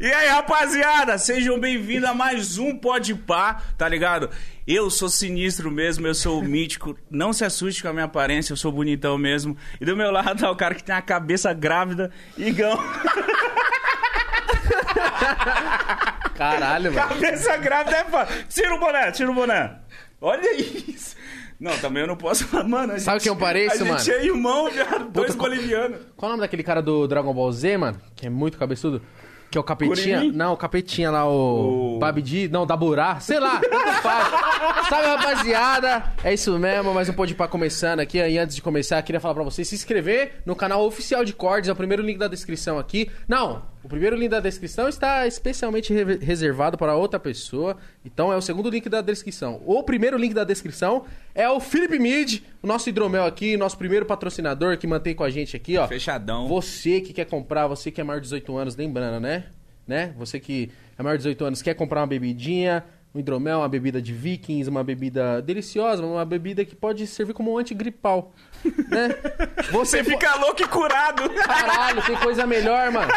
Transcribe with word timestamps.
E 0.00 0.12
aí, 0.12 0.28
rapaziada, 0.28 1.16
sejam 1.16 1.58
bem-vindos 1.58 2.06
a 2.06 2.12
mais 2.12 2.58
um 2.58 2.76
Pode 2.76 3.14
Pá, 3.14 3.62
tá 3.78 3.88
ligado? 3.88 4.28
Eu 4.66 4.90
sou 4.90 5.08
sinistro 5.08 5.70
mesmo, 5.70 6.06
eu 6.06 6.14
sou 6.14 6.40
o 6.40 6.44
mítico. 6.44 6.94
Não 7.10 7.32
se 7.32 7.42
assuste 7.42 7.80
com 7.80 7.88
a 7.88 7.92
minha 7.92 8.04
aparência, 8.04 8.52
eu 8.52 8.56
sou 8.56 8.70
bonitão 8.70 9.16
mesmo. 9.16 9.56
E 9.80 9.86
do 9.86 9.96
meu 9.96 10.10
lado 10.10 10.38
tá 10.38 10.50
o 10.50 10.56
cara 10.56 10.74
que 10.74 10.84
tem 10.84 10.94
a 10.94 11.00
cabeça 11.00 11.54
grávida, 11.54 12.10
Igão. 12.36 12.78
Caralho, 16.36 16.92
mano. 16.92 17.08
Cabeça 17.08 17.56
grávida 17.56 17.96
é 17.96 18.04
foda. 18.04 18.28
Tira 18.50 18.74
o 18.74 18.78
boné, 18.78 19.10
tira 19.10 19.30
o 19.30 19.34
boné. 19.34 19.78
Olha 20.20 20.54
isso. 20.54 21.16
Não, 21.62 21.78
também 21.78 22.02
eu 22.02 22.06
não 22.08 22.16
posso 22.16 22.44
falar, 22.46 22.64
mano. 22.64 22.92
a 22.94 22.98
Sabe 22.98 23.18
gente- 23.20 23.22
quem 23.22 23.32
eu 23.32 23.36
pareço, 23.36 23.82
a 23.82 23.86
mano? 23.86 23.98
gente 24.00 24.10
é 24.10 24.24
irmão, 24.26 24.68
viado. 24.70 25.10
Dois 25.10 25.34
qual- 25.34 25.48
bolivianos. 25.48 25.98
Qual 26.16 26.28
o 26.28 26.32
nome 26.32 26.40
daquele 26.42 26.62
cara 26.64 26.82
do 26.82 27.06
Dragon 27.06 27.32
Ball 27.32 27.52
Z, 27.52 27.76
mano? 27.78 28.00
Que 28.16 28.26
é 28.26 28.30
muito 28.30 28.58
cabeçudo? 28.58 29.00
Que 29.50 29.58
é 29.58 29.60
o 29.60 29.64
Capetinha? 29.64 30.16
Kuririn? 30.18 30.34
Não, 30.36 30.54
o 30.54 30.56
Capetinha 30.56 31.10
lá, 31.10 31.28
o... 31.28 31.96
O- 31.96 31.98
Babidi? 31.98 32.48
Não, 32.48 32.64
Daburá. 32.66 33.20
Sei 33.20 33.38
lá. 33.38 33.60
Sabe, 34.88 35.06
rapaziada? 35.06 36.04
É 36.24 36.32
isso 36.32 36.58
mesmo, 36.58 36.94
mais 36.94 37.08
um 37.08 37.12
Pode 37.12 37.34
Pá 37.34 37.46
começando 37.46 38.00
aqui. 38.00 38.18
E 38.18 38.38
antes 38.38 38.56
de 38.56 38.62
começar, 38.62 39.00
queria 39.02 39.20
falar 39.20 39.34
pra 39.34 39.42
vocês 39.44 39.68
se 39.68 39.74
inscrever 39.74 40.36
no 40.46 40.56
canal 40.56 40.84
oficial 40.86 41.22
de 41.24 41.32
Cordes. 41.34 41.68
É 41.68 41.72
o 41.72 41.76
primeiro 41.76 42.02
link 42.02 42.18
da 42.18 42.28
descrição 42.28 42.78
aqui. 42.78 43.10
Não, 43.28 43.62
o 43.84 43.88
primeiro 43.88 44.16
link 44.16 44.28
da 44.30 44.40
descrição 44.40 44.88
está 44.88 45.26
especialmente 45.26 45.92
re- 45.92 46.16
reservado 46.18 46.78
para 46.78 46.94
outra 46.96 47.18
pessoa. 47.18 47.76
Então 48.04 48.32
é 48.32 48.36
o 48.36 48.40
segundo 48.42 48.70
link 48.70 48.88
da 48.88 49.00
descrição. 49.00 49.60
O 49.66 49.82
primeiro 49.82 50.16
link 50.16 50.32
da 50.32 50.44
descrição 50.44 51.04
é 51.34 51.48
o 51.48 51.58
Felipe 51.60 51.98
Mid, 51.98 52.40
o 52.62 52.66
nosso 52.66 52.88
hidromel 52.88 53.24
aqui, 53.24 53.56
nosso 53.56 53.76
primeiro 53.76 54.06
patrocinador 54.06 54.76
que 54.78 54.86
mantém 54.86 55.14
com 55.14 55.24
a 55.24 55.30
gente 55.30 55.56
aqui, 55.56 55.76
ó. 55.76 55.86
Fechadão. 55.88 56.46
Você 56.48 57.00
que 57.00 57.12
quer 57.12 57.24
comprar, 57.26 57.66
você 57.66 57.90
que 57.90 58.00
é 58.00 58.04
maior 58.04 58.18
de 58.20 58.24
18 58.24 58.56
anos, 58.56 58.76
lembrando, 58.76 59.20
né? 59.20 59.44
né? 59.86 60.14
Você 60.16 60.38
que 60.38 60.70
é 60.98 61.02
maior 61.02 61.16
de 61.16 61.24
18 61.24 61.44
anos, 61.44 61.62
quer 61.62 61.74
comprar 61.74 62.00
uma 62.00 62.06
bebidinha, 62.06 62.84
um 63.14 63.20
hidromel, 63.20 63.58
uma 63.58 63.68
bebida 63.68 64.00
de 64.00 64.12
vikings, 64.12 64.68
uma 64.70 64.82
bebida 64.82 65.42
deliciosa, 65.42 66.02
uma 66.04 66.24
bebida 66.24 66.64
que 66.64 66.74
pode 66.74 67.06
servir 67.06 67.34
como 67.34 67.52
um 67.52 67.58
antigripal, 67.58 68.32
né? 68.88 69.10
Você 69.70 70.02
fica 70.02 70.34
louco 70.36 70.62
e 70.62 70.66
curado. 70.66 71.28
Caralho, 71.30 72.02
tem 72.02 72.16
coisa 72.16 72.46
melhor, 72.46 72.90
mano. 72.90 73.12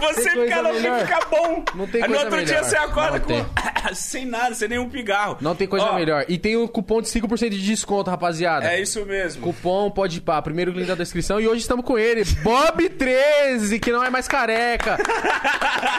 Você 0.00 0.30
fica 0.30 0.60
louco 0.60 0.80
melhor? 0.80 1.02
e 1.02 1.06
fica 1.06 1.26
bom. 1.26 1.64
Não 1.74 1.86
tem 1.86 2.02
Aí 2.02 2.08
no 2.08 2.14
coisa 2.14 2.24
outro 2.24 2.44
dia 2.44 2.56
melhor. 2.56 2.68
você 2.68 2.76
acorda 2.76 3.20
com... 3.20 3.32
sem 3.94 4.26
nada, 4.26 4.54
sem 4.54 4.68
nenhum 4.68 4.88
pigarro. 4.90 5.38
Não 5.40 5.54
tem 5.54 5.66
coisa 5.66 5.86
Ó, 5.86 5.94
melhor. 5.94 6.24
E 6.28 6.38
tem 6.38 6.56
o 6.56 6.68
cupom 6.68 7.00
de 7.00 7.08
5% 7.08 7.48
de 7.48 7.62
desconto, 7.64 8.10
rapaziada. 8.10 8.66
É 8.70 8.80
isso 8.80 9.04
mesmo. 9.06 9.42
Cupom 9.42 9.90
pode 9.90 10.18
ir 10.18 10.20
pá, 10.20 10.40
primeiro 10.42 10.70
link 10.72 10.86
da 10.86 10.94
descrição. 10.94 11.40
E 11.40 11.48
hoje 11.48 11.62
estamos 11.62 11.84
com 11.84 11.98
ele, 11.98 12.22
Bob13, 12.24 13.80
que 13.80 13.90
não 13.90 14.04
é 14.04 14.10
mais 14.10 14.28
careca. 14.28 14.98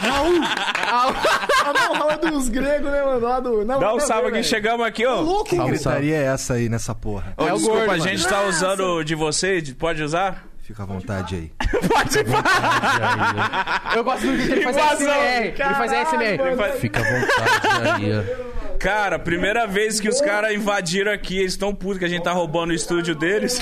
Raul! 0.02 0.40
Raul. 0.42 1.14
Raul 1.94 2.12
é 2.12 2.18
dos 2.18 2.50
gregos, 2.50 2.92
né, 2.92 2.99
mano? 3.04 3.20
Lá 3.20 3.40
do... 3.40 3.66
Não, 3.66 3.80
Dá 3.80 3.94
um 3.94 4.00
salve 4.00 4.30
aqui, 4.30 4.44
chegamos 4.44 4.86
aqui, 4.86 5.06
ó. 5.06 5.22
Louco, 5.22 5.50
Que 5.50 5.58
gritaria 5.58 6.16
é 6.18 6.24
essa 6.26 6.54
aí 6.56 6.70
nessa 6.70 6.94
porra? 6.96 7.34
Ô, 7.38 7.44
É 7.48 7.54
o 7.54 7.56
desculpa, 7.58 7.78
gordo, 7.80 7.92
a 7.92 7.98
mano. 7.98 8.10
gente 8.10 8.28
tá 8.28 8.44
usando 8.44 9.04
de 9.04 9.16
vocês, 9.16 9.72
pode 9.74 10.02
usar? 10.04 10.46
Fica 10.62 10.84
à 10.84 10.86
vontade 10.86 11.36
aí. 11.36 11.52
Pode 11.90 12.20
Eu 13.96 14.04
gosto 14.04 14.28
do 14.28 14.38
que 14.38 14.52
ele 14.52 14.62
faz 14.72 14.78
Invasão. 14.78 15.12
ASMR. 15.12 15.48
Ele 15.48 15.52
faz 15.58 15.92
Caralho, 15.92 16.08
ASMR. 16.08 16.56
mano. 16.56 16.74
Fica 16.74 17.00
à 17.00 17.04
vontade 17.04 18.06
aí. 18.06 18.69
Cara, 18.80 19.20
primeira 19.20 19.68
vez 19.68 20.00
que 20.00 20.08
os 20.08 20.22
caras 20.22 20.54
invadiram 20.54 21.12
aqui, 21.12 21.38
eles 21.40 21.58
tão 21.58 21.76
putos 21.76 21.98
que 22.00 22.06
a 22.06 22.08
gente 22.08 22.24
tá 22.24 22.32
roubando 22.32 22.70
o 22.72 22.74
estúdio 22.74 23.14
deles. 23.14 23.60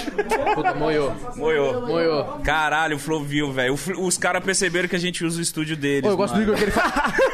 Puta, 0.53 0.73
moiou. 0.75 1.11
Moiou. 1.35 1.87
Moiou. 1.87 2.23
Caralho, 2.43 2.97
o 2.97 2.99
Flovio, 2.99 3.51
velho. 3.51 3.73
O 3.73 3.77
Fl- 3.77 3.99
Os 3.99 4.17
caras 4.17 4.43
perceberam 4.43 4.87
que 4.87 4.95
a 4.95 4.99
gente 4.99 5.25
usa 5.25 5.39
o 5.39 5.41
estúdio 5.41 5.75
deles. 5.75 6.07
Ô, 6.07 6.13
eu 6.13 6.17
gosto 6.17 6.33
do 6.35 6.39
mano. 6.39 6.53
Igor 6.53 6.55
que 6.57 6.63
ele 6.65 6.71
fala. 6.71 6.93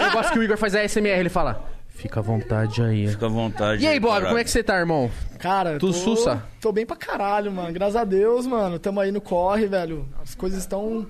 Eu 0.00 0.10
gosto 0.12 0.32
que 0.32 0.38
o 0.38 0.42
Igor 0.42 0.56
faz 0.58 0.74
ASMR, 0.74 1.18
ele 1.20 1.28
fala. 1.28 1.64
Fica 1.88 2.20
à 2.20 2.22
vontade 2.22 2.82
aí. 2.82 3.08
Fica 3.08 3.26
à 3.26 3.28
vontade. 3.28 3.82
E 3.82 3.86
aí, 3.86 3.98
Bob, 3.98 4.10
caralho. 4.10 4.26
como 4.26 4.38
é 4.38 4.44
que 4.44 4.50
você 4.50 4.62
tá, 4.62 4.76
irmão? 4.78 5.10
Cara, 5.38 5.78
Tu 5.78 5.86
tô, 5.86 5.92
sussa? 5.92 6.42
Tô 6.60 6.72
bem 6.72 6.84
pra 6.84 6.96
caralho, 6.96 7.50
mano. 7.50 7.72
Graças 7.72 7.96
a 7.96 8.04
Deus, 8.04 8.46
mano. 8.46 8.78
Tamo 8.78 9.00
aí 9.00 9.10
no 9.10 9.20
corre, 9.20 9.66
velho. 9.66 10.06
As 10.22 10.34
coisas 10.34 10.58
estão 10.60 11.06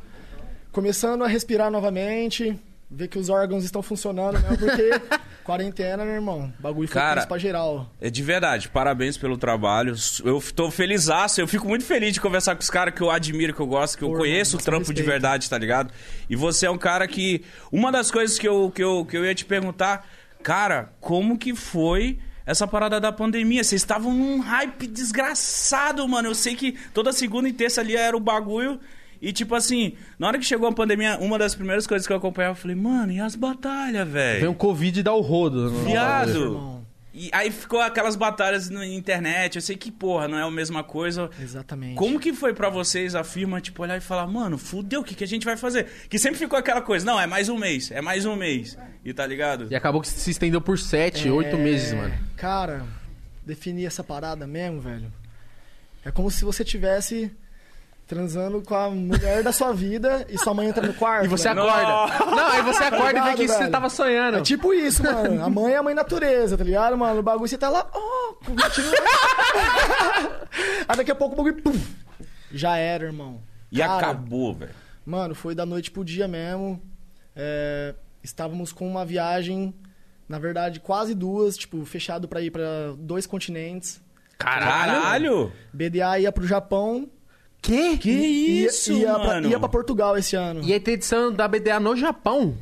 começando 0.70 1.24
a 1.24 1.26
respirar 1.26 1.70
novamente. 1.70 2.56
Ver 2.94 3.08
que 3.08 3.18
os 3.18 3.28
órgãos 3.28 3.64
estão 3.64 3.82
funcionando 3.82 4.38
mesmo, 4.40 4.56
porque 4.56 4.90
quarentena, 5.42 6.04
meu 6.04 6.14
irmão. 6.14 6.52
Bagulho 6.60 6.86
foi 6.86 6.94
Cara, 6.94 7.16
tenso 7.16 7.28
pra 7.28 7.38
geral. 7.38 7.90
É 8.00 8.08
de 8.08 8.22
verdade, 8.22 8.68
parabéns 8.68 9.16
pelo 9.16 9.36
trabalho. 9.36 9.96
Eu 10.24 10.40
tô 10.54 10.70
felizaço, 10.70 11.40
eu 11.40 11.48
fico 11.48 11.66
muito 11.66 11.84
feliz 11.84 12.14
de 12.14 12.20
conversar 12.20 12.54
com 12.54 12.62
os 12.62 12.70
caras 12.70 12.94
que 12.94 13.00
eu 13.00 13.10
admiro, 13.10 13.52
que 13.52 13.60
eu 13.60 13.66
gosto, 13.66 13.98
que 13.98 14.04
eu 14.04 14.12
conheço 14.12 14.56
o 14.56 14.60
trampo 14.60 14.94
de 14.94 15.02
respeito. 15.02 15.10
verdade, 15.10 15.50
tá 15.50 15.58
ligado? 15.58 15.92
E 16.30 16.36
você 16.36 16.66
é 16.66 16.70
um 16.70 16.78
cara 16.78 17.08
que. 17.08 17.42
Uma 17.72 17.90
das 17.90 18.12
coisas 18.12 18.38
que 18.38 18.46
eu, 18.46 18.70
que 18.72 18.84
eu, 18.84 19.04
que 19.04 19.16
eu 19.16 19.24
ia 19.24 19.34
te 19.34 19.44
perguntar, 19.44 20.06
cara, 20.40 20.92
como 21.00 21.36
que 21.36 21.52
foi 21.52 22.18
essa 22.46 22.64
parada 22.64 23.00
da 23.00 23.10
pandemia? 23.10 23.64
Vocês 23.64 23.82
estavam 23.82 24.14
num 24.14 24.38
hype 24.38 24.86
desgraçado, 24.86 26.06
mano. 26.06 26.28
Eu 26.28 26.34
sei 26.34 26.54
que 26.54 26.78
toda 26.94 27.12
segunda 27.12 27.48
e 27.48 27.52
terça 27.52 27.80
ali 27.80 27.96
era 27.96 28.16
o 28.16 28.20
bagulho. 28.20 28.78
E 29.26 29.32
tipo 29.32 29.54
assim, 29.54 29.94
na 30.18 30.26
hora 30.26 30.38
que 30.38 30.44
chegou 30.44 30.68
a 30.68 30.72
pandemia, 30.72 31.16
uma 31.18 31.38
das 31.38 31.54
primeiras 31.54 31.86
coisas 31.86 32.06
que 32.06 32.12
eu 32.12 32.16
acompanhava, 32.18 32.52
eu 32.52 32.60
falei, 32.60 32.76
mano, 32.76 33.10
e 33.10 33.18
as 33.20 33.34
batalhas, 33.34 34.06
velho? 34.06 34.40
Vem 34.40 34.48
um 34.50 34.54
Covid 34.54 35.00
e 35.00 35.02
dá 35.02 35.14
o 35.14 35.20
rodo. 35.22 35.70
no- 35.70 35.84
Viado! 35.84 36.74
E 37.16 37.30
aí 37.32 37.50
ficou 37.50 37.80
aquelas 37.80 38.16
batalhas 38.16 38.68
na 38.68 38.84
internet. 38.86 39.54
Eu 39.54 39.62
sei 39.62 39.76
que, 39.76 39.90
porra, 39.90 40.26
não 40.26 40.36
é 40.36 40.42
a 40.42 40.50
mesma 40.50 40.82
coisa. 40.82 41.30
Exatamente. 41.40 41.94
Como 41.94 42.18
que 42.18 42.32
foi 42.34 42.52
pra 42.52 42.68
vocês 42.68 43.14
a 43.14 43.22
firma, 43.22 43.60
tipo, 43.60 43.82
olhar 43.82 43.96
e 43.96 44.00
falar, 44.00 44.26
mano, 44.26 44.58
fudeu, 44.58 45.00
o 45.00 45.04
que, 45.04 45.14
que 45.14 45.22
a 45.22 45.26
gente 45.26 45.44
vai 45.46 45.56
fazer? 45.56 45.86
Que 46.10 46.18
sempre 46.18 46.38
ficou 46.40 46.58
aquela 46.58 46.82
coisa, 46.82 47.06
não, 47.06 47.18
é 47.20 47.26
mais 47.26 47.48
um 47.48 47.56
mês, 47.56 47.90
é 47.92 48.00
mais 48.02 48.26
um 48.26 48.34
mês. 48.36 48.76
E 49.04 49.14
tá 49.14 49.24
ligado? 49.26 49.68
E 49.70 49.76
acabou 49.76 50.00
que 50.00 50.08
se 50.08 50.28
estendeu 50.30 50.60
por 50.60 50.76
sete, 50.78 51.28
É, 51.28 51.30
oito 51.32 51.56
meses, 51.56 51.92
mano. 51.94 52.12
Cara, 52.36 52.84
definir 53.46 53.86
essa 53.86 54.02
parada 54.02 54.44
mesmo, 54.46 54.80
velho. 54.80 55.10
É 56.04 56.10
como 56.10 56.30
se 56.32 56.44
você 56.44 56.64
tivesse 56.64 57.30
transando 58.06 58.62
com 58.62 58.74
a 58.74 58.90
mulher 58.90 59.42
da 59.42 59.52
sua 59.52 59.72
vida 59.72 60.26
e 60.28 60.36
sua 60.38 60.52
mãe 60.52 60.68
entra 60.68 60.86
no 60.86 60.92
quarto. 60.94 61.24
E 61.24 61.28
você 61.28 61.48
velho. 61.48 61.62
acorda. 61.68 62.26
Não, 62.36 62.48
aí 62.48 62.62
você 62.62 62.84
acorda 62.84 63.10
e 63.18 63.22
vê 63.22 63.30
Ligado, 63.30 63.36
que 63.36 63.48
você 63.48 63.68
tava 63.68 63.88
sonhando. 63.88 64.38
É 64.38 64.42
tipo 64.42 64.74
isso, 64.74 65.02
mano. 65.02 65.42
A 65.44 65.48
mãe 65.48 65.72
é 65.72 65.76
a 65.76 65.82
mãe 65.82 65.94
natureza, 65.94 66.56
tá 66.56 66.64
ligado, 66.64 66.96
mano? 66.96 67.20
O 67.20 67.22
bagulho 67.22 67.48
você 67.48 67.56
tá 67.58 67.68
lá, 67.68 67.86
ó, 67.92 68.34
com 68.44 68.52
o 68.52 68.54
gatinho. 68.54 68.86
Aí 70.88 70.96
daqui 70.96 71.10
a 71.10 71.14
pouco 71.14 71.34
o 71.34 71.36
bagulho, 71.36 71.62
pum, 71.62 71.78
já 72.52 72.76
era, 72.76 73.04
irmão. 73.04 73.40
E 73.72 73.78
Cara, 73.78 73.96
acabou, 73.96 74.54
velho. 74.54 74.74
Mano, 75.04 75.34
foi 75.34 75.54
da 75.54 75.66
noite 75.66 75.90
pro 75.90 76.04
dia 76.04 76.28
mesmo. 76.28 76.80
É, 77.34 77.94
estávamos 78.22 78.72
com 78.72 78.86
uma 78.88 79.04
viagem, 79.04 79.74
na 80.28 80.38
verdade, 80.38 80.78
quase 80.78 81.14
duas, 81.14 81.56
tipo, 81.56 81.84
fechado 81.84 82.28
pra 82.28 82.40
ir 82.40 82.50
pra 82.50 82.62
dois 82.98 83.26
continentes. 83.26 84.00
Caralho! 84.38 85.52
BDA 85.72 86.18
ia 86.20 86.32
pro 86.32 86.46
Japão. 86.46 87.08
Que? 87.64 87.96
Que 87.96 88.10
ia- 88.10 88.66
isso, 88.66 88.92
ia, 88.92 89.14
Pra, 89.14 89.24
mano? 89.24 89.48
ia 89.48 89.58
pra 89.58 89.68
Portugal 89.70 90.16
esse 90.18 90.36
ano. 90.36 90.60
E 90.62 90.72
aí 90.72 90.78
tem 90.78 90.94
edição 90.94 91.32
da 91.32 91.48
BDA 91.48 91.80
no 91.80 91.96
Japão. 91.96 92.54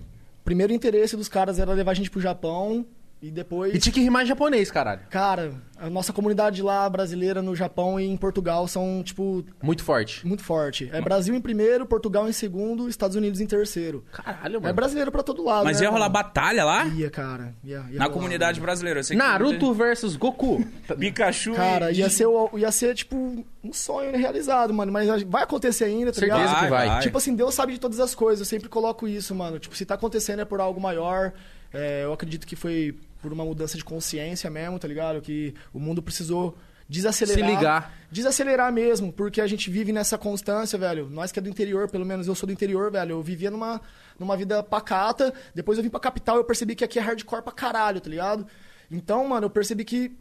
Primeiro 0.45 0.73
interesse 0.73 1.17
dos 1.17 1.29
caras 1.29 1.59
era 1.59 1.73
levar 1.73 1.91
a 1.91 1.95
gente 1.95 2.09
pro 2.11 2.21
Japão. 2.21 2.87
E 3.23 3.31
depois. 3.31 3.73
E 3.73 3.79
tinha 3.79 3.93
que 3.93 4.01
rimar 4.01 4.25
em 4.25 4.27
japonês, 4.27 4.69
caralho. 4.69 5.03
Cara, 5.09 5.55
a 5.79 5.89
nossa 5.89 6.13
comunidade 6.13 6.61
lá 6.61 6.89
brasileira 6.91 7.41
no 7.41 7.55
Japão 7.55 8.01
e 8.01 8.05
em 8.05 8.17
Portugal 8.17 8.67
são, 8.67 9.01
tipo, 9.05 9.45
Muito 9.63 9.85
forte. 9.85 10.27
muito 10.27 10.43
forte. 10.43 10.91
É 10.93 11.01
Brasil 11.01 11.33
em 11.33 11.41
primeiro, 11.41 11.87
Portugal 11.87 12.29
em 12.29 12.33
segundo, 12.33 12.89
Estados 12.89 13.17
Unidos 13.17 13.41
em 13.41 13.47
terceiro. 13.47 14.05
Caralho, 14.11 14.57
É 14.57 14.61
mano. 14.61 14.75
brasileiro 14.75 15.13
pra 15.13 15.23
todo 15.23 15.45
lado. 15.45 15.65
Mas 15.65 15.79
né, 15.79 15.85
ia 15.85 15.91
rolar 15.91 16.09
mano? 16.09 16.13
batalha 16.15 16.65
lá? 16.65 16.85
Ia, 16.87 17.09
cara. 17.11 17.55
Ia, 17.63 17.77
ia 17.77 17.99
Na 17.99 18.05
rolar, 18.07 18.11
comunidade 18.11 18.59
mano. 18.59 18.67
brasileira. 18.67 18.99
Eu 18.99 19.05
sei 19.05 19.17
que 19.17 19.23
Naruto 19.23 19.73
versus 19.73 20.17
Goku. 20.17 20.67
Pikachu 20.99 21.55
Cara, 21.55 21.93
e... 21.93 21.99
ia 21.99 22.11
ser, 22.11 22.27
ia 22.57 22.73
ser, 22.73 22.93
tipo, 22.97 23.45
um 23.63 23.73
sonho 23.73 24.17
realizado, 24.19 24.75
mano. 24.75 24.91
Mas 24.91 25.23
vai 25.23 25.45
acontecer 25.45 25.85
ainda, 25.85 26.11
tá 26.13 26.19
Certeza 26.19 26.41
ligado? 26.41 26.65
que 26.65 26.71
vai. 26.71 27.01
Tipo 27.01 27.19
assim, 27.19 27.37
Deus 27.37 27.55
sabe 27.55 27.73
de 27.73 27.79
todas 27.79 28.01
as 28.01 28.17
coisas. 28.17 28.41
Eu 28.41 28.47
sempre 28.47 28.69
coloco 28.69 29.07
isso, 29.07 29.33
mano. 29.33 29.61
Tipo, 29.61 29.77
se 29.77 29.87
tá 29.87 29.95
acontecendo 29.95 30.41
é 30.41 30.45
por 30.45 30.61
algo 30.61 30.81
maior. 30.81 31.33
É, 31.73 32.05
eu 32.05 32.13
acredito 32.13 32.47
que 32.47 32.55
foi 32.55 32.95
por 33.23 33.33
uma 33.33 33.45
mudança 33.45 33.79
de 33.79 33.85
consciência 33.85 34.51
mesmo, 34.51 34.79
tá 34.79 34.89
ligado? 34.89 35.23
Que 35.23 35.55
o 35.73 35.79
mundo 35.79 36.03
precisou 36.03 36.59
desacelerar. 36.89 37.49
Se 37.49 37.55
ligar. 37.55 37.95
Desacelerar 38.11 38.73
mesmo, 38.73 39.13
porque 39.13 39.41
a 39.41 39.47
gente 39.47 39.71
vive 39.71 39.93
nessa 39.93 40.19
constância, 40.19 40.79
velho. 40.79 41.09
Nós 41.09 41.33
que 41.33 41.39
é 41.39 41.43
do 41.43 41.49
interior, 41.49 41.89
pelo 41.89 42.05
menos 42.05 42.27
eu 42.27 42.35
sou 42.35 42.47
do 42.47 42.53
interior, 42.53 42.91
velho. 42.91 43.13
Eu 43.13 43.23
vivia 43.23 43.51
numa, 43.51 43.81
numa 44.19 44.37
vida 44.37 44.63
pacata. 44.63 45.33
Depois 45.55 45.79
eu 45.79 45.85
vim 45.85 45.89
pra 45.89 46.01
capital 46.01 46.37
e 46.37 46.41
eu 46.41 46.45
percebi 46.45 46.75
que 46.75 46.85
aqui 46.85 46.99
é 46.99 47.03
hardcore 47.03 47.43
pra 47.43 47.53
caralho, 47.53 48.01
tá 48.01 48.11
ligado? 48.11 48.47
Então, 48.91 49.27
mano, 49.27 49.47
eu 49.47 49.51
percebi 49.51 49.85
que 49.85 50.15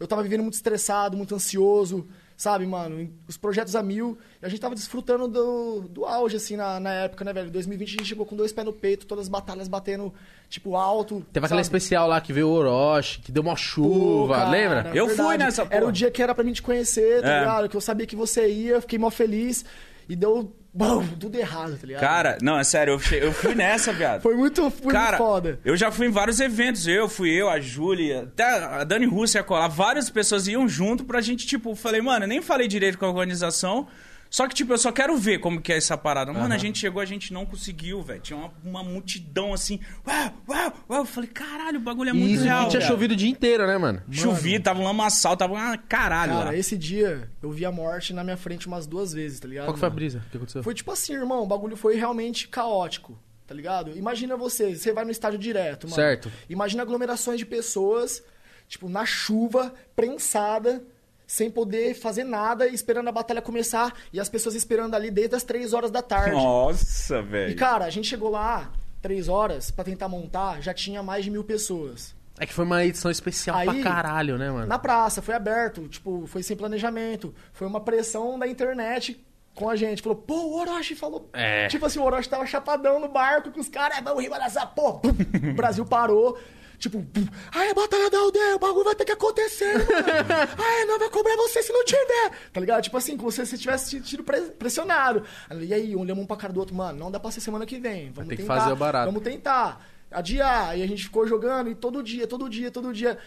eu 0.00 0.06
tava 0.06 0.22
vivendo 0.22 0.42
muito 0.42 0.54
estressado, 0.54 1.16
muito 1.16 1.34
ansioso, 1.34 2.08
sabe, 2.36 2.66
mano? 2.66 3.08
Os 3.28 3.36
projetos 3.36 3.74
a 3.74 3.82
mil. 3.82 4.18
E 4.42 4.46
a 4.46 4.48
gente 4.48 4.60
tava 4.60 4.74
desfrutando 4.74 5.26
do, 5.26 5.80
do 5.88 6.04
auge, 6.04 6.36
assim, 6.36 6.56
na, 6.56 6.78
na 6.78 6.92
época, 6.92 7.24
né, 7.24 7.32
velho? 7.32 7.50
2020 7.50 7.88
a 7.88 7.92
gente 7.92 8.04
chegou 8.04 8.26
com 8.26 8.36
dois 8.36 8.52
pés 8.52 8.64
no 8.66 8.72
peito, 8.72 9.06
todas 9.06 9.24
as 9.24 9.28
batalhas 9.28 9.68
batendo, 9.68 10.12
tipo, 10.48 10.76
alto. 10.76 11.24
Teve 11.32 11.46
aquela 11.46 11.62
sabe? 11.64 11.76
especial 11.76 12.06
lá 12.08 12.20
que 12.20 12.32
veio 12.32 12.48
o 12.48 12.52
Orochi, 12.52 13.20
que 13.20 13.32
deu 13.32 13.42
uma 13.42 13.52
Pô, 13.52 13.56
chuva, 13.56 14.34
cara, 14.36 14.50
lembra? 14.50 14.90
Eu 14.94 15.06
fui 15.08 15.16
verdade. 15.16 15.38
nessa 15.44 15.62
Era 15.62 15.68
porra. 15.80 15.86
o 15.86 15.92
dia 15.92 16.10
que 16.10 16.22
era 16.22 16.34
pra 16.34 16.44
mim 16.44 16.52
te 16.52 16.62
conhecer, 16.62 17.22
tá 17.22 17.28
É. 17.32 17.38
ligado? 17.40 17.68
Que 17.68 17.76
eu 17.76 17.80
sabia 17.80 18.06
que 18.06 18.14
você 18.16 18.48
ia, 18.48 18.72
eu 18.74 18.80
fiquei 18.80 18.98
mó 18.98 19.10
feliz. 19.10 19.64
e 20.08 20.14
deu 20.14 20.52
bum, 20.76 21.06
tudo 21.18 21.36
errado, 21.38 21.76
tá 21.78 21.86
ligado? 21.86 22.00
Cara, 22.00 22.38
não, 22.42 22.58
é 22.58 22.64
sério, 22.64 22.92
eu, 22.94 22.98
che- 22.98 23.16
eu 23.22 23.32
fui 23.32 23.54
nessa, 23.54 23.92
viado. 23.92 24.20
foi 24.22 24.34
muito, 24.34 24.70
foi 24.70 24.92
Cara, 24.92 25.16
muito 25.16 25.18
foda. 25.18 25.58
eu 25.64 25.76
já 25.76 25.90
fui 25.90 26.06
em 26.06 26.10
vários 26.10 26.38
eventos. 26.38 26.86
Eu, 26.86 27.08
fui 27.08 27.30
eu, 27.30 27.48
a 27.48 27.58
Júlia, 27.58 28.22
até 28.24 28.44
a 28.44 28.84
Dani 28.84 29.06
Russo 29.06 29.38
ia 29.38 29.42
colar. 29.42 29.68
Várias 29.68 30.10
pessoas 30.10 30.46
iam 30.46 30.68
junto 30.68 31.04
pra 31.04 31.20
gente, 31.20 31.46
tipo, 31.46 31.74
falei, 31.74 32.00
mano, 32.02 32.24
eu 32.24 32.28
nem 32.28 32.42
falei 32.42 32.68
direito 32.68 32.98
com 32.98 33.06
a 33.06 33.08
organização. 33.08 33.86
Só 34.28 34.46
que, 34.48 34.54
tipo, 34.54 34.72
eu 34.72 34.78
só 34.78 34.90
quero 34.92 35.16
ver 35.16 35.38
como 35.38 35.60
que 35.60 35.72
é 35.72 35.76
essa 35.76 35.96
parada. 35.96 36.32
Mano, 36.32 36.52
a 36.52 36.58
gente 36.58 36.78
chegou, 36.78 37.00
a 37.00 37.04
gente 37.04 37.32
não 37.32 37.46
conseguiu, 37.46 38.02
velho. 38.02 38.20
Tinha 38.20 38.36
uma, 38.38 38.52
uma 38.64 38.82
multidão 38.84 39.54
assim. 39.54 39.78
Uau, 40.06 40.32
uau, 40.48 40.72
uau. 40.90 41.00
Eu 41.00 41.04
falei, 41.04 41.30
caralho, 41.30 41.78
o 41.78 41.82
bagulho 41.82 42.10
é 42.10 42.12
E 42.12 42.16
muito 42.16 42.34
isso 42.34 42.44
real. 42.44 42.64
que 42.64 42.70
tinha 42.70 42.80
chovido 42.82 43.14
o 43.14 43.16
dia 43.16 43.30
inteiro, 43.30 43.66
né, 43.66 43.78
mano? 43.78 44.02
Chovia, 44.10 44.60
tava 44.60 44.80
um 44.80 44.84
lamaçal, 44.84 45.36
tava 45.36 45.54
uma 45.54 45.78
caralho 45.78 46.34
lá. 46.34 46.44
Cara, 46.46 46.56
esse 46.56 46.76
dia 46.76 47.30
eu 47.42 47.50
vi 47.50 47.64
a 47.64 47.72
morte 47.72 48.12
na 48.12 48.22
minha 48.24 48.36
frente 48.36 48.66
umas 48.66 48.86
duas 48.86 49.12
vezes, 49.12 49.38
tá 49.40 49.48
ligado? 49.48 49.66
Qual 49.66 49.74
que 49.74 49.80
foi 49.80 49.86
a 49.88 49.90
brisa? 49.90 50.22
O 50.26 50.30
que 50.30 50.36
aconteceu? 50.36 50.62
Foi 50.62 50.74
tipo 50.74 50.90
assim, 50.90 51.12
irmão, 51.14 51.42
o 51.42 51.46
bagulho 51.46 51.76
foi 51.76 51.94
realmente 51.96 52.48
caótico, 52.48 53.18
tá 53.46 53.54
ligado? 53.54 53.96
Imagina 53.96 54.36
você, 54.36 54.74
você 54.74 54.92
vai 54.92 55.04
no 55.04 55.10
estádio 55.10 55.38
direto, 55.38 55.84
mano. 55.84 55.94
Certo. 55.94 56.30
Imagina 56.50 56.82
aglomerações 56.82 57.38
de 57.38 57.46
pessoas, 57.46 58.22
tipo, 58.68 58.88
na 58.88 59.06
chuva, 59.06 59.72
prensada, 59.94 60.82
sem 61.26 61.50
poder 61.50 61.94
fazer 61.94 62.24
nada, 62.24 62.66
esperando 62.68 63.08
a 63.08 63.12
batalha 63.12 63.42
começar, 63.42 63.92
e 64.12 64.20
as 64.20 64.28
pessoas 64.28 64.54
esperando 64.54 64.94
ali 64.94 65.10
desde 65.10 65.34
as 65.34 65.42
três 65.42 65.72
horas 65.72 65.90
da 65.90 66.02
tarde. 66.02 66.30
Nossa, 66.32 67.18
E, 67.18 67.22
velho. 67.22 67.56
cara, 67.56 67.84
a 67.84 67.90
gente 67.90 68.06
chegou 68.08 68.30
lá, 68.30 68.70
três 69.02 69.28
horas, 69.28 69.70
pra 69.70 69.84
tentar 69.84 70.08
montar, 70.08 70.60
já 70.62 70.72
tinha 70.72 71.02
mais 71.02 71.24
de 71.24 71.30
mil 71.30 71.42
pessoas. 71.44 72.14
É 72.38 72.44
que 72.46 72.52
foi 72.52 72.64
uma 72.66 72.84
edição 72.84 73.10
especial 73.10 73.56
Aí, 73.56 73.66
pra 73.66 73.82
caralho, 73.82 74.36
né, 74.36 74.50
mano? 74.50 74.66
Na 74.66 74.78
praça, 74.78 75.22
foi 75.22 75.34
aberto, 75.34 75.88
tipo, 75.88 76.26
foi 76.26 76.42
sem 76.42 76.54
planejamento. 76.56 77.34
Foi 77.52 77.66
uma 77.66 77.80
pressão 77.80 78.38
da 78.38 78.46
internet 78.46 79.18
com 79.54 79.70
a 79.70 79.74
gente. 79.74 80.02
Falou, 80.02 80.18
pô, 80.18 80.34
o 80.34 80.58
Orochi 80.60 80.94
falou. 80.94 81.30
É. 81.32 81.66
Tipo 81.68 81.86
assim, 81.86 81.98
o 81.98 82.02
Orochi 82.04 82.28
tava 82.28 82.44
chapadão 82.44 83.00
no 83.00 83.08
barco 83.08 83.50
com 83.50 83.58
os 83.58 83.70
caras, 83.70 83.96
"É, 83.96 84.02
vamos 84.02 84.22
rimar 84.22 84.38
nessa 84.38 84.66
porra. 84.66 85.00
O 85.08 85.54
Brasil 85.56 85.86
parou. 85.86 86.38
Tipo, 86.78 87.04
ai, 87.52 87.70
a 87.70 87.74
batalha 87.74 88.10
da 88.10 88.18
aldeia, 88.18 88.56
o 88.56 88.58
bagulho 88.58 88.84
vai 88.84 88.94
ter 88.94 89.04
que 89.04 89.12
acontecer, 89.12 89.78
mano. 89.78 89.88
Ai, 90.58 90.84
não 90.84 90.98
vai 90.98 91.08
cobrar 91.08 91.34
você 91.36 91.62
se 91.62 91.72
não 91.72 91.84
tiver. 91.84 92.30
Tá 92.52 92.60
ligado? 92.60 92.82
Tipo 92.82 92.96
assim, 92.98 93.16
como 93.16 93.32
se 93.32 93.44
você 93.46 93.56
tivesse 93.56 93.98
pre- 94.22 94.50
pressionado. 94.52 95.22
E 95.62 95.72
aí, 95.72 95.96
olhamos 95.96 96.22
um 96.24 96.26
pra 96.26 96.36
cara 96.36 96.52
do 96.52 96.60
outro, 96.60 96.74
mano, 96.74 96.98
não 96.98 97.10
dá 97.10 97.18
pra 97.18 97.30
ser 97.30 97.40
semana 97.40 97.64
que 97.64 97.78
vem. 97.78 98.10
Vamos 98.10 98.28
ter 98.28 98.36
que 98.36 98.42
tentar, 98.42 98.60
fazer 98.60 98.72
o 98.72 98.76
barato. 98.76 99.06
Vamos 99.06 99.22
tentar. 99.22 99.86
Adiar. 100.10 100.78
E 100.78 100.82
a 100.82 100.86
gente 100.86 101.04
ficou 101.04 101.26
jogando 101.26 101.70
e 101.70 101.74
todo 101.74 102.02
dia, 102.02 102.26
todo 102.26 102.48
dia, 102.48 102.70
todo 102.70 102.92
dia. 102.92 103.18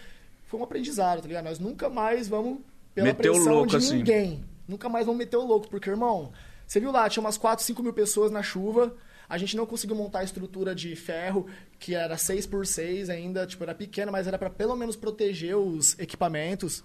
Foi 0.46 0.58
um 0.58 0.62
aprendizado, 0.64 1.20
tá 1.22 1.28
ligado? 1.28 1.44
Nós 1.44 1.58
nunca 1.58 1.88
mais 1.88 2.28
vamos 2.28 2.58
pela 2.94 3.06
Meter 3.08 3.30
o 3.30 3.34
pressão 3.34 3.52
louco, 3.52 3.68
de 3.68 3.76
assim. 3.76 3.96
ninguém. 3.96 4.44
Nunca 4.68 4.88
mais 4.88 5.04
vamos 5.06 5.18
meter 5.18 5.36
o 5.36 5.44
louco, 5.44 5.68
porque, 5.68 5.90
irmão, 5.90 6.32
você 6.66 6.78
viu 6.78 6.90
lá, 6.92 7.08
tinha 7.08 7.20
umas 7.20 7.36
4, 7.36 7.64
5 7.64 7.82
mil 7.82 7.92
pessoas 7.92 8.30
na 8.30 8.42
chuva. 8.42 8.94
A 9.30 9.38
gente 9.38 9.56
não 9.56 9.64
conseguiu 9.64 9.94
montar 9.94 10.18
a 10.18 10.24
estrutura 10.24 10.74
de 10.74 10.94
ferro, 10.96 11.46
que 11.78 11.94
era 11.94 12.18
6 12.18 12.46
por 12.46 12.66
6 12.66 13.08
ainda, 13.08 13.46
tipo, 13.46 13.62
era 13.62 13.72
pequena, 13.74 14.10
mas 14.10 14.26
era 14.26 14.36
pra 14.36 14.50
pelo 14.50 14.74
menos 14.74 14.96
proteger 14.96 15.56
os 15.56 15.96
equipamentos. 16.00 16.82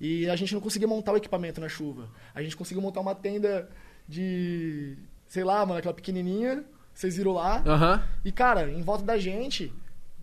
E 0.00 0.28
a 0.30 0.36
gente 0.36 0.54
não 0.54 0.60
conseguia 0.60 0.86
montar 0.86 1.12
o 1.12 1.16
equipamento 1.16 1.60
na 1.60 1.68
chuva. 1.68 2.08
A 2.34 2.40
gente 2.40 2.56
conseguiu 2.56 2.80
montar 2.80 3.00
uma 3.00 3.14
tenda 3.16 3.68
de, 4.08 4.96
sei 5.26 5.42
lá, 5.44 5.66
mano, 5.66 5.78
aquela 5.80 5.94
pequenininha, 5.94 6.64
vocês 6.94 7.16
viram 7.16 7.32
lá. 7.32 7.62
Aham. 7.66 8.02
E, 8.24 8.30
cara, 8.30 8.70
em 8.70 8.82
volta 8.82 9.04
da 9.04 9.18
gente, 9.18 9.72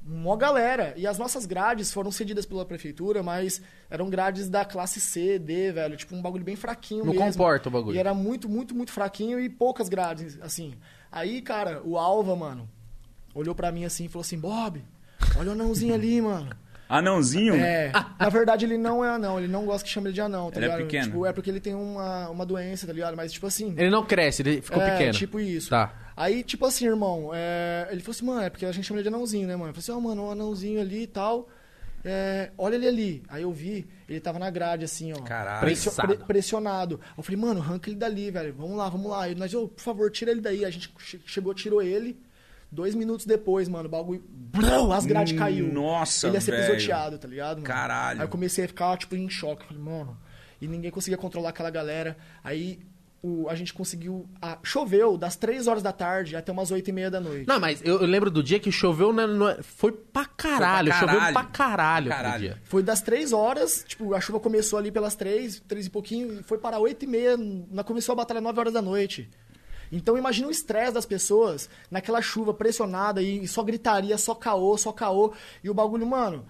uma 0.05 0.35
galera. 0.37 0.93
E 0.97 1.05
as 1.05 1.17
nossas 1.17 1.45
grades 1.45 1.91
foram 1.91 2.11
cedidas 2.11 2.45
pela 2.45 2.65
prefeitura, 2.65 3.21
mas 3.21 3.61
eram 3.89 4.09
grades 4.09 4.49
da 4.49 4.63
classe 4.65 4.99
C, 4.99 5.37
D, 5.37 5.71
velho. 5.71 5.97
Tipo, 5.97 6.15
um 6.15 6.21
bagulho 6.21 6.43
bem 6.43 6.55
fraquinho 6.55 7.05
Não 7.05 7.13
mesmo. 7.13 7.31
comporta 7.31 7.69
o 7.69 7.71
bagulho. 7.71 7.95
E 7.95 7.99
era 7.99 8.13
muito, 8.13 8.47
muito, 8.49 8.73
muito 8.75 8.91
fraquinho 8.91 9.39
e 9.39 9.49
poucas 9.49 9.89
grades, 9.89 10.37
assim. 10.41 10.73
Aí, 11.11 11.41
cara, 11.41 11.81
o 11.83 11.97
Alva, 11.97 12.35
mano, 12.35 12.69
olhou 13.33 13.55
pra 13.55 13.71
mim 13.71 13.85
assim 13.85 14.05
e 14.05 14.07
falou 14.07 14.21
assim, 14.21 14.39
Bob, 14.39 14.83
olha 15.37 15.49
o 15.49 15.51
anãozinho 15.53 15.93
ali, 15.93 16.21
mano. 16.21 16.49
Anãozinho? 16.87 17.53
É, 17.55 17.91
na 18.19 18.29
verdade 18.29 18.65
ele 18.65 18.77
não 18.77 19.05
é 19.05 19.09
anão, 19.09 19.37
ele 19.37 19.47
não 19.47 19.63
gosta 19.63 19.85
que 19.85 19.91
chame 19.91 20.07
ele 20.07 20.13
de 20.15 20.21
anão, 20.21 20.49
tá 20.49 20.57
Ele 20.57 20.65
é 20.65 20.69
ligado? 20.69 20.87
pequeno? 20.87 21.05
Tipo, 21.05 21.25
é 21.25 21.31
porque 21.33 21.49
ele 21.49 21.59
tem 21.59 21.75
uma, 21.75 22.29
uma 22.29 22.45
doença, 22.45 22.87
tá 22.87 22.93
ligado? 22.93 23.15
Mas, 23.15 23.31
tipo 23.31 23.45
assim... 23.45 23.75
Ele 23.77 23.91
não 23.91 24.03
cresce, 24.03 24.41
ele 24.41 24.59
ficou 24.61 24.81
é, 24.81 24.91
pequeno. 24.91 25.13
tipo 25.13 25.39
isso. 25.39 25.69
Tá. 25.69 25.93
Aí, 26.17 26.43
tipo 26.43 26.65
assim, 26.65 26.85
irmão, 26.87 27.29
é, 27.33 27.87
ele 27.91 28.01
falou 28.01 28.11
assim, 28.15 28.25
mano, 28.25 28.41
é 28.41 28.49
porque 28.49 28.65
a 28.65 28.71
gente 28.71 28.85
chama 28.85 28.99
ele 28.99 29.07
de 29.07 29.13
anãozinho, 29.13 29.47
né, 29.47 29.55
mano? 29.55 29.69
Eu 29.69 29.73
falei 29.73 29.81
assim, 29.81 29.91
ó, 29.91 29.99
mano, 30.01 30.23
um 30.27 30.31
anãozinho 30.31 30.81
ali 30.81 31.03
e 31.03 31.07
tal. 31.07 31.47
É, 32.03 32.49
olha 32.57 32.75
ele 32.75 32.87
ali. 32.87 33.23
Aí 33.29 33.43
eu 33.43 33.51
vi, 33.51 33.87
ele 34.09 34.19
tava 34.19 34.39
na 34.39 34.49
grade, 34.49 34.83
assim, 34.85 35.13
ó. 35.13 35.21
Caralho. 35.21 35.61
pressio- 35.61 35.91
pre- 35.91 36.17
pressionado. 36.17 36.99
Eu 37.17 37.23
falei, 37.23 37.39
mano, 37.39 37.61
arranca 37.61 37.89
ele 37.89 37.97
dali, 37.97 38.31
velho. 38.31 38.53
Vamos 38.57 38.75
lá, 38.77 38.89
vamos 38.89 39.09
lá. 39.11 39.29
E 39.29 39.35
nós, 39.35 39.51
por 39.53 39.71
favor, 39.77 40.09
tira 40.11 40.31
ele 40.31 40.41
daí. 40.41 40.65
A 40.65 40.69
gente 40.69 40.89
che- 40.89 41.21
chegou, 41.25 41.53
tirou 41.53 41.81
ele. 41.81 42.19
Dois 42.71 42.93
minutos 42.93 43.25
depois, 43.25 43.67
mano, 43.67 43.87
o 43.87 43.91
bagulho. 43.91 44.23
Brau, 44.29 44.91
as 44.91 45.05
grades 45.05 45.37
caiu. 45.37 45.71
Nossa, 45.73 46.27
Ele 46.27 46.35
ia 46.37 46.41
ser 46.41 46.51
velho. 46.51 46.73
pisoteado, 46.75 47.17
tá 47.17 47.27
ligado? 47.27 47.57
Mano? 47.57 47.67
Caralho. 47.67 48.19
Aí 48.21 48.25
eu 48.25 48.29
comecei 48.29 48.65
a 48.65 48.67
ficar, 48.67 48.95
tipo, 48.97 49.15
em 49.15 49.29
choque. 49.29 49.65
Falei, 49.65 49.81
mano. 49.81 50.17
E 50.61 50.67
ninguém 50.67 50.91
conseguia 50.91 51.17
controlar 51.17 51.49
aquela 51.49 51.69
galera. 51.71 52.17
Aí 52.43 52.79
o, 53.21 53.49
a 53.49 53.55
gente 53.55 53.73
conseguiu. 53.73 54.27
ah, 54.41 54.57
choveu 54.63 55.17
das 55.17 55.35
3 55.35 55.67
horas 55.67 55.83
da 55.83 55.91
tarde 55.91 56.35
até 56.35 56.51
umas 56.51 56.71
8 56.71 56.87
e 56.87 56.93
meia 56.93 57.11
da 57.11 57.19
noite. 57.19 57.47
Não, 57.47 57.59
mas 57.59 57.81
eu, 57.83 57.99
eu 57.99 58.07
lembro 58.07 58.31
do 58.31 58.41
dia 58.41 58.59
que 58.59 58.71
choveu, 58.71 59.11
né, 59.11 59.25
no- 59.25 59.61
foi 59.63 59.91
pra 59.91 60.25
caralho. 60.25 60.91
Choveu 60.93 61.07
caralho. 61.19 61.33
pra 61.33 61.43
caralho, 61.43 62.05
Pra 62.07 62.15
aquele 62.15 62.29
caralho. 62.29 62.43
dia. 62.53 62.61
Foi 62.63 62.81
das 62.81 63.01
3 63.01 63.33
horas, 63.33 63.83
tipo, 63.87 64.13
a 64.13 64.21
chuva 64.21 64.39
começou 64.39 64.79
ali 64.79 64.91
pelas 64.91 65.15
3, 65.15 65.61
3 65.67 65.87
e 65.87 65.89
pouquinho, 65.89 66.39
e 66.39 66.43
foi 66.43 66.57
para 66.57 66.79
8 66.79 67.03
e 67.03 67.07
meia, 67.07 67.35
na- 67.37 67.83
começou 67.83 68.13
a 68.13 68.15
batalha 68.15 68.39
9 68.41 68.59
horas 68.59 68.73
da 68.73 68.81
noite. 68.81 69.29
Então 69.91 70.17
imagina 70.17 70.47
o 70.47 70.51
estresse 70.51 70.93
das 70.93 71.05
pessoas 71.05 71.67
naquela 71.89 72.21
chuva 72.21 72.53
pressionada 72.53 73.21
e 73.23 73.47
só 73.47 73.63
gritaria, 73.63 74.17
só 74.17 74.35
caô, 74.35 74.77
só 74.77 74.91
caô. 74.91 75.33
E 75.63 75.69
o 75.69 75.73
bagulho, 75.73 76.05
mano, 76.05 76.45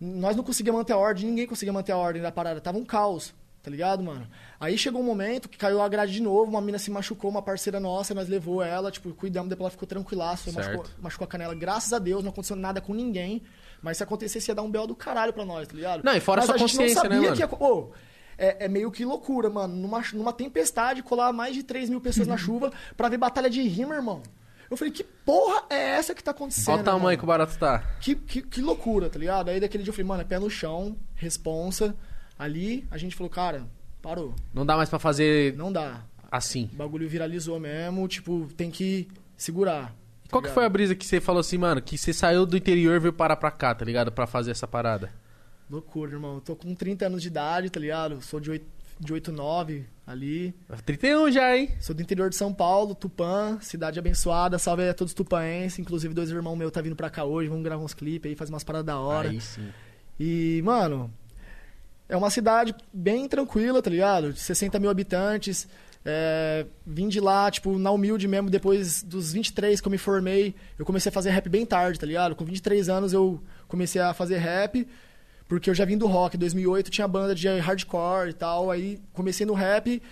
nós 0.00 0.36
não 0.36 0.44
conseguíamos 0.44 0.78
manter 0.80 0.92
a 0.92 0.96
ordem, 0.96 1.26
ninguém 1.26 1.46
conseguia 1.46 1.72
manter 1.72 1.92
a 1.92 1.96
ordem 1.96 2.22
da 2.22 2.30
parada, 2.30 2.60
tava 2.60 2.78
um 2.78 2.84
caos. 2.84 3.34
Tá 3.64 3.70
ligado, 3.70 4.02
mano? 4.02 4.28
Aí 4.60 4.76
chegou 4.76 5.00
um 5.00 5.04
momento 5.04 5.48
que 5.48 5.56
caiu 5.56 5.80
a 5.80 5.88
grade 5.88 6.12
de 6.12 6.20
novo, 6.20 6.50
uma 6.50 6.60
mina 6.60 6.78
se 6.78 6.90
machucou, 6.90 7.30
uma 7.30 7.40
parceira 7.40 7.80
nossa, 7.80 8.12
nós 8.12 8.28
levou 8.28 8.62
ela, 8.62 8.90
tipo, 8.90 9.10
cuidamos, 9.14 9.48
depois 9.48 9.64
ela 9.64 9.70
ficou 9.70 9.88
tranquilaça, 9.88 10.52
Certo. 10.52 10.56
machucou, 10.56 10.86
machucou 11.00 11.24
a 11.24 11.28
canela. 11.28 11.54
Graças 11.54 11.90
a 11.94 11.98
Deus, 11.98 12.22
não 12.22 12.28
aconteceu 12.28 12.56
nada 12.56 12.82
com 12.82 12.92
ninguém. 12.92 13.42
Mas 13.80 13.96
se 13.96 14.02
acontecesse, 14.02 14.50
ia 14.50 14.54
dar 14.54 14.60
um 14.60 14.70
belo 14.70 14.86
do 14.86 14.94
caralho 14.94 15.32
pra 15.32 15.46
nós, 15.46 15.66
tá 15.66 15.74
ligado? 15.74 16.04
Não, 16.04 16.14
e 16.14 16.20
fora 16.20 16.42
mas 16.42 16.46
sua 16.46 16.54
a 16.56 16.58
gente 16.58 16.76
não 16.76 16.84
né, 16.84 16.90
sabia 16.90 17.20
mano? 17.22 17.34
que 17.34 17.40
ia... 17.40 17.48
Ô, 17.58 17.90
é, 18.36 18.66
é 18.66 18.68
meio 18.68 18.90
que 18.90 19.02
loucura, 19.02 19.48
mano. 19.48 19.74
Numa, 19.74 20.02
numa 20.12 20.32
tempestade, 20.34 21.02
colar 21.02 21.32
mais 21.32 21.54
de 21.54 21.62
3 21.62 21.88
mil 21.88 22.02
pessoas 22.02 22.28
na 22.28 22.36
chuva 22.36 22.70
pra 22.98 23.08
ver 23.08 23.16
batalha 23.16 23.48
de 23.48 23.62
rima, 23.62 23.94
irmão. 23.94 24.22
Eu 24.70 24.76
falei, 24.76 24.92
que 24.92 25.04
porra 25.04 25.62
é 25.70 25.76
essa 25.96 26.14
que 26.14 26.22
tá 26.22 26.32
acontecendo? 26.32 26.74
Olha 26.74 26.82
o 26.82 26.84
tamanho 26.84 27.02
mano? 27.04 27.18
que 27.18 27.24
o 27.24 27.26
barato 27.26 27.58
tá. 27.58 27.78
Que, 27.98 28.14
que, 28.14 28.42
que 28.42 28.60
loucura, 28.60 29.08
tá 29.08 29.18
ligado? 29.18 29.48
Aí 29.48 29.58
daquele 29.58 29.84
dia 29.84 29.90
eu 29.90 29.94
falei, 29.94 30.06
mano, 30.06 30.20
é 30.20 30.24
pé 30.24 30.38
no 30.38 30.50
chão, 30.50 30.96
responsa. 31.14 31.96
Ali 32.38 32.86
a 32.90 32.98
gente 32.98 33.14
falou, 33.14 33.30
cara, 33.30 33.66
parou. 34.02 34.34
Não 34.52 34.66
dá 34.66 34.76
mais 34.76 34.88
pra 34.88 34.98
fazer 34.98 35.54
Não 35.56 35.72
dá. 35.72 36.02
assim. 36.30 36.68
O 36.72 36.76
bagulho 36.76 37.08
viralizou 37.08 37.58
mesmo, 37.60 38.06
tipo, 38.08 38.48
tem 38.56 38.70
que 38.70 39.08
segurar. 39.36 39.86
tá 39.88 39.92
Qual 40.30 40.42
que 40.42 40.50
foi 40.50 40.64
a 40.64 40.68
brisa 40.68 40.94
que 40.94 41.06
você 41.06 41.20
falou 41.20 41.40
assim, 41.40 41.58
mano, 41.58 41.80
que 41.80 41.96
você 41.96 42.12
saiu 42.12 42.44
do 42.44 42.56
interior 42.56 42.96
e 42.96 42.98
veio 43.00 43.12
parar 43.12 43.36
pra 43.36 43.50
cá, 43.50 43.74
tá 43.74 43.84
ligado? 43.84 44.10
Pra 44.12 44.26
fazer 44.26 44.50
essa 44.50 44.66
parada. 44.66 45.12
Loucura, 45.70 46.12
irmão. 46.12 46.34
Eu 46.36 46.40
tô 46.40 46.56
com 46.56 46.74
30 46.74 47.06
anos 47.06 47.22
de 47.22 47.28
idade, 47.28 47.70
tá 47.70 47.80
ligado? 47.80 48.20
Sou 48.20 48.38
de 48.38 48.50
8, 48.50 48.66
de 49.00 49.12
8 49.12 49.32
9 49.32 49.86
ali. 50.06 50.54
31 50.84 51.30
já, 51.30 51.56
hein? 51.56 51.70
Sou 51.80 51.94
do 51.94 52.02
interior 52.02 52.28
de 52.28 52.36
São 52.36 52.52
Paulo, 52.52 52.94
Tupã, 52.94 53.58
cidade 53.60 53.98
abençoada. 53.98 54.58
Salve 54.58 54.86
a 54.88 54.92
todos 54.94 55.14
tupaenses. 55.14 55.78
Inclusive, 55.78 56.12
dois 56.12 56.30
irmãos 56.30 56.56
meus 56.56 56.70
tá 56.70 56.82
vindo 56.82 56.94
pra 56.96 57.08
cá 57.08 57.24
hoje. 57.24 57.48
Vamos 57.48 57.64
gravar 57.64 57.82
uns 57.82 57.94
clipes 57.94 58.28
aí, 58.30 58.36
fazer 58.36 58.52
umas 58.52 58.62
paradas 58.64 58.86
da 58.86 58.98
hora. 58.98 59.30
Aí 59.30 59.40
sim. 59.40 59.68
E, 60.20 60.60
mano, 60.64 61.10
é 62.08 62.16
uma 62.16 62.30
cidade 62.30 62.74
bem 62.92 63.26
tranquila, 63.28 63.82
tá 63.82 63.90
ligado? 63.90 64.32
De 64.32 64.40
60 64.40 64.78
mil 64.78 64.90
habitantes. 64.90 65.66
É, 66.06 66.66
vim 66.86 67.08
de 67.08 67.18
lá, 67.18 67.50
tipo, 67.50 67.78
na 67.78 67.90
humilde 67.90 68.28
mesmo, 68.28 68.50
depois 68.50 69.02
dos 69.02 69.32
23 69.32 69.80
que 69.80 69.88
eu 69.88 69.90
me 69.90 69.96
formei, 69.96 70.54
eu 70.78 70.84
comecei 70.84 71.08
a 71.08 71.12
fazer 71.12 71.30
rap 71.30 71.48
bem 71.48 71.64
tarde, 71.64 71.98
tá 71.98 72.06
ligado? 72.06 72.36
Com 72.36 72.44
23 72.44 72.90
anos 72.90 73.14
eu 73.14 73.42
comecei 73.66 74.02
a 74.02 74.12
fazer 74.12 74.36
rap, 74.36 74.86
porque 75.48 75.70
eu 75.70 75.74
já 75.74 75.86
vim 75.86 75.96
do 75.96 76.06
rock. 76.06 76.36
Em 76.36 76.40
2008 76.40 76.90
tinha 76.90 77.08
banda 77.08 77.34
de 77.34 77.48
hardcore 77.48 78.30
e 78.30 78.34
tal, 78.34 78.70
aí 78.70 79.00
comecei 79.14 79.46
no 79.46 79.54
rap 79.54 80.02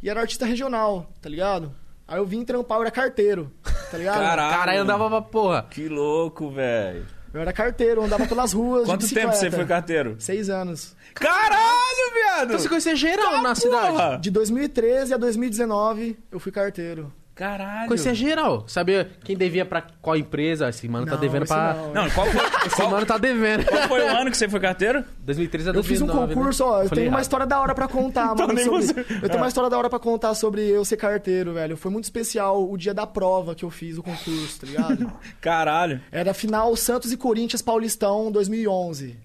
e 0.00 0.08
era 0.08 0.20
artista 0.20 0.46
regional, 0.46 1.10
tá 1.20 1.28
ligado? 1.28 1.74
Aí 2.06 2.18
eu 2.18 2.26
vim 2.26 2.44
trampar, 2.44 2.78
eu 2.78 2.82
era 2.82 2.90
carteiro, 2.92 3.50
tá 3.90 3.98
ligado? 3.98 4.18
Caralho. 4.18 4.56
Caralho, 4.56 4.82
andava 4.82 5.08
pra 5.08 5.22
porra. 5.22 5.66
Que 5.68 5.88
louco, 5.88 6.48
velho. 6.50 7.06
Eu 7.34 7.40
era 7.40 7.52
carteiro, 7.52 8.04
andava 8.04 8.28
pelas 8.28 8.52
ruas 8.52 8.84
de 8.84 8.90
Quanto 8.90 9.12
tempo 9.12 9.32
você 9.32 9.50
foi 9.50 9.66
carteiro? 9.66 10.14
Seis 10.20 10.48
anos. 10.48 10.94
Caralho, 11.14 12.14
viado! 12.14 12.44
Então 12.44 12.58
você 12.60 12.68
conhecia 12.68 12.94
geral 12.94 13.42
na 13.42 13.56
cidade. 13.56 13.88
Porra! 13.88 14.18
De 14.18 14.30
2013 14.30 15.14
a 15.14 15.16
2019, 15.16 16.16
eu 16.30 16.38
fui 16.38 16.52
carteiro. 16.52 17.12
Caralho. 17.34 17.88
Conhecia 17.88 18.14
geral. 18.14 18.64
Sabia 18.68 19.10
quem 19.24 19.36
devia 19.36 19.64
pra 19.64 19.82
qual 20.00 20.16
empresa. 20.16 20.68
Esse 20.68 20.88
mano 20.88 21.04
tá 21.04 21.12
Não, 21.14 21.20
devendo 21.20 21.42
esse 21.42 21.52
pra. 21.52 21.74
não. 21.74 21.92
Não, 21.92 22.10
qual 22.10 22.26
foi, 22.26 22.40
Esse 22.66 22.76
qual, 22.76 22.90
mano 22.90 23.04
tá 23.06 23.18
devendo. 23.18 23.64
qual 23.64 23.82
foi 23.88 24.00
o 24.02 24.08
ano 24.16 24.30
que 24.30 24.36
você 24.36 24.48
foi 24.48 24.60
carteiro? 24.60 25.04
2013 25.20 25.70
a 25.70 25.72
Eu 25.72 25.82
fiz 25.82 26.00
um 26.00 26.06
2009, 26.06 26.28
né? 26.28 26.34
concurso, 26.34 26.64
ó. 26.64 26.68
Eu 26.82 26.88
Falei 26.88 26.88
tenho 26.90 27.00
uma 27.08 27.08
errado. 27.16 27.22
história 27.22 27.46
da 27.46 27.60
hora 27.60 27.74
pra 27.74 27.88
contar, 27.88 28.34
mano. 28.36 28.52
nem 28.52 28.64
sobre- 28.64 28.82
você. 28.86 29.00
Eu 29.00 29.28
tenho 29.28 29.36
uma 29.38 29.48
história 29.48 29.68
da 29.68 29.76
hora 29.76 29.90
pra 29.90 29.98
contar 29.98 30.34
sobre 30.34 30.62
eu 30.68 30.84
ser 30.84 30.96
carteiro, 30.96 31.52
velho. 31.54 31.76
Foi 31.76 31.90
muito 31.90 32.04
especial 32.04 32.70
o 32.70 32.76
dia 32.78 32.94
da 32.94 33.06
prova 33.06 33.54
que 33.54 33.64
eu 33.64 33.70
fiz 33.70 33.98
o 33.98 34.02
concurso, 34.02 34.60
tá 34.60 34.66
ligado? 34.66 35.12
Caralho. 35.40 36.00
Era 36.12 36.30
a 36.30 36.34
final 36.34 36.74
Santos 36.76 37.10
e 37.12 37.16
Corinthians 37.16 37.60
Paulistão 37.62 38.30
2011. 38.30 39.16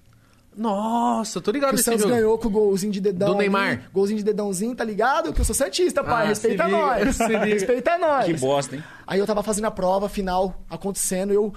Nossa, 0.60 1.40
tô 1.40 1.52
ligado 1.52 1.70
Que 1.74 1.76
o 1.80 1.84
Santos 1.84 2.02
jogo. 2.02 2.14
ganhou 2.14 2.38
com 2.38 2.48
o 2.50 2.52
golzinho 2.52 2.92
de 2.92 3.00
dedão. 3.00 3.30
Do 3.30 3.34
ali, 3.36 3.50
Neymar. 3.50 3.84
golzinho 3.94 4.18
de 4.18 4.26
dedãozinho, 4.26 4.76
tá 4.76 4.84
ligado? 4.84 5.32
Que 5.32 5.40
eu 5.40 5.46
sou 5.46 5.56
Santista, 5.56 6.04
pai. 6.04 6.26
Ah, 6.26 6.28
Respeita 6.30 6.66
liga, 6.66 6.78
nós. 6.78 7.18
Respeita 7.18 7.98
nós. 7.98 8.26
Que 8.26 8.34
bosta, 8.34 8.76
hein? 8.76 8.84
Aí 9.08 9.18
eu 9.20 9.26
tava 9.26 9.42
fazendo 9.42 9.66
a 9.66 9.72
prova 9.72 10.10
final 10.10 10.54
acontecendo 10.70 11.32
e 11.32 11.36
eu. 11.36 11.54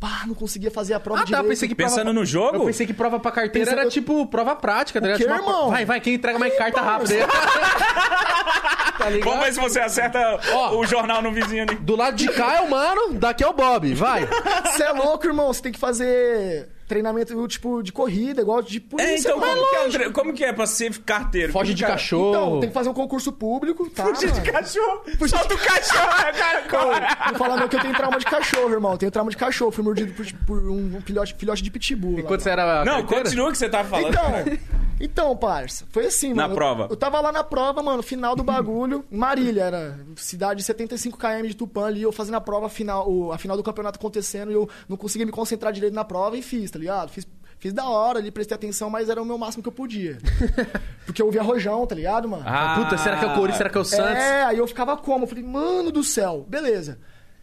Pá, 0.00 0.22
não 0.26 0.34
conseguia 0.34 0.70
fazer 0.70 0.94
a 0.94 1.00
prova 1.00 1.18
Ah, 1.20 1.22
tá. 1.22 1.26
direito. 1.26 1.44
Eu 1.44 1.48
pensei 1.50 1.68
que 1.68 1.74
Pensando 1.74 2.04
prova... 2.04 2.12
no 2.12 2.24
jogo? 2.24 2.56
Eu 2.58 2.64
pensei 2.66 2.86
que 2.86 2.94
prova 2.94 3.18
pra 3.20 3.30
carteira 3.32 3.66
Pensando- 3.66 3.80
era 3.80 3.90
tipo 3.90 4.26
prova 4.28 4.54
prática, 4.56 5.00
tá 5.00 5.06
ligado? 5.08 5.20
Tipo, 5.20 5.34
irmão? 5.34 5.70
Vai, 5.70 5.84
vai, 5.84 6.00
quem 6.00 6.14
entrega 6.14 6.38
mais 6.38 6.54
Ih, 6.54 6.56
carta 6.56 6.80
rápida 6.80 7.14
aí. 7.14 7.20
tá 8.98 9.10
ligado? 9.10 9.28
Vamos 9.30 9.44
ver 9.44 9.52
se 9.54 9.60
você 9.60 9.80
acerta 9.80 10.18
Ó. 10.52 10.78
o 10.78 10.86
jornal 10.86 11.20
no 11.20 11.32
vizinho 11.32 11.64
ali. 11.64 11.74
Do 11.76 11.96
lado 11.96 12.16
de 12.16 12.28
cá 12.28 12.56
é 12.56 12.60
o 12.60 12.70
mano, 12.70 13.14
daqui 13.14 13.42
é 13.44 13.48
o 13.48 13.52
Bob. 13.52 13.92
Vai. 13.94 14.26
Você 14.66 14.84
é 14.84 14.92
louco, 14.92 15.26
irmão. 15.26 15.52
Você 15.52 15.62
tem 15.62 15.72
que 15.72 15.78
fazer 15.78 16.68
treinamento, 16.88 17.46
tipo, 17.46 17.82
de 17.82 17.92
corrida, 17.92 18.40
igual 18.40 18.62
de 18.62 18.80
polícia. 18.80 19.12
É, 19.12 19.18
então, 19.18 19.38
como 19.38 19.68
que 19.70 19.76
é, 19.76 19.88
tre- 19.90 20.10
como 20.10 20.32
que 20.32 20.44
é 20.44 20.52
pra 20.52 20.66
ser 20.66 20.98
carteiro? 20.98 21.52
Foge 21.52 21.74
de 21.74 21.84
é? 21.84 21.86
cachorro. 21.86 22.30
Então, 22.30 22.60
tem 22.60 22.68
que 22.70 22.74
fazer 22.74 22.88
um 22.88 22.94
concurso 22.94 23.30
público, 23.30 23.88
tá? 23.90 24.06
Fugir 24.06 24.32
de 24.32 24.40
cachorro. 24.50 25.02
Solta 25.28 25.54
o 25.54 25.58
cachorro, 25.58 26.32
cara. 26.36 26.62
corre. 26.68 27.32
Não 27.32 27.38
fala 27.38 27.56
não 27.56 27.68
que 27.68 27.76
eu 27.76 27.80
tenho 27.80 27.94
trauma 27.94 28.18
de 28.18 28.24
cachorro, 28.24 28.72
irmão. 28.72 28.96
Tenho 28.96 29.12
trauma 29.12 29.30
de 29.30 29.36
cachorro. 29.36 29.70
Fui 29.70 29.84
mordido 29.84 30.12
por, 30.14 30.26
por 30.46 30.58
um 30.70 31.00
filhote, 31.02 31.34
filhote 31.38 31.62
de 31.62 31.70
pitbull. 31.70 32.14
lá, 32.14 32.20
Enquanto 32.20 32.40
você 32.40 32.50
mano. 32.50 32.62
era. 32.62 32.84
Não, 32.84 33.00
carteira? 33.02 33.24
continua 33.24 33.48
o 33.48 33.52
que 33.52 33.58
você 33.58 33.68
tava 33.68 33.88
falando. 33.88 34.08
Então, 34.14 34.58
então, 35.00 35.36
parça, 35.36 35.84
foi 35.90 36.06
assim, 36.06 36.28
Na 36.34 36.42
mano. 36.42 36.52
Eu- 36.52 36.56
prova. 36.56 36.86
Eu, 36.90 36.96
tava 36.96 37.20
lá 37.20 37.30
na 37.32 37.44
prova, 37.44 37.82
mano, 37.82 38.02
final 38.02 38.34
do 38.34 38.42
bagulho, 38.42 39.04
Marília, 39.10 39.62
era 39.62 39.98
cidade 40.16 40.58
de 40.58 40.64
75 40.64 41.16
km 41.18 41.46
de 41.46 41.54
Tupã 41.54 41.86
ali, 41.86 42.02
eu 42.02 42.12
fazendo 42.12 42.34
a 42.36 42.40
prova 42.40 42.68
final, 42.68 43.10
o- 43.10 43.32
a 43.32 43.38
final 43.38 43.56
do 43.56 43.62
campeonato 43.62 43.98
acontecendo 43.98 44.50
e 44.50 44.54
eu 44.54 44.68
não 44.88 44.96
conseguia 44.96 45.24
me 45.26 45.32
concentrar 45.32 45.72
direito 45.72 45.94
na 45.94 46.04
prova 46.04 46.36
e 46.36 46.42
fiz, 46.42 46.70
tá 46.70 46.78
ligado? 46.78 47.10
Fiz, 47.10 47.26
fiz 47.58 47.72
da 47.72 47.88
hora 47.88 48.18
ali, 48.18 48.30
prestei 48.30 48.54
atenção, 48.54 48.88
mas 48.90 49.08
era 49.08 49.20
o 49.22 49.24
meu 49.24 49.38
máximo 49.38 49.62
que 49.62 49.68
eu 49.68 49.72
podia. 49.72 50.18
Porque 51.06 51.22
eu 51.22 51.26
ouvia 51.26 51.42
rojão, 51.42 51.86
tá 51.86 51.94
ligado, 51.94 52.28
mano? 52.28 52.42
Ah, 52.46 52.76
Puta, 52.82 52.98
será 52.98 53.18
que 53.18 53.24
é 53.24 53.28
o 53.28 53.34
Corinthians? 53.34 53.56
Será 53.58 53.70
que 53.70 53.78
é 53.78 53.80
o 53.80 53.84
Santos? 53.84 54.22
É, 54.22 54.44
aí 54.44 54.58
eu 54.58 54.66
ficava 54.66 54.96
como? 54.96 55.24
Eu 55.24 55.28
falei, 55.28 55.44
mano 55.44 55.90
do 55.90 56.02
céu, 56.02 56.44
beleza. 56.48 56.98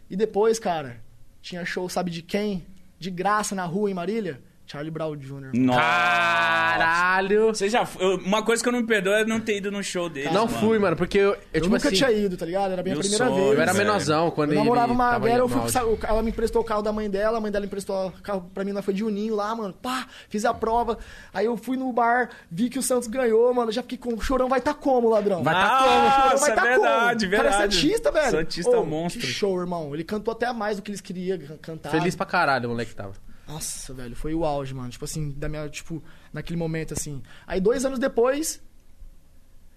E 0.08 0.16
depois, 0.16 0.58
cara, 0.58 1.00
tinha 1.42 1.64
show, 1.64 1.88
sabe 1.88 2.10
de 2.10 2.22
quem? 2.22 2.64
De 2.98 3.10
graça 3.10 3.54
na 3.54 3.64
rua 3.64 3.90
em 3.90 3.94
Marília? 3.94 4.40
Charlie 4.66 4.90
Brown 4.90 5.16
Jr. 5.16 5.50
Nossa. 5.54 5.80
Caralho. 5.80 7.46
Você 7.48 7.68
já 7.68 7.86
foi- 7.86 8.04
eu- 8.04 8.16
Uma 8.18 8.42
coisa 8.42 8.62
que 8.62 8.68
eu 8.68 8.72
não 8.72 8.80
me 8.80 8.86
perdoo 8.86 9.12
é 9.14 9.24
não 9.24 9.40
ter 9.40 9.58
ido 9.58 9.70
no 9.70 9.82
show 9.82 10.08
dele. 10.08 10.30
Não 10.30 10.48
fui, 10.48 10.78
mano, 10.78 10.96
porque 10.96 11.18
eu, 11.18 11.30
eu, 11.30 11.38
Eu, 11.52 11.60
tipo 11.62 11.74
nunca 11.74 11.88
assim, 11.88 11.96
tinha 11.96 12.10
ido, 12.10 12.36
tá 12.36 12.44
ligado? 12.44 12.72
Era 12.72 12.80
a 12.80 12.84
minha 12.84 12.96
primeira 12.96 13.24
sonho, 13.26 13.34
vez. 13.44 13.54
Eu 13.56 13.60
era 13.62 13.74
menorzão 13.74 14.30
quando 14.30 14.50
Eu 14.50 14.54
ele 14.54 14.60
namorava 14.64 14.92
uma 14.92 15.18
mulher, 15.18 15.38
eu 15.38 15.48
fui, 15.48 15.60
ela 16.08 16.22
me 16.22 16.30
emprestou 16.30 16.62
o 16.62 16.64
carro 16.64 16.82
da 16.82 16.92
mãe 16.92 17.08
dela, 17.08 17.38
a 17.38 17.40
mãe 17.40 17.50
dela 17.52 17.64
emprestou 17.64 18.08
o 18.08 18.12
carro 18.22 18.50
pra 18.52 18.64
mim, 18.64 18.72
nós 18.72 18.84
foi 18.84 18.92
de 18.94 19.04
Uninho 19.04 19.34
lá, 19.36 19.54
mano. 19.54 19.72
Pá, 19.74 20.06
fiz 20.28 20.44
a 20.44 20.52
prova. 20.52 20.98
Aí 21.32 21.46
eu 21.46 21.56
fui 21.56 21.76
no 21.76 21.92
bar, 21.92 22.30
vi 22.50 22.68
que 22.68 22.78
o 22.78 22.82
Santos 22.82 23.06
ganhou, 23.08 23.52
mano. 23.54 23.70
Já 23.70 23.82
fiquei 23.82 23.98
com 23.98 24.14
o 24.14 24.20
chorão 24.20 24.48
vai 24.48 24.60
tá 24.60 24.74
como, 24.74 25.08
ladrão? 25.08 25.42
Vai 25.42 25.54
tá 25.54 25.76
O 25.76 25.78
como? 25.84 26.10
chorão 26.10 26.52
é 26.52 26.54
tá 26.56 26.62
verdade, 26.62 27.26
como? 27.26 27.36
O 27.36 27.36
Cara, 27.36 27.48
é 27.48 27.50
verdade. 27.52 27.74
Santista, 27.76 28.10
velho. 28.12 28.30
Santista 28.30 28.78
Ô, 28.78 28.84
monstro. 28.84 29.20
Que 29.20 29.26
show, 29.26 29.60
irmão. 29.60 29.94
Ele 29.94 30.04
cantou 30.04 30.32
até 30.32 30.52
mais 30.52 30.76
do 30.76 30.82
que 30.82 30.90
eles 30.90 31.00
queriam 31.00 31.38
can- 31.38 31.56
cantar. 31.62 31.90
Feliz 31.90 32.14
pra 32.16 32.26
caralho 32.26 32.66
o 32.68 32.72
moleque 32.72 32.94
tava. 32.94 33.12
Nossa, 33.46 33.94
velho, 33.94 34.16
foi 34.16 34.34
o 34.34 34.44
auge, 34.44 34.74
mano. 34.74 34.90
Tipo 34.90 35.04
assim, 35.04 35.30
da 35.30 35.48
minha, 35.48 35.68
tipo, 35.68 36.02
naquele 36.32 36.58
momento, 36.58 36.92
assim. 36.94 37.22
Aí 37.46 37.60
dois 37.60 37.84
anos 37.84 37.98
depois, 37.98 38.60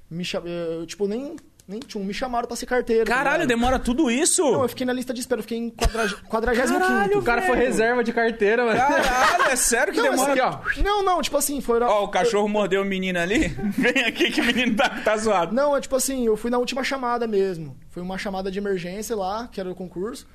me 0.10 0.26
cham... 0.26 0.42
eu, 0.46 0.86
tipo, 0.88 1.08
nem, 1.08 1.36
nem 1.68 1.80
tchum, 1.80 2.04
me 2.04 2.14
chamaram 2.14 2.48
pra 2.48 2.58
ser 2.58 2.66
carteiro. 2.66 3.06
tá 3.06 3.14
Caralho, 3.14 3.46
demora 3.46 3.78
tudo 3.78 4.10
isso? 4.10 4.42
Não, 4.42 4.64
eu 4.64 4.70
fiquei 4.70 4.88
na 4.88 4.92
lista 4.92 5.14
de 5.14 5.20
espera, 5.20 5.38
eu 5.38 5.44
fiquei 5.44 5.60
em 5.60 5.70
quadragésimo 6.28 6.80
quinto. 6.80 7.20
O 7.20 7.22
cara 7.22 7.44
foi 7.44 7.56
reserva 7.58 8.04
de 8.04 8.12
carteira, 8.12 8.66
mano. 8.66 8.80
Caralho, 8.80 9.52
é 9.52 9.56
sério 9.56 9.94
que 9.94 10.02
Não, 10.02 10.10
demora? 10.10 10.32
assim, 10.32 10.42
Aqui, 10.42 10.80
ó. 10.80 10.84
Não, 10.84 11.04
não, 11.04 11.22
tipo 11.22 11.38
assim, 11.38 11.62
foi... 11.62 11.80
Ó, 11.80 12.06
o 12.06 12.08
cachorro 12.08 12.48
mordeu 12.48 12.82
o 12.82 12.86
menino 12.86 13.20
ali. 13.20 13.50
Vem 13.78 14.04
aqui 14.04 14.32
que 14.32 14.42
o 14.42 14.46
menino 14.46 14.76
tá, 14.76 14.90
tá 14.90 15.16
zoado. 15.16 15.54
Não, 15.54 15.78
é 15.78 15.80
tipo 15.80 15.96
assim, 15.96 16.26
eu 16.26 16.36
fui 16.36 16.50
na 16.50 16.58
última 16.58 16.84
chamada 16.84 17.28
mesmo. 17.28 17.78
Foi 17.92 18.02
uma 18.02 18.18
chamada 18.18 18.50
de 18.50 18.58
emergência 18.58 19.16
lá, 19.16 19.48
que 19.52 19.60
era 19.60 19.70
o 19.70 19.76
concurso. 19.76 20.26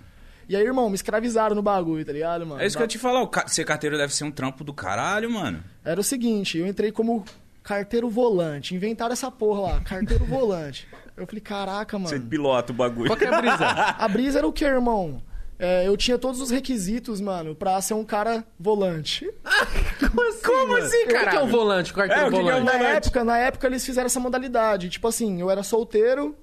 E 0.48 0.54
aí, 0.56 0.62
irmão, 0.62 0.88
me 0.88 0.94
escravizaram 0.94 1.54
no 1.56 1.62
bagulho, 1.62 2.04
tá 2.04 2.12
ligado, 2.12 2.46
mano? 2.46 2.60
É 2.60 2.66
isso 2.66 2.76
que 2.76 2.82
eu 2.82 2.88
te 2.88 2.98
falar, 2.98 3.22
o 3.22 3.28
ca- 3.28 3.46
ser 3.48 3.64
carteiro 3.64 3.96
deve 3.96 4.14
ser 4.14 4.24
um 4.24 4.30
trampo 4.30 4.62
do 4.64 4.72
caralho, 4.74 5.30
mano. 5.30 5.62
Era 5.84 6.00
o 6.00 6.04
seguinte, 6.04 6.58
eu 6.58 6.66
entrei 6.66 6.92
como 6.92 7.24
carteiro 7.62 8.08
volante. 8.10 8.74
Inventaram 8.74 9.12
essa 9.12 9.30
porra 9.30 9.60
lá, 9.72 9.80
carteiro 9.80 10.24
volante. 10.24 10.86
Eu 11.16 11.26
falei, 11.26 11.40
caraca, 11.40 11.98
mano. 11.98 12.08
Você 12.08 12.18
pilota 12.20 12.72
o 12.72 12.74
bagulho. 12.74 13.06
Qual 13.08 13.16
que 13.16 13.24
é 13.24 13.28
a 13.32 13.40
brisa? 13.40 13.64
A 13.98 14.08
brisa 14.08 14.38
era 14.38 14.46
o 14.46 14.52
que, 14.52 14.64
irmão? 14.64 15.22
É, 15.56 15.86
eu 15.86 15.96
tinha 15.96 16.18
todos 16.18 16.40
os 16.40 16.50
requisitos, 16.50 17.20
mano, 17.20 17.54
pra 17.54 17.80
ser 17.80 17.94
um 17.94 18.04
cara 18.04 18.44
volante. 18.58 19.30
Como 20.44 20.76
assim, 20.76 21.06
cara? 21.06 21.26
O 21.26 21.30
que 21.30 21.36
é 21.36 21.42
o 21.42 21.46
volante, 21.46 21.92
o 21.92 21.94
carteiro 21.94 22.22
É, 22.22 22.26
o 22.26 22.30
que 22.30 22.36
que 22.36 22.40
é 22.40 22.42
o 22.42 22.44
volante? 22.58 22.64
Na 22.66 22.72
Volante. 22.72 22.96
época, 23.06 23.24
na 23.24 23.38
época 23.38 23.66
eles 23.68 23.84
fizeram 23.86 24.06
essa 24.06 24.20
modalidade. 24.20 24.88
Tipo 24.90 25.08
assim, 25.08 25.40
eu 25.40 25.50
era 25.50 25.62
solteiro, 25.62 26.36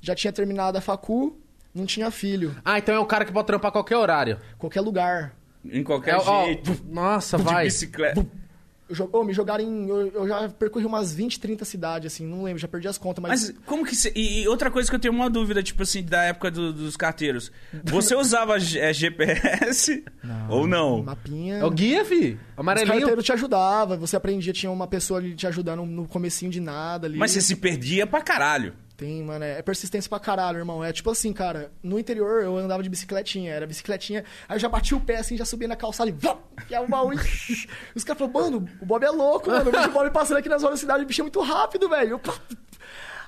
já 0.00 0.14
tinha 0.14 0.32
terminado 0.32 0.78
a 0.78 0.80
facu, 0.80 1.38
não 1.74 1.86
tinha 1.86 2.10
filho. 2.10 2.54
Ah, 2.64 2.78
então 2.78 2.94
é 2.94 2.98
o 2.98 3.06
cara 3.06 3.24
que 3.24 3.32
pode 3.32 3.46
trampar 3.46 3.70
qualquer 3.72 3.96
horário. 3.96 4.38
Qualquer 4.58 4.80
lugar. 4.80 5.34
Em 5.64 5.82
qualquer 5.84 6.14
É, 6.14 6.16
ó, 6.16 6.44
jeito. 6.46 6.76
nossa, 6.88 7.36
de 7.36 7.44
vai. 7.44 7.64
bicicleta. 7.66 8.26
Eu, 8.98 9.08
ô, 9.12 9.22
me 9.22 9.32
jogaram 9.32 9.62
em. 9.62 9.88
Eu, 9.88 10.08
eu 10.08 10.26
já 10.26 10.48
percorri 10.48 10.84
umas 10.84 11.12
20, 11.14 11.38
30 11.38 11.64
cidades, 11.64 12.12
assim, 12.12 12.26
não 12.26 12.42
lembro, 12.42 12.58
já 12.58 12.66
perdi 12.66 12.88
as 12.88 12.98
contas, 12.98 13.22
mas. 13.22 13.30
Mas 13.50 13.58
como 13.64 13.84
que 13.86 13.94
você... 13.94 14.10
E, 14.16 14.42
e 14.42 14.48
outra 14.48 14.68
coisa 14.68 14.90
que 14.90 14.96
eu 14.96 14.98
tenho 14.98 15.14
uma 15.14 15.30
dúvida, 15.30 15.62
tipo 15.62 15.84
assim, 15.84 16.02
da 16.02 16.24
época 16.24 16.50
do- 16.50 16.72
dos 16.72 16.96
carteiros. 16.96 17.52
Você 17.84 18.16
usava 18.16 18.56
é, 18.56 18.92
GPS 18.92 20.02
ou 20.48 20.66
não? 20.66 21.04
Mapinha. 21.04 21.58
É 21.58 21.64
o 21.64 21.70
guia, 21.70 22.04
fi. 22.04 22.36
Amarelinho. 22.56 22.96
carteiros 22.98 23.24
te 23.24 23.32
ajudava, 23.32 23.96
você 23.96 24.16
aprendia, 24.16 24.52
tinha 24.52 24.72
uma 24.72 24.88
pessoa 24.88 25.20
ali 25.20 25.36
te 25.36 25.46
ajudando 25.46 25.86
no 25.86 26.08
comecinho 26.08 26.50
de 26.50 26.58
nada 26.58 27.06
ali. 27.06 27.16
Mas 27.16 27.30
você 27.30 27.40
se 27.40 27.54
perdia 27.54 28.08
pra 28.08 28.20
caralho. 28.22 28.74
Tem, 29.00 29.22
mano, 29.22 29.42
é 29.42 29.58
é 29.60 29.62
persistência 29.62 30.10
pra 30.10 30.20
caralho, 30.20 30.58
irmão. 30.58 30.84
É 30.84 30.92
tipo 30.92 31.10
assim, 31.10 31.32
cara, 31.32 31.72
no 31.82 31.98
interior 31.98 32.42
eu 32.42 32.54
andava 32.58 32.82
de 32.82 32.90
bicicletinha, 32.90 33.50
era 33.50 33.66
bicicletinha, 33.66 34.26
aí 34.46 34.56
eu 34.56 34.60
já 34.60 34.68
bati 34.68 34.94
o 34.94 35.00
pé 35.00 35.16
assim, 35.16 35.38
já 35.38 35.46
subia 35.46 35.66
na 35.66 35.74
calçada 35.74 36.10
e 36.10 36.12
vá, 36.12 36.36
e 36.68 36.74
é 36.74 36.80
o 36.80 36.86
baú. 36.86 37.12
Os 37.96 38.04
caras 38.04 38.18
falaram, 38.18 38.32
mano, 38.60 38.68
o 38.78 38.84
Bob 38.84 39.02
é 39.02 39.08
louco, 39.10 39.48
mano. 39.50 39.70
O 39.70 39.90
Bob 39.90 40.10
passando 40.10 40.36
aqui 40.36 40.50
nas 40.50 40.60
velocidades, 40.60 41.02
o 41.02 41.06
bicho 41.06 41.22
é 41.22 41.24
muito 41.24 41.40
rápido, 41.40 41.88
velho. 41.88 42.10
Eu. 42.10 42.20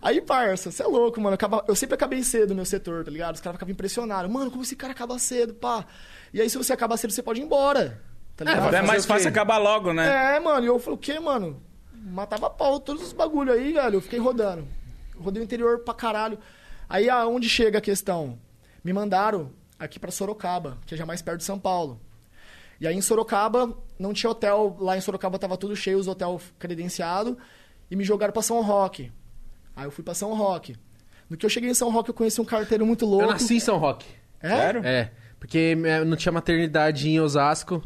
Aí, 0.03 0.21
parça, 0.21 0.71
você 0.71 0.83
é 0.83 0.87
louco, 0.87 1.19
mano. 1.21 1.33
Eu, 1.33 1.37
acaba- 1.37 1.65
eu 1.67 1.75
sempre 1.75 1.95
acabei 1.95 2.23
cedo 2.23 2.51
no 2.51 2.57
meu 2.57 2.65
setor, 2.67 3.03
tá 3.03 3.11
ligado? 3.11 3.37
Os 3.37 3.41
caras 3.41 3.57
ficavam 3.57 3.73
impressionados. 3.73 4.31
Mano, 4.31 4.51
como 4.51 4.63
esse 4.63 4.77
cara 4.77 4.93
acaba 4.93 5.19
cedo, 5.19 5.55
pá. 5.55 5.87
E 6.35 6.41
aí, 6.43 6.51
se 6.51 6.59
você 6.59 6.75
acaba 6.75 6.99
cedo, 6.99 7.13
você 7.13 7.23
pode 7.23 7.41
ir 7.41 7.45
embora. 7.45 7.99
Tá 8.37 8.45
ligado? 8.45 8.71
vai 8.71 8.81
É 8.81 8.83
mais 8.83 9.07
fácil 9.07 9.29
acabar 9.31 9.57
logo, 9.57 9.93
né? 9.95 10.37
É, 10.37 10.41
mano, 10.41 10.65
e 10.65 10.67
eu 10.67 10.79
falei, 10.79 10.97
o 10.97 10.99
quê, 10.99 11.19
mano? 11.19 11.63
Matava 11.95 12.51
pau, 12.51 12.79
todos 12.81 13.03
os 13.05 13.13
bagulho 13.15 13.53
aí, 13.55 13.73
velho. 13.73 13.95
Eu 13.97 14.01
fiquei 14.03 14.19
rodando. 14.19 14.67
Rodei 15.23 15.43
o 15.43 15.45
interior 15.45 15.81
pra 15.81 15.95
caralho. 15.95 16.39
Aí 16.89 17.09
aonde 17.09 17.49
chega 17.49 17.79
a 17.79 17.81
questão? 17.81 18.39
Me 18.85 18.93
mandaram 18.93 19.51
aqui 19.79 19.99
pra 19.99 20.11
Sorocaba, 20.11 20.79
que 20.87 20.95
é 20.95 20.97
já 20.97 21.07
mais 21.07 21.23
perto 21.23 21.39
de 21.39 21.45
São 21.45 21.59
Paulo. 21.59 22.01
E 22.81 22.87
aí 22.87 22.97
em 22.97 23.01
Sorocaba 23.01 23.77
não 23.99 24.13
tinha 24.13 24.31
hotel, 24.31 24.77
lá 24.81 24.97
em 24.97 25.01
Sorocaba 25.01 25.39
tava 25.39 25.57
tudo 25.57 25.77
cheio, 25.77 25.99
os 25.99 26.09
hotéis 26.09 26.53
credenciados, 26.59 27.37
e 27.91 27.97
me 27.97 28.05
jogaram 28.05 28.33
pra 28.33 28.43
São 28.43 28.61
Roque. 28.61 29.13
Aí 29.77 29.85
eu 29.85 29.91
fui 29.91 30.03
pra 30.05 30.15
São 30.15 30.35
Roque. 30.35 30.77
No 31.31 31.37
que 31.37 31.47
eu 31.47 31.51
cheguei 31.51 31.71
em 31.71 31.75
São 31.75 31.91
Roque, 31.91 32.11
eu 32.11 32.15
conheci 32.15 32.41
um 32.41 32.45
carteiro 32.45 32.85
muito 32.85 33.07
louco. 33.07 33.25
Eu 33.25 33.31
nasci 33.31 33.55
em 33.55 33.61
São 33.61 33.79
Roque. 33.79 34.07
É? 34.41 34.49
Sério? 34.49 34.85
É, 34.85 35.13
porque 35.39 35.77
eh, 35.85 36.05
não 36.05 36.17
tinha 36.17 36.33
maternidade 36.33 37.09
em 37.09 37.21
Osasco 37.21 37.83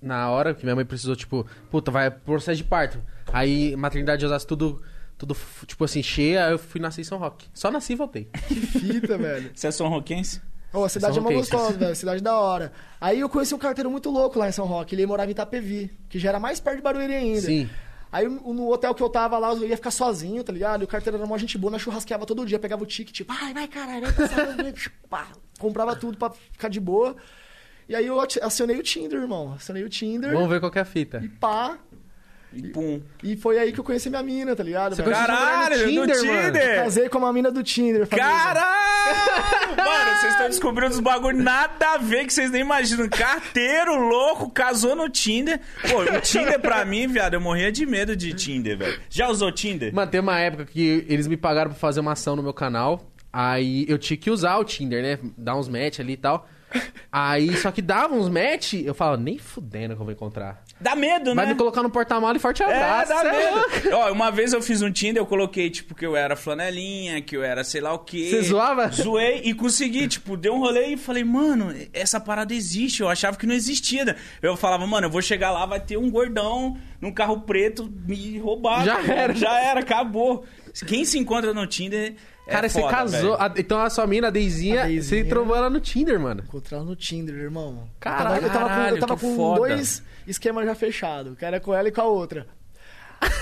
na 0.00 0.30
hora, 0.30 0.54
que 0.54 0.64
minha 0.64 0.76
mãe 0.76 0.84
precisou, 0.84 1.16
tipo, 1.16 1.46
puta, 1.70 1.90
vai 1.90 2.10
processo 2.10 2.58
de 2.58 2.64
parto. 2.64 3.02
Aí, 3.32 3.74
maternidade 3.74 4.20
de 4.20 4.26
Osasco, 4.26 4.48
tudo, 4.48 4.82
tudo, 5.16 5.36
tipo 5.66 5.84
assim, 5.84 6.02
cheia, 6.02 6.46
aí 6.46 6.52
eu 6.52 6.58
fui 6.58 6.80
nascer 6.80 7.00
em 7.00 7.04
São 7.04 7.18
Roque. 7.18 7.46
Só 7.54 7.70
nasci 7.70 7.92
e 7.92 7.96
voltei. 7.96 8.28
Que 8.48 8.54
fita, 8.54 9.16
velho. 9.18 9.50
Você 9.54 9.66
é 9.68 9.70
São 9.70 9.88
Roquense? 9.88 10.40
Ô, 10.72 10.84
a 10.84 10.88
cidade 10.88 11.12
é 11.12 11.14
São 11.14 11.22
uma 11.22 11.30
Roquense. 11.30 11.50
gostosa, 11.50 11.78
velho. 11.78 11.96
Cidade 11.96 12.22
da 12.22 12.36
hora. 12.36 12.72
Aí 13.00 13.20
eu 13.20 13.28
conheci 13.28 13.54
um 13.54 13.58
carteiro 13.58 13.90
muito 13.90 14.10
louco 14.10 14.38
lá 14.38 14.48
em 14.48 14.52
São 14.52 14.66
Roque. 14.66 14.94
Ele 14.94 15.06
morava 15.06 15.30
em 15.30 15.32
Itapevi, 15.32 15.90
que 16.08 16.18
já 16.18 16.30
era 16.30 16.40
mais 16.40 16.58
perto 16.60 16.76
de 16.76 16.82
Barueri 16.82 17.14
ainda. 17.14 17.40
Sim. 17.42 17.68
Aí 18.10 18.28
no 18.28 18.70
hotel 18.72 18.94
que 18.94 19.02
eu 19.02 19.08
tava 19.08 19.38
lá, 19.38 19.52
eu 19.54 19.66
ia 19.66 19.76
ficar 19.76 19.90
sozinho, 19.90 20.44
tá 20.44 20.52
ligado? 20.52 20.82
E 20.82 20.84
o 20.84 20.86
carteiro 20.88 21.16
era 21.16 21.26
uma 21.26 21.36
gente 21.36 21.58
boa, 21.58 21.76
churrasqueava 21.78 22.24
todo 22.24 22.46
dia, 22.46 22.60
pegava 22.60 22.80
o 22.82 22.86
ticket, 22.86 23.26
vai, 23.26 23.52
vai, 23.52 23.66
caralho, 23.66 24.02
vai 24.02 24.12
passar, 24.12 24.54
pá, 25.10 25.26
comprava 25.58 25.96
tudo 25.96 26.16
pra 26.16 26.30
ficar 26.30 26.68
de 26.68 26.78
boa. 26.78 27.16
E 27.88 27.94
aí 27.94 28.06
eu 28.06 28.20
acionei 28.20 28.78
o 28.78 28.82
Tinder, 28.84 29.20
irmão. 29.20 29.52
Acionei 29.54 29.82
o 29.82 29.88
Tinder 29.88 30.32
Vamos 30.32 30.48
ver 30.48 30.60
qual 30.60 30.70
que 30.70 30.78
é 30.78 30.82
a 30.82 30.84
fita. 30.84 31.20
e 31.24 31.28
pá. 31.28 31.76
E 32.54 32.68
pum. 32.68 33.00
E 33.22 33.36
foi 33.36 33.58
aí 33.58 33.72
que 33.72 33.80
eu 33.80 33.84
conheci 33.84 34.08
minha 34.08 34.22
mina, 34.22 34.54
tá 34.54 34.62
ligado? 34.62 34.94
Você 34.94 35.02
velho? 35.02 35.14
Caralho, 35.14 35.78
no 35.78 36.06
Tinder, 36.06 36.24
mano. 36.24 36.42
Tinder! 36.46 36.76
Casei 36.76 37.08
com 37.08 37.18
uma 37.18 37.32
mina 37.32 37.50
do 37.50 37.62
Tinder. 37.62 38.06
família. 38.06 38.30
Caralho! 38.30 38.84
Mano, 39.76 40.18
vocês 40.18 40.32
estão 40.32 40.48
descobrindo 40.48 40.94
uns 40.94 41.00
bagulho 41.00 41.36
nada 41.36 41.92
a 41.92 41.98
ver 41.98 42.24
que 42.24 42.32
vocês 42.32 42.50
nem 42.50 42.62
imaginam. 42.62 43.08
Carteiro, 43.08 43.94
louco, 43.96 44.50
casou 44.50 44.96
no 44.96 45.08
Tinder. 45.10 45.60
Pô, 45.90 46.02
o 46.02 46.20
Tinder 46.20 46.58
pra 46.58 46.84
mim, 46.84 47.06
viado, 47.06 47.34
eu 47.34 47.40
morria 47.40 47.70
de 47.70 47.84
medo 47.84 48.16
de 48.16 48.32
Tinder, 48.32 48.78
velho. 48.78 48.98
Já 49.10 49.28
usou 49.28 49.52
Tinder? 49.52 49.94
Mano, 49.94 50.10
tem 50.10 50.20
uma 50.20 50.38
época 50.38 50.64
que 50.64 51.04
eles 51.08 51.26
me 51.26 51.36
pagaram 51.36 51.70
pra 51.70 51.78
fazer 51.78 52.00
uma 52.00 52.12
ação 52.12 52.34
no 52.34 52.42
meu 52.42 52.54
canal. 52.54 53.10
Aí 53.32 53.84
eu 53.88 53.98
tinha 53.98 54.16
que 54.16 54.30
usar 54.30 54.56
o 54.58 54.64
Tinder, 54.64 55.02
né? 55.02 55.18
Dar 55.36 55.56
uns 55.56 55.68
match 55.68 56.00
ali 56.00 56.12
e 56.14 56.16
tal. 56.16 56.48
Aí, 57.10 57.56
só 57.56 57.70
que 57.70 57.80
dava 57.80 58.14
uns 58.14 58.28
match, 58.28 58.74
eu 58.74 58.94
falava, 58.94 59.16
nem 59.20 59.38
fudendo 59.38 59.94
que 59.94 60.00
eu 60.00 60.04
vou 60.04 60.12
encontrar. 60.12 60.63
Dá 60.84 60.94
medo, 60.94 61.34
Vai 61.34 61.46
né? 61.46 61.52
me 61.52 61.58
colocar 61.58 61.82
no 61.82 61.88
porta-mala 61.88 62.36
e 62.36 62.38
forte 62.38 62.62
É, 62.62 62.66
abraço. 62.66 63.08
dá 63.08 63.34
é 63.34 63.50
louco. 63.50 63.70
medo. 63.84 63.96
Ó, 63.96 64.12
uma 64.12 64.30
vez 64.30 64.52
eu 64.52 64.60
fiz 64.60 64.82
um 64.82 64.90
Tinder, 64.92 65.22
eu 65.22 65.26
coloquei, 65.26 65.70
tipo, 65.70 65.94
que 65.94 66.04
eu 66.04 66.14
era 66.14 66.36
flanelinha, 66.36 67.22
que 67.22 67.34
eu 67.34 67.42
era 67.42 67.64
sei 67.64 67.80
lá 67.80 67.94
o 67.94 68.00
quê. 68.00 68.28
Você 68.30 68.42
zoava? 68.42 68.90
Zoei 68.92 69.40
e 69.44 69.54
consegui, 69.54 70.06
tipo, 70.06 70.36
dei 70.36 70.50
um 70.52 70.58
rolê 70.58 70.88
e 70.88 70.96
falei, 70.98 71.24
mano, 71.24 71.74
essa 71.90 72.20
parada 72.20 72.52
existe. 72.52 73.00
Eu 73.00 73.08
achava 73.08 73.34
que 73.38 73.46
não 73.46 73.54
existia. 73.54 74.14
Eu 74.42 74.58
falava, 74.58 74.86
mano, 74.86 75.06
eu 75.06 75.10
vou 75.10 75.22
chegar 75.22 75.50
lá, 75.52 75.64
vai 75.64 75.80
ter 75.80 75.96
um 75.96 76.10
gordão 76.10 76.76
num 77.00 77.10
carro 77.10 77.40
preto 77.40 77.90
me 78.06 78.38
roubar. 78.38 78.84
Já 78.84 79.00
era. 79.02 79.34
Já 79.34 79.58
era, 79.58 79.80
acabou. 79.80 80.44
Quem 80.86 81.06
se 81.06 81.18
encontra 81.18 81.54
no 81.54 81.66
Tinder. 81.66 82.14
é 82.46 82.50
Cara, 82.52 82.68
você 82.68 82.80
foda, 82.82 82.92
casou. 82.94 83.20
velho. 83.38 83.42
a- 83.42 83.54
então 83.56 83.80
a 83.80 83.88
sua 83.88 84.06
mina, 84.06 84.26
a 84.26 84.30
Deizinha, 84.30 84.82
A 84.82 84.86
Deizinha. 84.86 85.22
você 85.22 85.28
trombou 85.30 85.56
ela 85.56 85.70
no 85.70 85.80
Tinder, 85.80 86.20
mano. 86.20 86.42
Encontrei 86.46 86.78
ela 86.78 86.86
no 86.86 86.94
Tinder, 86.94 87.34
irmão. 87.36 87.88
Caralho, 87.98 88.44
eu 88.44 88.50
tava, 88.50 88.64
eu 88.64 88.68
tava 88.68 88.90
com, 88.90 88.96
eu 88.96 89.00
tava 89.00 89.16
que 89.16 89.26
com 89.26 89.36
foda. 89.36 89.60
dois 89.60 90.02
esquemas 90.26 90.64
já 90.66 90.74
fechados. 90.74 91.36
Que 91.38 91.44
era 91.44 91.60
com 91.60 91.74
ela 91.74 91.88
e 91.88 91.92
com 91.92 92.00
a 92.00 92.04
outra. 92.04 92.46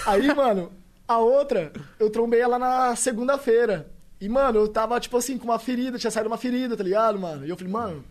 Aí, 0.07 0.33
mano, 0.35 0.73
a 1.09 1.19
outra, 1.19 1.73
eu 1.99 2.11
trombei 2.11 2.41
ela 2.41 2.59
na 2.59 2.95
segunda-feira. 2.97 3.89
E, 4.21 4.29
mano, 4.29 4.61
eu 4.61 4.69
tava, 4.69 4.99
tipo 5.01 5.17
assim, 5.17 5.37
com 5.37 5.45
uma 5.47 5.59
ferida, 5.59 5.99
tinha 5.99 6.11
saído 6.11 6.29
uma 6.31 6.39
ferida, 6.39 6.77
tá 6.77 6.85
ligado, 6.85 7.19
mano? 7.19 7.45
E 7.45 7.51
eu 7.51 7.57
falei, 7.57 7.73
mano. 7.73 8.05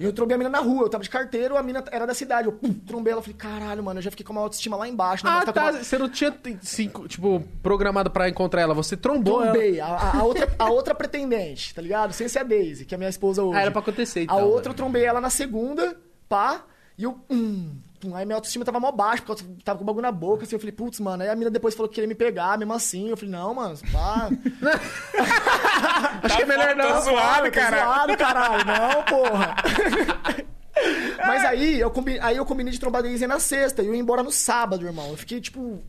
Eu 0.00 0.12
trombei 0.12 0.34
a 0.34 0.38
mina 0.38 0.50
na 0.50 0.58
rua, 0.58 0.84
eu 0.84 0.88
tava 0.88 1.04
de 1.04 1.10
carteiro, 1.10 1.56
a 1.56 1.62
mina 1.62 1.84
era 1.92 2.06
da 2.06 2.14
cidade. 2.14 2.48
Eu 2.48 2.52
pum, 2.52 2.72
trombei 2.72 3.12
ela, 3.12 3.20
falei, 3.22 3.36
caralho, 3.36 3.84
mano, 3.84 3.98
eu 3.98 4.02
já 4.02 4.10
fiquei 4.10 4.24
com 4.24 4.32
uma 4.32 4.40
autoestima 4.40 4.76
lá 4.76 4.88
embaixo. 4.88 5.24
né? 5.24 5.30
Ah, 5.32 5.44
com 5.44 5.52
tá. 5.52 5.62
uma- 5.70 5.72
Você 5.84 5.98
não 5.98 6.08
tinha, 6.08 6.34
cinco, 6.62 7.06
tipo, 7.06 7.44
programado 7.62 8.10
pra 8.10 8.28
encontrar 8.28 8.62
ela. 8.62 8.74
Você 8.74 8.96
trombou 8.96 9.42
ela. 9.42 9.52
Trombei. 9.52 9.78
A, 9.78 9.86
a- 9.86 10.16
a 10.20 10.24
outra, 10.24 10.50
a 10.58 10.70
outra 10.70 10.94
pretendente, 10.94 11.72
tá 11.74 11.82
ligado? 11.82 12.12
Sem 12.14 12.26
ser 12.26 12.38
a 12.40 12.42
Daisy, 12.42 12.84
que 12.86 12.94
é 12.94 12.96
a 12.96 12.98
minha 12.98 13.10
esposa 13.10 13.44
hoje. 13.44 13.58
Ah, 13.58 13.62
era 13.62 13.70
pra 13.70 13.80
acontecer, 13.80 14.22
então. 14.22 14.36
A 14.38 14.42
outra 14.42 14.70
eu 14.72 14.74
trombei 14.74 15.04
ela 15.04 15.20
na 15.20 15.30
segunda, 15.30 15.94
pá, 16.28 16.64
e 16.98 17.04
eu. 17.04 17.20
Hum, 17.30 17.76
hum, 18.04 18.14
aí 18.16 18.24
minha 18.24 18.36
autoestima 18.36 18.64
tava 18.64 18.78
mó 18.80 18.90
baixo, 18.92 19.22
porque 19.22 19.42
eu 19.42 19.48
tava 19.64 19.78
com 19.78 19.84
o 19.84 19.86
bagulho 19.86 20.02
na 20.02 20.12
boca, 20.12 20.44
assim, 20.44 20.54
eu 20.54 20.60
falei, 20.60 20.72
putz, 20.72 21.00
mano. 21.00 21.22
Aí 21.22 21.28
a 21.28 21.34
mina 21.36 21.50
depois 21.50 21.74
falou 21.74 21.88
que 21.88 21.94
queria 21.96 22.08
me 22.08 22.14
pegar, 22.14 22.58
mesmo 22.58 22.72
assim. 22.72 23.08
Eu 23.08 23.16
falei, 23.16 23.32
não, 23.32 23.54
mano, 23.54 23.76
pá. 23.92 24.28
Acho 26.22 26.36
que 26.36 26.42
é 26.42 26.46
melhor 26.46 26.76
Tá 26.76 26.88
não. 26.94 27.00
zoado, 27.02 27.44
Tá 27.44 27.50
cara. 27.50 27.84
zoado, 27.84 28.16
caralho. 28.16 28.64
Não, 28.64 29.02
porra. 29.04 29.54
Mas 31.26 31.44
aí 31.44 31.78
eu, 31.78 31.90
combi... 31.90 32.18
aí 32.20 32.36
eu 32.36 32.44
combinei 32.46 32.72
de 32.72 32.80
trombar 32.80 33.02
a 33.04 33.26
na 33.28 33.38
sexta 33.38 33.82
e 33.82 33.86
eu 33.86 33.94
ia 33.94 34.00
embora 34.00 34.22
no 34.22 34.32
sábado, 34.32 34.84
irmão. 34.84 35.10
Eu 35.10 35.16
fiquei, 35.16 35.40
tipo, 35.40 35.80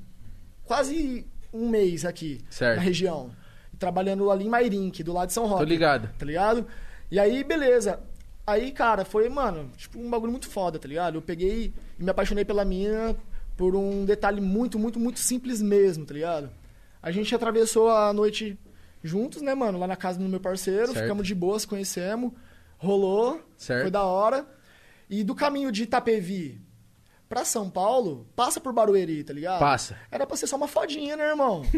quase 0.65 1.25
um 1.53 1.69
mês 1.69 2.05
aqui 2.05 2.41
Certo. 2.49 2.77
na 2.77 2.81
região. 2.81 3.31
Trabalhando 3.79 4.29
ali 4.29 4.45
em 4.45 4.49
Mairink, 4.49 5.03
do 5.03 5.13
lado 5.13 5.27
de 5.27 5.33
São 5.33 5.45
Roque. 5.45 5.63
Tô 5.63 5.69
ligado. 5.69 6.09
Tá 6.17 6.25
ligado? 6.25 6.67
E 7.09 7.19
aí, 7.19 7.43
beleza. 7.43 7.99
Aí, 8.45 8.71
cara, 8.71 9.05
foi, 9.05 9.29
mano, 9.29 9.71
tipo, 9.77 9.97
um 9.99 10.09
bagulho 10.09 10.31
muito 10.31 10.49
foda, 10.49 10.77
tá 10.77 10.87
ligado? 10.87 11.15
Eu 11.15 11.21
peguei 11.21 11.73
e 11.99 12.03
me 12.03 12.09
apaixonei 12.09 12.43
pela 12.43 12.65
mina 12.65 13.15
por 13.55 13.75
um 13.75 14.03
detalhe 14.03 14.41
muito, 14.41 14.77
muito, 14.77 14.99
muito 14.99 15.19
simples 15.19 15.61
mesmo, 15.61 16.05
tá 16.05 16.13
ligado? 16.13 16.49
A 17.01 17.09
gente 17.11 17.33
atravessou 17.33 17.89
a 17.89 18.11
noite 18.11 18.57
juntos, 19.03 19.41
né, 19.41 19.53
mano? 19.55 19.77
Lá 19.79 19.87
na 19.87 19.95
casa 19.95 20.19
do 20.19 20.25
meu 20.27 20.39
parceiro, 20.39 20.87
Certo. 20.87 21.01
ficamos 21.03 21.25
de 21.27 21.35
boa, 21.35 21.57
se 21.59 21.67
conhecemos, 21.67 22.31
rolou, 22.77 23.41
Certo. 23.57 23.83
foi 23.83 23.91
da 23.91 24.03
hora. 24.03 24.45
E 25.09 25.23
do 25.23 25.35
caminho 25.35 25.71
de 25.71 25.83
Itapevi 25.83 26.59
pra 27.33 27.43
São 27.45 27.67
Paulo, 27.69 28.27
passa 28.35 28.59
por 28.59 28.71
Barueri, 28.71 29.23
tá 29.23 29.33
ligado? 29.33 29.59
Passa. 29.59 29.97
Era 30.11 30.27
pra 30.27 30.37
ser 30.37 30.45
só 30.45 30.55
uma 30.55 30.67
fodinha, 30.67 31.17
né, 31.17 31.29
irmão? 31.29 31.63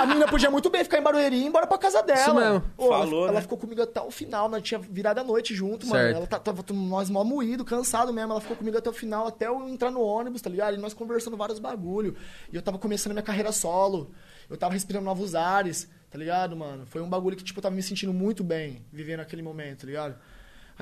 a 0.00 0.06
menina 0.06 0.26
podia 0.26 0.50
muito 0.50 0.68
bem 0.70 0.82
ficar 0.82 0.98
em 0.98 1.02
Barueri 1.02 1.36
e 1.36 1.42
ir 1.42 1.46
embora 1.46 1.66
pra 1.66 1.78
casa 1.78 2.02
dela. 2.02 2.20
Isso 2.20 2.34
mesmo. 2.34 2.60
Pô, 2.76 2.86
ela- 2.86 2.98
Falou, 2.98 3.24
ela, 3.24 3.32
né? 3.34 3.40
ficou 3.40 3.58
comigo 3.58 3.82
até 3.82 4.00
o 4.00 4.10
final, 4.10 4.48
nós 4.48 4.62
tinha 4.62 4.80
virado 4.80 5.18
a 5.18 5.24
noite 5.24 5.54
junto, 5.54 5.86
mano. 5.86 6.02
Certo. 6.02 6.16
Ela 6.16 6.26
tá- 6.26 6.38
tava 6.38 6.64
nós 6.72 7.08
mó 7.10 7.22
moído, 7.24 7.64
cansado 7.64 8.12
mesmo. 8.12 8.32
Ela 8.32 8.40
ficou 8.40 8.56
comigo 8.56 8.76
até 8.76 8.90
o 8.90 8.92
final, 8.92 9.26
até 9.28 9.46
eu 9.46 9.68
entrar 9.68 9.90
no 9.90 10.00
ônibus, 10.02 10.42
tá 10.42 10.50
ligado? 10.50 10.74
E 10.74 10.78
nós 10.78 10.92
conversando 10.94 11.36
vários 11.36 11.58
bagulho. 11.58 12.16
E 12.52 12.56
eu 12.56 12.62
tava 12.62 12.78
começando 12.78 13.12
minha 13.12 13.22
carreira 13.22 13.52
solo. 13.52 14.10
Eu 14.50 14.56
tava 14.56 14.74
respirando 14.74 15.04
novos 15.06 15.34
ares, 15.34 15.88
tá 16.10 16.18
ligado, 16.18 16.56
mano? 16.56 16.84
Foi 16.86 17.00
um 17.00 17.08
bagulho 17.08 17.36
que, 17.36 17.44
tipo, 17.44 17.58
eu 17.58 17.62
tava 17.62 17.74
me 17.74 17.82
sentindo 17.82 18.12
muito 18.12 18.42
bem 18.44 18.84
vivendo 18.92 19.20
aquele 19.20 19.42
momento, 19.42 19.80
tá 19.80 19.86
ligado? 19.86 20.16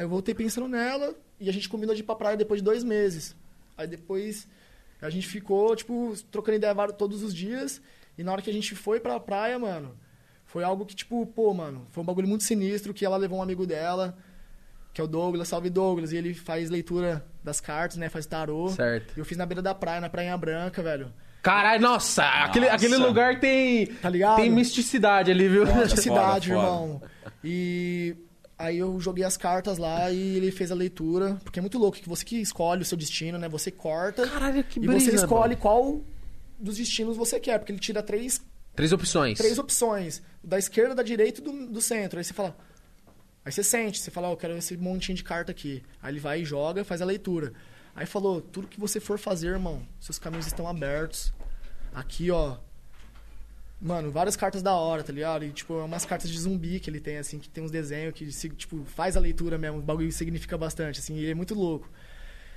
Aí 0.01 0.05
eu 0.05 0.09
voltei 0.09 0.35
pensando 0.35 0.67
nela 0.67 1.15
e 1.39 1.47
a 1.51 1.53
gente 1.53 1.69
combinou 1.69 1.95
de 1.95 2.01
ir 2.01 2.05
pra 2.05 2.15
praia 2.15 2.35
depois 2.35 2.63
de 2.63 2.65
dois 2.65 2.83
meses. 2.83 3.37
Aí 3.77 3.87
depois 3.87 4.49
a 4.99 5.11
gente 5.11 5.29
ficou, 5.29 5.77
tipo, 5.77 6.15
trocando 6.31 6.57
ideia 6.57 6.75
todos 6.91 7.23
os 7.23 7.35
dias. 7.35 7.83
E 8.17 8.25
na 8.25 8.33
hora 8.33 8.41
que 8.41 8.49
a 8.49 8.53
gente 8.53 8.75
foi 8.75 8.99
pra 8.99 9.21
praia, 9.21 9.59
mano, 9.59 9.95
foi 10.47 10.65
algo 10.65 10.87
que, 10.87 10.97
tipo, 10.97 11.27
pô, 11.27 11.53
mano, 11.53 11.87
foi 11.91 12.03
um 12.03 12.07
bagulho 12.07 12.27
muito 12.27 12.45
sinistro 12.45 12.95
que 12.95 13.05
ela 13.05 13.19
levou 13.19 13.41
um 13.41 13.43
amigo 13.43 13.67
dela, 13.67 14.17
que 14.95 15.03
é 15.03 15.05
o 15.05 15.07
Douglas, 15.07 15.49
salve 15.49 15.69
Douglas, 15.69 16.13
e 16.13 16.17
ele 16.17 16.33
faz 16.33 16.71
leitura 16.71 17.23
das 17.45 17.61
cartas, 17.61 17.99
né? 17.99 18.09
Faz 18.09 18.25
tarô. 18.25 18.71
Certo. 18.71 19.13
E 19.15 19.21
eu 19.21 19.25
fiz 19.27 19.37
na 19.37 19.45
beira 19.45 19.61
da 19.61 19.75
praia, 19.75 20.01
na 20.01 20.09
Prainha 20.09 20.39
Branca, 20.39 20.83
velho. 20.83 21.13
Caralho, 21.43 21.83
nossa, 21.83 22.25
Aquele, 22.25 22.65
Nossa. 22.71 22.77
aquele 22.77 22.97
lugar 22.97 23.39
tem. 23.39 23.85
Tá 23.87 24.09
ligado? 24.09 24.37
Tem 24.37 24.49
misticidade 24.51 25.31
ali, 25.31 25.47
viu? 25.47 25.67
Forte 25.67 26.01
cidade, 26.01 26.49
foda. 26.55 26.59
irmão. 26.59 27.03
E 27.45 28.17
aí 28.61 28.79
eu 28.79 29.01
joguei 29.01 29.25
as 29.25 29.37
cartas 29.37 29.79
lá 29.79 30.11
e 30.11 30.37
ele 30.37 30.51
fez 30.51 30.71
a 30.71 30.75
leitura. 30.75 31.41
Porque 31.43 31.59
é 31.59 31.63
muito 31.63 31.79
louco 31.79 31.99
que 31.99 32.09
você 32.09 32.25
que 32.25 32.37
escolhe 32.41 32.83
o 32.83 32.85
seu 32.85 32.97
destino, 32.97 33.39
né? 33.39 33.49
Você 33.49 33.71
corta 33.71 34.27
Caralho, 34.29 34.63
que 34.65 34.79
e 34.79 34.87
brisa, 34.87 35.11
você 35.11 35.17
escolhe 35.17 35.51
mano. 35.55 35.61
qual 35.61 36.01
dos 36.59 36.77
destinos 36.77 37.17
você 37.17 37.41
quer. 37.41 37.59
Porque 37.59 37.73
ele 37.73 37.81
tira 37.81 38.03
três, 38.03 38.41
Três 38.77 38.93
opções. 38.93 39.37
três 39.39 39.59
opções. 39.59 40.23
Da 40.45 40.59
esquerda, 40.59 40.95
da 40.95 41.03
direita 41.03 41.41
e 41.41 41.45
do, 41.45 41.67
do 41.67 41.81
centro. 41.81 42.19
Aí 42.19 42.25
você 42.25 42.33
fala... 42.35 42.57
Aí 43.45 43.51
você 43.51 43.63
sente, 43.63 43.99
você 43.99 44.11
fala, 44.11 44.29
ó, 44.29 44.33
eu 44.33 44.37
quero 44.37 44.57
esse 44.57 44.77
montinho 44.77 45.17
de 45.17 45.25
carta 45.25 45.51
aqui. 45.51 45.83
Aí 46.03 46.13
ele 46.13 46.21
vai 46.21 46.43
e 46.43 46.45
joga, 46.45 46.85
faz 46.85 47.01
a 47.01 47.07
leitura. 47.07 47.55
Aí 47.97 48.05
falou, 48.05 48.41
tudo 48.43 48.69
que 48.69 48.79
você 48.79 49.01
for 49.01 49.19
fazer, 49.19 49.49
irmão, 49.49 49.83
seus 49.99 50.19
caminhos 50.19 50.47
estão 50.47 50.69
abertos. 50.69 51.33
Aqui, 51.95 52.31
ó, 52.31 52.59
Mano, 53.81 54.11
várias 54.11 54.37
cartas 54.37 54.63
da 54.63 54.75
hora, 54.75 55.03
tá 55.03 55.13
ligado? 55.13 55.45
E, 55.45 55.51
tipo, 55.51 55.75
umas 55.75 56.05
cartas 56.05 56.29
de 56.29 56.39
zumbi 56.39 56.79
que 56.79 56.91
ele 56.91 57.01
tem, 57.01 57.17
assim, 57.17 57.39
que 57.39 57.49
tem 57.49 57.65
uns 57.65 57.71
desenhos 57.71 58.13
que, 58.13 58.27
tipo, 58.51 58.85
faz 58.85 59.17
a 59.17 59.21
leitura 59.21 59.57
mesmo. 59.57 59.79
O 59.79 59.83
bagulho 59.83 60.13
significa 60.13 60.59
bastante, 60.59 61.01
assim, 61.01 61.15
e 61.15 61.21
ele 61.21 61.31
é 61.31 61.35
muito 61.35 61.55
louco. 61.55 61.89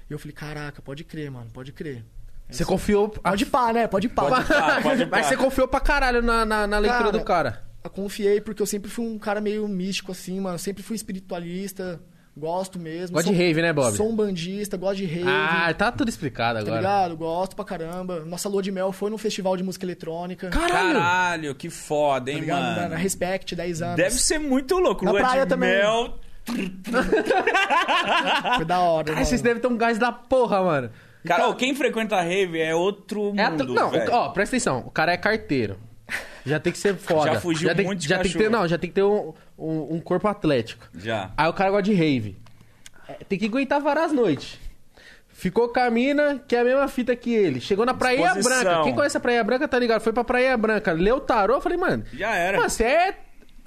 E 0.09 0.13
eu 0.13 0.19
falei, 0.19 0.33
caraca, 0.33 0.81
pode 0.81 1.05
crer, 1.05 1.31
mano, 1.31 1.49
pode 1.53 1.71
crer. 1.71 2.03
Você 2.49 2.65
confiou. 2.65 3.07
Pode 3.07 3.45
pá, 3.45 3.71
né? 3.71 3.87
Pode 3.87 4.09
pá. 4.09 4.27
Pode 4.27 4.47
pá, 4.47 4.81
pode 4.81 5.05
pá. 5.07 5.17
Mas 5.17 5.27
você 5.27 5.37
confiou 5.37 5.67
pra 5.67 5.79
caralho 5.79 6.21
na, 6.21 6.45
na, 6.45 6.67
na 6.67 6.77
leitura 6.77 7.05
Cara, 7.05 7.17
do 7.17 7.23
cara. 7.23 7.63
Eu 7.83 7.89
confiei 7.89 8.41
porque 8.41 8.61
eu 8.61 8.65
sempre 8.65 8.91
fui 8.91 9.05
um 9.05 9.17
cara 9.17 9.39
meio 9.39 9.65
místico, 9.67 10.11
assim, 10.11 10.39
mano. 10.41 10.59
Sempre 10.59 10.83
fui 10.83 10.95
espiritualista, 10.95 12.01
gosto 12.35 12.79
mesmo. 12.79 13.15
Gosta 13.15 13.29
de 13.31 13.35
Sou- 13.37 13.45
rave, 13.45 13.61
né, 13.61 13.71
Bob? 13.73 13.95
Sou 13.95 14.09
um 14.09 14.15
bandista, 14.15 14.75
gosto 14.77 14.97
de 14.97 15.05
rave. 15.05 15.25
Ah, 15.29 15.73
tá 15.73 15.91
tudo 15.91 16.09
explicado 16.09 16.55
Tá 16.59 16.61
agora. 16.65 16.77
ligado? 16.77 17.15
Gosto 17.17 17.55
pra 17.55 17.63
caramba. 17.65 18.21
Nossa 18.25 18.49
lua 18.49 18.61
de 18.63 18.71
mel 18.71 18.91
foi 18.91 19.09
num 19.09 19.17
festival 19.17 19.55
de 19.57 19.63
música 19.63 19.85
eletrônica. 19.85 20.49
Caralho! 20.49 20.93
Caralho, 20.99 21.55
que 21.55 21.69
foda, 21.69 22.25
tá 22.25 22.31
hein, 22.31 22.39
ligado? 22.41 22.61
Na, 22.61 22.75
mano. 22.75 22.89
na 22.89 22.95
Respect, 22.97 23.55
10 23.55 23.81
anos. 23.81 23.95
Deve 23.97 24.15
ser 24.15 24.39
muito 24.39 24.77
louco. 24.79 25.05
Na 25.05 25.11
Lua 25.11 25.19
praia 25.21 25.43
de 25.43 25.49
também. 25.49 25.69
mel. 25.69 26.19
Foi 28.55 28.65
da 28.65 28.79
hora, 28.79 29.05
Cara, 29.05 29.15
mano. 29.15 29.25
vocês 29.25 29.41
devem 29.41 29.61
ter 29.61 29.67
um 29.67 29.77
gás 29.77 29.97
da 29.97 30.11
porra, 30.11 30.61
mano. 30.61 30.89
Cara, 31.25 31.47
ô, 31.47 31.55
quem 31.55 31.73
frequenta 31.73 32.17
a 32.17 32.21
rave 32.21 32.59
é 32.59 32.75
outro 32.75 33.25
mundo, 33.25 33.39
É 33.39 33.43
a 33.45 33.51
tro- 33.51 33.73
Não, 33.73 33.89
velho. 33.89 34.11
ó, 34.11 34.29
presta 34.29 34.55
atenção. 34.57 34.79
O 34.85 34.91
cara 34.91 35.13
é 35.13 35.17
carteiro. 35.17 35.77
Já 36.45 36.59
tem 36.59 36.73
que 36.73 36.79
ser 36.79 36.95
foda. 36.95 37.33
Já 37.33 37.39
fugiu 37.39 37.73
tem, 37.75 37.85
muito 37.85 37.99
de 38.01 38.07
já 38.09 38.17
tem 38.19 38.31
que 38.31 38.37
ter, 38.37 38.43
cachorro. 38.45 38.61
Não, 38.61 38.67
já 38.67 38.77
tem 38.77 38.89
que 38.89 38.93
ter 38.95 39.03
um, 39.03 39.33
um, 39.57 39.95
um 39.95 39.99
corpo 40.01 40.27
atlético. 40.27 40.87
Já. 40.93 41.31
Aí 41.37 41.47
o 41.47 41.53
cara 41.53 41.69
gosta 41.71 41.83
de 41.83 41.93
rave. 41.93 42.37
É, 43.07 43.13
Tem 43.27 43.39
que 43.39 43.45
aguentar 43.45 43.79
várias 43.81 44.11
noites. 44.11 44.59
Ficou 45.29 45.69
com 45.69 45.79
a 45.79 45.89
mina, 45.89 46.41
que 46.47 46.55
é 46.55 46.59
a 46.59 46.63
mesma 46.63 46.87
fita 46.87 47.15
que 47.15 47.33
ele. 47.33 47.59
Chegou 47.59 47.85
na 47.85 47.93
Praia 47.93 48.17
Disposição. 48.33 48.63
Branca. 48.63 48.83
Quem 48.83 48.93
conhece 48.93 49.17
a 49.17 49.19
Praia 49.19 49.43
Branca 49.43 49.67
tá 49.67 49.79
ligado. 49.79 50.01
Foi 50.01 50.13
pra 50.13 50.23
Praia 50.23 50.55
Branca, 50.55 50.91
leu 50.93 51.15
o 51.17 51.19
tarô, 51.21 51.55
eu 51.55 51.61
falei, 51.61 51.77
mano. 51.77 52.03
Já 52.13 52.35
era. 52.35 52.57
Mano, 52.57 52.69
você 52.69 52.83
é. 52.83 53.17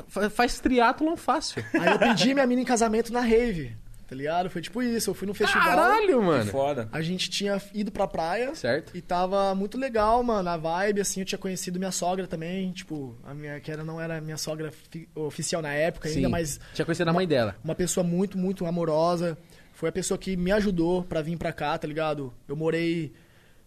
fa- 0.09 0.31
Faz 0.31 0.61
triatlon 0.61 1.17
fácil. 1.17 1.65
Aí 1.75 1.89
eu 1.93 1.99
pedi 1.99 2.35
minha 2.35 2.47
mina 2.47 2.63
em 2.63 2.65
casamento 2.65 3.13
na 3.13 3.21
rave, 3.21 3.77
tá 4.09 4.15
ligado? 4.15 4.49
Foi 4.51 4.61
tipo 4.63 4.83
isso, 4.83 5.11
eu 5.11 5.15
fui 5.15 5.27
no 5.27 5.35
festival. 5.35 5.65
Caralho, 5.65 6.19
Que 6.21 6.25
mano. 6.25 6.51
foda. 6.51 6.89
A 6.93 7.01
gente 7.03 7.29
tinha 7.29 7.61
ido 7.75 7.91
pra 7.91 8.07
praia. 8.07 8.55
Certo. 8.55 8.97
E 8.97 9.01
tava 9.01 9.55
muito 9.55 9.77
legal, 9.77 10.23
mano, 10.23 10.49
a 10.49 10.57
vibe, 10.57 11.01
assim, 11.01 11.21
eu 11.21 11.27
tinha 11.27 11.39
conhecido 11.39 11.79
minha 11.79 11.91
sogra 11.93 12.27
também, 12.27 12.71
tipo, 12.73 13.17
a 13.25 13.35
minha, 13.35 13.59
que 13.61 13.71
era, 13.71 13.83
não 13.85 14.01
era 14.01 14.21
minha 14.21 14.37
sogra 14.37 14.71
fi- 14.91 15.09
oficial 15.15 15.61
na 15.61 15.73
época 15.73 16.09
ainda, 16.09 16.21
Sim. 16.21 16.29
mas 16.29 16.61
Tinha 16.75 16.85
conhecido 16.85 17.09
a 17.11 17.13
mãe 17.13 17.27
dela. 17.27 17.57
uma 17.65 17.75
pessoa 17.75 18.05
muito, 18.05 18.39
muito 18.39 18.65
amorosa. 18.67 19.37
Foi 19.73 19.89
a 19.89 19.93
pessoa 19.93 20.17
que 20.17 20.37
me 20.37 20.51
ajudou 20.53 21.03
pra 21.03 21.21
vir 21.21 21.37
pra 21.37 21.53
cá, 21.53 21.77
tá 21.77 21.87
ligado? 21.87 22.33
Eu 22.49 22.57
morei 22.57 23.13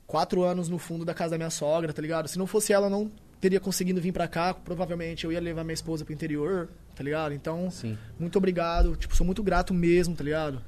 quatro 0.08 0.41
anos 0.43 0.67
no 0.67 0.80
fundo 0.80 1.06
da 1.06 1.13
casa 1.13 1.32
da 1.32 1.38
minha 1.38 1.49
sogra, 1.52 1.93
tá 1.93 2.02
ligado? 2.02 2.28
Se 2.28 2.39
não 2.39 2.47
fosse 2.47 2.73
ela, 2.73 2.89
não 2.89 3.12
teria 3.39 3.60
conseguido 3.60 4.02
vir 4.02 4.12
pra 4.12 4.28
cá. 4.28 4.54
Provavelmente 4.54 5.25
eu 5.25 5.32
ia 5.32 5.39
levar 5.39 5.63
minha 5.63 5.73
esposa 5.73 6.04
pro 6.04 6.13
interior, 6.13 6.69
tá 6.95 7.04
ligado? 7.04 7.34
Então, 7.34 7.69
Sim. 7.71 7.97
muito 8.19 8.38
obrigado. 8.38 8.95
Tipo, 8.95 9.15
sou 9.15 9.25
muito 9.25 9.41
grato 9.43 9.73
mesmo, 9.73 10.15
tá 10.15 10.23
ligado? 10.23 10.62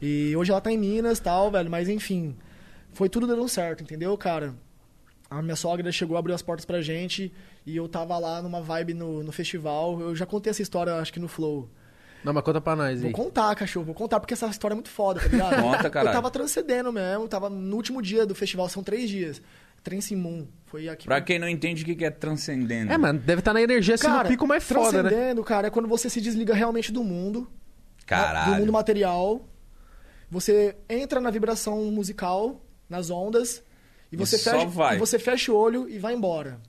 E 0.00 0.34
hoje 0.36 0.50
ela 0.50 0.60
tá 0.60 0.70
em 0.70 0.78
Minas 0.78 1.18
e 1.18 1.22
tal, 1.22 1.50
velho. 1.50 1.70
Mas 1.70 1.88
enfim, 1.88 2.36
foi 2.92 3.08
tudo 3.08 3.26
dando 3.26 3.48
certo, 3.48 3.82
entendeu, 3.82 4.16
cara? 4.16 4.54
A 5.30 5.42
minha 5.42 5.56
sogra 5.56 5.90
chegou, 5.92 6.16
abriu 6.16 6.34
as 6.34 6.40
portas 6.40 6.64
pra 6.64 6.80
gente 6.80 7.30
e 7.66 7.76
eu 7.76 7.86
tava 7.86 8.16
lá 8.18 8.40
numa 8.40 8.62
vibe 8.62 8.94
no, 8.94 9.22
no 9.22 9.30
festival. 9.30 10.00
Eu 10.00 10.16
já 10.16 10.24
contei 10.24 10.50
essa 10.50 10.62
história, 10.62 10.94
acho 10.94 11.12
que 11.12 11.20
no 11.20 11.28
Flow. 11.28 11.68
Não, 12.24 12.32
mas 12.32 12.42
conta 12.42 12.60
pra 12.60 12.74
nós 12.74 12.98
Vou 13.00 13.08
aí. 13.08 13.12
contar, 13.12 13.54
cachorro, 13.54 13.86
vou 13.86 13.94
contar, 13.94 14.18
porque 14.18 14.34
essa 14.34 14.46
história 14.48 14.72
é 14.72 14.76
muito 14.76 14.88
foda, 14.88 15.20
tá 15.20 15.28
ligado? 15.28 15.54
Conta, 15.62 15.88
caralho. 15.88 16.08
Eu 16.08 16.12
tava 16.14 16.30
transcendendo 16.30 16.92
mesmo, 16.92 17.28
tava 17.28 17.48
no 17.48 17.76
último 17.76 18.02
dia 18.02 18.26
do 18.26 18.34
festival, 18.34 18.68
são 18.68 18.82
três 18.82 19.08
dias. 19.08 19.40
Trance 19.82 20.14
Moon, 20.14 20.46
foi 20.66 20.88
aqui. 20.88 21.06
Pra 21.06 21.20
quem 21.20 21.38
não 21.38 21.48
entende 21.48 21.82
o 21.82 21.96
que 21.96 22.04
é 22.04 22.10
transcendendo. 22.10 22.92
É, 22.92 22.98
mano, 22.98 23.18
deve 23.18 23.40
estar 23.40 23.52
na 23.54 23.62
energia 23.62 23.94
assim 23.94 24.08
no 24.08 24.24
pico 24.24 24.46
mais 24.46 24.64
foda, 24.64 25.02
né? 25.02 25.08
transcendendo, 25.08 25.44
cara, 25.44 25.66
é 25.68 25.70
quando 25.70 25.88
você 25.88 26.10
se 26.10 26.20
desliga 26.20 26.54
realmente 26.54 26.92
do 26.92 27.02
mundo, 27.02 27.40
do 28.00 28.06
Caralho. 28.06 28.56
mundo 28.56 28.72
material. 28.72 29.46
Você 30.30 30.76
entra 30.88 31.20
na 31.20 31.30
vibração 31.30 31.84
musical, 31.86 32.60
nas 32.88 33.08
ondas, 33.08 33.62
e 34.12 34.16
você, 34.16 34.36
só 34.36 34.52
fecha, 34.52 34.66
vai. 34.66 34.96
e 34.96 34.98
você 34.98 35.18
fecha 35.18 35.52
o 35.52 35.56
olho 35.56 35.88
e 35.88 35.98
vai 35.98 36.12
embora. 36.14 36.60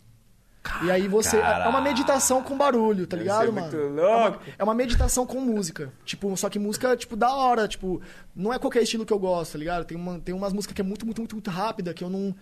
e 0.86 0.92
aí 0.92 1.08
você. 1.10 1.38
É 1.38 1.42
Caralho. 1.42 1.70
uma 1.70 1.82
meditação 1.82 2.42
com 2.42 2.58
barulho, 2.58 3.06
tá 3.06 3.18
Deve 3.18 3.28
ligado, 3.28 3.46
ser 3.48 3.52
mano? 3.52 3.62
muito 3.62 4.00
É 4.00 4.06
uma, 4.06 4.24
louco. 4.28 4.40
é 4.60 4.64
uma 4.64 4.74
meditação 4.76 5.26
com 5.26 5.42
música. 5.42 5.92
Tipo, 6.06 6.36
só 6.38 6.50
que 6.50 6.58
música, 6.60 6.96
tipo, 6.96 7.18
da 7.18 7.34
hora. 7.34 7.68
Tipo, 7.68 8.02
não 8.36 8.54
é 8.54 8.60
qualquer 8.60 8.84
estilo 8.84 9.06
que 9.06 9.12
eu 9.12 9.20
gosto, 9.20 9.54
tá 9.54 9.58
ligado? 9.60 9.84
Tem, 9.86 9.98
uma, 9.98 10.20
tem 10.20 10.34
umas 10.34 10.54
músicas 10.54 10.74
que 10.76 10.82
é 10.82 10.84
muito, 10.84 11.06
muito, 11.06 11.20
muito, 11.20 11.36
muito 11.36 11.50
rápida, 11.50 11.94
que 11.94 12.04
eu 12.04 12.10
não. 12.10 12.34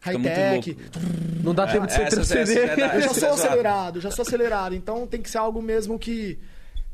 High-tech. 0.00 0.76
Não 1.42 1.54
dá 1.54 1.66
tempo 1.66 1.86
de 1.86 1.92
você 1.92 2.04
transcender. 2.06 2.78
é 2.78 2.96
Eu 2.96 3.00
já 3.02 3.14
sou 3.14 3.28
é 3.28 3.32
acelerado, 3.32 4.00
já 4.00 4.10
sou 4.10 4.22
acelerado. 4.22 4.74
Então 4.74 5.06
tem 5.06 5.20
que 5.20 5.30
ser 5.30 5.38
algo 5.38 5.60
mesmo 5.60 5.98
que. 5.98 6.38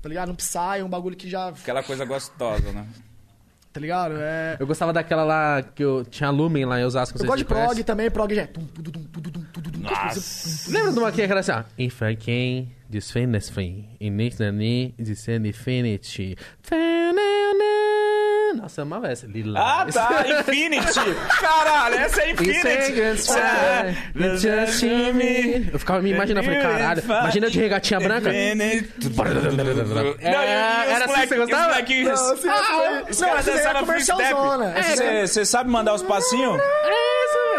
Tá 0.00 0.08
ligado? 0.08 0.32
Um 0.32 0.34
Psy, 0.34 0.82
um 0.84 0.88
bagulho 0.88 1.16
que 1.16 1.28
já. 1.28 1.48
Aquela 1.48 1.82
coisa 1.82 2.04
gostosa, 2.04 2.72
né? 2.72 2.86
Tá 3.74 3.80
ligado? 3.80 4.14
É. 4.18 4.56
Eu 4.60 4.68
gostava 4.68 4.92
daquela 4.92 5.24
lá 5.24 5.60
que 5.60 5.82
eu 5.82 6.04
tinha 6.04 6.30
Lumen 6.30 6.64
lá 6.64 6.80
em 6.80 6.84
Osasco. 6.84 7.16
Eu 7.16 7.18
vocês 7.18 7.28
gosto 7.28 7.38
de 7.38 7.44
prog 7.44 7.82
também, 7.82 8.08
prog 8.08 8.32
já 8.32 8.42
é. 8.42 8.50
Nossa. 9.80 10.70
Lembra 10.70 10.92
de 10.92 10.98
uma 11.00 11.10
que 11.10 11.22
era 11.22 11.40
assim, 11.40 11.50
ó? 11.50 11.64
If 11.76 12.00
I 12.00 12.14
can, 12.14 12.70
this 12.88 13.10
famous 13.10 13.48
thing, 13.48 13.96
in 14.00 14.20
it 14.20 14.36
this 14.96 15.26
infinity. 15.26 16.36
Nossa, 18.64 18.81
eu 18.81 18.83
amava 18.85 19.09
essa. 19.09 19.27
Lila. 19.27 19.61
Ah, 19.61 19.87
tá. 19.92 20.24
Infinity. 20.40 21.14
Caralho, 21.40 21.94
essa 21.96 22.22
é 22.22 22.31
Infinity. 22.31 22.92
It's 24.16 24.42
just 24.42 24.83
me. 25.14 25.68
Eu 25.72 25.79
ficava 25.79 26.00
me 26.00 26.11
imaginando, 26.12 26.46
falei, 26.46 26.61
caralho, 26.62 27.03
imagina 27.24 27.50
de 27.50 27.59
regatinha 27.59 28.00
branca. 28.00 28.31
É, 30.20 30.31
era 30.92 31.05
assim 31.05 31.20
que 31.20 31.27
você 31.29 31.37
gostava? 31.37 31.74
Não, 32.05 32.33
assim, 32.33 32.48
essa 32.48 32.64
foi- 32.64 33.11
Os 33.11 33.18
caras 33.27 33.44
daí 33.44 33.55
é. 33.55 33.59
Essa 34.79 34.96
daí- 35.05 35.29
Você 35.29 35.44
sabe 35.44 35.70
mandar 35.70 35.94
os 35.94 36.03
passinhos? 36.03 36.59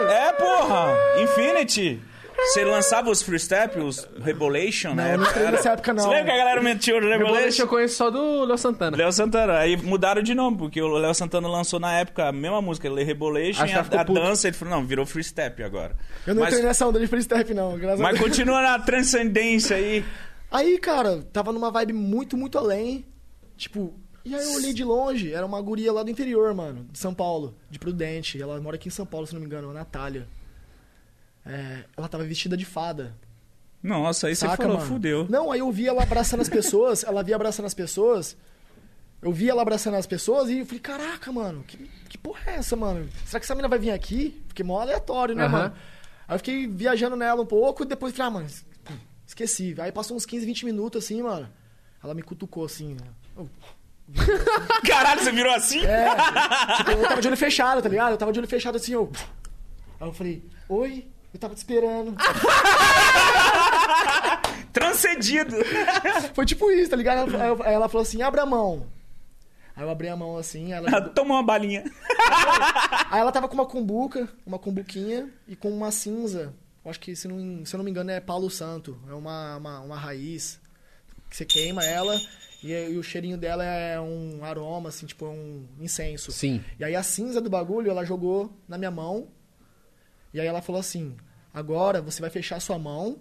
É, 0.10 0.32
porra. 0.34 0.88
Infinity. 1.22 2.02
Você 2.38 2.63
lançava 2.63 3.10
os 3.10 3.21
freestep, 3.21 3.80
os 3.80 4.08
Rebolation, 4.21 4.89
Não, 4.89 4.95
né? 4.95 5.13
eu 5.13 5.17
não 5.17 5.26
entrei 5.26 5.52
nessa 5.52 5.71
época, 5.71 5.93
não. 5.93 6.04
Você 6.04 6.10
lembra 6.10 6.26
que 6.26 6.32
a 6.32 6.38
galera 6.38 6.62
metia 6.62 6.95
o 6.95 7.00
Rebolation 7.00 7.26
Rebolation? 7.34 7.63
eu 7.63 7.67
conheço 7.67 7.95
só 7.95 8.10
do 8.10 8.45
Léo 8.45 8.58
Santana. 8.58 8.98
Léo 8.98 9.12
Santana. 9.12 9.58
Aí 9.58 9.78
mudaram 9.78 10.21
de 10.21 10.36
nome, 10.36 10.58
porque 10.58 10.82
o 10.82 10.88
Léo 10.88 11.13
Santana 11.13 11.48
lançou 11.48 11.80
na 11.80 11.93
época 11.93 12.28
a 12.28 12.32
mesma 12.32 12.62
música, 12.62 12.88
Le 12.89 13.04
Rebolation, 13.04 13.63
Acho 13.63 13.74
e 13.74 13.78
a, 13.98 14.02
a 14.02 14.04
dança, 14.04 14.48
ele 14.48 14.56
falou, 14.56 14.76
não, 14.76 14.86
virou 14.86 15.06
freestep 15.06 15.63
agora. 15.63 15.95
Eu 16.26 16.36
não 16.36 16.43
mas, 16.43 16.54
entrei 16.54 16.67
nessa 16.67 16.86
onda 16.88 17.00
de 17.00 17.08
freestyle, 17.08 17.54
não. 17.54 17.78
Graças 17.78 18.00
a 18.00 18.04
mas 18.04 18.17
Deus. 18.19 18.30
continua 18.30 18.62
na 18.62 18.80
transcendência 18.80 19.76
aí. 19.78 20.06
Aí, 20.52 20.78
cara, 20.78 21.21
tava 21.34 21.52
numa 21.52 21.71
vibe 21.71 21.93
muito, 21.93 22.38
muito 22.38 22.58
além. 22.58 23.06
Tipo, 23.58 23.93
e 24.24 24.36
aí 24.36 24.43
eu 24.43 24.54
olhei 24.56 24.74
de 24.74 24.84
longe, 24.84 25.32
era 25.34 25.45
uma 25.45 25.62
guria 25.62 25.91
lá 25.93 26.04
do 26.04 26.10
interior, 26.10 26.54
mano, 26.54 26.86
de 26.91 27.00
São 27.00 27.13
Paulo, 27.13 27.56
de 27.69 27.80
Prudente. 27.80 28.41
Ela 28.41 28.60
mora 28.60 28.76
aqui 28.76 28.88
em 28.88 28.91
São 28.91 29.06
Paulo, 29.06 29.26
se 29.26 29.34
não 29.34 29.39
me 29.39 29.45
engano, 29.45 29.69
a 29.69 29.74
Natália. 29.74 30.28
É, 31.45 31.84
ela 31.95 32.08
tava 32.08 32.23
vestida 32.23 32.55
de 32.58 32.65
fada. 32.65 33.13
Nossa, 33.84 34.27
aí 34.27 34.36
você 34.36 34.47
Saca, 34.47 34.58
falou, 34.63 34.77
mano? 34.77 34.88
fudeu. 34.89 35.27
Não, 35.29 35.51
aí 35.51 35.60
eu 35.60 35.71
vi 35.71 35.88
ela 35.88 36.01
abraçando 36.01 36.41
as 36.41 36.49
pessoas, 36.49 37.03
ela 37.03 37.21
via 37.23 37.36
abraçando 37.36 37.65
as 37.67 37.73
pessoas. 37.73 38.36
Eu 39.21 39.31
vi 39.31 39.49
ela 39.49 39.62
abraçando 39.62 39.95
as 39.95 40.05
pessoas 40.08 40.49
e 40.49 40.60
eu 40.60 40.65
falei, 40.65 40.79
caraca, 40.79 41.31
mano, 41.31 41.63
que, 41.63 41.77
que 42.10 42.17
porra 42.17 42.39
é 42.47 42.55
essa, 42.55 42.75
mano? 42.75 43.08
Será 43.25 43.39
que 43.39 43.45
essa 43.45 43.53
menina 43.55 43.67
vai 43.67 43.79
vir 43.79 43.91
aqui? 43.91 44.41
Porque 44.47 44.63
mó 44.63 44.79
aleatório, 44.81 45.36
né, 45.36 45.45
Aham. 45.45 45.51
mano? 45.51 45.75
Aí 46.27 46.36
eu 46.36 46.39
fiquei 46.39 46.67
viajando 46.67 47.15
nela 47.15 47.41
um 47.41 47.45
pouco 47.45 47.84
e 47.84 47.86
depois 47.86 48.15
falei, 48.15 48.27
ah, 48.27 48.31
mano, 48.31 48.47
esqueci. 49.25 49.75
Aí 49.79 49.91
passou 49.91 50.17
uns 50.17 50.25
15, 50.25 50.45
20 50.45 50.65
minutos 50.65 51.03
assim, 51.03 51.21
mano. 51.21 51.47
Ela 52.03 52.13
me 52.13 52.21
cutucou 52.23 52.65
assim, 52.65 52.93
né? 52.95 53.08
Eu- 53.38 53.49
Caralho, 54.88 55.21
você 55.23 55.31
virou 55.31 55.53
assim? 55.53 55.84
É, 55.86 56.08
tipo, 56.77 56.91
eu 56.91 57.08
tava 57.08 57.21
de 57.21 57.27
olho 57.27 57.38
fechado, 57.38 57.81
tá 57.81 57.89
ligado? 57.89 58.12
Eu 58.12 58.17
tava 58.17 58.31
de 58.31 58.39
olho 58.39 58.47
fechado 58.47 58.75
assim, 58.75 58.93
eu. 58.93 59.12
Aí 59.99 60.08
eu 60.08 60.13
falei, 60.13 60.43
oi, 60.69 61.08
eu 61.36 61.39
tava 61.39 61.54
te 61.54 61.58
esperando. 61.58 62.15
Transcedido. 64.71 65.56
Foi 66.34 66.45
tipo 66.45 66.69
isso, 66.71 66.89
tá 66.91 66.95
ligado? 66.98 67.36
Aí 67.36 67.48
eu- 67.48 67.63
Aí 67.63 67.74
ela 67.74 67.88
falou 67.89 68.04
assim, 68.04 68.21
abre 68.21 68.39
a 68.41 68.45
mão. 68.45 68.88
Aí 69.76 69.84
eu 69.84 69.89
abri 69.89 70.08
a 70.08 70.15
mão 70.15 70.38
assim, 70.38 70.71
ela 70.74 71.02
Toma 71.10 71.36
uma 71.36 71.43
balinha. 71.43 71.84
Aí 73.12 73.19
ela 73.19 73.32
tava 73.32 73.48
com 73.48 73.54
uma 73.56 73.65
cumbuca, 73.65 74.30
uma 74.45 74.58
cumbuquinha 74.60 75.30
e 75.48 75.56
com 75.56 75.69
uma 75.69 75.91
cinza. 75.91 76.54
Eu 76.84 76.91
acho 76.91 77.00
que, 77.00 77.15
se 77.15 77.28
não, 77.28 77.65
se 77.65 77.76
eu 77.76 77.78
não 77.80 77.84
me 77.86 77.89
engano, 77.91 78.12
é 78.12 78.19
Palo 78.19 78.50
Santo. 78.50 78.98
É 79.10 79.13
uma, 79.13 79.58
uma, 79.58 79.80
uma 79.82 79.98
raiz 79.98 80.60
que 81.30 81.36
você 81.36 81.43
queima 81.45 81.84
ela 81.84 82.15
e, 82.63 82.71
e 82.71 82.98
o 82.98 83.04
cheirinho 83.04 83.38
dela 83.38 83.63
é 83.65 84.00
um 84.00 84.39
aroma, 84.43 84.89
assim, 84.89 85.06
tipo 85.06 85.26
um 85.26 85.65
incenso. 85.80 86.32
Sim. 86.32 86.63
E 86.80 86.84
aí 86.86 86.95
a 86.95 87.04
cinza 87.04 87.41
do 87.41 87.50
bagulho 87.50 87.89
ela 87.91 88.06
jogou 88.06 88.54
na 88.67 88.78
minha 88.78 88.91
mão. 88.91 89.28
E 90.36 90.39
aí 90.41 90.45
ela 90.48 90.62
falou 90.62 90.80
assim: 90.82 91.15
agora 91.54 92.02
você 92.02 92.19
vai 92.19 92.30
fechar 92.30 92.60
sua 92.60 92.78
mão, 92.78 93.19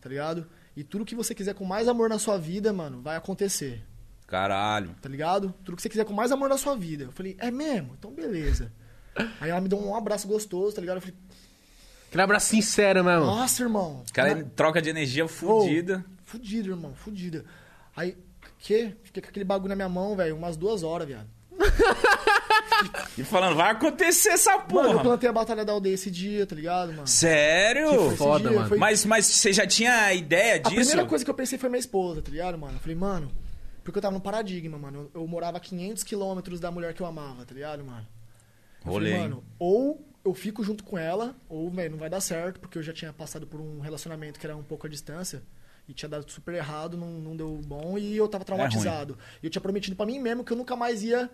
tá 0.00 0.08
ligado? 0.08 0.46
E 0.74 0.82
tudo 0.82 1.04
que 1.04 1.14
você 1.14 1.34
quiser 1.34 1.54
com 1.54 1.64
mais 1.64 1.86
amor 1.88 2.08
na 2.08 2.18
sua 2.18 2.38
vida, 2.38 2.72
mano, 2.72 3.02
vai 3.02 3.16
acontecer 3.16 3.84
Caralho. 4.26 4.94
tá 5.02 5.08
ligado? 5.08 5.52
Tudo 5.64 5.76
que 5.76 5.82
você 5.82 5.88
quiser 5.90 6.04
com 6.06 6.12
mais 6.14 6.32
amor 6.32 6.48
na 6.48 6.56
sua 6.56 6.74
vida. 6.74 7.04
Eu 7.04 7.12
falei, 7.12 7.36
é 7.38 7.50
mesmo? 7.50 7.94
Então 7.98 8.10
beleza. 8.12 8.72
Aí 9.40 9.50
ela 9.50 9.60
me 9.60 9.68
deu 9.68 9.78
um 9.78 9.94
abraço 9.94 10.26
gostoso, 10.26 10.74
tá 10.74 10.80
ligado? 10.80 10.96
Eu 10.96 11.00
falei, 11.02 11.16
Aquele 12.08 12.22
abraço 12.22 12.46
sincero 12.46 13.04
mesmo. 13.04 13.26
nossa, 13.26 13.62
irmão. 13.62 14.02
Cara, 14.14 14.34
Na- 14.36 14.44
troca 14.56 14.80
de 14.80 14.88
energia 14.88 15.28
fudida. 15.28 16.02
Fudido, 16.24 16.70
irmão, 16.70 16.94
fudida. 16.94 17.44
Aí, 17.94 18.16
que? 18.58 18.94
Fiquei 19.02 19.22
com 19.22 19.28
aquele 19.28 19.44
bagulho 19.44 19.68
na 19.68 19.76
minha 19.76 19.88
mão, 19.90 20.16
velho, 20.16 20.34
umas 20.34 20.56
duas 20.56 20.82
horas, 20.82 21.06
viado. 21.06 21.28
E 23.16 23.24
falando, 23.24 23.56
vai 23.56 23.70
acontecer 23.72 24.30
essa 24.30 24.52
Mano, 24.52 24.62
eu 24.62 24.68
porra. 24.92 25.02
plantei 25.02 25.28
a 25.28 25.32
batalha 25.32 25.64
da 25.64 25.72
aldeia 25.72 25.94
esse 25.94 26.10
dia, 26.10 26.46
tá 26.46 26.54
ligado, 26.54 26.92
mano? 26.92 27.06
Sério? 27.06 28.10
Foda, 28.16 28.48
dia 28.48 28.56
mano. 28.58 28.68
foi- 28.68 28.78
Mas, 28.78 29.04
mas 29.04 29.26
você 29.26 29.52
já 29.52 29.66
tinha 29.66 30.12
ideia 30.14 30.54
A 30.56 30.58
disso? 30.58 30.74
primeira 30.74 31.04
coisa 31.06 31.24
que 31.24 31.30
eu 31.30 31.34
pensei 31.34 31.58
foi 31.58 31.68
minha 31.68 31.80
esposa, 31.80 32.22
tá 32.22 32.30
ligado, 32.30 32.56
mano? 32.58 32.74
Eu 32.74 32.80
falei, 32.80 32.96
mano, 32.96 33.30
porque 33.82 33.98
eu 33.98 34.02
tava 34.02 34.14
num 34.14 34.20
paradigma, 34.20 34.78
mano. 34.78 35.10
Eu, 35.14 35.22
eu 35.22 35.26
morava 35.26 35.56
a 35.56 35.60
500 35.60 36.02
quilômetros 36.04 36.60
da 36.60 36.70
mulher 36.70 36.94
que 36.94 37.00
eu 37.02 37.06
amava, 37.06 37.44
tá 37.44 37.54
ligado, 37.54 37.84
mano? 37.84 38.06
Eu 38.84 38.92
Rolê, 38.92 39.10
falei, 39.10 39.22
mano, 39.28 39.44
ou 39.58 40.04
eu 40.24 40.34
fico 40.34 40.62
junto 40.62 40.84
com 40.84 40.96
ela, 40.98 41.34
ou, 41.48 41.70
velho, 41.70 41.92
não 41.92 41.98
vai 41.98 42.10
dar 42.10 42.20
certo, 42.20 42.60
porque 42.60 42.78
eu 42.78 42.82
já 42.82 42.92
tinha 42.92 43.12
passado 43.12 43.46
por 43.46 43.60
um 43.60 43.80
relacionamento 43.80 44.38
que 44.38 44.46
era 44.46 44.56
um 44.56 44.62
pouco 44.62 44.86
à 44.86 44.90
distância. 44.90 45.42
E 45.88 45.94
tinha 45.94 46.08
dado 46.08 46.30
super 46.30 46.52
errado, 46.54 46.98
não, 46.98 47.08
não 47.08 47.34
deu 47.34 47.58
bom, 47.64 47.96
e 47.96 48.14
eu 48.14 48.28
tava 48.28 48.44
traumatizado. 48.44 49.16
e 49.42 49.46
eu 49.46 49.50
tinha 49.50 49.62
prometido 49.62 49.96
pra 49.96 50.04
mim 50.04 50.18
mesmo 50.18 50.44
que 50.44 50.52
eu 50.52 50.56
nunca 50.56 50.76
mais 50.76 51.02
ia 51.02 51.30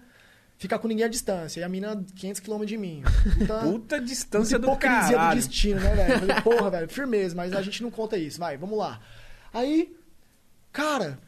ficar 0.58 0.78
com 0.78 0.88
ninguém 0.88 1.04
à 1.04 1.08
distância. 1.08 1.60
E 1.60 1.62
a 1.64 1.68
mina, 1.68 2.04
500 2.16 2.40
km 2.40 2.64
de 2.64 2.76
mim. 2.76 3.02
Puta, 3.38 3.58
Puta 3.60 4.00
distância 4.00 4.58
do 4.58 4.66
hipocrisia 4.66 5.00
do 5.08 5.12
caralho. 5.12 5.40
destino, 5.40 5.80
né, 5.80 5.94
velho? 5.94 6.18
Falei, 6.20 6.40
porra, 6.42 6.70
velho, 6.70 6.88
firmeza, 6.88 7.34
mas 7.34 7.52
a 7.52 7.62
gente 7.62 7.82
não 7.82 7.90
conta 7.90 8.16
isso. 8.16 8.38
Vai, 8.38 8.56
vamos 8.56 8.78
lá. 8.78 9.00
Aí, 9.52 9.94
cara, 10.72 11.18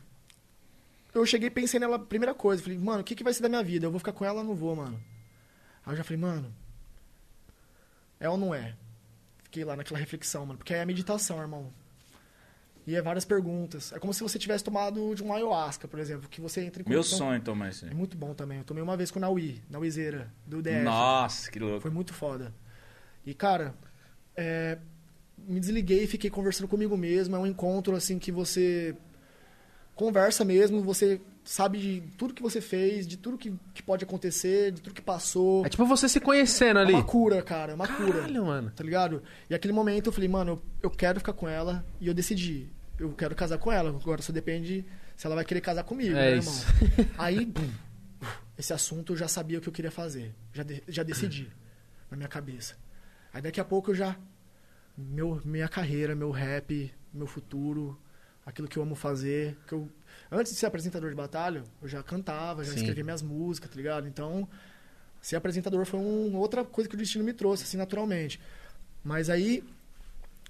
eu 1.14 1.24
cheguei 1.24 1.50
pensei 1.50 1.80
nela, 1.80 1.98
primeira 1.98 2.34
coisa. 2.34 2.62
Falei, 2.62 2.78
mano, 2.78 3.00
o 3.00 3.04
que, 3.04 3.14
que 3.14 3.24
vai 3.24 3.32
ser 3.32 3.42
da 3.42 3.48
minha 3.48 3.62
vida? 3.62 3.86
Eu 3.86 3.90
vou 3.90 3.98
ficar 3.98 4.12
com 4.12 4.24
ela 4.24 4.40
ou 4.40 4.44
não 4.44 4.54
vou, 4.54 4.74
mano? 4.76 5.00
Aí 5.84 5.92
eu 5.92 5.96
já 5.96 6.04
falei, 6.04 6.20
mano, 6.20 6.52
é 8.18 8.28
ou 8.28 8.36
não 8.36 8.54
é? 8.54 8.74
Fiquei 9.44 9.64
lá 9.64 9.76
naquela 9.76 9.98
reflexão, 10.00 10.44
mano, 10.44 10.58
porque 10.58 10.74
é 10.74 10.82
a 10.82 10.86
meditação, 10.86 11.40
irmão. 11.40 11.72
E 12.86 12.94
é 12.94 13.02
várias 13.02 13.24
perguntas. 13.24 13.92
É 13.92 13.98
como 13.98 14.14
se 14.14 14.22
você 14.22 14.38
tivesse 14.38 14.62
tomado 14.62 15.14
de 15.14 15.22
um 15.22 15.34
ayahuasca, 15.34 15.88
por 15.88 15.98
exemplo, 15.98 16.28
que 16.28 16.40
você 16.40 16.60
entra 16.64 16.82
em 16.82 16.88
Meu 16.88 17.02
sonho 17.02 17.40
tomar 17.40 17.70
isso. 17.70 17.84
É 17.84 17.92
muito 17.92 18.16
bom 18.16 18.32
também. 18.32 18.58
Eu 18.58 18.64
tomei 18.64 18.82
uma 18.82 18.96
vez 18.96 19.10
com 19.10 19.18
o 19.18 19.22
Naui, 19.22 19.60
Nauizeira, 19.68 20.32
do 20.46 20.62
DF. 20.62 20.84
Nossa, 20.84 21.50
que 21.50 21.58
louco. 21.58 21.80
Foi 21.80 21.90
muito 21.90 22.14
foda. 22.14 22.54
E, 23.24 23.34
cara, 23.34 23.74
é, 24.36 24.78
me 25.36 25.58
desliguei 25.58 26.04
e 26.04 26.06
fiquei 26.06 26.30
conversando 26.30 26.68
comigo 26.68 26.96
mesmo. 26.96 27.34
É 27.34 27.38
um 27.38 27.46
encontro, 27.46 27.96
assim, 27.96 28.20
que 28.20 28.30
você 28.30 28.96
conversa 29.96 30.44
mesmo, 30.44 30.80
você 30.82 31.20
sabe 31.42 31.78
de 31.78 32.00
tudo 32.16 32.34
que 32.34 32.42
você 32.42 32.60
fez, 32.60 33.06
de 33.06 33.16
tudo 33.16 33.36
que, 33.38 33.52
que 33.74 33.82
pode 33.82 34.04
acontecer, 34.04 34.70
de 34.72 34.80
tudo 34.82 34.94
que 34.94 35.02
passou. 35.02 35.64
É 35.66 35.68
tipo 35.68 35.84
você 35.86 36.08
se 36.08 36.20
conhecendo 36.20 36.78
É 36.78 36.82
ali. 36.82 36.92
uma 36.92 37.02
cura, 37.04 37.42
cara, 37.42 37.72
é 37.72 37.74
uma 37.74 37.88
cura. 37.88 38.12
Caralho, 38.20 38.44
mano. 38.46 38.70
Tá 38.74 38.84
ligado? 38.84 39.22
E 39.50 39.54
aquele 39.54 39.72
momento 39.72 40.06
eu 40.08 40.12
falei, 40.12 40.28
mano, 40.28 40.52
eu, 40.52 40.62
eu 40.84 40.90
quero 40.90 41.18
ficar 41.18 41.32
com 41.32 41.48
ela 41.48 41.84
e 42.00 42.06
eu 42.06 42.14
decidi. 42.14 42.68
Eu 42.98 43.12
quero 43.12 43.34
casar 43.34 43.58
com 43.58 43.70
ela. 43.72 43.90
Agora 43.90 44.22
só 44.22 44.32
depende 44.32 44.84
se 45.16 45.26
ela 45.26 45.34
vai 45.36 45.44
querer 45.44 45.60
casar 45.60 45.82
comigo, 45.84 46.16
É 46.16 46.32
né, 46.32 46.36
isso. 46.38 46.66
irmão? 46.92 47.14
Aí, 47.18 47.44
bum, 47.46 47.68
esse 48.58 48.72
assunto 48.72 49.12
eu 49.12 49.16
já 49.16 49.28
sabia 49.28 49.58
o 49.58 49.60
que 49.60 49.68
eu 49.68 49.72
queria 49.72 49.90
fazer. 49.90 50.34
Já, 50.52 50.62
de- 50.62 50.82
já 50.88 51.02
decidi 51.02 51.48
na 52.10 52.16
minha 52.16 52.28
cabeça. 52.28 52.74
Aí 53.32 53.40
daqui 53.40 53.60
a 53.60 53.64
pouco 53.64 53.90
eu 53.90 53.94
já. 53.94 54.16
Meu, 54.96 55.40
minha 55.44 55.68
carreira, 55.68 56.14
meu 56.16 56.30
rap, 56.30 56.90
meu 57.12 57.26
futuro, 57.26 57.98
aquilo 58.46 58.68
que 58.68 58.78
eu 58.78 58.82
amo 58.84 58.94
fazer. 58.94 59.58
Que 59.66 59.74
eu, 59.74 59.88
antes 60.30 60.52
de 60.52 60.58
ser 60.58 60.66
apresentador 60.66 61.10
de 61.10 61.16
batalha, 61.16 61.64
eu 61.82 61.88
já 61.88 62.02
cantava, 62.02 62.64
já 62.64 62.70
Sim. 62.70 62.78
escrevia 62.78 63.04
minhas 63.04 63.20
músicas, 63.20 63.68
tá 63.68 63.76
ligado? 63.76 64.06
Então, 64.06 64.48
ser 65.20 65.34
apresentador 65.34 65.84
foi 65.84 65.98
um, 65.98 66.36
outra 66.36 66.64
coisa 66.64 66.88
que 66.88 66.94
o 66.94 66.98
destino 66.98 67.24
me 67.24 67.32
trouxe, 67.32 67.64
assim, 67.64 67.76
naturalmente. 67.76 68.40
Mas 69.02 69.28
aí 69.28 69.64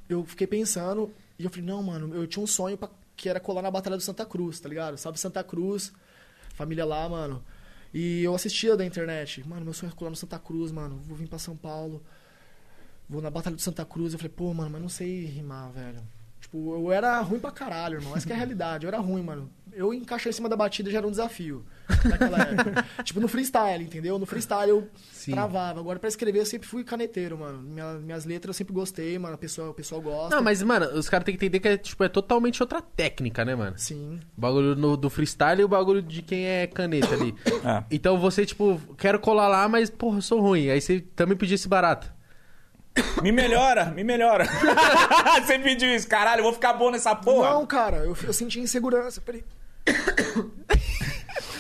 eu 0.09 0.25
fiquei 0.25 0.47
pensando 0.47 1.11
e 1.39 1.45
eu 1.45 1.51
falei, 1.51 1.65
não, 1.65 1.83
mano, 1.83 2.15
eu 2.15 2.27
tinha 2.27 2.43
um 2.43 2.47
sonho 2.47 2.77
pra, 2.77 2.91
que 3.17 3.29
era 3.29 3.41
colar 3.41 3.63
na 3.63 3.71
Batalha 3.71 3.97
do 3.97 4.03
Santa 4.03 4.25
Cruz, 4.27 4.61
tá 4.61 4.69
ligado? 4.69 4.97
Sabe 4.99 5.19
Santa 5.19 5.43
Cruz, 5.43 5.93
família 6.55 6.85
lá, 6.85 7.09
mano. 7.09 7.43
E 7.93 8.23
eu 8.23 8.35
assistia 8.35 8.77
da 8.77 8.85
internet. 8.85 9.47
Mano, 9.49 9.65
meu 9.65 9.73
sonho 9.73 9.91
é 9.91 9.95
colar 9.97 10.11
no 10.11 10.17
Santa 10.17 10.39
Cruz, 10.39 10.71
mano. 10.71 11.01
Vou 11.07 11.17
vir 11.17 11.29
pra 11.29 11.39
São 11.39 11.57
Paulo. 11.57 12.03
Vou 13.09 13.23
na 13.23 13.31
Batalha 13.31 13.57
do 13.57 13.63
Santa 13.63 13.87
Cruz. 13.87 14.13
Eu 14.13 14.19
falei, 14.19 14.33
pô, 14.35 14.53
mano, 14.53 14.71
mas 14.71 14.83
não 14.83 14.89
sei 14.89 15.25
rimar, 15.25 15.71
velho. 15.71 16.03
Tipo, 16.57 16.75
eu 16.75 16.93
era 16.93 17.21
ruim 17.21 17.39
pra 17.39 17.51
caralho, 17.51 17.97
irmão. 17.99 18.17
Essa 18.17 18.27
que 18.27 18.33
é 18.33 18.35
a 18.35 18.39
realidade. 18.39 18.87
Eu 18.87 18.89
era 18.89 18.99
ruim, 18.99 19.23
mano. 19.23 19.51
Eu 19.73 19.93
encaixar 19.93 20.31
em 20.31 20.33
cima 20.33 20.49
da 20.49 20.57
batida 20.57 20.91
já 20.91 20.97
era 20.99 21.07
um 21.07 21.11
desafio 21.11 21.63
naquela 22.03 22.39
época. 22.41 22.85
tipo, 23.05 23.21
no 23.21 23.29
freestyle, 23.29 23.85
entendeu? 23.85 24.19
No 24.19 24.25
freestyle 24.25 24.71
eu 24.71 24.89
Sim. 25.13 25.33
travava. 25.33 25.79
Agora, 25.81 25.99
pra 25.99 26.09
escrever, 26.09 26.39
eu 26.39 26.47
sempre 26.47 26.67
fui 26.67 26.83
caneteiro, 26.83 27.37
mano. 27.37 27.61
Minha- 27.61 27.95
minhas 27.99 28.25
letras 28.25 28.55
eu 28.55 28.59
sempre 28.59 28.73
gostei, 28.73 29.19
mano. 29.19 29.35
A 29.35 29.39
pessoa, 29.39 29.69
o 29.71 29.75
pessoal 29.75 30.01
gosta. 30.01 30.35
Não, 30.35 30.43
mas, 30.43 30.63
mano, 30.63 30.87
os 30.99 31.11
caras 31.11 31.27
têm 31.27 31.37
que 31.37 31.45
entender 31.45 31.61
que 31.61 31.69
é, 31.69 31.77
tipo, 31.77 32.03
é 32.03 32.09
totalmente 32.09 32.63
outra 32.63 32.81
técnica, 32.81 33.45
né, 33.45 33.55
mano? 33.55 33.75
Sim. 33.77 34.19
O 34.35 34.41
bagulho 34.41 34.75
no- 34.75 34.97
do 34.97 35.11
freestyle 35.11 35.61
e 35.61 35.65
o 35.65 35.69
bagulho 35.69 36.01
de 36.01 36.23
quem 36.23 36.47
é 36.47 36.67
caneta 36.67 37.13
ali. 37.13 37.35
É. 37.63 37.85
Então 37.91 38.19
você, 38.19 38.47
tipo, 38.47 38.81
quero 38.97 39.19
colar 39.21 39.49
lá, 39.49 39.69
mas, 39.69 39.91
porra, 39.91 40.19
eu 40.19 40.23
sou 40.23 40.41
ruim. 40.41 40.71
Aí 40.71 40.81
você 40.81 41.01
também 41.15 41.37
pedisse 41.37 41.69
barato. 41.69 42.16
Me 43.23 43.31
melhora, 43.33 43.87
me 43.87 44.03
melhora. 44.05 44.45
Você 45.45 45.59
pediu 45.59 45.95
isso, 45.95 46.07
caralho, 46.09 46.41
eu 46.41 46.45
vou 46.45 46.53
ficar 46.53 46.73
bom 46.75 46.91
nessa 46.91 47.15
porra. 47.15 47.51
Não, 47.51 47.67
cara, 47.67 47.99
eu, 47.99 48.17
eu 48.25 48.33
senti 48.33 48.61
insegurança. 48.61 49.21
Peraí. 49.21 49.45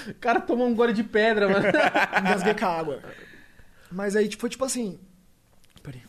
O 0.08 0.14
cara 0.20 0.40
tomou 0.40 0.66
um 0.66 0.74
gole 0.74 0.92
de 0.92 1.02
pedra, 1.04 1.48
mano. 1.48 1.66
Engasguei 2.20 2.54
com 2.54 2.64
a 2.64 2.68
água. 2.78 3.00
Mas 3.90 4.14
aí, 4.16 4.28
tipo, 4.28 4.40
foi 4.40 4.50
tipo 4.50 4.64
assim. 4.64 4.98
Peraí. 5.82 6.02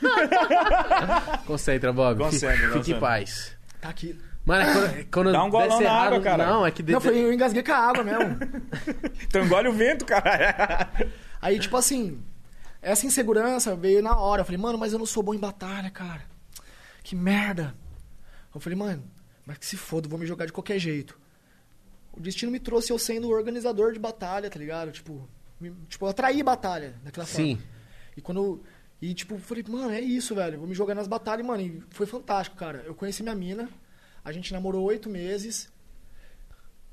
Concentra, 1.46 1.92
Bob. 1.92 2.18
Concentra, 2.18 2.56
Fique, 2.68 2.78
fique 2.78 2.92
em 2.92 3.00
paz. 3.00 3.56
Tá 3.80 3.88
aqui. 3.88 4.18
Mano, 4.44 4.62
é 4.62 4.72
quando, 4.72 5.10
quando 5.10 5.32
Dá 5.32 5.44
um 5.44 5.50
golão 5.50 5.78
na 5.80 5.84
errado- 5.84 6.06
água, 6.06 6.20
cara. 6.22 6.46
Não, 6.46 6.66
é 6.66 6.70
que... 6.70 6.82
de- 6.82 6.92
Não, 6.92 7.00
foi, 7.00 7.18
eu 7.18 7.32
engasguei 7.32 7.62
com 7.62 7.72
a 7.72 7.76
água 7.76 8.02
mesmo. 8.02 8.38
Então 9.26 9.44
engole 9.44 9.68
o 9.68 9.72
vento, 9.72 10.04
caralho. 10.06 11.10
Aí, 11.42 11.58
tipo 11.58 11.76
assim, 11.76 12.20
essa 12.82 13.06
insegurança 13.06 13.74
veio 13.76 14.02
na 14.02 14.16
hora. 14.16 14.42
Eu 14.42 14.44
falei, 14.46 14.60
mano, 14.60 14.78
mas 14.78 14.92
eu 14.92 14.98
não 14.98 15.06
sou 15.06 15.22
bom 15.22 15.34
em 15.34 15.38
batalha, 15.38 15.90
cara. 15.90 16.22
Que 17.02 17.14
merda. 17.16 17.74
Eu 18.54 18.60
falei, 18.60 18.78
mano, 18.78 19.04
mas 19.46 19.58
que 19.58 19.66
se 19.66 19.76
foda, 19.76 20.08
vou 20.08 20.18
me 20.18 20.26
jogar 20.26 20.46
de 20.46 20.52
qualquer 20.52 20.78
jeito. 20.78 21.18
O 22.12 22.20
destino 22.20 22.50
me 22.50 22.58
trouxe 22.60 22.92
eu 22.92 22.98
sendo 22.98 23.28
organizador 23.30 23.92
de 23.92 23.98
batalha, 23.98 24.50
tá 24.50 24.58
ligado? 24.58 24.90
Tipo, 24.92 25.28
me- 25.60 25.72
tipo 25.88 26.04
eu 26.04 26.08
atraí 26.10 26.42
batalha 26.42 26.94
daquela 27.04 27.26
Sim. 27.26 27.56
forma. 27.56 27.70
E 28.16 28.20
quando. 28.20 28.38
eu- 28.40 28.62
E 29.02 29.14
tipo, 29.14 29.34
eu 29.36 29.38
falei, 29.38 29.64
mano, 29.66 29.90
é 29.92 30.00
isso, 30.00 30.34
velho. 30.34 30.58
Vou 30.58 30.68
me 30.68 30.74
jogar 30.74 30.94
nas 30.94 31.06
batalhas, 31.08 31.46
mano. 31.46 31.62
E 31.62 31.82
foi 31.90 32.04
fantástico, 32.06 32.56
cara. 32.56 32.82
Eu 32.84 32.94
conheci 32.94 33.22
minha 33.22 33.34
mina, 33.34 33.66
a 34.22 34.30
gente 34.30 34.52
namorou 34.52 34.84
oito 34.84 35.08
meses, 35.08 35.72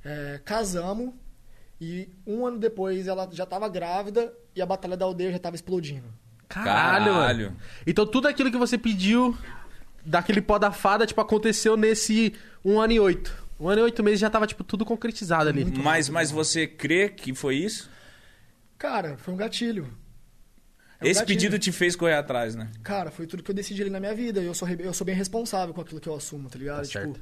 é, 0.06 0.39
casamos, 0.45 1.13
e 1.79 2.09
um 2.25 2.45
ano 2.45 2.57
depois 2.57 3.07
ela 3.07 3.27
já 3.31 3.45
tava 3.45 3.67
grávida 3.69 4.33
e 4.55 4.61
a 4.61 4.65
batalha 4.65 4.97
da 4.97 5.05
aldeia 5.05 5.31
já 5.31 5.39
tava 5.39 5.55
explodindo. 5.55 6.07
Caralho, 6.47 7.05
Caralho. 7.13 7.45
mano. 7.45 7.57
Então 7.85 8.05
tudo 8.05 8.27
aquilo 8.27 8.49
que 8.51 8.57
você 8.57 8.77
pediu 8.77 9.37
daquele 10.05 10.41
pó 10.41 10.57
da 10.57 10.71
fada, 10.71 11.05
tipo, 11.05 11.19
aconteceu 11.19 11.75
nesse 11.75 12.33
um 12.63 12.79
ano 12.79 12.93
e 12.93 12.99
oito. 12.99 13.45
Um 13.59 13.67
ano 13.67 13.81
e 13.81 13.83
oito 13.83 14.03
meses 14.03 14.19
já 14.19 14.29
tava, 14.29 14.47
tipo, 14.47 14.63
tudo 14.63 14.85
concretizado 14.85 15.49
ali. 15.49 15.65
Mas, 15.65 16.09
mas 16.09 16.31
você 16.31 16.65
crê 16.67 17.09
que 17.09 17.33
foi 17.33 17.55
isso? 17.55 17.89
Cara, 18.77 19.17
foi 19.17 19.33
um 19.33 19.37
gatilho. 19.37 19.87
É 20.99 21.05
um 21.05 21.07
Esse 21.07 21.19
gatilho. 21.21 21.37
pedido 21.37 21.59
te 21.59 21.71
fez 21.71 21.95
correr 21.95 22.13
atrás, 22.13 22.55
né? 22.55 22.69
Cara, 22.83 23.11
foi 23.11 23.25
tudo 23.27 23.43
que 23.43 23.51
eu 23.51 23.55
decidi 23.55 23.81
ali 23.81 23.89
na 23.89 23.99
minha 23.99 24.13
vida. 24.13 24.39
E 24.39 24.45
eu 24.45 24.53
sou, 24.53 24.67
eu 24.69 24.93
sou 24.93 25.05
bem 25.05 25.15
responsável 25.15 25.73
com 25.73 25.81
aquilo 25.81 25.99
que 25.99 26.07
eu 26.07 26.15
assumo, 26.15 26.49
tá 26.49 26.57
ligado? 26.57 26.77
Tá 26.77 26.83
tipo, 26.83 26.99
certo. 26.99 27.19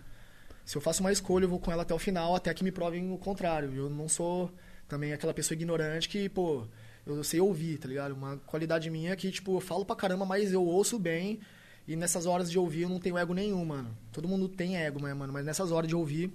Se 0.66 0.76
eu 0.76 0.82
faço 0.82 1.02
uma 1.02 1.12
escolha, 1.12 1.46
eu 1.46 1.50
vou 1.50 1.60
com 1.60 1.72
ela 1.72 1.84
até 1.84 1.94
o 1.94 2.00
final, 2.00 2.36
até 2.36 2.54
que 2.54 2.64
me 2.64 2.72
provem 2.72 3.12
o 3.14 3.18
contrário. 3.18 3.72
Eu 3.74 3.90
não 3.90 4.10
sou 4.10 4.52
também 4.88 5.14
aquela 5.14 5.34
pessoa 5.34 5.56
ignorante 5.56 6.10
que, 6.10 6.28
pô, 6.28 6.68
eu 7.06 7.24
sei 7.24 7.40
ouvir, 7.40 7.78
tá 7.78 7.88
ligado? 7.88 8.14
Uma 8.14 8.38
qualidade 8.46 8.90
minha 8.90 9.16
que, 9.16 9.32
tipo, 9.32 9.56
eu 9.56 9.62
falo 9.62 9.86
pra 9.86 9.96
caramba, 9.96 10.26
mas 10.26 10.52
eu 10.52 10.64
ouço 10.64 10.98
bem. 11.00 11.40
E 11.88 11.96
nessas 11.96 12.26
horas 12.26 12.50
de 12.50 12.58
ouvir 12.58 12.82
eu 12.82 12.90
não 12.90 13.00
tenho 13.00 13.16
ego 13.18 13.34
nenhum, 13.34 13.64
mano. 13.64 13.96
Todo 14.12 14.28
mundo 14.28 14.50
tem 14.50 14.76
ego, 14.76 15.00
né, 15.02 15.14
mano? 15.14 15.32
Mas 15.32 15.46
nessas 15.46 15.72
horas 15.72 15.88
de 15.88 15.96
ouvir, 15.96 16.34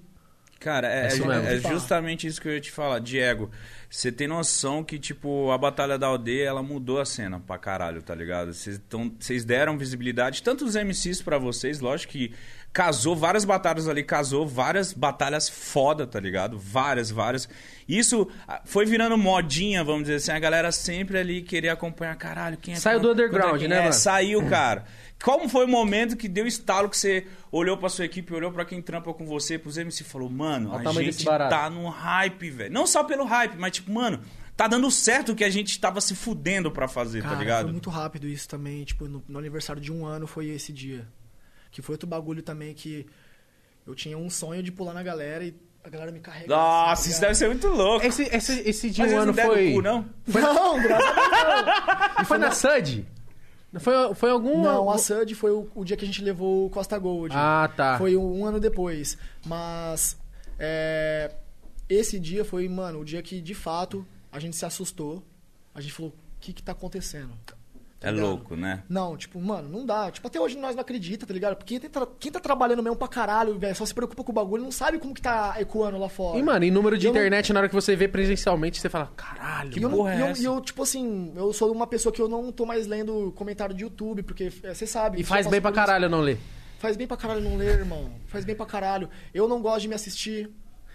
Cara, 0.61 0.89
é, 0.89 1.07
É 1.07 1.55
é- 1.55 1.55
é 1.57 1.59
justamente 1.71 2.27
isso 2.27 2.39
que 2.39 2.47
eu 2.47 2.53
ia 2.53 2.61
te 2.61 2.71
falar, 2.71 2.99
Diego. 2.99 3.51
Você 3.89 4.13
tem 4.13 4.29
noção 4.29 4.85
que, 4.85 4.99
tipo, 4.99 5.51
a 5.51 5.57
Batalha 5.57 5.99
da 5.99 6.07
Aldeia, 6.07 6.45
ela 6.49 6.63
mudou 6.63 7.01
a 7.01 7.07
cena 7.07 7.41
pra 7.41 7.57
caralho, 7.57 8.03
tá 8.03 8.15
ligado? 8.15 8.53
Vocês 8.53 9.43
deram 9.43 9.79
visibilidade, 9.79 10.43
tanto 10.43 10.67
os 10.67 10.77
MCs 10.77 11.23
pra 11.23 11.39
vocês, 11.39 11.81
lógico 11.81 12.13
que 12.13 12.35
casou 12.73 13.17
várias 13.17 13.45
batalhas 13.45 13.89
ali, 13.89 14.03
casou 14.03 14.47
várias 14.47 14.93
batalhas 14.93 15.49
foda, 15.49 16.07
tá 16.07 16.21
ligado? 16.21 16.59
Várias, 16.59 17.11
várias. 17.11 17.49
Isso 17.89 18.29
ah, 18.47 18.61
foi 18.65 18.87
virando 18.87 19.19
modinha, 19.19 19.83
vamos 19.83 20.03
dizer 20.03 20.17
assim, 20.17 20.33
a 20.33 20.39
galera 20.39 20.71
sempre 20.71 21.19
ali 21.19 21.43
querer 21.43 21.71
acompanhar, 21.71 22.15
caralho, 22.17 22.57
quem 22.57 22.75
é 22.75 22.77
Saiu 22.77 23.01
do 23.01 23.13
underground, 23.13 23.59
quem 23.59 23.69
né, 23.69 23.77
é? 23.77 23.81
mano? 23.81 23.93
Saiu, 23.93 24.47
cara. 24.49 24.85
Como 25.23 25.49
foi 25.49 25.67
o 25.67 25.69
momento 25.69 26.17
que 26.17 26.29
deu 26.29 26.47
estalo 26.47 26.89
que 26.89 26.97
você 26.97 27.27
olhou 27.53 27.77
pra 27.77 27.89
sua 27.91 28.07
equipe, 28.07 28.33
olhou 28.33 28.51
pra 28.53 28.65
quem 28.65 28.81
trampa 28.81 29.13
com 29.13 29.27
você, 29.27 29.59
pros 29.59 29.77
MC 29.77 30.03
e 30.03 30.07
falou, 30.07 30.31
mano, 30.31 30.71
Olha 30.73 30.89
a 30.89 30.93
gente 30.93 31.25
tá 31.25 31.69
no 31.69 31.89
hype, 31.89 32.51
velho. 32.51 32.73
Não 32.73 32.87
só 32.87 33.05
pelo 33.05 33.25
hype, 33.25 33.57
mas 33.59 33.73
tipo, 33.73 33.93
mano, 33.93 34.21
tá 34.57 34.67
dando 34.67 34.91
certo 34.91 35.33
o 35.33 35.35
que 35.35 35.45
a 35.45 35.51
gente 35.51 35.79
tava 35.79 36.01
se 36.01 36.15
fudendo 36.15 36.71
pra 36.71 36.89
fazer, 36.89 37.23
Cara, 37.23 37.35
tá 37.35 37.41
ligado? 37.41 37.65
foi 37.65 37.73
muito 37.73 37.91
rápido 37.91 38.27
isso 38.27 38.49
também. 38.49 38.83
Tipo, 38.85 39.09
no, 39.09 39.23
no 39.29 39.39
aniversário 39.39 39.83
de 39.83 39.93
um 39.93 40.07
ano 40.07 40.27
foi 40.27 40.47
esse 40.49 40.73
dia. 40.73 41.07
Que 41.71 41.83
foi 41.83 41.95
outro 41.95 42.09
bagulho 42.09 42.43
também 42.43 42.75
que 42.75 43.07
eu 43.87 43.95
tinha 43.95 44.17
um 44.17 44.29
sonho 44.29 44.63
de 44.63 44.73
pular 44.73 44.93
na 44.93 45.03
galera 45.03 45.45
e 45.45 45.55
a 45.83 45.89
galera 45.89 46.13
me 46.13 46.21
carrega. 46.21 46.49
Nossa, 46.49 46.93
assim, 46.93 47.11
isso 47.11 47.21
deve 47.21 47.35
ser 47.35 47.47
muito 47.49 47.69
louco. 47.69 48.05
Esse, 48.05 48.25
esse, 48.25 48.61
esse 48.69 48.91
de 48.91 49.01
Mas 49.01 49.13
um 49.13 49.19
ano 49.19 49.33
não 49.33 49.45
foi... 49.45 49.73
cu, 49.73 49.83
não? 49.83 50.09
ligado? 50.27 50.55
Não, 50.55 50.83
graças 50.83 51.09
a 51.09 51.63
Deus. 51.63 52.21
E 52.21 52.25
foi 52.25 52.39
na 52.39 52.51
SUD? 52.51 53.07
Foi, 53.79 54.15
foi 54.15 54.31
algum... 54.31 54.63
Não, 54.63 54.91
a 54.91 54.99
SUD 54.99 55.35
foi 55.35 55.53
o, 55.53 55.71
o 55.75 55.85
dia 55.85 55.97
que 55.97 56.05
a 56.05 56.07
gente 56.07 56.23
levou 56.23 56.67
o 56.67 56.71
Costa 56.71 56.99
Gold. 56.99 57.35
Ah, 57.37 57.71
tá. 57.75 57.97
Foi 57.99 58.17
um 58.17 58.45
ano 58.45 58.61
depois. 58.61 59.17
Mas 59.47 60.19
é, 60.59 61.35
esse 61.89 62.19
dia 62.19 62.45
foi, 62.45 62.69
mano, 62.69 63.01
o 63.01 63.05
dia 63.05 63.23
que 63.23 63.41
de 63.41 63.55
fato 63.55 64.07
a 64.31 64.39
gente 64.39 64.57
se 64.57 64.67
assustou. 64.67 65.25
A 65.75 65.81
gente 65.81 65.93
falou, 65.93 66.11
o 66.11 66.41
que 66.41 66.53
que 66.53 66.63
tá 66.63 66.73
acontecendo? 66.73 67.33
Tá 68.01 68.09
É 68.09 68.13
ligado? 68.13 68.29
louco, 68.31 68.57
né? 68.57 68.83
Não, 68.89 69.15
tipo, 69.15 69.39
mano, 69.39 69.69
não 69.69 69.85
dá. 69.85 70.11
Tipo, 70.11 70.27
até 70.27 70.41
hoje 70.41 70.57
nós 70.59 70.75
não 70.75 70.81
acredita, 70.81 71.27
tá 71.27 71.35
ligado? 71.35 71.55
Porque 71.57 71.79
quem 71.79 71.91
tá, 71.91 72.09
quem 72.19 72.33
tá 72.33 72.41
trabalhando 72.41 72.83
mesmo 72.83 72.97
pra 72.97 73.07
caralho, 73.07 73.59
velho, 73.59 73.77
só 73.77 73.85
se 73.85 73.93
preocupa 73.95 74.25
com 74.25 74.33
o 74.33 74.35
bagulho, 74.35 74.63
não 74.63 74.73
sabe 74.73 74.99
como 74.99 75.13
que 75.13 75.21
tá 75.21 75.57
ecoando 75.59 75.99
lá 75.99 76.09
fora. 76.09 76.39
E, 76.39 76.43
mano, 76.43 76.65
em 76.65 76.71
número 76.71 76.97
de 76.97 77.07
Eu 77.07 77.13
não- 77.13 77.21
internet, 77.21 77.53
na 77.53 77.61
hora 77.61 77.69
que 77.69 77.75
você 77.75 77.95
vê 77.95 78.09
presencialmente, 78.09 78.81
você 78.81 78.89
fala, 78.89 79.13
caralho, 79.15 79.71
E 79.79 79.83
eu, 79.83 79.89
não- 79.91 79.99
porra 79.99 80.15
é 80.15 80.17
e 80.17 80.21
eu, 80.21 80.27
essa? 80.29 80.43
e 80.43 80.45
eu, 80.47 80.61
tipo 80.63 80.83
assim, 80.83 81.31
eu 81.37 81.53
sou 81.53 81.71
uma 81.71 81.87
pessoa 81.87 82.11
que 82.11 82.23
eu 82.23 82.27
não 82.29 82.51
tô 82.51 82.65
mais 82.65 82.87
lendo 82.87 83.33
comentário 83.37 83.75
de 83.75 83.83
YouTube, 83.85 84.23
porque 84.23 84.51
é, 84.63 84.73
você 84.73 84.87
sabe. 84.87 85.21
E 85.21 85.23
faz 85.25 85.47
bem 85.47 85.61
pra 85.61 85.71
por 85.71 85.77
isso. 85.77 85.87
caralho 85.87 86.09
não 86.09 86.21
ler. 86.23 86.39
Faz 86.79 86.97
bem 86.97 87.07
pra 87.07 87.19
caralho 87.19 87.43
não 87.43 87.59
ler, 87.59 87.81
irmão. 87.81 88.13
Faz 88.29 88.47
bem 88.47 88.57
pra 88.57 88.65
caralho. 88.65 89.11
Eu 89.35 89.47
não 89.47 89.61
gosto 89.61 89.83
de 89.83 89.89
me 89.89 89.95
assistir. 89.95 90.49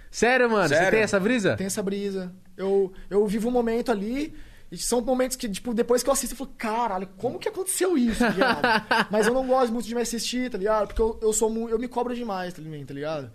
Sério, 0.10 0.50
mano? 0.50 0.68
Você 0.68 0.74
Sério? 0.74 0.89
tem 0.91 1.02
essa 1.02 1.20
brisa? 1.20 1.56
Tem 1.56 1.68
essa 1.68 1.84
brisa. 1.84 2.34
Eu, 2.58 2.91
eu 3.12 3.28
vivo 3.28 3.50
um 3.50 3.52
momento 3.52 3.91
ali. 3.91 4.34
E 4.75 4.77
são 4.77 4.99
momentos 4.99 5.38
que, 5.38 5.47
tipo, 5.47 5.73
depois 5.73 6.03
que 6.03 6.09
eu 6.09 6.13
assisto, 6.13 6.33
eu 6.33 6.38
falo, 6.38 6.51
caralho, 6.57 7.07
como 7.17 7.39
que 7.39 7.47
aconteceu 7.47 7.97
isso, 7.97 8.19
tá 8.19 8.29
ligado? 8.29 8.61
Mas 9.09 9.25
eu 9.25 9.33
não 9.33 9.47
gosto 9.47 9.71
muito 9.71 9.85
de 9.88 9.95
me 9.95 10.01
assistir, 10.01 10.49
tá 10.51 10.57
ligado? 10.57 10.88
Porque 10.88 11.01
eu, 11.01 11.17
eu 11.21 11.31
sou 11.31 11.49
eu 11.69 11.79
me 11.79 11.88
cobro 11.88 12.13
demais 12.13 12.53
tá 12.53 12.61
ligado? 12.61 13.31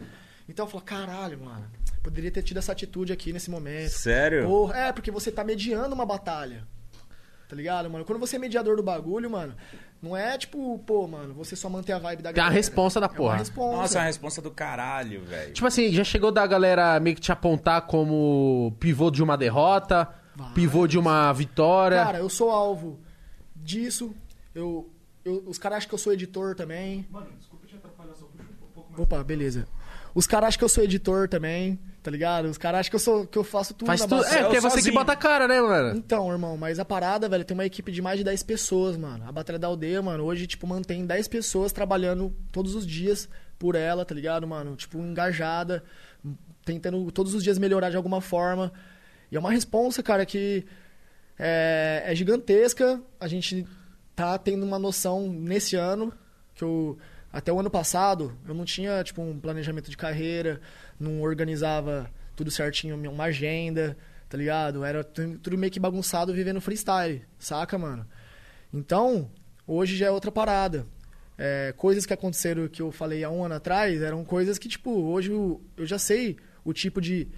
Então 0.47 0.67
eu 0.67 0.71
falo, 0.71 0.85
caralho, 0.85 1.41
mano, 1.43 1.65
poderia 2.03 2.31
ter 2.31 2.43
tido 2.43 2.59
essa 2.59 2.73
atitude 2.73 3.11
aqui 3.11 3.33
nesse 3.33 3.51
momento. 3.51 3.89
Sério? 3.91 4.45
Porra, 4.47 4.77
é, 4.79 4.93
porque 4.93 5.11
você 5.11 5.31
tá 5.33 5.43
mediando 5.43 5.95
uma 5.95 6.05
batalha. 6.05 6.67
Tá 7.49 7.57
ligado, 7.57 7.89
mano? 7.89 8.05
Quando 8.05 8.19
você 8.19 8.37
é 8.37 8.39
mediador 8.39 8.77
do 8.77 8.83
bagulho, 8.83 9.31
mano, 9.31 9.55
Não 10.03 10.17
é 10.17 10.39
tipo, 10.39 10.79
pô, 10.81 11.07
mano, 11.09 11.35
você 11.35 11.57
só 11.57 11.69
manter 11.69 11.93
a 11.93 11.99
vibe 11.99 12.23
da 12.23 12.33
Tem 12.33 12.41
uma 12.43 12.49
galera. 12.49 12.55
responsa 12.55 13.01
da 13.01 13.07
É 13.07 13.09
uma 13.11 13.17
porra. 13.17 13.37
responsa. 13.39 13.77
Nossa, 13.77 13.99
é 13.99 14.01
uma 14.01 14.07
responsa 14.07 14.41
do 14.43 14.51
caralho, 14.51 15.23
velho. 15.25 15.53
Tipo 15.53 15.67
assim, 15.67 15.91
já 15.93 16.05
chegou 16.05 16.31
da 16.31 16.47
galera 16.47 17.01
meio 17.01 17.17
que 17.17 17.23
te 17.23 17.33
apontar 17.33 17.83
como 17.87 18.75
pivô 18.79 19.11
de 19.11 19.23
uma 19.23 19.37
derrota, 19.37 20.09
Vai. 20.41 20.53
pivô 20.55 20.87
de 20.87 20.99
uma 20.99 21.33
vitória. 21.33 22.03
Cara, 22.05 22.19
eu 22.19 22.29
sou 22.29 22.51
alvo 22.51 22.99
disso. 23.55 24.15
Eu, 24.55 24.91
eu- 25.25 25.43
os 25.47 25.59
caras 25.59 25.79
acham 25.79 25.89
que 25.89 25.95
eu 25.95 25.99
sou 25.99 26.13
editor 26.13 26.55
também. 26.55 27.07
Mano, 27.11 27.27
desculpa 27.39 27.67
te 27.67 27.77
atrapalhar, 27.77 28.15
só 28.15 28.27
puxa 28.27 28.45
um 28.51 28.73
pouco 28.75 28.91
mais. 28.91 29.01
Opa, 29.03 29.23
beleza. 29.25 29.67
Os 30.15 30.27
caras 30.27 30.49
acham 30.49 30.59
que 30.59 30.65
eu 30.65 30.69
sou 30.69 30.83
editor 30.83 31.29
também, 31.29 31.79
tá 32.03 32.11
ligado? 32.11 32.47
Os 32.47 32.59
caras 32.59 32.81
acham 32.81 32.91
que 32.91 32.97
eu 32.97 33.01
sou 33.01 33.27
que 33.27 33.39
eu 33.39 33.45
faço 33.45 33.75
tudo 33.75 33.87
Faz 33.87 34.01
na 34.01 34.09
tudo. 34.09 34.23
batalha. 34.23 34.39
É, 34.39 34.43
porque 34.43 34.57
é 34.57 34.61
você 34.61 34.83
que 34.83 34.91
bota 34.91 35.13
a 35.13 35.17
cara, 35.17 35.47
né, 35.47 35.61
mano? 35.61 35.97
Então, 35.97 36.31
irmão, 36.33 36.57
mas 36.57 36.81
a 36.81 36.85
parada, 36.85 37.29
velho, 37.29 37.45
tem 37.45 37.55
uma 37.57 37.65
equipe 37.65 37.93
de 37.93 38.03
mais 38.03 38.19
de 38.19 38.25
10 38.25 38.43
pessoas, 38.43 38.97
mano. 38.97 39.25
A 39.29 39.31
Batalha 39.31 39.59
da 39.59 39.69
Aldeia, 39.69 40.03
mano, 40.03 40.25
hoje, 40.25 40.49
tipo, 40.49 40.67
mantém 40.67 41.07
10 41.07 41.29
pessoas 41.29 41.71
trabalhando 41.71 42.35
todos 42.51 42.75
os 42.75 42.85
dias 42.85 43.29
por 43.57 43.77
ela, 43.77 44.05
tá 44.05 44.13
ligado, 44.15 44.49
mano? 44.49 44.75
Tipo, 44.75 44.99
engajada, 44.99 45.85
tentando 46.65 47.09
todos 47.13 47.33
os 47.35 47.45
dias 47.45 47.57
melhorar 47.59 47.91
de 47.91 47.97
alguma 47.97 48.21
forma. 48.21 48.73
E 49.31 49.37
é 49.37 49.39
uma 49.39 49.51
responsa, 49.53 50.03
cara, 50.03 50.25
que 50.27 50.65
é, 51.39 52.03
é 52.07 52.15
gigantesca. 52.15 53.01
A 53.19 53.29
gente 53.29 53.67
tá 54.15 54.37
tendo 54.39 54.65
uma 54.65 54.79
noção 54.79 55.29
nesse 55.31 55.77
ano, 55.77 56.13
que 56.55 56.65
eu. 56.65 56.99
Até 57.33 57.53
o 57.53 57.61
ano 57.61 57.71
passado, 57.71 58.37
eu 58.49 58.53
não 58.53 58.65
tinha, 58.65 59.05
tipo, 59.05 59.23
um 59.23 59.39
planejamento 59.39 59.89
de 59.89 59.97
carreira, 59.97 60.61
não 60.99 61.23
organizava 61.23 62.11
tudo 62.35 62.51
certinho, 62.51 62.97
uma 62.97 63.25
agenda, 63.25 63.97
tá 64.29 64.37
ligado? 64.37 64.85
Era 64.85 65.05
tu- 65.05 65.39
tudo 65.39 65.57
meio 65.57 65.73
que 65.73 65.79
bagunçado 65.79 66.35
vivendo 66.35 66.61
freestyle, 66.61 67.23
saca, 67.39 67.79
mano? 67.79 68.05
Então, 68.75 69.31
hoje 69.65 69.97
já 69.97 70.07
é 70.07 70.11
outra 70.11 70.33
parada. 70.33 70.85
É, 71.39 71.73
coisas 71.77 72.05
que 72.05 72.13
aconteceram 72.13 72.67
que 72.67 72.83
eu 72.83 72.91
falei 72.91 73.23
há 73.23 73.31
um 73.31 73.45
ano 73.45 73.55
atrás 73.55 74.03
eram 74.03 74.25
coisas 74.25 74.59
que, 74.59 74.69
tipo, 74.69 74.91
hoje 74.91 75.31
eu, 75.31 75.63
eu 75.77 75.87
já 75.87 76.01
sei 76.01 76.37
o 76.65 76.73
tipo 76.73 77.01
de 77.01 77.29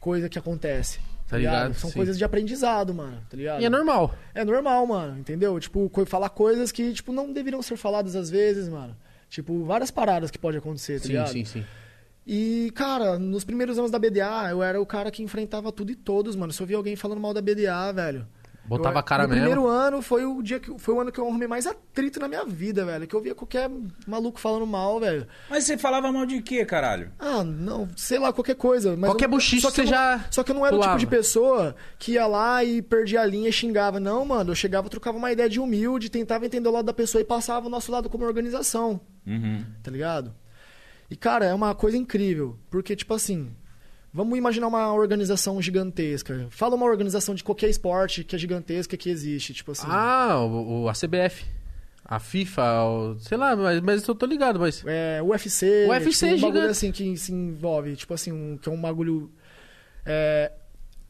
coisa 0.00 0.30
que 0.30 0.38
acontece. 0.38 0.98
Tá 1.32 1.38
ligado? 1.38 1.72
São 1.72 1.88
Sim. 1.88 1.96
coisas 1.96 2.18
de 2.18 2.24
aprendizado, 2.24 2.92
mano, 2.92 3.16
tá 3.30 3.34
ligado? 3.34 3.62
E 3.62 3.64
é 3.64 3.70
normal. 3.70 4.14
É 4.34 4.44
normal, 4.44 4.86
mano, 4.86 5.18
entendeu? 5.18 5.58
Tipo, 5.58 5.90
falar 6.04 6.28
coisas 6.28 6.70
que, 6.70 6.92
tipo, 6.92 7.10
não 7.10 7.32
deveriam 7.32 7.62
ser 7.62 7.78
faladas 7.78 8.14
às 8.14 8.28
vezes, 8.28 8.68
mano. 8.68 8.94
Tipo, 9.30 9.64
várias 9.64 9.90
paradas 9.90 10.30
que 10.30 10.38
pode 10.38 10.58
acontecer, 10.58 11.00
tá 11.00 11.06
Sim, 11.06 11.08
ligado? 11.08 11.32
sim, 11.32 11.44
sim. 11.46 11.64
E, 12.26 12.70
cara, 12.74 13.18
nos 13.18 13.44
primeiros 13.44 13.78
anos 13.78 13.90
da 13.90 13.98
BDA, 13.98 14.48
eu 14.50 14.62
era 14.62 14.78
o 14.78 14.84
cara 14.84 15.10
que 15.10 15.22
enfrentava 15.22 15.72
tudo 15.72 15.90
e 15.90 15.94
todos, 15.94 16.36
mano. 16.36 16.52
Se 16.52 16.60
eu 16.62 16.66
via 16.66 16.76
alguém 16.76 16.96
falando 16.96 17.18
mal 17.18 17.32
da 17.32 17.40
BDA, 17.40 17.90
velho. 17.94 18.26
Botava 18.76 18.96
eu, 18.96 19.00
a 19.00 19.02
cara 19.02 19.22
no 19.24 19.28
mesmo. 19.30 19.42
primeiro 19.44 19.66
ano 19.68 20.02
foi 20.02 20.24
o 20.24 20.42
dia 20.42 20.58
que 20.60 20.76
foi 20.78 20.94
o 20.94 21.00
ano 21.00 21.10
que 21.12 21.18
eu 21.18 21.24
arrumei 21.26 21.46
mais 21.48 21.66
atrito 21.66 22.18
na 22.20 22.28
minha 22.28 22.44
vida, 22.44 22.84
velho. 22.84 23.06
Que 23.06 23.14
eu 23.14 23.20
via 23.20 23.34
qualquer 23.34 23.70
maluco 24.06 24.38
falando 24.40 24.66
mal, 24.66 24.98
velho. 25.00 25.26
Mas 25.50 25.64
você 25.64 25.76
falava 25.78 26.10
mal 26.10 26.26
de 26.26 26.40
quê, 26.42 26.64
caralho? 26.64 27.10
Ah, 27.18 27.42
não, 27.44 27.88
sei 27.96 28.18
lá, 28.18 28.32
qualquer 28.32 28.56
coisa. 28.56 28.96
Mas 28.96 29.10
Qualquer 29.10 29.28
que 29.28 29.60
você 29.60 29.80
eu 29.82 29.86
já 29.86 30.24
Só 30.30 30.42
que 30.42 30.50
eu 30.50 30.54
não 30.54 30.66
era 30.66 30.74
o 30.74 30.78
pulava. 30.78 30.98
tipo 30.98 31.10
de 31.10 31.16
pessoa 31.16 31.74
que 31.98 32.12
ia 32.12 32.26
lá 32.26 32.62
e 32.64 32.80
perdia 32.82 33.20
a 33.22 33.26
linha 33.26 33.48
e 33.48 33.52
xingava. 33.52 33.98
Não, 34.00 34.24
mano, 34.24 34.50
eu 34.52 34.54
chegava, 34.54 34.88
trocava 34.88 35.16
uma 35.18 35.30
ideia 35.32 35.48
de 35.48 35.60
humilde, 35.60 36.08
tentava 36.10 36.46
entender 36.46 36.68
o 36.68 36.72
lado 36.72 36.86
da 36.86 36.92
pessoa 36.92 37.20
e 37.20 37.24
passava 37.24 37.66
o 37.66 37.70
nosso 37.70 37.90
lado 37.92 38.08
como 38.08 38.24
organização, 38.24 39.00
Uhum. 39.26 39.64
tá 39.82 39.90
ligado? 39.90 40.34
E, 41.10 41.16
cara, 41.16 41.44
é 41.44 41.52
uma 41.54 41.74
coisa 41.74 41.96
incrível. 41.96 42.56
Porque, 42.70 42.96
tipo 42.96 43.12
assim, 43.12 43.50
vamos 44.12 44.36
imaginar 44.38 44.66
uma 44.68 44.92
organização 44.92 45.60
gigantesca. 45.62 46.46
Fala 46.50 46.74
uma 46.76 46.86
organização 46.86 47.34
de 47.34 47.42
qualquer 47.42 47.68
esporte 47.70 48.22
que 48.24 48.34
é 48.36 48.38
gigantesca 48.38 48.96
que 48.96 49.08
existe, 49.10 49.54
tipo 49.54 49.72
assim. 49.72 49.86
Ah, 49.88 50.38
o, 50.40 50.82
o- 50.84 50.88
a 50.88 50.92
CBF. 50.94 51.44
A 52.04 52.18
FIFA, 52.18 52.82
o- 52.84 53.18
sei 53.20 53.38
lá, 53.38 53.54
mas, 53.56 53.80
mas 53.80 54.06
eu 54.06 54.14
tô 54.14 54.26
ligado, 54.26 54.58
mas. 54.58 54.82
É, 54.86 55.22
UFC, 55.22 55.86
UFC 55.88 56.26
tipo, 56.26 56.38
um 56.38 56.40
bagulho 56.40 56.52
gigante. 56.62 56.70
assim 56.70 56.92
que 56.92 57.16
se 57.16 57.32
envolve, 57.32 57.94
tipo 57.96 58.12
assim, 58.12 58.32
um, 58.32 58.58
que 58.58 58.68
é 58.68 58.72
um 58.72 58.80
bagulho. 58.80 59.30
é, 60.04 60.50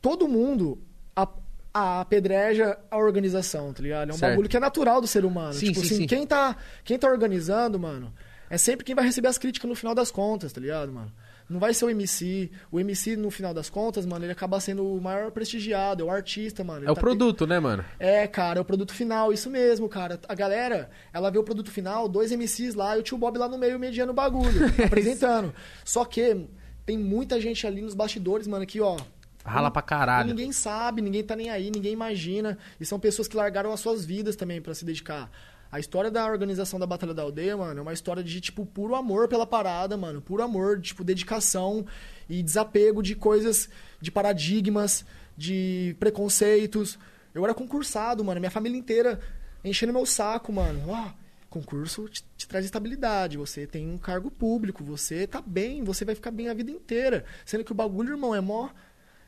todo 0.03 0.29
mundo 0.29 0.79
a- 1.17 1.27
a- 1.73 2.01
apedreja 2.03 2.79
a 2.91 2.99
organização, 2.99 3.73
tá 3.73 3.83
ligado? 3.83 4.11
É 4.11 4.13
um 4.15 4.17
Certo. 4.19 4.33
bagulho 4.33 4.49
que 4.49 4.57
é 4.57 4.61
natural 4.61 5.01
do 5.01 5.07
ser 5.07 5.25
humano. 5.25 5.55
Sim, 5.55 5.69
tipo 5.69 5.81
sim, 5.81 5.87
assim, 5.87 5.97
sim. 6.03 6.07
Quem, 6.07 6.27
tá, 6.27 6.57
quem 6.85 6.99
tá 6.99 7.09
organizando, 7.09 7.79
mano, 7.81 8.13
é 8.51 8.59
sempre 8.59 8.85
quem 8.85 8.95
vai 8.95 9.05
receber 9.05 9.29
as 9.29 9.39
críticas 9.39 9.69
no 9.69 9.75
final 9.75 9.95
das 9.95 10.11
contas, 10.11 10.53
tá 10.53 10.61
ligado, 10.61 10.93
mano? 10.93 11.11
Não 11.53 11.61
vai 11.61 11.75
ser 11.75 11.85
o 11.85 11.91
MC. 11.91 12.51
O 12.71 12.81
MC, 12.81 13.15
no 13.17 13.31
final 13.31 13.53
das 13.53 13.69
contas, 13.69 14.07
mano, 14.07 14.25
ele 14.25 14.33
acaba 14.33 14.59
sendo 14.59 14.87
o 14.87 15.01
maior 15.01 15.31
prestigiado, 15.31 16.03
é 16.03 16.07
o 16.07 16.11
artista, 16.11 16.65
mano. 16.65 16.87
É 16.87 16.91
o 16.91 16.95
tá- 16.95 17.01
produto, 17.01 17.47
né, 17.47 17.61
mano? 17.61 17.85
é, 17.99 18.27
cara, 18.27 18.59
é 18.59 18.63
o 18.63 18.65
produto 18.65 18.93
final, 18.95 19.33
isso 19.33 19.51
mesmo, 19.51 19.89
cara. 19.89 20.19
A 20.29 20.35
galera, 20.35 20.91
ela 21.13 21.31
vê 21.31 21.39
o 21.39 21.45
produto 21.45 21.71
final, 21.71 22.09
dois 22.09 22.33
MCs 22.33 22.75
lá 22.75 22.97
e 22.97 23.01
o 23.01 23.03
tio 23.03 23.19
Bob 23.19 23.37
lá 23.39 23.47
no 23.49 23.59
meio 23.59 23.79
mediando 23.79 24.13
o 24.13 24.15
bagulho, 24.15 24.67
apresentando. 24.85 25.55
Só 25.85 26.05
que 26.05 26.47
tem 26.87 26.97
muita 26.97 27.41
gente 27.41 27.67
ali 27.67 27.83
nos 27.83 27.95
bastidores, 27.95 28.47
mano, 28.49 28.65
que, 28.67 28.81
ó. 28.81 28.97
Rala 29.45 29.71
pra 29.71 29.83
e 29.83 29.85
caralho. 29.85 30.29
Ninguém 30.29 30.53
sabe, 30.53 31.03
ninguém 31.03 31.23
tá 31.23 31.35
nem 31.37 31.51
aí, 31.51 31.71
ninguém 31.71 31.93
imagina. 31.93 32.57
E 32.81 32.87
são 32.87 32.99
pessoas 32.99 33.27
que 33.29 33.37
largaram 33.37 33.73
as 33.73 33.81
suas 33.81 34.05
vidas 34.05 34.37
também 34.37 34.63
pra 34.63 34.73
se 34.73 34.85
dedicar. 34.85 35.31
A 35.73 35.81
história 35.81 36.11
da 36.11 36.27
organização 36.27 36.79
da 36.79 36.87
Batalha 36.87 37.15
da 37.15 37.23
Aldeia, 37.23 37.57
mano, 37.57 37.79
é 37.79 37.83
uma 37.83 37.95
história 37.95 38.23
de, 38.23 38.43
tipo, 38.43 38.67
puro 38.67 38.95
amor 38.95 39.27
pela 39.27 39.47
parada, 39.47 39.97
mano. 39.97 40.21
Puro 40.21 40.43
amor, 40.43 40.79
tipo, 40.83 41.03
dedicação 41.03 41.87
e 42.29 42.43
desapego 42.43 43.03
de 43.03 43.17
coisas, 43.17 43.71
de 43.99 44.11
paradigmas, 44.11 45.03
de 45.35 45.97
preconceitos. 45.99 46.99
Eu 47.35 47.43
era 47.43 47.55
concursado, 47.55 48.23
mano. 48.23 48.39
Minha 48.39 48.51
família 48.51 48.77
inteira 48.77 49.19
enchendo 49.65 49.95
meu 49.95 50.05
saco, 50.05 50.53
mano. 50.53 50.91
Ó, 50.91 51.11
concurso 51.49 52.07
te, 52.07 52.23
te 52.37 52.47
traz 52.47 52.67
estabilidade. 52.67 53.39
Você 53.39 53.67
tem 53.67 53.89
um 53.89 53.97
cargo 53.97 54.31
público, 54.31 54.85
você 54.85 55.27
tá 55.27 55.41
bem, 55.41 55.83
você 55.83 56.05
vai 56.05 56.15
ficar 56.15 56.33
bem 56.33 56.51
a 56.51 56.55
vida 56.55 56.71
inteira. 56.71 57.25
Sendo 57.47 57.65
que 57.65 57.73
o 57.73 57.75
bagulho, 57.75 58.11
irmão, 58.11 58.35
é 58.35 58.43
mó. 58.43 58.69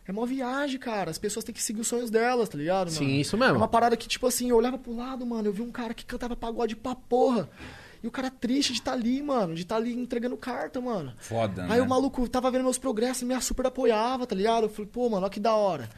É 0.06 0.12
mó 0.12 0.26
viagem, 0.26 0.78
cara. 0.78 1.10
As 1.10 1.18
pessoas 1.18 1.44
têm 1.44 1.54
que 1.54 1.62
seguir 1.62 1.80
os 1.80 1.88
sonhos 1.88 2.10
delas, 2.10 2.48
tá 2.48 2.58
ligado, 2.58 2.88
mano? 2.88 2.98
Sim, 2.98 3.20
isso 3.20 3.36
mesmo. 3.38 3.54
É 3.54 3.56
uma 3.58 3.68
parada 3.68 3.96
que, 3.96 4.06
tipo 4.06 4.26
assim, 4.26 4.50
eu 4.50 4.56
olhava 4.56 4.76
pro 4.78 4.94
lado, 4.94 5.24
mano, 5.24 5.48
eu 5.48 5.52
vi 5.52 5.62
um 5.62 5.70
cara 5.72 5.94
que 5.94 6.04
cantava 6.04 6.36
pagode 6.36 6.76
pra 6.76 6.94
porra. 6.94 7.48
E 8.02 8.06
o 8.06 8.10
cara 8.10 8.30
triste 8.30 8.74
de 8.74 8.80
estar 8.80 8.92
ali, 8.92 9.22
mano, 9.22 9.54
de 9.54 9.62
estar 9.62 9.76
ali 9.76 9.94
entregando 9.94 10.36
carta, 10.36 10.78
mano. 10.78 11.14
Foda, 11.16 11.62
né? 11.66 11.74
Aí 11.74 11.80
o 11.80 11.88
maluco 11.88 12.28
tava 12.28 12.50
vendo 12.50 12.64
meus 12.64 12.76
progressos 12.76 13.22
e 13.22 13.24
me 13.24 13.40
super 13.40 13.64
apoiava, 13.66 14.26
tá 14.26 14.34
ligado? 14.36 14.64
Eu 14.64 14.68
falei, 14.68 14.90
pô, 14.92 15.08
mano, 15.08 15.22
olha 15.22 15.30
que 15.30 15.40
da 15.40 15.54
hora. 15.54 15.88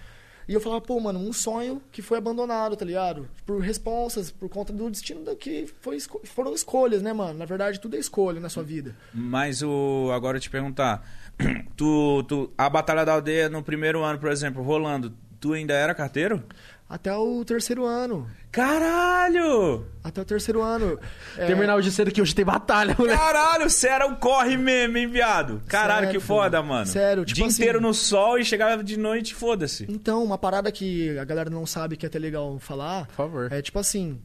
E 0.49 0.55
eu 0.55 0.61
falava, 0.61 0.81
pô, 0.81 1.01
mano, 1.01 1.19
um 1.19 1.33
sonho 1.33 1.83
que 1.90 2.01
foi 2.01 2.19
abandonado, 2.19 2.77
tá 2.77 2.85
ligado? 2.85 3.29
Por 3.45 3.61
responsas, 3.61 4.31
por 4.31 4.49
conta 4.49 4.73
do 4.73 4.88
destino 4.88 5.25
da 5.25 5.35
que 5.35 5.66
foi 5.81 5.97
esco- 5.97 6.21
foram 6.23 6.55
escolhas, 6.55 7.03
né, 7.03 7.12
mano? 7.12 7.37
Na 7.37 7.45
verdade, 7.45 7.81
tudo 7.81 7.97
é 7.97 7.99
escolha 7.99 8.38
na 8.38 8.49
sua 8.49 8.62
vida. 8.62 8.95
Mas 9.12 9.61
o. 9.61 10.09
Agora 10.14 10.37
eu 10.37 10.40
te 10.40 10.49
perguntar. 10.49 11.05
Tu, 11.77 12.22
tu, 12.27 12.51
a 12.57 12.70
Batalha 12.70 13.05
da 13.05 13.12
Aldeia 13.12 13.49
no 13.51 13.62
primeiro 13.62 14.03
ano, 14.03 14.18
por 14.18 14.31
exemplo, 14.31 14.62
rolando, 14.62 15.12
tu 15.38 15.53
ainda 15.53 15.75
era 15.75 15.94
carteiro? 15.94 16.42
Até 16.88 17.14
o 17.14 17.44
terceiro 17.44 17.85
ano. 17.85 18.27
Caralho! 18.51 19.87
Até 20.03 20.20
o 20.20 20.25
terceiro 20.25 20.62
ano. 20.62 20.99
É, 21.37 21.44
Terminar 21.46 21.77
hoje 21.77 21.90
cedo 21.92 22.11
que 22.11 22.22
hoje 22.22 22.35
tem 22.35 22.46
batalha, 22.46 22.96
moleque. 22.99 23.18
Caralho, 23.18 23.68
você 23.68 23.88
era 23.88 24.07
um 24.07 24.14
corre 24.14 24.57
mesmo, 24.57 24.96
hein, 24.96 25.07
viado? 25.07 25.61
Caralho, 25.68 26.07
Sério, 26.07 26.18
que 26.20 26.27
foda, 26.27 26.62
mano. 26.62 26.87
Sério, 26.87 27.25
tipo 27.27 27.37
Dia 27.37 27.46
assim- 27.46 27.61
inteiro 27.62 27.79
no 27.79 27.92
sol 27.92 28.38
e 28.38 28.44
chegava 28.44 28.83
de 28.83 28.96
noite, 28.99 29.35
foda-se. 29.35 29.85
Então, 29.87 30.25
uma 30.25 30.38
parada 30.38 30.72
que 30.72 31.18
a 31.18 31.25
galera 31.27 31.51
não 31.51 31.66
sabe 31.66 31.94
que 31.99 32.07
é 32.07 32.09
até 32.09 32.18
legal 32.18 32.59
falar. 32.59 33.07
Por 33.09 33.14
favor. 33.16 33.53
É 33.53 33.61
tipo 33.61 33.79
assim. 33.79 34.18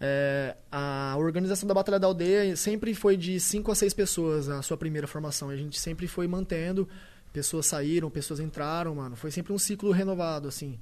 É, 0.00 0.56
a 0.70 1.14
organização 1.18 1.66
da 1.66 1.74
Batalha 1.74 1.98
da 1.98 2.06
Aldeia 2.06 2.54
sempre 2.56 2.94
foi 2.94 3.16
de 3.16 3.38
5 3.40 3.70
a 3.70 3.74
6 3.74 3.94
pessoas 3.94 4.48
a 4.48 4.62
sua 4.62 4.76
primeira 4.76 5.06
formação. 5.06 5.48
A 5.48 5.56
gente 5.56 5.78
sempre 5.78 6.06
foi 6.06 6.26
mantendo. 6.28 6.88
Pessoas 7.32 7.66
saíram, 7.66 8.08
pessoas 8.10 8.40
entraram, 8.40 8.94
mano. 8.94 9.16
Foi 9.16 9.30
sempre 9.30 9.52
um 9.52 9.58
ciclo 9.58 9.90
renovado, 9.90 10.48
assim. 10.48 10.78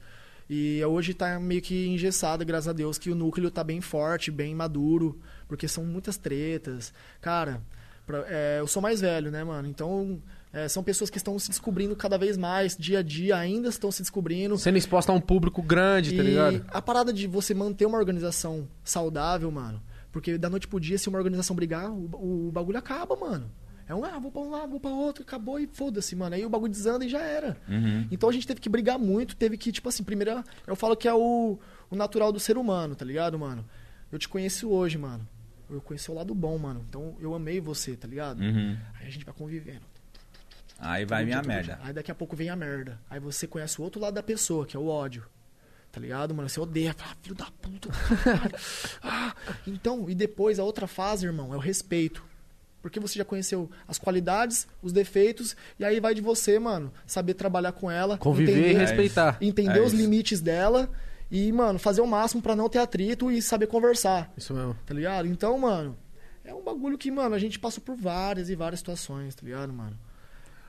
E 0.49 0.81
hoje 0.85 1.13
tá 1.13 1.41
meio 1.41 1.61
que 1.61 1.89
engessado, 1.89 2.45
graças 2.45 2.69
a 2.69 2.73
Deus, 2.73 2.99
que 2.99 3.11
o 3.11 3.15
núcleo 3.17 3.51
tá 3.51 3.65
bem 3.65 3.81
forte, 3.81 4.31
bem 4.31 4.55
maduro. 4.55 5.19
Porque 5.49 5.67
são 5.67 5.85
muitas 5.85 6.17
tretas. 6.17 6.93
Cara, 7.21 7.61
pra- 8.07 8.25
é, 8.29 8.59
eu 8.61 8.67
sou 8.67 8.81
mais 8.81 9.01
velho, 9.01 9.31
né, 9.31 9.43
mano? 9.43 9.67
Então, 9.67 10.23
é, 10.53 10.69
são 10.69 10.83
pessoas 10.83 11.11
que 11.11 11.19
estão 11.19 11.39
se 11.39 11.49
descobrindo 11.51 11.95
cada 11.95 12.17
vez 12.17 12.37
mais, 12.37 12.77
dia 12.77 13.01
a 13.01 13.03
dia, 13.03 13.37
ainda 13.37 13.69
estão 13.69 13.91
se 13.91 14.03
descobrindo. 14.03 14.57
Sendo 14.57 14.79
exposto 14.79 15.11
a 15.11 15.13
um 15.13 15.21
público 15.21 15.63
grande, 15.63 16.15
tá 16.17 16.23
E 16.23 16.27
ligado? 16.27 16.65
a 16.69 16.81
parada 16.81 17.13
de 17.13 17.27
você 17.27 17.53
manter 17.55 17.85
uma 17.87 17.99
organização 17.99 18.67
saudável, 18.85 19.51
mano. 19.51 19.83
Porque 20.13 20.39
da 20.39 20.49
noite 20.49 20.67
pro 20.67 20.81
dia, 20.81 20.97
se 20.97 21.09
uma 21.09 21.19
organização 21.19 21.55
brigar, 21.55 21.91
o, 21.91 22.49
o 22.49 22.51
bagulho 22.53 22.79
acaba, 22.79 23.15
mano. 23.17 23.51
É 23.89 23.95
um, 23.95 24.05
ah, 24.05 24.19
vou 24.19 24.33
pra 24.33 24.41
um 24.43 24.51
lado, 24.51 24.71
vou 24.71 24.81
pra 24.81 24.91
outro, 24.91 25.23
acabou 25.23 25.61
e 25.61 25.67
foda-se, 25.69 26.17
mano. 26.17 26.35
Aí 26.35 26.45
o 26.45 26.49
bagulho 26.49 26.73
desanda 26.73 27.05
e 27.05 27.09
já 27.09 27.21
era. 27.21 27.57
Então 28.11 28.29
a 28.29 28.33
gente 28.33 28.47
teve 28.47 28.61
que 28.61 28.69
brigar 28.69 28.99
muito, 28.99 29.37
teve 29.37 29.57
que, 29.57 29.71
tipo 29.71 29.89
assim, 29.89 30.03
primeiro, 30.03 30.43
eu 30.67 30.75
falo 30.75 30.97
que 30.97 31.07
é 31.07 31.15
o, 31.15 31.59
o 31.91 31.95
natural 31.95 32.33
do 32.33 32.41
ser 32.41 32.57
humano, 32.57 32.97
tá 32.97 33.05
ligado, 33.05 33.39
mano? 33.39 33.65
Eu 34.11 34.19
te 34.19 34.29
conheço 34.29 34.69
hoje, 34.71 34.97
mano. 34.99 35.27
Eu 35.71 35.81
conheci 35.81 36.11
o 36.11 36.15
lado 36.15 36.35
bom, 36.35 36.57
mano. 36.59 36.85
Então 36.89 37.15
eu 37.21 37.35
amei 37.35 37.61
você, 37.61 37.95
tá 37.95 38.09
ligado? 38.09 38.41
Uhum. 38.41 38.77
Aí 38.99 39.07
a 39.07 39.11
gente 39.11 39.25
vai 39.25 39.35
convivendo. 39.35 39.83
Aí 40.79 41.05
vai 41.05 41.25
minha 41.25 41.43
merda. 41.43 41.75
dia. 41.77 41.79
Aí 41.83 41.93
daqui 41.93 42.11
a 42.11 42.15
pouco 42.15 42.37
vem 42.37 42.51
a 42.51 42.57
merda. 42.57 42.99
Aí 43.09 43.19
você 43.19 43.47
conhece 43.47 43.81
o 43.81 43.85
outro 43.85 44.01
lado 44.01 44.15
da 44.15 44.23
pessoa, 44.23 44.67
que 44.67 44.77
é 44.77 44.81
o 44.81 44.87
ódio. 44.89 45.25
Tá 45.91 46.01
ligado, 46.01 46.35
mano? 46.35 46.49
Você 46.49 46.61
odeia. 46.61 46.93
Fala, 46.93 47.13
"Ah, 47.13 47.17
filho 47.23 47.35
da 47.35 47.47
puta. 47.63 47.89
caralho." 48.23 48.55
Ah, 49.03 49.35
então, 49.67 50.11
e 50.11 50.15
depois 50.15 50.59
a 50.59 50.65
outra 50.65 50.87
fase, 50.87 51.25
irmão, 51.25 51.55
é 51.55 51.57
o 51.57 51.61
respeito. 51.61 52.23
Porque 52.83 53.01
você 53.01 53.19
já 53.19 53.25
conheceu 53.25 53.71
as 53.89 53.99
qualidades, 53.99 54.69
os 54.83 54.93
defeitos, 54.93 55.57
e 55.79 55.85
aí 55.85 55.99
vai 55.99 56.15
de 56.15 56.21
você, 56.21 56.59
mano, 56.59 56.93
saber 57.07 57.35
trabalhar 57.35 57.73
com 57.73 57.91
ela. 57.91 58.17
Conviver 58.19 58.53
e 58.53 58.61
entender- 58.61 58.79
respeitar. 58.79 59.39
entender 59.41 59.79
É 59.79 59.83
os 59.83 59.93
limites 59.93 60.41
dela 60.41 60.89
e, 61.31 61.51
mano, 61.51 61.79
fazer 61.81 62.01
o 62.03 62.07
máximo 62.07 62.41
pra 62.43 62.55
não 62.55 62.69
ter 62.69 62.79
atrito 62.79 63.31
e 63.31 63.41
saber 63.43 63.67
conversar, 63.67 64.31
Isso 64.37 64.55
mesmo. 64.55 64.77
tá 64.87 64.95
ligado? 64.95 65.27
Então, 65.27 65.59
mano, 65.59 65.97
é 66.45 66.55
um 66.55 66.63
bagulho 66.63 66.97
que, 66.99 67.11
mano, 67.11 67.35
a 67.35 67.39
gente 67.41 67.59
passou 67.59 67.83
por 67.83 67.97
várias 67.97 68.51
e 68.51 68.55
várias 68.55 68.79
situações, 68.81 69.35
tá 69.35 69.41
ligado, 69.45 69.73
mano? 69.73 69.99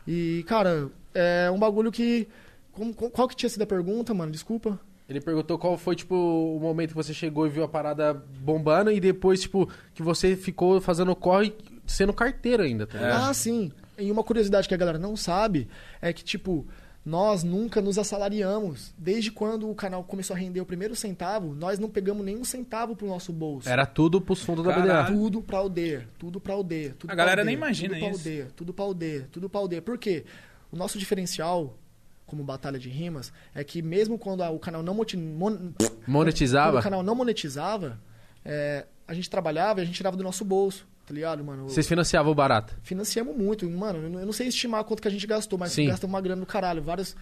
E, 0.08 0.43
cara, 0.47 0.89
é 1.14 1.49
um 1.51 1.60
bagulho 1.60 1.91
que. 1.91 2.28
como- 2.72 2.93
qual 2.93 3.28
que 3.28 3.36
tinha 3.36 3.49
sido 3.49 3.64
a 3.64 3.68
pergunta, 3.68 4.14
mano? 4.14 4.32
Desculpa. 4.32 4.80
Ele 5.10 5.22
perguntou 5.22 5.58
qual 5.58 5.78
foi, 5.78 5.95
tipo, 5.95 6.16
o 6.16 6.60
momento 6.60 6.89
que 6.89 6.95
você 6.95 7.14
chegou 7.14 7.47
e 7.47 7.49
viu 7.49 7.64
a 7.64 7.68
parada 7.68 8.14
bombando 8.14 8.91
e 8.91 8.99
depois, 8.99 9.41
tipo, 9.41 9.70
que 9.93 10.03
você 10.03 10.36
ficou 10.36 10.82
fazendo 10.82 11.16
corre 11.16 11.53
sendo 11.86 12.12
carteiro 12.14 12.62
ainda, 12.64 12.86
tá 12.86 12.97
ligado? 12.97 13.30
Ah, 13.30 13.34
sim. 13.34 13.72
E 13.97 14.12
uma 14.12 14.22
curiosidade 14.24 14.68
que 14.68 14.74
a 14.74 14.78
galera 14.78 14.99
não 14.99 15.16
sabe 15.16 15.68
é 16.01 16.12
que, 16.12 16.24
tipo, 16.24 16.68
nós 17.08 17.41
nunca 17.41 17.82
nos 17.82 17.97
assalariamos. 17.97 18.93
Desde 18.97 19.32
quando 19.32 19.70
o 19.70 19.74
canal 19.74 20.03
começou 20.03 20.36
a 20.36 20.38
render 20.38 20.60
o 20.60 20.66
primeiro 20.66 20.93
centavo, 20.93 21.55
nós 21.55 21.80
não 21.80 21.89
pegamos 21.89 22.26
nenhum 22.26 22.43
centavo 22.43 22.97
pro 22.97 23.08
nosso 23.08 23.32
bolso. 23.32 23.70
Era 23.70 23.86
tudo 23.86 24.20
pros 24.20 24.41
fundos 24.43 24.66
da 24.66 24.74
Caralho. 24.74 25.14
BDA. 25.14 25.18
Tudo 25.18 25.41
pra 25.41 25.58
aldeia, 25.60 26.10
tudo 26.20 26.39
pra 26.41 26.53
aldeia. 26.53 26.89
Tudo 26.99 27.05
A 27.10 27.16
pra 27.16 27.16
galera 27.16 27.41
aldeia, 27.41 27.45
nem 27.45 27.55
imagina 27.55 27.93
tudo 27.93 27.99
pra 28.01 28.10
isso. 28.10 28.20
Aldeia, 28.20 28.47
tudo 28.55 28.74
pra 28.74 28.84
aldeia, 28.86 29.30
tudo 29.32 29.49
pra 29.49 29.60
aldeia. 29.62 29.82
Por 29.82 29.97
quê? 29.97 30.26
O 30.70 30.76
nosso 30.76 30.99
diferencial, 30.99 31.78
como 32.26 32.43
Batalha 32.43 32.78
de 32.78 32.89
Rimas, 32.89 33.32
é 33.55 33.64
que 33.64 33.82
mesmo 33.82 34.20
quando 34.20 34.43
a- 34.43 34.49
o 34.49 34.60
canal 34.60 34.84
não 34.84 34.93
moti- 34.93 35.16
mon- 35.16 35.72
Monetizava? 36.05 36.80
o 36.80 36.84
canal 36.84 37.01
não 37.01 37.16
monetizava, 37.16 37.97
é, 38.43 38.86
a 39.08 39.14
gente 39.14 39.30
trabalhava 39.30 39.80
e 39.80 39.84
a 39.84 39.86
gente 39.86 39.95
tirava 39.95 40.18
do 40.18 40.24
nosso 40.24 40.43
bolso, 40.43 40.86
tá 41.08 41.14
ligado, 41.14 41.43
mano? 41.43 41.64
Vocês 41.70 41.88
financiavam 41.88 42.32
o 42.32 42.36
barato. 42.36 42.76
Financiamos 42.84 43.36
muito, 43.36 43.68
mano. 43.70 43.99
eu 44.20 44.26
não- 44.26 44.34
sei 44.34 44.47
estimar 44.47 44.84
quanto 44.84 45.01
que 45.01 45.08
a 45.08 45.12
gente 45.12 45.26
gastou, 45.26 45.58
mas 45.58 45.72
gastamos 45.88 46.14
uma 46.14 46.22
grana 46.22 46.41
do 46.41 46.45
caralho. 46.45 46.82
Vários. 46.84 47.16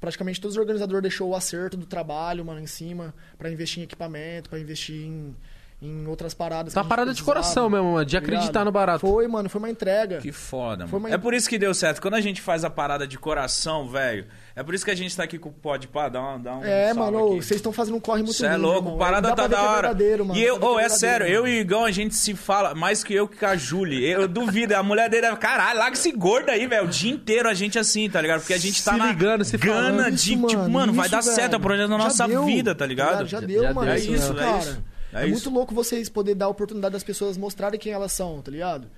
Praticamente 0.00 0.40
todos 0.40 0.56
os 0.56 0.60
organizadores 0.60 1.02
deixou 1.02 1.30
o 1.30 1.36
acerto 1.36 1.76
do 1.76 1.86
trabalho, 1.86 2.44
mano, 2.44 2.60
em 2.60 2.66
cima, 2.66 3.14
pra 3.38 3.50
investir 3.50 3.80
em 3.80 3.84
equipamento, 3.84 4.48
pra 4.50 4.58
investir 4.58 5.06
em, 5.06 5.36
em 5.82 6.06
outras 6.06 6.32
paradas. 6.32 6.72
Tá 6.72 6.84
parada 6.84 7.12
de 7.12 7.22
coração 7.22 7.68
mesmo, 7.68 7.92
mano, 7.94 8.04
de 8.06 8.12
tá 8.12 8.18
acreditar 8.18 8.46
ligado? 8.50 8.64
no 8.66 8.72
barato. 8.72 9.00
Foi, 9.00 9.26
mano, 9.26 9.48
foi 9.48 9.58
uma 9.58 9.68
entrega. 9.70 10.18
Que 10.18 10.30
foda, 10.30 10.86
Foi 10.86 11.00
mano. 11.00 11.10
uma- 11.10 11.14
É 11.14 11.18
por 11.18 11.34
isso 11.34 11.48
que 11.48 11.58
deu 11.58 11.74
certo. 11.74 12.00
Quando 12.00 12.14
a 12.14 12.20
gente 12.20 12.40
faz 12.40 12.64
a 12.64 12.70
parada 12.70 13.04
de 13.06 13.18
coração, 13.18 13.88
velho, 13.88 14.26
é 14.54 14.62
por 14.62 14.74
isso 14.74 14.84
que 14.84 14.92
a 14.92 14.94
gente 14.94 15.16
tá 15.16 15.24
aqui 15.24 15.38
com 15.38 15.48
o 15.48 15.52
Pode 15.52 15.88
Pá, 15.88 16.08
dá, 16.08 16.20
uma, 16.20 16.38
dá 16.38 16.54
um 16.56 16.64
É, 16.64 16.94
mano, 16.94 17.30
vocês 17.36 17.52
estão 17.56 17.72
fazendo 17.72 17.96
um 17.96 18.00
corre 18.00 18.22
muito 18.22 18.34
Você 18.36 18.46
é 18.46 18.50
lindo, 18.52 18.62
louco, 18.62 18.86
irmão. 18.88 18.98
parada 18.98 19.28
Dá 19.30 19.34
pra 19.34 19.42
tá 19.44 19.48
ver 19.48 19.54
da 19.54 19.56
que 19.60 19.64
é 19.64 19.68
hora. 19.68 19.88
verdadeiro, 19.88 20.24
mano. 20.26 20.38
E 20.38 20.42
eu, 20.44 20.58
oh, 20.60 20.78
é 20.78 20.88
sério, 20.88 21.26
verdadeiro, 21.26 21.48
eu 21.48 21.52
e 21.52 21.58
o 21.58 21.60
Igão, 21.60 21.84
a 21.84 21.90
gente 21.90 22.14
se 22.14 22.34
fala 22.34 22.74
mais 22.76 23.02
que 23.02 23.12
eu 23.12 23.26
que 23.26 23.36
com 23.38 23.46
a 23.46 23.56
Julie. 23.56 24.04
Eu 24.08 24.28
duvido, 24.28 24.76
a 24.76 24.82
mulher 24.84 25.10
dele 25.10 25.26
é, 25.26 25.34
caralho, 25.36 25.80
larga 25.80 25.94
esse 25.96 26.12
gordo 26.12 26.48
aí, 26.50 26.64
velho. 26.66 26.84
O 26.84 26.88
dia 26.88 27.10
inteiro 27.12 27.48
a 27.48 27.54
gente 27.54 27.76
assim, 27.78 28.08
tá 28.08 28.20
ligado? 28.20 28.38
Porque 28.40 28.54
a 28.54 28.58
gente 28.58 28.82
tá 28.84 28.92
Se 28.92 28.98
na 28.98 29.06
ligando, 29.08 29.44
se 29.44 29.56
gana 29.58 29.82
falando. 30.04 30.14
de, 30.14 30.34
Isso, 30.34 30.46
tipo, 30.46 30.68
mano, 30.70 30.92
vai 30.92 31.06
isso, 31.06 31.16
dar 31.16 31.22
certo, 31.22 31.54
é 31.54 31.56
o 31.56 31.60
projeto 31.60 31.88
da 31.90 31.98
nossa 31.98 32.28
deu, 32.28 32.44
vida, 32.44 32.72
tá 32.72 32.86
ligado? 32.86 33.26
Já, 33.26 33.40
Já- 33.40 33.46
deu, 33.46 33.62
já 33.62 33.74
mano. 33.74 33.90
É 33.90 33.98
isso 33.98 34.10
mesmo. 34.12 34.38
É 34.38 34.42
cara. 34.44 34.58
isso, 34.58 34.82
É, 35.12 35.24
é 35.24 35.26
muito 35.26 35.50
louco 35.50 35.74
vocês 35.74 36.08
poderem 36.08 36.36
dar 36.38 36.46
a 36.46 36.48
oportunidade 36.48 36.92
das 36.92 37.04
pessoas 37.04 37.36
mostrarem 37.36 37.78
quem 37.78 37.92
elas 37.92 38.12
são, 38.12 38.40
tá 38.40 38.50
ligado? 38.50 38.88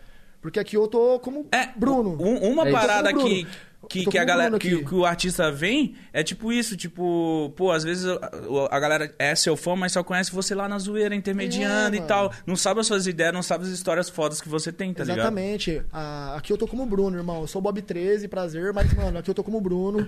Porque 0.40 0.58
aqui 0.60 0.76
eu 0.76 0.86
tô 0.86 1.18
como 1.20 1.46
É, 1.50 1.68
Bruno. 1.76 2.16
um- 2.20 2.52
uma 2.52 2.68
É 2.68 2.70
parada 2.70 3.14
que, 3.14 3.46
que, 3.88 4.04
que 4.04 4.18
a 4.18 4.24
galera, 4.24 4.58
que, 4.58 4.84
que 4.84 4.94
o 4.94 5.06
artista 5.06 5.50
vem 5.50 5.94
é 6.12 6.22
tipo 6.22 6.52
isso, 6.52 6.76
tipo, 6.76 7.50
pô, 7.56 7.72
às 7.72 7.82
vezes 7.82 8.04
a, 8.06 8.30
a 8.70 8.78
galera 8.78 9.14
é 9.18 9.34
seu 9.34 9.56
fã, 9.56 9.74
mas 9.74 9.92
só 9.92 10.04
conhece 10.04 10.30
você 10.32 10.54
lá 10.54 10.68
na 10.68 10.78
zoeira, 10.78 11.14
intermediando 11.14 11.94
É, 11.94 11.96
e 11.96 12.00
mano. 12.00 12.06
tal. 12.06 12.32
Não 12.46 12.56
sabe 12.56 12.80
as 12.80 12.86
suas 12.86 13.06
ideias, 13.06 13.32
não 13.32 13.42
sabe 13.42 13.64
as 13.64 13.70
histórias 13.70 14.10
fodas 14.10 14.40
que 14.42 14.48
você 14.48 14.70
tem, 14.70 14.92
tá 14.92 15.02
ligado? 15.02 15.18
Exatamente. 15.20 15.82
Ah, 15.90 16.34
aqui 16.36 16.52
eu 16.52 16.58
tô 16.58 16.68
como 16.68 16.84
Bruno, 16.84 17.16
irmão. 17.16 17.40
Eu 17.40 17.46
sou 17.46 17.60
o 17.60 17.62
Bob 17.62 17.80
13, 17.80 18.28
prazer, 18.28 18.70
mas, 18.74 18.92
mano, 18.92 19.18
aqui 19.18 19.30
eu 19.30 19.34
tô 19.34 19.42
como 19.42 19.58
Bruno. 19.62 20.06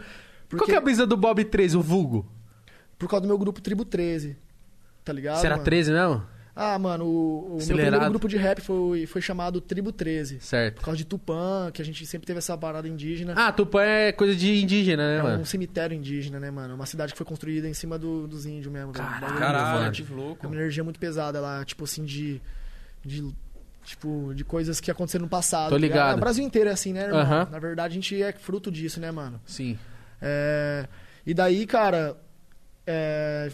Porque, 0.48 0.62
Qual 0.64 0.66
que 0.68 0.74
é 0.74 0.78
a 0.78 0.80
brisa 0.82 1.06
do 1.06 1.16
Bob 1.16 1.42
13, 1.44 1.78
o 1.78 1.82
vulgo? 1.82 2.26
Por 2.98 3.08
causa 3.08 3.22
do 3.22 3.26
meu 3.28 3.38
grupo 3.38 3.60
Tribo 3.60 3.84
13. 3.86 4.36
Tá 5.06 5.12
ligado? 5.12 5.38
Você 5.38 5.46
era 5.46 5.54
mano? 5.54 5.64
13 5.64 5.92
mesmo? 5.92 6.26
Ah, 6.58 6.78
mano, 6.78 7.04
o, 7.04 7.54
o 7.54 7.56
meu 7.58 7.66
primeiro 7.66 8.08
grupo 8.08 8.26
de 8.26 8.36
rap 8.38 8.60
foi, 8.62 9.06
foi 9.06 9.20
chamado 9.20 9.60
Tribo 9.60 9.92
13. 9.92 10.40
Certo. 10.40 10.76
Por 10.76 10.84
causa 10.86 10.96
de 10.98 11.04
Tupã, 11.04 11.70
que 11.72 11.80
a 11.80 11.84
gente 11.84 12.04
sempre 12.06 12.26
teve 12.26 12.38
essa 12.38 12.56
parada 12.58 12.88
indígena. 12.88 13.34
Ah, 13.36 13.52
Tupã 13.52 13.82
é 13.82 14.10
coisa 14.10 14.34
de 14.34 14.62
indígena, 14.62 15.06
né, 15.06 15.18
É 15.18 15.22
mano? 15.22 15.42
um 15.42 15.44
cemitério 15.44 15.94
indígena, 15.96 16.40
né, 16.40 16.50
mano? 16.50 16.74
Uma 16.74 16.86
cidade 16.86 17.12
que 17.12 17.18
foi 17.18 17.26
construída 17.26 17.68
em 17.68 17.74
cima 17.74 17.98
do- 17.98 18.26
dos 18.26 18.46
índios 18.46 18.72
mesmo. 18.72 18.90
Caralho, 18.92 19.78
forte. 19.84 20.02
que 20.02 20.12
É 20.12 20.16
louco. 20.16 20.46
uma 20.46 20.56
energia 20.56 20.82
muito 20.82 20.98
pesada 20.98 21.40
lá, 21.40 21.64
tipo 21.64 21.84
assim, 21.84 22.04
de. 22.04 22.40
de 23.04 23.32
tipo, 23.84 24.32
de 24.34 24.42
coisas 24.42 24.80
que 24.80 24.90
aconteceram 24.90 25.24
no 25.26 25.28
passado. 25.30 25.68
Tô 25.68 25.76
tá 25.76 25.78
ligado? 25.78 26.16
O 26.16 26.20
Brasil 26.20 26.42
inteiro 26.44 26.68
é 26.70 26.72
assim, 26.72 26.92
né, 26.92 27.04
irmão? 27.04 27.20
Aham. 27.20 27.48
Na 27.52 27.58
verdade, 27.60 27.92
a 27.92 27.94
gente 27.94 28.20
é 28.20 28.32
fruto 28.32 28.68
disso, 28.72 28.98
né, 28.98 29.12
mano? 29.12 29.40
Sim. 29.46 29.78
É, 30.20 30.88
E 31.24 31.32
daí, 31.34 31.64
cara. 31.66 32.16
É... 32.86 33.50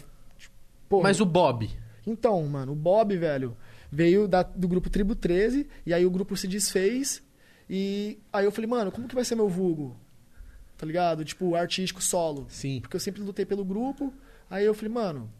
Pô, 0.93 1.01
Mas 1.01 1.19
o 1.19 1.25
Bob. 1.25 1.67
Então, 2.05 2.43
mano, 2.45 2.73
o 2.73 2.75
Bob, 2.75 3.17
velho, 3.17 3.57
veio 3.91 4.27
da- 4.27 4.43
do 4.43 4.67
grupo 4.67 4.89
Tribo 4.91 5.15
13, 5.15 5.67
e 5.85 5.91
aí 5.93 6.05
o 6.05 6.11
grupo 6.11 6.37
se 6.37 6.47
desfez, 6.47 7.23
e 7.69 8.19
aí 8.31 8.45
eu 8.45 8.51
falei, 8.51 8.69
mano, 8.69 8.91
como 8.91 9.07
que 9.07 9.15
vai 9.15 9.25
ser 9.25 9.33
meu 9.33 9.49
vulgo? 9.49 9.97
Tá 10.77 10.85
ligado? 10.85 11.25
Tipo, 11.25 11.55
artístico 11.55 11.99
solo. 12.03 12.45
Sim. 12.49 12.79
Porque 12.81 12.95
eu 12.95 12.99
sempre 12.99 13.23
lutei 13.23 13.43
pelo 13.43 13.65
grupo, 13.65 14.13
aí 14.49 14.65
eu 14.65 14.73
falei, 14.75 14.91
mano, 14.93 15.31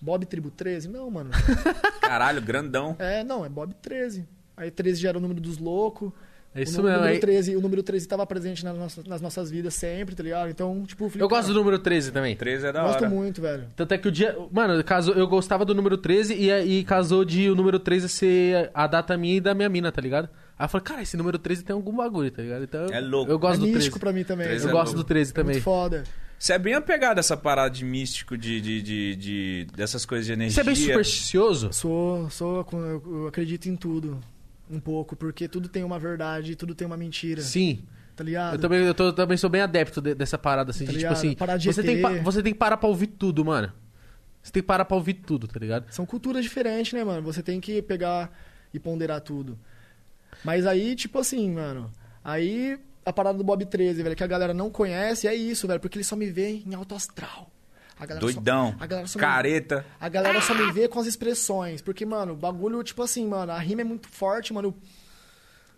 Bob 0.00 0.24
Tribo 0.24 0.50
13? 0.50 0.88
Não, 0.88 1.10
mano. 1.10 1.30
Caralho, 2.00 2.40
grandão. 2.40 2.96
é, 2.98 3.22
não, 3.22 3.44
é 3.44 3.48
Bob 3.50 3.74
13. 3.82 4.26
Aí 4.56 4.70
13 4.70 4.98
já 5.00 5.10
era 5.10 5.18
o 5.18 5.20
número 5.20 5.40
dos 5.42 5.58
loucos. 5.58 6.10
É 6.52 6.62
isso 6.62 6.80
o, 6.80 6.82
mesmo. 6.84 6.96
número 6.98 7.12
aí- 7.14 7.20
13, 7.20 7.54
o 7.56 7.60
número 7.60 7.82
13 7.82 8.08
tava 8.08 8.26
presente 8.26 8.64
nas 8.64 8.76
nossas, 8.76 9.04
nas 9.04 9.20
nossas 9.20 9.50
vidas 9.50 9.72
sempre, 9.74 10.16
tá 10.16 10.22
ligado? 10.22 10.50
Então, 10.50 10.82
tipo, 10.84 11.08
falei, 11.08 11.22
Eu 11.24 11.28
gosto 11.28 11.42
cara, 11.42 11.54
do 11.54 11.58
número 11.60 11.78
13 11.78 12.10
também. 12.10 12.34
13 12.34 12.66
é 12.66 12.72
da 12.72 12.82
Gosto 12.82 12.96
hora. 13.02 13.08
muito, 13.08 13.40
velho. 13.40 13.64
Tanto 13.76 13.94
é 13.94 13.98
que 13.98 14.08
o 14.08 14.10
dia. 14.10 14.36
Mano, 14.50 14.82
casou, 14.82 15.14
eu 15.14 15.28
gostava 15.28 15.64
do 15.64 15.74
número 15.74 15.96
13 15.96 16.34
e, 16.34 16.50
e 16.50 16.82
casou 16.84 17.24
de 17.24 17.48
o 17.48 17.54
número 17.54 17.78
13 17.78 18.08
ser 18.08 18.70
a 18.74 18.86
data 18.88 19.16
minha 19.16 19.36
e 19.36 19.40
da 19.40 19.54
minha 19.54 19.68
mina, 19.68 19.92
tá 19.92 20.00
ligado? 20.00 20.28
Aí 20.58 20.64
eu 20.64 20.68
falei, 20.68 20.84
cara, 20.84 21.02
esse 21.02 21.16
número 21.16 21.38
13 21.38 21.62
tem 21.62 21.72
algum 21.72 21.94
bagulho, 21.96 22.30
tá 22.32 22.42
ligado? 22.42 22.64
Então, 22.64 22.86
É 22.86 23.00
louco. 23.00 23.30
Eu 23.30 23.38
gosto 23.38 23.54
é 23.54 23.58
do 23.60 23.72
místico 23.72 23.98
13. 23.98 24.00
pra 24.00 24.12
mim 24.12 24.24
também. 24.24 24.46
13 24.48 24.64
Eu 24.64 24.70
é 24.70 24.72
gosto 24.72 24.86
louco. 24.94 25.04
do 25.04 25.06
13 25.06 25.30
É 25.30 25.34
também. 25.34 25.52
muito 25.54 25.64
foda. 25.64 26.02
Você 26.36 26.52
é 26.54 26.58
bem 26.58 26.74
apegado 26.74 27.18
a 27.18 27.20
essa 27.20 27.36
parada 27.36 27.70
de 27.70 27.84
místico, 27.84 28.36
de, 28.36 28.60
de, 28.60 28.82
de, 28.82 29.14
de- 29.16 29.66
dessas 29.76 30.04
coisas 30.04 30.26
de 30.26 30.32
energia. 30.32 30.54
Você 30.54 30.60
é 30.62 30.64
bem 30.64 30.74
supersticioso? 30.74 31.72
Sou, 31.72 32.28
sou, 32.30 32.66
eu 32.72 33.26
acredito 33.28 33.66
em 33.68 33.76
tudo. 33.76 34.18
Um 34.70 34.78
pouco, 34.78 35.16
porque 35.16 35.48
tudo 35.48 35.68
tem 35.68 35.82
uma 35.82 35.98
verdade, 35.98 36.54
tudo 36.54 36.74
tem 36.74 36.86
uma 36.86 36.96
mentira. 36.96 37.42
Sim. 37.42 37.82
Tá 38.14 38.22
ligado? 38.22 38.54
Eu 38.54 38.58
também, 38.60 38.80
eu 38.84 38.94
tô- 38.94 39.12
também 39.12 39.36
sou 39.36 39.48
bem 39.50 39.62
adepto 39.62 40.00
de- 40.00 40.14
dessa 40.14 40.38
parada, 40.38 40.70
assim, 40.70 40.84
Tá 40.84 40.92
de 40.92 40.98
tipo 40.98 41.12
assim. 41.12 41.34
De 41.58 41.66
você, 41.72 41.82
tem, 41.82 42.00
pa- 42.02 42.12
você 42.22 42.42
tem 42.42 42.52
que 42.52 42.58
parar 42.58 42.76
pra 42.76 42.88
ouvir 42.88 43.06
tudo, 43.08 43.44
mano. 43.44 43.72
Você 44.42 44.52
tem 44.52 44.62
que 44.62 44.66
parar 44.66 44.84
pra 44.84 44.96
ouvir 44.96 45.14
tudo, 45.14 45.48
tá 45.48 45.58
ligado? 45.58 45.90
São 45.92 46.06
culturas 46.06 46.42
diferentes, 46.44 46.92
né, 46.92 47.02
mano? 47.02 47.22
Você 47.22 47.42
tem 47.42 47.60
que 47.60 47.82
pegar 47.82 48.30
e 48.72 48.78
ponderar 48.78 49.20
tudo. 49.20 49.58
Mas 50.44 50.66
aí, 50.66 50.94
tipo 50.94 51.18
assim, 51.18 51.50
mano. 51.52 51.90
Aí 52.22 52.78
a 53.04 53.12
parada 53.12 53.36
do 53.38 53.44
Bob 53.44 53.64
13, 53.64 54.02
velho, 54.02 54.14
que 54.14 54.22
a 54.24 54.26
galera 54.26 54.54
não 54.54 54.70
conhece, 54.70 55.26
é 55.26 55.34
isso, 55.34 55.66
velho, 55.66 55.80
porque 55.80 55.96
ele 55.98 56.04
só 56.04 56.14
me 56.14 56.26
vê 56.30 56.62
em 56.66 56.74
alto 56.74 56.94
astral. 56.94 57.50
A 58.00 58.06
galera 58.06 58.26
só- 58.26 58.32
Doidão. 58.32 58.74
a 58.80 58.86
galera 58.86 59.06
só 59.06 59.18
me- 59.18 59.24
Careta. 59.24 59.86
A 60.00 60.08
galera 60.08 60.40
só 60.40 60.54
me 60.54 60.72
vê 60.72 60.88
com 60.88 60.98
as 60.98 61.06
expressões. 61.06 61.82
Porque, 61.82 62.04
mano, 62.06 62.32
o 62.32 62.36
bagulho, 62.36 62.82
tipo 62.82 63.02
assim, 63.02 63.26
mano, 63.28 63.52
a 63.52 63.58
rima 63.58 63.82
é 63.82 63.84
muito 63.84 64.08
forte, 64.08 64.52
mano. 64.52 64.74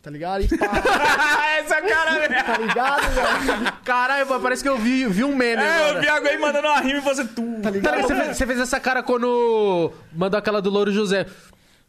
Tá 0.03 0.11
ligado? 0.11 0.43
E 0.43 0.49
pá, 0.59 0.67
Essa 1.61 1.81
cara. 1.81 2.43
tá 2.45 2.59
ligado, 2.59 3.03
velho? 3.15 3.73
Caralho, 3.85 4.27
parece 4.41 4.61
que 4.63 4.69
eu 4.69 4.77
vi, 4.77 5.07
vi 5.07 5.23
um 5.23 5.37
meme 5.37 5.63
É, 5.63 5.67
eu 5.67 5.85
agora. 5.85 6.01
vi 6.01 6.09
alguém 6.09 6.33
aí 6.33 6.39
mandando 6.39 6.67
uma 6.69 6.81
rima 6.81 6.99
e 6.99 7.03
você. 7.03 7.25
Tu. 7.25 7.61
Tá 7.63 7.71
ligado? 7.71 8.03
você, 8.03 8.15
fez, 8.17 8.37
você 8.37 8.47
fez 8.47 8.59
essa 8.61 8.81
cara 8.81 9.03
quando 9.03 9.93
mandou 10.13 10.39
aquela 10.39 10.61
do 10.61 10.71
Louro 10.71 10.91
José. 10.91 11.27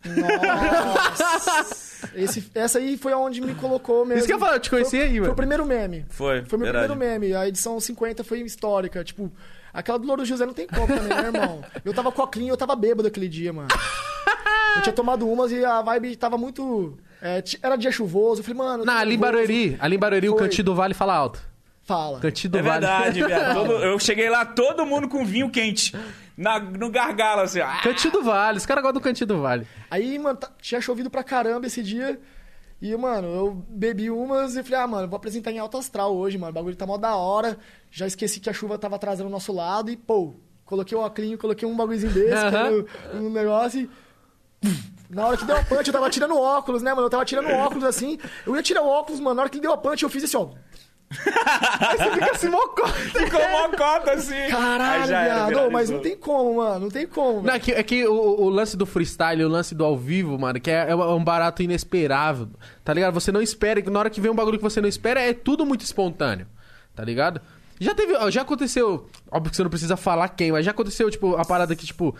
Nossa. 0.05 2.09
Esse, 2.15 2.51
essa 2.53 2.79
aí 2.79 2.97
foi 2.97 3.13
onde 3.13 3.41
me 3.41 3.55
colocou 3.55 4.05
mesmo. 4.05 4.19
Isso 4.19 4.27
que 4.27 4.33
eu 4.33 4.39
falo, 4.39 4.55
eu 4.55 4.59
te 4.59 4.69
conheci 4.69 4.91
foi, 4.97 5.01
aí, 5.01 5.09
Foi 5.11 5.19
mano. 5.21 5.33
o 5.33 5.35
primeiro 5.35 5.65
meme. 5.65 6.05
Foi, 6.09 6.43
Foi 6.45 6.57
meu 6.59 6.65
verdade. 6.67 6.87
primeiro 6.93 7.19
meme. 7.19 7.35
A 7.35 7.47
edição 7.47 7.79
50 7.79 8.23
foi 8.23 8.41
histórica. 8.41 9.03
Tipo, 9.03 9.31
aquela 9.73 9.97
do 9.99 10.05
Louro 10.07 10.23
José 10.25 10.45
não 10.45 10.53
tem 10.53 10.67
como 10.67 10.87
também, 10.87 11.07
né, 11.09 11.25
irmão? 11.25 11.63
Eu 11.83 11.93
tava 11.93 12.11
com 12.11 12.21
a 12.21 12.27
clean, 12.27 12.47
eu 12.49 12.57
tava 12.57 12.75
bêbado 12.75 13.07
aquele 13.07 13.27
dia, 13.27 13.51
mano. 13.51 13.67
Eu 14.75 14.81
tinha 14.81 14.93
tomado 14.93 15.27
umas 15.29 15.51
e 15.51 15.63
a 15.63 15.81
vibe 15.81 16.15
tava 16.15 16.37
muito. 16.37 16.97
é, 17.21 17.43
era 17.61 17.75
dia 17.75 17.91
chuvoso. 17.91 18.39
Eu 18.41 18.43
falei, 18.43 18.57
mano. 18.57 18.85
Na, 18.85 18.97
ali 18.99 19.15
em. 19.15 19.17
Barueri, 19.19 19.77
ali 19.79 19.95
em 19.95 19.99
Barueri, 19.99 20.29
o. 20.29 20.35
Cantinho 20.35 20.65
do 20.65 20.75
Vale 20.75 20.93
fala 20.93 21.13
alto. 21.13 21.39
Fala. 21.83 22.19
Cantinho 22.19 22.51
do 22.51 22.57
É 22.57 22.61
Vale. 22.61 22.79
verdade, 22.85 23.23
viado. 23.23 23.53
Todo- 23.67 23.73
eu 23.83 23.99
cheguei 23.99 24.29
lá, 24.29 24.45
todo 24.45 24.85
mundo 24.85 25.07
com 25.09 25.25
vinho 25.25 25.49
quente. 25.49 25.93
Na, 26.35 26.57
no 26.59 26.89
gargalo, 26.89 27.41
assim, 27.41 27.59
ó. 27.59 27.67
Cantinho 27.83 28.13
do 28.13 28.23
Vale, 28.23 28.57
os 28.57 28.65
caras 28.65 28.81
gostam 28.81 28.99
do 28.99 29.03
Cantinho 29.03 29.27
do 29.27 29.41
Vale. 29.41 29.67
Aí, 29.91 30.17
mano, 30.17 30.37
tá- 30.39 30.49
tinha 30.61 30.81
chovido 30.81 31.09
pra 31.09 31.23
caramba 31.23 31.67
esse 31.67 31.83
dia. 31.83 32.19
E, 32.83 32.97
mano, 32.97 33.29
eu 33.29 33.65
bebi 33.69 34.11
umas 34.11 34.57
e 34.57 34.61
falei, 34.61 34.79
ah, 34.81 34.87
mano, 34.87 35.07
vou 35.07 35.15
apresentar 35.15 35.53
em 35.53 35.57
alto 35.57 35.77
astral 35.77 36.13
hoje, 36.13 36.37
mano. 36.37 36.51
O 36.51 36.53
bagulho 36.53 36.75
tá 36.75 36.85
mó 36.85 36.97
da 36.97 37.15
hora. 37.15 37.57
Já 37.89 38.05
esqueci 38.05 38.41
que 38.41 38.49
a 38.49 38.53
chuva 38.53 38.77
tava 38.77 38.97
atrás 38.97 39.19
do 39.19 39.29
nosso 39.29 39.53
lado 39.53 39.89
e, 39.89 39.95
pô, 39.95 40.33
coloquei 40.65 40.97
o 40.97 40.99
óculos, 40.99 41.39
coloquei 41.39 41.65
um 41.65 41.77
bagulhozinho 41.77 42.11
desse, 42.11 42.33
Aham. 42.33 42.85
um, 43.13 43.29
negócio 43.29 43.79
e... 43.79 43.89
Na 45.09 45.27
hora 45.27 45.37
que 45.37 45.45
deu 45.45 45.55
a 45.55 45.63
punch, 45.63 45.87
eu 45.87 45.93
tava 45.93 46.09
tirando 46.09 46.33
o 46.33 46.41
óculos, 46.41 46.81
né, 46.81 46.93
mano? 46.93 47.05
Eu 47.05 47.09
tava 47.09 47.23
tirando 47.23 47.45
o 47.45 47.53
óculos 47.53 47.85
assim. 47.85 48.19
Eu 48.45 48.53
ia 48.53 48.61
tirar 48.61 48.81
o 48.81 48.87
óculos, 48.89 49.21
mano. 49.21 49.35
Na 49.35 49.43
hora 49.43 49.49
que 49.49 49.55
ele 49.55 49.61
deu 49.61 49.71
a 49.71 49.77
punch, 49.77 50.03
eu 50.03 50.09
fiz 50.09 50.25
assim, 50.25 50.35
ó. 50.35 50.49
Aí 51.79 51.97
você 51.97 52.11
fica 52.11 52.31
assim, 52.31 52.49
mocó. 52.49 52.87
Ficou 52.87 53.39
uma 53.39 53.69
cota 53.69 54.13
assim. 54.13 54.47
Caralho, 54.49 55.13
era, 55.13 55.47
viado. 55.47 55.71
Mas 55.71 55.89
não 55.89 55.99
tem 55.99 56.17
como, 56.17 56.55
mano. 56.55 56.79
Não 56.79 56.89
tem 56.89 57.07
como. 57.07 57.41
Não, 57.41 57.53
é 57.53 57.59
que, 57.59 57.71
é 57.71 57.83
que 57.83 58.07
o, 58.07 58.13
o 58.13 58.49
lance 58.49 58.75
do 58.75 58.85
freestyle, 58.85 59.43
o 59.43 59.49
lance 59.49 59.75
do 59.75 59.83
ao 59.83 59.97
vivo, 59.97 60.37
mano, 60.37 60.59
que 60.59 60.71
é, 60.71 60.89
é 60.89 60.95
um 60.95 61.23
barato 61.23 61.61
inesperável, 61.61 62.49
tá 62.83 62.93
ligado? 62.93 63.13
Você 63.13 63.31
não 63.31 63.41
espera, 63.41 63.81
na 63.89 63.99
hora 63.99 64.09
que 64.09 64.21
vem 64.21 64.31
um 64.31 64.35
bagulho 64.35 64.57
que 64.57 64.63
você 64.63 64.81
não 64.81 64.89
espera, 64.89 65.21
é 65.21 65.33
tudo 65.33 65.65
muito 65.65 65.81
espontâneo, 65.81 66.47
tá 66.95 67.03
ligado? 67.03 67.41
Já 67.79 67.93
teve, 67.93 68.15
ó, 68.15 68.29
já 68.29 68.43
aconteceu, 68.43 69.07
óbvio 69.31 69.51
que 69.51 69.57
você 69.57 69.63
não 69.63 69.69
precisa 69.69 69.97
falar 69.97 70.29
quem, 70.29 70.51
mas 70.51 70.65
já 70.65 70.71
aconteceu, 70.71 71.09
tipo, 71.09 71.35
a 71.35 71.43
parada 71.43 71.75
que, 71.75 71.85
tipo, 71.85 72.15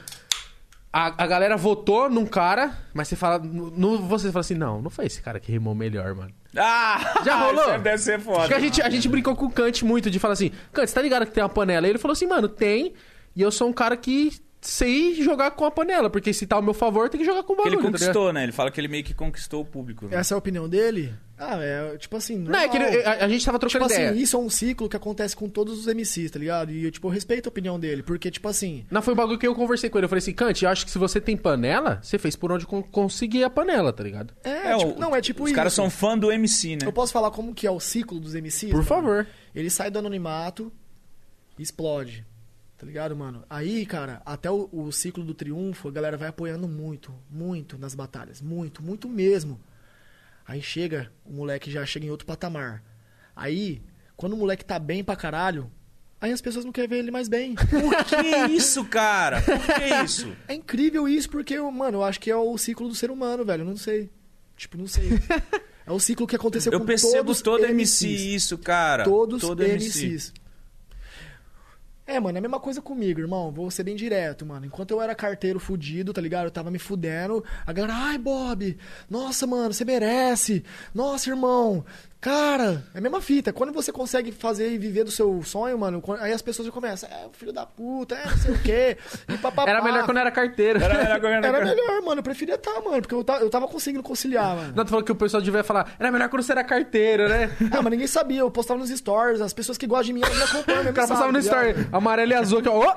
a, 0.92 1.24
a 1.24 1.28
galera 1.28 1.56
votou 1.58 2.10
num 2.10 2.26
cara, 2.26 2.78
mas 2.94 3.08
você 3.08 3.16
fala, 3.16 3.40
no, 3.40 3.98
você 4.00 4.32
fala 4.32 4.42
assim, 4.42 4.56
não, 4.56 4.82
não 4.82 4.90
foi 4.90 5.06
esse 5.06 5.22
cara 5.22 5.40
que 5.40 5.52
rimou 5.52 5.74
melhor, 5.74 6.14
mano. 6.14 6.34
Ah! 6.56 7.22
Já 7.26 7.36
rolou? 7.46 7.72
Isso 7.72 7.80
deve 7.80 7.98
ser 7.98 8.20
foda. 8.20 8.40
Acho 8.40 8.48
que 8.50 8.54
a 8.54 8.60
gente, 8.60 8.82
a 8.82 8.90
gente 8.90 9.08
brincou 9.10 9.36
com 9.36 9.46
o 9.46 9.52
Kant 9.52 9.84
muito 9.84 10.10
de 10.10 10.20
falar 10.20 10.34
assim, 10.34 10.52
Kant, 10.72 10.88
você 10.88 10.94
tá 10.94 11.02
ligado 11.02 11.26
que 11.26 11.32
tem 11.32 11.44
uma 11.44 11.50
panela? 11.50 11.88
E 11.88 11.90
ele 11.92 12.00
falou 12.00 12.14
assim, 12.14 12.28
mano, 12.28 12.48
tem, 12.48 12.94
e 13.36 13.42
eu 13.42 13.52
sou 13.52 13.68
um 13.68 13.74
cara 13.74 13.98
que 13.98 14.32
sei 14.68 15.16
jogar 15.22 15.52
com 15.52 15.66
a 15.66 15.72
panela, 15.72 16.10
porque 16.10 16.34
se 16.34 16.48
tá 16.48 16.56
ao 16.56 16.62
meu 16.62 16.74
favor, 16.74 17.10
tem 17.10 17.20
que 17.20 17.26
jogar 17.26 17.44
com 17.44 17.54
o 17.54 17.56
bagulho, 17.56 17.76
ele 17.76 17.82
tá 17.82 17.88
conquistou, 17.92 18.32
né? 18.34 18.44
Ele 18.44 18.52
fala 18.52 18.72
que 18.72 18.80
ele 18.80 18.88
meio 18.88 19.04
que 19.04 19.14
conquistou 19.14 19.62
o 19.62 19.66
público. 19.66 20.08
né? 20.08 20.18
Essa 20.18 20.34
é 20.34 20.36
a 20.36 20.38
opinião 20.38 20.68
dele? 20.70 21.14
Ah, 21.38 21.58
é 21.60 21.98
tipo 21.98 22.16
assim. 22.16 22.38
Não, 22.38 22.58
é 22.58 22.70
que 22.70 22.78
normal. 22.80 22.94
ele- 23.00 23.04
a, 23.06 23.26
a 23.26 23.28
gente 23.28 23.44
tava 23.44 23.60
trocando 23.60 23.84
Tipo 23.86 23.94
ideia. 23.96 24.12
assim, 24.12 24.20
isso 24.22 24.36
é 24.38 24.40
um 24.40 24.50
ciclo 24.50 24.88
que 24.88 24.96
acontece 24.96 25.36
com 25.36 25.50
todos 25.50 25.78
os 25.80 25.88
MCs, 25.88 26.32
tá 26.32 26.40
ligado? 26.40 26.72
E 26.72 26.86
eu, 26.86 26.92
tipo, 26.92 27.08
eu 27.08 27.12
respeito 27.12 27.48
a 27.48 27.50
opinião 27.50 27.80
dele, 27.80 28.02
porque, 28.04 28.32
tipo 28.32 28.48
assim. 28.48 28.86
Não, 28.90 29.02
foi 29.02 29.14
um 29.14 29.18
bagulho 29.18 29.38
que 29.38 29.48
eu 29.48 29.54
conversei 29.56 29.90
com 29.90 29.98
ele. 29.98 30.06
Eu 30.06 30.10
falei 30.10 30.20
assim, 30.20 30.32
Kant, 30.34 30.64
eu 30.64 30.70
acho 30.70 30.86
que 30.86 30.92
se 30.92 30.98
você 30.98 31.20
tem 31.20 31.36
panela, 31.36 32.00
você 32.02 32.18
fez 32.18 32.36
por 32.36 32.52
onde 32.52 32.66
con- 32.66 32.84
conseguir 32.84 33.44
a 33.44 33.50
panela, 33.50 33.92
tá 33.92 34.04
ligado? 34.04 34.34
É, 34.44 34.72
É, 34.74 34.78
tipo, 34.78 34.92
o- 34.92 35.00
não, 35.00 35.14
é 35.16 35.22
tipo 35.22 35.44
Os 35.44 35.50
isso. 35.50 35.56
caras 35.56 35.74
são 35.74 35.90
fã 35.90 36.18
do 36.18 36.32
MC, 36.32 36.76
né? 36.78 36.82
Eu 36.86 36.94
posso 36.94 37.12
falar 37.12 37.32
como 37.32 37.54
que 37.54 37.68
é 37.68 37.72
o 37.72 37.80
ciclo 37.80 38.20
dos 38.20 38.36
MCs? 38.36 38.72
Por 38.72 38.84
favor. 38.86 39.28
Ele 39.54 39.70
sai 39.70 39.90
do 39.92 40.00
anonimato 40.00 40.72
e 41.60 41.64
explode. 41.64 42.26
Tá 42.78 42.86
ligado, 42.86 43.16
mano? 43.16 43.44
Aí, 43.50 43.86
cara, 43.86 44.22
até 44.26 44.50
o, 44.52 44.68
o 44.72 44.92
ciclo 44.92 45.24
do 45.24 45.34
triunfo, 45.34 45.88
a 45.88 45.92
galera 45.92 46.18
vai 46.18 46.28
apoiando 46.30 46.68
muito, 46.68 47.14
muito 47.30 47.78
nas 47.78 47.96
batalhas. 47.96 48.42
Muito, 48.42 48.84
muito 48.84 49.08
mesmo. 49.08 49.60
Aí 50.46 50.62
chega, 50.62 51.12
o 51.26 51.32
moleque 51.32 51.72
já 51.72 51.86
chega 51.86 52.06
em 52.06 52.10
outro 52.10 52.26
patamar. 52.28 52.84
Aí, 53.36 53.82
quando 54.18 54.34
o 54.34 54.38
moleque 54.38 54.66
tá 54.66 54.78
bem 54.78 55.04
pra 55.04 55.16
caralho, 55.16 55.72
aí 56.20 56.32
as 56.32 56.42
pessoas 56.42 56.66
não 56.66 56.72
querem 56.72 56.90
ver 56.90 56.98
ele 56.98 57.12
mais 57.12 57.30
bem. 57.30 57.56
Por 57.56 58.04
que 58.06 58.52
isso, 58.54 58.84
cara? 58.86 59.42
Por 59.42 59.60
que 59.60 60.04
isso? 60.04 60.36
É 60.48 60.54
incrível 60.54 61.08
isso, 61.08 61.30
porque, 61.30 61.58
mano, 61.60 62.00
eu 62.00 62.04
acho 62.04 62.20
que 62.20 62.30
é 62.30 62.36
o 62.36 62.58
ciclo 62.58 62.90
do 62.90 62.96
ser 62.96 63.10
humano, 63.12 63.46
velho. 63.46 63.62
Eu 63.62 63.66
não 63.66 63.78
sei. 63.78 64.10
Tipo, 64.58 64.78
não 64.78 64.88
sei. 64.88 65.10
É 65.86 65.92
o 65.92 66.00
ciclo 66.00 66.26
que 66.26 66.34
aconteceu 66.34 66.72
Eu 66.72 66.80
com 66.80 66.86
percebo 66.86 67.26
todos 67.26 67.42
todo 67.42 67.62
os 67.64 67.70
MC 67.70 68.08
MCs. 68.08 68.22
isso, 68.22 68.58
cara. 68.58 69.04
Todos 69.04 69.42
todo 69.42 69.62
MCs. 69.62 70.34
É, 72.06 72.20
mano, 72.20 72.38
é 72.38 72.40
a 72.40 72.42
mesma 72.42 72.60
coisa 72.60 72.82
comigo, 72.82 73.22
irmão. 73.22 73.52
Vou 73.52 73.72
ser 73.72 73.84
bem 73.84 73.96
direto, 73.96 74.46
mano. 74.46 74.66
Enquanto 74.66 74.92
eu 74.92 75.02
era 75.02 75.16
carteiro 75.16 75.60
fudido, 75.60 76.12
tá 76.12 76.20
ligado? 76.20 76.46
Eu 76.46 76.52
tava 76.52 76.70
me 76.70 76.78
fudendo. 76.78 77.44
A 77.66 77.72
galera, 77.72 77.94
ai, 77.96 78.18
Bob, 78.18 78.78
nossa, 79.10 79.48
mano, 79.48 79.74
você 79.74 79.86
merece. 79.86 80.66
Nossa, 80.94 81.30
irmão. 81.30 81.86
Cara, 82.24 82.84
é 82.96 82.98
a 82.98 83.02
mesma 83.02 83.20
fita. 83.22 83.52
Quando 83.52 83.74
você 83.74 83.92
consegue 83.92 84.32
fazer 84.32 84.72
e 84.72 84.78
viver 84.78 85.04
do 85.04 85.12
seu 85.12 85.44
sonho, 85.44 85.78
mano, 85.78 86.02
aí 86.20 86.32
as 86.32 86.42
pessoas 86.42 86.66
já 86.66 86.72
começam, 86.72 87.10
é, 87.10 87.28
o 87.28 87.32
filho 87.34 87.52
da 87.52 87.66
puta, 87.66 88.16
é, 88.16 88.26
não 88.26 88.38
sei 88.38 88.54
o 88.54 88.60
quê. 88.60 88.98
E 89.28 89.38
papapá. 89.38 89.70
Era 89.70 89.84
melhor 89.84 90.06
quando 90.06 90.18
era 90.18 90.32
carteiro. 90.32 90.82
Era 90.82 90.94
melhor 90.98 91.20
quando 91.20 91.34
era 91.34 91.48
Era 91.48 91.66
melhor, 91.66 92.02
mano. 92.02 92.20
Eu 92.20 92.24
preferia 92.24 92.56
estar, 92.56 92.80
mano, 92.82 93.02
porque 93.02 93.14
eu, 93.14 93.24
ta- 93.24 93.40
eu 93.40 93.50
tava 93.50 93.68
conseguindo 93.68 94.02
conciliar, 94.02 94.56
mano. 94.56 94.74
Não, 94.76 94.86
tu 94.86 94.90
falou 94.90 95.04
que 95.04 95.12
o 95.12 95.16
pessoal 95.16 95.42
devia 95.44 95.64
falar, 95.64 95.96
era 96.00 96.12
melhor 96.12 96.30
quando 96.30 96.44
você 96.44 96.54
era 96.54 96.64
carteiro, 96.64 97.28
né? 97.28 97.50
Ah, 97.74 97.82
mas 97.82 97.92
ninguém 97.92 98.08
sabia. 98.08 98.40
Eu 98.40 98.52
postava 98.52 98.80
nos 98.80 98.90
stories. 98.90 99.42
As 99.42 99.52
pessoas 99.54 99.78
que 99.78 99.86
gostam 99.88 100.06
de 100.06 100.14
mim, 100.14 100.22
elas 100.24 100.38
me 100.38 100.44
acompanham. 100.44 100.84
O 100.90 100.94
cara 100.94 101.08
passava 101.08 101.32
no 101.32 101.40
story, 101.40 101.76
amarelo 101.92 102.32
e 102.32 102.36
azul 102.36 102.60
aqui, 102.60 102.70
ó. 102.70 102.80
Ô! 102.92 102.96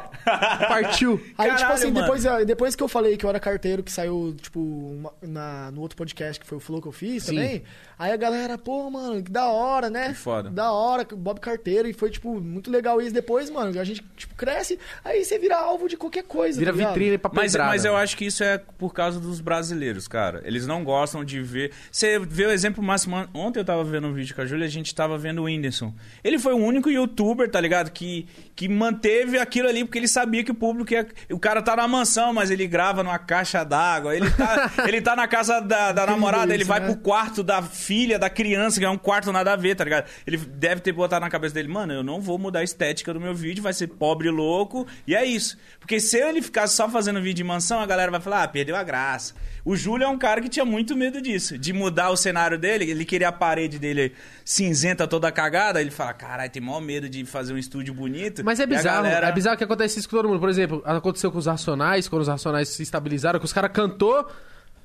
Partiu. 0.68 1.20
Aí, 1.39 1.55
tipo 1.55 1.72
assim, 1.72 1.87
mano. 1.91 2.01
depois, 2.03 2.27
ah, 2.27 2.45
depois 2.45 2.77
que 2.77 2.83
eu 2.83 2.89
falei 2.89 3.16
que 3.16 3.24
eu 3.24 3.31
era 3.31 3.41
carteiro, 3.41 3.83
que 3.83 3.91
saiu, 3.93 4.35
tipo, 4.41 4.61
uma- 4.61 5.12
na, 5.22 5.70
no 5.70 5.81
outro 5.81 5.97
podcast 5.97 6.39
que 6.41 6.47
foi 6.47 6.59
o 6.59 6.61
Flow 6.61 6.81
que 6.81 6.89
eu 6.89 6.93
fiz 6.93 7.24
Sim. 7.24 7.35
também, 7.35 7.62
aí 7.99 8.12
a 8.12 8.16
galera, 8.16 8.59
pô, 8.59 8.89
mano, 8.91 9.16
que 9.23 9.31
da 9.31 9.47
hora, 9.47 9.91
né? 9.91 10.09
Que 10.09 10.14
foda. 10.14 10.51
Da 10.51 10.71
hora, 10.73 11.07
Bob 11.17 11.41
Carteiro, 11.41 11.89
e 11.89 11.93
foi, 11.93 12.11
tipo, 12.11 12.41
muito 12.41 12.71
legal 12.71 13.01
isso. 13.01 13.12
Depois, 13.12 13.51
mano, 13.51 13.79
a 13.79 13.85
gente, 13.85 14.05
tipo, 14.17 14.35
cresce, 14.35 14.79
aí 15.05 15.25
você 15.25 15.39
vira 15.39 15.57
alvo 15.57 15.89
de 15.89 15.97
qualquer 15.97 16.25
coisa. 16.25 16.59
Vira 16.59 16.73
tá 16.73 16.89
vitrine 16.89 17.19
pra 17.19 17.31
Mas, 17.33 17.53
pedrada. 17.53 17.71
mas 17.71 17.85
eu 17.85 17.97
acho 17.97 18.17
que 18.17 18.27
isso 18.27 18.43
é 18.43 18.59
por 18.79 18.93
causa 18.93 19.19
dos 19.21 19.41
brasileiros, 19.41 20.07
cara. 20.09 20.43
Eles 20.45 20.67
não 20.67 20.85
gostam 20.85 21.25
de 21.25 21.41
ver. 21.43 21.73
Você 21.91 22.19
vê 22.19 22.47
o 22.47 22.51
exemplo 22.51 22.83
máximo. 22.83 23.27
Ontem 23.35 23.61
eu 23.61 23.64
tava 23.64 23.85
vendo 23.85 24.07
um 24.07 24.12
vídeo 24.12 24.35
com 24.35 24.43
a 24.43 24.47
Júlia, 24.47 24.67
a 24.67 24.71
gente 24.71 24.95
tava 24.95 25.17
vendo 25.19 25.41
o 25.43 25.45
Whindersson. 25.45 25.93
Ele 26.23 26.39
foi 26.39 26.55
o 26.55 26.59
único 26.59 26.91
youtuber, 26.91 27.51
tá 27.51 27.61
ligado? 27.61 27.91
Que, 27.91 28.27
que 28.55 28.69
manteve 28.69 29.39
aquilo 29.39 29.69
ali 29.69 29.85
porque 29.85 29.99
ele 29.99 30.09
sabia 30.09 30.45
que 30.45 30.51
o 30.51 30.55
público 30.55 30.93
ia. 30.93 31.07
O 31.31 31.39
cara 31.39 31.62
tá 31.62 31.77
na 31.77 31.89
mansão, 31.89 32.33
mas 32.33 32.51
ele 32.51 32.67
grava 32.67 33.03
numa 33.03 33.19
caixa 33.19 33.64
d'água. 33.64 34.14
Ele 34.14 34.31
tá, 34.31 34.73
ele 34.87 35.01
tá 35.01 35.17
na 35.17 35.27
casa 35.29 35.61
da, 35.61 35.93
da 35.93 36.07
namorada, 36.07 36.53
ele 36.53 36.62
isso, 36.62 36.69
vai 36.69 36.81
né? 36.81 36.87
pro 36.87 36.97
quarto 36.97 37.43
da 37.43 37.62
filha, 37.62 38.19
da 38.19 38.29
criança, 38.31 38.79
que 38.79 38.87
é 38.87 38.91
um 38.91 38.99
quarto 39.07 39.30
nada 39.30 39.52
a 39.52 39.57
ver, 39.57 39.76
tá 39.76 39.84
ligado? 39.84 40.09
Ele 40.26 40.36
deve 40.36 40.80
ter 40.80 40.90
botado 40.90 41.24
na 41.24 41.30
cabeça 41.30 41.54
dele, 41.54 41.68
mano, 41.68 41.92
eu 41.92 42.02
não 42.02 42.20
vou 42.20 42.36
mudar 42.38 42.59
a 42.59 42.64
estética 42.64 43.14
do 43.14 43.20
meu 43.20 43.32
vídeo, 43.32 43.62
vai 43.62 43.72
ser 43.72 43.86
pobre 43.86 44.26
e 44.26 44.30
louco, 44.32 44.84
e 45.07 45.14
é 45.14 45.24
isso. 45.24 45.57
Porque 45.78 46.00
se 46.00 46.18
ele 46.18 46.42
ficasse 46.42 46.74
só 46.74 46.88
fazendo 46.88 47.20
vídeo 47.20 47.36
de 47.36 47.44
mansão, 47.44 47.78
a 47.78 47.86
galera 47.86 48.11
vai 48.11 48.20
falar, 48.20 48.42
ah, 48.42 48.48
perdeu 48.48 48.74
a 48.74 48.82
graça. 48.82 49.32
O 49.64 49.76
Júlio 49.76 50.04
é 50.04 50.09
um 50.09 50.18
cara 50.18 50.40
que 50.40 50.48
tinha 50.48 50.64
muito 50.64 50.96
medo 50.96 51.22
disso, 51.22 51.57
de 51.57 51.72
mudar 51.72 52.11
o 52.11 52.16
cenário 52.16 52.59
dele, 52.59 52.90
ele 52.90 53.04
queria 53.04 53.28
a 53.28 53.32
parede 53.32 53.78
dele 53.78 54.12
cinzenta 54.44 55.07
toda 55.07 55.30
cagada, 55.30 55.80
ele 55.80 55.90
fala, 55.92 56.12
caralho, 56.12 56.50
tem 56.50 56.61
maior 56.62 56.80
medo 56.80 57.09
de 57.09 57.24
fazer 57.24 57.52
um 57.52 57.59
estúdio 57.59 57.94
bonito. 57.94 58.44
Mas 58.44 58.59
é 58.61 58.66
bizarro, 58.66 59.04
galera- 59.04 59.28
é 59.28 59.32
bizarro 59.32 59.57
que 59.57 59.64
acontece 59.64 59.98
isso 59.98 60.09
com 60.09 60.16
todo 60.16 60.28
mundo. 60.28 60.40
Por 60.40 60.48
exemplo, 60.48 60.82
aconteceu 60.84 61.30
com 61.30 61.38
os 61.38 61.46
Racionais, 61.46 62.09
quando 62.09 62.22
os 62.22 62.28
Racionais 62.28 62.68
se 62.68 62.82
estabilizaram, 62.82 63.38
que 63.38 63.44
os 63.44 63.52
caras 63.52 63.70
cantou, 63.72 64.28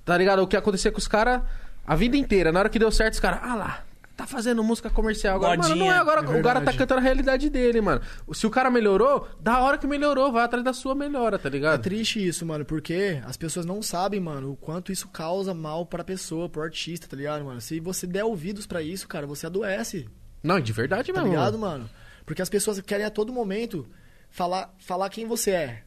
tá 0.06 0.18
ligado? 0.18 0.42
O 0.42 0.48
que 0.48 0.58
acontecia 0.58 0.92
com 0.92 0.98
os 0.98 1.08
caras 1.08 1.42
a 1.86 1.96
vida 1.96 2.18
inteira. 2.18 2.52
Na 2.52 2.60
hora 2.60 2.70
que 2.70 2.78
deu 2.80 2.92
certo, 2.92 3.14
os 3.14 3.20
caras, 3.20 3.40
ah 3.44 3.56
lá, 3.56 3.84
tá 4.22 4.28
fazendo 4.28 4.64
música 4.64 4.90
comercial 4.90 5.36
agora. 5.36 5.58
Mano, 5.58 5.76
não 5.76 5.92
é 5.92 5.98
agora, 5.98 6.22
É 6.22 6.40
o 6.40 6.44
cara 6.44 6.62
tá 6.62 6.72
cantando 6.74 7.00
a 7.00 7.04
realidade 7.04 7.50
dele, 7.50 7.82
mano. 7.82 8.02
Se 8.34 8.46
o 8.46 8.50
cara 8.50 8.70
melhorou, 8.70 9.28
da 9.40 9.60
hora 9.60 9.78
que 9.78 9.88
melhorou, 9.88 10.32
vai 10.32 10.44
atrás 10.44 10.64
da 10.64 10.74
sua 10.74 10.94
melhora, 10.96 11.40
tá 11.40 11.50
É 11.50 11.52
ligado? 11.52 11.82
triste 11.82 12.26
isso, 12.26 12.46
mano, 12.46 12.64
porque 12.66 13.22
as 13.26 13.36
pessoas 13.38 13.66
não 13.66 13.82
sabem, 13.82 14.20
mano, 14.20 14.52
o 14.52 14.56
quanto 14.56 14.92
isso 14.92 15.08
causa 15.08 15.54
mal 15.54 15.86
pra 15.86 16.04
pessoa, 16.04 16.48
pro 16.50 16.62
artista, 16.62 17.08
tá 17.08 17.16
ligado, 17.18 17.44
mano? 17.46 17.60
Se 17.62 17.80
você 17.80 18.06
der 18.08 18.24
ouvidos 18.24 18.66
pra 18.68 18.82
isso, 18.82 19.08
cara, 19.08 19.26
você 19.28 19.46
adoece. 19.48 20.08
Não, 20.44 20.60
de 20.60 20.72
verdade 20.74 21.12
Tá 21.12 21.20
mesmo. 21.22 21.36
ligado, 21.36 21.58
mano. 21.58 21.80
mano? 21.84 21.90
Porque 22.26 22.42
as 22.42 22.50
pessoas 22.50 22.80
querem 22.82 23.06
a 23.06 23.10
todo 23.10 23.34
momento 23.34 23.88
falar, 24.30 24.74
falar 24.80 25.10
quem 25.10 25.26
você 25.26 25.52
é. 25.52 25.84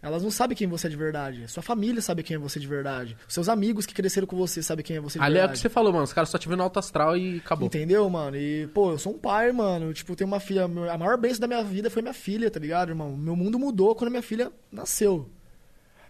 Elas 0.00 0.22
não 0.22 0.30
sabem 0.30 0.56
quem 0.56 0.68
você 0.68 0.86
é 0.86 0.90
de 0.90 0.96
verdade. 0.96 1.48
Sua 1.50 1.62
família 1.62 2.00
sabe 2.00 2.22
quem 2.22 2.36
é 2.36 2.38
você 2.38 2.60
de 2.60 2.66
verdade. 2.68 3.16
Seus 3.26 3.48
amigos 3.48 3.84
que 3.84 3.92
cresceram 3.92 4.28
com 4.28 4.36
você 4.36 4.62
sabem 4.62 4.84
quem 4.84 4.96
é 4.96 5.00
você 5.00 5.18
de 5.18 5.24
Ali 5.24 5.34
é 5.34 5.38
o 5.38 5.40
verdade. 5.42 5.58
que 5.58 5.62
você 5.62 5.68
falou, 5.68 5.92
mano. 5.92 6.04
Os 6.04 6.12
caras 6.12 6.28
só 6.28 6.38
te 6.38 6.48
vendo 6.48 6.58
no 6.58 6.62
alto 6.64 6.78
astral 6.78 7.16
e 7.16 7.38
acabou. 7.38 7.66
Entendeu, 7.66 8.08
mano? 8.08 8.36
E, 8.36 8.68
pô, 8.68 8.92
eu 8.92 8.98
sou 8.98 9.12
um 9.14 9.18
pai, 9.18 9.50
mano. 9.50 9.92
Tipo, 9.92 10.14
tenho 10.14 10.28
uma 10.28 10.38
filha. 10.38 10.66
A 10.66 10.96
maior 10.96 11.16
bênção 11.18 11.40
da 11.40 11.48
minha 11.48 11.64
vida 11.64 11.90
foi 11.90 12.00
minha 12.00 12.14
filha, 12.14 12.48
tá 12.48 12.60
ligado, 12.60 12.90
irmão? 12.90 13.16
Meu 13.16 13.34
mundo 13.34 13.58
mudou 13.58 13.92
quando 13.96 14.10
minha 14.10 14.22
filha 14.22 14.52
nasceu. 14.70 15.28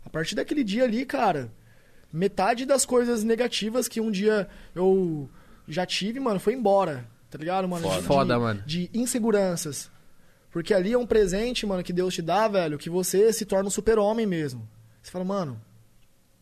A 0.05 0.11
partir 0.11 0.35
daquele 0.35 0.63
dia 0.63 0.85
ali, 0.85 1.07
cara, 1.07 1.51
metade 2.13 2.67
das 2.67 2.85
coisas 2.85 3.25
negativas 3.25 3.89
que 3.89 4.03
um 4.03 4.11
dia 4.11 4.49
eu 4.75 5.31
já 5.67 5.87
tive, 5.87 6.21
mano, 6.21 6.39
foi 6.39 6.53
embora. 6.53 7.07
Tá 7.31 7.39
ligado, 7.39 7.67
mano? 7.67 7.83
Foda. 7.89 8.01
De- 8.01 8.07
Foda, 8.07 8.39
mano. 8.39 8.63
De 8.67 8.91
inseguranças. 8.93 9.91
Porque 10.59 10.75
ali 10.75 10.93
é 10.93 10.99
um 10.99 11.07
presente, 11.07 11.65
mano, 11.67 11.83
que 11.83 11.93
Deus 11.93 12.15
te 12.15 12.21
dá, 12.23 12.49
velho, 12.49 12.77
que 12.79 12.91
você 12.91 13.33
se 13.33 13.45
torna 13.45 13.69
um 13.69 13.71
super-homem 13.71 14.27
mesmo. 14.27 14.69
Você 15.03 15.11
fala, 15.11 15.25
mano, 15.25 15.61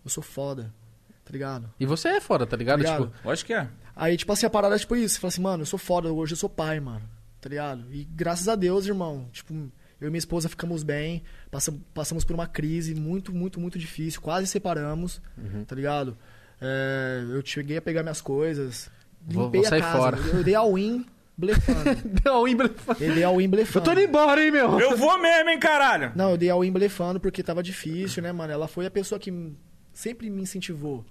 eu 0.04 0.10
sou 0.10 0.22
foda. 0.22 0.72
Tá 1.24 1.32
ligado? 1.32 1.68
E 1.80 1.84
você 1.86 2.08
é 2.08 2.20
foda, 2.20 2.46
tá 2.46 2.56
ligado? 2.56 2.78
Ligado? 2.78 3.06
Tipo, 3.08 3.28
Lógico 3.28 3.48
que 3.48 3.54
é. 3.54 3.68
Aí, 3.96 4.16
tipo 4.16 4.32
assim, 4.32 4.46
a 4.46 4.50
parada 4.50 4.76
é 4.76 4.78
tipo 4.78 4.94
isso. 4.94 5.14
Você 5.16 5.20
fala 5.20 5.28
assim, 5.28 5.42
mano, 5.42 5.62
eu 5.62 5.66
sou 5.66 5.78
foda, 5.78 6.12
hoje 6.12 6.32
eu 6.34 6.36
sou 6.36 6.48
pai, 6.48 6.78
mano. 6.80 7.02
Tá 7.40 7.48
ligado? 7.48 7.84
E 7.92 8.04
graças 8.04 8.48
a 8.48 8.54
Deus, 8.54 8.86
irmão, 8.86 9.28
tipo, 9.32 9.52
eu 10.00 10.08
e 10.08 10.10
minha 10.10 10.18
esposa 10.18 10.48
ficamos 10.48 10.82
bem, 10.82 11.22
passam- 11.50 11.80
passamos 11.92 12.24
por 12.24 12.34
uma 12.34 12.46
crise 12.46 12.94
muito, 12.94 13.34
muito, 13.34 13.58
muito 13.60 13.78
difícil, 13.78 14.20
quase 14.20 14.46
separamos, 14.46 15.20
Uhum. 15.36 15.64
tá 15.64 15.74
ligado? 15.74 16.16
É, 16.60 17.24
eu 17.30 17.44
cheguei 17.44 17.76
a 17.78 17.82
pegar 17.82 18.02
minhas 18.02 18.20
coisas, 18.20 18.88
Vou- 19.20 19.44
limpei 19.44 19.60
vou 19.62 19.70
sair 19.70 19.80
a 19.80 19.84
casa. 19.84 19.98
fora. 19.98 20.16
Eu 20.18 20.44
dei 20.44 20.54
all-in 20.54 21.04
blefando. 21.36 21.84
não, 22.24 22.46
Imbra- 22.48 22.70
eu 23.00 23.14
dei 23.14 23.24
all-in 23.24 23.44
Eu 23.44 23.50
blefando. 23.50 23.84
tô 23.84 23.92
indo 23.92 24.00
embora, 24.02 24.44
hein, 24.44 24.50
meu? 24.50 24.78
Eu 24.80 24.96
vou 24.96 25.18
mesmo, 25.20 25.50
hein, 25.50 25.58
caralho? 25.58 26.12
Não, 26.14 26.30
eu 26.32 26.36
dei 26.36 26.50
all-in 26.50 26.72
blefando 26.72 27.20
porque 27.20 27.42
tava 27.42 27.62
difícil, 27.62 28.22
né, 28.22 28.32
mano? 28.32 28.52
Ela 28.52 28.68
foi 28.68 28.86
a 28.86 28.90
pessoa 28.90 29.18
que 29.18 29.32
sempre 29.92 30.30
me 30.30 30.42
incentivou. 30.42 31.04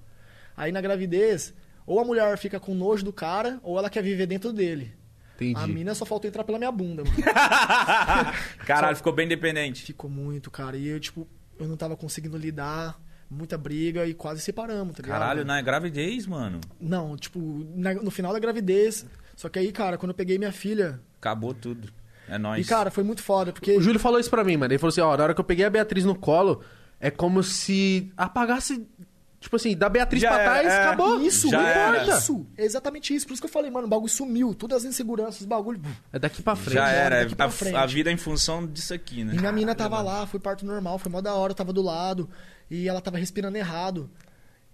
Aí 0.58 0.72
na 0.72 0.82
gravidez, 0.82 1.54
ou 1.86 2.00
a 2.00 2.06
mulher 2.06 2.38
fica 2.38 2.60
com 2.60 2.74
nojo 2.74 3.04
do 3.04 3.12
cara, 3.14 3.60
ou 3.62 3.78
ela 3.78 3.90
quer 3.90 4.02
viver 4.02 4.26
dentro 4.26 4.52
dele. 4.54 4.94
Entendi. 5.36 5.60
A 5.60 5.68
mina 5.68 5.94
só 5.94 6.06
faltou 6.06 6.30
entrar 6.30 6.46
pela 6.46 6.58
minha 6.58 6.72
bunda, 6.72 7.04
mano. 7.04 7.16
Caralho, 8.66 8.96
ficou 8.96 9.12
bem 9.14 9.26
independente. 9.26 9.84
Ficou 9.84 10.10
muito, 10.10 10.50
cara. 10.50 10.78
E 10.78 10.88
eu, 10.88 11.00
tipo, 11.00 11.28
eu 11.60 11.68
não 11.68 11.76
tava 11.76 11.96
conseguindo 11.98 12.38
lidar, 12.38 12.98
muita 13.30 13.58
briga 13.58 14.06
e 14.06 14.14
quase 14.14 14.40
separamos, 14.42 14.96
tá 14.96 15.04
ligado? 15.04 15.20
Caralho, 15.20 15.44
na 15.46 15.62
gravidez, 15.62 16.26
mano. 16.26 16.62
Não, 16.80 17.18
tipo, 17.18 17.40
na- 17.76 17.94
no 17.96 18.12
final 18.12 18.32
da 18.34 18.40
gravidez. 18.40 19.06
Só 19.36 19.50
que 19.50 19.60
aí, 19.60 19.72
cara, 19.72 19.98
quando 19.98 20.12
eu 20.12 20.16
peguei 20.16 20.38
minha 20.38 20.52
filha. 20.52 21.00
Acabou 21.20 21.54
tudo. 21.54 21.90
É 22.28 22.38
nóis. 22.38 22.66
E, 22.66 22.70
cara, 22.70 22.90
foi 22.90 23.04
muito 23.04 23.22
foda, 23.22 23.52
porque. 23.52 23.78
O 23.78 23.82
Júlio 23.82 24.00
falou 24.00 24.20
isso 24.20 24.30
pra 24.30 24.44
mim, 24.44 24.58
mano. 24.58 24.72
Ele 24.74 24.80
falou 24.80 24.90
assim, 24.90 25.02
ó, 25.02 25.16
na 25.16 25.24
hora 25.24 25.34
que 25.34 25.40
eu 25.42 25.46
peguei 25.46 25.66
a 25.66 25.70
Beatriz 25.70 26.06
no 26.06 26.16
colo, 26.16 26.62
é 27.00 27.12
como 27.12 27.44
se 27.44 28.12
apagasse, 28.18 28.88
tipo 29.40 29.56
assim, 29.56 29.76
da 29.78 29.88
Beatriz 29.90 30.22
Já 30.24 30.30
pra 30.30 30.40
era, 30.42 30.52
trás, 30.52 30.68
é. 30.68 30.84
acabou. 30.84 31.22
Isso, 31.22 31.50
Já 31.50 31.60
não 31.62 31.68
era. 31.68 31.98
importa. 32.04 32.18
Isso, 32.20 32.48
é 32.58 32.66
exatamente 32.66 33.14
isso. 33.14 33.28
Por 33.28 33.34
isso 33.34 33.42
que 33.42 33.48
eu 33.48 33.52
falei, 33.52 33.70
mano, 33.70 33.86
o 33.86 33.90
bagulho 33.90 34.10
sumiu. 34.10 34.56
Todas 34.56 34.78
as 34.80 34.86
inseguranças, 34.86 35.42
os 35.42 35.46
bagulho. 35.46 35.80
É 36.12 36.18
daqui 36.18 36.42
pra 36.42 36.56
frente. 36.56 36.76
Já 36.76 36.90
era. 36.90 37.20
daqui 37.24 37.36
pra 37.36 37.46
A, 37.46 37.50
frente. 37.52 37.76
a 37.76 37.86
vida 37.86 38.10
é 38.10 38.14
em 38.14 38.18
função 38.18 38.66
disso 38.66 38.94
aqui, 38.94 39.24
né? 39.24 39.34
E 39.36 39.38
minha 39.38 39.52
mina 39.52 39.76
tava 39.76 40.02
lá, 40.02 40.26
foi 40.26 40.40
parto 40.40 40.66
normal, 40.66 40.98
foi 40.98 41.12
mó 41.12 41.22
da 41.22 41.34
hora, 41.36 41.52
eu 41.52 41.56
tava 41.56 41.72
do 41.74 41.82
lado. 41.84 42.28
E 42.72 42.90
ela 42.90 43.00
tava 43.02 43.18
respirando 43.20 43.56
errado. 43.58 44.10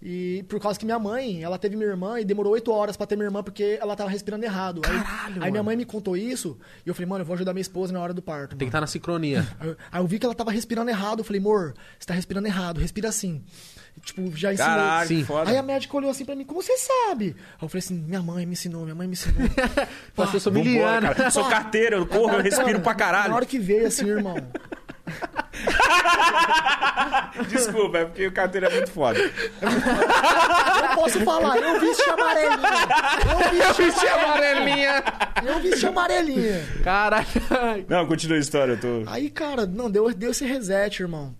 E 0.04 0.44
por 0.48 0.58
causa 0.58 0.76
que 0.76 0.84
minha 0.84 0.98
mãe, 0.98 1.44
ela 1.44 1.56
teve 1.56 1.76
minha 1.76 1.88
irmã 1.88 2.18
e 2.18 2.24
demorou 2.24 2.54
oito 2.54 2.72
horas 2.72 2.96
pra 2.96 3.06
ter 3.06 3.14
minha 3.14 3.26
irmã 3.26 3.40
porque 3.40 3.78
ela 3.80 3.94
tava 3.94 4.10
respirando 4.10 4.44
errado. 4.44 4.82
Aí- 4.84 4.90
Caralho, 5.00 5.34
aí, 5.34 5.38
minha 5.50 5.50
mano. 5.52 5.64
mãe 5.64 5.76
me 5.76 5.84
contou 5.84 6.16
isso 6.16 6.58
e 6.84 6.88
eu 6.88 6.94
falei, 6.94 7.06
mano, 7.08 7.22
eu 7.22 7.26
vou 7.26 7.34
ajudar 7.34 7.52
minha 7.52 7.62
esposa 7.62 7.92
na 7.92 8.00
hora 8.00 8.12
do 8.12 8.20
parto. 8.20 8.50
Tem 8.50 8.58
que 8.58 8.64
mano. 8.64 8.68
estar 8.70 8.80
na 8.80 8.86
sincronia. 8.88 9.46
Aí 9.60 9.68
eu- 9.68 9.76
Aí 9.92 10.02
eu 10.02 10.06
vi 10.08 10.18
que 10.18 10.26
ela 10.26 10.34
tava 10.34 10.50
respirando 10.50 10.90
errado. 10.90 11.20
Eu 11.20 11.24
falei, 11.24 11.40
amor, 11.40 11.72
você 11.98 12.06
tá 12.06 12.14
respirando 12.14 12.48
errado, 12.48 12.80
respira 12.80 13.08
assim. 13.08 13.44
E, 13.96 14.00
Tipo, 14.00 14.22
já 14.36 14.52
ensinou. 14.52 14.70
Caralho, 14.72 15.06
Sim. 15.08 15.22
foda. 15.24 15.50
Aí 15.50 15.56
a 15.56 15.62
médica 15.62 15.96
olhou 15.96 16.10
assim 16.10 16.24
pra 16.24 16.34
mim, 16.34 16.44
como 16.44 16.60
você 16.62 16.76
sabe? 16.78 17.36
Aí 17.36 17.62
eu 17.62 17.68
falei 17.68 17.78
assim, 17.84 17.94
minha 17.94 18.22
mãe 18.22 18.44
me 18.44 18.54
ensinou, 18.54 18.82
minha 18.82 18.94
mãe 18.94 19.06
me 19.06 19.12
ensinou. 19.12 19.36
Passou, 20.16 20.40
sou 20.40 20.52
miliana. 20.52 21.14
cara. 21.14 21.30
Sou 21.30 21.44
carteiro, 21.48 21.96
eu 21.96 22.06
corro, 22.06 22.32
eu 22.34 22.42
respiro 22.42 22.80
pra 22.80 22.92
Na 22.92 22.98
caralho. 22.98 23.34
hora 23.34 23.46
que 23.46 23.58
veio 23.58 23.86
assim, 23.86 24.06
irmão. 24.08 24.34
Desculpa, 27.48 27.98
é 27.98 28.04
porque 28.04 28.26
o 28.26 28.32
carteiro 28.32 28.66
é 28.66 28.70
muito 28.70 28.90
foda. 28.90 29.18
Eu 29.20 30.88
posso 30.94 31.20
falar, 31.24 31.56
eu 31.58 31.80
vesti 31.80 32.10
amarelinha. 32.10 33.66
Eu 33.66 33.74
vesti 33.74 34.06
amarelinha. 34.06 35.04
Eu 35.44 35.60
vesti 35.60 35.86
amarelinha. 35.86 36.64
Caralho. 36.84 37.26
Não, 37.88 38.06
continua 38.06 38.36
a 38.36 38.40
história, 38.40 38.72
eu 38.72 38.80
tô. 38.80 39.10
Aí, 39.10 39.30
cara, 39.30 39.66
não, 39.66 39.90
deu, 39.90 40.12
deu 40.14 40.30
esse 40.30 40.44
reset, 40.44 41.02
irmão. 41.02 41.34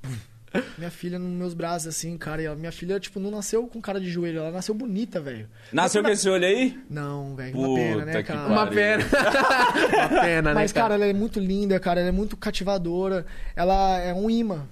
Minha 0.77 0.91
filha 0.91 1.19
nos 1.19 1.31
meus 1.31 1.55
braços, 1.55 1.89
assim, 1.89 2.17
cara. 2.19 2.43
E 2.43 2.47
ela- 2.47 2.57
minha 2.57 2.73
filha, 2.73 2.99
tipo, 3.01 3.19
não 3.21 3.31
nasceu 3.31 3.67
com 3.67 3.81
cara 3.81 4.01
de 4.01 4.11
joelho, 4.11 4.41
ela 4.41 4.51
nasceu 4.51 4.75
bonita, 4.75 5.21
velho. 5.21 5.49
Nasceu 5.73 6.03
com 6.03 6.09
esse 6.11 6.29
olho 6.29 6.45
aí? 6.47 6.79
Não, 6.91 7.35
velho, 7.35 7.57
uma 7.59 7.75
pena, 7.75 8.05
né, 8.05 8.23
cara? 8.23 8.47
Uma 8.49 8.67
pena. 8.67 9.05
Uma 10.13 10.21
pena, 10.23 10.49
né, 10.51 10.55
Mas, 10.55 10.73
cara, 10.73 10.95
ela 10.95 11.05
é 11.07 11.13
muito 11.13 11.39
linda, 11.41 11.79
cara. 11.81 12.01
Ela 12.01 12.09
é 12.11 12.13
muito 12.13 12.37
cativadora. 12.37 13.25
Ela 13.57 13.99
é 13.99 14.13
um 14.13 14.29
imã. 14.29 14.67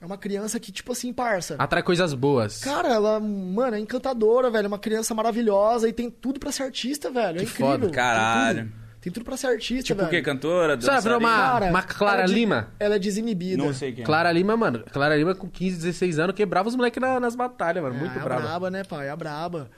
É 0.00 0.06
uma 0.06 0.16
criança 0.16 0.60
que, 0.60 0.70
tipo 0.70 0.92
assim, 0.92 1.12
parça. 1.12 1.56
Atrai 1.58 1.82
coisas 1.82 2.14
boas. 2.14 2.60
Cara, 2.62 2.88
ela, 2.88 3.18
mano, 3.18 3.74
é 3.76 3.80
encantadora, 3.80 4.48
velho. 4.50 4.66
É 4.66 4.68
uma 4.68 4.78
criança 4.78 5.12
maravilhosa 5.14 5.88
e 5.88 5.92
tem 5.92 6.08
tudo 6.08 6.38
pra 6.38 6.52
ser 6.52 6.62
artista, 6.64 7.10
velho. 7.10 7.38
É 7.38 7.44
Que 7.44 7.50
incrível. 7.50 7.66
foda. 7.66 7.84
Tem 7.86 7.90
Caralho. 7.94 8.72
Tem 9.00 9.12
tudo 9.12 9.24
pra 9.24 9.36
ser 9.36 9.46
artista, 9.46 9.84
Tipo 9.84 10.00
o 10.00 10.04
velho. 10.06 10.10
quê? 10.10 10.22
Cantora? 10.22 10.74
Você 10.80 10.86
vai 10.86 11.00
virar 11.00 11.18
dançarina? 11.18 11.66
uma, 11.66 11.70
uma 11.70 11.82
Clara 11.82 12.14
ela 12.16 12.22
é 12.24 12.26
de- 12.26 12.34
Lima? 12.34 12.68
Ela 12.80 12.96
é 12.96 12.98
desinibida. 12.98 13.62
Não 13.62 13.72
sei 13.72 13.92
quem. 13.92 14.02
é. 14.02 14.04
Clara 14.06 14.32
Lima, 14.32 14.56
mano. 14.56 14.82
Clara 14.92 15.16
Lima 15.16 15.34
com 15.36 15.48
15, 15.48 15.76
16 15.76 16.18
anos 16.18 16.34
quebrava 16.34 16.68
os 16.68 16.74
moleques 16.74 17.00
na- 17.00 17.20
nas 17.20 17.36
batalhas, 17.36 17.82
mano. 17.82 17.94
Muito 17.94 18.18
é 18.18 18.20
a 18.20 18.24
brava. 18.24 18.42
braba, 18.42 18.70
né, 18.70 18.82
pai? 18.84 19.06
É 19.06 19.10
a 19.10 19.16
braba. 19.16 19.70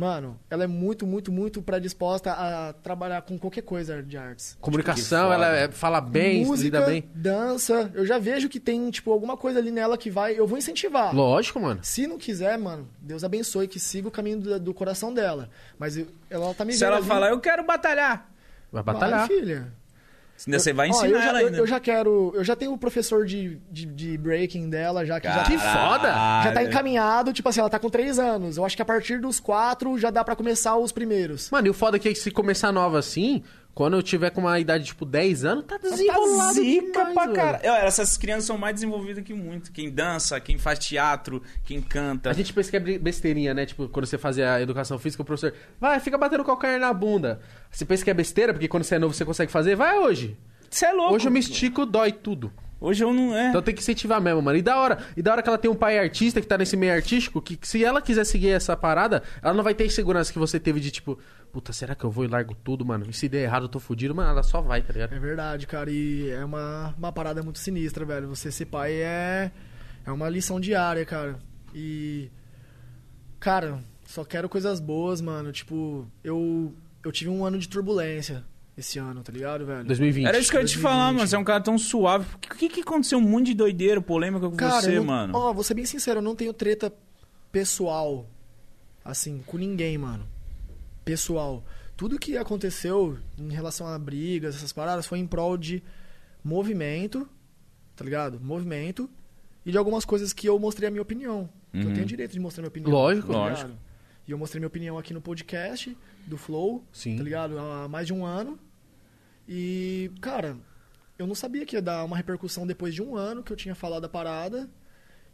Mano, 0.00 0.40
ela 0.48 0.64
é 0.64 0.66
muito, 0.66 1.06
muito, 1.06 1.30
muito 1.30 1.60
predisposta 1.60 2.32
a 2.32 2.72
trabalhar 2.72 3.20
com 3.20 3.38
qualquer 3.38 3.60
coisa 3.60 4.02
de 4.02 4.16
artes. 4.16 4.56
Comunicação, 4.58 5.24
foda. 5.24 5.34
ela 5.34 5.56
é- 5.56 5.70
fala 5.70 6.00
bem, 6.00 6.46
Música, 6.46 6.64
lida 6.78 6.86
bem. 6.86 7.04
dança. 7.14 7.90
Eu 7.92 8.06
já 8.06 8.18
vejo 8.18 8.48
que 8.48 8.58
tem, 8.58 8.88
tipo, 8.90 9.12
alguma 9.12 9.36
coisa 9.36 9.58
ali 9.58 9.70
nela 9.70 9.98
que 9.98 10.08
vai... 10.10 10.38
Eu 10.38 10.46
vou 10.46 10.56
incentivar. 10.56 11.14
Lógico, 11.14 11.60
mano. 11.60 11.80
Se 11.82 12.06
não 12.06 12.16
quiser, 12.16 12.56
mano, 12.58 12.88
Deus 12.98 13.22
abençoe, 13.24 13.68
que 13.68 13.78
siga 13.78 14.08
o 14.08 14.10
caminho 14.10 14.40
do, 14.40 14.58
do 14.58 14.72
coração 14.72 15.12
dela. 15.12 15.50
Mas 15.78 15.98
eu- 15.98 16.06
ela 16.30 16.54
tá 16.54 16.64
me 16.64 16.72
Se 16.72 16.78
vendo 16.78 16.86
ela 16.88 16.96
ali. 16.96 17.06
falar, 17.06 17.28
eu 17.28 17.38
quero 17.38 17.62
batalhar. 17.66 18.26
Vai 18.72 18.82
Vai, 18.82 18.94
batalhar. 18.94 19.28
Filha. 20.44 20.58
Você 20.58 20.72
vai 20.72 20.88
Ó, 20.88 20.90
ensinar 20.90 21.08
eu 21.08 21.18
já, 21.22 21.28
ela 21.28 21.40
eu- 21.42 21.46
ainda. 21.46 21.58
Eu, 21.58 21.66
já 21.66 21.80
quero... 21.80 22.32
Eu 22.34 22.44
já 22.44 22.56
tenho 22.56 22.72
o 22.72 22.78
professor 22.78 23.24
de, 23.26 23.58
de, 23.70 23.86
de 23.86 24.18
breaking 24.18 24.68
dela, 24.70 25.04
já 25.04 25.20
que 25.20 25.28
já... 25.28 25.42
Que 25.44 25.58
foda! 25.58 26.08
Já 26.44 26.52
tá 26.52 26.62
encaminhado, 26.62 27.32
tipo 27.32 27.48
assim, 27.48 27.60
ela 27.60 27.70
tá 27.70 27.78
com 27.78 27.90
três 27.90 28.18
anos. 28.18 28.56
Eu 28.56 28.64
acho 28.64 28.76
que 28.76 28.82
a 28.82 28.84
partir 28.84 29.20
dos 29.20 29.38
quatro 29.40 29.98
já 29.98 30.10
dá 30.10 30.24
pra 30.24 30.36
começar 30.36 30.76
os 30.76 30.92
primeiros. 30.92 31.50
Mano, 31.50 31.66
e 31.66 31.70
o 31.70 31.74
foda 31.74 31.96
é 31.96 32.00
que 32.00 32.14
se 32.14 32.30
começar 32.30 32.72
nova 32.72 32.98
assim, 32.98 33.42
quando 33.80 33.94
eu 33.94 34.02
tiver 34.02 34.28
com 34.28 34.42
uma 34.42 34.60
idade 34.60 34.84
tipo 34.84 35.06
10 35.06 35.42
anos, 35.42 35.64
tá 35.64 35.78
desenrolado 35.78 36.52
zica 36.52 36.86
demais, 36.86 37.14
pra 37.14 37.24
velho. 37.24 37.34
cara. 37.34 37.60
Eu, 37.62 37.72
essas 37.72 38.18
crianças 38.18 38.44
são 38.44 38.58
mais 38.58 38.74
desenvolvidas 38.74 39.24
que 39.24 39.32
muito. 39.32 39.72
Quem 39.72 39.90
dança, 39.90 40.38
quem 40.38 40.58
faz 40.58 40.78
teatro, 40.78 41.42
quem 41.64 41.80
canta. 41.80 42.28
A 42.28 42.34
gente 42.34 42.52
pensa 42.52 42.70
que 42.70 42.76
é 42.76 42.98
besteirinha, 42.98 43.54
né? 43.54 43.64
Tipo, 43.64 43.88
quando 43.88 44.04
você 44.04 44.18
fazia 44.18 44.52
a 44.52 44.60
educação 44.60 44.98
física, 44.98 45.22
o 45.22 45.24
professor, 45.24 45.54
vai, 45.80 45.98
fica 45.98 46.18
batendo 46.18 46.44
calcanhar 46.44 46.78
na 46.78 46.92
bunda. 46.92 47.40
Você 47.70 47.86
pensa 47.86 48.04
que 48.04 48.10
é 48.10 48.12
besteira, 48.12 48.52
porque 48.52 48.68
quando 48.68 48.84
você 48.84 48.96
é 48.96 48.98
novo 48.98 49.14
você 49.14 49.24
consegue 49.24 49.50
fazer? 49.50 49.76
Vai 49.76 49.98
hoje. 49.98 50.36
Você 50.68 50.84
é 50.84 50.92
louco. 50.92 51.14
Hoje 51.14 51.28
eu 51.28 51.32
me 51.32 51.40
estico, 51.40 51.86
dói 51.86 52.12
tudo. 52.12 52.52
Hoje 52.80 53.04
eu 53.04 53.12
não. 53.12 53.36
É. 53.36 53.50
Então 53.50 53.60
tem 53.60 53.74
que 53.74 53.82
incentivar 53.82 54.20
mesmo, 54.20 54.40
mano. 54.40 54.56
E 54.56 54.62
da 54.62 54.78
hora, 54.78 54.98
e 55.14 55.20
da 55.20 55.32
hora 55.32 55.42
que 55.42 55.48
ela 55.48 55.58
tem 55.58 55.70
um 55.70 55.74
pai 55.74 55.98
artista 55.98 56.40
que 56.40 56.46
tá 56.46 56.56
nesse 56.56 56.76
meio 56.76 56.94
artístico, 56.94 57.42
que, 57.42 57.56
que 57.56 57.68
se 57.68 57.84
ela 57.84 58.00
quiser 58.00 58.24
seguir 58.24 58.48
essa 58.48 58.74
parada, 58.74 59.22
ela 59.42 59.52
não 59.52 59.62
vai 59.62 59.74
ter 59.74 59.84
insegurança 59.84 60.32
que 60.32 60.38
você 60.38 60.58
teve 60.58 60.80
de 60.80 60.90
tipo, 60.90 61.18
puta, 61.52 61.72
será 61.74 61.94
que 61.94 62.04
eu 62.04 62.10
vou 62.10 62.24
e 62.24 62.28
largo 62.28 62.54
tudo, 62.54 62.84
mano? 62.84 63.04
E 63.08 63.12
se 63.12 63.28
der 63.28 63.42
errado 63.42 63.64
eu 63.64 63.68
tô 63.68 63.78
fudido, 63.78 64.14
mano, 64.14 64.30
ela 64.30 64.42
só 64.42 64.62
vai, 64.62 64.80
tá 64.80 64.94
ligado? 64.94 65.12
É 65.12 65.18
verdade, 65.18 65.66
cara. 65.66 65.90
E 65.90 66.30
é 66.30 66.42
uma, 66.42 66.94
uma 66.96 67.12
parada 67.12 67.42
muito 67.42 67.58
sinistra, 67.58 68.04
velho. 68.06 68.28
Você 68.28 68.50
ser 68.50 68.64
pai 68.64 68.94
é, 68.94 69.52
é 70.06 70.10
uma 70.10 70.28
lição 70.30 70.58
diária, 70.58 71.04
cara. 71.04 71.38
E. 71.74 72.30
Cara, 73.38 73.78
só 74.06 74.24
quero 74.24 74.48
coisas 74.48 74.80
boas, 74.80 75.20
mano. 75.20 75.52
Tipo, 75.52 76.06
eu, 76.24 76.74
eu 77.04 77.12
tive 77.12 77.30
um 77.30 77.44
ano 77.44 77.58
de 77.58 77.68
turbulência 77.68 78.42
esse 78.76 78.98
ano, 78.98 79.22
tá 79.22 79.30
ligado, 79.32 79.66
velho? 79.66 79.84
2020. 79.84 80.26
Era 80.26 80.38
isso 80.38 80.50
que 80.50 80.56
eu 80.56 80.60
ia 80.60 80.66
te 80.66 80.74
2020. 80.76 80.82
falar, 80.82 81.12
mano. 81.12 81.26
Você 81.28 81.36
é 81.36 81.38
um 81.38 81.44
cara 81.44 81.60
tão 81.62 81.76
suave. 81.76 82.26
O 82.34 82.38
que, 82.38 82.68
que 82.68 82.80
aconteceu? 82.80 83.18
Um 83.18 83.22
monte 83.22 83.46
de 83.46 83.54
doideira, 83.54 84.00
polêmica 84.00 84.48
com 84.48 84.56
Cara, 84.56 84.80
você, 84.80 84.92
eu 84.92 84.96
não- 84.96 85.04
mano. 85.04 85.36
Ó, 85.36 85.52
vou 85.52 85.62
ser 85.64 85.74
bem 85.74 85.84
sincero, 85.84 86.18
eu 86.18 86.22
não 86.22 86.34
tenho 86.34 86.52
treta 86.52 86.92
pessoal, 87.52 88.26
assim, 89.04 89.42
com 89.46 89.58
ninguém, 89.58 89.98
mano. 89.98 90.26
Pessoal. 91.04 91.64
Tudo 91.96 92.18
que 92.18 92.36
aconteceu 92.38 93.18
em 93.38 93.50
relação 93.52 93.86
a 93.86 93.98
brigas, 93.98 94.56
essas 94.56 94.72
paradas, 94.72 95.06
foi 95.06 95.18
em 95.18 95.26
prol 95.26 95.56
de 95.58 95.82
movimento, 96.42 97.28
tá 97.94 98.04
ligado? 98.04 98.40
Movimento. 98.40 99.10
E 99.66 99.70
de 99.70 99.76
algumas 99.76 100.04
coisas 100.06 100.32
que 100.32 100.48
eu 100.48 100.58
mostrei 100.58 100.88
a 100.88 100.90
minha 100.90 101.02
opinião. 101.02 101.48
Que 101.70 101.78
Uhum. 101.78 101.88
eu 101.90 101.94
tenho 101.94 102.06
direito 102.06 102.32
de 102.32 102.40
mostrar 102.40 102.62
minha 102.62 102.68
opinião. 102.70 102.90
Lógico. 102.90 103.28
tá 103.32 103.38
Lógico. 103.38 103.70
E 104.26 104.30
eu 104.32 104.38
mostrei 104.38 104.58
minha 104.58 104.68
opinião 104.68 104.96
aqui 104.98 105.12
no 105.12 105.20
podcast 105.20 105.94
do 106.26 106.36
Flow, 106.36 106.84
Sim. 106.92 107.16
tá 107.16 107.22
ligado? 107.22 107.58
Há 107.58 107.88
mais 107.88 108.06
de 108.06 108.12
um 108.12 108.24
ano. 108.24 108.58
E, 109.48 110.10
cara, 110.20 110.56
eu 111.18 111.26
não 111.26 111.34
sabia 111.34 111.66
que 111.66 111.76
ia 111.76 111.82
dar 111.82 112.04
uma 112.04 112.16
repercussão 112.16 112.66
depois 112.66 112.94
de 112.94 113.02
um 113.02 113.16
ano 113.16 113.42
que 113.42 113.52
eu 113.52 113.56
tinha 113.56 113.74
falado 113.74 114.04
a 114.04 114.08
parada 114.08 114.68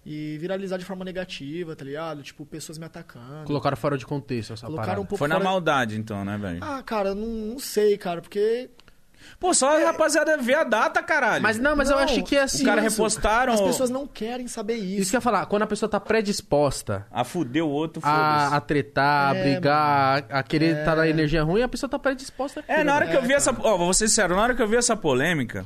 e 0.04 0.38
viralizar 0.38 0.78
de 0.78 0.84
forma 0.84 1.04
negativa, 1.04 1.74
tá 1.76 1.84
ligado? 1.84 2.22
Tipo, 2.22 2.46
pessoas 2.46 2.78
me 2.78 2.84
atacando. 2.86 3.44
Colocaram 3.44 3.76
fora 3.76 3.98
de 3.98 4.06
contexto 4.06 4.52
essa 4.52 4.66
Colocaram 4.66 4.86
parada. 4.86 5.00
um 5.02 5.06
pouco 5.06 5.18
Foi 5.18 5.28
na 5.28 5.34
fora- 5.36 5.44
maldade, 5.44 5.98
então, 5.98 6.24
né, 6.24 6.38
velho? 6.38 6.58
Ah, 6.62 6.82
cara, 6.82 7.14
não, 7.14 7.26
não 7.26 7.58
sei, 7.58 7.98
cara, 7.98 8.22
porque. 8.22 8.70
Pô, 9.38 9.52
só 9.52 9.76
a 9.76 9.84
rapaziada 9.86 10.36
ver 10.38 10.54
a 10.54 10.64
data, 10.64 11.02
caralho. 11.02 11.42
Mas 11.42 11.58
não, 11.58 11.76
mas 11.76 11.90
eu 11.90 11.96
Não, 11.96 12.02
acho 12.04 12.22
que 12.22 12.36
é 12.36 12.42
assim. 12.42 12.58
Os 12.58 12.64
caras 12.64 12.84
repostaram. 12.84 13.52
As 13.52 13.60
pessoas 13.60 13.90
não 13.90 14.06
querem 14.06 14.48
saber 14.48 14.76
isso. 14.76 15.02
Isso 15.02 15.10
que 15.10 15.16
eu 15.16 15.18
ia 15.18 15.22
falar, 15.22 15.46
quando 15.46 15.62
a 15.62 15.66
pessoa 15.66 15.88
tá 15.88 16.00
predisposta 16.00 17.06
A 17.10 17.24
fuder 17.24 17.64
o 17.64 17.68
outro, 17.68 18.00
a, 18.04 18.56
a 18.56 18.60
tretar, 18.60 19.32
a 19.32 19.36
É, 19.36 19.42
brigar, 19.42 20.24
a, 20.30 20.38
a 20.38 20.42
querer 20.42 20.78
estar 20.78 20.96
na 20.96 21.08
energia 21.08 21.42
ruim, 21.42 21.62
a 21.62 21.68
pessoa 21.68 21.88
tá 21.88 21.98
predisposta. 21.98 22.64
É, 22.68 22.82
na 22.84 22.94
hora 22.94 23.06
que 23.06 23.16
eu 23.16 23.22
vi 23.22 23.32
É, 23.32 23.36
essa. 23.36 23.54
Ó, 23.60 23.76
vou 23.76 23.92
ser 23.94 24.08
sério, 24.08 24.34
na 24.36 24.42
hora 24.42 24.54
que 24.54 24.62
eu 24.62 24.68
vi 24.68 24.76
essa 24.76 24.96
polêmica. 24.96 25.64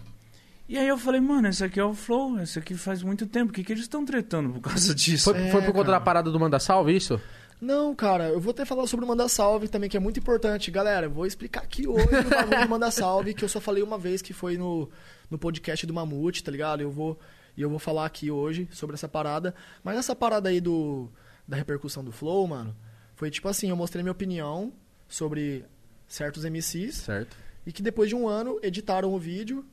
E 0.69 0.79
aí 0.79 0.87
eu 0.87 0.97
falei, 0.97 1.21
mano, 1.21 1.49
esse 1.49 1.65
aqui 1.65 1.81
é 1.81 1.85
o 1.85 1.93
Flow, 1.95 2.39
esse 2.41 2.57
aqui 2.59 2.75
faz 2.77 3.03
muito 3.03 3.27
tempo. 3.27 3.51
O 3.51 3.53
que, 3.53 3.65
que 3.65 3.73
eles 3.73 3.83
estão 3.83 4.05
tretando 4.05 4.51
por 4.51 4.61
causa 4.61 4.95
disso? 4.95 5.33
Foi, 5.33 5.43
É, 5.47 5.51
foi 5.51 5.63
por 5.63 5.73
conta 5.73 5.87
cara. 5.87 5.99
da 5.99 6.05
parada 6.05 6.31
do 6.31 6.39
Manda 6.39 6.61
Salve, 6.61 6.95
isso? 6.97 7.21
Não, 7.61 7.95
cara, 7.95 8.29
eu 8.29 8.41
vou 8.41 8.53
até 8.53 8.65
falar 8.65 8.87
sobre 8.87 9.05
o 9.05 9.09
Manda 9.09 9.29
Salve 9.29 9.69
também, 9.69 9.91
que 9.91 9.97
é 9.97 10.01
muito 10.01 10.19
importante. 10.19 10.71
Galera, 10.71 11.07
eu 11.07 11.11
vou 11.11 11.27
explicar 11.27 11.63
aqui 11.63 11.87
hoje 11.87 12.07
o 12.07 12.31
bagulho 12.31 12.63
do 12.63 12.69
Manda 12.69 12.91
Salve, 12.91 13.35
que 13.35 13.45
eu 13.45 13.49
só 13.49 13.61
falei 13.61 13.83
uma 13.83 13.99
vez 13.99 14.23
que 14.23 14.33
foi 14.33 14.57
no, 14.57 14.89
no 15.31 15.39
podcast 15.39 15.87
do 15.87 15.93
Mamute, 15.93 16.43
tá 16.43 16.51
ligado? 16.51 16.81
Eu 16.81 16.91
vou, 16.91 17.19
e 17.57 17.61
eu 17.61 17.69
vou 17.69 17.79
falar 17.79 18.07
aqui 18.07 18.31
hoje 18.31 18.67
sobre 18.73 18.95
essa 18.95 19.07
parada. 19.09 19.55
Mas 19.85 19.99
essa 19.99 20.17
parada 20.17 20.49
aí 20.49 20.59
do, 20.61 21.11
da 21.47 21.55
repercussão 21.57 22.03
do 22.03 22.11
Flow, 22.13 22.47
mano, 22.47 22.75
foi 23.15 23.31
tipo 23.31 23.47
assim, 23.47 23.69
eu 23.69 23.77
mostrei 23.77 24.03
minha 24.03 24.13
opinião 24.13 24.73
sobre 25.07 25.65
certos 26.09 26.45
MCs, 26.45 26.95
Certo. 26.97 27.37
e 27.67 27.73
que 27.73 27.83
depois 27.83 28.09
de 28.09 28.15
um 28.17 28.27
ano 28.27 28.59
editaram 28.63 29.13
o 29.13 29.19
vídeo, 29.19 29.67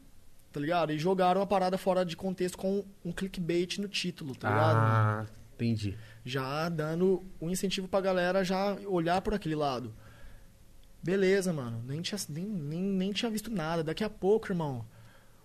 tá 0.51 0.59
ligado? 0.59 0.91
E 0.91 0.99
jogaram 0.99 1.41
a 1.41 1.47
parada 1.47 1.77
fora 1.77 2.03
de 2.03 2.17
contexto 2.17 2.57
com 2.57 2.83
um 3.05 3.13
clickbait 3.13 3.77
no 3.79 3.87
título, 3.87 4.35
tá 4.35 4.49
ligado? 4.49 4.75
Ah, 4.77 5.25
entendi. 5.55 5.97
Já 6.27 6.69
dando 6.69 7.23
um 7.41 7.49
incentivo 7.49 7.87
pra 7.87 8.01
galera 8.01 8.43
já 8.43 8.75
olhar 8.85 9.21
por 9.21 9.33
aquele 9.33 9.55
lado. 9.55 9.93
Beleza, 11.01 11.53
mano. 11.53 11.81
Nem 11.87 12.01
tinha, 12.01 12.19
nem, 12.29 12.45
nem, 12.45 12.81
nem 12.81 13.11
tinha 13.11 13.31
visto 13.31 13.49
nada. 13.49 13.83
Daqui 13.83 14.03
a 14.03 14.09
pouco, 14.09 14.51
irmão, 14.51 14.85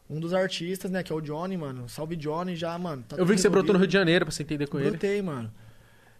um 0.08 0.18
dos 0.18 0.34
artistas, 0.34 0.90
né, 0.90 1.02
que 1.02 1.12
é 1.12 1.14
o 1.14 1.20
Johnny, 1.20 1.56
mano. 1.56 1.88
Salve 1.88 2.16
Johnny 2.16 2.56
já, 2.56 2.76
mano. 2.78 3.04
tá 3.06 3.16
Eu 3.16 3.24
vi 3.24 3.34
que 3.34 3.40
você 3.40 3.48
brotou 3.48 3.72
no 3.72 3.78
Rio 3.78 3.86
resolvido. 3.86 3.90
de 3.90 3.92
Janeiro 3.98 4.24
pra 4.26 4.34
você 4.34 4.42
entender 4.42 4.66
com 4.66 4.78
ele. 4.78 4.90
Brotei, 4.90 5.22
mano. 5.22 5.52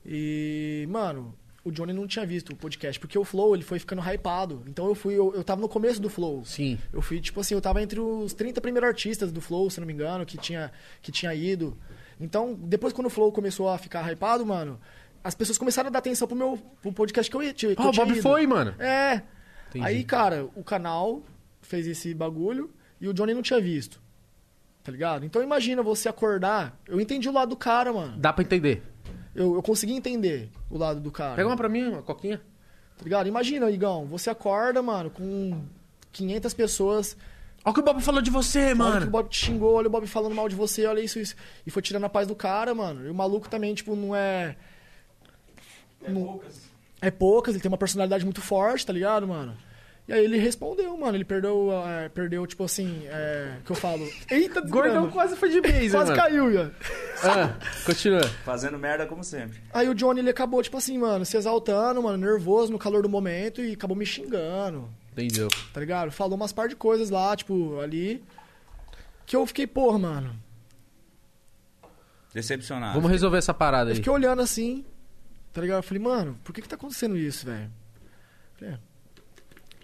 E, 0.05 0.87
mano, 0.91 1.35
o 1.65 1.71
Johnny 1.71 1.93
não 1.93 2.07
tinha 2.07 2.27
visto 2.27 2.51
o 2.51 2.57
podcast, 2.57 2.99
porque 2.99 3.19
o 3.19 3.25
Flow, 3.25 3.55
ele 3.55 3.63
foi 3.63 3.79
ficando 3.79 4.03
hypado. 4.03 4.63
Então 4.67 4.87
eu 4.87 4.95
fui, 4.95 5.15
eu, 5.15 5.33
eu 5.35 5.45
tava 5.45 5.61
no 5.61 5.69
começo 5.69 6.01
do 6.01 6.09
Flow. 6.09 6.45
Sim. 6.45 6.79
Eu 6.93 7.01
fui, 7.01 7.21
tipo 7.21 7.41
assim, 7.41 7.55
eu 7.55 7.61
tava 7.61 7.83
entre 7.83 8.01
os 8.01 8.33
30 8.33 8.61
primeiros 8.61 8.89
artistas 8.89 9.31
do 9.31 9.41
Flow, 9.41 9.71
se 9.71 9.79
não 9.81 9.87
me 9.87 9.93
engano, 9.93 10.27
que 10.27 10.37
tinha, 10.37 10.73
que 11.01 11.13
tinha 11.13 11.35
ido. 11.35 11.77
Então, 12.23 12.55
depois 12.55 12.93
quando 12.93 13.07
o 13.09 13.11
Flow 13.11 13.33
começou 13.33 13.69
a 13.69 13.77
ficar 13.79 14.11
hypado, 14.11 14.47
mano, 14.47 14.79
as 15.25 15.35
pessoas 15.35 15.59
começaram 15.59 15.89
a 15.89 15.91
dar 15.91 15.99
atenção 15.99 16.27
pro 16.29 16.37
meu 16.37 16.59
pro 16.81 16.93
podcast 16.93 17.31
que 17.31 17.37
eu 17.37 17.43
ia. 17.43 17.53
Que 17.53 17.67
Ah, 17.67 17.75
eu 17.79 17.89
o 17.89 17.93
Bob 17.93 18.13
ido. 18.13 18.23
foi, 18.23 18.47
mano. 18.47 18.75
É. 18.79 19.23
Entendi. 19.69 19.85
Aí, 19.85 20.05
cara, 20.05 20.49
o 20.55 20.63
canal 20.63 21.23
fez 21.61 21.87
esse 21.87 22.15
bagulho 22.15 22.71
e 23.01 23.09
o 23.09 23.13
Johnny 23.15 23.35
não 23.35 23.43
tinha 23.43 23.61
visto. 23.61 24.01
Tá 24.85 24.91
ligado? 24.93 25.25
Então 25.25 25.43
imagina 25.43 25.83
você 25.83 26.09
acordar. 26.09 26.79
Eu 26.87 27.01
entendi 27.01 27.29
o 27.29 27.33
lado 27.33 27.51
do 27.51 27.57
cara, 27.57 27.93
mano. 27.93 28.17
Dá 28.19 28.33
pra 28.33 28.43
entender. 28.45 28.83
Eu, 29.35 29.55
eu 29.55 29.63
consegui 29.63 29.93
entender 29.95 30.51
o 30.69 30.77
lado 30.77 31.01
do 31.01 31.11
cara. 31.11 31.37
Pega 31.37 31.49
uma 31.49 31.57
pra 31.57 31.69
mim, 31.69 31.85
uma 31.89 32.03
coquinha. 32.03 32.39
Tá 32.99 33.05
ligado? 33.05 33.27
Imagina, 33.29 33.71
Igão, 33.71 34.07
você 34.07 34.29
acorda, 34.29 34.83
mano, 34.83 35.11
com 35.11 35.63
500 36.13 36.53
pessoas. 36.55 37.17
Olha 37.65 37.71
o 37.71 37.75
que 37.75 37.81
o 37.81 37.83
Bob 37.85 38.03
falou 38.03 38.21
de 38.21 38.31
você, 38.31 38.59
Olha 38.59 38.69
que 38.71 38.75
o 38.75 38.77
mano. 38.79 39.07
Bob 39.11 39.29
te 39.29 39.47
xingou, 39.47 39.75
olha 39.75 39.87
o 39.87 39.91
Bob 39.91 40.07
falando 40.07 40.35
mal 40.35 40.49
de 40.49 40.57
você, 40.57 40.85
olha 40.87 41.01
isso, 41.01 41.19
isso. 41.19 41.35
E 41.67 41.71
foi 41.71 41.81
tirando 41.83 42.05
a 42.05 42.09
paz 42.09 42.27
do 42.27 42.35
cara, 42.35 42.75
mano. 42.75 43.07
E 43.07 43.11
o 43.11 43.15
maluco 43.15 43.49
também, 43.49 43.73
tipo, 43.75 43.95
não 43.95 44.15
é. 44.17 44.57
não- 46.09 46.41
É 47.01 47.11
poucas, 47.11 47.55
ele 47.55 47.63
tem 47.63 47.69
uma 47.71 47.79
personalidade 47.79 48.25
muito 48.25 48.41
forte, 48.41 48.87
tá 48.87 48.93
ligado, 48.93 49.27
mano? 49.27 49.57
E 50.09 50.13
aí 50.13 50.25
ele 50.25 50.37
respondeu, 50.37 50.97
mano. 50.97 51.17
Ele 51.17 51.25
perdeu, 51.25 51.71
é, 51.87 52.09
perdeu 52.09 52.45
tipo 52.47 52.65
assim, 52.65 53.03
é, 53.07 53.57
que 53.65 53.71
eu 53.71 53.77
falo. 53.77 54.05
Eita, 54.29 54.61
Gordão 54.61 55.09
quase 55.11 55.37
foi 55.37 55.49
de 55.49 55.61
vez, 55.61 55.93
quase 55.93 56.11
mano. 56.11 56.23
caiu, 56.23 56.53
já. 56.53 56.71
Ah, 57.23 57.55
continua. 57.87 58.23
Fazendo 58.45 58.77
merda 58.79 59.07
como 59.07 59.23
sempre. 59.23 59.61
Aí 59.73 59.89
o 59.89 59.95
Johnny, 59.95 60.19
ele 60.21 60.31
acabou, 60.31 60.61
tipo 60.63 60.77
assim, 60.77 60.99
mano, 60.99 61.25
se 61.25 61.37
exaltando, 61.37 62.03
mano, 62.03 62.19
nervoso 62.19 62.73
no 62.73 62.79
calor 62.81 63.03
do 63.03 63.09
momento 63.09 63.61
e 63.63 63.73
acabou 63.75 63.97
me 63.97 64.05
xingando, 64.05 64.89
Entendeu. 65.13 65.49
tá 65.73 65.81
ligado? 65.81 66.11
Falou 66.11 66.37
umas 66.37 66.53
par 66.53 66.69
de 66.69 66.77
coisas 66.77 67.11
lá, 67.11 67.37
tipo, 67.37 67.79
ali. 67.81 68.23
Que 69.27 69.37
eu 69.37 69.47
fiquei, 69.47 69.67
porra, 69.67 69.99
mano. 69.99 70.35
Decepcionado. 72.35 72.95
Vamos 72.95 73.11
resolver 73.11 73.39
essa 73.39 73.53
parada 73.53 73.91
Eu 73.91 73.93
aí. 73.93 73.97
fiquei 73.97 74.13
olhando 74.13 74.41
assim, 74.41 74.85
tá 75.53 75.61
ligado? 75.61 75.79
Eu 75.79 75.83
falei, 75.83 76.03
mano, 76.03 76.39
por 76.43 76.53
que 76.55 76.63
que 76.63 76.69
tá 76.69 76.77
acontecendo 76.77 77.17
isso, 77.17 77.45
velho? 77.47 77.71
Falei, 78.59 78.75
é. 78.75 78.79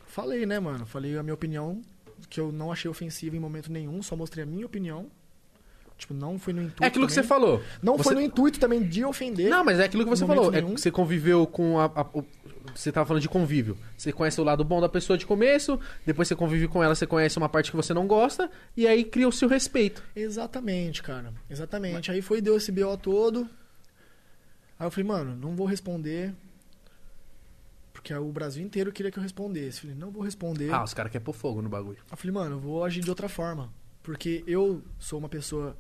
Falei, 0.07 0.47
né, 0.47 0.59
mano? 0.59 0.87
Falei 0.87 1.17
a 1.19 1.23
minha 1.23 1.35
opinião, 1.35 1.83
que 2.31 2.41
eu 2.41 2.51
não 2.51 2.73
achei 2.73 2.91
ofensiva 2.91 3.37
em 3.37 3.41
momento 3.41 3.71
nenhum, 3.71 4.03
só 4.03 4.17
mostrei 4.17 4.45
a 4.45 4.47
minha 4.47 4.65
opinião. 4.65 5.11
Tipo, 5.99 6.15
não 6.15 6.39
foi 6.39 6.53
no 6.53 6.63
intuito. 6.63 6.83
É 6.85 6.87
aquilo 6.87 7.07
que 7.07 7.13
você 7.13 7.23
também. 7.23 7.29
falou. 7.29 7.63
Não 7.83 7.97
Você- 7.97 8.05
foi 8.05 8.15
no 8.15 8.21
intuito 8.21 8.61
também 8.61 8.83
de 8.89 9.05
ofender. 9.05 9.51
Não, 9.51 9.65
mas 9.65 9.81
é 9.81 9.85
aquilo 9.85 10.05
que 10.05 10.11
você 10.11 10.25
falou. 10.25 10.55
É 10.55 10.63
que 10.63 10.71
você 10.71 10.91
conviveu 10.93 11.45
com 11.47 11.79
a, 11.79 11.87
a- 11.87 12.07
o- 12.15 12.25
Você 12.75 12.93
tava 12.93 13.05
falando 13.07 13.23
de 13.23 13.29
convívio. 13.29 13.77
Você 13.97 14.13
conhece 14.13 14.41
o 14.41 14.45
lado 14.45 14.63
bom 14.63 14.81
da 14.81 14.89
pessoa 14.89 15.19
de 15.19 15.27
começo, 15.27 15.81
depois 16.07 16.29
você 16.29 16.37
convive 16.37 16.69
com 16.69 16.85
ela, 16.85 16.95
você 16.95 17.07
conhece 17.07 17.37
uma 17.39 17.49
parte 17.49 17.71
que 17.71 17.77
você 17.77 17.93
não 17.93 18.07
gosta, 18.07 18.49
e 18.77 18.87
aí 18.87 19.05
cria 19.05 19.27
o 19.27 19.33
seu 19.33 19.49
respeito. 19.49 20.03
Exatamente, 20.15 21.03
cara. 21.03 21.33
Exatamente. 21.51 22.11
Aí 22.13 22.23
foi, 22.23 22.41
deu 22.41 22.57
esse 22.57 22.71
BO 22.71 22.97
todo. 22.99 23.49
Aí 24.79 24.87
eu 24.87 24.91
falei, 24.91 25.07
mano, 25.09 25.35
não 25.35 25.57
vou 25.57 25.67
responder. 25.67 26.33
Porque 27.93 28.15
o 28.15 28.31
Brasil 28.31 28.65
inteiro 28.65 28.93
queria 28.93 29.11
que 29.11 29.19
eu 29.19 29.23
respondesse. 29.23 29.81
Falei, 29.81 29.97
não 29.97 30.11
vou 30.11 30.23
responder. 30.23 30.71
Ah, 30.73 30.85
os 30.85 30.95
caras 30.95 31.11
querem 31.11 31.25
pôr 31.25 31.33
fogo 31.33 31.61
no 31.61 31.69
bagulho. 31.69 31.99
Eu 32.11 32.17
falei, 32.17 32.33
mano, 32.33 32.57
eu 32.57 32.61
vou 32.61 32.85
agir 32.85 33.01
de 33.01 33.11
outra 33.11 33.29
forma. 33.29 33.73
Porque 34.03 34.45
eu 34.47 34.83
sou 34.99 35.19
uma 35.19 35.29
pessoa 35.29 35.77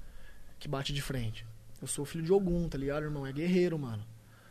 que 0.58 0.68
bate 0.68 0.92
de 0.92 1.02
frente. 1.02 1.46
Eu 1.80 1.86
sou 1.86 2.04
filho 2.04 2.24
de 2.24 2.32
Ogum, 2.32 2.68
tá 2.68 2.76
ligado, 2.76 3.04
irmão? 3.04 3.26
É 3.26 3.32
guerreiro, 3.32 3.78
mano. 3.78 4.04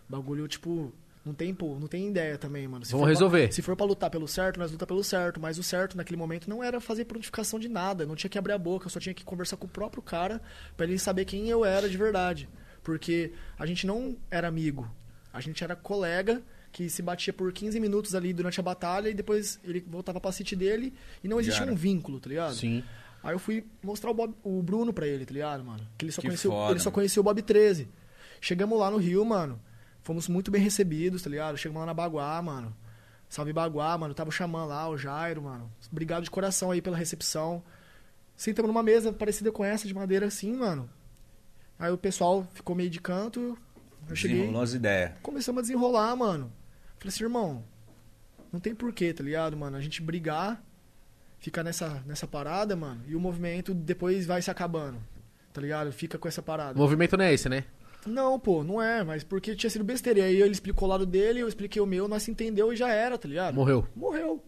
Bagulho, 0.08 0.48
tipo, 0.48 0.94
não 1.26 1.34
tem, 1.34 1.54
pô, 1.54 1.78
não 1.78 1.88
tem 1.88 2.08
ideia 2.08 2.38
também, 2.38 2.66
mano. 2.68 2.86
Se 2.86 2.92
Vamos 2.94 3.04
pra- 3.06 3.10
resolver. 3.14 3.52
se 3.52 3.62
for 3.62 3.76
pra 3.76 3.86
lutar 3.86 4.10
pelo 4.10 4.28
certo, 4.28 4.58
nós 4.60 4.72
luta 4.72 4.88
pelo 4.88 5.04
certo. 5.04 5.40
Mas 5.40 5.58
o 5.58 5.64
certo 5.64 5.98
naquele 5.98 6.18
momento 6.18 6.50
não 6.50 6.64
era 6.64 6.80
fazer 6.80 7.04
prontificação 7.06 7.60
de 7.60 7.68
nada. 7.68 8.06
Não 8.06 8.16
tinha 8.16 8.30
que 8.30 8.38
abrir 8.38 8.54
a 8.54 8.58
boca, 8.58 8.86
eu 8.86 8.90
só 8.90 9.00
tinha 9.00 9.14
que 9.14 9.26
conversar 9.26 9.58
com 9.58 9.66
o 9.66 9.70
próprio 9.70 10.02
cara 10.02 10.42
pra 10.78 10.86
ele 10.86 10.98
saber 10.98 11.26
quem 11.26 11.50
eu 11.50 11.66
era 11.66 11.90
de 11.90 11.98
verdade. 11.98 12.48
Porque 12.84 13.34
a 13.60 13.66
gente 13.66 13.86
não 13.86 14.16
era 14.32 14.48
amigo. 14.48 14.90
A 15.34 15.42
gente 15.42 15.62
era 15.64 15.76
colega 15.76 16.42
que 16.72 16.90
se 16.90 17.02
batia 17.02 17.34
por 17.34 17.52
15 17.52 17.78
minutos 17.80 18.16
ali 18.16 18.32
durante 18.32 18.60
a 18.60 18.64
batalha 18.64 19.10
e 19.10 19.14
depois 19.14 19.60
ele 19.64 19.84
voltava 19.86 20.22
pra 20.22 20.32
city 20.32 20.56
dele 20.56 20.94
e 21.24 21.28
não 21.28 21.40
existia 21.40 21.66
um 21.66 21.76
vínculo, 21.76 22.20
tá 22.20 22.30
ligado? 22.30 22.54
Sim. 22.56 22.84
Aí 23.24 23.34
eu 23.34 23.40
fui 23.40 23.66
mostrar 23.84 24.12
o, 24.12 24.14
Bob- 24.14 24.36
o 24.44 24.62
Bruno 24.62 24.94
pra 24.94 25.08
ele, 25.08 25.26
tá 25.26 25.34
ligado, 25.34 25.64
mano? 25.64 25.86
Que 25.98 26.06
ele 26.06 26.12
só, 26.12 26.22
Que 26.22 26.28
conhecia, 26.28 26.50
o- 26.52 26.70
ele 26.72 26.80
só 26.80 26.86
mano. 26.86 26.94
conhecia 26.96 27.20
o 27.20 27.24
Bob 27.24 27.42
13. 27.42 27.90
Chegamos 28.40 28.80
lá 28.80 28.90
no 28.92 28.98
Rio, 28.98 29.26
mano. 29.26 29.60
Fomos 30.04 30.28
muito 30.30 30.50
bem 30.52 30.62
recebidos, 30.62 31.22
tá 31.24 31.30
ligado? 31.30 31.58
Chegamos 31.58 31.80
lá 31.82 31.86
na 31.88 31.94
Baguá, 31.94 32.42
mano. 32.42 32.76
Salve 33.28 33.52
Baguá, 33.52 33.98
mano. 33.98 34.14
Tava 34.14 34.30
o 34.30 34.32
Xamã 34.32 34.64
lá, 34.66 34.88
o 34.88 34.98
Jairo, 34.98 35.42
mano. 35.42 35.70
Obrigado 35.92 36.24
de 36.24 36.32
coração 36.32 36.72
aí 36.72 36.82
pela 36.82 36.96
recepção. 36.96 37.62
Sentamos 38.36 38.70
numa 38.70 38.84
mesa 38.84 39.12
parecida 39.12 39.52
com 39.52 39.66
essa, 39.66 39.88
de 39.88 39.94
madeira 39.94 40.28
assim, 40.28 40.54
mano. 40.56 40.90
Aí 41.78 41.92
o 41.92 41.98
pessoal 41.98 42.48
ficou 42.54 42.76
meio 42.76 42.90
de 42.90 43.02
canto. 43.02 43.58
Eu 44.08 44.16
cheguei 44.16 44.38
Desenrolou 44.38 44.62
as 44.64 44.74
ideias. 44.74 45.12
começamos 45.22 45.60
a 45.60 45.62
desenrolar, 45.64 46.16
mano. 46.16 46.54
Falei 47.00 47.10
assim, 47.14 47.24
irmão, 47.26 47.64
não 48.54 48.60
tem 48.60 48.74
porquê, 48.74 49.14
tá 49.14 49.24
ligado, 49.24 49.58
mano? 49.58 49.76
A 49.76 49.82
gente 49.82 50.02
brigar, 50.02 50.64
ficar 51.40 51.64
nessa, 51.64 52.02
nessa 52.06 52.28
parada, 52.28 52.76
mano, 52.76 53.02
e 53.08 53.16
o 53.16 53.20
movimento 53.20 53.74
depois 53.74 54.26
vai 54.26 54.42
se 54.42 54.50
acabando, 54.52 54.98
tá 55.54 55.62
ligado? 55.62 55.92
Fica 55.92 56.18
com 56.18 56.28
essa 56.28 56.42
O 56.42 56.44
parada. 56.44 56.78
movimento 56.78 57.16
não 57.18 57.26
é 57.26 57.34
esse, 57.34 57.48
né? 57.50 57.64
Não, 58.06 58.40
pô, 58.40 58.64
não 58.64 58.82
é, 58.82 59.04
mas 59.04 59.24
porque 59.24 59.54
tinha 59.56 59.70
sido 59.70 59.84
besteira. 59.84 60.20
E 60.20 60.24
aí 60.24 60.42
ele 60.42 60.52
explicou 60.52 60.88
o 60.88 60.92
lado 60.92 61.06
dele, 61.06 61.42
eu 61.42 61.48
expliquei 61.48 61.82
o 61.82 61.86
meu, 61.86 62.08
nós 62.08 62.24
se 62.24 62.32
entendeu 62.32 62.72
e 62.72 62.76
já 62.76 62.90
era, 62.90 63.18
tá 63.18 63.28
ligado? 63.28 63.56
Morreu. 63.56 63.86
Morreu. 63.96 64.42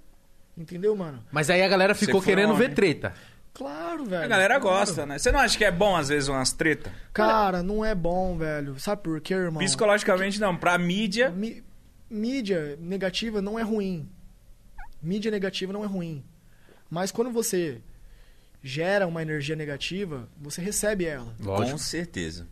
Entendeu, 0.58 0.96
mano? 0.96 1.24
Mas 1.32 1.50
aí 1.50 1.62
a 1.62 1.68
galera 1.68 1.94
ficou 1.96 2.22
querendo 2.22 2.54
homem. 2.54 2.68
ver 2.70 2.74
treta. 2.74 3.14
Claro, 3.54 4.06
velho. 4.06 4.24
A 4.24 4.28
galera 4.28 4.60
claro. 4.60 4.78
gosta, 4.80 5.06
né? 5.06 5.18
Você 5.18 5.32
não 5.32 5.40
acha 5.40 5.58
que 5.58 5.66
é 5.66 5.72
bom, 5.72 5.96
às 5.96 6.08
vezes, 6.10 6.30
umas 6.30 6.54
treta? 6.54 6.92
Cara, 7.12 7.62
não 7.64 7.84
é 7.84 7.94
bom, 7.96 8.38
velho. 8.38 8.80
Sabe 8.80 9.02
por 9.02 9.20
quê, 9.20 9.34
irmão? 9.34 9.62
Psicologicamente, 9.64 10.40
não. 10.40 10.56
Pra 10.56 10.78
mídia, 10.78 11.30
Mi- 11.32 11.64
mídia 12.10 12.78
negativa 12.80 13.42
não 13.42 13.58
é 13.60 13.62
ruim. 13.64 14.08
Mídia 15.02 15.32
negativa 15.32 15.74
não 15.74 15.84
é 15.84 15.88
ruim. 15.88 16.24
Mas 16.90 17.12
quando 17.12 17.32
você 17.32 17.78
gera 18.64 19.08
uma 19.08 19.22
energia 19.22 19.56
negativa, 19.56 20.28
você 20.40 20.62
recebe 20.62 21.06
ela. 21.06 21.34
com 21.44 21.78
certeza. 21.78 22.48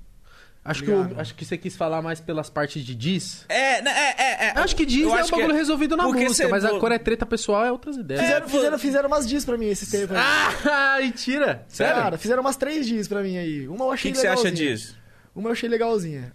Acho 0.63 0.83
que, 0.83 0.91
Obrigado. 0.91 1.13
eu- 1.15 1.21
acho 1.21 1.33
que 1.33 1.45
você 1.45 1.57
quis 1.57 1.77
falar 1.77 2.01
mais 2.01 2.19
pelas 2.19 2.49
partes 2.49 2.83
de 2.83 2.93
diz. 2.93 3.45
É, 3.47 3.81
né, 3.81 3.89
é, 3.89 4.21
é, 4.21 4.45
é. 4.49 4.59
Acho 4.59 4.75
que 4.75 4.85
diz 4.85 5.01
Eu 5.01 5.15
é 5.15 5.23
um 5.23 5.27
bagulho 5.29 5.47
que 5.47 5.53
resolvido 5.53 5.95
na 5.95 6.03
Porque 6.03 6.25
música, 6.25 6.49
mas 6.49 6.65
a 6.65 6.77
quando 6.77 6.91
é 6.91 6.99
treta 6.99 7.25
pessoal 7.25 7.63
é 7.65 7.71
outras 7.71 7.95
ideias. 7.95 8.21
Fizeram, 8.21 8.49
fizeram, 8.49 8.79
fizeram 8.79 9.07
umas 9.07 9.25
dias 9.27 9.45
pra 9.45 9.57
mim 9.57 9.67
esse 9.67 9.89
tempo. 9.89 10.13
aí. 10.13 10.19
Ah, 10.19 10.97
mentira! 10.99 11.63
Sério? 11.69 11.95
Cara, 11.95 12.17
fizeram 12.17 12.41
umas 12.41 12.57
três 12.57 12.85
dias 12.85 13.07
pra 13.07 13.23
mim 13.23 13.37
aí. 13.37 13.65
Uma 13.65 13.85
eu 13.85 13.89
O 13.89 13.91
achei 13.93 14.11
que, 14.11 14.17
que 14.17 14.21
você 14.21 14.27
acha 14.27 14.43
legalzinha. 14.43 14.71
disso? 14.75 14.97
Uma 15.33 15.47
eu 15.47 15.53
achei 15.53 15.69
legalzinha. 15.69 16.33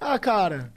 Ah, 0.00 0.18
cara. 0.18 0.72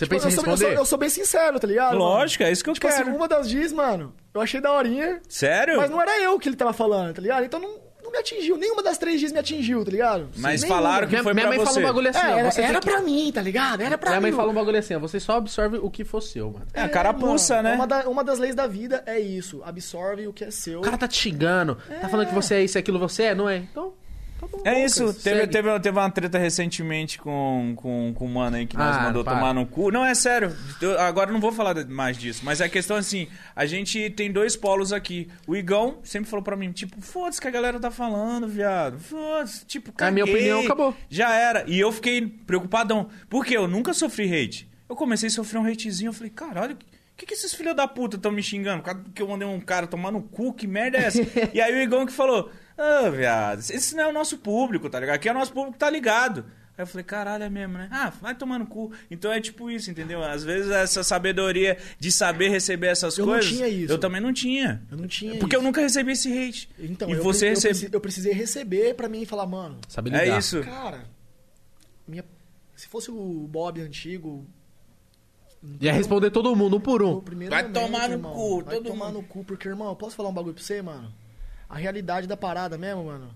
Você 0.00 0.04
tipo, 0.06 0.14
pensa 0.16 0.26
em 0.26 0.30
eu, 0.30 0.34
sou, 0.36 0.44
eu, 0.44 0.50
responder? 0.50 0.74
sou, 0.74 0.82
eu 0.82 0.86
sou 0.86 0.98
bem 0.98 1.08
sincero, 1.10 1.60
tá 1.60 1.66
ligado? 1.66 1.96
Lógico, 1.96 2.42
é 2.42 2.50
isso 2.50 2.64
que 2.64 2.70
eu 2.70 2.72
Mano? 2.72 2.74
Tipo 2.80 2.88
assim, 2.88 3.04
quero. 3.04 3.16
uma 3.16 3.28
das 3.28 3.48
dias, 3.48 3.72
mano, 3.72 4.14
eu 4.32 4.40
achei 4.40 4.60
daorinha, 4.60 5.20
Sério? 5.28 5.76
mas 5.76 5.90
não 5.90 6.00
era 6.00 6.18
eu 6.22 6.38
que 6.38 6.48
ele 6.48 6.56
tava 6.56 6.72
falando, 6.72 7.14
tá 7.14 7.20
ligado? 7.20 7.44
Então 7.44 7.60
não, 7.60 7.78
não 8.02 8.10
me 8.10 8.16
atingiu. 8.18 8.56
Nenhuma 8.56 8.82
das 8.82 8.96
três 8.96 9.20
dias 9.20 9.30
me 9.30 9.38
atingiu, 9.38 9.84
tá 9.84 9.90
ligado? 9.90 10.28
Mas 10.36 10.62
Nenhuma. 10.62 10.80
falaram 10.80 11.06
que 11.06 11.12
Minha, 11.12 11.22
foi 11.22 11.34
minha 11.34 11.46
pra 11.46 11.56
mãe 11.56 11.64
você. 11.66 11.72
fala 11.74 11.78
um 11.84 11.88
bagulho 11.88 12.08
assim, 12.10 12.18
É, 12.18 12.22
ó, 12.22 12.38
era, 12.38 12.62
era 12.62 12.80
que- 12.80 12.90
pra 12.90 13.00
mim, 13.02 13.30
tá 13.32 13.42
ligado? 13.42 13.80
Era 13.82 13.98
pra 13.98 14.10
Minha 14.10 14.20
mãe 14.22 14.30
mim. 14.30 14.36
fala 14.36 14.50
um 14.50 14.54
bagulho 14.54 14.78
assim, 14.78 14.94
ó, 14.94 14.98
você 14.98 15.20
só 15.20 15.32
absorve 15.36 15.76
o 15.78 15.90
que 15.90 16.02
for 16.04 16.20
seu, 16.22 16.50
mano. 16.50 16.66
É, 16.72 16.80
a 16.82 16.88
carapuça, 16.88 17.56
mano, 17.56 17.68
né? 17.68 17.74
Uma, 17.74 17.86
da- 17.86 18.08
uma 18.08 18.24
das 18.24 18.38
leis 18.38 18.54
da 18.54 18.66
vida 18.66 19.02
é 19.06 19.20
isso. 19.20 19.60
Absorve 19.64 20.26
o 20.26 20.32
que 20.32 20.44
é 20.44 20.50
seu. 20.50 20.78
O 20.80 20.82
cara 20.82 20.96
tá 20.96 21.06
te 21.06 21.16
xingando, 21.18 21.76
tá 22.00 22.08
falando 22.08 22.26
que 22.28 22.34
você 22.34 22.54
é 22.54 22.64
isso 22.64 22.78
e 22.78 22.80
aquilo, 22.80 22.98
você 22.98 23.24
é, 23.24 23.34
não 23.34 23.48
é? 23.48 23.58
Então, 23.58 23.92
tá 24.40 24.46
bom. 24.46 24.62
É 24.64 24.84
isso, 24.84 25.12
teve, 25.14 25.46
teve, 25.46 25.80
teve 25.80 25.98
uma 25.98 26.10
treta 26.10 26.38
recentemente 26.38 27.18
com, 27.18 27.74
com, 27.76 28.12
com 28.14 28.24
o 28.24 28.28
mano 28.28 28.56
aí 28.56 28.66
que 28.66 28.76
nós 28.76 28.96
Ah, 28.96 29.02
mandou 29.02 29.22
para. 29.22 29.34
tomar 29.34 29.52
no 29.54 29.66
cu. 29.66 29.90
Não, 29.90 30.04
é 30.04 30.14
sério. 30.14 30.56
Eu- 30.80 30.98
agora 31.00 31.30
não 31.30 31.40
vou 31.40 31.52
falar 31.52 31.84
mais 31.86 32.16
disso. 32.16 32.40
Mas 32.44 32.60
a 32.60 32.68
questão 32.68 32.96
é 32.96 33.00
assim: 33.00 33.28
a 33.54 33.66
gente 33.66 34.10
tem 34.10 34.32
dois 34.32 34.56
polos 34.56 34.92
aqui. 34.92 35.28
O 35.46 35.54
Igão 35.54 35.98
sempre 36.02 36.28
falou 36.30 36.42
pra 36.42 36.56
mim, 36.56 36.72
tipo, 36.72 37.00
foda-se 37.00 37.40
que 37.40 37.48
a 37.48 37.50
galera 37.50 37.78
tá 37.78 37.90
falando, 37.90 38.48
viado. 38.48 38.98
Foda-se. 38.98 39.64
Tipo, 39.66 39.92
A 40.02 40.10
minha 40.10 40.24
caguei. 40.24 40.40
opinião 40.40 40.60
acabou. 40.62 40.96
Já 41.08 41.34
era. 41.34 41.64
E 41.68 41.78
eu 41.78 41.92
fiquei 41.92 42.26
preocupadão. 42.26 43.08
Porque 43.28 43.56
eu 43.56 43.68
nunca 43.68 43.92
sofri 43.92 44.24
hate. 44.32 44.68
Eu 44.88 44.96
comecei 44.96 45.28
a 45.28 45.30
sofrer 45.30 45.58
um 45.58 45.64
hatezinho. 45.66 46.08
Eu 46.08 46.12
falei, 46.14 46.30
caralho. 46.30 46.74
O 46.74 47.16
que, 47.20 47.26
que 47.26 47.34
esses 47.34 47.52
filhos 47.52 47.76
da 47.76 47.86
puta 47.86 48.16
estão 48.16 48.32
me 48.32 48.42
xingando? 48.42 48.78
Por 48.82 48.86
causa 48.94 49.04
que 49.14 49.20
eu 49.20 49.28
mandei 49.28 49.46
um 49.46 49.60
cara 49.60 49.86
tomar 49.86 50.10
no 50.10 50.22
cu, 50.22 50.54
que 50.54 50.66
merda 50.66 50.96
é 50.96 51.02
essa? 51.04 51.20
e 51.52 51.60
aí 51.60 51.74
o 51.74 51.82
Igão 51.82 52.06
que 52.06 52.12
falou: 52.12 52.50
Ah, 52.82 53.10
viado, 53.10 53.58
esse 53.60 53.94
não 53.94 54.04
é 54.04 54.06
o 54.08 54.12
nosso 54.12 54.38
público, 54.38 54.88
tá 54.88 54.98
ligado? 54.98 55.16
Aqui 55.16 55.28
é 55.28 55.32
o 55.32 55.34
nosso 55.34 55.52
público 55.52 55.74
que 55.74 55.78
tá 55.78 55.90
ligado. 55.90 56.44
Aí 56.78 56.82
eu 56.82 56.86
falei, 56.86 57.04
caralho, 57.04 57.44
é 57.44 57.50
mesmo, 57.50 57.74
né? 57.76 57.88
Ah, 57.92 58.10
vai 58.22 58.34
tomar 58.34 58.58
no 58.58 58.66
cu. 58.66 58.90
Então 59.10 59.30
é 59.30 59.38
tipo 59.38 59.70
isso, 59.70 59.90
entendeu? 59.90 60.22
Às 60.24 60.42
vezes 60.44 60.70
essa 60.70 61.02
sabedoria 61.04 61.76
de 61.98 62.10
saber 62.10 62.48
receber 62.48 62.86
essas 62.86 63.18
Eu 63.18 63.26
não 63.26 63.34
coisas. 63.34 63.50
tinha 63.50 63.68
isso. 63.68 63.92
Eu 63.92 63.98
também 63.98 64.18
não 64.18 64.32
tinha. 64.32 64.82
Eu 64.90 64.96
não 64.96 65.06
tinha 65.06 65.36
Porque 65.38 65.54
eu 65.54 65.60
isso. 65.60 65.66
nunca 65.66 65.82
recebi 65.82 66.12
esse 66.12 66.32
hate. 66.32 66.70
Então, 66.78 67.10
e 67.10 67.12
eu, 67.12 67.22
você 67.22 67.46
eu, 67.46 67.50
recebe. 67.50 67.74
preci- 67.74 67.90
eu 67.92 68.00
precisei 68.00 68.32
receber 68.32 68.94
pra 68.94 69.10
mim 69.10 69.26
falar, 69.26 69.46
mano, 69.46 69.78
Sabe 69.88 70.08
lidar. 70.08 70.26
É 70.26 70.38
isso. 70.38 70.62
cara, 70.62 71.04
minha... 72.08 72.24
se 72.74 72.86
fosse 72.88 73.10
o 73.10 73.46
Bob 73.46 73.78
antigo. 73.82 74.46
Ia 75.82 75.92
responder 75.92 76.30
todo 76.30 76.56
mundo, 76.56 76.78
um 76.78 76.80
por 76.80 77.02
um. 77.02 77.20
Vai 77.20 77.62
momento, 77.62 77.72
tomar 77.74 78.08
no 78.08 78.14
irmão, 78.14 78.32
cu, 78.32 78.62
Vai 78.64 78.74
todo 78.76 78.86
tomar 78.86 79.06
mundo. 79.08 79.14
no 79.16 79.22
cu, 79.24 79.44
porque, 79.44 79.68
irmão, 79.68 79.88
eu 79.90 79.96
posso 79.96 80.16
falar 80.16 80.30
um 80.30 80.32
bagulho 80.32 80.54
pra 80.54 80.62
você, 80.64 80.80
mano? 80.80 81.12
A 81.70 81.76
realidade 81.78 82.26
da 82.26 82.36
parada 82.36 82.76
mesmo, 82.76 83.04
mano. 83.04 83.30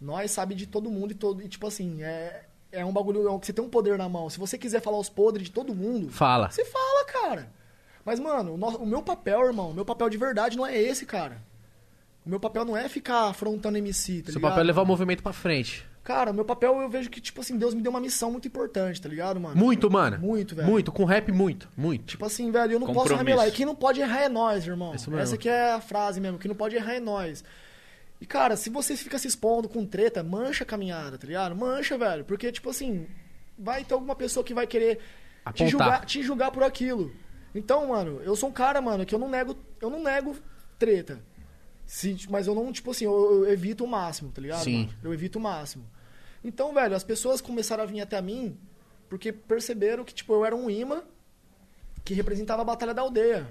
Nós 0.00 0.30
sabe 0.30 0.54
de 0.54 0.66
todo 0.66 0.90
mundo 0.90 1.12
e 1.12 1.14
todo. 1.14 1.42
E, 1.42 1.48
tipo 1.48 1.66
assim, 1.66 2.02
é. 2.02 2.46
É 2.72 2.84
um 2.84 2.92
bagulho. 2.92 3.28
É 3.28 3.30
um, 3.30 3.38
que 3.38 3.46
você 3.46 3.52
tem 3.52 3.64
um 3.64 3.68
poder 3.68 3.96
na 3.96 4.08
mão. 4.08 4.28
Se 4.28 4.38
você 4.38 4.58
quiser 4.58 4.80
falar 4.80 4.98
os 4.98 5.08
podres 5.08 5.44
de 5.46 5.52
todo 5.52 5.74
mundo. 5.74 6.08
Fala. 6.10 6.50
Você 6.50 6.64
fala, 6.64 7.04
cara. 7.04 7.48
Mas, 8.04 8.18
mano, 8.18 8.54
o, 8.54 8.56
nosso- 8.56 8.78
o 8.78 8.86
meu 8.86 9.02
papel, 9.02 9.46
irmão, 9.46 9.70
o 9.70 9.74
meu 9.74 9.84
papel 9.84 10.10
de 10.10 10.16
verdade 10.18 10.56
não 10.56 10.66
é 10.66 10.76
esse, 10.76 11.06
cara. 11.06 11.40
O 12.26 12.28
meu 12.28 12.40
papel 12.40 12.64
não 12.64 12.76
é 12.76 12.88
ficar 12.88 13.28
afrontando 13.28 13.76
MC, 13.78 14.22
tá 14.22 14.32
Seu 14.32 14.38
ligado? 14.38 14.50
papel 14.52 14.60
é 14.62 14.66
levar 14.66 14.82
o 14.82 14.86
movimento 14.86 15.22
pra 15.22 15.32
frente. 15.32 15.86
Cara, 16.02 16.30
o 16.32 16.34
meu 16.34 16.44
papel 16.44 16.80
eu 16.82 16.88
vejo 16.88 17.08
que, 17.08 17.20
tipo 17.20 17.40
assim, 17.40 17.56
Deus 17.56 17.72
me 17.74 17.80
deu 17.80 17.90
uma 17.90 18.00
missão 18.00 18.30
muito 18.30 18.46
importante, 18.48 19.00
tá 19.00 19.08
ligado, 19.08 19.40
mano? 19.40 19.56
Muito, 19.56 19.90
mano. 19.90 20.18
Muito, 20.18 20.54
velho. 20.54 20.68
Muito, 20.68 20.92
com 20.92 21.04
rap, 21.04 21.30
muito. 21.32 21.68
Muito. 21.76 22.04
Tipo 22.08 22.24
assim, 22.26 22.50
velho, 22.50 22.72
eu 22.72 22.80
não 22.80 22.92
posso 22.92 23.14
revelar. 23.14 23.48
E 23.48 23.52
quem 23.52 23.64
não 23.64 23.74
pode 23.74 24.00
errar 24.00 24.22
é 24.22 24.28
nós, 24.28 24.66
irmão. 24.66 24.94
Isso 24.94 25.10
mesmo. 25.10 25.22
Essa 25.22 25.34
aqui 25.36 25.48
é 25.48 25.72
a 25.72 25.80
frase 25.80 26.20
mesmo. 26.20 26.38
Quem 26.38 26.48
não 26.50 26.56
pode 26.56 26.76
errar 26.76 26.94
é 26.94 27.00
nós. 27.00 27.42
E, 28.24 28.26
cara, 28.26 28.56
se 28.56 28.70
você 28.70 28.96
fica 28.96 29.18
se 29.18 29.28
expondo 29.28 29.68
com 29.68 29.84
treta, 29.84 30.22
mancha 30.22 30.64
a 30.64 30.66
caminhada, 30.66 31.18
tá 31.18 31.26
ligado? 31.26 31.54
Mancha, 31.54 31.98
velho. 31.98 32.24
Porque, 32.24 32.50
tipo 32.50 32.70
assim, 32.70 33.06
vai 33.58 33.84
ter 33.84 33.92
alguma 33.92 34.16
pessoa 34.16 34.42
que 34.42 34.54
vai 34.54 34.66
querer 34.66 34.98
te 35.52 35.64
julgar, 35.70 36.06
te 36.06 36.22
julgar 36.22 36.50
por 36.50 36.62
aquilo. 36.62 37.12
Então, 37.54 37.88
mano, 37.88 38.22
eu 38.24 38.34
sou 38.34 38.48
um 38.48 38.52
cara, 38.52 38.80
mano, 38.80 39.04
que 39.04 39.14
eu 39.14 39.18
não 39.18 39.28
nego, 39.28 39.54
eu 39.78 39.90
não 39.90 40.02
nego 40.02 40.34
treta. 40.78 41.20
Se- 41.84 42.16
mas 42.30 42.46
eu 42.46 42.54
não, 42.54 42.72
tipo 42.72 42.92
assim, 42.92 43.04
eu, 43.04 43.44
eu 43.44 43.52
evito 43.52 43.84
o 43.84 43.86
máximo, 43.86 44.32
tá 44.32 44.40
ligado? 44.40 44.64
Sim. 44.64 44.86
mano? 44.86 44.98
Eu 45.02 45.12
evito 45.12 45.38
o 45.38 45.42
máximo. 45.42 45.84
Então, 46.42 46.72
velho, 46.72 46.96
as 46.96 47.04
pessoas 47.04 47.42
começaram 47.42 47.82
a 47.82 47.86
vir 47.86 48.00
até 48.00 48.18
mim 48.22 48.56
porque 49.10 49.32
perceberam 49.32 50.02
que, 50.02 50.14
tipo, 50.14 50.32
eu 50.32 50.46
era 50.46 50.56
um 50.56 50.70
imã 50.70 51.02
que 52.02 52.14
representava 52.14 52.62
a 52.62 52.64
Batalha 52.64 52.94
da 52.94 53.02
Aldeia. 53.02 53.46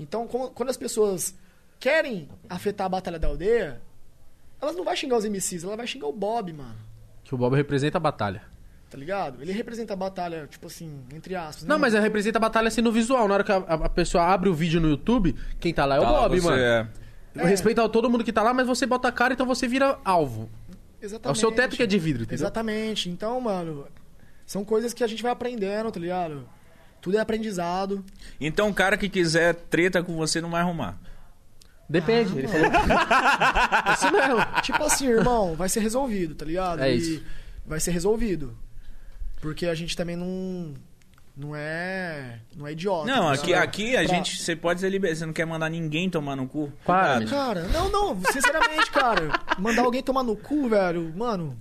Então, 0.00 0.26
como- 0.26 0.50
quando 0.50 0.70
as 0.70 0.78
pessoas 0.78 1.34
querem 1.82 2.28
afetar 2.48 2.86
a 2.86 2.88
Batalha 2.88 3.18
da 3.18 3.26
Aldeia, 3.26 3.80
elas 4.60 4.76
não 4.76 4.84
vão 4.84 4.94
xingar 4.94 5.16
os 5.16 5.24
MCs, 5.24 5.64
ela 5.64 5.76
vai 5.76 5.84
xingar 5.84 6.06
o 6.06 6.12
Bob, 6.12 6.52
mano. 6.52 6.76
Que 7.24 7.34
o 7.34 7.38
Bob 7.38 7.56
representa 7.56 7.98
a 7.98 8.00
batalha. 8.00 8.42
Tá 8.88 8.96
ligado? 8.96 9.42
Ele 9.42 9.50
representa 9.50 9.92
a 9.94 9.96
batalha, 9.96 10.46
tipo 10.48 10.68
assim, 10.68 11.00
entre 11.12 11.34
aspas. 11.34 11.64
Não, 11.64 11.74
né? 11.76 11.80
mas 11.82 11.94
é 11.94 11.98
representa 11.98 12.38
a 12.38 12.40
batalha 12.40 12.68
assim 12.68 12.80
no 12.82 12.92
visual. 12.92 13.26
Na 13.26 13.34
hora 13.34 13.42
que 13.42 13.50
a, 13.50 13.56
a- 13.56 13.88
pessoa 13.88 14.22
abre 14.22 14.48
o 14.48 14.54
vídeo 14.54 14.80
no 14.80 14.88
YouTube, 14.90 15.34
quem 15.58 15.74
tá 15.74 15.84
lá 15.84 15.96
é 15.96 15.98
o 15.98 16.02
Tá 16.02 16.10
lá, 16.12 16.20
Bob, 16.28 16.40
você 16.40 16.48
mano. 16.50 16.62
é- 16.62 16.88
Respeita 17.48 17.88
todo 17.88 18.08
mundo 18.08 18.22
que 18.22 18.32
tá 18.32 18.42
lá, 18.44 18.54
mas 18.54 18.64
você 18.66 18.86
bota 18.86 19.08
a 19.08 19.12
cara, 19.12 19.32
então 19.34 19.46
você 19.46 19.66
vira 19.66 19.98
alvo. 20.04 20.48
É 21.00 21.06
Exatamente. 21.06 21.36
o 21.36 21.40
seu 21.40 21.50
teto 21.50 21.74
que 21.74 21.82
é 21.82 21.86
de 21.86 21.98
vidro, 21.98 22.22
entendeu? 22.22 22.44
Exatamente. 22.44 23.10
Então, 23.10 23.40
mano, 23.40 23.86
são 24.46 24.64
coisas 24.64 24.94
que 24.94 25.02
a 25.02 25.06
gente 25.08 25.22
vai 25.22 25.32
aprendendo, 25.32 25.90
tá 25.90 25.98
ligado? 25.98 26.46
Tudo 27.00 27.16
é 27.16 27.20
aprendizado. 27.20 28.04
Então 28.40 28.68
o 28.68 28.74
cara 28.74 28.96
que 28.96 29.08
quiser 29.08 29.54
treta 29.54 30.00
com 30.02 30.14
você 30.14 30.40
não 30.40 30.50
vai 30.50 30.60
arrumar. 30.60 30.96
Depende. 31.92 32.38
ele 32.38 32.48
falou. 32.48 32.66
é 32.66 33.92
isso 33.92 34.10
mesmo. 34.12 34.62
Tipo 34.62 34.82
assim, 34.84 35.06
irmão, 35.06 35.54
vai 35.54 35.68
ser 35.68 35.80
resolvido, 35.80 36.34
tá 36.34 36.44
ligado? 36.44 36.80
É 36.82 36.92
E 36.92 36.96
isso. 36.96 37.22
Vai 37.66 37.78
ser 37.80 37.90
resolvido. 37.92 38.56
Porque 39.40 39.66
a 39.66 39.74
gente 39.74 39.96
também 39.96 40.16
não. 40.16 40.74
Não 41.36 41.56
é. 41.56 42.40
Não 42.54 42.66
é 42.66 42.72
idiota. 42.72 43.06
Não, 43.06 43.26
tá 43.26 43.32
aqui, 43.32 43.54
aqui 43.54 43.96
a 43.96 44.04
Pra- 44.04 44.14
gente. 44.14 44.40
Você 44.42 44.54
pode 44.54 44.80
ser 44.80 44.90
liberado. 44.90 45.18
Você 45.18 45.26
não 45.26 45.32
quer 45.32 45.46
mandar 45.46 45.68
ninguém 45.70 46.08
tomar 46.10 46.36
no 46.36 46.46
cu? 46.46 46.72
Para. 46.84 47.24
Cara, 47.26 47.62
não, 47.68 47.90
não, 47.90 48.20
sinceramente, 48.32 48.90
cara. 48.90 49.30
Mandar 49.58 49.82
alguém 49.82 50.02
tomar 50.02 50.22
no 50.22 50.36
cu, 50.36 50.68
velho, 50.68 51.12
mano. 51.16 51.58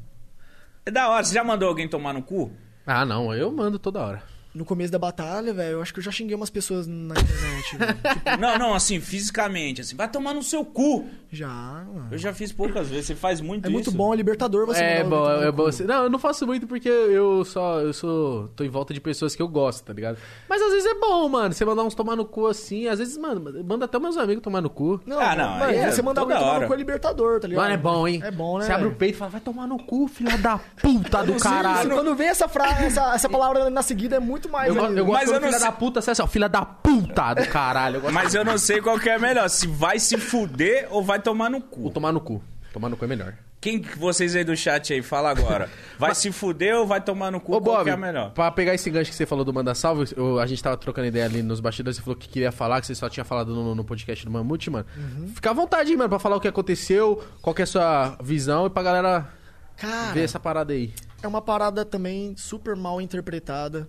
É 0.85 0.91
da 0.91 1.09
hora. 1.09 1.23
Você 1.23 1.33
já 1.33 1.43
mandou 1.43 1.69
alguém 1.69 1.87
tomar 1.87 2.13
no 2.13 2.21
cu? 2.21 2.51
Ah, 2.85 3.05
não, 3.05 3.33
eu 3.33 3.51
mando 3.51 3.77
toda 3.79 3.99
hora. 4.01 4.23
No 4.53 4.65
começo 4.65 4.91
da 4.91 4.99
batalha, 4.99 5.53
velho, 5.53 5.73
eu 5.73 5.81
acho 5.81 5.93
que 5.93 5.99
eu 5.99 6.03
já 6.03 6.11
xinguei 6.11 6.35
umas 6.35 6.49
pessoas 6.49 6.85
na 6.85 7.15
internet. 7.15 7.69
Tipo, 7.69 7.83
Não, 8.39 8.57
não, 8.57 8.73
assim, 8.73 8.99
fisicamente. 8.99 9.81
Assim, 9.81 9.95
vai 9.95 10.09
tomar 10.11 10.33
no 10.33 10.43
seu 10.43 10.65
cu. 10.65 11.07
Já, 11.31 11.47
mano. 11.47 12.07
Eu 12.11 12.17
já 12.17 12.33
fiz 12.33 12.51
poucas 12.51 12.89
vezes. 12.89 13.05
Você 13.07 13.15
faz 13.15 13.39
muito 13.39 13.65
É 13.65 13.67
isso. 13.69 13.73
muito 13.73 13.91
bom, 13.91 14.13
é 14.13 14.17
libertador 14.17 14.65
você 14.65 14.83
É 14.83 15.03
bom, 15.03 15.29
é 15.29 15.51
bom. 15.51 15.71
ser- 15.71 15.85
Não, 15.85 16.03
eu 16.03 16.09
não 16.09 16.19
faço 16.19 16.45
muito 16.45 16.67
porque 16.67 16.89
eu 16.89 17.43
só. 17.45 17.79
Eu 17.79 17.93
sou. 17.93 18.49
tô 18.55 18.63
em 18.63 18.69
volta 18.69 18.93
de 18.93 18.99
pessoas 18.99 19.35
que 19.35 19.41
eu 19.41 19.47
gosto, 19.47 19.85
tá 19.85 19.93
ligado? 19.93 20.17
Mas 20.49 20.61
às 20.61 20.71
vezes 20.73 20.85
é 20.89 20.95
bom, 20.95 21.27
mano. 21.29 21.53
Você 21.53 21.63
mandar 21.63 21.83
uns 21.83 21.95
tomar 21.95 22.15
no 22.15 22.25
cu 22.25 22.47
assim. 22.47 22.87
Às 22.87 22.99
vezes, 22.99 23.17
mano, 23.17 23.41
manda 23.63 23.85
até 23.85 23.97
meus 23.97 24.17
amigos 24.17 24.43
tomar 24.43 24.61
no 24.61 24.69
cu. 24.69 24.99
Não, 25.05 25.19
Ah, 25.19 25.35
não, 25.35 25.49
mano, 25.59 25.71
é 25.71 25.91
você 25.91 26.01
mandar 26.01 26.21
alguém 26.21 26.37
tomar 26.37 26.51
hora. 26.51 26.59
no 26.61 26.67
cu 26.67 26.73
é 26.73 26.77
libertador, 26.77 27.39
tá 27.39 27.47
ligado? 27.47 27.63
Mano, 27.63 27.73
é 27.73 27.77
bom, 27.77 28.07
hein? 28.07 28.21
É 28.23 28.31
bom, 28.31 28.57
né? 28.59 28.65
Você 28.65 28.71
abre 28.73 28.87
o 28.87 28.95
peito 28.95 29.15
e 29.15 29.17
fala, 29.17 29.31
vai 29.31 29.41
tomar 29.41 29.67
no 29.67 29.77
cu, 29.77 30.07
filha 30.07 30.37
da 30.37 30.57
puta 30.81 31.23
do 31.23 31.33
Sim, 31.33 31.39
caralho. 31.39 31.91
Quando 31.91 32.15
vem 32.15 32.27
essa 32.27 32.47
frase, 32.47 32.85
essa, 32.85 33.13
essa 33.15 33.29
palavra 33.29 33.69
na 33.69 33.81
seguida 33.81 34.17
é 34.17 34.19
muito 34.19 34.49
mais. 34.49 34.75
Eu, 34.75 34.75
eu 34.97 35.05
gosto 35.05 35.21
Mas 35.21 35.31
eu 35.31 35.39
filha 35.39 35.51
sei- 35.51 35.59
da 35.61 35.71
puta, 35.71 36.01
você 36.01 36.09
é 36.09 36.13
assim, 36.13 36.21
ó, 36.21 36.27
filha 36.27 36.49
da 36.49 36.65
puta 36.65 37.33
do 37.35 37.47
caralho. 37.47 38.01
Eu 38.03 38.11
Mas 38.11 38.35
eu 38.35 38.43
não 38.43 38.57
sei 38.57 38.81
qual 38.81 38.99
que 38.99 39.09
é 39.09 39.17
melhor. 39.17 39.49
Se 39.49 39.67
vai 39.67 39.99
se 39.99 40.17
fuder 40.17 40.87
ou 40.91 41.03
vai 41.03 41.20
tomar 41.21 41.49
no 41.49 41.57
O 41.57 41.61
cu. 41.61 41.89
tomar 41.91 42.11
no 42.11 42.19
cu. 42.21 42.43
Tomar 42.73 42.89
no 42.89 42.97
cu 42.97 43.05
é 43.05 43.07
melhor. 43.07 43.33
Quem 43.59 43.79
que 43.79 43.95
vocês 43.99 44.35
aí 44.35 44.43
do 44.43 44.55
chat 44.57 44.91
aí, 44.91 45.01
fala 45.03 45.29
agora. 45.29 45.69
Vai 45.99 46.15
se 46.15 46.31
fuder 46.31 46.75
ou 46.77 46.87
vai 46.87 46.99
tomar 46.99 47.29
no 47.31 47.39
cu? 47.39 47.53
Ô, 47.55 47.61
qual 47.61 47.75
Bob, 47.77 47.83
que 47.83 47.89
é 47.91 47.97
melhor? 47.97 48.31
pra 48.31 48.49
pegar 48.49 48.73
esse 48.73 48.89
gancho 48.89 49.11
que 49.11 49.15
você 49.15 49.25
falou 49.25 49.45
do 49.45 49.53
Manda 49.53 49.75
Salve, 49.75 50.11
eu- 50.17 50.39
a 50.39 50.47
gente 50.47 50.63
tava 50.63 50.75
trocando 50.77 51.07
ideia 51.07 51.25
ali 51.25 51.43
nos 51.43 51.59
bastidores, 51.59 51.97
você 51.97 52.01
falou 52.01 52.15
que 52.15 52.27
queria 52.27 52.51
falar, 52.51 52.81
que 52.81 52.87
você 52.87 52.95
só 52.95 53.07
tinha 53.07 53.23
falado 53.23 53.53
no, 53.53 53.75
no 53.75 53.83
podcast 53.83 54.25
do 54.25 54.31
Mamute, 54.31 54.69
mano. 54.71 54.85
Uhum. 54.97 55.27
Fica 55.27 55.51
à 55.51 55.53
vontade, 55.53 55.95
mano, 55.95 56.09
pra 56.09 56.17
falar 56.17 56.37
o 56.37 56.39
que 56.41 56.47
aconteceu, 56.47 57.23
qual 57.41 57.53
que 57.53 57.61
é 57.61 57.65
a 57.65 57.67
sua 57.67 58.17
visão 58.23 58.65
e 58.65 58.69
pra 58.71 58.81
galera 58.81 59.29
Cara, 59.77 60.13
ver 60.13 60.23
essa 60.23 60.39
parada 60.39 60.73
aí. 60.73 60.91
é 61.21 61.27
uma 61.27 61.41
parada 61.41 61.85
também 61.85 62.33
super 62.37 62.75
mal 62.75 62.99
interpretada. 62.99 63.87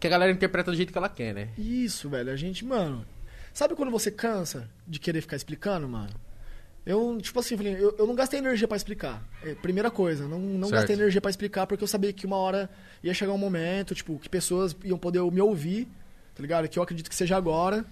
Que 0.00 0.06
a 0.06 0.10
galera 0.10 0.32
interpreta 0.32 0.70
do 0.70 0.76
jeito 0.76 0.92
que 0.92 0.98
ela 0.98 1.08
quer, 1.10 1.34
né? 1.34 1.48
Isso, 1.58 2.08
velho. 2.08 2.30
A 2.32 2.36
gente, 2.36 2.64
mano. 2.64 3.04
Sabe 3.52 3.74
quando 3.74 3.90
você 3.90 4.10
cansa 4.10 4.68
de 4.86 4.98
querer 4.98 5.20
ficar 5.20 5.36
explicando, 5.36 5.86
mano? 5.88 6.10
Eu, 6.86 7.18
tipo 7.20 7.40
assim, 7.40 7.56
falei, 7.56 7.74
eu, 7.74 7.94
eu 7.98 8.06
não 8.06 8.14
gastei 8.14 8.38
energia 8.38 8.68
pra 8.68 8.76
explicar. 8.76 9.22
É, 9.42 9.54
primeira 9.54 9.90
coisa, 9.90 10.28
não, 10.28 10.38
não 10.38 10.68
Certo. 10.68 10.80
gastei 10.80 10.96
energia 10.96 11.20
pra 11.20 11.30
explicar 11.30 11.66
porque 11.66 11.82
eu 11.82 11.88
sabia 11.88 12.12
que 12.12 12.26
uma 12.26 12.36
hora 12.36 12.68
ia 13.02 13.14
chegar 13.14 13.32
um 13.32 13.38
momento, 13.38 13.94
tipo, 13.94 14.18
que 14.18 14.28
pessoas 14.28 14.76
iam 14.84 14.98
poder 14.98 15.22
me 15.32 15.40
ouvir, 15.40 15.88
tá 16.34 16.42
ligado? 16.42 16.68
Que 16.68 16.78
eu 16.78 16.82
acredito 16.82 17.08
que 17.08 17.16
seja 17.16 17.36
agora. 17.36 17.84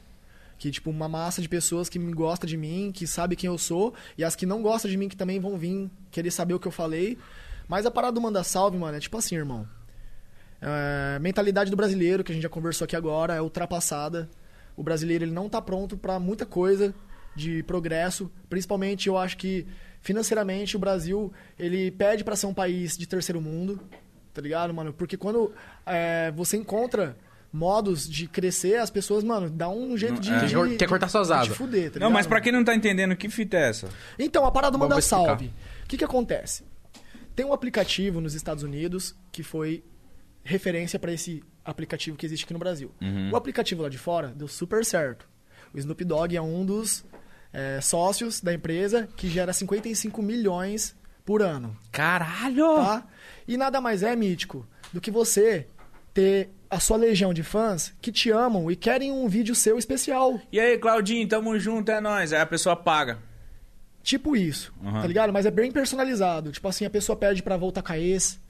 Que, 0.59 0.71
tipo, 0.71 0.91
uma 0.91 1.09
massa 1.09 1.41
de 1.43 1.49
pessoas 1.49 1.89
que 1.89 1.99
me 1.99 2.13
gosta 2.13 2.47
de 2.47 2.57
mim, 2.57 2.93
que 2.95 3.05
sabe 3.07 3.35
quem 3.35 3.49
eu 3.49 3.59
sou, 3.59 3.95
e 4.17 4.23
as 4.23 4.37
que 4.37 4.47
não 4.47 4.63
gostam 4.63 4.89
de 4.91 4.97
mim 4.97 5.09
que 5.09 5.17
também 5.17 5.41
vão 5.41 5.57
vir 5.57 5.91
querer 6.11 6.31
saber 6.31 6.55
o 6.55 6.61
que 6.61 6.69
eu 6.69 6.73
falei. 6.73 7.19
Mas 7.67 7.85
a 7.87 7.91
parada 7.91 8.13
do 8.13 8.21
Manda 8.21 8.45
Salve, 8.45 8.77
mano, 8.79 8.97
é 8.97 9.01
tipo 9.01 9.17
assim, 9.17 9.35
irmão. 9.35 9.67
É, 10.61 11.19
mentalidade 11.19 11.71
do 11.71 11.77
brasileiro, 11.77 12.23
que 12.23 12.31
a 12.31 12.35
gente 12.35 12.43
já 12.45 12.49
conversou 12.49 12.85
aqui 12.85 12.95
agora, 12.95 13.35
é 13.35 13.41
ultrapassada. 13.41 14.29
O 14.77 14.83
brasileiro 14.83 15.25
ele 15.25 15.33
não 15.33 15.49
tá 15.49 15.61
pronto 15.61 15.97
para 15.97 16.21
muita 16.21 16.47
coisa 16.47 16.95
de 17.35 17.63
progresso, 17.63 18.31
principalmente 18.49 19.09
eu 19.09 19.17
acho 19.17 19.37
que 19.37 19.67
financeiramente 20.01 20.77
o 20.77 20.79
Brasil 20.79 21.33
ele 21.59 21.91
pede 21.91 22.25
para 22.25 22.37
ser 22.37 22.47
um 22.47 22.55
país 22.55 22.97
de 22.97 23.07
terceiro 23.07 23.41
mundo, 23.41 23.81
tá 24.35 24.41
ligado, 24.43 24.73
mano? 24.75 24.93
Porque 24.93 25.17
quando 25.17 25.53
é, 25.87 26.31
você 26.33 26.57
encontra 26.57 27.17
modos 27.53 28.09
de 28.09 28.27
crescer, 28.27 28.77
as 28.77 28.91
pessoas, 28.91 29.23
mano, 29.23 29.49
dá 29.51 29.69
um 29.69 29.97
jeito 29.97 30.21
de, 30.21 30.31
é. 30.33 30.45
de- 30.47 30.77
Quer- 30.77 30.89
cortar 30.89 31.09
suas 31.09 31.31
asas. 31.31 31.57
fuder, 31.57 31.91
tá 31.93 32.01
Não, 32.01 32.11
mas 32.11 32.25
ligado, 32.25 32.29
pra 32.29 32.37
mano? 32.37 32.45
quem 32.45 32.53
não 32.53 32.65
tá 32.65 32.75
entendendo, 32.75 33.15
que 33.15 33.29
fita 33.29 33.57
é 33.59 33.69
essa? 33.69 33.89
Então, 34.19 34.45
a 34.47 34.51
parada 34.51 34.73
Vamos 34.79 34.89
Manda 34.89 34.99
explicar. 35.01 35.27
Salve. 35.27 35.53
O 35.85 35.87
que 35.87 35.97
que 35.99 36.05
acontece? 36.05 36.65
Tem 37.37 37.45
um 37.47 37.53
aplicativo 37.53 38.21
nos 38.21 38.35
Estados 38.35 38.63
Unidos 38.63 39.15
que 39.31 39.43
foi 39.43 39.85
referência 40.45 40.99
para 40.99 41.13
esse 41.13 41.43
aplicativo 41.65 42.17
que 42.17 42.27
existe 42.27 42.45
aqui 42.45 42.53
no 42.53 42.59
Brasil. 42.59 42.91
O 43.31 43.37
aplicativo 43.37 43.83
lá 43.83 43.89
de 43.89 43.99
fora 43.99 44.29
deu 44.35 44.49
super 44.49 44.85
certo. 44.85 45.29
O 45.75 45.79
Snoop 45.79 46.05
Dogg 46.05 46.35
é 46.37 46.43
um 46.43 46.65
dos 46.67 47.05
é, 47.53 47.81
sócios 47.81 48.41
da 48.41 48.53
empresa 48.55 49.09
que 49.17 49.29
gera 49.29 49.53
55 49.53 50.23
milhões 50.23 50.95
por 51.25 51.43
ano, 51.43 51.77
Caralho! 51.91 52.77
tá? 52.77 53.05
E 53.47 53.57
nada 53.57 53.81
mais 53.81 54.03
é 54.03 54.15
mítico 54.17 54.67
do 54.93 55.01
que 55.01 55.11
você 55.11 55.67
ter 56.15 56.51
a 56.71 56.81
sua 56.81 56.97
legião 56.97 57.33
de 57.35 57.43
fãs 57.43 57.93
que 58.01 58.11
te 58.11 58.31
amam 58.31 58.71
e 58.71 58.77
querem 58.77 59.13
um 59.13 59.29
vídeo 59.29 59.55
seu 59.55 59.79
especial. 59.79 60.41
E 60.51 60.59
aí, 60.59 60.79
Claudinho, 60.79 61.29
tamo 61.29 61.59
junto, 61.59 61.91
é 61.91 62.01
nóis. 62.01 62.33
Aí 62.33 62.41
a 62.41 62.47
pessoa 62.47 62.75
paga. 62.75 63.19
Tipo 64.03 64.35
isso, 64.35 64.73
Uhum. 64.83 65.01
tá 65.01 65.07
ligado? 65.07 65.33
Mas 65.33 65.47
é 65.47 65.51
bem 65.51 65.71
personalizado. 65.71 66.51
Tipo 66.51 66.67
assim, 66.69 66.85
a 66.85 66.91
pessoa 66.91 67.15
pede 67.17 67.43
pra 67.43 67.57
voltar 67.57 67.83
com 67.83 67.93
a 67.93 67.99
ex. 67.99 68.41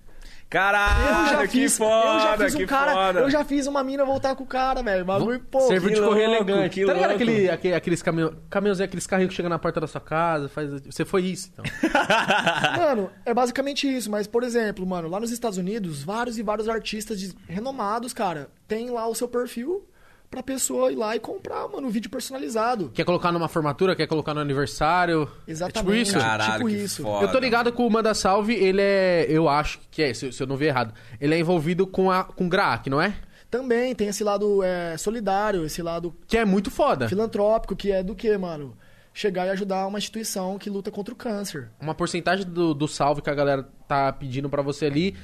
Caralho, 0.53 1.27
Eu 1.27 1.33
já 1.33 1.47
que 1.47 1.49
fiz, 1.49 1.79
foda, 1.79 2.09
eu 2.09 2.21
já 2.21 2.39
fiz 2.39 2.55
um 2.55 2.67
cara, 2.67 2.93
foda. 2.93 3.21
eu 3.21 3.31
já 3.31 3.45
fiz 3.45 3.67
uma 3.67 3.83
mina 3.83 4.05
voltar 4.05 4.35
com 4.37 4.45
o 4.45 4.47
cara, 4.47 4.83
velho. 4.83 5.05
Bagulho, 5.05 5.41
pô. 5.41 5.61
Serviu 5.63 5.91
de 5.91 6.01
louco, 6.01 6.17
elegante. 6.19 6.75
que 6.81 6.87
tá 6.87 6.93
ligado 6.93 7.11
aquele, 7.13 7.49
aquele, 7.51 7.75
aqueles 7.75 8.03
caminhão, 8.03 8.35
caminhãozinhos, 8.51 8.87
aqueles 8.89 9.07
carrinhos 9.07 9.31
que 9.31 9.37
chegam 9.37 9.49
na 9.49 9.59
porta 9.59 9.81
da 9.81 9.87
sua 9.87 10.01
casa, 10.01 10.49
faz... 10.49 10.71
Você 10.85 11.05
foi 11.05 11.23
isso, 11.23 11.51
então. 11.53 11.65
Mano, 12.77 13.11
é 13.25 13.33
basicamente 13.33 13.87
isso, 13.93 14.11
mas, 14.11 14.27
por 14.27 14.43
exemplo, 14.43 14.87
mano, 14.87 15.09
lá 15.09 15.19
nos 15.19 15.31
Estados 15.31 15.59
Unidos, 15.59 16.03
vários 16.03 16.39
e 16.39 16.43
vários 16.43 16.69
artistas 16.69 17.19
de- 17.19 17.35
renomados, 17.49 18.13
cara, 18.13 18.49
tem 18.69 18.91
lá 18.91 19.07
o 19.09 19.15
seu 19.15 19.29
perfil 19.29 19.87
pra 20.33 20.43
pessoa 20.43 20.91
ir 20.91 20.97
lá 20.97 21.15
e 21.15 21.21
comprar, 21.21 21.69
mano, 21.69 21.87
um 21.87 21.91
vídeo 21.91 22.11
personalizado. 22.11 22.91
Quer 22.95 23.05
colocar 23.05 23.31
numa 23.31 23.49
formatura, 23.49 23.95
quer 23.95 24.07
colocar 24.07 24.33
no 24.33 24.41
aniversário. 24.41 25.31
Exatamente. 25.47 25.79
É 25.79 25.81
tipo 25.83 25.95
isso? 25.95 26.19
Caralho, 26.19 26.53
tipo 26.55 26.69
isso. 26.71 27.03
foda. 27.03 27.27
Eu 27.27 27.31
tô 27.31 27.39
ligado 27.39 27.71
que 27.71 27.83
o 27.83 27.91
Manda 27.91 28.15
Salve, 28.15 28.55
ele 28.55 28.81
é. 28.81 29.27
Eu 29.29 29.47
acho 29.47 29.79
que 29.91 30.03
é, 30.03 30.15
se, 30.15 30.33
se 30.33 30.43
eu 30.43 30.47
não 30.47 30.57
ver 30.57 30.69
errado. 30.69 30.95
Ele 31.21 31.35
é 31.35 31.39
envolvido 31.39 31.87
com, 31.87 32.11
a, 32.11 32.25
com 32.25 32.49
GRAAC, 32.49 32.89
não 32.89 33.01
é? 33.01 33.15
Também 33.51 33.95
tem 33.95 34.09
esse 34.09 34.25
lado 34.25 34.63
é, 34.63 34.97
solidário, 34.97 35.67
esse 35.67 35.83
lado 35.83 36.17
Que 36.27 36.39
é 36.39 36.45
muito 36.45 36.71
foda. 36.71 37.07
filantrópico, 37.07 37.77
que 37.77 37.93
é 37.93 38.03
do 38.03 38.15
que, 38.15 38.37
mano? 38.39 38.75
Chegar 39.13 39.47
e 39.47 39.51
ajudar 39.51 39.87
uma 39.87 39.99
instituição 39.99 40.59
que 40.59 40.71
luta 40.71 40.91
contra 40.91 41.13
o 41.13 41.17
câncer. 41.17 41.69
Uma 41.79 41.95
porcentagem 41.95 42.47
do, 42.47 42.73
do 42.73 42.89
salve 42.89 43.21
que 43.21 43.29
a 43.29 43.35
galera 43.35 43.69
tá 43.87 44.11
pedindo 44.11 44.49
pra 44.49 44.63
você 44.63 44.87
ali, 44.87 45.15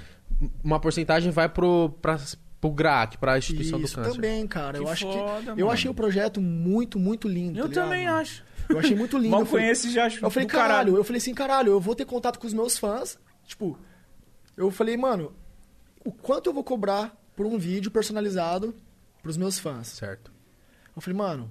uma 0.62 0.78
porcentagem 0.78 1.32
vai 1.32 1.48
pro, 1.48 1.96
pra, 2.02 2.18
pro 2.60 2.70
GRAAC, 2.70 3.16
pra 3.18 3.38
instituição 3.38 3.78
Isso 3.80 3.94
do 3.96 4.02
câncer. 4.02 4.14
também, 4.14 4.46
cara. 4.46 4.78
Que 4.78 4.84
eu 4.84 4.88
acho 4.88 5.06
foda, 5.06 5.40
que. 5.40 5.46
mano. 5.46 5.60
Eu 5.60 5.70
achei 5.70 5.90
o 5.90 5.94
projeto 5.94 6.40
muito, 6.40 6.98
muito 6.98 7.28
lindo. 7.28 7.58
Eu 7.58 7.64
tá 7.64 7.68
ligado, 7.68 7.84
também 7.84 8.06
mano? 8.06 8.18
acho. 8.18 8.44
Eu 8.68 8.78
achei 8.78 8.94
muito 8.96 9.16
lindo. 9.16 9.30
Mal 9.30 9.40
Eu 9.40 9.46
falei- 9.46 9.64
conheço 9.66 9.86
e 9.86 9.90
já 9.92 10.04
acho 10.06 10.24
Eu 10.24 10.30
falei, 10.30 10.46
do 10.46 10.50
caralho, 10.50 10.96
eu 10.96 11.04
falei 11.04 11.18
assim, 11.18 11.32
caralho, 11.34 11.72
eu 11.72 11.80
vou 11.80 11.94
ter 11.94 12.04
contato 12.04 12.38
com 12.38 12.46
os 12.46 12.52
meus 12.52 12.76
fãs. 12.78 13.18
Tipo, 13.46 13.78
eu 14.56 14.70
falei, 14.70 14.96
mano, 14.96 15.32
o 16.04 16.12
quanto 16.12 16.50
eu 16.50 16.52
vou 16.54 16.62
cobrar 16.64 17.16
por 17.34 17.46
um 17.46 17.56
vídeo 17.56 17.90
personalizado 17.90 18.74
pros 19.22 19.36
meus 19.36 19.58
fãs? 19.58 19.86
Certo. 19.88 20.30
Eu 20.94 21.00
falei, 21.00 21.16
mano, 21.16 21.50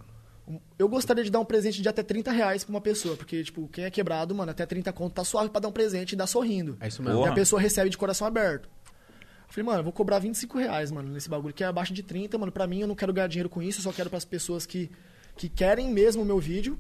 eu 0.78 0.88
gostaria 0.88 1.24
de 1.24 1.32
dar 1.32 1.40
um 1.40 1.46
presente 1.46 1.82
de 1.82 1.90
até 1.90 2.04
30 2.04 2.32
reais 2.32 2.64
pra 2.64 2.72
uma 2.72 2.82
pessoa, 2.82 3.16
porque, 3.16 3.44
tipo, 3.44 3.68
quem 3.70 3.86
é 3.86 3.90
quebrado, 3.90 4.36
mano, 4.36 4.52
até 4.52 4.66
30 4.66 4.92
conto 4.94 5.14
tá 5.14 5.24
suave 5.24 5.50
pra 5.50 5.60
dar 5.62 5.70
um 5.70 5.72
presente 5.72 6.12
e 6.12 6.16
dar 6.16 6.28
sorrindo. 6.28 6.78
É 6.80 6.88
isso 6.88 7.02
mesmo. 7.02 7.26
E 7.26 7.28
a 7.28 7.34
pessoa 7.34 7.60
recebe 7.62 7.90
de 7.90 7.98
coração 7.98 8.28
aberto. 8.28 8.70
Eu 9.48 9.54
falei, 9.54 9.66
mano, 9.66 9.80
eu 9.80 9.84
vou 9.84 9.94
cobrar 9.94 10.20
25 10.20 10.58
reais, 10.58 10.92
mano, 10.92 11.10
nesse 11.10 11.30
bagulho, 11.30 11.54
que 11.54 11.64
é 11.64 11.68
abaixo 11.68 11.94
de 11.94 12.04
30, 12.04 12.38
mano. 12.38 12.52
Pra 12.52 12.68
mim, 12.68 12.82
eu 12.82 12.88
não 12.88 12.96
quero 12.96 13.14
ganhar 13.14 13.28
dinheiro 13.28 13.50
com 13.50 13.62
isso, 13.62 13.80
eu 13.80 13.84
só 13.84 13.92
quero 13.94 14.10
pras 14.10 14.26
pessoas 14.26 14.66
que, 14.66 14.92
que 15.38 15.48
querem 15.50 15.90
mesmo 15.92 16.22
o 16.22 16.26
meu 16.26 16.40
vídeo. 16.40 16.78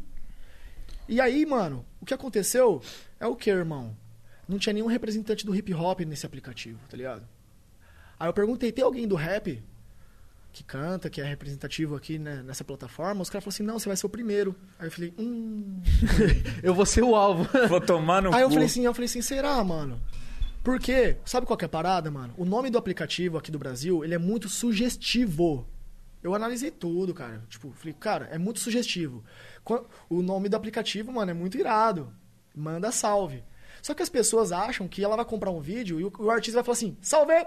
E 1.08 1.22
aí, 1.22 1.46
mano, 1.46 1.86
o 2.02 2.06
que 2.06 2.14
aconteceu 2.14 2.82
é 3.20 3.26
o 3.26 3.36
que, 3.36 3.50
irmão? 3.50 3.96
Não 4.48 4.60
tinha 4.60 4.74
nenhum 4.74 4.88
representante 4.88 5.46
do 5.46 5.56
hip 5.56 5.74
hop 5.74 6.02
nesse 6.02 6.26
aplicativo, 6.26 6.80
tá 6.90 6.98
ligado? 6.98 7.28
Aí 8.20 8.28
eu 8.28 8.34
perguntei, 8.34 8.72
tem 8.72 8.84
alguém 8.84 9.08
do 9.08 9.16
rap 9.16 9.64
que 10.52 10.64
canta, 10.64 11.10
que 11.10 11.22
é 11.22 11.24
representativo 11.24 11.96
aqui 11.96 12.18
né, 12.18 12.42
nessa 12.44 12.64
plataforma? 12.64 13.22
Os 13.22 13.30
caras 13.30 13.44
falaram 13.44 13.56
assim, 13.56 13.64
não, 13.64 13.80
você 13.80 13.88
vai 13.88 13.96
ser 13.96 14.06
o 14.06 14.10
primeiro. 14.10 14.56
Aí 14.80 14.88
eu 14.88 14.92
falei, 14.92 15.14
hum... 15.18 15.82
Eu 16.64 16.74
vou 16.74 16.86
ser 16.86 17.04
o 17.04 17.16
alvo. 17.16 17.48
Vou 17.70 17.80
tomar 17.80 18.22
no 18.22 18.34
Aí 18.34 18.42
eu 18.42 18.48
cu. 18.48 18.54
falei 18.54 18.66
assim, 18.68 18.84
eu 18.84 18.94
falei 18.94 19.06
assim, 19.06 19.22
será, 19.22 19.64
mano? 19.64 20.02
Porque, 20.68 21.16
sabe 21.24 21.48
qual 21.48 21.56
que 21.56 21.64
é 21.64 21.66
a 21.66 21.70
parada, 21.70 22.12
mano? 22.12 22.34
O 22.38 22.44
nome 22.44 22.70
do 22.70 22.78
aplicativo 22.78 23.38
aqui 23.38 23.50
do 23.50 23.58
Brasil, 23.58 24.04
ele 24.04 24.14
é 24.14 24.18
muito 24.18 24.50
sugestivo. 24.50 25.66
Eu 26.22 26.36
analisei 26.36 26.70
tudo, 26.70 27.14
cara. 27.14 27.42
Tipo, 27.48 27.72
falei, 27.72 27.96
cara, 27.98 28.28
é 28.34 28.38
muito 28.38 28.60
sugestivo. 28.60 29.24
O 30.10 30.22
nome 30.22 30.50
do 30.50 30.58
aplicativo, 30.58 31.10
mano, 31.10 31.32
é 31.32 31.34
muito 31.34 31.58
irado. 31.58 32.12
Manda 32.54 32.92
salve. 32.92 33.46
Só 33.82 33.94
que 33.94 34.04
as 34.04 34.10
pessoas 34.10 34.52
acham 34.52 34.90
que 34.90 35.02
ela 35.02 35.16
vai 35.16 35.24
comprar 35.24 35.52
um 35.52 35.62
vídeo 35.62 36.02
e 36.02 36.04
o, 36.04 36.12
o 36.20 36.30
artista 36.30 36.58
vai 36.58 36.66
falar 36.66 36.76
assim, 36.76 36.98
salve! 37.00 37.46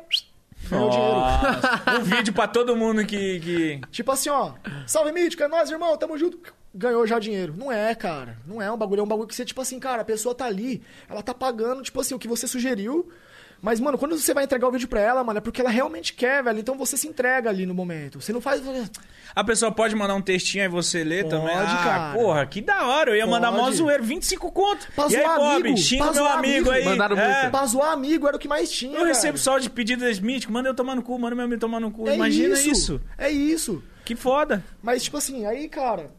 Ganhou 0.71 0.89
dinheiro. 0.89 2.01
Um 2.01 2.05
vídeo 2.05 2.33
pra 2.33 2.49
todo 2.49 2.75
mundo 2.75 3.05
que... 3.05 3.39
que... 3.41 3.81
Tipo 3.91 4.13
assim, 4.13 4.31
ó, 4.31 4.55
salve 4.87 5.13
mítica, 5.13 5.45
é 5.45 5.49
nóis, 5.49 5.71
irmão, 5.71 5.95
tamo 5.99 6.17
junto. 6.17 6.41
Ganhou 6.75 7.07
já 7.07 7.19
dinheiro. 7.19 7.55
Não 7.57 7.71
é, 7.71 7.95
cara. 7.95 8.39
Não 8.47 8.63
é 8.63 8.71
um 8.71 8.77
bagulho, 8.77 9.01
é 9.01 9.03
um 9.03 9.09
bagulho 9.09 9.29
que 9.29 9.35
você, 9.35 9.45
tipo 9.45 9.61
assim, 9.61 9.81
cara, 9.81 10.03
a 10.03 10.05
pessoa 10.05 10.35
tá 10.35 10.45
ali, 10.45 10.83
ela 11.09 11.23
tá 11.23 11.35
pagando, 11.35 11.83
tipo 11.83 12.01
assim, 12.01 12.15
o 12.15 12.19
que 12.19 12.29
você 12.29 12.47
sugeriu. 12.47 13.11
Mas, 13.63 13.79
mano, 13.79 13.99
quando 13.99 14.19
você 14.19 14.33
vai 14.33 14.45
entregar 14.45 14.69
o 14.69 14.71
vídeo 14.71 14.89
pra 14.89 15.01
ela, 15.01 15.23
mano, 15.23 15.39
é 15.39 15.41
porque 15.41 15.61
ela 15.61 15.69
realmente 15.69 16.15
quer, 16.15 16.43
velho. 16.43 16.59
Então 16.59 16.79
você 16.79 16.97
se 16.97 17.07
entrega 17.07 17.51
ali 17.51 17.67
no 17.67 17.75
momento. 17.75 18.21
Você 18.21 18.33
não 18.33 18.41
faz. 18.41 18.63
A 19.35 19.45
pessoa 19.45 19.71
pode 19.71 19.95
mandar 19.95 20.15
um 20.15 20.23
textinho 20.23 20.65
aí 20.65 20.69
você 20.69 21.05
lê 21.05 21.23
Pode, 21.23 21.37
também. 21.37 21.55
Ah, 21.55 21.81
cara. 21.85 22.15
porra, 22.15 22.47
que 22.47 22.63
da 22.63 22.87
hora. 22.87 23.11
Eu 23.11 23.17
ia 23.17 23.27
mandar 23.27 23.53
mó 23.53 23.65
Pode. 23.65 23.77
zoeiro, 23.77 24.03
25 24.03 24.51
conto. 24.51 24.89
Pra 24.95 25.09
e 25.11 25.17
aí, 25.17 25.25
Bob, 25.25 25.61
amigo, 25.61 25.77
xinga 25.77 26.05
pra 26.05 26.13
meu 26.15 26.23
zoar 26.23 26.39
amigo 26.39 26.71
amigo. 26.71 26.71
aí. 26.71 26.85
Mandaram 26.85 27.19
é. 27.19 27.35
muito. 27.35 27.51
Pra 27.51 27.67
zoar 27.67 27.93
amigo 27.93 28.27
era 28.27 28.37
o 28.37 28.41
que 28.41 28.49
mais 28.49 28.71
tinha. 28.71 28.99
Eu 28.99 29.05
recebo 29.05 29.37
só 29.37 29.59
de 29.59 29.69
pedidas 29.69 30.19
míticas. 30.19 30.53
Manda 30.53 30.69
eu 30.69 30.75
tomar 30.75 30.95
no 30.95 31.03
cu, 31.03 31.19
manda 31.19 31.37
meu 31.37 31.45
amigo 31.45 31.61
tomar 31.61 31.81
no 31.81 31.91
cu. 31.91 32.09
É 32.09 32.15
Imagina 32.15 32.55
isso, 32.55 32.71
isso. 32.71 33.01
É 33.19 33.29
isso. 33.29 33.83
Que 34.07 34.17
foda. 34.17 34.65
Mas, 34.83 35.03
tipo 35.05 35.19
assim, 35.19 35.45
aí, 35.45 35.69
cara, 35.69 36.11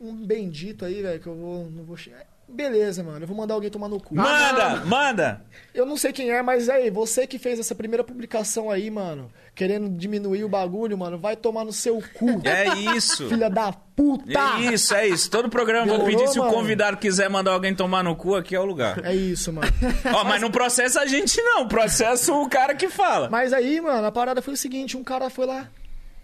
um 0.00 0.14
bendito 0.14 0.84
aí, 0.84 1.02
velho, 1.02 1.20
que 1.20 1.26
eu 1.26 1.34
vou. 1.34 1.70
Não 1.70 1.84
vou 1.84 1.96
che- 1.96 2.12
Beleza, 2.52 3.04
mano. 3.04 3.22
Eu 3.22 3.28
vou 3.28 3.36
mandar 3.36 3.54
alguém 3.54 3.70
tomar 3.70 3.88
no 3.88 4.00
cu. 4.00 4.12
Manda, 4.16 4.84
manda. 4.84 5.44
Eu 5.72 5.86
não 5.86 5.96
sei 5.96 6.12
quem 6.12 6.32
é, 6.32 6.42
mas 6.42 6.68
aí, 6.68 6.90
você 6.90 7.24
que 7.24 7.38
fez 7.38 7.60
essa 7.60 7.76
primeira 7.76 8.02
publicação 8.02 8.68
aí, 8.68 8.90
mano, 8.90 9.30
querendo 9.54 9.88
diminuir 9.88 10.42
o 10.42 10.48
bagulho, 10.48 10.98
mano, 10.98 11.16
vai 11.16 11.36
tomar 11.36 11.64
no 11.64 11.72
seu 11.72 12.02
cu. 12.14 12.40
É 12.44 12.96
isso. 12.96 13.28
Filha 13.28 13.48
da 13.48 13.70
puta! 13.72 14.24
É 14.32 14.72
isso, 14.72 14.92
é 14.96 15.06
isso. 15.06 15.30
Todo 15.30 15.48
programa 15.48 15.86
eu 15.86 15.90
vou 15.90 15.98
Demorou, 15.98 16.18
pedir 16.18 16.32
se 16.32 16.40
o 16.40 16.42
mano? 16.42 16.54
convidado 16.54 16.96
quiser 16.96 17.30
mandar 17.30 17.52
alguém 17.52 17.72
tomar 17.72 18.02
no 18.02 18.16
cu, 18.16 18.34
aqui 18.34 18.56
é 18.56 18.58
o 18.60 18.64
lugar. 18.64 19.04
É 19.06 19.14
isso, 19.14 19.52
mano. 19.52 19.70
Ó, 20.12 20.24
mas 20.24 20.42
não 20.42 20.50
processa 20.50 21.02
a 21.02 21.06
gente 21.06 21.40
não, 21.40 21.68
processa 21.68 22.32
o 22.32 22.48
cara 22.48 22.74
que 22.74 22.88
fala. 22.88 23.30
Mas 23.30 23.52
aí, 23.52 23.80
mano, 23.80 24.04
a 24.08 24.10
parada 24.10 24.42
foi 24.42 24.54
o 24.54 24.56
seguinte, 24.56 24.96
um 24.96 25.04
cara 25.04 25.30
foi 25.30 25.46
lá. 25.46 25.68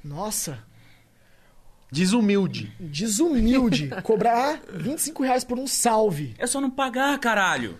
Nossa, 0.02 0.58
Desumilde. 1.90 2.72
desumilde, 2.80 3.88
cobrar 4.02 4.60
25 4.72 5.22
reais 5.22 5.44
por 5.44 5.58
um 5.58 5.66
salve. 5.66 6.34
É 6.38 6.46
só 6.46 6.60
não 6.60 6.70
pagar, 6.70 7.18
caralho. 7.18 7.78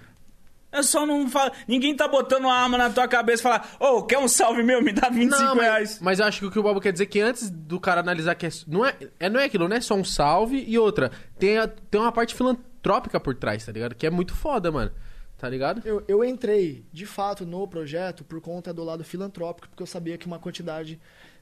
É 0.71 0.83
só 0.83 1.07
não 1.07 1.29
falar. 1.29 1.53
Ninguém 1.67 1.97
tá 1.97 2.07
botando 2.07 2.45
uma 2.45 2.55
arma 2.55 2.77
na 2.77 2.91
tua 2.91 3.09
cabeça 3.09 3.41
e 3.41 3.45
falar, 3.45 3.77
ô, 3.81 4.03
quer 4.03 4.19
um 4.19 4.29
salve 4.29 4.63
meu? 4.63 4.83
Me 4.83 4.93
dá 4.93 5.09
25 5.09 5.43
Não, 5.43 5.55
mas, 5.55 5.65
reais. 5.65 5.99
mas 6.01 6.19
eu 6.21 6.27
acho 6.27 6.39
que 6.41 6.47
o 6.47 6.51
que 6.51 6.59
o 6.59 6.63
Bobo 6.63 6.81
quer 6.81 6.93
dizer 6.93 7.05
é 7.05 7.07
que 7.07 7.21
antes 7.21 7.49
do 7.51 7.81
cara 7.81 8.01
analisar 8.01 8.35
que 8.35 8.47
é, 8.47 8.51
não, 8.67 8.85
é, 8.85 8.95
é, 9.19 9.29
não 9.31 9.41
é 9.41 9.45
aquilo, 9.45 9.69
não 9.69 9.77
é 9.77 9.81
só 9.81 9.95
um 9.95 10.05
salve 10.05 10.65
e 10.67 10.79
outra. 10.79 11.11
Tem, 11.39 11.57
a- 11.59 11.67
tem 11.69 12.01
uma 12.01 12.13
parte 12.13 12.35
filantrópica 12.35 13.19
por 13.19 13.35
trás, 13.35 13.65
tá 13.65 13.73
ligado? 13.73 13.95
Que 13.95 14.07
é 14.07 14.11
muito 14.11 14.35
foda, 14.35 14.71
mano. 14.71 14.91
Tá 15.39 15.49
ligado? 15.49 15.83
Eu, 15.85 16.03
eu 16.09 16.25
entrei, 16.25 16.85
de 16.93 17.05
fato, 17.07 17.45
no 17.47 17.67
projeto 17.69 18.25
por 18.25 18.41
conta 18.41 18.73
do 18.73 18.83
lado 18.85 19.03
filantrópico, 19.05 19.69
porque 19.69 19.83
eu 19.83 19.87
sabia 19.87 20.17
que 20.19 20.27
uma 20.27 20.39
quantidade 20.39 20.99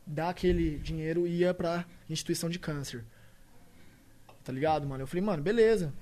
daquele 0.07 0.79
dinheiro 0.79 1.27
ia 1.27 1.53
pra 1.55 1.85
instituição 2.09 2.49
de 2.51 2.59
câncer. 2.59 3.05
Tá 4.43 4.53
ligado, 4.53 4.87
mano? 4.87 5.03
Eu 5.03 5.07
falei, 5.07 5.23
mano, 5.25 5.43
beleza. 5.43 5.93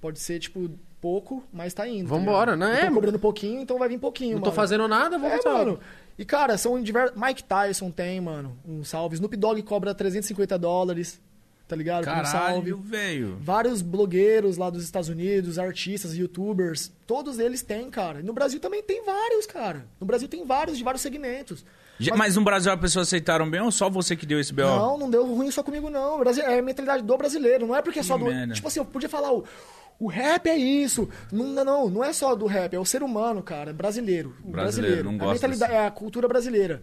Pode 0.00 0.18
ser, 0.18 0.38
tipo, 0.38 0.70
pouco, 1.00 1.44
mas 1.52 1.74
tá 1.74 1.86
indo. 1.86 2.08
tá 2.08 2.14
Vambora, 2.16 2.54
ligado? 2.54 2.70
né? 2.70 2.82
Eu 2.84 2.88
tô 2.88 2.94
cobrando 2.94 3.18
pouquinho, 3.18 3.60
então 3.60 3.78
vai 3.78 3.88
vir 3.88 3.98
pouquinho, 3.98 4.32
Não 4.32 4.40
mano. 4.40 4.50
tô 4.50 4.52
fazendo 4.52 4.88
nada, 4.88 5.18
vou 5.18 5.28
É, 5.28 5.38
mano. 5.44 5.78
E, 6.18 6.24
cara, 6.24 6.56
são 6.56 6.80
diversos... 6.82 7.16
Mike 7.20 7.44
Tyson 7.44 7.90
tem, 7.90 8.20
mano, 8.20 8.56
um 8.66 8.82
salve. 8.84 9.14
Snoop 9.16 9.36
Dogg 9.36 9.62
cobra 9.62 9.94
350 9.94 10.58
dólares, 10.58 11.20
tá 11.68 11.76
ligado? 11.76 12.04
Por 12.04 12.12
um 12.12 12.24
salve. 12.24 12.70
Caralho, 12.70 12.76
velho. 12.78 13.36
Vários 13.40 13.82
blogueiros 13.82 14.56
lá 14.56 14.70
dos 14.70 14.82
Estados 14.84 15.08
Unidos, 15.10 15.58
artistas, 15.58 16.14
youtubers, 16.16 16.90
todos 17.06 17.38
eles 17.38 17.62
têm, 17.62 17.90
cara. 17.90 18.20
E 18.20 18.22
no 18.22 18.32
Brasil 18.32 18.58
também 18.60 18.82
tem 18.82 19.04
vários, 19.04 19.46
cara. 19.46 19.86
No 20.00 20.06
Brasil 20.06 20.28
tem 20.28 20.44
vários, 20.46 20.78
de 20.78 20.84
vários 20.84 21.02
segmentos. 21.02 21.64
Já- 22.00 22.16
Mas 22.16 22.34
no 22.36 22.42
Brasil 22.42 22.72
as 22.72 22.80
pessoas 22.80 23.06
aceitaram 23.08 23.48
bem 23.48 23.60
ou 23.60 23.70
só 23.70 23.88
você 23.90 24.16
que 24.16 24.24
deu 24.26 24.40
esse 24.40 24.52
BO? 24.52 24.62
Não, 24.62 24.98
não 24.98 25.10
deu 25.10 25.24
ruim 25.26 25.50
só 25.50 25.62
comigo, 25.62 25.88
não. 25.90 26.18
Brasi- 26.18 26.40
É 26.40 26.58
a 26.58 26.62
mentalidade 26.62 27.02
do 27.02 27.16
brasileiro, 27.18 27.66
não 27.66 27.76
é 27.76 27.82
porque 27.82 27.98
é 28.00 28.02
só 28.02 28.16
do. 28.16 28.24
merda. 28.24 28.54
Tipo 28.54 28.66
assim, 28.68 28.80
eu 28.80 28.84
podia 28.86 29.08
falar, 29.08 29.32
o, 29.32 29.44
o 29.98 30.06
rap 30.08 30.46
é 30.48 30.56
isso. 30.56 31.08
Não, 31.30 31.44
não, 31.46 31.64
não, 31.64 31.90
não 31.90 32.04
é 32.04 32.12
só 32.12 32.34
do 32.34 32.46
rap, 32.46 32.74
é 32.74 32.78
o 32.80 32.84
ser 32.84 33.02
humano, 33.02 33.42
cara, 33.42 33.70
é 33.70 33.72
brasileiro. 33.72 34.34
O 34.42 34.50
Brasileiro, 34.50 35.04
não 35.04 35.14
a 35.14 35.18
gosta 35.18 35.46
mentalidade, 35.46 35.72
desse- 35.72 35.82
É 35.84 35.86
a 35.86 35.90
cultura 35.90 36.26
brasileira. 36.26 36.82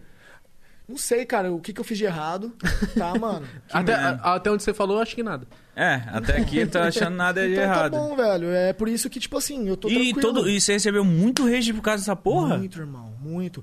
Não 0.88 0.96
sei, 0.96 1.26
cara, 1.26 1.52
o 1.52 1.60
que, 1.60 1.70
que 1.74 1.80
eu 1.80 1.84
fiz 1.84 1.98
de 1.98 2.04
errado, 2.06 2.50
tá, 2.96 3.12
mano? 3.20 3.46
Até, 3.70 3.92
a- 3.94 4.36
até 4.36 4.50
onde 4.50 4.62
você 4.62 4.72
falou, 4.72 4.98
acho 5.00 5.14
que 5.14 5.22
nada. 5.22 5.46
É, 5.76 6.02
até 6.06 6.38
aqui 6.38 6.64
tá 6.64 6.84
achando 6.84 7.14
nada 7.14 7.44
de 7.46 7.52
Então 7.52 7.62
errado. 7.64 7.92
tá 7.92 7.98
bom, 7.98 8.16
velho. 8.16 8.50
É 8.50 8.72
por 8.72 8.88
isso 8.88 9.10
que, 9.10 9.20
tipo 9.20 9.36
assim, 9.36 9.68
eu 9.68 9.76
tô 9.76 9.88
e, 9.88 9.92
tranquilo. 10.12 10.20
todo, 10.22 10.48
e 10.48 10.58
você 10.58 10.72
recebeu 10.72 11.04
muito 11.04 11.44
rage 11.46 11.74
por 11.74 11.82
causa 11.82 12.00
dessa 12.02 12.16
porra? 12.16 12.56
Muito, 12.56 12.78
irmão, 12.80 13.12
muito. 13.20 13.62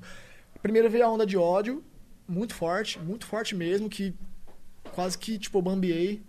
Primeiro 0.66 0.90
veio 0.90 1.06
a 1.06 1.10
onda 1.12 1.28
de 1.28 1.38
ódio, 1.38 1.84
muito 2.28 2.56
forte, 2.56 2.98
muito 2.98 3.24
forte 3.28 3.54
mesmo, 3.54 3.88
que 3.88 4.16
quase 4.96 5.16
que, 5.16 5.38
tipo, 5.38 5.60
eu 5.60 5.62
bambiei. 5.62 6.24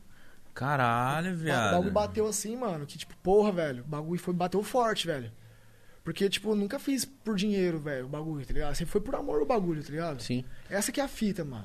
Caralho, 0.52 1.32
O 1.32 1.36
viado. 1.38 1.70
bagulho 1.72 1.90
bateu 1.90 2.26
assim, 2.26 2.54
mano, 2.54 2.84
que 2.84 2.98
tipo, 2.98 3.16
porra, 3.22 3.50
velho, 3.50 3.82
o 3.82 3.86
bagulho 3.86 4.20
foi, 4.20 4.34
bateu 4.34 4.62
forte, 4.62 5.06
velho. 5.06 5.32
Porque, 6.04 6.28
tipo, 6.28 6.50
eu 6.50 6.54
nunca 6.54 6.78
fiz 6.78 7.02
por 7.06 7.34
dinheiro, 7.34 7.78
velho, 7.78 8.04
o 8.04 8.08
bagulho, 8.10 8.44
tá 8.44 8.52
ligado? 8.52 8.74
Sempre 8.74 8.92
foi 8.92 9.00
por 9.00 9.14
amor 9.14 9.40
o 9.40 9.46
bagulho, 9.46 9.82
tá 9.82 9.88
ligado? 9.90 10.22
Sim. 10.22 10.44
Essa 10.68 10.92
que 10.92 11.00
é 11.00 11.04
a 11.04 11.08
fita, 11.08 11.42
mano. 11.42 11.64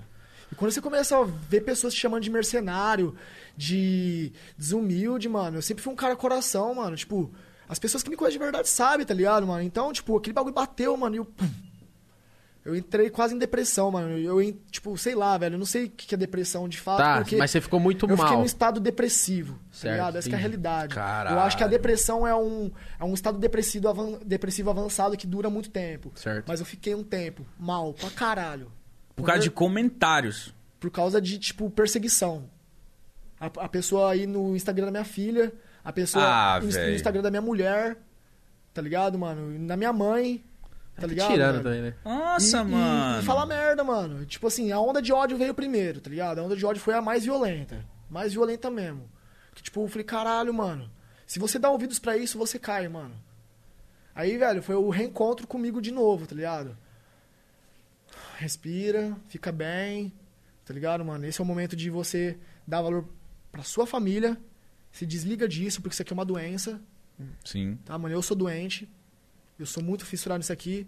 E 0.49 0.55
quando 0.55 0.71
você 0.71 0.79
começa 0.79 1.17
a 1.19 1.25
ver 1.25 1.65
pessoas 1.65 1.93
te 1.93 1.99
chamando 1.99 2.23
de 2.23 2.29
mercenário, 2.29 3.13
de 3.57 4.31
desumilde, 4.57 5.27
mano, 5.27 5.57
eu 5.57 5.61
sempre 5.61 5.83
fui 5.83 5.91
um 5.91 5.95
cara 5.97 6.15
coração, 6.15 6.73
mano. 6.75 6.95
Tipo, 6.95 7.29
as 7.67 7.77
pessoas 7.79 8.01
que 8.01 8.09
me 8.09 8.15
conhecem 8.15 8.39
de 8.39 8.43
verdade 8.45 8.69
sabem, 8.69 9.05
tá 9.05 9.13
ligado, 9.13 9.45
mano? 9.45 9.61
Então, 9.61 9.91
tipo, 9.91 10.15
aquele 10.17 10.33
bagulho 10.33 10.55
bateu, 10.55 10.95
mano, 10.95 11.15
e 11.15 11.17
eu. 11.17 11.27
Eu 12.63 12.75
entrei 12.75 13.09
quase 13.09 13.33
em 13.33 13.39
depressão, 13.39 13.89
mano. 13.89 14.17
Eu, 14.19 14.39
tipo, 14.69 14.95
sei 14.95 15.15
lá, 15.15 15.35
velho. 15.37 15.55
Eu 15.55 15.59
não 15.59 15.65
sei 15.65 15.85
o 15.85 15.89
que 15.89 16.13
é 16.13 16.17
depressão 16.17 16.69
de 16.69 16.79
fato. 16.79 16.99
Tá, 16.99 17.17
porque 17.17 17.35
mas 17.35 17.49
você 17.49 17.59
ficou 17.59 17.79
muito 17.79 18.05
eu 18.05 18.09
fiquei 18.15 18.23
mal. 18.31 18.37
num 18.39 18.45
estado 18.45 18.79
depressivo, 18.79 19.57
Certo, 19.71 19.83
tá 19.83 19.91
ligado? 19.91 20.15
Essa 20.17 20.29
que 20.29 20.35
é 20.35 20.37
a 20.37 20.41
realidade. 20.41 20.93
Caralho. 20.93 21.35
Eu 21.37 21.39
acho 21.41 21.57
que 21.57 21.63
a 21.63 21.67
depressão 21.67 22.25
é 22.27 22.35
um, 22.35 22.71
é 22.99 23.03
um 23.03 23.15
estado 23.15 23.39
depressivo, 23.39 23.87
avan- 23.87 24.19
depressivo 24.23 24.69
avançado 24.69 25.17
que 25.17 25.25
dura 25.25 25.49
muito 25.49 25.71
tempo. 25.71 26.11
Certo. 26.13 26.45
Mas 26.47 26.59
eu 26.59 26.65
fiquei 26.67 26.93
um 26.93 27.03
tempo 27.03 27.43
mal 27.59 27.93
pra 27.93 28.11
caralho. 28.11 28.71
Por 29.15 29.25
causa 29.25 29.41
de 29.41 29.49
comentários. 29.49 30.53
Por 30.79 30.91
causa 30.91 31.19
de, 31.19 31.39
tipo, 31.39 31.67
perseguição. 31.71 32.47
A, 33.39 33.47
a 33.47 33.69
pessoa 33.69 34.11
aí 34.11 34.27
no 34.27 34.55
Instagram 34.55 34.85
da 34.85 34.91
minha 34.91 35.03
filha, 35.03 35.51
a 35.83 35.91
pessoa 35.91 36.23
Ah, 36.23 36.59
no, 36.59 36.67
no. 36.67 36.89
Instagram 36.91 37.23
da 37.23 37.31
minha 37.31 37.41
mulher, 37.41 37.97
tá 38.71 38.83
ligado, 38.83 39.17
mano? 39.17 39.57
Na 39.59 39.75
minha 39.75 39.91
mãe, 39.91 40.43
tá 40.95 41.07
ligado? 41.07 41.31
Tirando 41.31 41.51
velho? 41.53 41.63
também, 41.63 41.81
né? 41.81 41.95
Nossa, 42.03 42.61
e, 42.61 42.63
mano. 42.63 43.19
E, 43.19 43.23
e 43.23 43.25
falar 43.25 43.45
merda, 43.45 43.83
mano. 43.83 44.25
Tipo 44.25 44.47
assim, 44.47 44.71
a 44.71 44.79
onda 44.79 45.01
de 45.01 45.11
ódio 45.11 45.37
veio 45.37 45.53
primeiro, 45.53 46.01
tá 46.01 46.09
ligado? 46.09 46.39
A 46.39 46.43
onda 46.43 46.55
de 46.55 46.65
ódio 46.65 46.81
foi 46.81 46.93
a 46.93 47.01
mais 47.01 47.23
violenta. 47.23 47.85
Mais 48.09 48.33
violenta 48.33 48.69
mesmo. 48.69 49.09
Que 49.53 49.63
tipo, 49.63 49.81
eu 49.81 49.87
falei, 49.87 50.03
caralho, 50.03 50.53
mano. 50.53 50.89
Se 51.25 51.39
você 51.39 51.57
dá 51.57 51.69
ouvidos 51.69 51.99
pra 51.99 52.17
isso, 52.17 52.37
você 52.37 52.59
cai, 52.59 52.87
mano. 52.87 53.15
Aí, 54.13 54.37
velho, 54.37 54.61
foi 54.61 54.75
o 54.75 54.89
reencontro 54.89 55.47
comigo 55.47 55.81
de 55.81 55.91
novo, 55.91 56.27
tá 56.27 56.35
ligado? 56.35 56.77
Respira, 58.37 59.15
fica 59.29 59.51
bem, 59.51 60.11
tá 60.65 60.73
ligado, 60.73 61.05
mano? 61.05 61.25
Esse 61.25 61.39
é 61.39 61.43
o 61.43 61.47
momento 61.47 61.75
de 61.75 61.89
você 61.89 62.37
dar 62.67 62.81
valor 62.81 63.07
pra 63.51 63.63
sua 63.63 63.87
família. 63.87 64.37
Se 64.91 65.05
desliga 65.05 65.47
disso, 65.47 65.81
porque 65.81 65.93
isso 65.93 66.01
aqui 66.01 66.11
é 66.11 66.13
uma 66.13 66.25
doença, 66.25 66.81
Sim, 67.45 67.77
tá, 67.85 67.97
mano? 67.97 68.13
Eu 68.13 68.21
sou 68.21 68.35
doente. 68.35 68.89
Eu 69.61 69.65
sou 69.67 69.81
muito 69.83 70.05
fissurado 70.05 70.39
nisso 70.39 70.51
aqui. 70.53 70.87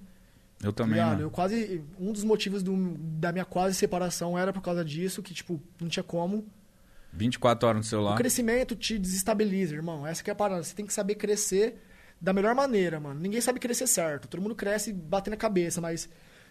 eu 0.61 0.71
Tá 0.71 0.84
também, 0.84 0.95
ligado? 0.99 1.21
Eu 1.21 1.30
quase. 1.30 1.84
Um 1.99 2.11
dos 2.11 2.24
motivos 2.24 2.63
do- 2.63 2.95
da 2.97 3.32
minha 3.32 3.43
quase 3.45 3.76
separação 3.76 4.38
era 4.38 4.53
por 4.53 4.61
causa 4.61 4.84
disso, 4.86 5.21
que, 5.21 5.34
tipo, 5.34 5.61
não 5.80 5.89
tinha 5.89 6.03
como. 6.03 6.45
24 7.11 7.67
horas 7.67 7.78
no 7.78 7.82
O 7.82 7.89
celular. 7.89 8.15
crescimento 8.17 8.76
te 8.76 8.97
desestabiliza, 8.97 9.76
irmão. 9.76 10.07
Essa 10.07 10.24
que 10.24 10.30
é 10.30 10.34
a 10.34 10.36
parada. 10.36 10.63
Você 10.63 10.74
tem 10.74 10.86
que 10.86 10.93
saber 10.93 11.15
crescer 11.15 11.76
da 12.19 12.32
melhor 12.34 12.55
maneira, 12.55 12.99
mano. 12.99 13.19
Ninguém 13.19 13.41
sabe 13.41 13.59
crescer 13.59 13.86
certo. 13.88 14.28
Todo 14.28 14.41
mundo 14.41 14.55
cresce 14.55 14.91
batendo 14.93 15.34
a 15.34 15.38
cabeça, 15.38 15.80
mas 15.82 16.09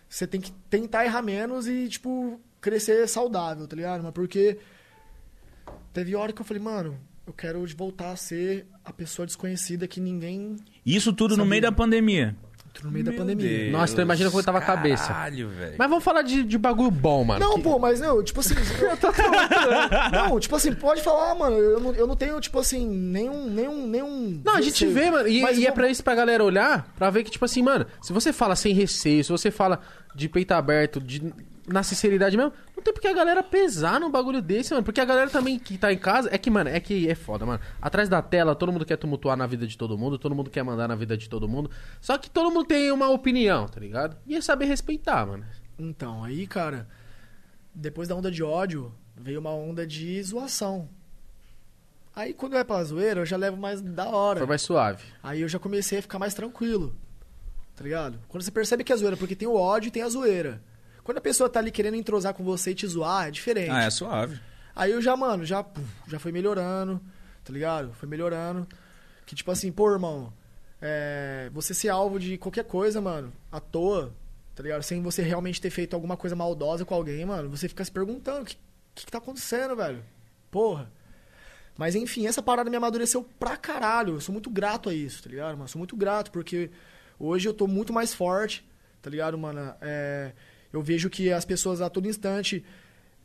você 0.09 0.27
tem 0.27 0.41
que 0.41 0.53
tentar 0.69 1.05
errar 1.07 1.23
menos 1.23 1.67
e, 1.67 1.89
tipo, 1.89 2.39
crescer 2.61 3.09
saudável, 3.09 3.67
tá 3.67 3.75
ligado? 3.75 4.03
Mas 4.05 4.13
porque 4.13 4.59
teve 5.93 6.15
hora 6.15 6.33
que 6.33 6.41
eu 6.41 6.45
falei, 6.45 6.63
mano, 6.63 6.99
eu 7.27 7.33
quero 7.33 7.65
voltar 7.77 8.11
a 8.11 8.17
ser 8.17 8.67
a 8.85 8.93
pessoa 8.93 9.27
desconhecida 9.27 9.87
que 9.87 10.01
ninguém. 10.01 10.57
Isso 10.85 11.13
tudo 11.13 11.33
no 11.33 11.37
Sabia. 11.45 11.51
meio 11.51 11.63
da 11.63 11.73
pandemia. 11.73 12.37
No 12.83 12.91
meio 12.91 13.05
da 13.05 13.11
Meu 13.11 13.21
pandemia. 13.21 13.47
Deus, 13.49 13.73
Nossa, 13.73 13.93
então 13.93 14.03
imagina 14.05 14.31
como 14.31 14.43
tava 14.43 14.57
a 14.59 14.63
cabeça. 14.63 15.09
Caralho, 15.09 15.51
velho. 15.51 15.75
Mas 15.79 15.89
vamos 15.91 16.03
falar 16.03 16.23
de, 16.23 16.43
de 16.43 16.57
bagulho 16.57 16.91
bom, 16.91 17.23
mano. 17.23 17.39
Não, 17.39 17.57
Que- 17.57 17.63
pô, 17.63 17.79
mas 17.79 18.01
não, 18.01 18.25
tipo 18.25 18.41
assim. 18.41 18.55
não, 20.13 20.41
tipo 20.41 20.57
assim, 20.57 20.73
pode 20.75 21.03
falar, 21.03 21.35
mano. 21.35 21.57
Eu 21.57 21.81
não, 21.81 21.95
eu 21.95 22.07
não 22.07 22.17
tenho, 22.17 22.41
tipo 22.41 22.59
assim, 22.59 22.87
nenhum. 22.89 23.49
nenhum, 23.51 23.87
nenhum 23.87 24.41
Não, 24.45 24.55
a 24.57 24.61
gente 24.61 24.85
receio. 24.87 24.93
vê, 24.93 25.11
mano. 25.11 25.29
E, 25.29 25.43
Mas 25.43 25.59
e 25.59 25.67
é 25.67 25.71
pra 25.71 25.89
isso 25.91 26.03
pra 26.03 26.15
galera 26.15 26.43
olhar, 26.43 26.91
pra 26.97 27.11
ver 27.11 27.25
que, 27.25 27.31
tipo 27.31 27.45
assim, 27.45 27.63
mano, 27.63 27.87
se 28.01 28.13
você 28.13 28.33
fala 28.33 28.57
sem 28.57 28.73
receio, 28.75 29.23
se 29.23 29.31
você 29.31 29.51
fala 29.51 29.81
de 30.15 30.29
peito 30.29 30.53
aberto, 30.53 30.99
de, 31.01 31.21
na 31.73 31.83
sinceridade 31.83 32.37
mesmo, 32.37 32.53
não 32.77 32.83
tem 32.83 32.93
porque 32.93 33.09
a 33.09 33.13
galera 33.13 33.43
pesar 33.43 34.01
num 34.01 34.11
bagulho 34.11 34.43
desse, 34.43 34.73
mano. 34.73 34.85
Porque 34.85 35.01
a 35.01 35.05
galera 35.05 35.31
também 35.31 35.59
que 35.59 35.79
tá 35.79 35.93
em 35.93 35.99
casa. 35.99 36.29
É 36.33 36.39
que, 36.39 36.51
mano, 36.51 36.71
é 36.71 36.79
que 36.81 37.09
é 37.09 37.15
foda, 37.15 37.47
mano. 37.47 37.61
Atrás 37.81 38.09
da 38.09 38.21
tela, 38.21 38.55
todo 38.55 38.73
mundo 38.73 38.85
quer 38.85 38.97
tumultuar 38.97 39.37
na 39.37 39.47
vida 39.47 39.67
de 39.67 39.77
todo 39.77 39.97
mundo, 39.97 40.19
todo 40.19 40.35
mundo 40.35 40.51
quer 40.51 40.63
mandar 40.63 40.89
na 40.89 40.95
vida 40.95 41.17
de 41.17 41.29
todo 41.29 41.49
mundo. 41.49 41.71
Só 42.01 42.19
que 42.19 42.31
todo 42.31 42.51
mundo 42.51 42.67
tem 42.67 42.93
uma 42.93 43.09
opinião, 43.09 43.67
tá 43.67 43.81
ligado? 43.81 44.17
E 44.27 44.37
é 44.37 44.41
saber 44.41 44.67
respeitar, 44.67 45.27
mano. 45.27 45.45
Então, 45.79 46.23
aí, 46.23 46.47
cara, 46.47 46.89
depois 47.75 48.09
da 48.09 48.15
onda 48.15 48.31
de 48.31 48.43
ódio, 48.43 48.93
veio 49.17 49.41
uma 49.41 49.55
onda 49.55 49.87
de 49.87 50.23
zoação. 50.23 50.89
Aí, 52.15 52.35
quando 52.35 52.53
vai 52.53 52.65
pra 52.65 52.85
zoeira, 52.85 53.21
eu 53.21 53.27
já 53.27 53.37
levo 53.37 53.57
mais 53.57 53.81
da 53.81 54.09
hora. 54.09 54.41
Foi 54.41 54.47
mais 54.47 54.63
suave. 54.63 55.03
Aí 55.23 55.41
eu 55.41 55.49
já 55.49 55.59
comecei 55.59 55.99
a 55.99 56.03
ficar 56.03 56.19
mais 56.19 56.35
tranquilo. 56.35 56.95
Tá 57.75 57.85
ligado? 57.85 58.19
Quando 58.29 58.43
você 58.43 58.51
percebe 58.51 58.85
que 58.85 58.93
é 58.93 58.97
zoeira, 58.97 59.17
porque 59.17 59.35
tem 59.35 59.49
o 59.49 59.57
ódio 59.57 59.89
e 59.89 59.91
tem 59.91 60.03
a 60.03 60.09
zoeira. 60.09 60.63
Quando 61.05 61.19
a 61.19 61.21
pessoa 61.21 61.49
tá 61.49 61.59
ali 61.59 61.71
querendo 61.71 61.97
entrosar 61.97 62.35
com 62.35 62.45
você 62.45 62.71
e 62.71 62.75
te 62.75 62.87
zoar, 62.87 63.29
é 63.29 63.31
diferente. 63.31 63.71
Ah, 63.71 63.85
é 63.85 63.91
suave. 63.91 64.41
Aí 64.75 64.91
eu 64.91 65.03
já, 65.03 65.17
mano, 65.17 65.45
já, 65.45 65.63
puf, 65.63 65.87
já 66.09 66.19
foi 66.19 66.33
melhorando, 66.33 67.01
tá 67.45 67.53
ligado? 67.53 67.93
Foi 67.95 68.09
melhorando. 68.09 68.67
Que 69.27 69.35
tipo 69.35 69.51
assim, 69.51 69.71
pô, 69.71 69.91
irmão, 69.91 70.33
é, 70.81 71.51
você 71.53 71.75
ser 71.75 71.89
alvo 71.89 72.19
de 72.19 72.39
qualquer 72.39 72.65
coisa, 72.65 73.01
mano, 73.01 73.33
à 73.51 73.61
toa, 73.61 74.13
tá 74.55 74.63
ligado? 74.63 74.83
Sem 74.83 75.03
você 75.03 75.23
realmente 75.23 75.61
ter 75.61 75.71
feito 75.71 75.95
alguma 75.95 76.17
coisa 76.17 76.35
maldosa 76.37 76.85
com 76.85 76.95
alguém, 76.95 77.25
mano, 77.25 77.49
você 77.49 77.69
fica 77.69 77.85
se 77.85 77.91
perguntando, 77.91 78.43
o 78.43 78.45
que, 78.45 78.57
que, 78.95 79.07
que 79.07 79.13
tá 79.13 79.19
acontecendo, 79.19 79.77
velho? 79.77 80.03
Porra. 80.51 80.91
Mas 81.77 81.95
enfim, 81.95 82.27
essa 82.27 82.43
parada 82.43 82.69
me 82.69 82.77
amadureceu 82.77 83.27
pra 83.39 83.57
caralho. 83.57 84.15
Eu 84.15 84.21
sou 84.21 84.33
muito 84.33 84.51
grato 84.51 84.89
a 84.89 84.95
isso, 84.95 85.23
tá 85.23 85.31
ligado, 85.31 85.57
mano? 85.57 85.69
Sou 85.69 85.79
muito 85.79 85.97
grato, 85.97 86.31
porque 86.31 86.71
hoje 87.19 87.49
eu 87.49 87.55
tô 87.55 87.67
muito 87.67 87.93
mais 87.93 88.13
forte, 88.13 88.69
tá 89.01 89.09
ligado, 89.09 89.39
mano? 89.39 89.75
É, 89.81 90.33
eu 90.73 90.83
vejo 90.83 91.11
que 91.11 91.33
as 91.33 91.45
pessoas 91.45 91.81
a 91.81 91.89
todo 91.91 92.09
instante 92.09 92.65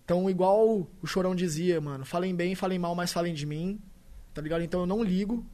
então, 0.07 0.29
igual 0.29 0.87
o 1.01 1.05
Chorão 1.05 1.35
dizia, 1.35 1.81
mano, 1.81 2.05
falem 2.05 2.33
bem, 2.33 2.55
falem 2.55 2.79
mal, 2.79 2.95
mas 2.95 3.11
falem 3.11 3.33
de 3.33 3.45
mim, 3.45 3.77
tá 4.33 4.41
ligado? 4.41 4.63
Então 4.63 4.79
eu 4.79 4.85
não 4.85 5.03
ligo. 5.03 5.45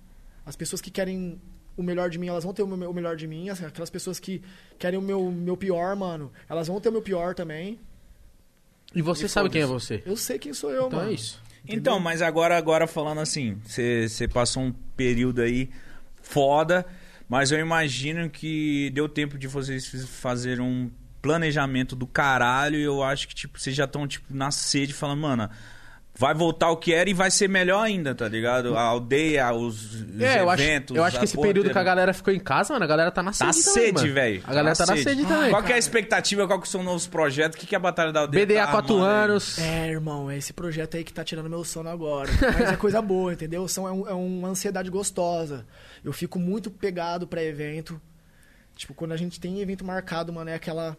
As 0.45 0.55
pessoas 0.55 0.79
que 0.79 0.91
querem 0.91 1.41
o 1.75 1.81
melhor 1.81 2.07
de 2.07 2.19
mim, 2.19 2.27
elas 2.27 2.43
vão 2.43 2.53
ter 2.53 2.61
o 2.61 2.93
melhor 2.93 3.15
de 3.15 3.25
mim. 3.25 3.49
Aquelas 3.49 3.89
pessoas 3.89 4.19
que 4.19 4.43
querem 4.77 4.99
o 4.99 5.01
meu, 5.01 5.31
meu 5.31 5.57
pior, 5.57 5.95
mano, 5.95 6.31
elas 6.47 6.67
vão 6.67 6.79
ter 6.79 6.89
o 6.89 6.91
meu 6.91 7.01
pior 7.01 7.33
também. 7.33 7.79
E 8.93 9.01
você 9.01 9.25
E 9.25 9.29
sabe 9.29 9.49
quem 9.49 9.63
é 9.63 9.65
você. 9.65 10.03
Eu 10.05 10.15
sei 10.15 10.37
quem 10.37 10.53
sou 10.53 10.69
eu, 10.69 10.85
Então 10.85 10.99
mano. 10.99 11.09
é 11.09 11.15
isso. 11.15 11.41
Então, 11.67 11.99
mas 11.99 12.21
agora, 12.21 12.55
agora 12.55 12.85
falando 12.85 13.21
assim, 13.21 13.57
você 13.65 14.27
passou 14.31 14.61
um 14.61 14.71
período 14.95 15.41
aí 15.41 15.67
foda, 16.21 16.85
mas 17.27 17.51
eu 17.51 17.57
imagino 17.57 18.29
que 18.29 18.91
deu 18.91 19.09
tempo 19.09 19.35
de 19.35 19.47
vocês 19.47 19.87
fazerem 20.09 20.63
um 20.63 20.91
planejamento 21.23 21.95
do 21.95 22.05
caralho 22.05 22.77
e 22.77 22.83
eu 22.83 23.01
acho 23.01 23.27
que, 23.29 23.33
tipo, 23.33 23.57
vocês 23.59 23.73
já 23.75 23.85
estão, 23.85 24.05
tipo, 24.05 24.25
na 24.29 24.51
sede 24.51 24.93
falando, 24.93 25.21
mano, 25.21 25.49
vai 26.15 26.33
voltar 26.33 26.69
o 26.69 26.75
que 26.77 26.93
era 26.93 27.09
e 27.09 27.13
vai 27.13 27.31
ser 27.31 27.47
melhor 27.47 27.81
ainda, 27.81 28.13
tá 28.13 28.27
ligado? 28.27 28.77
A 28.77 28.81
aldeia, 28.81 29.51
os, 29.53 29.93
os 30.01 30.21
É, 30.21 30.41
eu 30.41 30.49
acho, 30.49 30.61
eventos... 30.61 30.95
eu 30.97 31.03
acho 31.03 31.17
que 31.17 31.23
esse 31.25 31.35
período 31.37 31.59
inteira. 31.59 31.73
que 31.73 31.79
a 31.79 31.83
galera 31.83 32.13
ficou 32.13 32.31
em 32.33 32.39
casa, 32.41 32.73
mano, 32.73 32.83
a 32.83 32.87
galera 32.87 33.09
tá 33.09 33.23
na 33.23 33.31
Tá 33.31 33.51
sede 33.53 33.63
também, 33.65 33.83
sede, 33.85 34.01
mano. 34.01 34.13
velho. 34.13 34.43
A 34.45 34.53
galera 34.53 34.75
tá 34.75 34.85
na 34.85 34.97
sede 34.97 35.25
também. 35.25 35.49
Qual 35.49 35.63
que 35.63 35.71
é 35.71 35.75
a 35.75 35.79
expectativa? 35.79 36.45
Qual 36.45 36.59
que 36.61 36.67
são 36.67 36.81
os 36.81 36.85
novos 36.85 37.07
projetos? 37.07 37.55
O 37.55 37.59
que, 37.59 37.65
que 37.65 37.73
é 37.73 37.77
a 37.77 37.79
Batalha 37.81 38.11
da 38.11 38.19
Aldeia 38.19 38.45
BDA 38.45 38.65
tá 38.65 38.71
4 38.73 38.93
armando 38.93 39.09
aí? 39.09 39.23
anos. 39.23 39.57
É, 39.59 39.89
irmão, 39.89 40.29
é 40.29 40.37
esse 40.37 40.51
projeto 40.53 40.97
aí 40.97 41.03
que 41.05 41.13
tá 41.13 41.23
tirando 41.23 41.49
meu 41.49 41.63
sono 41.63 41.89
agora. 41.89 42.29
Mas 42.59 42.73
é 42.73 42.75
coisa 42.75 43.01
boa, 43.01 43.31
entendeu? 43.33 43.65
São, 43.67 43.87
é, 43.87 43.91
um- 43.91 44.07
é 44.09 44.13
uma 44.13 44.49
ansiedade 44.49 44.89
gostosa. 44.91 45.65
Eu 46.03 46.11
fico 46.13 46.37
muito 46.37 46.69
pegado 46.69 47.25
pra 47.25 47.41
evento. 47.41 47.99
Tipo, 48.75 48.93
quando 48.93 49.11
a 49.13 49.17
gente 49.17 49.39
tem 49.39 49.59
evento 49.61 49.83
marcado, 49.85 50.31
mano, 50.33 50.49
é 50.49 50.55
aquela. 50.55 50.97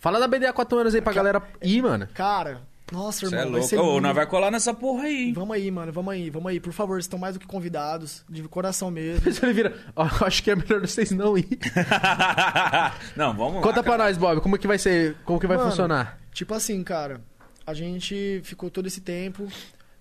Fala 0.00 0.18
da 0.18 0.26
BDA 0.26 0.52
4 0.52 0.78
anos 0.78 0.94
aí 0.94 1.02
pra 1.02 1.12
galera 1.12 1.42
ir, 1.62 1.82
mano. 1.82 2.08
Cara, 2.14 2.62
nossa, 2.90 3.20
Cê 3.20 3.26
irmão, 3.26 3.38
é 3.38 3.42
vai 3.42 3.52
louco. 3.52 3.66
ser 3.68 3.78
Ô, 3.78 4.00
nós 4.00 4.14
vai 4.14 4.26
colar 4.26 4.50
nessa 4.50 4.72
porra 4.72 5.04
aí. 5.04 5.30
Vamos 5.32 5.54
aí, 5.54 5.70
mano, 5.70 5.92
vamos 5.92 6.14
aí, 6.14 6.30
vamos 6.30 6.50
aí. 6.50 6.58
Por 6.58 6.72
favor, 6.72 6.94
vocês 6.94 7.04
estão 7.04 7.18
mais 7.18 7.34
do 7.34 7.40
que 7.40 7.46
convidados, 7.46 8.24
de 8.26 8.42
coração 8.44 8.90
mesmo. 8.90 9.28
Ele 9.28 9.52
vira, 9.52 9.76
ó, 9.94 10.08
acho 10.24 10.42
que 10.42 10.50
é 10.50 10.56
melhor 10.56 10.80
vocês 10.80 11.10
não 11.10 11.36
ir. 11.36 11.46
Não, 13.14 13.36
vamos 13.36 13.56
lá. 13.56 13.60
Conta 13.60 13.82
pra 13.82 13.92
cara. 13.92 14.04
nós, 14.04 14.16
Bob, 14.16 14.40
como 14.40 14.58
que 14.58 14.66
vai 14.66 14.78
ser, 14.78 15.16
como 15.24 15.38
que 15.38 15.46
vai 15.46 15.58
Mano, 15.58 15.68
funcionar? 15.68 16.18
Tipo 16.32 16.54
assim, 16.54 16.82
cara, 16.82 17.20
a 17.66 17.74
gente 17.74 18.40
ficou 18.42 18.70
todo 18.70 18.86
esse 18.86 19.02
tempo 19.02 19.46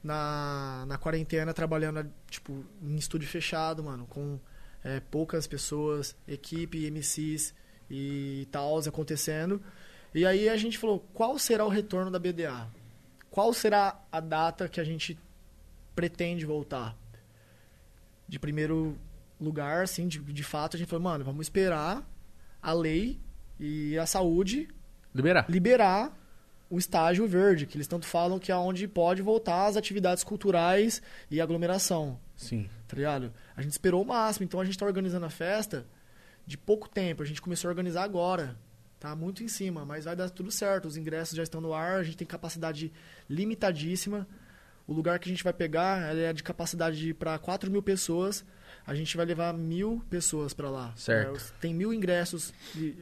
na, 0.02 0.86
na 0.88 0.98
quarentena 0.98 1.54
trabalhando, 1.54 2.10
tipo, 2.30 2.66
em 2.82 2.96
estúdio 2.96 3.28
fechado, 3.28 3.84
mano, 3.84 4.06
com 4.08 4.40
é, 4.82 5.02
poucas 5.12 5.46
pessoas, 5.46 6.16
equipe, 6.26 6.90
MCs 6.90 7.54
e 7.90 8.48
tal 8.50 8.80
acontecendo. 8.80 9.62
E 10.14 10.26
aí 10.26 10.50
a 10.50 10.58
gente 10.58 10.78
falou, 10.78 11.00
qual 11.14 11.38
será 11.38 11.66
o 11.66 11.70
retorno 11.70 12.10
da 12.10 12.20
BDA? 12.20 12.68
Qual 13.30 13.54
será 13.54 14.00
a 14.12 14.20
data 14.20 14.68
que 14.68 14.80
a 14.80 14.84
gente 14.84 15.18
pretende 15.96 16.46
voltar? 16.46 16.96
De 18.28 18.40
primeiro 18.40 18.98
lugar, 19.40 19.84
assim, 19.84 20.08
de, 20.08 20.20
de 20.20 20.44
fato, 20.44 20.76
a 20.76 20.80
gente 20.80 20.90
falou, 20.90 21.04
mano, 21.04 21.24
vamos 21.24 21.46
esperar 21.46 22.08
a 22.62 22.74
lei 22.74 23.20
e 23.60 23.98
a 23.98 24.06
saúde 24.06 24.68
Liberar. 25.14 25.46
liberar 25.50 26.18
o 26.70 26.78
estágio 26.78 27.28
verde, 27.28 27.66
que 27.66 27.78
eles 27.78 27.88
tanto 27.88 28.06
falam 28.06 28.38
que 28.38 28.52
é 28.52 28.56
onde 28.56 28.88
pode 28.88 29.22
voltar 29.22 29.66
as 29.66 29.76
atividades 29.76 30.24
culturais 30.24 31.02
e 31.30 31.42
aglomeração, 31.42 32.20
Sim. 32.36 32.70
tá 32.88 32.96
ligado? 32.96 33.34
A 33.56 33.62
gente 33.62 33.72
esperou 33.72 34.04
o 34.04 34.06
máximo, 34.06 34.44
então 34.46 34.60
a 34.60 34.66
gente 34.66 34.78
tá 34.78 34.86
organizando 34.86 35.26
a 35.26 35.30
festa 35.32 35.86
de 36.46 36.58
pouco 36.58 36.88
tempo, 36.88 37.24
a 37.24 37.26
gente 37.26 37.42
começou 37.42 37.70
a 37.70 37.72
organizar 37.72 38.04
agora. 38.04 38.56
Tá 39.00 39.16
muito 39.16 39.44
em 39.44 39.48
cima, 39.48 39.86
mas 39.86 40.04
vai 40.04 40.16
dar 40.16 40.30
tudo 40.30 40.52
certo. 40.52 40.86
Os 40.86 40.98
ingressos 40.98 41.36
já 41.36 41.44
estão 41.44 41.62
no 41.62 41.74
ar, 41.74 42.00
a 42.00 42.04
gente 42.04 42.18
tem 42.18 42.28
capacidade 42.28 42.92
limitadíssima. 43.30 44.28
O 44.86 44.94
lugar 44.94 45.20
que 45.20 45.30
a 45.30 45.32
gente 45.32 45.44
vai 45.44 45.54
pegar 45.54 46.16
é 46.16 46.34
de 46.34 46.44
capacidade 46.44 47.14
para 47.14 47.38
4 47.40 47.72
mil 47.72 47.82
pessoas. 47.82 48.44
A 48.86 48.96
gente 48.96 49.16
vai 49.16 49.26
levar 49.26 49.54
mil 49.54 50.04
pessoas 50.10 50.54
pra 50.54 50.70
lá. 50.70 50.92
Certo. 50.98 51.38
É, 51.38 51.62
tem 51.62 51.74
mil 51.74 51.94
ingressos 51.94 52.52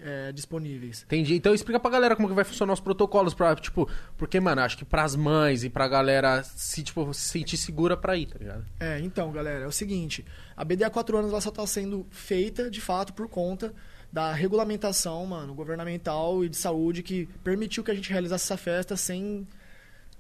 é, 0.04 0.32
disponíveis. 0.34 1.04
Entendi. 1.04 1.36
Então 1.36 1.56
explica 1.56 1.80
pra 1.80 1.90
galera 1.90 2.16
como 2.16 2.28
que 2.28 2.34
vai 2.34 2.44
funcionar 2.44 2.74
os 2.74 2.80
protocolos 2.82 3.34
pra, 3.34 3.56
tipo, 3.56 3.90
porque, 4.18 4.40
mano, 4.40 4.62
acho 4.62 4.78
que 4.78 4.86
pras 4.86 5.16
mães 5.16 5.64
e 5.64 5.70
pra 5.70 5.88
galera 5.88 6.44
se, 6.44 6.84
tipo, 6.84 7.12
se 7.14 7.30
sentir 7.30 7.58
segura 7.58 7.96
pra 7.96 8.18
ir, 8.18 8.28
tá 8.28 8.38
ligado? 8.38 8.66
É, 8.80 9.00
então, 9.00 9.32
galera, 9.32 9.64
é 9.64 9.68
o 9.68 9.72
seguinte: 9.72 10.26
a 10.56 10.66
BD 10.66 10.84
há 10.84 10.90
quatro 10.90 11.18
anos 11.18 11.32
ela 11.32 11.42
só 11.42 11.50
está 11.50 11.66
sendo 11.66 12.06
feita, 12.12 12.70
de 12.70 12.82
fato, 12.82 13.14
por 13.14 13.30
conta 13.30 13.74
da 14.12 14.32
regulamentação, 14.34 15.26
mano, 15.26 15.54
governamental 15.54 16.44
e 16.44 16.50
de 16.50 16.58
saúde 16.58 17.04
que 17.04 17.28
permitiu 17.44 17.84
que 17.84 17.92
a 17.92 17.96
gente 17.96 18.12
realizasse 18.12 18.46
essa 18.46 18.58
festa 18.58 18.96
sem 18.96 19.48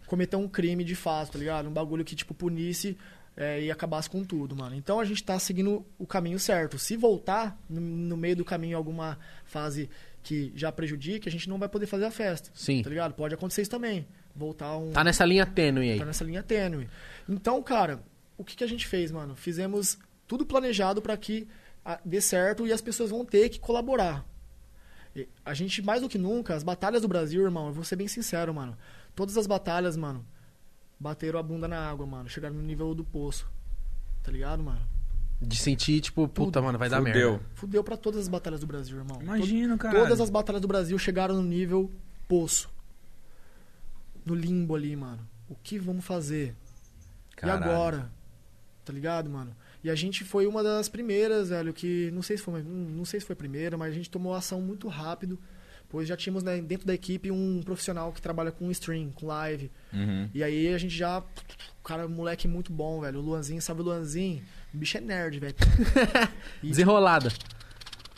cometer 0.05 0.35
um 0.35 0.47
crime 0.47 0.83
de 0.83 0.95
fato, 0.95 1.33
tá 1.33 1.39
ligado? 1.39 1.67
Um 1.67 1.73
bagulho 1.73 2.03
que, 2.03 2.15
tipo, 2.15 2.33
punisse 2.33 2.97
é, 3.35 3.61
e 3.61 3.71
acabasse 3.71 4.09
com 4.09 4.23
tudo, 4.23 4.55
mano. 4.55 4.75
Então 4.75 4.99
a 4.99 5.05
gente 5.05 5.23
tá 5.23 5.37
seguindo 5.37 5.85
o 5.97 6.07
caminho 6.07 6.39
certo. 6.39 6.79
Se 6.79 6.97
voltar 6.97 7.57
no, 7.69 7.79
no 7.79 8.17
meio 8.17 8.35
do 8.35 8.43
caminho 8.43 8.75
alguma 8.75 9.19
fase 9.45 9.89
que 10.23 10.51
já 10.55 10.71
prejudique, 10.71 11.29
a 11.29 11.31
gente 11.31 11.47
não 11.47 11.59
vai 11.59 11.69
poder 11.69 11.85
fazer 11.85 12.05
a 12.05 12.11
festa. 12.11 12.49
Sim. 12.53 12.81
Tá 12.81 12.89
ligado? 12.89 13.13
Pode 13.13 13.33
acontecer 13.35 13.61
isso 13.61 13.71
também. 13.71 14.07
Voltar 14.35 14.75
um. 14.77 14.91
Tá 14.91 15.03
nessa 15.03 15.23
linha 15.23 15.45
tênue 15.45 15.91
aí. 15.91 15.99
Tá 15.99 16.05
nessa 16.05 16.23
linha 16.23 16.43
tênue. 16.43 16.89
Então, 17.29 17.61
cara, 17.61 18.01
o 18.37 18.43
que, 18.43 18.55
que 18.55 18.63
a 18.63 18.67
gente 18.67 18.87
fez, 18.87 19.11
mano? 19.11 19.35
Fizemos 19.35 19.97
tudo 20.27 20.45
planejado 20.45 21.01
para 21.01 21.15
que 21.15 21.47
dê 22.03 22.19
certo 22.21 22.65
e 22.67 22.73
as 22.73 22.81
pessoas 22.81 23.09
vão 23.09 23.23
ter 23.25 23.49
que 23.49 23.59
colaborar. 23.59 24.25
E 25.15 25.27
A 25.45 25.53
gente, 25.53 25.81
mais 25.81 26.01
do 26.01 26.09
que 26.09 26.17
nunca, 26.17 26.53
as 26.55 26.63
batalhas 26.63 27.01
do 27.01 27.07
Brasil, 27.07 27.43
irmão, 27.43 27.67
eu 27.67 27.73
vou 27.73 27.83
ser 27.83 27.95
bem 27.95 28.07
sincero, 28.07 28.53
mano. 28.53 28.77
Todas 29.15 29.37
as 29.37 29.47
batalhas, 29.47 29.95
mano, 29.97 30.25
bateram 30.99 31.39
a 31.39 31.43
bunda 31.43 31.67
na 31.67 31.89
água, 31.89 32.05
mano. 32.05 32.29
Chegaram 32.29 32.55
no 32.55 32.61
nível 32.61 32.93
do 32.93 33.03
poço. 33.03 33.49
Tá 34.21 34.31
ligado, 34.31 34.61
mano? 34.61 34.81
De 35.41 35.55
sentir, 35.55 36.01
tipo, 36.01 36.27
puta, 36.27 36.61
mano, 36.61 36.77
vai 36.77 36.89
dar 36.89 36.97
Fudeu. 36.97 37.31
merda. 37.33 37.45
Fudeu 37.53 37.83
pra 37.83 37.95
todas 37.95 38.21
as 38.21 38.27
batalhas 38.27 38.59
do 38.59 38.67
Brasil, 38.67 38.97
irmão. 38.97 39.21
Imagina, 39.21 39.77
cara. 39.77 39.97
Todas 39.97 40.19
as 40.19 40.29
batalhas 40.29 40.61
do 40.61 40.67
Brasil 40.67 40.97
chegaram 40.97 41.35
no 41.35 41.43
nível 41.43 41.91
poço. 42.27 42.69
No 44.25 44.35
limbo 44.35 44.75
ali, 44.75 44.95
mano. 44.95 45.27
O 45.47 45.55
que 45.55 45.79
vamos 45.79 46.03
fazer? 46.03 46.55
Caralho. 47.35 47.61
E 47.61 47.63
agora? 47.63 48.11
Tá 48.83 48.91
ligado, 48.91 49.29
mano? 49.29 49.55
E 49.83 49.89
a 49.89 49.95
gente 49.95 50.23
foi 50.23 50.47
uma 50.47 50.63
das 50.63 50.89
primeiras, 50.89 51.49
velho, 51.49 51.73
que 51.73 52.09
não 52.11 52.21
sei 52.21 52.37
se 52.37 52.43
foi, 52.43 52.61
hum, 52.61 52.93
não 52.95 53.05
sei 53.05 53.19
se 53.19 53.25
foi 53.25 53.33
a 53.33 53.37
primeira, 53.37 53.77
mas 53.77 53.91
a 53.91 53.95
gente 53.95 54.09
tomou 54.09 54.33
ação 54.33 54.59
muito 54.59 54.87
rápido, 54.87 55.39
pois 55.87 56.07
já 56.07 56.17
tínhamos 56.17 56.43
né, 56.43 56.59
dentro 56.61 56.85
da 56.85 56.93
equipe 56.93 57.31
um 57.31 57.61
profissional 57.63 58.11
que 58.11 58.21
trabalha 58.21 58.51
com 58.51 58.69
stream, 58.71 59.11
com 59.11 59.27
live. 59.27 59.71
Uhum. 59.93 60.29
E 60.33 60.43
aí 60.43 60.73
a 60.73 60.77
gente 60.77 60.95
já, 60.95 61.19
o 61.19 61.83
cara, 61.83 62.07
moleque 62.07 62.47
muito 62.47 62.73
bom, 62.73 62.99
velho, 63.01 63.19
o 63.19 63.21
Luanzinho, 63.21 63.61
sabe 63.61 63.81
o 63.81 63.83
Luanzinho? 63.83 64.43
O 64.73 64.77
bicho 64.77 64.97
é 64.97 65.01
nerd, 65.01 65.39
velho. 65.39 65.55
E, 66.61 66.67
Desenrolada. 66.69 67.29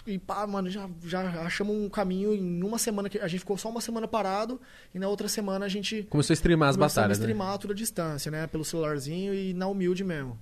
e 0.07 0.18
pá, 0.18 0.48
mano, 0.48 0.69
já, 0.69 0.90
já 1.03 1.22
achamos 1.41 1.76
um 1.76 1.90
caminho 1.90 2.34
em 2.34 2.64
uma 2.64 2.80
semana 2.80 3.10
que 3.10 3.19
a 3.19 3.27
gente 3.27 3.41
ficou 3.41 3.57
só 3.57 3.69
uma 3.69 3.81
semana 3.81 4.07
parado 4.07 4.60
e 4.95 4.98
na 4.98 5.07
outra 5.07 5.27
semana 5.27 5.65
a 5.65 5.69
gente 5.69 6.03
Começou 6.10 6.34
a 6.34 6.36
streamar 6.36 6.69
as 6.69 6.77
batalhas, 6.77 7.18
a 7.18 7.22
né? 7.22 7.26
streamar 7.27 7.57
tudo 7.60 7.73
à 7.73 7.76
distância, 7.76 8.31
né? 8.31 8.48
Pelo 8.48 8.65
celularzinho 8.65 9.34
e 9.36 9.53
na 9.53 9.68
humilde 9.68 10.03
mesmo. 10.03 10.40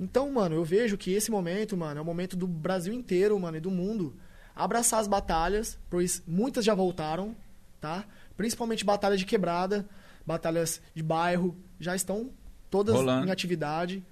Então, 0.00 0.32
mano, 0.32 0.54
eu 0.54 0.64
vejo 0.64 0.96
que 0.96 1.12
esse 1.12 1.30
momento, 1.30 1.76
mano, 1.76 1.98
é 1.98 2.02
o 2.02 2.04
momento 2.04 2.34
do 2.34 2.46
Brasil 2.46 2.92
inteiro, 2.92 3.38
mano, 3.38 3.58
e 3.58 3.60
do 3.60 3.70
mundo 3.70 4.16
abraçar 4.56 4.98
as 4.98 5.06
batalhas, 5.06 5.78
pois 5.90 6.22
muitas 6.26 6.64
já 6.64 6.74
voltaram, 6.74 7.36
tá? 7.80 8.04
Principalmente 8.36 8.82
batalhas 8.84 9.20
de 9.20 9.26
quebrada, 9.26 9.86
batalhas 10.26 10.80
de 10.94 11.02
bairro, 11.02 11.54
já 11.78 11.94
estão 11.94 12.30
todas 12.70 12.94
Rolando. 12.94 13.26
em 13.26 13.30
atividade. 13.30 14.02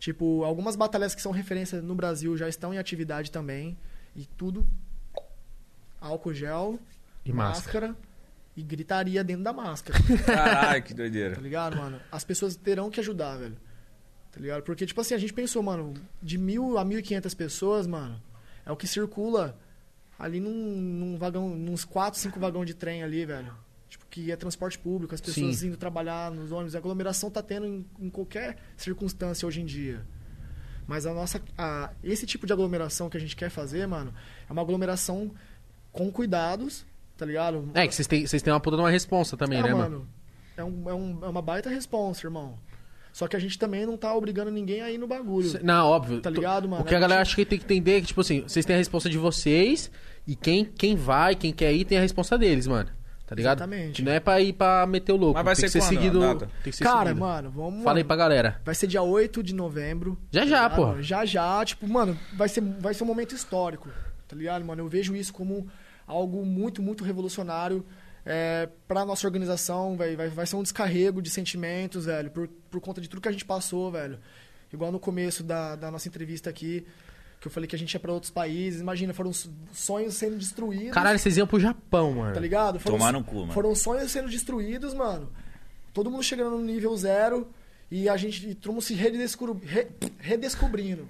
Tipo, 0.00 0.42
algumas 0.44 0.74
batalhas 0.74 1.14
que 1.14 1.22
são 1.22 1.30
referência 1.32 1.80
no 1.80 1.94
Brasil 1.94 2.36
já 2.36 2.48
estão 2.48 2.74
em 2.74 2.78
atividade 2.78 3.30
também. 3.30 3.78
E 4.16 4.26
tudo 4.26 4.66
álcool 6.00 6.34
gel, 6.34 6.78
E 7.24 7.32
máscara. 7.32 7.88
máscara 7.88 8.06
e 8.56 8.62
gritaria 8.62 9.22
dentro 9.22 9.44
da 9.44 9.52
máscara. 9.52 9.98
Caralho, 10.24 10.82
que 10.82 10.90
Tá 10.92 10.96
doideira. 10.96 11.36
ligado, 11.40 11.76
mano? 11.76 12.00
As 12.10 12.24
pessoas 12.24 12.56
terão 12.56 12.90
que 12.90 13.00
ajudar, 13.00 13.36
velho. 13.36 13.56
Tá 14.36 14.40
ligado? 14.42 14.62
Porque, 14.64 14.84
tipo 14.84 15.00
assim, 15.00 15.14
a 15.14 15.18
gente 15.18 15.32
pensou, 15.32 15.62
mano, 15.62 15.94
de 16.22 16.36
mil 16.36 16.76
a 16.76 16.84
mil 16.84 16.98
e 16.98 17.02
quinhentas 17.02 17.32
pessoas, 17.32 17.86
mano, 17.86 18.20
é 18.66 18.70
o 18.70 18.76
que 18.76 18.86
circula 18.86 19.58
ali 20.18 20.38
num, 20.40 20.52
num 20.52 21.16
vagão, 21.16 21.48
nos 21.56 21.86
quatro, 21.86 22.20
cinco 22.20 22.38
vagões 22.38 22.66
de 22.66 22.74
trem 22.74 23.02
ali, 23.02 23.24
velho. 23.24 23.50
Tipo, 23.88 24.04
que 24.10 24.30
é 24.30 24.36
transporte 24.36 24.78
público, 24.78 25.14
as 25.14 25.22
pessoas 25.22 25.56
Sim. 25.56 25.68
indo 25.68 25.78
trabalhar 25.78 26.30
nos 26.30 26.52
ônibus. 26.52 26.74
A 26.74 26.78
aglomeração 26.78 27.30
tá 27.30 27.42
tendo 27.42 27.64
em, 27.66 27.86
em 27.98 28.10
qualquer 28.10 28.58
circunstância 28.76 29.48
hoje 29.48 29.62
em 29.62 29.64
dia. 29.64 30.04
Mas 30.86 31.06
a 31.06 31.14
nossa. 31.14 31.40
a- 31.56 31.90
esse 32.04 32.26
tipo 32.26 32.46
de 32.46 32.52
aglomeração 32.52 33.08
que 33.08 33.16
a 33.16 33.20
gente 33.20 33.34
quer 33.34 33.48
fazer, 33.48 33.86
mano, 33.88 34.12
é 34.46 34.52
uma 34.52 34.60
aglomeração 34.60 35.30
com 35.92 36.12
cuidados, 36.12 36.84
tá 37.16 37.24
ligado? 37.24 37.70
É, 37.72 37.88
que 37.88 37.94
vocês 37.94 38.06
têm, 38.06 38.26
vocês 38.26 38.42
têm 38.42 38.52
uma 38.52 38.60
puta 38.60 38.76
de 38.76 38.82
uma 38.82 38.90
responsa 38.90 39.34
também, 39.34 39.60
É, 39.60 39.62
né, 39.62 39.72
mano? 39.72 39.80
mano? 40.00 40.08
É, 40.58 40.62
um, 40.64 40.90
é, 40.90 40.94
um- 40.94 41.24
é 41.24 41.28
uma 41.28 41.40
baita 41.42 41.70
responsa, 41.70 42.26
irmão. 42.26 42.58
Só 43.16 43.26
que 43.26 43.34
a 43.34 43.38
gente 43.38 43.58
também 43.58 43.86
não 43.86 43.96
tá 43.96 44.14
obrigando 44.14 44.50
ninguém 44.50 44.82
a 44.82 44.90
ir 44.90 44.98
no 44.98 45.06
bagulho. 45.06 45.48
Cê- 45.48 45.60
Não, 45.62 45.86
óbvio. 45.86 46.20
Tá 46.20 46.28
ligado, 46.28 46.68
mano? 46.68 46.82
O 46.82 46.84
que 46.84 46.94
a 46.94 46.98
A 46.98 47.00
galera 47.00 47.24
gente- 47.24 47.28
acha 47.28 47.36
que 47.36 47.46
tem 47.46 47.58
que 47.58 47.64
entender 47.64 47.92
é 47.96 48.00
que, 48.02 48.08
tipo 48.08 48.20
assim, 48.20 48.42
vocês 48.42 48.66
têm 48.66 48.74
a 48.76 48.78
responsa 48.78 49.08
de 49.08 49.16
vocês 49.16 49.90
e 50.26 50.36
quem, 50.36 50.66
quem 50.66 50.94
vai, 50.94 51.34
quem 51.34 51.50
quer 51.50 51.72
ir, 51.72 51.86
tem 51.86 51.96
a 51.96 52.02
responsa 52.02 52.36
deles, 52.36 52.66
mano. 52.66 52.90
Tá 53.26 53.34
ligado? 53.34 53.56
Exatamente. 53.60 54.02
Não 54.02 54.12
é 54.12 54.20
pra 54.20 54.38
ir 54.42 54.52
pra 54.52 54.86
meter 54.86 55.12
o 55.12 55.16
louco. 55.16 55.32
Mas 55.34 55.44
vai 55.46 55.54
tem 55.56 55.66
ser 55.66 55.78
que 55.78 55.82
ser 55.84 55.88
seguido. 55.94 56.20
Tem 56.62 56.70
que 56.70 56.72
ser 56.72 56.84
Cara, 56.84 57.06
seguido. 57.08 57.20
mano, 57.20 57.50
vamos. 57.50 57.82
Fala 57.82 57.96
aí 57.96 58.04
pra 58.04 58.16
galera. 58.16 58.60
Vai 58.62 58.74
ser 58.74 58.86
dia 58.86 59.00
8 59.02 59.42
de 59.42 59.54
novembro. 59.54 60.18
Já 60.30 60.42
tá 60.42 60.46
já, 60.46 60.56
ligado, 60.64 60.76
pô. 60.76 60.86
mano? 60.88 61.02
Já 61.02 61.24
já, 61.24 61.64
tipo, 61.64 61.88
mano, 61.88 62.18
vai 62.34 62.50
ser, 62.50 62.60
vai 62.60 62.92
ser 62.92 63.02
um 63.02 63.06
momento 63.06 63.34
histórico, 63.34 63.88
tá 64.28 64.36
ligado, 64.36 64.62
mano? 64.62 64.82
Eu 64.82 64.88
vejo 64.88 65.16
isso 65.16 65.32
como 65.32 65.66
algo 66.06 66.44
muito, 66.44 66.82
muito 66.82 67.02
revolucionário 67.02 67.82
é, 68.26 68.68
pra 68.88 69.04
nossa 69.04 69.26
organização, 69.26 69.96
vai, 69.96 70.16
vai, 70.16 70.28
vai 70.28 70.46
ser 70.46 70.56
um 70.56 70.62
descarrego 70.62 71.22
de 71.22 71.30
sentimentos, 71.30 72.04
velho, 72.06 72.30
por, 72.30 72.48
por 72.70 72.80
conta 72.80 73.00
de 73.00 73.08
tudo 73.08 73.22
que 73.22 73.28
a 73.28 73.32
gente 73.32 73.44
passou, 73.44 73.90
velho. 73.90 74.18
Igual 74.72 74.90
no 74.90 74.98
começo 74.98 75.42
da, 75.44 75.76
da 75.76 75.90
nossa 75.90 76.08
entrevista 76.08 76.50
aqui, 76.50 76.84
que 77.40 77.46
eu 77.46 77.50
falei 77.52 77.68
que 77.68 77.76
a 77.76 77.78
gente 77.78 77.94
ia 77.94 78.00
pra 78.00 78.12
outros 78.12 78.32
países. 78.32 78.80
Imagina, 78.80 79.14
foram 79.14 79.32
sonhos 79.72 80.14
sendo 80.14 80.36
destruídos. 80.36 80.90
Caralho, 80.92 81.18
vocês 81.18 81.36
iam 81.36 81.46
pro 81.46 81.60
Japão, 81.60 82.14
mano. 82.14 82.34
Tá 82.34 82.40
ligado? 82.40 82.80
Foram, 82.80 82.98
Tomar 82.98 83.12
no 83.12 83.22
cu, 83.22 83.36
mano. 83.42 83.52
Foram 83.52 83.74
sonhos 83.74 84.10
sendo 84.10 84.28
destruídos, 84.28 84.92
mano. 84.92 85.30
Todo 85.92 86.10
mundo 86.10 86.22
chegando 86.24 86.50
no 86.58 86.64
nível 86.64 86.94
zero 86.96 87.48
e 87.90 88.08
a 88.08 88.16
gente 88.16 88.50
e 88.50 88.54
todo 88.54 88.72
mundo 88.72 88.82
se 88.82 88.94
redescobri- 88.94 89.64
re- 89.66 89.88
redescobrindo. 90.18 91.08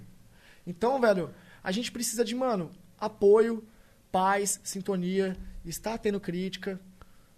Então, 0.66 1.00
velho, 1.00 1.30
a 1.64 1.72
gente 1.72 1.90
precisa 1.90 2.24
de, 2.24 2.34
mano, 2.34 2.70
apoio, 3.00 3.64
paz, 4.12 4.60
sintonia, 4.62 5.36
está 5.64 5.96
tendo 5.96 6.20
crítica, 6.20 6.78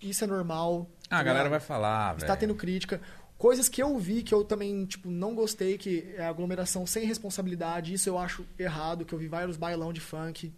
isso 0.01 0.25
é 0.25 0.27
normal. 0.27 0.89
Ah, 1.11 1.17
a 1.17 1.19
tá 1.19 1.25
galera 1.25 1.49
vai 1.49 1.61
falar, 1.61 2.13
velho. 2.15 2.23
Está 2.23 2.37
tendo 2.37 2.55
crítica. 2.55 3.01
Coisas 3.37 3.69
que 3.69 3.81
eu 3.83 3.97
vi 3.99 4.23
que 4.23 4.35
eu 4.35 4.43
também, 4.45 4.85
tipo, 4.85 5.09
não 5.09 5.35
gostei, 5.35 5.79
que 5.79 6.13
é 6.17 6.27
aglomeração 6.27 6.85
sem 6.87 7.05
responsabilidade. 7.07 7.93
Isso 7.95 8.09
eu 8.09 8.19
acho 8.19 8.45
errado, 8.59 9.05
que 9.05 9.13
eu 9.13 9.19
vi 9.19 9.29
vários 9.29 9.57
bailão 9.57 9.93
de 9.93 10.01
funk. 10.01 10.53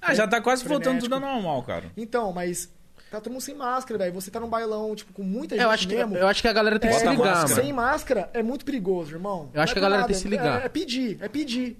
Ah, 0.00 0.12
já 0.14 0.28
tá 0.28 0.40
quase 0.40 0.62
voltando 0.62 1.00
Frenético. 1.00 1.14
tudo 1.14 1.24
ao 1.24 1.32
normal, 1.34 1.62
cara. 1.62 1.90
Então, 1.96 2.32
mas 2.34 2.70
tá 3.10 3.18
todo 3.20 3.32
mundo 3.32 3.40
sem 3.40 3.54
máscara, 3.54 3.96
velho. 3.98 4.12
Você 4.12 4.30
tá 4.30 4.38
num 4.38 4.48
bailão, 4.50 4.94
tipo, 4.94 5.12
com 5.14 5.22
muita 5.22 5.54
É, 5.54 5.58
gente 5.58 5.64
eu, 5.64 5.70
acho 5.70 5.88
que, 5.88 5.96
mesmo. 5.96 6.16
eu 6.16 6.26
acho 6.26 6.42
que 6.42 6.48
a 6.48 6.52
galera 6.52 6.78
tem 6.78 6.90
que 6.90 6.96
É, 6.96 6.98
se 6.98 7.08
ligar, 7.08 7.16
máscara. 7.24 7.48
mano. 7.48 7.62
Sem 7.62 7.72
máscara 7.72 8.30
é 8.34 8.42
muito 8.42 8.64
perigoso, 8.66 9.12
irmão. 9.14 9.50
Eu 9.54 9.62
acho 9.62 9.70
Não 9.70 9.74
que 9.74 9.78
é 9.78 9.80
a 9.80 9.88
galera 9.88 10.02
por 10.02 10.08
tem 10.08 10.16
que 10.16 10.22
se 10.22 10.28
ligar. 10.28 10.62
É, 10.62 10.66
é 10.66 10.68
pedir, 10.68 11.18
é 11.22 11.28
pedir. 11.28 11.78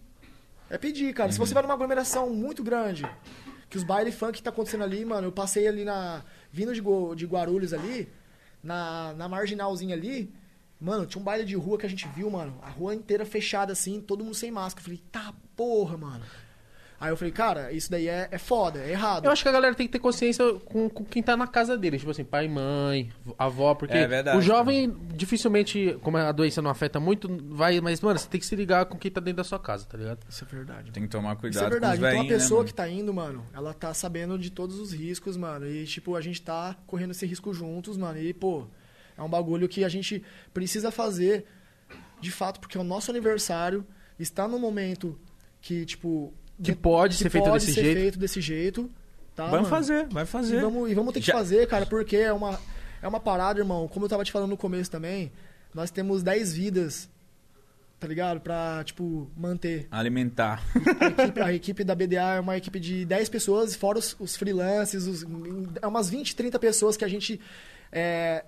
É 0.71 0.79
pedir, 0.79 1.13
cara. 1.13 1.29
Uhum. 1.29 1.33
Se 1.33 1.39
você 1.39 1.53
vai 1.53 1.63
numa 1.63 1.75
aglomeração 1.75 2.31
muito 2.31 2.65
grande, 2.65 3.07
que 3.75 3.79
os 3.79 3.83
baile 3.83 4.13
funk 4.13 4.35
que 4.35 4.43
tá 4.43 4.51
acontecendo 4.51 4.85
ali, 4.85 5.05
mano, 5.05 5.27
eu 5.27 5.33
passei 5.33 5.67
ali 5.67 5.85
na. 5.85 6.23
Vindo 6.53 6.73
de, 6.73 6.81
de 7.17 7.27
Guarulhos 7.27 7.73
ali, 7.73 8.09
na, 8.63 9.13
na 9.15 9.29
marginalzinha 9.29 9.97
ali, 9.97 10.33
mano, 10.81 11.05
tinha 11.07 11.21
um 11.21 11.25
baile 11.25 11.45
de 11.45 11.57
rua 11.57 11.77
que 11.77 11.85
a 11.85 11.89
gente 11.89 12.07
viu, 12.15 12.31
mano. 12.31 12.57
A 12.63 12.71
rua 12.71 12.95
inteira 12.95 13.27
fechada 13.27 13.73
assim, 13.73 14.01
todo 14.01 14.23
mundo 14.23 14.37
sem 14.37 14.53
máscara. 14.53 14.81
Eu 14.81 14.85
falei, 14.85 15.03
tá 15.11 15.35
porra, 15.57 15.97
mano. 15.97 16.25
Aí 17.01 17.11
eu 17.11 17.17
falei, 17.17 17.33
cara, 17.33 17.73
isso 17.73 17.91
daí 17.91 18.09
é, 18.09 18.29
é 18.31 18.39
foda, 18.39 18.79
é 18.79 18.91
errado. 18.91 19.25
Eu 19.27 19.31
acho 19.31 19.43
que 19.43 19.49
a 19.49 19.53
galera 19.53 19.75
tem 19.75 19.87
que 19.87 19.93
ter 19.93 19.99
consciência 19.99 20.45
com, 20.65 20.89
com 20.89 21.05
quem 21.05 21.23
tá 21.23 21.37
na 21.37 21.47
casa 21.47 21.77
dele. 21.77 21.99
Tipo 21.99 22.11
assim, 22.11 22.25
pai, 22.25 22.49
mãe, 22.49 23.13
avó. 23.39 23.75
Porque 23.75 23.97
É 23.97 24.07
verdade, 24.07 24.39
o 24.39 24.41
jovem, 24.41 24.95
dificilmente, 25.15 25.99
como 26.03 26.17
a 26.17 26.33
doença 26.33 26.63
não 26.63 26.71
afeta 26.71 26.99
muito, 27.01 27.29
vai... 27.49 27.81
Mas, 27.81 28.01
mano, 28.01 28.19
você 28.19 28.29
tem 28.29 28.41
que 28.41 28.47
se 28.47 28.57
ligar 28.57 28.87
com 28.87 28.97
quem 28.97 29.11
tá 29.11 29.21
dentro 29.21 29.39
da 29.39 29.45
sua 29.45 29.59
casa, 29.59 29.85
tá 29.87 29.99
ligado? 29.99 30.21
Isso 30.29 30.45
é 30.45 30.57
verdade. 30.57 30.93
Tem 30.93 31.03
que 31.03 31.09
tomar 31.09 31.37
cuidado 31.37 31.63
Isso 31.63 31.67
é 31.67 31.71
verdade. 31.71 31.99
com 32.01 32.05
os 32.05 32.09
então 32.09 32.21
a 32.21 32.23
velhinhos, 32.23 32.43
pessoa 32.43 32.63
né, 32.63 32.67
que 32.69 32.75
tá 32.75 32.89
indo, 32.89 33.13
mano, 33.13 33.47
ela 33.53 33.75
tá 33.75 33.93
sabendo 33.93 34.39
de 34.39 34.51
todos 34.51 34.79
os 34.79 34.93
riscos, 34.93 35.37
mano. 35.37 35.67
E, 35.67 35.85
tipo, 35.85 36.15
a 36.17 36.21
gente 36.21 36.41
tá 36.41 36.77
correndo 36.87 37.11
esse 37.11 37.27
risco 37.27 37.53
juntos, 37.53 37.97
mano. 37.97 38.19
E, 38.19 38.33
pô, 38.33 38.67
é 39.17 39.23
um 39.23 39.29
bagulho 39.29 39.69
que 39.69 39.85
a 39.85 39.89
gente 39.89 40.23
precisa 40.53 40.91
fazer 40.91 41.47
de 42.21 42.31
fato, 42.31 42.61
porque 42.61 42.79
o 42.79 42.85
nosso 42.85 43.11
aniversário 43.11 43.85
está 44.19 44.49
no 44.49 44.59
momento 44.59 45.19
que, 45.61 45.85
tipo. 45.85 46.33
Que 46.63 46.75
pode 46.75 47.15
ser 47.17 47.31
feito 47.31 47.45
pode 47.45 47.65
desse 47.65 47.75
ser 47.75 47.85
jeito. 47.85 48.01
feito 48.01 48.19
desse 48.19 48.41
jeito. 48.41 48.91
Tá, 49.35 49.45
Vamos 49.47 49.63
mano? 49.63 49.69
fazer, 49.69 50.07
vai 50.09 50.23
E 50.23 50.27
fazer. 50.27 50.61
vamos, 50.61 50.91
e 50.91 50.95
vamos 50.95 51.13
ter 51.13 51.21
que 51.21 51.27
Já- 51.27 51.33
fazer, 51.33 51.67
cara, 51.67 51.85
porque 51.87 52.17
é 52.17 52.33
uma, 52.33 52.59
é 53.03 53.09
uma 53.09 53.19
parada, 53.19 53.59
irmão. 53.59 53.89
Como 53.89 54.05
eu 54.05 54.09
tava 54.09 54.23
te 54.25 54.31
falando 54.31 54.51
no 54.51 54.57
começo 54.57 54.89
também, 54.91 55.33
nós 55.75 55.91
temos 55.91 56.23
10 56.23 56.55
vidas, 56.55 57.11
tá 57.99 58.07
ligado? 58.07 58.41
Pra, 58.41 58.83
tipo, 58.85 59.29
manter. 59.37 59.89
Alimentar. 59.91 60.63
A 61.01 61.07
equipe, 61.09 61.41
a 61.41 61.53
equipe 61.53 61.83
da 61.85 61.95
BDA 61.97 62.35
é 62.37 62.41
uma 62.41 62.57
equipe 62.57 62.79
de 62.79 63.05
10 63.05 63.29
pessoas, 63.29 63.75
fora 63.75 63.99
os, 63.99 64.15
os 64.21 64.37
freelances, 64.37 65.07
os, 65.09 65.27
é 65.83 65.87
umas 65.87 66.09
20, 66.09 66.37
30 66.37 66.57
pessoas 66.61 66.97
que 66.97 67.05
a 67.05 67.09
gente 67.09 67.41
é, 67.91 68.45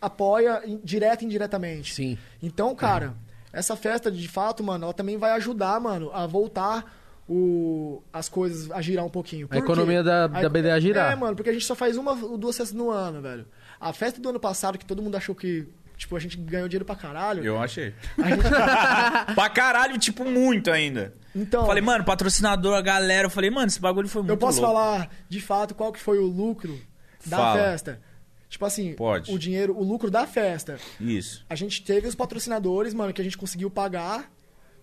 apoia 0.00 0.62
in- 0.64 0.80
direto 0.84 1.22
e 1.22 1.24
indiretamente. 1.24 1.92
Sim. 1.94 2.16
Então, 2.40 2.72
cara, 2.76 3.14
essa 3.52 3.74
festa, 3.74 4.08
de 4.10 4.28
fato, 4.28 4.62
mano, 4.62 4.84
ela 4.84 4.94
também 4.94 5.16
vai 5.16 5.32
ajudar, 5.32 5.80
mano, 5.80 6.10
a 6.12 6.26
voltar 6.28 7.01
o, 7.28 8.02
as 8.12 8.28
coisas 8.28 8.70
a 8.70 8.80
girar 8.82 9.04
um 9.04 9.10
pouquinho. 9.10 9.46
A 9.46 9.48
Por 9.48 9.56
quê? 9.58 9.62
economia 9.64 10.02
da- 10.02 10.26
da 10.26 10.48
BDA 10.48 10.80
girar. 10.80 11.12
É, 11.12 11.16
mano, 11.16 11.36
porque 11.36 11.50
a 11.50 11.52
gente 11.52 11.64
só 11.64 11.74
faz 11.74 11.96
uma 11.96 12.12
ou 12.12 12.36
duas 12.36 12.56
festas 12.56 12.76
no 12.76 12.90
ano, 12.90 13.20
velho. 13.22 13.46
A 13.80 13.92
festa 13.92 14.20
do 14.20 14.28
ano 14.28 14.40
passado, 14.40 14.78
que 14.78 14.84
todo 14.84 15.02
mundo 15.02 15.16
achou 15.16 15.34
que, 15.34 15.66
tipo, 15.96 16.14
a 16.16 16.20
gente 16.20 16.36
ganhou 16.36 16.68
dinheiro 16.68 16.84
pra 16.84 16.94
caralho. 16.96 17.44
Eu 17.44 17.60
achei. 17.60 17.94
A 18.18 18.28
gente- 18.30 18.42
pra 19.34 19.48
caralho, 19.50 19.98
tipo, 19.98 20.24
muito 20.24 20.70
ainda. 20.70 21.14
Então, 21.34 21.64
Falei, 21.64 21.82
mano, 21.82 22.04
patrocinador, 22.04 22.74
a 22.76 22.80
galera. 22.82 23.26
Eu 23.26 23.30
falei, 23.30 23.50
mano, 23.50 23.66
esse 23.66 23.80
bagulho 23.80 24.08
foi 24.08 24.22
muito 24.22 24.30
eu 24.32 24.36
posso 24.36 24.60
louco. 24.60 24.74
falar, 24.76 25.10
de 25.28 25.40
fato, 25.40 25.74
qual 25.74 25.92
que 25.92 25.98
foi 26.00 26.18
o 26.18 26.26
lucro 26.26 26.78
da 27.24 27.36
Fala. 27.38 27.58
festa. 27.60 28.00
Tipo 28.48 28.66
assim, 28.66 28.92
Pode. 28.94 29.32
o 29.32 29.38
dinheiro, 29.38 29.74
o 29.74 29.82
lucro 29.82 30.10
da 30.10 30.26
festa. 30.26 30.76
Isso. 31.00 31.42
A 31.48 31.54
gente 31.54 31.82
teve 31.82 32.06
os 32.06 32.14
patrocinadores, 32.14 32.92
mano, 32.92 33.10
que 33.12 33.20
a 33.20 33.24
gente 33.24 33.38
conseguiu 33.38 33.70
pagar 33.70 34.30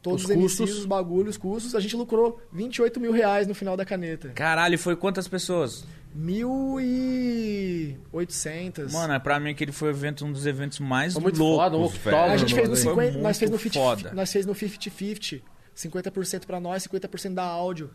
todos 0.02 0.24
Os 0.24 0.30
os, 0.30 0.36
MCs, 0.36 0.58
custos. 0.58 0.80
os 0.80 0.86
bagulhos, 0.86 1.30
os 1.36 1.38
custos. 1.38 1.76
A 1.76 1.80
gente 1.80 1.96
lucrou 1.96 2.42
28 2.52 3.00
mil 3.00 3.12
reais 3.12 3.48
no 3.48 3.54
final 3.56 3.76
da 3.78 3.86
caneta. 3.86 4.30
Caralho, 4.30 4.78
foi 4.78 4.96
quantas 4.96 5.28
pessoas? 5.28 5.86
Mil 6.14 6.78
e... 6.82 7.96
800. 8.12 8.92
Mano, 8.92 9.20
pra 9.22 9.40
mim 9.40 9.52
aquele 9.52 9.72
foi 9.72 9.90
evento, 9.90 10.26
um 10.26 10.32
dos 10.32 10.46
eventos 10.46 10.80
mais 10.80 11.14
Foi 11.14 11.22
muito 11.22 11.38
loucos, 11.40 11.64
foda, 11.66 11.78
um 11.78 11.84
octógono, 11.84 12.34
a 12.34 12.38
gente 12.38 12.56
fez 12.56 12.68
no 12.70 12.76
Foi 12.76 12.84
50, 12.92 13.12
muito 13.12 13.24
nós 13.24 13.38
fez 13.38 13.52
no 13.52 13.60
50, 13.60 13.80
foda. 13.80 14.14
nós 14.16 14.32
fez 14.32 14.46
no 14.46 14.54
50-50. 14.54 15.42
50% 15.76 16.46
pra 16.46 16.60
nós, 16.60 16.84
50% 16.88 17.34
da 17.34 17.44
áudio. 17.44 17.90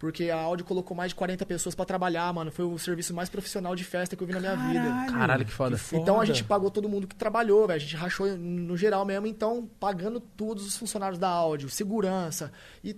Porque 0.00 0.30
a 0.30 0.40
áudio 0.40 0.64
colocou 0.64 0.96
mais 0.96 1.10
de 1.10 1.14
40 1.14 1.44
pessoas 1.44 1.74
pra 1.74 1.84
trabalhar, 1.84 2.32
mano. 2.32 2.50
Foi 2.50 2.64
o 2.64 2.78
serviço 2.78 3.12
mais 3.12 3.28
profissional 3.28 3.76
de 3.76 3.84
festa 3.84 4.16
que 4.16 4.22
eu 4.22 4.26
vi 4.26 4.32
na 4.32 4.40
minha 4.40 4.56
vida. 4.56 5.12
Caralho, 5.12 5.44
que 5.44 5.52
foda. 5.52 5.78
Então 5.92 6.18
a 6.18 6.24
gente 6.24 6.42
pagou 6.42 6.70
todo 6.70 6.88
mundo 6.88 7.06
que 7.06 7.14
trabalhou, 7.14 7.66
velho. 7.66 7.76
A 7.76 7.78
gente 7.78 7.94
rachou 7.96 8.26
no 8.34 8.78
geral 8.78 9.04
mesmo, 9.04 9.26
então 9.26 9.68
pagando 9.78 10.18
todos 10.18 10.66
os 10.66 10.74
funcionários 10.74 11.18
da 11.18 11.28
áudio, 11.28 11.68
segurança 11.68 12.50
e 12.82 12.94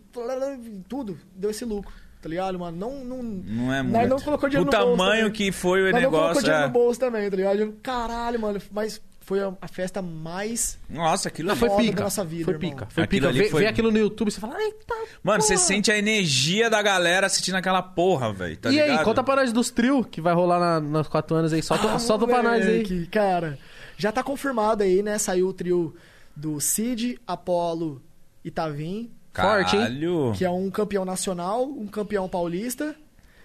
tudo, 0.88 1.18
deu 1.34 1.50
esse 1.50 1.64
lucro, 1.64 1.92
tá 2.22 2.28
ligado, 2.28 2.56
mano? 2.56 2.76
Não, 2.76 3.04
não, 3.04 3.20
Não 3.20 3.74
é 3.74 3.82
Nós 3.82 3.92
muito. 3.92 4.08
não 4.08 4.20
colocou 4.20 4.48
dinheiro 4.48 4.70
o 4.70 4.72
no 4.72 4.78
bolso 4.86 4.96
tamanho 4.96 5.32
que 5.32 5.50
foi 5.50 5.82
o 5.82 5.90
nós 5.90 6.02
não 6.04 6.10
colocou 6.10 6.28
negócio. 6.28 6.44
dinheiro 6.44 6.64
é. 6.64 6.66
no 6.68 6.72
bolso 6.72 7.00
também, 7.00 7.28
tá 7.28 7.36
ligado? 7.36 7.72
Caralho, 7.82 8.40
mano, 8.40 8.62
mas 8.70 9.02
foi 9.32 9.40
a, 9.42 9.52
a 9.62 9.68
festa 9.68 10.02
mais. 10.02 10.78
Nossa, 10.90 11.28
aquilo 11.28 11.50
ali. 11.50 11.58
foi 11.58 11.68
foda 11.70 11.82
pica. 11.82 11.96
da 11.96 12.02
nossa 12.04 12.24
vida, 12.24 12.44
foi 12.44 12.54
irmão. 12.54 12.70
pica. 12.70 12.86
Foi 12.90 13.04
Aquilo 13.04 13.20
pica. 13.20 13.28
ali 13.30 13.38
Vê, 13.44 13.48
foi- 13.50 13.60
vê 13.62 13.66
aquilo 13.68 13.90
no 13.90 13.98
YouTube, 13.98 14.30
você 14.30 14.40
fala, 14.40 14.60
eita. 14.62 14.94
Mano, 15.22 15.40
você 15.42 15.54
porra." 15.54 15.66
sente 15.66 15.90
a 15.90 15.96
energia 15.98 16.68
da 16.68 16.82
galera 16.82 17.26
assistindo 17.26 17.54
aquela 17.54 17.80
porra, 17.82 18.32
velho. 18.32 18.56
Tá 18.58 18.68
e 18.70 18.72
ligado? 18.76 18.98
aí, 18.98 19.04
conta 19.04 19.22
pra 19.24 19.36
nós 19.36 19.52
dos 19.52 19.70
trio 19.70 20.04
que 20.04 20.20
vai 20.20 20.34
rolar 20.34 20.60
na, 20.60 20.80
nos 20.80 21.08
quatro 21.08 21.34
anos 21.34 21.52
aí. 21.52 21.62
Solta, 21.62 21.92
Ah, 21.94 21.98
solta 21.98 22.26
pra 22.26 22.42
nós 22.42 22.66
aí. 22.66 22.82
moleque, 22.82 23.06
Cara, 23.06 23.58
já 23.96 24.12
tá 24.12 24.22
confirmado 24.22 24.82
aí, 24.82 25.02
né? 25.02 25.16
Saiu 25.18 25.48
o 25.48 25.52
trio 25.54 25.94
do 26.36 26.60
Cid, 26.60 27.18
Apolo 27.26 28.02
e 28.44 28.50
Tavim, 28.50 29.10
Forte, 29.34 29.76
hein? 29.76 30.32
Que 30.36 30.44
é 30.44 30.50
um 30.50 30.70
campeão 30.70 31.04
nacional, 31.06 31.64
um 31.64 31.86
campeão 31.86 32.28
paulista 32.28 32.94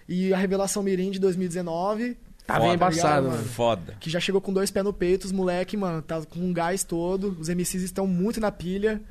e 0.06 0.34
a 0.34 0.36
revelação 0.36 0.82
Mirim 0.82 1.10
de 1.10 1.18
2019, 1.18 2.16
Tá 2.48 2.54
Foda, 2.54 2.64
bem 2.64 2.74
embaçado, 2.76 3.26
ligado, 3.26 3.36
mano. 3.36 3.48
Foda. 3.50 3.96
que 4.00 4.08
já 4.08 4.18
chegou 4.18 4.40
com 4.40 4.54
dois 4.54 4.70
pés 4.70 4.82
no 4.82 4.90
peito, 4.90 5.26
os 5.26 5.32
moleque, 5.32 5.76
mano, 5.76 6.00
tá 6.00 6.24
com 6.24 6.40
um 6.40 6.50
gás 6.50 6.82
todo, 6.82 7.36
os 7.38 7.50
MCs 7.50 7.82
estão 7.82 8.06
muito 8.06 8.40
na 8.40 8.50
pilha. 8.50 9.02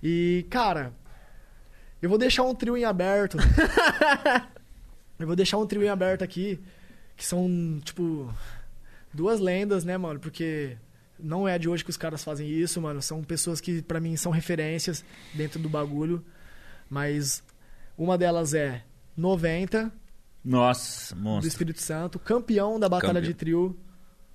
E, 0.00 0.46
cara, 0.48 0.92
eu 2.00 2.08
vou 2.08 2.16
deixar 2.16 2.44
um 2.44 2.54
trio 2.54 2.76
em 2.76 2.84
aberto. 2.84 3.36
eu 5.18 5.26
vou 5.26 5.34
deixar 5.34 5.58
um 5.58 5.66
trio 5.66 5.82
em 5.82 5.88
aberto 5.88 6.22
aqui, 6.22 6.60
que 7.16 7.26
são, 7.26 7.80
tipo, 7.82 8.32
duas 9.12 9.40
lendas, 9.40 9.84
né, 9.84 9.98
mano? 9.98 10.20
Porque 10.20 10.76
não 11.18 11.48
é 11.48 11.58
de 11.58 11.68
hoje 11.68 11.82
que 11.82 11.90
os 11.90 11.96
caras 11.96 12.22
fazem 12.22 12.48
isso, 12.48 12.80
mano. 12.80 13.02
São 13.02 13.24
pessoas 13.24 13.60
que, 13.60 13.82
pra 13.82 13.98
mim, 13.98 14.16
são 14.16 14.30
referências 14.30 15.04
dentro 15.34 15.58
do 15.58 15.68
bagulho. 15.68 16.24
Mas 16.88 17.42
uma 17.98 18.16
delas 18.16 18.54
é 18.54 18.84
90, 19.16 19.92
Nossa, 20.44 21.14
do 21.14 21.20
monstro. 21.22 21.48
Espírito 21.48 21.80
Santo, 21.80 22.18
campeão 22.18 22.78
da 22.78 22.88
Batalha 22.88 23.14
Campeão. 23.14 23.22
de 23.30 23.34
Trio 23.34 23.76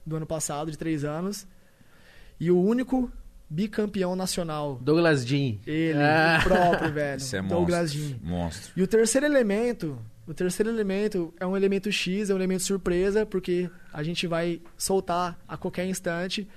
do 0.05 0.15
ano 0.15 0.25
passado, 0.25 0.71
de 0.71 0.77
três 0.77 1.03
anos. 1.03 1.45
E 2.39 2.49
o 2.49 2.59
único 2.59 3.11
bicampeão 3.49 4.15
nacional. 4.15 4.79
Douglas 4.81 5.25
Jean. 5.25 5.57
Ele, 5.67 5.99
Ah. 6.01 6.39
o 6.41 6.43
próprio, 6.47 6.93
velho. 6.93 7.17
Isso 7.17 7.35
é 7.35 7.41
Douglas 7.41 7.93
monstro. 7.93 7.99
Jean. 8.09 8.17
Monstro. 8.23 8.71
E 8.75 8.81
o 8.81 8.87
terceiro 8.87 9.25
elemento, 9.25 9.99
o 10.27 10.33
terceiro 10.33 10.69
elemento 10.69 11.33
é 11.39 11.45
um 11.45 11.55
elemento 11.55 11.91
X, 11.91 12.29
é 12.29 12.33
um 12.33 12.37
elemento 12.37 12.63
surpresa, 12.63 13.25
porque 13.25 13.69
a 13.93 14.01
gente 14.03 14.25
vai 14.27 14.61
soltar 14.77 15.37
a 15.47 15.57
qualquer 15.57 15.85
instante. 15.85 16.47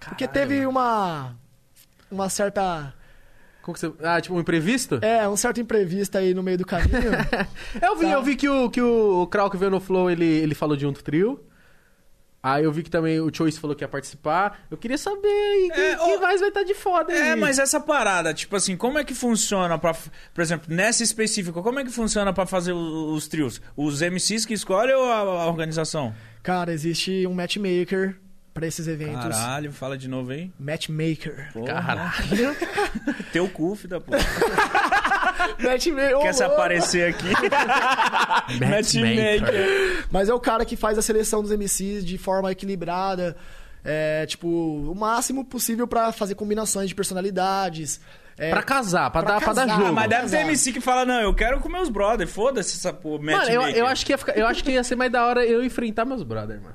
Porque 0.00 0.26
teve 0.28 0.64
uma 0.66 1.34
uma 2.10 2.28
certa 2.28 2.94
Como 3.64 3.74
que 3.74 3.80
você... 3.80 3.90
Ah, 4.02 4.20
tipo 4.20 4.34
um 4.36 4.40
imprevisto? 4.40 4.98
é, 5.02 5.26
um 5.26 5.36
certo 5.36 5.58
imprevisto 5.58 6.18
aí 6.18 6.34
no 6.34 6.42
meio 6.42 6.58
do 6.58 6.66
caminho. 6.66 7.10
Eu 7.80 7.96
vi, 7.96 8.04
Tá. 8.04 8.12
eu 8.12 8.22
vi 8.22 8.36
que 8.36 8.46
o, 8.48 8.68
que 8.68 8.82
o 8.82 9.26
Krauk 9.26 9.56
veio 9.56 9.70
no 9.70 9.80
Flow, 9.80 10.10
ele, 10.10 10.24
ele 10.26 10.54
falou 10.54 10.76
de 10.76 10.86
um 10.86 10.92
trio. 10.92 11.40
Aí 12.42 12.62
eu 12.64 12.70
vi 12.70 12.82
que 12.82 12.90
também 12.90 13.18
o 13.20 13.34
Choice 13.34 13.58
falou 13.58 13.74
que 13.74 13.82
ia 13.82 13.88
participar. 13.88 14.66
Eu 14.70 14.76
queria 14.76 14.98
saber 14.98 15.26
aí 15.28 15.70
quem, 15.74 15.82
É, 15.84 15.96
quem 15.96 16.20
mais 16.20 16.40
vai 16.40 16.50
estar 16.50 16.62
de 16.62 16.74
foda 16.74 17.10
aí. 17.10 17.18
É, 17.30 17.34
mas 17.36 17.58
essa 17.58 17.80
parada, 17.80 18.34
tipo 18.34 18.54
assim, 18.54 18.76
como 18.76 18.98
é 18.98 19.04
que 19.04 19.14
funciona 19.14 19.78
pra. 19.78 19.94
Por 19.94 20.42
exemplo, 20.42 20.66
nessa 20.68 21.02
específica, 21.02 21.62
como 21.62 21.78
é 21.80 21.84
que 21.84 21.90
funciona 21.90 22.34
pra 22.34 22.44
fazer 22.44 22.72
o- 22.72 23.14
os 23.14 23.26
trios? 23.28 23.62
Os 23.74 24.02
MCs 24.02 24.44
que 24.44 24.52
escolhem 24.52 24.94
ou 24.94 25.10
a, 25.10 25.16
a 25.20 25.46
organização? 25.46 26.14
Cara, 26.42 26.70
existe 26.70 27.26
um 27.26 27.32
matchmaker 27.32 28.14
pra 28.54 28.66
esses 28.66 28.86
eventos. 28.88 29.36
Caralho, 29.36 29.72
fala 29.72 29.98
de 29.98 30.08
novo 30.08 30.30
aí. 30.30 30.50
Matchmaker. 30.58 31.50
Porra. 31.52 31.66
Caralho. 31.74 32.56
Teu 33.32 33.48
cu, 33.48 33.74
filho 33.74 33.90
da 33.90 34.00
puta. 34.00 34.16
Matchmaker. 35.60 36.18
Quer 36.20 36.32
se 36.34 36.44
aparecer 36.44 37.10
aqui? 37.10 37.26
Matchmaker. 38.64 40.06
Mas 40.10 40.28
é 40.28 40.34
o 40.34 40.40
cara 40.40 40.64
que 40.64 40.76
faz 40.76 40.96
a 40.98 41.02
seleção 41.02 41.42
dos 41.42 41.50
MCs 41.50 42.04
de 42.04 42.16
forma 42.18 42.50
equilibrada. 42.52 43.36
É, 43.84 44.24
tipo, 44.26 44.48
o 44.48 44.94
máximo 44.94 45.44
possível 45.44 45.86
pra 45.86 46.10
fazer 46.12 46.34
combinações 46.34 46.88
de 46.88 46.94
personalidades. 46.94 48.00
É, 48.38 48.50
Pra 48.50 48.62
casar, 48.62 49.10
pra, 49.10 49.22
Pra 49.22 49.34
dar, 49.34 49.40
pra 49.42 49.52
dar 49.52 49.62
casar, 49.66 49.76
jogo. 49.76 49.88
Ah, 49.90 49.92
mas 49.92 50.08
deve 50.08 50.22
ter 50.22 50.26
Exato. 50.28 50.42
MC 50.44 50.72
que 50.72 50.80
fala, 50.80 51.04
não, 51.04 51.20
eu 51.20 51.34
quero 51.34 51.60
com 51.60 51.68
meus 51.68 51.88
brothers, 51.88 52.30
foda-se 52.32 52.76
essa 52.76 52.92
porra, 52.92 53.22
Mano, 53.22 53.36
matchmaker. 53.38 53.68
eu, 53.70 53.76
eu, 53.76 53.86
acho 53.86 54.04
que 54.06 54.12
ia 54.12 54.18
ficar- 54.18 54.36
eu 54.36 54.46
acho 54.46 54.64
que 54.64 54.70
ia 54.72 54.82
ser 54.82 54.96
mais 54.96 55.12
da 55.12 55.24
hora 55.24 55.44
eu 55.44 55.62
enfrentar 55.62 56.04
meus 56.04 56.22
brothers, 56.24 56.60
mano. 56.62 56.74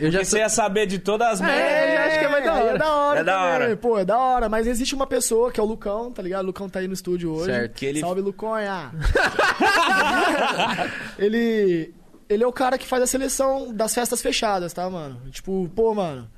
Eu 0.00 0.10
já 0.10 0.18
Porque 0.20 0.30
você 0.30 0.38
ia 0.38 0.48
saber 0.48 0.86
de 0.86 0.98
todas 0.98 1.28
as 1.28 1.40
merdas. 1.40 1.60
É, 1.60 1.96
eu 1.96 2.00
acho 2.08 2.18
que 2.18 2.24
é 2.24 2.28
mais 2.28 2.44
da 2.44 2.54
hora. 2.54 2.74
É 2.74 2.78
da 2.78 2.94
hora, 2.94 3.20
É 3.20 3.24
da 3.24 3.32
também. 3.32 3.52
hora. 3.52 3.76
Pô, 3.76 3.98
é 3.98 4.04
da 4.04 4.18
hora. 4.18 4.48
Mas 4.48 4.66
existe 4.66 4.94
uma 4.94 5.06
pessoa 5.06 5.52
que 5.52 5.60
é 5.60 5.62
o 5.62 5.66
Lucão, 5.66 6.10
tá 6.10 6.22
ligado? 6.22 6.44
O 6.44 6.46
Lucão 6.46 6.68
tá 6.68 6.78
aí 6.78 6.88
no 6.88 6.94
estúdio 6.94 7.32
hoje. 7.34 7.46
Certo. 7.52 7.74
Que 7.74 7.86
ele- 7.86 8.00
Salve, 8.00 8.20
Luconha! 8.20 8.90
ele. 11.18 11.94
Ele 12.28 12.44
é 12.44 12.46
o 12.46 12.52
cara 12.52 12.78
que 12.78 12.86
faz 12.86 13.02
a 13.02 13.06
seleção 13.08 13.74
das 13.74 13.92
festas 13.92 14.22
fechadas, 14.22 14.72
tá, 14.72 14.88
mano? 14.88 15.20
Tipo, 15.32 15.68
pô, 15.74 15.92
mano. 15.94 16.28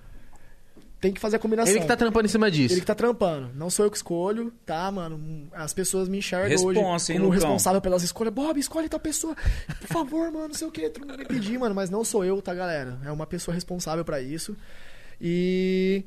Tem 1.03 1.13
que 1.13 1.21
fazer 1.21 1.35
a 1.35 1.39
combinação. 1.41 1.73
Ele 1.73 1.81
que 1.81 1.87
tá 1.89 1.97
trampando 1.97 2.27
em 2.27 2.29
cima 2.29 2.49
disso. 2.49 2.75
Ele 2.75 2.81
que 2.81 2.87
tá 2.87 2.95
trampando. 2.95 3.51
Não 3.57 3.69
sou 3.69 3.85
eu 3.85 3.91
que 3.91 3.97
escolho, 3.97 4.53
tá, 4.65 4.89
mano? 4.93 5.49
As 5.53 5.75
pessoas 5.75 6.09
me 6.09 6.19
enxergam 6.19 6.49
Responsa, 6.49 6.69
hoje 6.71 7.13
hein, 7.13 7.19
como 7.19 7.33
Lucão? 7.33 7.49
responsável 7.49 7.81
pelas 7.81 8.05
escolhas. 8.05 8.33
Bob, 8.33 8.61
escolhe 8.61 8.89
tal 8.89 9.01
pessoa. 9.01 9.35
Por 9.81 9.89
favor, 9.89 10.31
mano, 10.31 10.47
não 10.49 10.55
sei 10.55 10.69
o 10.69 10.71
que. 10.71 10.89
Todo 10.89 11.05
mundo 11.05 11.19
me 11.19 11.25
pedir, 11.25 11.59
mano. 11.59 11.75
Mas 11.75 11.91
não 11.91 12.05
sou 12.05 12.25
eu, 12.25 12.41
tá, 12.41 12.55
galera? 12.55 13.01
É 13.05 13.11
uma 13.11 13.27
pessoa 13.27 13.53
responsável 13.53 14.05
pra 14.05 14.21
isso. 14.23 14.57
E... 15.21 16.05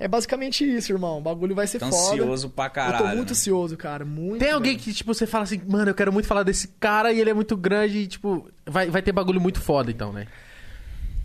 É 0.00 0.06
basicamente 0.06 0.64
isso, 0.64 0.92
irmão. 0.92 1.18
O 1.18 1.20
bagulho 1.20 1.56
vai 1.56 1.66
ser 1.66 1.80
Tá 1.80 1.90
foda. 1.90 2.12
ansioso 2.22 2.48
pra 2.48 2.70
caralho. 2.70 3.04
eu 3.04 3.08
tô 3.10 3.16
muito 3.16 3.28
né? 3.30 3.32
ansioso, 3.32 3.76
cara. 3.76 4.04
Muito. 4.04 4.38
Tem 4.38 4.52
alguém 4.52 4.76
que, 4.78 4.92
tipo, 4.94 5.12
você 5.12 5.26
fala 5.26 5.42
assim, 5.42 5.60
mano, 5.66 5.90
eu 5.90 5.94
quero 5.94 6.12
muito 6.12 6.26
falar 6.28 6.44
desse 6.44 6.68
cara 6.78 7.12
e 7.12 7.20
ele 7.20 7.30
é 7.30 7.34
muito 7.34 7.56
grande 7.56 7.98
e, 7.98 8.06
tipo, 8.06 8.48
vai, 8.64 8.88
vai 8.88 9.02
ter 9.02 9.10
bagulho 9.10 9.40
muito 9.40 9.60
foda, 9.60 9.90
então, 9.90 10.12
né? 10.12 10.28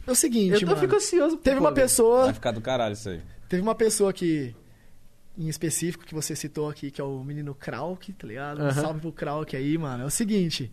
É 0.05 0.11
o 0.11 0.15
seguinte, 0.15 0.53
Eu 0.53 0.59
tô, 0.61 0.65
mano. 0.67 0.79
fico 0.79 0.95
ansioso. 0.95 1.37
Teve 1.37 1.59
uma 1.59 1.71
pessoa... 1.71 2.25
Vai 2.25 2.33
ficar 2.33 2.51
do 2.51 2.61
caralho 2.61 2.93
isso 2.93 3.09
aí. 3.09 3.21
Teve 3.47 3.61
uma 3.61 3.75
pessoa 3.75 4.11
que... 4.11 4.55
Em 5.37 5.47
específico, 5.47 6.05
que 6.05 6.13
você 6.13 6.35
citou 6.35 6.69
aqui, 6.69 6.91
que 6.91 7.01
é 7.01 7.03
o 7.03 7.23
menino 7.23 7.55
Krauk, 7.55 8.11
tá 8.13 8.27
ligado? 8.27 8.59
Um 8.61 8.65
Aham. 8.65 8.73
salve 8.81 8.99
pro 8.99 9.11
Krauk 9.11 9.55
aí, 9.55 9.77
mano. 9.77 10.03
É 10.03 10.05
o 10.05 10.11
seguinte... 10.11 10.71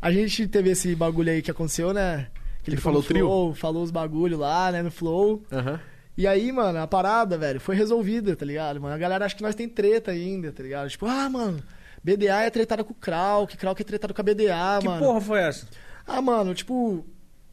A 0.00 0.12
gente 0.12 0.46
teve 0.46 0.70
esse 0.70 0.94
bagulho 0.94 1.32
aí 1.32 1.42
que 1.42 1.50
aconteceu, 1.50 1.92
né? 1.92 2.28
Que 2.62 2.70
Ele 2.70 2.76
falou 2.76 3.02
trio? 3.02 3.26
Flow, 3.26 3.52
falou 3.54 3.82
os 3.82 3.90
bagulho 3.90 4.38
lá, 4.38 4.70
né? 4.70 4.80
No 4.80 4.92
Flow. 4.92 5.42
Aham. 5.50 5.80
E 6.16 6.24
aí, 6.26 6.52
mano, 6.52 6.78
a 6.78 6.86
parada, 6.86 7.36
velho, 7.36 7.58
foi 7.60 7.74
resolvida, 7.74 8.36
tá 8.36 8.44
ligado? 8.46 8.80
Mano, 8.80 8.94
a 8.94 8.98
galera 8.98 9.24
acha 9.24 9.34
que 9.34 9.42
nós 9.42 9.56
tem 9.56 9.68
treta 9.68 10.12
ainda, 10.12 10.52
tá 10.52 10.62
ligado? 10.62 10.88
Tipo, 10.88 11.06
ah, 11.06 11.28
mano, 11.28 11.60
BDA 12.02 12.42
é 12.42 12.50
tretada 12.50 12.84
com 12.84 12.92
o 12.92 12.96
Krauk, 12.96 13.56
Krauk 13.56 13.80
é 13.80 13.84
tretado 13.84 14.14
com 14.14 14.20
a 14.20 14.24
BDA, 14.24 14.78
que 14.80 14.86
mano. 14.86 15.04
porra 15.04 15.20
foi 15.20 15.40
essa? 15.40 15.66
Ah, 16.06 16.22
mano, 16.22 16.54
tipo, 16.54 17.04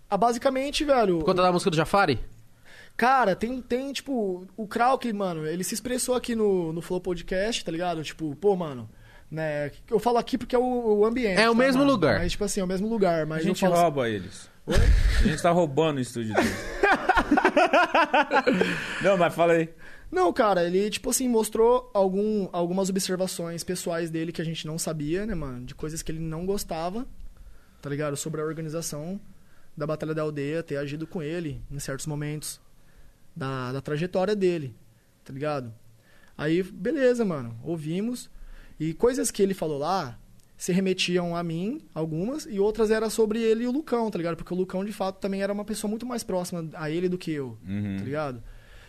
ah, 0.10 0.18
basicamente, 0.18 0.84
velho. 0.84 1.20
Por 1.20 1.26
conta 1.26 1.42
da 1.42 1.52
música 1.52 1.72
do 1.72 1.78
Jafari? 1.78 2.20
Cara, 2.98 3.36
tem, 3.36 3.62
tem, 3.62 3.92
tipo, 3.92 4.48
o 4.56 4.68
Krauk, 4.68 5.12
mano, 5.12 5.46
ele 5.46 5.64
se 5.64 5.74
expressou 5.74 6.16
aqui 6.16 6.34
no, 6.34 6.72
no 6.72 6.82
Flow 6.82 7.02
Podcast, 7.02 7.66
tá 7.66 7.72
ligado? 7.72 8.02
Tipo, 8.04 8.34
pô, 8.36 8.56
mano, 8.56 8.90
né? 9.30 9.72
Eu 9.90 10.00
falo 10.00 10.18
aqui 10.18 10.38
porque 10.38 10.56
é 10.56 10.60
o, 10.60 11.00
o 11.00 11.06
ambiente. 11.06 11.42
É 11.42 11.50
o 11.50 11.54
tá, 11.54 11.60
mesmo 11.60 11.80
mano? 11.80 11.92
lugar. 11.92 12.20
Mas, 12.20 12.32
tipo 12.32 12.46
assim, 12.46 12.62
é 12.62 12.64
o 12.64 12.68
mesmo 12.68 12.88
lugar. 12.88 13.24
A 13.24 13.26
Mas 13.26 13.44
gente 13.44 13.64
eu 13.64 13.70
falo 13.70 13.82
rouba 13.82 14.10
eles. 14.10 14.50
A 14.68 15.28
gente 15.28 15.42
tá 15.42 15.52
roubando 15.52 15.98
o 15.98 16.02
estúdio 16.02 16.34
deles. 16.34 16.52
Não, 19.04 19.18
mas 19.18 19.36
fala 19.36 19.54
aí. 19.54 19.70
Não, 20.12 20.32
cara, 20.32 20.64
ele, 20.64 20.90
tipo 20.90 21.10
assim, 21.10 21.28
mostrou 21.28 21.90
algum, 21.94 22.48
algumas 22.52 22.90
observações 22.90 23.64
pessoais 23.64 24.10
dele 24.10 24.32
que 24.32 24.42
a 24.42 24.46
gente 24.46 24.66
não 24.66 24.78
sabia, 24.78 25.26
né, 25.26 25.36
mano? 25.36 25.66
De 25.66 25.76
coisas 25.76 26.02
que 26.02 26.12
ele 26.12 26.20
não 26.20 26.46
gostava, 26.46 27.06
tá 27.82 27.90
ligado? 27.90 28.16
Sobre 28.16 28.40
a 28.40 28.46
organização 28.46 29.20
da 29.78 29.86
Batalha 29.86 30.14
da 30.14 30.22
Aldeia, 30.22 30.64
ter 30.64 30.78
agido 30.78 31.06
com 31.06 31.22
ele 31.22 31.62
em 31.70 31.80
certos 31.80 32.06
momentos 32.08 32.60
da, 33.36 33.72
da 33.74 33.82
trajetória 33.82 34.36
dele, 34.36 34.74
tá 35.24 35.34
ligado? 35.34 35.74
Aí, 36.38 36.64
beleza, 36.64 37.24
mano, 37.26 37.58
ouvimos. 37.64 38.30
E 38.80 38.94
coisas 38.94 39.32
que 39.32 39.42
ele 39.42 39.54
falou 39.54 39.78
lá 39.78 40.18
se 40.58 40.72
remetiam 40.72 41.36
a 41.36 41.44
mim, 41.44 41.82
algumas, 41.94 42.46
e 42.46 42.60
outras 42.60 42.90
era 42.92 43.10
sobre 43.10 43.42
ele 43.42 43.64
e 43.66 43.68
o 43.68 43.72
Lucão, 43.72 44.10
tá 44.10 44.18
ligado? 44.18 44.38
Porque 44.38 44.54
o 44.54 44.58
Lucão, 44.58 44.84
de 44.86 44.94
fato, 44.94 45.20
também 45.20 45.42
era 45.42 45.52
uma 45.52 45.66
pessoa 45.66 45.90
muito 45.90 46.06
mais 46.06 46.24
próxima 46.24 46.70
a 46.74 46.90
ele 46.90 47.10
do 47.10 47.18
que 47.18 47.32
eu, 47.32 47.58
Uhum. 47.68 47.98
tá 47.98 48.04
ligado? 48.06 48.42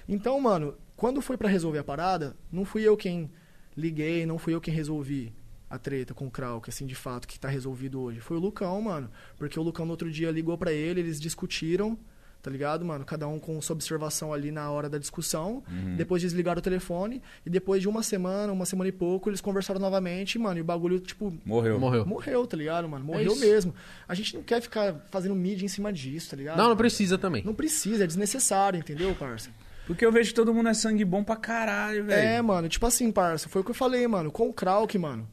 Então, 0.08 0.40
mano, 0.40 0.74
quando 0.96 1.20
foi 1.20 1.36
pra 1.36 1.48
resolver 1.48 1.78
a 1.80 1.84
parada, 1.84 2.36
não 2.52 2.64
fui 2.64 2.82
eu 2.82 2.96
quem 2.96 3.28
liguei, 3.76 4.24
não 4.26 4.38
fui 4.38 4.54
eu 4.54 4.60
quem 4.60 4.72
resolvi 4.72 5.32
a 5.68 5.78
treta 5.78 6.14
com 6.14 6.26
o 6.26 6.30
Krauk, 6.30 6.68
assim, 6.68 6.86
de 6.86 6.94
fato, 6.94 7.26
que 7.26 7.38
tá 7.38 7.48
resolvido 7.48 8.00
hoje. 8.00 8.20
Foi 8.20 8.36
o 8.36 8.40
Lucão, 8.40 8.80
mano. 8.80 9.10
Porque 9.36 9.58
o 9.58 9.62
Lucão 9.62 9.84
no 9.84 9.90
outro 9.92 10.10
dia 10.10 10.30
ligou 10.30 10.56
pra 10.56 10.72
ele, 10.72 11.00
eles 11.00 11.20
discutiram, 11.20 11.98
tá 12.40 12.48
ligado, 12.50 12.84
mano? 12.84 13.04
Cada 13.04 13.26
um 13.26 13.40
com 13.40 13.60
sua 13.60 13.74
observação 13.74 14.32
ali 14.32 14.52
na 14.52 14.70
hora 14.70 14.88
da 14.88 14.98
discussão. 14.98 15.64
Depois 15.96 16.22
desligaram 16.22 16.60
o 16.60 16.62
telefone. 16.62 17.20
E 17.44 17.50
depois 17.50 17.82
de 17.82 17.88
uma 17.88 18.04
semana, 18.04 18.52
uma 18.52 18.64
semana 18.64 18.88
e 18.88 18.92
pouco, 18.92 19.28
eles 19.28 19.40
conversaram 19.40 19.80
novamente, 19.80 20.38
mano. 20.38 20.58
E 20.58 20.60
o 20.60 20.64
bagulho, 20.64 21.00
tipo, 21.00 21.36
Morreu. 21.44 21.80
Morreu. 21.80 22.06
morreu, 22.06 22.46
tá 22.46 22.56
ligado, 22.56 22.88
mano? 22.88 23.04
Morreu 23.04 23.32
isso. 23.32 23.40
mesmo. 23.40 23.74
A 24.06 24.14
gente 24.14 24.36
não 24.36 24.44
quer 24.44 24.60
ficar 24.60 24.94
fazendo 25.10 25.34
mídia 25.34 25.64
em 25.64 25.68
cima 25.68 25.92
disso, 25.92 26.30
tá 26.30 26.36
ligado? 26.36 26.56
Não, 26.58 26.68
não 26.68 26.76
precisa 26.76 27.18
também. 27.18 27.42
Não 27.44 27.54
precisa, 27.54 28.04
é 28.04 28.06
desnecessário, 28.06 28.78
entendeu, 28.78 29.12
parça? 29.16 29.50
Porque 29.84 30.04
eu 30.06 30.12
vejo 30.12 30.30
que 30.30 30.34
todo 30.34 30.52
mundo 30.54 30.68
é 30.68 30.74
sangue 30.74 31.04
bom 31.04 31.22
pra 31.24 31.36
caralho, 31.36 32.04
velho. 32.04 32.20
É, 32.28 32.42
mano, 32.42 32.68
tipo 32.68 32.84
assim, 32.86 33.10
parça, 33.12 33.48
foi 33.48 33.60
o 33.62 33.64
que 33.64 33.70
eu 33.70 33.74
falei, 33.74 34.06
mano. 34.06 34.30
Com 34.32 34.48
o 34.48 34.52
Krauk, 34.52 34.96
mano, 34.98 35.28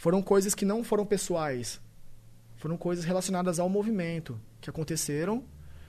foram 0.00 0.22
coisas 0.22 0.54
que 0.54 0.64
não 0.64 0.82
foram 0.82 1.04
pessoais. 1.04 1.78
Foram 2.56 2.74
coisas 2.78 3.04
relacionadas 3.04 3.58
ao 3.60 3.68
movimento 3.68 4.40
que 4.58 4.70
aconteceram, 4.70 5.44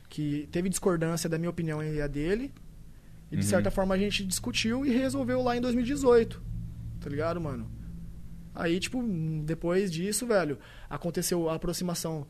que 0.09 0.49
teve 0.51 0.67
discordância 0.67 1.29
da 1.29 1.38
minha 1.38 1.49
opinião 1.49 1.81
e 1.81 2.01
a 2.01 2.07
dele. 2.07 2.53
E 3.31 3.38
de 3.38 3.43
Uhum. 3.43 3.49
certa 3.49 3.71
forma 3.71 3.95
a 3.95 3.97
gente 3.97 4.25
discutiu 4.25 4.85
e 4.85 4.89
resolveu 4.89 5.41
lá 5.41 5.55
em 5.55 5.61
2018. 5.61 6.41
Tá 6.99 7.09
ligado, 7.09 7.39
mano? 7.39 7.71
Aí, 8.53 8.81
tipo, 8.81 9.01
depois 9.45 9.89
disso, 9.89 10.27
velho, 10.27 10.59
aconteceu 10.89 11.49
a 11.49 11.55
aproximação 11.55 12.27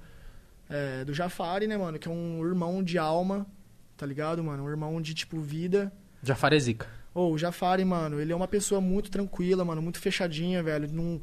é, 0.69 1.03
do 1.03 1.15
Jafari, 1.15 1.65
né, 1.65 1.75
mano? 1.77 1.97
Que 1.97 2.07
é 2.07 2.11
um 2.11 2.45
irmão 2.45 2.83
de 2.83 2.99
alma, 2.99 3.47
tá 3.97 4.05
ligado, 4.05 4.43
mano? 4.43 4.65
Um 4.65 4.69
irmão 4.69 5.01
de, 5.01 5.15
tipo, 5.15 5.39
vida. 5.41 5.91
Jafar 6.21 6.53
é 6.53 6.59
zica. 6.59 6.87
Ô, 7.11 7.31
o 7.31 7.37
Jafari, 7.39 7.83
mano, 7.83 8.21
ele 8.21 8.31
é 8.31 8.35
uma 8.35 8.47
pessoa 8.47 8.79
muito 8.79 9.09
tranquila, 9.09 9.65
mano, 9.65 9.81
muito 9.81 9.99
fechadinha, 9.99 10.61
velho. 10.61 10.87
Não, 10.93 11.19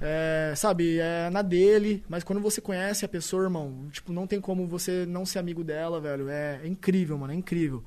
é, 0.00 0.52
sabe, 0.56 0.98
é 0.98 1.28
na 1.30 1.42
dele, 1.42 2.04
mas 2.08 2.22
quando 2.22 2.40
você 2.40 2.60
conhece 2.60 3.04
a 3.04 3.08
pessoa, 3.08 3.42
irmão, 3.44 3.88
tipo, 3.90 4.12
não 4.12 4.26
tem 4.26 4.40
como 4.40 4.66
você 4.66 5.04
não 5.06 5.26
ser 5.26 5.38
amigo 5.38 5.64
dela, 5.64 6.00
velho. 6.00 6.28
É, 6.28 6.60
é 6.62 6.66
incrível, 6.68 7.18
mano, 7.18 7.32
é 7.32 7.36
incrível. 7.36 7.82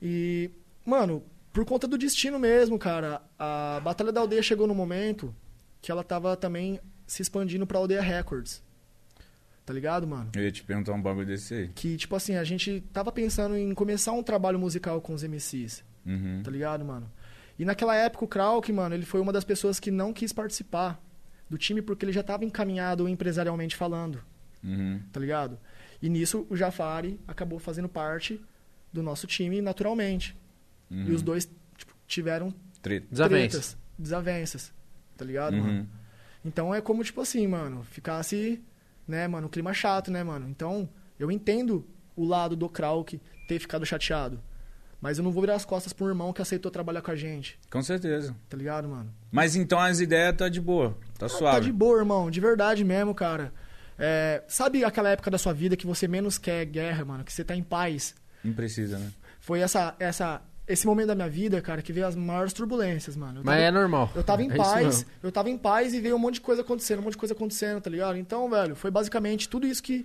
E, 0.00 0.50
mano, 0.84 1.22
por 1.52 1.64
conta 1.64 1.86
do 1.86 1.98
destino 1.98 2.38
mesmo, 2.38 2.78
cara, 2.78 3.20
a 3.38 3.80
Batalha 3.82 4.12
da 4.12 4.20
Aldeia 4.20 4.42
chegou 4.42 4.66
no 4.66 4.74
momento 4.74 5.34
que 5.82 5.90
ela 5.92 6.02
tava 6.02 6.36
também 6.36 6.80
se 7.06 7.20
expandindo 7.22 7.66
pra 7.66 7.78
Aldeia 7.78 8.00
Records. 8.02 8.62
Tá 9.66 9.74
ligado, 9.74 10.06
mano? 10.06 10.30
Eu 10.34 10.42
ia 10.44 10.50
te 10.50 10.64
perguntar 10.64 10.94
um 10.94 11.02
bagulho 11.02 11.26
desse 11.26 11.52
aí. 11.52 11.68
Que, 11.68 11.96
tipo 11.98 12.16
assim, 12.16 12.36
a 12.36 12.44
gente 12.44 12.80
tava 12.90 13.12
pensando 13.12 13.54
em 13.54 13.74
começar 13.74 14.12
um 14.12 14.22
trabalho 14.22 14.58
musical 14.58 15.00
com 15.00 15.12
os 15.12 15.22
MCs 15.22 15.84
Uhum. 16.06 16.40
tá 16.42 16.50
ligado, 16.50 16.86
mano? 16.86 17.10
E 17.58 17.66
naquela 17.66 17.94
época 17.94 18.24
o 18.24 18.28
Krauk, 18.28 18.72
mano, 18.72 18.94
ele 18.94 19.04
foi 19.04 19.20
uma 19.20 19.30
das 19.32 19.44
pessoas 19.44 19.78
que 19.78 19.90
não 19.90 20.10
quis 20.10 20.32
participar 20.32 20.98
do 21.48 21.56
time 21.58 21.80
porque 21.82 22.04
ele 22.04 22.12
já 22.12 22.22
tava 22.22 22.44
encaminhado 22.44 23.08
empresarialmente 23.08 23.74
falando, 23.76 24.22
Uhum. 24.62 25.00
tá 25.12 25.18
ligado? 25.20 25.58
E 26.02 26.08
nisso 26.08 26.46
o 26.50 26.56
Jafari 26.56 27.18
acabou 27.26 27.58
fazendo 27.58 27.88
parte 27.88 28.40
do 28.92 29.02
nosso 29.02 29.26
time 29.26 29.60
naturalmente. 29.60 30.36
Uhum. 30.90 31.06
E 31.08 31.12
os 31.12 31.22
dois 31.22 31.50
tipo, 31.76 31.94
tiveram 32.06 32.52
Treta. 32.82 33.06
Desavença. 33.10 33.50
tretas, 33.58 33.76
desavenças, 33.98 34.72
tá 35.16 35.24
ligado, 35.24 35.56
mano? 35.56 35.80
Uhum. 35.80 35.86
Então 36.44 36.74
é 36.74 36.80
como, 36.80 37.02
tipo 37.02 37.20
assim, 37.20 37.46
mano, 37.46 37.84
ficasse, 37.90 38.62
né, 39.06 39.26
mano, 39.26 39.46
um 39.48 39.50
clima 39.50 39.74
chato, 39.74 40.10
né, 40.10 40.22
mano? 40.22 40.48
Então, 40.48 40.88
eu 41.18 41.30
entendo 41.30 41.84
o 42.14 42.24
lado 42.24 42.54
do 42.56 42.68
Krauk 42.68 43.20
ter 43.48 43.58
ficado 43.58 43.84
chateado. 43.84 44.40
Mas 45.00 45.16
eu 45.18 45.24
não 45.24 45.30
vou 45.30 45.42
virar 45.42 45.54
as 45.54 45.64
costas 45.64 45.92
pra 45.92 46.04
um 46.06 46.08
irmão 46.08 46.32
que 46.32 46.42
aceitou 46.42 46.70
trabalhar 46.72 47.02
com 47.02 47.10
a 47.12 47.16
gente, 47.16 47.56
Com 47.70 47.80
certeza. 47.82 48.34
tá 48.48 48.56
ligado, 48.56 48.88
mano? 48.88 49.12
Mas 49.30 49.54
então 49.54 49.78
as 49.78 50.00
ideias 50.00 50.36
tá 50.36 50.48
de 50.48 50.60
boa. 50.60 50.96
Tá 51.18 51.26
Ah, 51.26 51.28
suave. 51.28 51.56
Tá 51.58 51.62
de 51.64 51.72
boa, 51.72 51.98
irmão, 51.98 52.30
de 52.30 52.40
verdade 52.40 52.82
mesmo, 52.84 53.14
cara. 53.14 53.52
É, 53.96 54.42
sabe 54.48 54.84
aquela 54.84 55.08
época 55.10 55.30
da 55.30 55.38
sua 55.38 55.52
vida 55.52 55.76
que 55.76 55.86
você 55.86 56.06
menos 56.08 56.36
quer 56.38 56.64
guerra, 56.64 57.04
mano? 57.04 57.22
Que 57.24 57.32
você 57.32 57.44
tá 57.44 57.54
em 57.54 57.62
paz? 57.62 58.14
Não 58.42 58.52
precisa, 58.52 58.98
né? 58.98 59.10
Foi 59.40 59.60
essa, 59.60 59.94
essa, 60.00 60.40
esse 60.66 60.84
momento 60.86 61.08
da 61.08 61.14
minha 61.14 61.28
vida, 61.30 61.60
cara, 61.60 61.80
que 61.82 61.92
veio 61.92 62.06
as 62.06 62.14
maiores 62.16 62.52
turbulências, 62.52 63.16
mano. 63.16 63.40
Eu 63.40 63.44
Mas 63.44 63.54
tava- 63.54 63.66
é 63.66 63.70
normal. 63.70 64.10
Eu 64.16 64.24
tava 64.24 64.42
em 64.42 64.50
É 64.52 64.56
paz, 64.56 65.06
eu 65.22 65.30
tava 65.32 65.48
em 65.50 65.58
paz 65.58 65.94
e 65.94 66.00
veio 66.00 66.16
um 66.16 66.18
monte 66.18 66.34
de 66.34 66.40
coisa 66.40 66.62
acontecendo, 66.62 66.98
um 66.98 67.02
monte 67.02 67.12
de 67.12 67.18
coisa 67.18 67.34
acontecendo, 67.34 67.80
tá 67.80 67.88
ligado? 67.90 68.16
Então, 68.18 68.48
velho, 68.50 68.74
foi 68.76 68.90
basicamente 68.90 69.48
tudo 69.48 69.64
isso 69.66 69.82
que, 69.82 70.04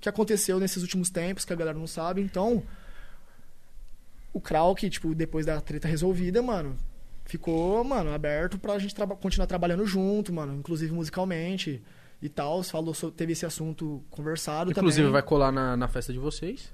que 0.00 0.08
aconteceu 0.08 0.58
nesses 0.60 0.82
últimos 0.82 1.08
tempos, 1.10 1.44
que 1.46 1.52
a 1.52 1.56
galera 1.56 1.78
não 1.78 1.86
sabe. 1.86 2.20
Então, 2.22 2.62
o 4.32 4.40
Krauk, 4.40 4.88
tipo, 4.90 5.14
depois 5.14 5.44
da 5.46 5.60
treta 5.60 5.88
resolvida, 5.88 6.40
mano, 6.42 6.76
ficou, 7.24 7.82
mano, 7.84 8.12
aberto 8.12 8.58
pra 8.58 8.78
gente 8.78 8.94
traba- 8.94 9.16
continuar 9.16 9.46
trabalhando 9.46 9.86
junto, 9.86 10.32
mano, 10.32 10.54
inclusive 10.54 10.92
musicalmente 10.92 11.82
e 12.22 12.28
tal. 12.28 12.62
Falou, 12.62 12.94
teve 13.16 13.32
esse 13.32 13.44
assunto 13.46 14.02
conversado 14.10 14.70
Inclusive, 14.70 15.02
também. 15.02 15.12
vai 15.12 15.22
colar 15.22 15.52
na, 15.52 15.76
na 15.76 15.88
festa 15.88 16.12
de 16.12 16.18
vocês. 16.18 16.72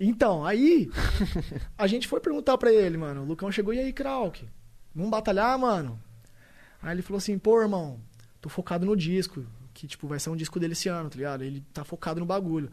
Então, 0.00 0.44
aí 0.44 0.88
a 1.76 1.86
gente 1.86 2.06
foi 2.06 2.20
perguntar 2.20 2.56
pra 2.58 2.72
ele, 2.72 2.96
mano. 2.96 3.22
O 3.22 3.24
Lucão 3.24 3.50
chegou, 3.50 3.74
e 3.74 3.78
aí, 3.80 3.92
Krauk? 3.92 4.44
Vamos 4.94 5.10
batalhar, 5.10 5.58
mano? 5.58 6.00
Aí 6.82 6.94
ele 6.94 7.02
falou 7.02 7.18
assim, 7.18 7.36
pô, 7.38 7.60
irmão, 7.60 7.98
tô 8.40 8.48
focado 8.48 8.86
no 8.86 8.96
disco. 8.96 9.44
Que, 9.74 9.86
tipo, 9.86 10.06
vai 10.08 10.18
ser 10.20 10.30
um 10.30 10.36
disco 10.36 10.58
dele 10.60 10.72
esse 10.72 10.88
ano, 10.88 11.08
tá 11.10 11.16
ligado? 11.16 11.42
Ele 11.44 11.64
tá 11.72 11.84
focado 11.84 12.18
no 12.20 12.26
bagulho. 12.26 12.70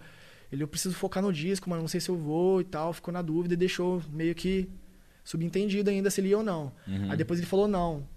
Ele, 0.51 0.63
eu 0.63 0.67
preciso 0.67 0.95
focar 0.95 1.21
no 1.23 1.33
disco, 1.33 1.69
mano, 1.69 1.81
não 1.81 1.87
sei 1.87 1.99
se 1.99 2.09
eu 2.09 2.15
vou 2.17 2.61
e 2.61 2.63
tal. 2.63 2.93
Ficou 2.93 3.13
na 3.13 3.21
dúvida 3.21 3.53
e 3.53 3.57
deixou 3.57 4.01
meio 4.11 4.33
que 4.35 4.69
subentendido 5.23 5.89
ainda 5.89 6.09
se 6.09 6.21
ele 6.21 6.29
ia 6.29 6.37
ou 6.37 6.43
não. 6.43 6.71
Uhum. 6.87 7.11
Aí 7.11 7.17
depois 7.17 7.39
ele 7.39 7.47
falou 7.47 7.67
não 7.67 8.07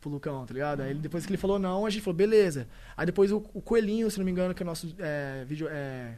pro 0.00 0.10
Lucão, 0.10 0.44
tá 0.44 0.52
ligado? 0.52 0.80
Aí 0.82 0.90
ele- 0.90 0.98
depois 1.00 1.24
que 1.24 1.30
ele 1.30 1.38
falou 1.38 1.58
não, 1.58 1.86
a 1.86 1.90
gente 1.90 2.02
falou, 2.02 2.16
beleza. 2.16 2.66
Aí 2.96 3.06
depois 3.06 3.30
o, 3.32 3.36
o 3.54 3.62
Coelhinho, 3.62 4.10
se 4.10 4.18
não 4.18 4.24
me 4.24 4.30
engano, 4.32 4.52
que 4.54 4.62
é 4.62 4.64
o 4.64 4.66
nosso 4.66 4.94
é, 4.98 5.44
vídeo, 5.46 5.68
é, 5.70 6.14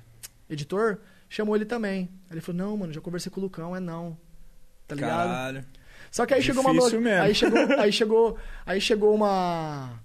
editor, 0.48 0.98
chamou 1.28 1.54
ele 1.54 1.64
também. 1.66 2.08
Aí 2.28 2.34
ele 2.34 2.40
falou, 2.40 2.58
não, 2.58 2.76
mano, 2.76 2.92
já 2.92 3.00
conversei 3.00 3.30
com 3.30 3.40
o 3.40 3.42
Lucão, 3.44 3.76
é 3.76 3.80
não. 3.80 4.16
Tá 4.88 4.94
ligado? 4.94 5.28
Caralho. 5.28 5.64
Só 6.10 6.24
que 6.26 6.34
aí 6.34 6.42
chegou 6.42 6.62
uma 6.62 6.72
Difícil 6.72 7.00
noite. 7.00 7.04
mesmo. 7.04 7.22
Aí 7.24 7.34
chegou, 7.34 7.58
aí 7.78 7.92
chegou, 7.92 8.38
aí 8.66 8.80
chegou 8.80 9.14
uma 9.14 10.00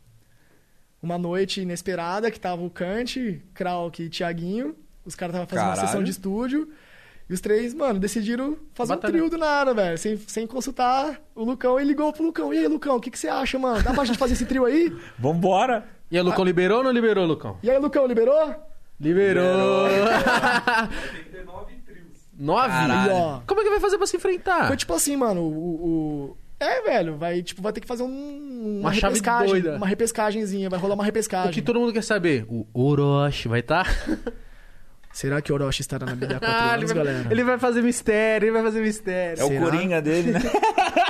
uma 1.01 1.17
noite 1.17 1.61
inesperada 1.61 2.29
que 2.29 2.39
tava 2.39 2.61
o 2.61 2.69
Kant, 2.69 3.41
Krauk 3.53 4.03
e 4.03 4.09
Thiaguinho. 4.09 4.75
Os 5.09 5.15
caras 5.15 5.33
estavam 5.35 5.47
fazendo 5.47 5.65
uma 5.65 5.71
Caralho. 5.73 5.87
sessão 5.87 6.03
de 6.03 6.11
estúdio. 6.11 6.69
E 7.29 7.33
os 7.33 7.41
três, 7.41 7.73
mano, 7.75 7.99
decidiram 7.99 8.57
fazer 8.73 8.93
Batalha. 8.95 9.11
um 9.11 9.17
trio 9.17 9.29
do 9.29 9.37
nada, 9.37 9.73
velho. 9.73 9.97
Sem, 9.97 10.17
sem 10.25 10.47
consultar 10.47 11.19
o 11.35 11.43
Lucão. 11.43 11.79
E 11.79 11.83
ligou 11.83 12.11
pro 12.13 12.23
Lucão. 12.23 12.53
E 12.53 12.57
aí, 12.57 12.67
Lucão, 12.67 12.95
o 12.95 12.99
que, 12.99 13.11
que 13.11 13.19
você 13.19 13.27
acha, 13.27 13.59
mano? 13.59 13.83
Dá 13.83 13.93
pra 13.93 14.05
gente 14.05 14.17
fazer 14.17 14.33
esse 14.33 14.45
trio 14.45 14.65
aí? 14.65 14.91
Vambora! 15.19 15.85
E 16.09 16.17
aí, 16.17 16.23
Lucão 16.23 16.43
liberou 16.43 16.79
ou 16.79 16.83
não 16.83 16.91
liberou, 16.91 17.25
Lucão? 17.27 17.57
E 17.61 17.69
aí, 17.69 17.77
Lucão, 17.77 18.07
liberou? 18.07 18.55
Liberou! 18.99 19.87
Nove? 22.37 22.67
Caralho. 22.69 23.11
E, 23.11 23.13
ó, 23.13 23.39
Como 23.45 23.59
é 23.59 23.63
que 23.63 23.69
vai 23.69 23.79
fazer 23.79 23.97
pra 23.97 24.07
se 24.07 24.15
enfrentar? 24.17 24.67
Foi 24.67 24.77
tipo 24.77 24.93
assim, 24.93 25.15
mano, 25.17 25.41
o. 25.41 25.85
o- 26.31 26.37
É, 26.59 26.81
velho, 26.81 27.17
vai, 27.17 27.41
tipo, 27.43 27.61
vai 27.61 27.71
ter 27.73 27.79
que 27.81 27.87
fazer 27.87 28.03
um, 28.03 28.79
Uma 28.81 28.91
chave 28.93 29.15
repescagem, 29.15 29.49
doida. 29.49 29.75
Uma 29.77 29.87
repescagenzinha, 29.87 30.69
vai 30.69 30.79
rolar 30.79 30.95
uma 30.95 31.03
O 31.03 31.05
repescagem. 31.05 31.51
que 31.53 31.61
todo 31.61 31.79
mundo 31.79 31.93
quer 31.93 32.03
saber? 32.03 32.45
O 32.49 32.65
Orochi 32.73 33.47
vai 33.47 33.59
estar? 33.59 33.85
Será 35.11 35.41
que 35.41 35.51
o 35.51 35.55
Orochi 35.55 35.81
estará 35.81 36.05
na 36.05 36.15
BD 36.15 36.35
há 36.35 36.39
quatro 36.39 36.47
Ah, 36.55 36.73
ele, 36.75 36.83
anos, 36.83 36.91
vai, 36.93 37.05
galera? 37.05 37.27
ele 37.31 37.43
vai 37.43 37.57
fazer 37.59 37.81
mistério, 37.81 38.45
ele 38.45 38.51
vai 38.53 38.63
fazer 38.63 38.81
mistério. 38.81 39.41
É 39.41 39.43
o 39.43 39.47
Será? 39.47 39.61
Coringa 39.65 40.01
dele, 40.01 40.31
né? 40.31 40.39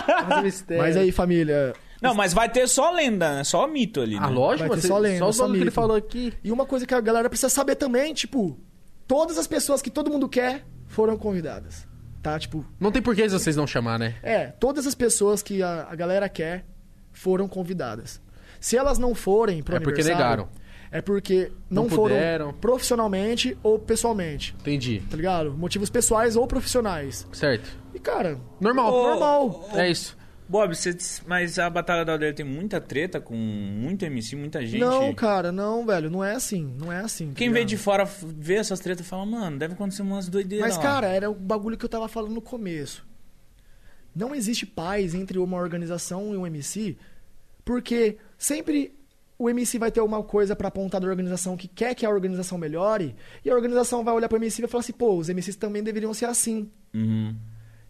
Vai 0.10 0.26
fazer 0.28 0.42
mistério. 0.44 0.84
Mas 0.84 0.98
aí, 0.98 1.12
família, 1.12 1.74
Não, 2.02 2.14
mas 2.16 2.34
vai 2.34 2.50
ter 2.50 2.68
só 2.68 2.92
lenda, 2.92 3.36
né? 3.36 3.44
Só 3.44 3.68
mito 3.68 4.02
ali, 4.02 4.16
né? 4.16 4.22
Ah, 4.24 4.28
lógico, 4.30 4.68
Vai 4.70 4.78
ter 4.78 4.82
você- 4.82 4.88
só 4.88 4.98
lenda, 4.98 5.20
só 5.20 5.30
o 5.30 5.34
só 5.34 5.44
nome 5.44 5.54
que 5.54 5.58
ele 5.60 5.66
mito. 5.66 5.76
falou 5.76 5.96
aqui. 5.96 6.34
E 6.44 6.52
uma 6.52 6.66
coisa 6.66 6.86
que 6.86 6.94
a 6.94 7.00
galera 7.02 7.30
precisa 7.30 7.50
saber 7.50 7.76
também, 7.76 8.14
tipo, 8.14 8.60
todas 9.08 9.38
as 9.38 9.46
pessoas 9.48 9.82
que 9.82 9.90
todo 9.90 10.10
mundo 10.10 10.28
quer 10.28 10.64
foram 10.88 11.16
convidadas. 11.18 11.88
tá? 12.24 12.38
Tipo, 12.40 12.66
Não 12.80 12.92
tem 12.92 13.02
por 13.02 13.16
que 13.16 13.28
vocês 13.30 13.56
não 13.56 13.68
chamar, 13.68 13.98
né? 14.00 14.16
é, 14.24 14.48
todas 14.48 14.86
as 14.88 14.96
pessoas 14.96 15.42
que 15.44 15.62
a, 15.64 15.88
a 15.90 15.96
galera 15.96 16.28
quer 16.28 16.66
foram 17.14 17.48
convidadas. 17.48 18.20
Se 18.60 18.76
elas 18.76 18.98
não 18.98 19.14
forem 19.16 19.62
pro 19.64 19.76
É 19.76 19.80
porque 19.80 20.04
negaram. 20.04 20.50
É 20.92 21.02
porque 21.02 21.52
não, 21.70 21.84
Não 21.84 21.90
foram 21.90 22.54
profissionalmente 22.54 23.56
ou 23.62 23.78
pessoalmente, 23.78 24.56
Entendi. 24.60 25.04
tá 25.10 25.16
ligado? 25.16 25.52
Motivos 25.54 25.90
pessoais 25.90 26.36
ou 26.36 26.48
profissionais. 26.48 27.28
Certo. 27.32 27.78
E, 27.94 28.00
cara, 28.00 28.40
Normal. 28.60 28.94
Ô, 28.94 29.08
normal. 29.10 29.70
É 29.74 29.90
isso. 29.90 30.18
Bob, 30.48 30.76
você 30.76 30.98
mas 31.28 31.60
a 31.60 31.70
Batalha 31.70 32.04
da 32.04 32.14
Aldeia 32.14 32.34
tem 32.34 32.44
muita 32.44 32.82
treta 32.82 33.22
com 33.22 33.36
muito 33.36 34.04
MC, 34.04 34.36
muita 34.36 34.66
gente. 34.66 34.80
Não, 34.80 35.14
cara, 35.14 35.52
não, 35.52 35.86
velho, 35.86 36.10
não 36.10 36.24
é 36.24 36.34
assim, 36.34 36.74
não 36.80 36.92
é 36.92 37.02
assim. 37.02 37.28
tá 37.28 37.34
Quem 37.36 37.50
vê 37.50 37.60
ligado? 37.60 37.70
de 37.70 37.78
fora 37.78 38.04
vê 38.06 38.56
essas 38.56 38.80
tretas 38.80 39.06
e 39.06 39.10
fala, 39.10 39.28
mano, 39.28 39.60
deve 39.60 39.76
acontecer 39.76 40.02
umas 40.02 40.28
doideiras. 40.28 40.68
Mas, 40.70 40.78
lá." 40.78 40.82
cara, 40.82 41.08
era 41.08 41.30
o 41.30 41.36
bagulho 41.36 41.78
que 41.78 41.86
eu 41.86 41.90
tava 41.90 42.08
falando 42.08 42.34
no 42.34 42.42
começo. 42.42 43.06
Não 44.16 44.34
existe 44.34 44.66
paz 44.66 45.14
entre 45.14 45.38
uma 45.38 45.58
organização 45.58 46.34
e 46.34 46.38
um 46.38 46.48
MC, 46.48 46.98
porque 47.64 48.18
sempre 48.36 48.92
o 49.40 49.50
MC 49.50 49.80
vai 49.80 49.90
ter 49.92 50.02
uma 50.02 50.22
coisa 50.22 50.56
pra 50.56 50.68
apontar 50.68 51.00
da 51.02 51.08
organização 51.08 51.56
que 51.58 51.68
quer 51.68 51.96
que 51.96 52.06
a 52.06 52.10
organização 52.10 52.58
melhore, 52.58 53.16
e 53.44 53.50
a 53.50 53.56
organização 53.56 54.04
vai 54.04 54.14
olhar 54.14 54.28
pro 54.30 54.38
MC 54.38 54.60
e 54.60 54.64
vai 54.64 54.70
falar 54.70 54.82
assim, 54.82 54.92
pô, 54.94 55.16
os 55.16 55.30
MCs 55.30 55.56
também 55.56 55.82
deveriam 55.82 56.14
ser 56.14 56.26
assim. 56.26 56.70
Uhum. 56.94 57.36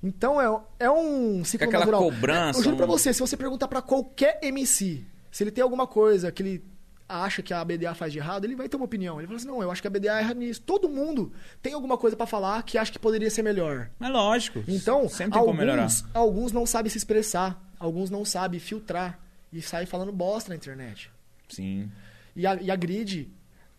Então 0.01 0.39
é, 0.39 0.85
é 0.85 0.89
um 0.91 1.43
ciclo 1.43 1.67
aquela 1.67 1.85
natural. 1.85 2.03
cobrança, 2.03 2.59
Eu 2.59 2.63
juro 2.63 2.77
pra 2.77 2.85
um- 2.85 2.89
você, 2.89 3.13
se 3.13 3.19
você 3.19 3.35
perguntar 3.35 3.67
pra 3.67 3.81
qualquer 3.81 4.39
MC, 4.43 5.03
se 5.31 5.43
ele 5.43 5.51
tem 5.51 5.61
alguma 5.63 5.85
coisa 5.87 6.31
que 6.31 6.41
ele 6.41 6.63
acha 7.07 7.41
que 7.41 7.51
a 7.53 7.65
BDA 7.65 7.95
faz 7.95 8.13
de 8.13 8.19
errado, 8.19 8.45
ele 8.45 8.55
vai 8.55 8.69
ter 8.69 8.75
uma 8.77 8.85
opinião. 8.85 9.19
Ele 9.19 9.25
fala 9.25 9.37
assim, 9.37 9.47
não, 9.47 9.61
eu 9.63 9.71
acho 9.71 9.81
que 9.81 9.87
a 9.87 9.91
BDA 9.91 10.19
erra 10.19 10.33
nisso. 10.35 10.61
Todo 10.61 10.87
mundo 10.87 11.33
tem 11.61 11.73
alguma 11.73 11.97
coisa 11.97 12.15
pra 12.15 12.27
falar 12.27 12.61
que 12.63 12.77
acha 12.77 12.91
que 12.91 12.99
poderia 12.99 13.29
ser 13.31 13.41
melhor. 13.41 13.89
É 13.99 14.07
lógico. 14.07 14.63
Então, 14.67 15.09
sempre 15.09 15.37
alguns, 15.39 16.05
alguns 16.13 16.51
não 16.51 16.65
sabem 16.67 16.89
se 16.91 16.99
expressar, 16.99 17.59
alguns 17.79 18.11
não 18.11 18.23
sabem 18.23 18.59
filtrar 18.59 19.19
e 19.51 19.59
saem 19.61 19.87
falando 19.87 20.11
bosta 20.11 20.49
na 20.49 20.55
internet. 20.55 21.11
Sim. 21.49 21.91
E, 22.35 22.45
a- 22.47 22.61
e 22.61 22.69
agride 22.71 23.29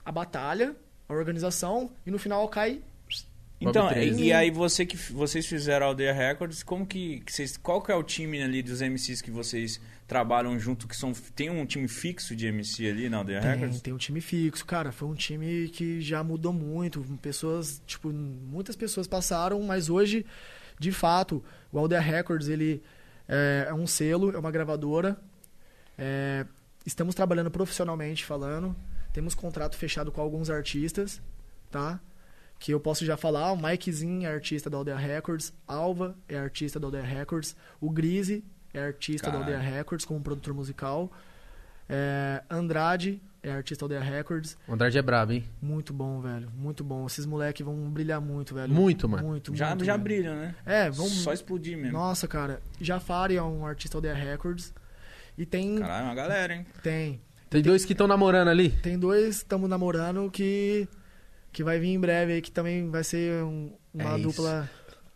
a 0.05 0.13
batalha, 0.13 0.75
a 1.09 1.13
organização, 1.15 1.91
e 2.07 2.11
no 2.11 2.19
final 2.19 2.47
cai. 2.49 2.81
Então, 3.63 3.93
e, 3.93 4.23
e 4.29 4.33
aí 4.33 4.51
você 4.51 4.87
que 4.87 4.97
vocês 4.97 5.45
fizeram 5.47 5.85
a 5.85 5.89
Aldeia 5.91 6.15
Records, 6.15 6.63
como 6.63 6.87
que, 6.87 7.21
que 7.21 7.31
vocês, 7.31 7.59
qual 7.59 7.83
que 7.83 7.93
é 7.93 7.95
o 7.95 8.03
time 8.03 8.43
ali 8.43 8.63
dos 8.63 8.81
MCs 8.81 9.21
que 9.21 9.31
vocês 9.31 9.79
trabalham 10.07 10.59
junto 10.59 10.89
que 10.89 10.97
são 10.97 11.13
tem 11.37 11.51
um 11.51 11.67
time 11.67 11.87
fixo 11.87 12.35
de 12.35 12.47
MC 12.47 12.89
ali 12.89 13.11
na 13.11 13.19
Aldeia 13.19 13.41
Tem, 13.43 13.51
Records? 13.51 13.81
tem 13.83 13.93
um 13.93 13.99
time 13.99 14.19
fixo, 14.23 14.65
cara. 14.65 14.91
Foi 14.91 15.07
um 15.09 15.15
time 15.15 15.69
que 15.69 16.01
já 16.01 16.25
mudou 16.25 16.55
muito. 16.55 17.03
Pessoas, 17.21 17.83
tipo, 17.87 18.09
muitas 18.11 18.77
pessoas 18.77 19.07
passaram, 19.07 19.61
mas 19.63 19.91
hoje, 19.91 20.25
de 20.79 20.91
fato, 20.91 21.45
o 21.71 21.79
Aldeia 21.79 22.01
Records, 22.01 22.49
ele 22.49 22.83
é, 23.29 23.67
é 23.69 23.75
um 23.75 23.87
selo, 23.87 24.35
é 24.35 24.39
uma 24.39 24.51
gravadora. 24.51 25.19
É, 25.99 26.47
estamos 26.87 27.15
trabalhando 27.15 27.51
profissionalmente 27.51 28.25
falando. 28.25 28.75
Temos 29.13 29.35
contrato 29.35 29.77
fechado 29.77 30.13
com 30.13 30.21
alguns 30.21 30.49
artistas, 30.51 31.21
tá? 31.71 32.01
Que 32.59 32.73
eu 32.73 32.81
posso 32.81 33.05
já 33.05 33.17
falar. 33.17 33.53
O 33.53 33.57
Mikezinho 33.57 34.29
é 34.29 34.33
artista 34.33 34.69
da 34.71 34.77
Aldeia 34.77 34.97
Records. 34.97 35.53
Alva 35.67 36.15
é 36.29 36.39
artista 36.39 36.79
da 36.79 36.87
Aldeia 36.87 37.03
Records. 37.05 37.57
O 37.81 37.91
Grise 37.91 38.45
é 38.73 38.81
artista 38.83 39.31
Caralho. 39.31 39.47
da 39.47 39.57
Aldeia 39.57 39.77
Records 39.77 40.05
como 40.05 40.21
produtor 40.21 40.55
musical. 40.55 41.11
É, 41.89 42.43
Andrade 42.49 43.21
é 43.43 43.51
artista 43.51 43.89
da 43.89 43.97
Aldeia 43.97 44.17
Records. 44.17 44.57
O 44.69 44.75
Andrade 44.75 44.97
é 44.99 45.03
brabo, 45.03 45.33
hein? 45.33 45.45
Muito 45.61 45.93
bom, 45.93 46.21
velho. 46.21 46.49
Muito 46.55 46.85
bom. 46.85 47.07
Esses 47.07 47.25
moleques 47.27 47.65
vão 47.65 47.75
brilhar 47.91 48.21
muito, 48.21 48.55
velho. 48.55 48.73
Muito, 48.73 49.09
mano. 49.09 49.27
Muito, 49.27 49.55
Já, 49.57 49.71
muito, 49.71 49.85
já 49.85 49.95
velho. 49.95 50.05
brilham, 50.05 50.37
né? 50.37 50.55
É, 50.65 50.91
vão. 50.91 51.09
Só 51.09 51.33
explodir 51.33 51.77
mesmo. 51.77 51.93
Nossa, 51.99 52.29
cara. 52.29 52.61
Jafari 52.81 53.37
é 53.37 53.43
um 53.43 53.65
artista 53.67 54.01
da 54.01 54.11
Aldeia 54.11 54.31
Records. 54.33 54.73
E 55.41 55.47
tem. 55.47 55.77
Caralho, 55.79 56.03
é 56.03 56.09
uma 56.09 56.15
galera, 56.15 56.55
hein? 56.55 56.67
Tem. 56.83 57.19
Tem 57.49 57.63
dois 57.63 57.87
que 57.87 57.93
estão 57.93 58.07
namorando 58.07 58.49
ali. 58.49 58.69
Tem 58.69 58.99
dois, 58.99 59.37
estamos 59.37 59.71
namorando, 59.71 60.31
que. 60.31 60.87
Que 61.51 61.65
vai 61.65 61.79
vir 61.81 61.89
em 61.89 61.99
breve 61.99 62.35
aí, 62.35 62.43
que 62.43 62.51
também 62.51 62.91
vai 62.91 63.03
ser 63.03 63.43
um- 63.43 63.73
uma 63.95 64.13
É 64.15 64.19
isso. 64.19 64.29
dupla 64.29 64.71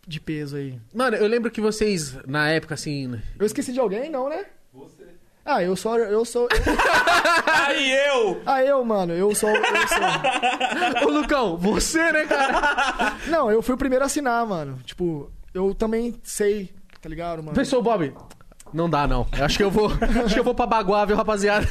de 0.09 0.19
peso 0.19 0.57
aí. 0.57 0.81
Mano, 0.95 1.17
eu 1.19 1.27
lembro 1.29 1.51
que 1.51 1.61
vocês, 1.61 2.17
na 2.27 2.49
época, 2.49 2.73
assim. 2.75 3.21
Eu 3.39 3.45
esqueci 3.45 3.71
de 3.73 3.79
alguém, 3.81 4.09
não, 4.11 4.31
né? 4.31 4.47
Você. 4.73 5.05
Ah, 5.45 5.63
eu 5.63 5.77
sou. 5.77 5.99
Eu 5.99 6.25
sou. 6.25 6.49
Aí 7.47 7.91
eu! 8.09 8.41
ah, 8.47 8.63
eu, 8.65 8.83
mano. 8.83 9.13
Eu 9.13 9.35
sou. 9.35 9.51
Eu 9.51 9.89
sou. 9.89 11.09
Ô, 11.09 11.13
Lucão, 11.21 11.57
você, 11.59 12.11
né, 12.13 12.25
cara? 12.25 13.19
Não, 13.29 13.51
eu 13.51 13.61
fui 13.61 13.75
o 13.75 13.79
primeiro 13.79 14.03
a 14.05 14.07
assinar, 14.07 14.45
mano. 14.47 14.79
Tipo, 14.87 15.31
eu 15.53 15.75
também 15.75 16.15
sei, 16.23 16.71
tá 17.01 17.09
ligado, 17.11 17.43
mano? 17.43 17.55
Pensou, 17.55 17.83
Bob? 17.83 18.13
Não 18.75 18.91
dá, 18.91 19.07
não. 19.07 19.25
Eu 19.39 19.45
acho 19.45 19.57
que 19.57 19.63
eu 19.63 19.71
vou. 19.71 19.89
acho 20.27 20.35
que 20.35 20.41
eu 20.41 20.45
vou 20.45 20.53
pra 20.53 20.67
Baguá, 20.67 21.05
viu, 21.05 21.15
rapaziada? 21.15 21.65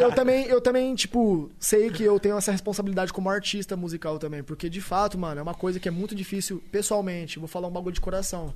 eu 0.00 0.12
também, 0.12 0.44
eu 0.46 0.60
também, 0.60 0.94
tipo, 0.94 1.50
sei 1.58 1.90
que 1.90 2.04
eu 2.04 2.20
tenho 2.20 2.38
essa 2.38 2.52
responsabilidade 2.52 3.12
como 3.12 3.28
artista 3.28 3.76
musical 3.76 4.16
também. 4.16 4.44
Porque, 4.44 4.70
de 4.70 4.80
fato, 4.80 5.18
mano, 5.18 5.40
é 5.40 5.42
uma 5.42 5.54
coisa 5.54 5.80
que 5.80 5.88
é 5.88 5.90
muito 5.90 6.14
difícil, 6.14 6.62
pessoalmente. 6.70 7.40
Vou 7.40 7.48
falar 7.48 7.66
um 7.66 7.72
bagulho 7.72 7.92
de 7.94 8.00
coração. 8.00 8.54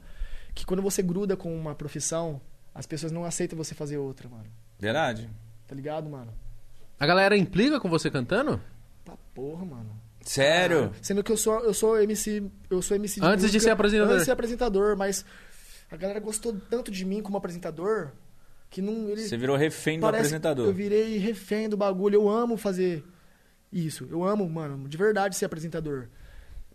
Que 0.54 0.64
quando 0.64 0.80
você 0.80 1.02
gruda 1.02 1.36
com 1.36 1.52
uma 1.52 1.74
profissão, 1.74 2.40
as 2.72 2.86
pessoas 2.86 3.10
não 3.10 3.24
aceitam 3.24 3.58
você 3.58 3.74
fazer 3.74 3.98
outra, 3.98 4.28
mano. 4.28 4.46
Verdade. 4.78 5.28
Tá 5.66 5.74
ligado, 5.74 6.08
mano? 6.08 6.32
A 6.98 7.06
galera 7.06 7.36
implica 7.36 7.80
com 7.80 7.88
você 7.88 8.08
cantando? 8.08 8.60
Tá 9.04 9.14
porra, 9.34 9.64
mano. 9.64 9.90
Sério? 10.22 10.92
Sendo 11.02 11.24
que 11.24 11.32
eu 11.32 11.36
sou, 11.36 11.58
eu 11.60 11.74
sou 11.74 12.00
MC. 12.00 12.42
Eu 12.68 12.80
sou 12.82 12.96
MC 12.96 13.20
de 13.20 13.26
Antes 13.26 13.46
de 13.46 13.46
música, 13.46 13.64
ser 13.64 13.70
apresentador. 13.70 14.12
Antes 14.12 14.20
de 14.20 14.24
ser 14.26 14.32
apresentador, 14.32 14.96
mas 14.96 15.24
a 15.90 15.96
galera 15.96 16.20
gostou 16.20 16.56
tanto 16.70 16.90
de 16.90 17.04
mim 17.04 17.20
como 17.22 17.36
apresentador 17.36 18.12
que 18.70 18.80
não. 18.80 19.08
Ele, 19.08 19.22
Você 19.22 19.36
virou 19.36 19.56
refém 19.56 19.98
do 19.98 20.06
apresentador. 20.06 20.66
Eu 20.66 20.72
virei 20.72 21.18
refém 21.18 21.68
do 21.68 21.76
bagulho. 21.76 22.14
Eu 22.14 22.28
amo 22.28 22.56
fazer 22.56 23.04
isso. 23.72 24.06
Eu 24.10 24.24
amo, 24.24 24.48
mano, 24.48 24.88
de 24.88 24.96
verdade 24.96 25.36
ser 25.36 25.44
apresentador. 25.44 26.06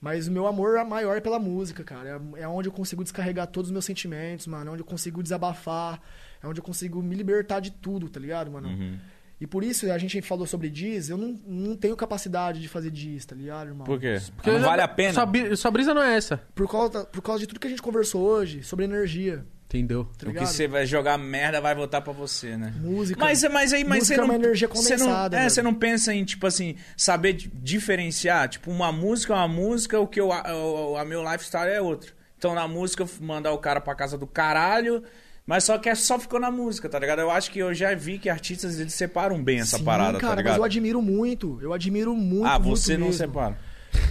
Mas 0.01 0.27
o 0.27 0.31
meu 0.31 0.45
amor 0.45 0.83
maior 0.85 1.17
é 1.17 1.21
pela 1.21 1.39
música, 1.39 1.83
cara. 1.83 2.21
É, 2.35 2.41
é 2.41 2.47
onde 2.47 2.67
eu 2.67 2.73
consigo 2.73 3.01
descarregar 3.01 3.47
todos 3.47 3.69
os 3.69 3.71
meus 3.71 3.85
sentimentos, 3.85 4.45
mano. 4.45 4.69
É 4.69 4.73
onde 4.73 4.81
eu 4.81 4.85
consigo 4.85 5.23
desabafar. 5.23 6.01
É 6.43 6.47
onde 6.47 6.59
eu 6.59 6.63
consigo 6.63 7.01
me 7.01 7.15
libertar 7.15 7.59
de 7.59 7.71
tudo, 7.71 8.09
tá 8.09 8.19
ligado, 8.19 8.51
mano? 8.51 8.67
Uhum. 8.67 8.99
E 9.39 9.45
por 9.45 9.63
isso 9.63 9.91
a 9.91 9.97
gente 9.97 10.21
falou 10.21 10.47
sobre 10.47 10.69
diz. 10.69 11.09
Eu 11.09 11.17
não, 11.17 11.37
não 11.45 11.75
tenho 11.75 11.95
capacidade 11.95 12.61
de 12.61 12.67
fazer 12.69 12.89
diz, 12.89 13.25
tá 13.25 13.35
ligado, 13.35 13.67
irmão? 13.67 13.85
Por 13.85 13.99
quê? 13.99 14.17
Porque 14.35 14.49
não 14.49 14.59
eu- 14.59 14.63
vale 14.65 14.81
a 14.81 14.87
pena? 14.87 15.13
Sua, 15.13 15.55
sua 15.57 15.71
brisa 15.71 15.93
não 15.93 16.01
é 16.01 16.15
essa. 16.15 16.37
Por 16.55 16.69
causa, 16.69 17.03
por 17.05 17.21
causa 17.21 17.39
de 17.41 17.47
tudo 17.47 17.59
que 17.59 17.67
a 17.67 17.69
gente 17.69 17.81
conversou 17.81 18.21
hoje 18.21 18.63
sobre 18.63 18.85
energia, 18.85 19.45
Entendeu? 19.67 20.07
tá 20.17 20.29
O 20.29 20.33
que 20.33 20.45
você 20.45 20.67
vai 20.69 20.85
jogar 20.85 21.17
merda 21.17 21.59
vai 21.59 21.75
voltar 21.75 21.99
pra 21.99 22.13
você, 22.13 22.55
né? 22.55 22.73
Música. 22.79 23.19
Mas, 23.19 23.43
mas 23.51 23.73
aí, 23.73 23.83
mas 23.83 23.97
Música 23.99 24.05
você 24.05 24.13
é 24.13 24.17
não, 24.17 24.25
uma 24.25 24.35
energia 24.35 24.67
você 24.69 24.95
não, 24.95 25.05
condensada, 25.05 25.37
é, 25.37 25.49
você 25.49 25.61
não 25.61 25.73
pensa 25.73 26.13
em, 26.13 26.23
tipo 26.23 26.47
assim, 26.47 26.75
saber 26.95 27.33
di- 27.33 27.51
diferenciar? 27.53 28.47
Tipo, 28.47 28.71
uma 28.71 28.91
música 28.91 29.33
é 29.33 29.35
uma 29.35 29.47
música, 29.49 29.99
o 29.99 30.07
que 30.07 30.21
eu, 30.21 30.31
a, 30.31 30.43
o- 30.55 30.95
a 30.97 31.03
meu 31.03 31.21
lifestyle 31.29 31.69
é 31.69 31.81
outro. 31.81 32.13
Então, 32.37 32.53
na 32.53 32.67
música, 32.67 33.03
eu 33.03 33.09
mandar 33.19 33.51
o 33.53 33.57
cara 33.57 33.81
pra 33.81 33.95
casa 33.95 34.17
do 34.17 34.27
caralho, 34.27 35.03
mas 35.45 35.63
só 35.63 35.77
que 35.77 35.87
é 35.89 35.95
só 35.95 36.17
ficou 36.19 36.39
na 36.39 36.49
música, 36.51 36.87
tá 36.89 36.97
ligado? 36.99 37.19
Eu 37.19 37.29
acho 37.31 37.51
que 37.51 37.59
eu 37.59 37.73
já 37.73 37.93
vi 37.95 38.17
que 38.17 38.29
artistas, 38.29 38.79
eles 38.79 38.93
separam 38.93 39.43
bem 39.43 39.59
essa 39.59 39.77
Sim, 39.77 39.83
parada, 39.83 40.13
cara, 40.17 40.21
tá 40.21 40.27
mas 40.29 40.37
ligado? 40.37 40.57
eu 40.57 40.63
admiro 40.63 41.01
muito. 41.01 41.59
Eu 41.61 41.73
admiro 41.73 42.15
muito, 42.15 42.45
ah, 42.47 42.57
muito 42.59 42.77
você 42.79 42.97
não 42.97 43.07
mesmo. 43.07 43.17
separa. 43.19 43.57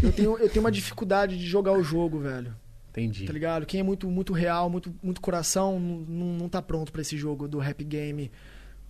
Eu 0.03 0.13
tenho, 0.13 0.39
eu 0.39 0.49
tenho 0.49 0.61
uma 0.65 0.73
dificuldade 0.73 1.37
de 1.39 1.45
jogar 1.47 1.73
o 1.73 1.83
jogo, 1.83 2.19
velho. 2.21 2.55
Entendi. 2.91 3.25
Tá 3.27 3.33
ligado? 3.33 3.67
Quem 3.67 3.81
é 3.81 3.83
muito, 3.83 4.09
muito 4.09 4.33
real, 4.33 4.71
muito, 4.71 4.95
muito 5.03 5.21
coração, 5.21 5.81
não, 5.81 5.97
não, 6.09 6.27
não 6.39 6.49
tá 6.49 6.63
pronto 6.63 6.93
pra 6.93 7.03
esse 7.03 7.17
jogo 7.17 7.49
do 7.49 7.59
rap 7.59 7.83
game 7.83 8.31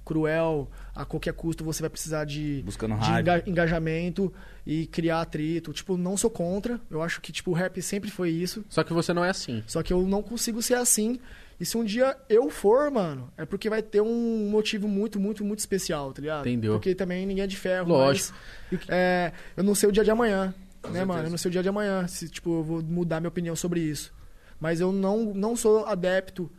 cruel. 0.05 0.71
A 0.95 1.05
qualquer 1.05 1.33
custo 1.33 1.65
você 1.65 1.81
vai 1.81 1.91
precisar 1.91 2.25
de, 2.27 2.63
Buscando 2.65 2.99
de 2.99 3.11
enga- 3.11 3.43
engajamento 3.47 4.33
e 4.67 4.87
criar 4.87 5.23
atrito. 5.23 5.73
Tipo, 5.73 5.97
não 5.97 6.17
sou 6.17 6.29
contra. 6.31 6.79
Eu 6.91 7.03
acho 7.03 7.21
que, 7.21 7.33
tipo, 7.33 7.51
o 7.51 7.55
rap 7.55 7.81
sempre 7.81 8.11
foi 8.11 8.31
isso. 8.31 8.63
Só 8.69 8.85
que 8.85 8.93
você 8.93 9.13
não 9.15 9.25
é 9.25 9.31
assim. 9.31 9.63
Só 9.67 9.83
que 9.83 9.93
eu 9.93 10.07
não 10.07 10.23
consigo 10.23 10.61
ser 10.61 10.75
assim. 10.75 11.19
E 11.59 11.65
se 11.65 11.77
um 11.77 11.85
dia 11.85 12.17
eu 12.29 12.51
for, 12.51 12.91
mano, 12.91 13.33
é 13.37 13.45
porque 13.45 13.71
vai 13.71 13.83
ter 13.83 14.01
um 14.01 14.49
motivo 14.51 14.89
muito, 14.89 15.21
muito, 15.21 15.45
muito 15.45 15.61
especial, 15.61 16.13
tá 16.13 16.21
ligado? 16.21 16.47
Entendeu. 16.49 16.73
Porque 16.73 16.95
também 16.95 17.25
ninguém 17.27 17.45
é 17.45 17.47
de 17.47 17.57
ferro. 17.57 17.89
Lógico. 17.89 18.37
Mas, 18.71 18.81
é, 18.89 19.33
eu 19.57 19.63
não 19.63 19.75
sei 19.75 19.89
o 19.89 19.93
dia 19.93 20.03
de 20.03 20.11
amanhã, 20.11 20.47
né, 20.47 20.55
certeza. 20.83 21.07
mano? 21.07 21.25
Eu 21.25 21.31
não 21.31 21.39
sei 21.39 21.49
o 21.49 21.53
dia 21.53 21.63
de 21.63 21.69
amanhã, 21.69 22.07
se, 22.09 22.29
tipo, 22.29 22.59
eu 22.59 22.63
vou 22.63 22.83
mudar 22.83 23.21
minha 23.21 23.29
opinião 23.29 23.55
sobre 23.55 23.81
isso. 23.81 24.13
Mas 24.61 24.81
eu 24.81 24.93
não, 24.93 25.33
não 25.35 25.55
sou 25.55 25.87
adepto 25.87 26.51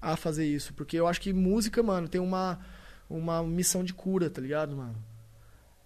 a 0.00 0.16
fazer 0.16 0.46
isso. 0.46 0.74
Porque 0.74 0.96
eu 0.96 1.06
acho 1.06 1.20
que 1.20 1.32
música, 1.32 1.82
mano, 1.82 2.08
tem 2.08 2.20
uma, 2.20 2.58
uma 3.08 3.42
missão 3.42 3.82
de 3.82 3.94
cura, 3.94 4.28
tá 4.28 4.40
ligado, 4.40 4.76
mano? 4.76 4.94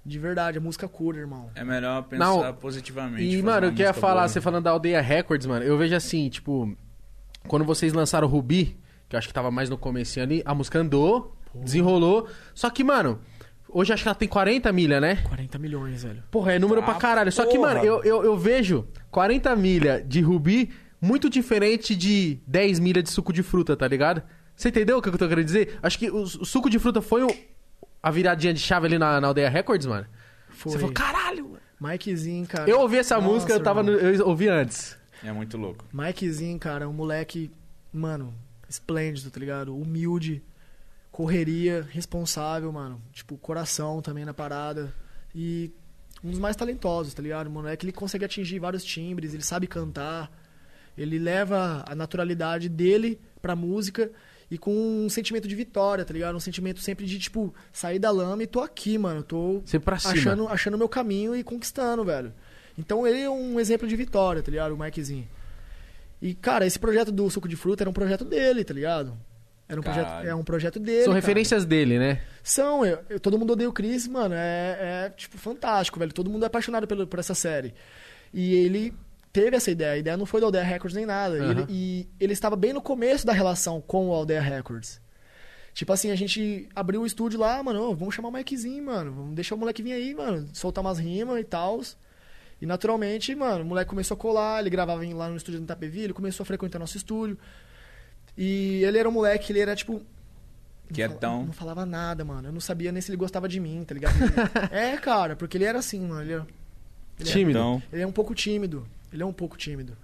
De 0.05 0.19
verdade, 0.19 0.59
a 0.59 0.61
música 0.61 0.89
cura, 0.89 1.19
irmão. 1.19 1.51
É 1.55 1.63
melhor 1.63 2.03
pensar 2.03 2.25
Não. 2.25 2.55
positivamente. 2.55 3.25
E, 3.25 3.41
mano, 3.41 3.69
eu 3.69 3.71
queria 3.71 3.93
falar, 3.93 4.23
boa. 4.23 4.29
você 4.29 4.41
falando 4.41 4.65
da 4.65 4.71
Aldeia 4.71 5.01
Records, 5.01 5.47
mano, 5.47 5.65
eu 5.65 5.79
vejo 5.79 5.95
assim, 5.95 6.29
tipo, 6.29 6.77
quando 7.49 7.65
vocês 7.65 7.93
lançaram 7.93 8.27
o 8.27 8.31
Rubi, 8.31 8.77
que 9.09 9.17
eu 9.17 9.19
acho 9.19 9.29
que 9.29 9.35
tava 9.35 9.51
mais 9.51 9.69
no 9.71 9.77
comecinho 9.79 10.25
ali, 10.25 10.43
a 10.45 10.55
música 10.55 10.79
andou, 10.79 11.37
desenrolou, 11.55 12.29
só 12.55 12.71
que, 12.71 12.83
mano, 12.83 13.21
hoje 13.69 13.93
acho 13.93 14.03
que 14.03 14.09
ela 14.09 14.15
tem 14.15 14.29
40 14.29 14.73
milha, 14.73 15.01
né? 15.01 15.17
40 15.29 15.59
milhões, 15.59 16.03
velho. 16.05 16.23
Porra, 16.31 16.53
é 16.53 16.59
número 16.59 16.81
Ah, 16.81 16.85
pra 16.85 16.95
caralho. 16.95 17.31
Só 17.33 17.45
que, 17.47 17.59
mano, 17.59 17.85
eu, 17.85 18.03
eu, 18.05 18.25
eu 18.25 18.37
vejo 18.37 18.87
40 19.11 19.55
milha 19.57 20.03
de 20.07 20.21
Rubi 20.21 20.71
muito 21.01 21.29
diferente 21.29 21.95
de 21.97 22.41
10 22.47 22.79
milhas 22.79 23.05
de 23.05 23.11
suco 23.11 23.33
de 23.33 23.43
fruta, 23.43 23.77
tá 23.77 23.87
ligado? 23.89 24.23
Você 24.55 24.69
entendeu 24.69 24.99
o 24.99 25.03
que 25.03 25.09
eu 25.09 25.19
tô 25.19 25.29
querendo 25.29 25.45
dizer? 25.45 25.79
Acho 25.83 25.99
que 25.99 26.11
o, 26.11 26.23
o 26.23 26.45
suco 26.47 26.71
de 26.71 26.79
fruta 26.79 27.01
foi 27.03 27.23
o- 27.25 27.35
a 28.03 28.11
viradinha 28.11 28.53
de 28.55 28.61
chave 28.61 28.87
ali 28.87 28.99
na, 28.99 29.21
na 29.21 29.29
Aldeia 29.29 29.49
Records, 29.51 29.87
mano. 29.87 30.07
Foi. 30.51 30.73
Você 30.73 30.79
falou, 30.79 30.93
caralho, 30.95 31.45
mano. 31.45 31.59
Mikezinho, 31.81 32.47
cara. 32.47 32.71
Eu 32.71 32.81
ouvi 32.81 32.97
essa 32.99 33.17
Nossa, 33.17 33.27
música, 33.29 33.53
eu 33.53 33.61
tava 33.61 33.83
no, 33.83 33.91
eu 33.91 34.27
ouvi 34.29 34.49
antes. 34.49 34.97
É 35.23 35.33
muito 35.33 35.57
louco. 35.57 35.85
Mikezinho, 35.93 36.59
cara, 36.59 36.89
um 36.89 36.93
moleque, 36.93 37.51
mano, 37.93 38.35
esplêndido, 38.69 39.31
tá 39.31 39.39
ligado? 39.39 39.77
Humilde, 39.77 40.43
correria, 41.11 41.87
responsável, 41.91 42.73
mano. 42.73 43.01
Tipo, 43.13 43.37
coração 43.37 44.03
também 44.03 44.25
na 44.25 44.35
parada. 44.35 44.93
E 45.35 45.71
um 46.25 46.31
dos 46.31 46.39
mais 46.39 46.57
talentosos, 46.57 47.15
tá 47.15 47.23
ligado? 47.23 47.47
O 47.47 47.51
moleque, 47.51 47.85
ele 47.85 47.93
consegue 47.93 48.25
atingir 48.25 48.59
vários 48.59 48.85
timbres, 48.85 49.35
ele 49.35 49.43
sabe 49.43 49.67
cantar. 49.67 50.31
Ele 50.97 51.19
leva 51.19 51.85
a 51.87 51.95
naturalidade 51.95 52.69
dele 52.69 53.21
pra 53.41 53.57
música 53.57 54.11
e 54.51 54.59
com 54.59 54.75
um 54.75 55.09
sentimento 55.09 55.49
de 55.49 55.55
vitória, 55.55 56.05
tá 56.05 56.13
ligado? 56.13 56.37
Um 56.37 56.41
sentimento 56.41 56.81
sempre 56.81 57.07
de, 57.07 57.19
tipo, 57.19 57.55
sair 57.73 57.99
da 57.99 58.11
lama 58.11 58.43
e 58.43 58.47
tô 58.47 58.61
aqui, 58.61 58.99
mano. 58.99 59.23
Tô 59.23 59.63
achando 59.87 60.47
achando 60.49 60.77
meu 60.77 60.89
caminho 60.89 61.35
e 61.35 61.43
conquistando, 61.43 62.05
velho. 62.05 62.33
Então 62.79 63.07
ele 63.07 63.21
é 63.21 63.31
um 63.31 63.59
exemplo 63.61 63.87
de 63.87 63.95
vitória, 63.97 64.43
tá 64.43 64.51
ligado? 64.51 64.73
O 64.75 64.79
Mikezinho. 64.79 65.29
E, 66.21 66.35
cara, 66.35 66.65
esse 66.67 66.79
projeto 66.79 67.11
do 67.11 67.29
suco 67.29 67.49
de 67.49 67.57
fruta 67.57 67.83
era 67.83 67.91
um 67.91 67.93
projeto 67.93 68.25
dele, 68.25 68.65
tá 68.65 68.73
ligado? 68.73 69.17
Era 69.69 69.81
um 69.81 69.83
projeto, 69.83 70.09
é 70.27 70.35
um 70.35 70.45
projeto 70.45 70.79
dele. 70.79 71.05
São 71.05 71.13
cara. 71.13 71.21
referências 71.21 71.65
dele, 71.65 71.99
né? 71.99 72.21
São, 72.43 72.85
eu, 72.85 72.99
eu- 73.09 73.19
todo 73.21 73.39
mundo 73.39 73.55
odeia 73.55 73.69
o 73.69 73.73
Chris, 73.73 74.07
mano, 74.07 74.35
é, 74.35 75.07
é, 75.07 75.11
tipo 75.17 75.37
fantástico, 75.39 75.99
velho. 75.99 76.13
Todo 76.13 76.31
mundo 76.31 76.43
é 76.45 76.47
apaixonado 76.47 76.87
pelo, 76.87 77.07
por 77.07 77.19
essa 77.19 77.35
série. 77.35 77.75
E 78.33 78.55
ele 78.55 78.95
teve 79.33 79.57
essa 79.57 79.71
ideia, 79.71 79.93
a 79.93 79.97
ideia 79.97 80.17
não 80.17 80.27
foi 80.27 80.41
da 80.41 80.47
Aldeia 80.47 80.63
Records 80.65 80.95
nem 80.95 81.07
nada. 81.07 81.37
E 81.37 81.41
Aham. 81.41 81.51
ele- 81.51 81.67
E, 81.71 82.07
ele 82.21 82.33
estava 82.33 82.55
bem 82.55 82.73
no 82.73 82.83
começo 82.83 83.27
da 83.27 83.33
relação 83.33 83.81
com 83.81 84.09
o 84.09 84.13
Aldeia 84.13 84.41
Records. 84.43 85.01
Tipo 85.75 85.93
assim, 85.93 86.11
a 86.11 86.15
gente 86.17 86.69
abriu 86.75 87.01
o 87.01 87.07
estúdio 87.07 87.41
lá, 87.41 87.63
mano, 87.63 87.95
vamos 87.97 88.15
chamar 88.15 88.29
o 88.29 88.33
Mikezinho, 88.33 88.85
mano, 88.85 89.11
vamos 89.13 89.35
deixar 89.35 89.55
o 89.55 89.59
moleque 89.59 89.83
vir 89.83 89.93
aí, 89.95 90.15
mano, 90.15 90.47
soltar 90.53 90.85
umas 90.85 90.99
rimas 90.99 91.41
e 91.41 91.45
tal. 91.45 91.81
E 92.63 92.67
naturalmente, 92.67 93.35
mano, 93.35 93.65
o 93.65 93.67
moleque 93.67 93.91
começou 93.91 94.15
a 94.15 94.19
colar, 94.19 94.61
ele 94.61 94.71
gravava 94.71 95.05
lá 95.15 95.29
no 95.29 95.37
estúdio 95.37 95.59
do 95.59 95.65
Itapevi, 95.65 96.03
ele 96.03 96.13
começou 96.13 96.45
a 96.45 96.47
frequentar 96.47 96.79
nosso 96.79 96.97
estúdio. 96.97 97.37
E 98.39 98.85
ele 98.85 98.99
era 98.99 99.09
um 99.09 99.13
moleque, 99.13 99.53
ele 99.53 99.59
era 99.59 99.75
tipo. 99.75 99.95
não 99.95 100.01
Quietão. 100.95 101.33
fala- 101.33 101.45
Não 101.47 101.53
falava 101.53 101.85
nada, 101.85 102.25
mano. 102.25 102.49
Eu 102.49 102.53
não 102.53 102.61
sabia 102.61 102.93
nem 102.93 103.03
se 103.03 103.11
ele 103.11 103.17
gostava 103.17 103.49
de 103.49 103.59
mim, 103.59 103.83
tá 103.85 103.93
ligado? 103.95 104.15
é, 104.71 104.97
cara, 104.97 105.35
porque 105.35 105.57
ele 105.57 105.65
era 105.65 105.81
assim, 105.81 106.01
mano. 106.07 106.23
Ele, 106.23 106.33
era- 106.35 106.47
ele 107.19 107.29
é- 107.29 107.33
Tímido. 107.33 107.59
Então, 107.59 107.83
ele 107.93 108.03
é 108.03 108.07
um 108.07 108.13
pouco 108.13 108.35
tímido. 108.35 108.87
Ele 109.13 109.23
é 109.23 109.27
um 109.27 109.33
pouco 109.33 109.57
tímido. 109.59 109.97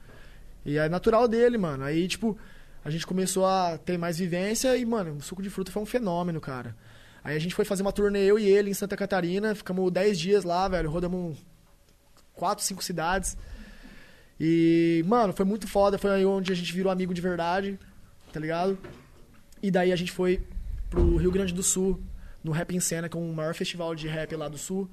E 0.67 0.77
é 0.77 0.89
natural 0.89 1.29
dele, 1.29 1.57
mano. 1.57 1.85
Aí, 1.85 2.09
tipo, 2.09 2.37
a 2.85 2.91
gente 2.91 3.07
começou 3.07 3.47
a 3.47 3.79
ter 3.79 3.97
mais 3.97 4.19
vivência 4.19 4.77
e, 4.77 4.85
mano, 4.85 5.15
o 5.15 5.23
suco 5.23 5.41
de 5.43 5.49
fruta 5.49 5.71
foi 5.71 5.83
um 5.83 5.87
fenômeno, 5.87 6.41
cara. 6.41 6.75
Aí 7.23 7.37
a 7.37 7.39
gente 7.39 7.55
foi 7.55 7.65
fazer 7.65 7.83
uma 7.83 7.93
turnê, 7.93 8.25
eu 8.25 8.39
e 8.39 8.47
ele, 8.49 8.69
em 8.71 8.75
Santa 8.75 8.97
Catarina. 8.97 9.55
Ficamos 9.55 9.91
10 9.93 10.19
dias 10.19 10.45
lá, 10.45 10.69
velho. 10.69 10.91
Rodamos 10.91 11.39
quatro, 12.39 12.65
cinco 12.65 12.83
cidades. 12.83 13.37
E, 14.41 15.05
mano, 15.07 15.33
foi 15.33 15.45
muito 15.45 15.67
foda. 15.67 15.99
Foi 15.99 16.11
aí 16.11 16.25
onde 16.25 16.53
a 16.53 16.55
gente 16.55 16.73
virou 16.73 16.91
amigo 16.93 17.13
de 17.13 17.21
verdade, 17.21 17.79
tá 18.33 18.39
ligado? 18.41 18.79
E 19.63 19.71
daí 19.71 19.93
a 19.93 19.97
gente 19.97 20.13
foi 20.13 20.47
pro 20.89 21.17
Rio 21.17 21.31
Grande 21.33 21.53
do 21.53 21.63
Sul, 21.63 22.01
no 22.43 22.53
Rap 22.53 22.75
em 22.75 22.81
Cena, 22.81 23.09
que 23.09 23.17
é 23.17 23.21
o 23.21 23.33
maior 23.35 23.55
festival 23.55 23.95
de 23.95 24.07
rap 24.09 24.35
lá 24.37 24.49
do 24.49 24.57
Sul. 24.57 24.89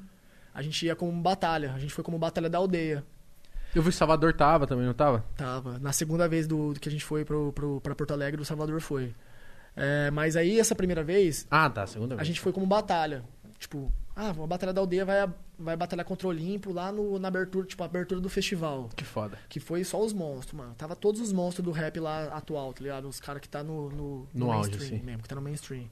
A 0.53 0.61
gente 0.61 0.85
ia 0.85 0.95
como 0.95 1.11
batalha. 1.21 1.73
A 1.73 1.79
gente 1.79 1.93
foi 1.93 2.03
como 2.03 2.17
batalha 2.17 2.49
da 2.49 2.57
aldeia. 2.57 3.03
Eu 3.73 3.83
vi 3.83 3.89
o 3.89 3.91
Salvador 3.93 4.33
tava 4.33 4.65
também, 4.65 4.85
não 4.85 4.93
tava? 4.93 5.23
Tava. 5.35 5.77
Na 5.79 5.91
segunda 5.91 6.27
vez 6.29 6.47
do, 6.47 6.73
do 6.73 6.79
que 6.79 6.87
a 6.87 6.91
gente 6.91 7.03
foi 7.03 7.25
pro, 7.25 7.51
pro, 7.53 7.81
pra 7.81 7.93
Porto 7.93 8.11
Alegre, 8.11 8.41
o 8.41 8.45
Salvador 8.45 8.79
foi. 8.81 9.13
É, 9.75 10.09
mas 10.11 10.37
aí, 10.37 10.57
essa 10.57 10.73
primeira 10.73 11.03
vez, 11.03 11.45
Ah, 11.51 11.69
tá, 11.69 11.85
segunda 11.85 12.13
a 12.15 12.17
vez. 12.17 12.27
gente 12.27 12.39
foi 12.39 12.53
como 12.53 12.65
batalha. 12.65 13.23
Tipo, 13.59 13.91
ah, 14.15 14.29
a 14.29 14.47
batalha 14.47 14.71
da 14.71 14.79
aldeia 14.79 15.03
vai, 15.03 15.27
vai 15.57 15.75
batalhar 15.75 16.05
contra 16.05 16.27
o 16.27 16.29
Olimpo 16.29 16.71
lá 16.71 16.91
no, 16.91 17.17
na 17.19 17.27
abertura, 17.27 17.65
tipo, 17.65 17.83
abertura 17.83 18.19
do 18.21 18.29
festival. 18.29 18.89
Que 18.95 19.03
foda. 19.03 19.37
Que 19.49 19.59
foi 19.59 19.83
só 19.83 20.01
os 20.01 20.13
monstros, 20.13 20.53
mano. 20.53 20.73
Tava 20.77 20.95
todos 20.95 21.21
os 21.21 21.31
monstros 21.31 21.63
do 21.65 21.71
rap 21.71 21.99
lá 21.99 22.25
atual, 22.27 22.73
tá 22.73 22.81
ligado? 22.81 23.07
Os 23.07 23.19
caras 23.19 23.41
que 23.41 23.49
tá 23.49 23.63
no, 23.63 23.89
no, 23.89 24.27
No 24.33 24.51
auge, 24.51 24.69
mainstream 24.69 24.95
assim. 24.97 25.05
mesmo, 25.05 25.23
que 25.23 25.29
tá 25.29 25.35
no 25.35 25.41
mainstream. 25.41 25.89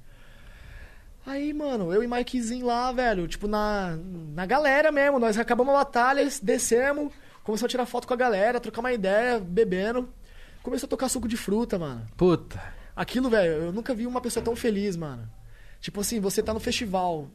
Aí, 1.25 1.53
mano, 1.53 1.93
eu 1.93 2.03
e 2.03 2.07
Mikezinho 2.07 2.65
lá, 2.65 2.91
velho, 2.91 3.27
tipo, 3.27 3.47
na, 3.47 3.97
na 4.33 4.45
galera 4.45 4.91
mesmo. 4.91 5.19
Nós 5.19 5.37
acabamos 5.37 5.73
a 5.73 5.77
batalha, 5.77 6.27
descemos, 6.41 7.13
começamos 7.43 7.63
a 7.63 7.71
tirar 7.71 7.85
foto 7.85 8.07
com 8.07 8.13
a 8.13 8.17
galera, 8.17 8.59
trocar 8.59 8.81
uma 8.81 8.91
ideia, 8.91 9.39
bebendo. 9.39 10.09
Começou 10.61 10.87
a 10.87 10.89
tocar 10.89 11.07
suco 11.09 11.27
de 11.27 11.37
fruta, 11.37 11.79
mano. 11.79 12.05
Puta. 12.17 12.61
Aquilo, 12.95 13.29
velho, 13.29 13.53
eu 13.65 13.71
nunca 13.71 13.93
vi 13.93 14.05
uma 14.05 14.19
pessoa 14.21 14.43
tão 14.43 14.55
feliz, 14.55 14.95
mano. 14.97 15.29
Tipo 15.79 16.01
assim, 16.01 16.19
você 16.19 16.43
tá 16.43 16.53
no 16.53 16.59
festival, 16.59 17.29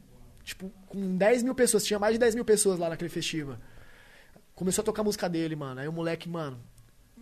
tipo, 0.49 0.71
com 0.87 1.17
10 1.17 1.43
mil 1.43 1.55
pessoas, 1.55 1.83
tinha 1.83 1.97
mais 1.99 2.13
de 2.13 2.19
10 2.19 2.35
mil 2.35 2.45
pessoas 2.45 2.77
lá 2.79 2.89
naquele 2.89 3.09
festival. 3.09 3.55
Começou 4.55 4.81
a 4.81 4.85
tocar 4.85 5.01
a 5.01 5.05
música 5.05 5.29
dele, 5.29 5.55
mano. 5.55 5.79
Aí 5.79 5.87
o 5.87 5.91
moleque, 5.93 6.27
mano, 6.27 6.59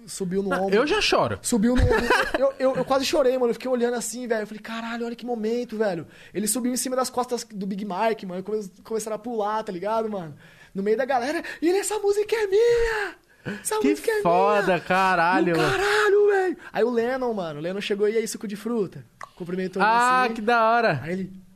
subiu 0.08 0.42
no 0.42 0.50
Não, 0.50 0.64
ombro. 0.66 0.76
eu 0.76 0.88
já 0.88 1.00
choro. 1.02 1.38
Subiu 1.42 1.76
no 1.76 1.84
ombro. 1.84 2.06
Eu, 2.40 2.54
eu, 2.58 2.76
eu 2.78 2.86
quase 2.86 3.06
chorei, 3.06 3.34
mano. 3.38 3.50
Eu 3.52 3.54
fiquei 3.54 3.70
olhando 3.70 3.94
assim, 3.96 4.28
velho. 4.28 4.42
Eu 4.42 4.48
falei, 4.48 4.62
caralho, 4.62 5.06
olha 5.06 5.16
que 5.16 5.26
momento, 5.26 5.78
velho. 5.78 6.08
Ele 6.34 6.48
subiu 6.48 6.74
em 6.74 6.78
cima 6.78 6.96
das 6.96 7.10
costas 7.10 7.44
do 7.44 7.68
Big 7.68 7.86
Mike, 7.86 8.26
mano. 8.26 8.42
Come- 8.44 8.68
Começaram 8.84 9.16
a 9.16 9.20
pular, 9.20 9.64
tá 9.64 9.72
ligado, 9.72 10.10
mano? 10.10 10.36
No 10.74 10.82
meio 10.82 10.98
da 10.98 11.06
galera. 11.06 11.44
E 11.62 11.68
ele, 11.70 11.78
essa 11.78 12.00
música 12.00 12.36
é 12.36 12.48
minha! 12.48 13.16
Essa 13.62 13.80
Que 13.80 13.90
música 13.92 14.12
é 14.12 14.22
foda, 14.22 14.66
minha! 14.68 14.80
caralho, 14.82 15.54
o 15.56 15.58
mano. 15.58 15.72
caralho, 15.72 16.28
velho! 16.28 16.58
Aí 16.74 16.84
o 16.84 16.90
Lennon, 16.90 17.34
mano. 17.34 17.60
O 17.60 17.62
Lennon 17.64 17.80
chegou 17.82 18.10
e 18.10 18.18
aí, 18.18 18.28
suco 18.28 18.48
de 18.48 18.56
fruta. 18.56 19.06
Cumprimentou 19.36 19.82
ele 19.82 19.90
Ah, 19.92 20.24
assim. 20.24 20.34
que 20.34 20.42
da 20.42 20.70
hora. 20.72 21.00
Aí 21.04 21.14
ele. 21.14 21.47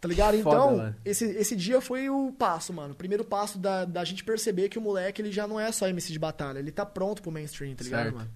Tá 0.00 0.08
ligado? 0.08 0.36
Foda, 0.42 0.56
Então, 0.56 0.76
mano. 0.76 0.96
esse, 1.04 1.24
esse 1.24 1.56
dia 1.56 1.80
foi 1.80 2.08
o 2.10 2.30
passo, 2.32 2.72
mano. 2.72 2.92
O 2.92 2.96
primeiro 2.96 3.24
passo 3.24 3.58
da, 3.58 3.84
da 3.84 4.04
gente 4.04 4.22
perceber 4.22 4.68
que 4.68 4.78
o 4.78 4.82
moleque 4.82 5.20
ele 5.22 5.32
já 5.32 5.46
não 5.48 5.58
é 5.58 5.72
só 5.72 5.88
MC 5.88 6.12
de 6.12 6.18
batalha. 6.18 6.58
Ele 6.58 6.70
tá 6.70 6.84
pronto 6.84 7.22
pro 7.22 7.32
mainstream, 7.32 7.74
tá 7.74 7.82
ligado, 7.82 8.02
Certo. 8.04 8.16
mano? 8.16 8.30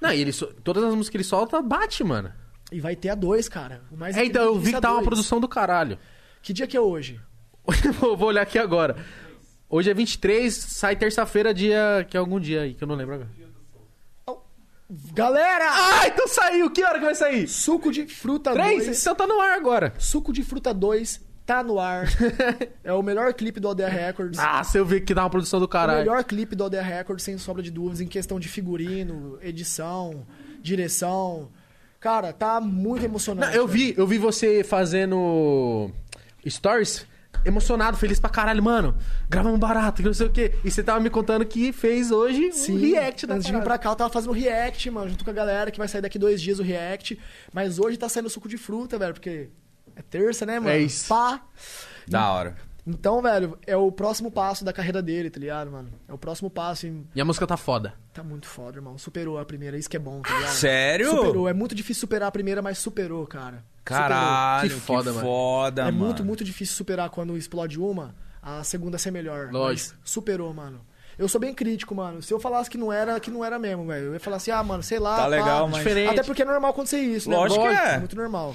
Não, 0.00 0.12
e 0.12 0.20
ele 0.20 0.32
so- 0.32 0.52
todas 0.62 0.84
as 0.84 0.90
músicas 0.90 1.08
que 1.10 1.16
ele 1.16 1.24
solta, 1.24 1.60
bate, 1.60 2.04
mano. 2.04 2.32
E 2.70 2.80
vai 2.80 2.94
ter 2.96 3.08
a 3.10 3.14
dois, 3.14 3.48
cara. 3.48 3.82
O 3.90 3.96
mais 3.96 4.16
É, 4.16 4.24
então, 4.24 4.42
eu 4.44 4.58
vi 4.58 4.72
que 4.72 4.80
tá 4.80 4.92
uma 4.92 5.02
produção 5.02 5.40
do 5.40 5.48
caralho. 5.48 5.98
Que 6.42 6.52
dia 6.52 6.66
que 6.66 6.76
é 6.76 6.80
hoje? 6.80 7.20
Vou 7.98 8.24
olhar 8.24 8.42
aqui 8.42 8.58
agora. 8.58 8.96
Hoje 9.68 9.90
é 9.90 9.94
23, 9.94 10.54
sai 10.54 10.94
terça-feira, 10.94 11.52
dia. 11.52 12.06
que 12.08 12.16
é 12.16 12.20
algum 12.20 12.38
dia 12.38 12.62
aí, 12.62 12.74
que 12.74 12.84
eu 12.84 12.88
não 12.88 12.94
lembro 12.94 13.14
agora. 13.16 13.30
Galera! 14.88 15.64
Ah, 15.68 16.06
então 16.06 16.28
saiu! 16.28 16.70
Que 16.70 16.84
hora 16.84 16.98
que 16.98 17.04
vai 17.04 17.14
sair? 17.14 17.48
Suco 17.48 17.90
de 17.90 18.06
fruta 18.06 18.52
Três? 18.52 18.86
2. 18.86 19.00
Então 19.00 19.14
tá 19.14 19.26
no 19.26 19.40
ar 19.40 19.54
agora. 19.54 19.92
Suco 19.98 20.32
de 20.32 20.42
fruta 20.44 20.72
2 20.72 21.20
tá 21.44 21.62
no 21.62 21.78
ar. 21.78 22.06
é 22.82 22.92
o 22.92 23.02
melhor 23.02 23.32
clipe 23.34 23.60
do 23.60 23.68
Aldeia 23.68 23.88
Records. 23.88 24.38
Ah, 24.38 24.62
se 24.62 24.78
eu 24.78 24.84
ver 24.84 25.00
que 25.02 25.14
dá 25.14 25.22
uma 25.22 25.30
produção 25.30 25.58
do 25.60 25.64
o 25.64 25.68
caralho. 25.68 25.98
melhor 26.00 26.22
clipe 26.24 26.54
do 26.54 26.64
Aldeia 26.64 26.82
Records, 26.82 27.24
sem 27.24 27.38
sombra 27.38 27.62
de 27.62 27.70
dúvidas, 27.70 28.00
em 28.00 28.06
questão 28.06 28.38
de 28.38 28.48
figurino, 28.48 29.38
edição, 29.40 30.26
direção. 30.60 31.50
Cara, 32.00 32.32
tá 32.32 32.60
muito 32.60 33.04
emocionante. 33.04 33.48
Não, 33.48 33.54
eu 33.54 33.66
vi, 33.66 33.94
eu 33.96 34.06
vi 34.06 34.18
você 34.18 34.62
fazendo 34.62 35.90
stories 36.46 37.06
emocionado, 37.44 37.96
feliz 37.96 38.18
pra 38.18 38.30
caralho, 38.30 38.62
mano. 38.62 38.96
Gravamos 39.28 39.58
barato, 39.58 40.02
que 40.02 40.06
não 40.08 40.14
sei 40.14 40.26
o 40.26 40.30
quê. 40.30 40.54
E 40.64 40.70
você 40.70 40.82
tava 40.82 41.00
me 41.00 41.10
contando 41.10 41.44
que 41.44 41.72
fez 41.72 42.10
hoje 42.10 42.52
Sim, 42.52 42.76
um 42.76 42.80
react 42.80 43.26
da 43.26 43.34
Antes 43.34 43.46
de 43.46 43.52
vir 43.52 43.62
pra 43.62 43.78
cá, 43.78 43.90
eu 43.90 43.96
tava 43.96 44.12
fazendo 44.12 44.32
react, 44.32 44.90
mano, 44.90 45.08
junto 45.08 45.24
com 45.24 45.30
a 45.30 45.34
galera, 45.34 45.70
que 45.70 45.78
vai 45.78 45.88
sair 45.88 46.00
daqui 46.00 46.18
dois 46.18 46.40
dias 46.40 46.58
o 46.58 46.62
react. 46.62 47.18
Mas 47.52 47.78
hoje 47.78 47.96
tá 47.96 48.08
saindo 48.08 48.28
suco 48.30 48.48
de 48.48 48.56
fruta, 48.56 48.98
velho, 48.98 49.14
porque 49.14 49.48
é 49.94 50.02
terça, 50.02 50.44
né, 50.44 50.58
mano? 50.58 50.70
É 50.70 50.80
isso. 50.80 51.08
Pá. 51.08 51.40
da 52.06 52.30
hora. 52.32 52.56
Então, 52.86 53.20
velho, 53.20 53.58
é 53.66 53.76
o 53.76 53.90
próximo 53.90 54.30
passo 54.30 54.64
da 54.64 54.72
carreira 54.72 55.02
dele, 55.02 55.28
tá 55.28 55.40
ligado, 55.40 55.70
mano? 55.72 55.88
É 56.06 56.12
o 56.12 56.18
próximo 56.18 56.48
passo 56.48 56.86
e 56.86 57.04
E 57.16 57.20
a 57.20 57.24
música 57.24 57.44
tá 57.46 57.56
foda. 57.56 57.94
tá 58.14 58.22
muito 58.22 58.46
foda, 58.46 58.78
irmão. 58.78 58.96
Superou 58.96 59.38
a 59.38 59.44
primeira, 59.44 59.76
isso 59.76 59.90
que 59.90 59.96
é 59.96 60.00
bom, 60.00 60.20
tá 60.22 60.32
ligado? 60.36 60.52
Sério? 60.52 61.10
Superou. 61.10 61.48
É 61.48 61.52
muito 61.52 61.74
difícil 61.74 62.02
superar 62.02 62.28
a 62.28 62.32
primeira, 62.32 62.62
mas 62.62 62.78
superou, 62.78 63.26
cara. 63.26 63.64
Caralho, 63.84 64.68
Que 64.68 64.74
que 64.76 64.80
foda, 64.80 65.12
foda, 65.12 65.82
mano. 65.84 65.88
é 65.88 65.92
mano. 65.92 66.04
muito, 66.06 66.24
muito 66.24 66.44
difícil 66.44 66.76
superar 66.76 67.10
quando 67.10 67.36
explode 67.36 67.78
uma, 67.80 68.14
a 68.42 68.62
segunda 68.62 68.98
ser 68.98 69.10
melhor. 69.10 69.50
Lógico. 69.52 69.96
Mas 70.00 70.08
superou, 70.10 70.52
mano. 70.54 70.80
Eu 71.18 71.28
sou 71.28 71.40
bem 71.40 71.54
crítico, 71.54 71.94
mano. 71.94 72.22
Se 72.22 72.32
eu 72.32 72.38
falasse 72.38 72.68
que 72.70 72.76
não 72.78 72.92
era, 72.92 73.18
que 73.18 73.30
não 73.30 73.44
era 73.44 73.58
mesmo, 73.58 73.86
velho. 73.86 74.06
Eu 74.06 74.12
ia 74.14 74.20
falar 74.20 74.36
assim, 74.36 74.50
ah, 74.50 74.62
mano, 74.62 74.82
sei 74.82 74.98
lá. 74.98 75.16
Tá 75.16 75.22
pá. 75.22 75.28
legal, 75.28 75.66
mas- 75.68 75.78
Diferente. 75.78 76.10
Até 76.10 76.22
porque 76.22 76.42
é 76.42 76.44
normal 76.44 76.70
acontecer 76.70 76.98
isso, 76.98 77.28
né? 77.30 77.36
Lógico 77.36 77.62
que 77.62 77.68
é. 77.68 77.98
Muito 77.98 78.14
normal. 78.14 78.54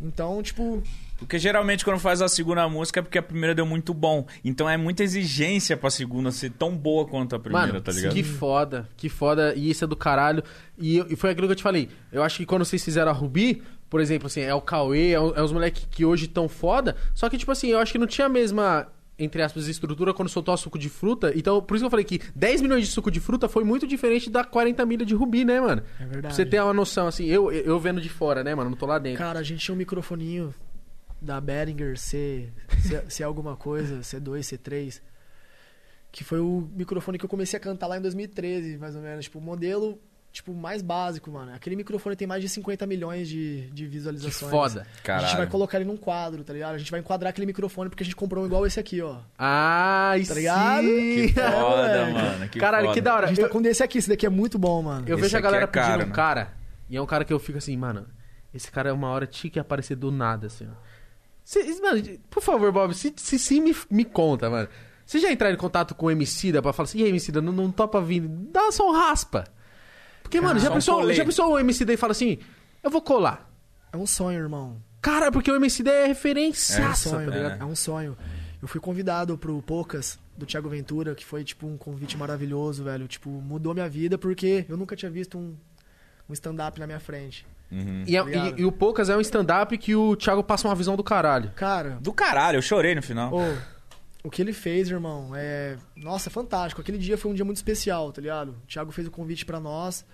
Então, 0.00 0.42
tipo, 0.42 0.82
Porque 1.20 1.38
geralmente 1.38 1.84
quando 1.84 2.00
faz 2.00 2.20
a 2.20 2.28
segunda 2.28 2.68
música 2.68 2.98
é 2.98 3.02
porque 3.02 3.18
a 3.18 3.22
primeira 3.22 3.54
deu 3.54 3.64
muito 3.64 3.94
bom. 3.94 4.26
Então 4.44 4.68
é 4.68 4.76
muita 4.76 5.04
exigência 5.04 5.76
pra 5.76 5.90
segunda 5.90 6.32
ser 6.32 6.50
tão 6.50 6.76
boa 6.76 7.06
quanto 7.06 7.36
a 7.36 7.38
primeira, 7.38 7.68
Mano, 7.68 7.80
tá 7.80 7.92
ligado? 7.92 8.12
que 8.14 8.22
foda, 8.24 8.88
que 8.96 9.08
foda. 9.08 9.54
E 9.54 9.70
isso 9.70 9.84
é 9.84 9.86
do 9.86 9.94
caralho. 9.94 10.42
E, 10.78 10.98
e 11.12 11.14
foi 11.16 11.30
aquilo 11.30 11.46
que 11.46 11.52
eu 11.52 11.56
te 11.56 11.62
falei. 11.62 11.88
Eu 12.10 12.22
acho 12.22 12.38
que 12.38 12.46
quando 12.46 12.64
vocês 12.64 12.84
fizeram 12.84 13.10
a 13.10 13.14
Rubi, 13.14 13.62
por 13.88 14.00
exemplo, 14.00 14.26
assim, 14.26 14.40
é 14.40 14.54
o 14.54 14.60
Cauê, 14.60 15.10
é, 15.12 15.20
o- 15.20 15.34
é 15.34 15.42
os 15.42 15.52
moleques 15.52 15.86
que 15.90 16.04
hoje 16.04 16.26
tão 16.26 16.48
foda. 16.48 16.96
Só 17.14 17.28
que, 17.28 17.36
tipo 17.38 17.52
assim, 17.52 17.68
eu 17.68 17.78
acho 17.78 17.92
que 17.92 17.98
não 17.98 18.06
tinha 18.06 18.26
a 18.26 18.30
mesma 18.30 18.88
entre 19.22 19.42
aspas, 19.42 19.68
estrutura 19.68 20.14
quando 20.14 20.30
soltou 20.30 20.54
a 20.54 20.56
suco 20.56 20.78
de 20.78 20.88
fruta. 20.88 21.30
Então, 21.36 21.60
por 21.60 21.74
isso 21.74 21.82
que 21.82 21.86
eu 21.86 21.90
falei 21.90 22.06
que 22.06 22.18
10 22.34 22.62
milhões 22.62 22.86
de 22.86 22.90
suco 22.90 23.10
de 23.10 23.20
fruta 23.20 23.50
foi 23.50 23.62
muito 23.64 23.86
diferente 23.86 24.30
da 24.30 24.42
40 24.42 24.86
milha 24.86 25.04
de 25.04 25.14
rubi, 25.14 25.44
né, 25.44 25.60
mano? 25.60 25.82
É 25.98 26.04
verdade. 26.04 26.20
Pra 26.22 26.30
você 26.30 26.46
ter 26.46 26.58
uma 26.62 26.72
noção, 26.72 27.06
assim, 27.06 27.26
eu, 27.26 27.52
eu 27.52 27.78
vendo 27.78 28.00
de 28.00 28.08
fora, 28.08 28.42
né, 28.42 28.54
mano? 28.54 28.70
Não 28.70 28.76
tô 28.78 28.86
lá 28.86 28.98
dentro. 28.98 29.18
Cara, 29.18 29.38
a 29.38 29.42
gente 29.42 29.60
tinha 29.62 29.74
um 29.74 29.76
microfoninho 29.76 30.54
da 31.20 31.40
Behringer 31.40 31.98
C, 31.98 32.52
C, 32.80 33.02
C 33.08 33.22
alguma 33.24 33.56
coisa, 33.56 33.98
C2, 34.00 34.40
C3, 34.40 35.00
que 36.12 36.24
foi 36.24 36.40
o 36.40 36.68
microfone 36.74 37.18
que 37.18 37.24
eu 37.24 37.28
comecei 37.28 37.56
a 37.56 37.60
cantar 37.60 37.86
lá 37.86 37.98
em 37.98 38.00
2013, 38.00 38.78
mais 38.78 38.96
ou 38.96 39.02
menos. 39.02 39.24
Tipo, 39.24 39.38
o 39.38 39.42
modelo 39.42 40.00
tipo, 40.32 40.54
mais 40.54 40.80
básico, 40.80 41.28
mano. 41.28 41.52
Aquele 41.52 41.74
microfone 41.74 42.14
tem 42.14 42.26
mais 42.26 42.40
de 42.40 42.48
50 42.48 42.86
milhões 42.86 43.28
de, 43.28 43.62
de 43.70 43.82
Que 43.84 43.88
visualizações. 43.90 44.48
foda. 44.50 44.82
A 44.82 44.84
gente 44.84 45.02
Caralho. 45.02 45.36
vai 45.38 45.46
colocar 45.48 45.76
ele 45.78 45.86
num 45.86 45.96
quadro, 45.96 46.44
tá 46.44 46.52
ligado? 46.52 46.74
A 46.76 46.78
gente 46.78 46.90
vai 46.90 47.00
enquadrar 47.00 47.30
aquele 47.30 47.46
microfone 47.48 47.90
porque 47.90 48.02
a 48.02 48.06
gente 48.06 48.14
comprou 48.14 48.44
um 48.44 48.46
igual 48.46 48.64
esse 48.64 48.78
aqui, 48.78 49.00
ó. 49.02 49.18
Ah, 49.36 50.14
Tá 50.26 50.34
ligado? 50.34 50.84
sim. 50.84 51.26
Que 51.28 51.34
foda, 51.34 52.06
mano. 52.12 52.48
Que 52.48 52.60
Caralho, 52.60 52.84
foda. 52.86 52.94
que 52.94 53.00
da 53.00 53.14
hora. 53.16 53.26
A 53.26 53.28
gente 53.28 53.40
Eu- 53.40 53.46
tá 53.48 53.52
com 53.52 53.58
um 53.58 53.62
desse 53.62 53.82
aqui, 53.82 53.98
esse 53.98 54.08
daqui 54.08 54.24
é 54.24 54.28
muito 54.30 54.56
bom, 54.58 54.80
mano. 54.82 55.04
Eu 55.08 55.14
Esse 55.16 55.22
vejo 55.22 55.36
a 55.36 55.40
galera 55.40 55.64
é 55.64 55.66
caro, 55.66 55.86
pedindo 55.88 56.04
um 56.04 56.08
né? 56.10 56.14
cara, 56.14 56.52
e 56.88 56.96
é 56.96 57.02
um 57.02 57.06
cara 57.06 57.24
que 57.24 57.32
eu 57.32 57.38
fico 57.40 57.58
assim, 57.58 57.76
mano, 57.76 58.06
esse 58.54 58.70
cara 58.70 58.88
é 58.90 58.92
uma 58.92 59.08
hora 59.08 59.26
tique 59.26 59.58
aparecer 59.58 59.96
do 59.96 60.12
nada, 60.12 60.46
assim, 60.46 60.68
ó. 60.68 60.89
Cê- 61.44 61.64
mano, 61.80 62.02
por 62.28 62.42
favor, 62.42 62.70
Bob, 62.72 62.94
se, 62.94 63.12
se 63.16 63.38
sim, 63.38 63.60
me, 63.60 63.74
me 63.90 64.04
conta, 64.04 64.48
mano. 64.48 64.68
Você 65.04 65.18
já 65.18 65.32
entraram 65.32 65.54
em 65.54 65.58
contato 65.58 65.94
com 65.94 66.06
o 66.06 66.10
Emicida 66.10 66.62
pra 66.62 66.72
falar 66.72 66.84
assim, 66.84 66.98
e 67.00 67.02
aí, 67.04 67.08
Emicida, 67.08 67.40
não, 67.42 67.52
não 67.52 67.70
topa 67.72 68.00
vir, 68.00 68.20
dá 68.28 68.70
só 68.70 68.88
um 68.88 68.92
raspa. 68.92 69.44
Porque, 70.22 70.40
mano, 70.40 70.60
já 70.60 70.70
um 70.70 70.74
pensou, 70.74 70.96
colete. 71.00 71.16
já 71.18 71.24
pensou 71.24 71.52
o 71.52 71.58
Emicida 71.58 71.92
e 71.92 71.96
fala 71.96 72.12
assim, 72.12 72.38
eu 72.82 72.90
vou 72.90 73.02
colar. 73.02 73.50
É 73.92 73.96
um 73.96 74.06
sonho, 74.06 74.38
irmão. 74.38 74.80
Cara, 75.02 75.32
porque 75.32 75.50
o 75.50 75.56
Emicida 75.56 75.90
é 75.90 76.02
É 76.02 76.04
um 76.04 76.08
referenciaça, 76.08 77.08
sonho, 77.10 77.28
tá 77.30 77.36
ligado? 77.36 77.60
é 77.62 77.64
um 77.64 77.74
sonho. 77.74 78.16
Eu 78.62 78.68
fui 78.68 78.80
convidado 78.80 79.36
pro 79.36 79.60
Poucas, 79.62 80.18
do 80.36 80.46
Thiago 80.46 80.68
Ventura, 80.68 81.14
que 81.14 81.24
foi, 81.24 81.42
tipo, 81.42 81.66
um 81.66 81.76
convite 81.76 82.16
maravilhoso, 82.16 82.84
velho. 82.84 83.08
Tipo, 83.08 83.30
mudou 83.30 83.74
minha 83.74 83.88
vida 83.88 84.16
porque 84.16 84.64
eu 84.68 84.76
nunca 84.76 84.94
tinha 84.94 85.10
visto 85.10 85.36
um, 85.38 85.56
um 86.28 86.32
stand-up 86.32 86.78
na 86.78 86.86
minha 86.86 87.00
frente. 87.00 87.44
Uhum. 87.70 88.04
E, 88.06 88.16
é- 88.16 88.20
e- 88.20 88.60
e 88.60 88.64
o 88.64 88.72
Poucas 88.72 89.08
é 89.08 89.16
um 89.16 89.20
stand-up 89.20 89.76
que 89.78 89.94
o 89.94 90.16
Thiago 90.16 90.42
passa 90.42 90.66
uma 90.68 90.74
visão 90.74 90.96
do 90.96 91.04
caralho. 91.04 91.52
Cara, 91.54 91.98
Do 92.00 92.12
caralho, 92.12 92.56
eu 92.58 92.62
chorei 92.62 92.94
no 92.94 93.02
final. 93.02 93.32
ô, 93.32 93.56
o 94.24 94.30
que 94.30 94.42
ele 94.42 94.52
fez, 94.52 94.90
irmão, 94.90 95.30
é. 95.34 95.76
Nossa, 95.96 96.28
é 96.28 96.32
fantástico. 96.32 96.80
Aquele 96.80 96.98
dia 96.98 97.16
foi 97.16 97.30
um 97.30 97.34
dia 97.34 97.44
muito 97.44 97.58
especial, 97.58 98.12
tá 98.12 98.20
ligado? 98.20 98.50
O 98.64 98.66
Thiago 98.66 98.90
fez 98.92 99.06
o 99.06 99.10
convite 99.10 99.44
pra 99.46 99.60
nós. 99.60 100.04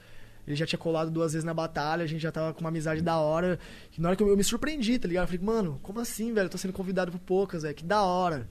Ele 0.46 0.54
já 0.54 0.64
tinha 0.64 0.78
colado 0.78 1.10
duas 1.10 1.32
vezes 1.32 1.44
na 1.44 1.52
batalha, 1.52 2.04
a 2.04 2.06
gente 2.06 2.20
já 2.22 2.30
tava 2.30 2.54
com 2.54 2.60
uma 2.60 2.68
amizade 2.68 3.02
da 3.02 3.16
hora. 3.16 3.58
E 3.96 4.00
na 4.00 4.08
hora 4.08 4.16
que 4.16 4.22
eu, 4.22 4.28
eu 4.28 4.36
me 4.36 4.44
surpreendi, 4.44 4.96
tá 4.96 5.08
ligado? 5.08 5.24
Eu 5.24 5.28
falei, 5.38 5.42
mano, 5.44 5.80
como 5.82 5.98
assim, 5.98 6.32
velho? 6.32 6.46
Eu 6.46 6.50
tô 6.50 6.56
sendo 6.58 6.72
convidado 6.72 7.10
pro 7.10 7.18
Poucas, 7.18 7.62
velho. 7.64 7.74
Que 7.74 7.82
da 7.84 8.02
hora. 8.02 8.48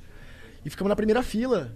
E 0.65 0.69
ficamos 0.69 0.89
na 0.89 0.95
primeira 0.95 1.23
fila. 1.23 1.71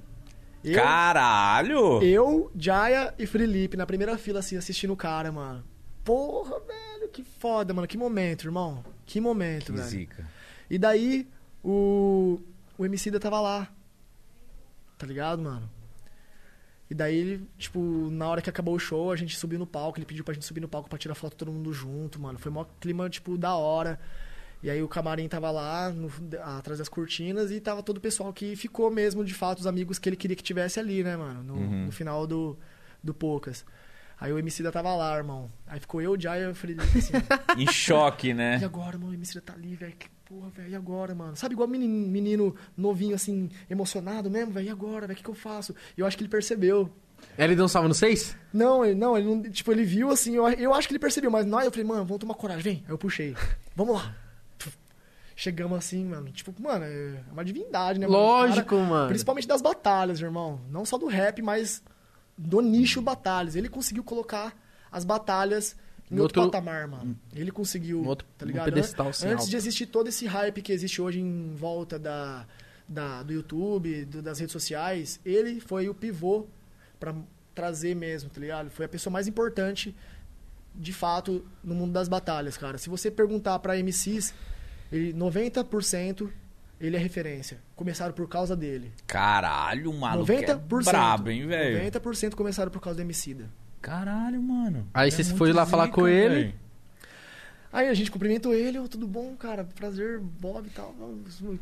Eu, 0.61 0.76
Caralho! 0.76 2.03
eu, 2.03 2.51
Jaya 2.53 3.14
e 3.18 3.26
Felipe 3.26 3.77
na 3.77 3.85
primeira 3.85 4.18
fila, 4.18 4.39
assim, 4.39 4.57
assistindo 4.57 4.91
o 4.91 4.97
cara, 4.97 5.31
mano. 5.31 5.64
Porra, 6.03 6.60
velho, 6.60 6.89
que 7.10 7.23
foda, 7.23 7.73
mano. 7.73 7.88
Que 7.88 7.98
momento, 7.98 8.45
irmão. 8.45 8.84
Que 9.06 9.19
momento, 9.19 9.68
Que 9.68 9.72
velho. 9.73 9.84
zica. 9.88 10.27
E 10.69 10.77
daí, 10.77 11.27
o, 11.64 12.40
o 12.77 12.86
Emicida 12.86 13.19
tava 13.19 13.40
lá. 13.41 13.68
Tá 14.98 15.06
ligado, 15.06 15.41
mano? 15.41 15.69
E 16.90 16.94
daí, 16.95 17.15
ele, 17.15 17.48
tipo, 17.57 17.80
na 18.11 18.27
hora 18.27 18.41
que 18.41 18.49
acabou 18.49 18.73
o 18.76 18.80
show, 18.80 19.11
a 19.11 19.15
gente 19.15 19.38
subiu 19.38 19.60
no 19.60 19.68
palco. 19.68 19.98
Ele 19.99 20.06
pediu 20.06 20.23
pra 20.23 20.34
gente 20.34 20.45
subir 20.45 20.60
no 20.61 20.68
palco 20.68 20.90
pra 20.90 20.98
tirar 20.98 21.15
foto 21.15 21.36
todo 21.36 21.52
mundo 21.52 21.72
junto, 21.72 22.19
mano. 22.19 22.40
Foi 22.40 22.52
mó 22.52 22.65
clima, 22.80 23.10
tipo, 23.10 23.38
da 23.38 23.56
hora. 23.56 23.99
E 24.61 24.69
aí 24.69 24.81
o 24.84 24.88
camarim 24.90 25.27
tava 25.30 25.49
lá, 25.52 25.90
no- 25.90 26.11
atrás 26.57 26.80
das 26.80 26.90
cortinas, 26.90 27.49
e 27.52 27.61
tava 27.61 27.81
todo 27.81 27.98
o 27.98 28.02
pessoal 28.02 28.34
que 28.34 28.56
ficou 28.57 28.91
mesmo, 28.91 29.23
de 29.23 29.34
fato, 29.34 29.60
os 29.60 29.68
amigos 29.68 29.98
que 29.99 30.10
ele 30.10 30.18
queria 30.18 30.36
que 30.36 30.44
tivesse 30.44 30.80
ali, 30.80 31.02
né, 31.03 31.15
mano? 31.15 31.44
No, 31.44 31.53
Uhum. 31.53 31.86
no 31.86 31.91
final 31.91 32.27
do, 32.27 32.57
do 33.02 33.14
Poucas. 33.14 33.64
Aí 34.20 34.34
o 34.34 34.38
Emicida 34.38 34.72
tava 34.72 34.94
lá, 34.96 35.16
irmão. 35.16 35.50
Aí 35.66 35.80
ficou 35.80 36.02
eu, 36.02 36.12
o 36.12 36.20
Jaya 36.20 36.46
e 36.46 36.52
o 36.52 36.56
Felipe, 36.56 36.82
assim... 36.82 37.14
Em 37.58 37.66
choque, 37.72 38.30
E 38.30 38.34
né? 38.34 38.56
agora, 38.64 38.98
mano, 38.98 39.12
o 39.12 39.14
Emicida 39.14 39.40
tá 39.41 39.54
ali, 39.54 39.76
velho. 39.76 39.94
Que 39.98 40.10
porra, 40.26 40.50
velho. 40.50 40.70
E 40.70 40.76
agora, 40.76 41.16
mano? 41.16 41.36
Sabe 41.38 41.54
igual 41.54 41.68
menino, 41.70 42.08
menino 42.08 42.56
novinho, 42.76 43.16
assim, 43.16 43.50
emocionado 43.70 44.30
mesmo, 44.30 44.52
velho? 44.52 44.68
E 44.68 44.70
agora, 44.70 45.08
velho? 45.08 45.14
O 45.14 45.16
que, 45.16 45.24
que 45.24 45.30
eu 45.30 45.34
faço? 45.36 45.74
E 45.98 46.02
eu 46.02 46.06
acho 46.06 46.18
que 46.18 46.24
ele 46.24 46.30
percebeu. 46.30 46.90
Ele 47.38 47.56
deu 47.56 47.66
um 47.66 47.68
salve 47.68 47.88
no 47.88 47.94
6? 47.94 48.36
Não, 48.54 48.84
ele 48.86 48.96
não, 48.96 49.18
ele 49.18 49.26
não. 49.28 49.41
Tipo, 49.44 49.72
ele 49.72 49.84
viu 49.84 50.10
assim, 50.10 50.36
eu, 50.36 50.48
eu 50.50 50.74
acho 50.74 50.88
que 50.88 50.94
ele 50.94 51.00
percebeu, 51.00 51.30
mas 51.32 51.46
nós 51.46 51.66
eu 51.66 51.72
falei, 51.72 51.86
mano, 51.86 52.04
vamos 52.06 52.20
tomar 52.20 52.34
coragem, 52.34 52.62
vem. 52.64 52.84
Aí 52.86 52.91
eu 52.94 52.98
puxei. 52.98 53.36
Vamos 53.76 53.96
lá. 53.96 54.16
Chegamos 55.36 55.78
assim, 55.78 56.04
mano. 56.04 56.30
Tipo, 56.32 56.54
mano, 56.62 56.84
é 56.84 57.24
uma 57.32 57.46
divindade, 57.46 57.98
né, 57.98 58.06
mano? 58.08 58.20
Lógico, 58.20 58.76
Cara, 58.76 58.84
mano. 58.90 59.08
Principalmente 59.08 59.48
das 59.48 59.62
batalhas, 59.62 60.20
irmão. 60.20 60.60
Não 60.70 60.84
só 60.84 60.98
do 60.98 61.08
rap, 61.08 61.41
mas 61.41 61.82
do 62.41 62.61
nicho 62.61 63.02
batalhas. 63.02 63.56
Ele 63.56 63.68
conseguiu 63.70 64.03
colocar 64.03 64.56
as 64.91 65.03
batalhas 65.03 65.76
em 66.10 66.20
outro, 66.20 66.41
outro- 66.41 66.52
patamar, 66.60 66.88
mano. 66.88 67.20
Ele 67.36 67.52
conseguiu, 67.52 68.03
outro- 68.06 68.28
tá 68.38 68.45
ligado? 68.45 68.66
pedestal, 68.66 69.07
An- 69.07 69.10
Antes 69.10 69.26
alto. 69.32 69.49
de 69.49 69.57
existir 69.57 69.86
todo 69.88 70.07
esse 70.07 70.26
hype 70.26 70.61
que 70.61 70.72
existe 70.72 71.02
hoje 71.02 71.20
em 71.20 71.53
volta 71.53 71.99
da, 71.99 72.48
da- 72.88 73.22
do 73.24 73.34
YouTube, 73.34 74.06
do- 74.06 74.22
das 74.22 74.40
redes 74.40 74.53
sociais, 74.53 75.20
ele 75.26 75.60
foi 75.60 75.90
o 75.90 75.94
pivô 75.94 76.48
pra 76.99 77.14
trazer 77.53 77.95
mesmo, 77.95 78.30
tá 78.30 78.40
ligado? 78.40 78.70
Foi 78.72 78.86
a 78.86 78.90
pessoa 78.90 79.11
mais 79.11 79.28
importante, 79.28 79.94
de 80.74 80.94
fato, 80.94 81.45
no 81.64 81.76
mundo 81.76 81.91
das 81.91 82.07
batalhas, 82.07 82.57
cara. 82.57 82.78
Se 82.78 82.90
você 82.90 83.11
perguntar 83.11 83.60
pra 83.60 83.78
MCs, 83.78 84.34
ele, 84.91 85.14
90% 85.14 86.32
ele 86.80 86.95
é 86.95 86.99
referência. 86.99 87.57
Começaram 87.76 88.14
por 88.14 88.27
causa 88.27 88.56
dele. 88.56 88.91
Caralho, 89.07 89.91
maluco 89.93 90.31
90%. 90.31 90.80
é 90.81 90.84
brabo, 90.91 91.30
hein, 91.30 91.45
velho? 91.47 91.91
90% 91.91 92.35
começaram 92.35 92.72
por 92.72 92.81
causa 92.81 92.97
do 92.97 93.01
Emicida. 93.01 93.49
Caralho, 93.81 94.41
mano. 94.41 94.88
Aí 94.93 95.07
É 95.07 95.11
você 95.11 95.23
muito 95.23 95.38
foi 95.38 95.53
lá 95.53 95.65
falar 95.65 95.88
com 95.89 96.07
ele? 96.07 96.53
Aí 97.72 97.88
a 97.88 97.94
gente 97.94 98.10
cumprimentou 98.10 98.54
ele, 98.54 98.80
"Ô, 98.80 98.88
tudo 98.88 99.06
bom, 99.08 99.36
cara? 99.38 99.64
Prazer, 99.76 100.20
Bob 100.20 100.66
e 100.66 100.70
tal. 100.72 100.96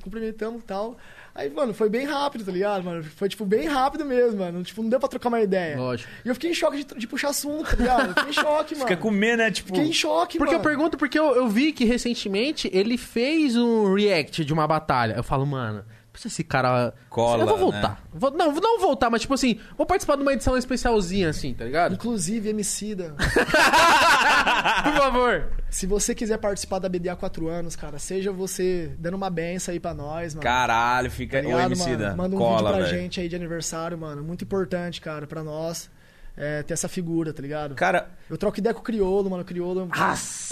Cumprimentamos 0.02 0.62
e 0.62 0.66
tal. 0.66 0.98
Aí, 1.36 1.50
mano, 1.50 1.74
foi 1.74 1.90
bem 1.90 2.06
rápido, 2.06 2.46
tá 2.46 2.52
ligado, 2.52 2.84
mano? 2.84 3.04
Foi, 3.04 3.28
tipo, 3.30 3.46
bem 3.46 3.68
rápido 3.68 4.06
mesmo, 4.06 4.40
mano. 4.40 4.64
Tipo, 4.64 4.82
não 4.82 4.90
deu 4.90 5.00
pra 5.00 5.10
trocar 5.10 5.28
uma 5.30 5.42
ideia. 5.42 5.78
Lógico. 5.78 6.10
E 6.24 6.30
eu 6.30 6.34
fiquei 6.34 6.52
em 6.52 6.54
choque 6.54 6.84
de, 6.84 6.96
de 6.96 7.08
puxar 7.08 7.30
assunto, 7.30 7.70
tá 7.70 7.76
ligado? 7.76 8.08
Eu 8.10 8.14
fiquei 8.16 8.30
em 8.30 8.34
choque, 8.34 8.74
mano. 8.76 8.88
Fica 8.88 9.00
com 9.02 9.12
medo, 9.12 9.38
né? 9.38 9.52
Tipo, 9.52 9.68
Fiquei 9.70 9.84
em 9.90 9.94
choque, 9.94 10.38
Porque 10.38 10.54
eu 10.56 10.60
mano. 10.60 10.70
pergunto, 10.70 10.98
porque 10.98 11.20
eu, 11.20 11.36
eu 11.36 11.48
vi 11.50 11.72
que 11.74 11.84
recentemente 11.86 12.70
ele 12.74 12.98
fez 12.98 13.56
um 13.58 13.94
react 13.94 14.44
de 14.46 14.54
uma 14.54 14.66
batalha. 14.66 15.14
Eu 15.14 15.24
falo, 15.24 15.46
mano, 15.46 15.84
precisa 16.19 16.34
esse 16.34 16.44
cara. 16.44 16.94
Cola, 17.10 17.44
eu 17.44 17.48
vou 17.48 17.57
voltar. 17.57 18.03
Vou- 18.14 18.31
não, 18.31 18.52
não 18.53 18.80
voltar, 18.80 19.10
mas 19.10 19.22
tipo 19.22 19.34
assim, 19.34 19.60
vou 19.77 19.85
participar 19.85 20.15
de 20.15 20.22
uma 20.23 20.34
edição 20.34 20.57
especialzinha, 20.57 21.30
assim, 21.30 21.53
tá 21.53 21.64
ligado? 21.65 21.94
Inclusive, 21.94 22.49
Emicida, 22.49 23.15
Por 24.84 24.94
favor. 24.94 25.52
se 25.69 25.85
você 25.85 26.14
quiser 26.15 26.38
participar 26.38 26.80
da 26.80 26.89
BD 26.89 27.10
há 27.10 27.15
quatro 27.15 27.48
anos, 27.48 27.76
cara, 27.76 27.99
seja 27.99 28.31
você 28.31 28.91
dando 28.99 29.15
uma 29.15 29.30
benção 29.30 29.72
aí 29.73 29.80
pra 29.80 29.94
nós, 29.94 30.34
mano. 30.34 30.44
Caralho, 30.44 31.10
fica. 31.11 31.41
Tá 31.41 31.48
Ô, 31.48 31.52
ligado, 31.52 31.72
MC 31.73 31.95
da. 31.95 32.06
mano? 32.07 32.18
Manda 32.18 32.35
um 32.35 32.39
Cola, 32.39 32.57
vídeo 32.57 32.68
pra 32.77 32.85
velho. 32.85 33.02
gente 33.02 33.19
aí 33.22 33.30
de 33.30 33.35
aniversário, 33.35 33.98
mano. 33.98 34.23
Muito 34.23 34.44
importante, 34.44 34.99
cara, 35.02 35.27
pra 35.27 35.44
nós 35.44 35.89
é, 36.35 36.64
ter 36.64 36.73
essa 36.73 36.88
figura, 36.88 37.34
tá 37.34 37.41
ligado? 37.41 37.76
Cara, 37.76 38.10
Eu 38.30 38.38
troco 38.38 38.60
ideia 38.60 38.73
com 38.73 38.81
o 38.81 38.84
Criolo, 38.84 39.30
mano. 39.30 39.44
O 39.44 39.45
Criolo 39.45 39.81
é 39.81 39.84
um, 39.84 39.88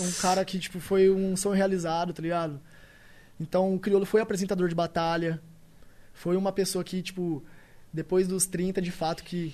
um 0.08 0.12
cara 0.22 0.44
que, 0.46 0.60
tipo, 0.60 0.80
foi 0.80 1.10
um 1.10 1.36
sonho 1.36 1.56
realizado, 1.56 2.14
tá 2.14 2.22
ligado? 2.22 2.60
Então, 3.40 3.74
o 3.76 3.80
Criolo 3.80 4.06
foi 4.06 4.22
apresentador 4.22 4.68
de 4.70 4.76
batalha. 4.76 5.42
Foi 6.16 6.36
uma 6.36 6.52
pessoa 6.52 6.84
que, 6.84 7.02
tipo, 7.04 7.44
depois 7.94 8.28
dos 8.28 8.46
30, 8.48 8.82
de 8.82 8.90
fato, 8.92 9.24
que... 9.24 9.54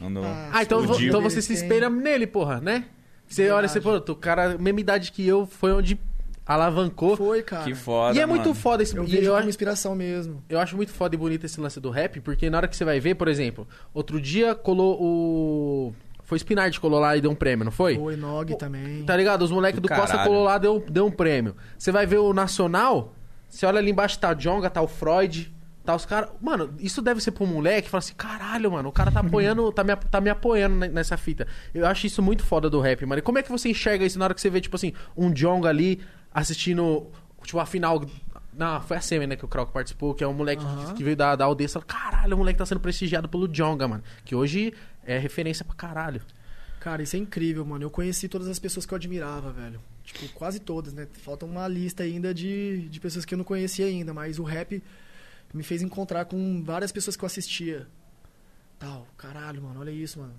andou. 0.00 0.22
Ah, 0.24 0.62
então, 0.62 0.78
vo- 0.78 0.84
explodiu. 0.84 1.08
então 1.08 1.20
você 1.20 1.42
se 1.42 1.48
Tem. 1.48 1.56
espelha 1.56 1.90
nele, 1.90 2.26
porra, 2.26 2.60
né? 2.60 2.84
Você 3.26 3.50
olha 3.50 3.66
e 3.66 3.68
você, 3.68 3.80
pô, 3.80 3.96
o 3.96 4.14
cara, 4.14 4.56
mesma 4.58 4.78
idade 4.80 5.10
que 5.10 5.26
eu, 5.26 5.46
foi 5.46 5.72
onde 5.72 5.98
alavancou. 6.46 7.16
Foi, 7.16 7.42
cara. 7.42 7.64
Que 7.64 7.74
foda. 7.74 8.16
e 8.16 8.20
é 8.20 8.26
mano. 8.26 8.40
muito 8.40 8.54
foda 8.54 8.82
esse 8.82 8.96
Eu 8.96 9.04
e 9.04 9.06
vejo 9.06 9.30
eu 9.30 9.36
acho- 9.36 9.48
inspiração 9.48 9.94
mesmo. 9.94 10.42
Eu 10.48 10.58
acho 10.58 10.76
muito 10.76 10.92
foda 10.92 11.14
e 11.14 11.18
bonito 11.18 11.44
esse 11.46 11.60
lance 11.60 11.80
do 11.80 11.88
rap, 11.90 12.20
porque 12.20 12.50
na 12.50 12.58
hora 12.58 12.68
que 12.68 12.76
você 12.76 12.84
vai 12.84 13.00
ver, 13.00 13.14
por 13.14 13.28
exemplo, 13.28 13.66
outro 13.94 14.20
dia 14.20 14.54
colou 14.54 15.00
o. 15.00 15.94
Foi 16.24 16.36
o 16.36 16.38
Spinard 16.38 16.72
que 16.74 16.80
colou 16.80 16.98
lá 17.00 17.16
e 17.16 17.20
deu 17.20 17.30
um 17.30 17.34
prêmio, 17.34 17.64
não 17.64 17.72
foi? 17.72 17.96
Foi 17.96 18.16
Nog 18.16 18.56
também. 18.56 19.04
Tá 19.04 19.16
ligado? 19.16 19.42
Os 19.42 19.50
moleques 19.50 19.80
Do 19.80 19.88
do, 19.88 19.94
Costa 19.94 20.18
colou 20.24 20.44
lá 20.44 20.56
deu, 20.58 20.82
deu 20.88 21.06
um 21.06 21.10
prêmio. 21.10 21.54
Você 21.76 21.92
vai 21.92 22.06
ver 22.06 22.18
o 22.18 22.32
Nacional, 22.32 23.14
você 23.48 23.66
olha 23.66 23.78
ali 23.78 23.90
embaixo, 23.90 24.18
tá 24.18 24.30
o 24.30 24.34
Jonga, 24.34 24.70
tá 24.70 24.80
o 24.80 24.88
Freud, 24.88 25.52
tá 25.84 25.94
os 25.94 26.04
caras. 26.06 26.30
Mano, 26.40 26.74
isso 26.78 27.00
deve 27.02 27.20
ser 27.20 27.32
um 27.40 27.46
moleque 27.46 27.88
fala 27.88 27.98
assim: 28.00 28.14
caralho, 28.14 28.70
mano, 28.72 28.88
o 28.88 28.92
cara 28.92 29.10
tá 29.10 29.20
apoiando, 29.20 29.70
tá 29.72 29.82
me, 29.84 29.96
tá 29.96 30.20
me 30.20 30.30
apoiando 30.30 30.76
ne- 30.76 30.88
nessa 30.88 31.16
fita. 31.16 31.46
Eu 31.74 31.86
acho 31.86 32.06
isso 32.06 32.22
muito 32.22 32.44
foda 32.44 32.68
do 32.70 32.80
rap, 32.80 33.04
mano. 33.06 33.18
E 33.18 33.22
como 33.22 33.38
é 33.38 33.42
que 33.42 33.50
você 33.50 33.68
enxerga 33.70 34.04
isso 34.04 34.18
na 34.18 34.26
hora 34.26 34.34
que 34.34 34.40
você 34.40 34.50
vê, 34.50 34.60
tipo 34.60 34.76
assim, 34.76 34.92
um 35.16 35.32
Jonga 35.32 35.68
ali 35.68 36.00
assistindo, 36.32 37.06
tipo, 37.44 37.58
a 37.58 37.66
final. 37.66 38.04
Não, 38.54 38.82
foi 38.82 38.98
a 38.98 39.00
Semi, 39.00 39.26
né, 39.26 39.34
que 39.34 39.44
o 39.44 39.48
Croc 39.48 39.72
participou, 39.72 40.14
que 40.14 40.22
é 40.22 40.28
um 40.28 40.34
moleque 40.34 40.62
Aham. 40.62 40.94
que 40.94 41.02
veio 41.02 41.16
da, 41.16 41.34
da 41.34 41.44
aldeia. 41.46 41.68
Fala, 41.68 41.84
caralho, 41.86 42.34
o 42.34 42.38
moleque 42.38 42.58
tá 42.58 42.66
sendo 42.66 42.80
prestigiado 42.80 43.26
pelo 43.28 43.48
Jonga, 43.48 43.88
mano. 43.88 44.02
Que 44.26 44.34
hoje 44.34 44.74
é 45.06 45.18
referência 45.18 45.64
pra 45.64 45.74
caralho. 45.74 46.20
Cara, 46.78 47.02
isso 47.02 47.16
é 47.16 47.18
incrível, 47.18 47.64
mano. 47.64 47.84
Eu 47.84 47.90
conheci 47.90 48.28
todas 48.28 48.48
as 48.48 48.58
pessoas 48.58 48.84
que 48.84 48.92
eu 48.92 48.96
admirava, 48.96 49.52
velho. 49.52 49.80
Tipo, 50.04 50.28
quase 50.34 50.58
todas, 50.60 50.92
né? 50.92 51.06
Falta 51.22 51.46
uma 51.46 51.66
lista 51.66 52.02
ainda 52.02 52.34
de, 52.34 52.88
de 52.90 53.00
pessoas 53.00 53.24
que 53.24 53.32
eu 53.32 53.38
não 53.38 53.44
conhecia 53.44 53.86
ainda, 53.86 54.12
mas 54.12 54.38
o 54.38 54.42
rap 54.42 54.82
me 55.52 55.62
fez 55.62 55.82
encontrar 55.82 56.24
com 56.24 56.62
várias 56.62 56.92
pessoas 56.92 57.16
que 57.16 57.24
eu 57.24 57.26
assistia. 57.26 57.86
Tal, 58.78 59.06
caralho, 59.16 59.62
mano, 59.62 59.80
olha 59.80 59.90
isso, 59.90 60.18
mano. 60.18 60.34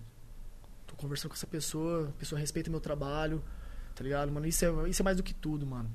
Tô 0.87 0.95
conversando 0.95 1.29
com 1.29 1.35
essa 1.35 1.47
pessoa, 1.47 2.09
a 2.09 2.19
pessoa 2.19 2.39
respeita 2.39 2.69
meu 2.69 2.79
trabalho, 2.79 3.43
tá 3.95 4.03
ligado, 4.03 4.31
mano? 4.31 4.45
Isso 4.45 4.65
é, 4.65 4.89
isso 4.89 5.01
é 5.01 5.05
mais 5.05 5.17
do 5.17 5.23
que 5.23 5.33
tudo, 5.33 5.65
mano. 5.65 5.89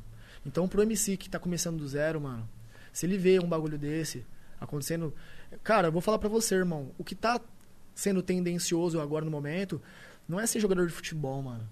Então, 0.47 0.69
pro 0.69 0.83
MC 0.83 1.17
que 1.17 1.29
tá 1.29 1.39
começando 1.39 1.79
do 1.79 1.89
zero, 1.89 2.21
mano, 2.21 2.49
se 2.93 3.07
ele 3.07 3.19
vê 3.19 3.39
um 3.39 3.49
bagulho 3.49 3.79
desse 3.79 4.25
acontecendo. 4.61 5.15
Cara, 5.63 5.89
eu 5.89 5.93
vou 5.93 6.01
falar 6.01 6.19
pra 6.19 6.29
você, 6.29 6.55
irmão. 6.55 6.93
O 6.99 7.05
que 7.05 7.15
tá 7.15 7.41
sendo 7.95 8.23
tendencioso 8.23 9.01
agora 9.01 9.25
no 9.25 9.31
momento 9.31 9.81
não 10.29 10.39
é 10.39 10.47
ser 10.47 10.61
jogador 10.61 10.87
de 10.87 10.93
futebol, 10.93 11.43
mano. 11.43 11.69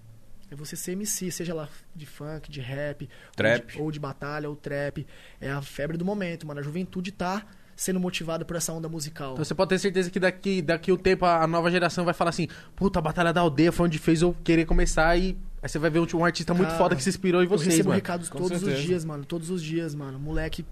É 0.49 0.55
você 0.55 0.75
ser 0.75 0.93
MC, 0.93 1.29
seja 1.31 1.53
lá 1.53 1.67
de 1.95 2.05
funk, 2.05 2.49
de 2.49 2.61
rap, 2.61 3.09
Trap. 3.35 3.63
Ou, 3.63 3.67
de, 3.67 3.81
ou 3.81 3.91
de 3.91 3.99
batalha, 3.99 4.49
ou 4.49 4.55
trap. 4.55 5.05
É 5.41 5.51
a 5.51 5.61
febre 5.61 5.97
do 5.97 6.05
momento, 6.05 6.47
mano. 6.47 6.59
A 6.59 6.63
juventude 6.63 7.11
tá 7.11 7.45
sendo 7.75 7.99
motivada 7.99 8.43
por 8.43 8.55
essa 8.55 8.73
onda 8.73 8.89
musical. 8.89 9.33
Então 9.33 9.45
você 9.45 9.53
pode 9.53 9.69
ter 9.69 9.79
certeza 9.79 10.09
que 10.09 10.19
daqui, 10.19 10.61
daqui 10.61 10.91
o 10.91 10.97
tempo 10.97 11.25
a 11.25 11.45
nova 11.45 11.69
geração 11.69 12.03
vai 12.03 12.13
falar 12.13 12.29
assim: 12.29 12.47
Puta, 12.75 12.99
a 12.99 13.01
Batalha 13.01 13.31
da 13.31 13.41
Aldeia 13.41 13.71
foi 13.71 13.85
onde 13.85 13.99
fez 13.99 14.21
eu 14.21 14.35
querer 14.43 14.65
começar 14.65 15.15
e. 15.17 15.37
Aí 15.61 15.67
você 15.69 15.79
vai 15.79 15.89
ver 15.89 15.99
um, 15.99 16.25
artista 16.25 16.53
muito 16.53 16.67
Cara, 16.67 16.77
foda 16.77 16.95
que 16.95 17.03
se 17.03 17.09
inspirou 17.09 17.41
em 17.41 17.45
Eu 17.45 17.49
vocês, 17.49 17.67
recebo 17.67 17.89
mano. 17.89 17.95
recados 17.97 18.29
Com 18.29 18.37
todos 18.37 18.57
os 18.57 18.63
certeza. 18.63 18.87
dias, 18.87 19.03
mano. 19.03 19.25
Todos 19.25 19.49
os 19.49 19.61
dias, 19.61 19.95
mano. 19.95 20.19
Moleque 20.19 20.65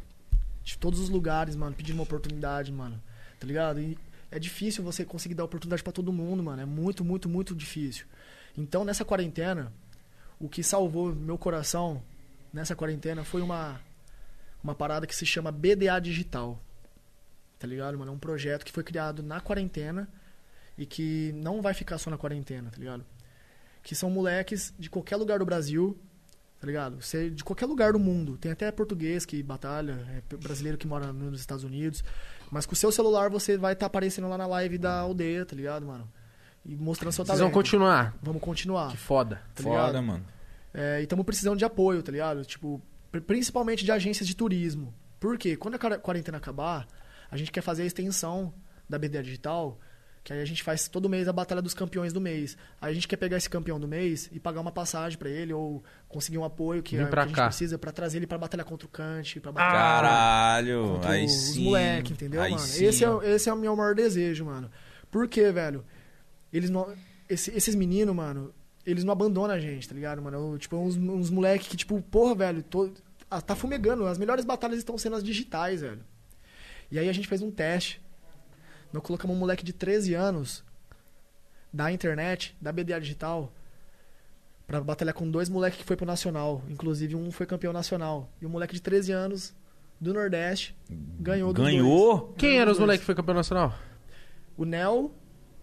de 0.63 0.77
todos 0.77 0.99
os 0.99 1.09
lugares, 1.09 1.55
mano, 1.55 1.75
pedindo 1.75 1.95
uma 1.95 2.03
oportunidade, 2.03 2.71
mano. 2.71 3.01
Tá 3.39 3.45
ligado? 3.45 3.79
E 3.79 3.97
é 4.31 4.39
difícil 4.39 4.83
você 4.83 5.03
conseguir 5.05 5.35
dar 5.35 5.43
oportunidade 5.43 5.83
pra 5.83 5.91
todo 5.91 6.11
mundo, 6.13 6.43
mano. 6.43 6.61
É 6.61 6.65
muito, 6.65 7.03
muito, 7.03 7.27
muito 7.29 7.55
difícil. 7.55 8.05
Então, 8.57 8.85
nessa 8.85 9.03
quarentena, 9.03 9.71
o 10.39 10.47
que 10.47 10.63
salvou 10.63 11.13
meu 11.13 11.37
coração 11.37 12.01
nessa 12.53 12.75
quarentena 12.75 13.23
foi 13.23 13.41
uma 13.41 13.79
uma 14.63 14.73
parada 14.73 15.05
que 15.05 15.15
se 15.15 15.27
chama 15.27 15.51
BDA 15.51 15.99
Digital. 16.01 16.59
Tá 17.59 17.67
ligado, 17.67 17.97
mano? 17.99 18.11
É 18.11 18.15
um 18.15 18.19
projeto 18.19 18.65
que 18.65 18.71
foi 18.71 18.83
criado 18.83 19.21
na 19.21 19.39
quarentena 19.39 20.09
e 20.75 20.87
que 20.87 21.31
não 21.35 21.61
vai 21.61 21.73
ficar 21.73 21.99
só 21.99 22.09
na 22.09 22.17
quarentena, 22.17 22.71
tá 22.71 22.77
ligado? 22.77 23.05
Que 23.83 23.93
são 23.93 24.09
moleques 24.09 24.73
de 24.77 24.89
qualquer 24.89 25.17
lugar 25.17 25.37
do 25.37 25.45
Brasil, 25.45 25.95
tá 26.59 26.65
ligado? 26.65 26.99
Você 26.99 27.29
de 27.29 27.43
qualquer 27.43 27.67
lugar 27.67 27.93
do 27.93 27.99
mundo. 27.99 28.37
Tem 28.37 28.51
até 28.51 28.71
português 28.71 29.23
que 29.23 29.43
batalha, 29.43 30.03
é 30.31 30.35
brasileiro 30.35 30.79
que 30.79 30.87
mora 30.87 31.13
nos 31.13 31.39
Estados 31.39 31.63
Unidos. 31.63 32.03
Mas 32.49 32.65
com 32.65 32.73
o 32.73 32.75
seu 32.75 32.91
celular 32.91 33.29
você 33.29 33.57
vai 33.57 33.73
estar 33.73 33.85
aparecendo 33.85 34.27
lá 34.27 34.37
na 34.37 34.47
live 34.47 34.79
da 34.79 34.99
aldeia, 34.99 35.45
tá 35.45 35.55
ligado, 35.55 35.85
mano? 35.85 36.11
E 36.65 36.75
mostrando 36.75 37.11
seu 37.11 37.23
Vocês 37.23 37.37
talento. 37.37 37.51
vão 37.53 37.61
continuar. 37.61 38.15
Vamos 38.21 38.41
continuar. 38.41 38.89
Que 38.91 38.97
foda. 38.97 39.41
Tá 39.53 39.61
Foda, 39.63 39.75
ligado? 39.87 40.03
mano. 40.03 40.25
É, 40.73 40.99
e 40.99 41.03
estamos 41.03 41.25
precisando 41.25 41.57
de 41.57 41.65
apoio, 41.65 42.01
tá 42.01 42.11
ligado? 42.11 42.43
Tipo, 42.43 42.81
pri- 43.11 43.21
principalmente 43.21 43.85
de 43.85 43.91
agências 43.91 44.27
de 44.27 44.35
turismo. 44.35 44.93
Por 45.19 45.37
quê? 45.37 45.55
Quando 45.55 45.75
a 45.75 45.79
quar- 45.79 45.99
quarentena 45.99 46.37
acabar, 46.37 46.87
a 47.29 47.37
gente 47.37 47.51
quer 47.51 47.61
fazer 47.61 47.83
a 47.83 47.85
extensão 47.85 48.53
da 48.89 48.97
BDA 48.97 49.21
Digital, 49.23 49.79
que 50.23 50.33
aí 50.33 50.41
a 50.41 50.45
gente 50.45 50.63
faz 50.63 50.87
todo 50.87 51.07
mês 51.07 51.27
a 51.27 51.33
Batalha 51.33 51.61
dos 51.61 51.73
Campeões 51.75 52.11
do 52.11 52.19
mês. 52.19 52.57
Aí 52.81 52.91
a 52.91 52.93
gente 52.95 53.07
quer 53.07 53.15
pegar 53.17 53.37
esse 53.37 53.49
campeão 53.49 53.79
do 53.79 53.87
mês 53.87 54.27
e 54.33 54.39
pagar 54.39 54.59
uma 54.59 54.71
passagem 54.71 55.17
pra 55.19 55.29
ele, 55.29 55.53
ou 55.53 55.83
conseguir 56.09 56.39
um 56.39 56.43
apoio 56.43 56.81
que, 56.81 56.97
pra 57.05 57.25
que 57.27 57.33
a 57.33 57.35
gente 57.35 57.45
precisa 57.45 57.77
pra 57.77 57.91
trazer 57.91 58.17
ele 58.17 58.27
pra 58.27 58.37
batalhar 58.39 58.65
contra 58.65 58.87
o 58.87 58.89
Kant, 58.89 59.39
pra 59.39 59.51
batalhar 59.51 60.01
Caralho, 60.01 60.93
contra 60.95 61.11
aí 61.11 61.25
os 61.25 61.31
sim. 61.31 61.63
moleque, 61.65 62.13
entendeu, 62.13 62.41
aí 62.41 62.51
mano? 62.51 62.63
Sim. 62.63 62.85
Esse 62.85 63.05
é, 63.05 63.09
esse 63.35 63.49
é 63.49 63.53
o 63.53 63.57
meu 63.57 63.75
maior 63.75 63.93
desejo, 63.93 64.45
mano. 64.45 64.69
Por 65.11 65.27
quê, 65.27 65.51
velho? 65.51 65.85
Eles 66.55 66.69
não. 66.69 66.93
esse- 67.29 67.51
esses 67.51 67.75
meninos, 67.75 68.15
mano, 68.15 68.53
eles 68.85 69.03
não 69.03 69.11
abandonam 69.11 69.53
a 69.55 69.59
gente, 69.59 69.87
tá 69.89 69.95
ligado, 69.95 70.21
mano? 70.21 70.53
Eu, 70.53 70.57
tipo, 70.57 70.77
uns, 70.77 70.95
uns 70.95 71.29
moleque 71.29 71.67
que, 71.69 71.75
tipo, 71.77 72.01
porra, 72.03 72.35
velho, 72.35 72.63
tô, 72.63 72.89
ah, 73.29 73.41
tá 73.41 73.55
fumegando. 73.55 74.05
As 74.05 74.17
melhores 74.17 74.45
batalhas 74.45 74.77
estão 74.77 74.97
sendo 74.97 75.15
as 75.15 75.23
digitais, 75.23 75.81
velho. 75.81 76.01
E 76.91 76.99
aí 76.99 77.09
a 77.09 77.13
gente 77.13 77.27
fez 77.27 77.41
um 77.41 77.49
teste. 77.51 77.99
Nós 78.93 79.03
colocamos 79.03 79.35
um 79.35 79.39
moleque 79.39 79.65
de 79.65 79.73
13 79.73 80.13
anos 80.13 80.63
da 81.73 81.91
internet, 81.91 82.55
da 82.61 82.71
BDA 82.71 82.99
Digital, 83.01 83.51
pra 84.67 84.79
batalhar 84.81 85.13
com 85.13 85.29
dois 85.29 85.49
moleques 85.49 85.79
que 85.79 85.85
foi 85.85 85.95
pro 85.97 86.05
Nacional. 86.05 86.61
Inclusive, 86.69 87.15
um 87.15 87.31
foi 87.31 87.45
campeão 87.45 87.73
nacional. 87.73 88.29
E 88.41 88.45
um 88.45 88.49
moleque 88.49 88.73
de 88.75 88.81
13 88.81 89.11
anos, 89.11 89.53
do 89.99 90.13
Nordeste, 90.13 90.75
ganhou 91.19 91.51
dois. 91.51 91.67
Ganhou? 91.67 92.33
Quem 92.37 92.59
eram 92.59 92.71
os 92.71 92.79
moleques 92.79 93.01
que 93.01 93.05
foi 93.05 93.15
campeão 93.15 93.35
nacional? 93.35 93.73
O 94.55 94.63
Nel, 94.63 95.11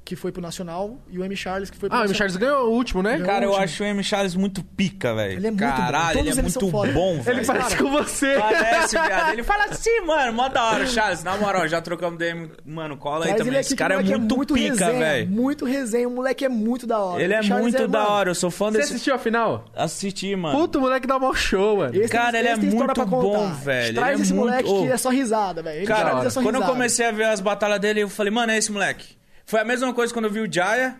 que 0.04 0.16
foi 0.16 0.32
pro 0.32 0.42
Nacional, 0.42 0.98
e 1.08 1.18
o 1.18 1.24
M. 1.24 1.36
Charles, 1.36 1.70
que 1.70 1.76
foi 1.78 1.88
pro 1.88 1.96
Ah, 1.96 2.00
o 2.00 2.04
M. 2.04 2.08
Nacional. 2.08 2.18
Charles 2.30 2.36
ganhou 2.36 2.68
o 2.68 2.74
último, 2.74 3.02
né? 3.02 3.12
Ganhou. 3.12 3.26
Cara, 3.26 3.44
eu 3.44 3.48
último. 3.50 3.64
acho 3.64 3.82
o 3.82 3.86
M. 3.86 4.02
Charles 4.04 4.34
muito 4.34 4.62
pica, 4.64 5.14
velho. 5.14 5.34
Ele 5.38 5.46
é 5.46 5.50
muito 5.50 5.62
bom. 5.64 5.70
Caralho, 5.76 6.06
Todos 6.12 6.16
ele 6.18 6.28
é 6.28 6.42
eles 6.42 6.52
são 6.52 6.62
muito 6.62 6.70
foda. 6.76 6.92
bom, 6.92 7.12
Ele 7.12 7.22
velho. 7.22 7.46
Parece 7.46 7.76
com 7.76 7.90
você. 7.90 8.36
Parece, 8.38 8.98
viado. 8.98 9.32
Ele 9.32 9.42
fala 9.44 9.64
assim, 9.66 10.00
mano, 10.04 10.32
mó 10.32 10.48
da 10.48 10.64
hora, 10.64 10.86
Charles. 10.86 11.22
Na 11.22 11.36
moral, 11.36 11.68
já 11.68 11.80
trocamos 11.80 12.18
DM. 12.18 12.50
Mano, 12.66 12.96
cola 12.96 13.18
aí 13.24 13.28
Traz 13.28 13.38
também. 13.38 13.52
ele 13.52 13.60
Esse 13.60 13.76
cara 13.76 13.94
é 13.94 13.96
moleque 13.98 14.18
muito, 14.18 14.54
pica, 14.54 14.70
resenha, 14.86 14.98
velho. 14.98 15.30
Muito 15.30 15.64
resenha, 15.64 16.08
o 16.08 16.10
moleque 16.10 16.44
é 16.44 16.48
muito 16.48 16.86
da 16.86 16.98
hora. 16.98 17.22
Ele 17.22 17.32
é 17.34 17.40
O 17.40 17.42
Charles 17.44 17.62
muito 17.74 17.88
da 17.88 17.98
mano, 18.00 18.10
hora, 18.10 18.30
eu 18.30 18.34
sou 18.34 18.50
fã 18.50 18.70
Você 18.70 18.78
desse. 18.78 18.92
assistiu 18.94 19.14
a 19.14 19.18
final? 19.18 19.64
Assisti, 19.74 20.34
mano. 20.34 20.58
Puta, 20.58 20.78
o 20.78 20.80
moleque 20.80 21.06
dá 21.06 21.18
mó 21.18 21.32
show, 21.32 21.76
mano. 21.78 21.94
esse 21.94 22.08
Cara, 22.12 22.38
ele 22.38 22.48
é 22.48 22.52
esse 22.52 22.60
tem 22.60 22.68
história 22.70 22.94
muito 22.96 23.10
contar. 23.10 23.38
bom, 23.38 23.52
velho. 23.54 23.94
Traz 23.94 24.12
Ele 24.12 24.20
é 24.20 24.22
esse 24.24 24.34
moleque 24.34 24.68
que 24.68 24.88
é 24.88 24.96
só 24.96 25.10
risada, 25.10 25.62
velho. 25.62 25.76
Ele 25.78 25.86
Cara, 25.86 26.10
Charles 26.10 26.26
é 26.26 26.30
só 26.30 26.42
quando 26.42 26.54
eu 26.56 26.60
risada. 26.60 26.72
comecei 26.72 27.06
a 27.06 27.10
ver 27.12 27.24
as 27.24 27.40
batalhas 27.40 27.78
dele, 27.80 28.00
eu 28.02 28.08
falei, 28.08 28.32
mano, 28.32 28.52
é 28.52 28.58
esse 28.58 28.72
moleque. 28.72 29.16
Foi 29.46 29.60
a 29.60 29.64
mesma 29.64 29.92
coisa 29.92 30.12
quando 30.12 30.26
eu 30.26 30.30
vi 30.30 30.40
o 30.40 30.52
Jaya. 30.52 30.96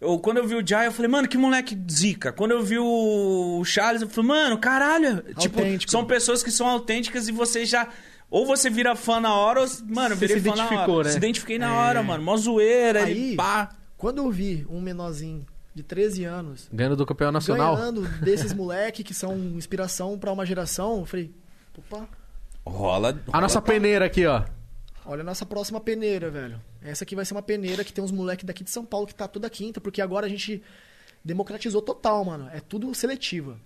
Ou 0.00 0.18
quando 0.18 0.36
eu 0.38 0.46
vi 0.46 0.54
o 0.54 0.66
Jaya, 0.66 0.88
eu 0.88 0.92
falei, 0.92 1.10
mano, 1.10 1.26
que 1.28 1.38
moleque 1.38 1.78
zica. 1.90 2.32
Quando 2.32 2.50
eu 2.50 2.62
vi 2.62 2.78
o 2.78 3.62
Charles, 3.64 4.02
eu 4.02 4.08
falei, 4.08 4.28
mano, 4.28 4.58
caralho. 4.58 5.22
Tipo, 5.38 5.60
Autêntico. 5.60 5.90
são 5.90 6.04
pessoas 6.04 6.42
que 6.42 6.50
são 6.50 6.66
autênticas 6.68 7.28
e 7.28 7.32
você 7.32 7.64
já. 7.64 7.88
Ou 8.30 8.44
você 8.44 8.68
vira 8.68 8.94
fã 8.96 9.20
na 9.20 9.32
hora, 9.34 9.60
ou. 9.60 9.66
Mano, 9.88 10.14
Você 10.16 10.26
virei 10.26 10.42
se 10.42 10.48
fã 10.48 10.56
na 10.56 10.64
identificou, 10.64 10.94
hora. 10.96 11.04
né? 11.06 11.10
Se 11.12 11.16
identifiquei 11.18 11.58
na 11.58 11.74
hora, 11.74 12.02
mano. 12.02 12.22
Mó 12.22 12.36
zoeira, 12.36 13.04
Aí, 13.04 13.36
pá. 13.36 13.70
quando 13.96 14.18
eu 14.18 14.30
vi 14.30 14.66
um 14.68 14.80
menorzinho 14.80 15.46
de 15.74 15.82
13 15.82 16.24
anos 16.24 16.68
Ganhando 16.72 16.96
do 16.96 17.04
campeão 17.06 17.32
nacional. 17.32 17.76
ganhando 17.76 18.02
desses 18.20 18.52
moleque 18.52 19.02
que 19.02 19.14
são 19.14 19.36
inspiração 19.36 20.18
pra 20.18 20.32
uma 20.32 20.44
geração, 20.44 21.00
eu 21.00 21.06
falei, 21.06 21.32
opa, 21.78 22.06
Rola. 22.66 23.18
A 23.32 23.40
nossa 23.40 23.60
peneira 23.62 24.04
aqui, 24.06 24.26
ó. 24.26 24.42
Olha 25.06 25.20
a 25.20 25.24
nossa 25.24 25.44
próxima 25.44 25.80
peneira, 25.80 26.30
velho. 26.30 26.60
Essa 26.82 27.04
aqui 27.04 27.14
vai 27.14 27.24
ser 27.24 27.34
uma 27.34 27.42
peneira 27.42 27.84
que 27.84 27.92
tem 27.92 28.02
uns 28.02 28.10
moleques 28.10 28.44
daqui 28.44 28.64
de 28.64 28.70
São 28.70 28.84
Paulo 28.84 29.06
que 29.06 29.14
tá 29.14 29.28
toda 29.28 29.50
quinta, 29.50 29.80
porque 29.80 30.00
agora 30.00 30.26
a 30.26 30.28
gente 30.28 30.62
democratizou 31.22 31.82
total, 31.82 32.24
mano. 32.24 32.48
É 32.52 32.60
tudo 32.60 32.92
seletiva. 32.94 33.58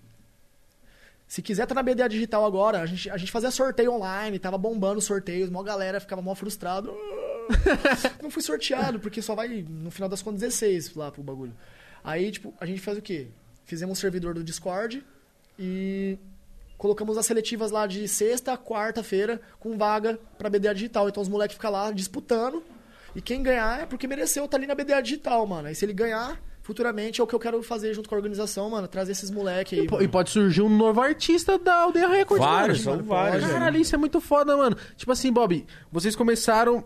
Se 1.29 1.43
quiser 1.43 1.67
tá 1.67 1.75
na 1.75 1.83
BDA 1.83 2.09
digital 2.09 2.45
agora, 2.45 2.81
a 2.81 2.87
gente, 2.87 3.11
a 3.11 3.17
gente 3.17 3.31
fazia 3.31 3.51
sorteio 3.51 3.93
online, 3.93 4.39
tava 4.39 4.57
bombando 4.57 4.99
os 4.99 5.05
sorteios, 5.05 5.51
mó 5.51 5.63
galera 5.63 6.01
ficava 6.01 6.23
mó 6.23 6.35
frustrado. 6.35 6.93
Não 8.23 8.31
fui 8.31 8.43
sorteado, 8.43 8.99
porque 8.99 9.21
só 9.21 9.35
vai 9.35 9.65
no 9.69 9.91
final 9.91 10.09
das 10.09 10.23
contas 10.23 10.41
16 10.41 10.95
lá 10.95 11.13
pro 11.13 11.23
bagulho. 11.23 11.55
Aí, 12.03 12.33
tipo, 12.33 12.55
a 12.59 12.65
gente 12.65 12.81
faz 12.81 12.97
o 12.97 13.03
quê? 13.03 13.29
Fizemos 13.65 13.99
um 13.99 14.01
servidor 14.01 14.33
do 14.35 14.43
Discord 14.43 15.05
e 15.59 16.19
colocamos 16.79 17.19
as 17.19 17.27
seletivas 17.27 17.71
lá 17.71 17.87
de 17.87 18.07
sexta, 18.09 18.57
quarta-feira, 18.57 19.41
com 19.59 19.77
vaga 19.77 20.19
pra 20.39 20.49
BDA 20.49 20.73
digital. 20.73 21.09
Então 21.09 21.23
os 21.23 21.29
moleques 21.29 21.57
ficam 21.57 21.73
lá 21.73 21.91
disputando. 21.91 22.63
E 23.15 23.21
quem 23.21 23.43
ganhar 23.43 23.83
é 23.83 23.87
porque 23.87 24.07
mereceu 24.07 24.45
estar 24.45 24.57
ali 24.57 24.67
na 24.67 24.75
BDA 24.75 25.03
digital, 25.03 25.45
mano. 25.47 25.69
Aí 25.69 25.75
se 25.75 25.85
ele 25.85 25.93
ganhar, 25.93 26.41
futuramente 26.63 27.21
é 27.21 27.25
o 27.25 27.27
que 27.27 27.35
eu 27.35 27.39
quero 27.41 27.61
fazer 27.63 27.93
junto 27.95 28.09
com 28.09 28.15
a 28.15 28.19
organização, 28.19 28.71
mano. 28.71 28.87
Trazer 28.87 29.13
esses 29.13 29.31
moleques 29.31 29.77
aí. 29.79 29.87
E, 29.87 29.91
mano. 29.91 30.05
e 30.05 30.09
pode 30.09 30.31
surgir 30.31 30.63
um 30.63 30.69
novo 30.69 31.01
artista 31.01 31.59
da 31.59 31.75
Aldeia 31.83 32.09
Record, 32.09 32.41
Vários, 32.41 32.85
mano. 32.85 32.99
são 32.99 33.07
vários. 33.07 33.51
Caralho, 33.51 33.81
isso 33.81 33.95
é 33.95 33.99
muito 33.99 34.21
foda, 34.21 34.57
mano. 34.57 34.77
Tipo 34.97 35.11
assim, 35.11 35.33
Bob, 35.33 35.67
vocês 35.91 36.15
começaram. 36.15 36.85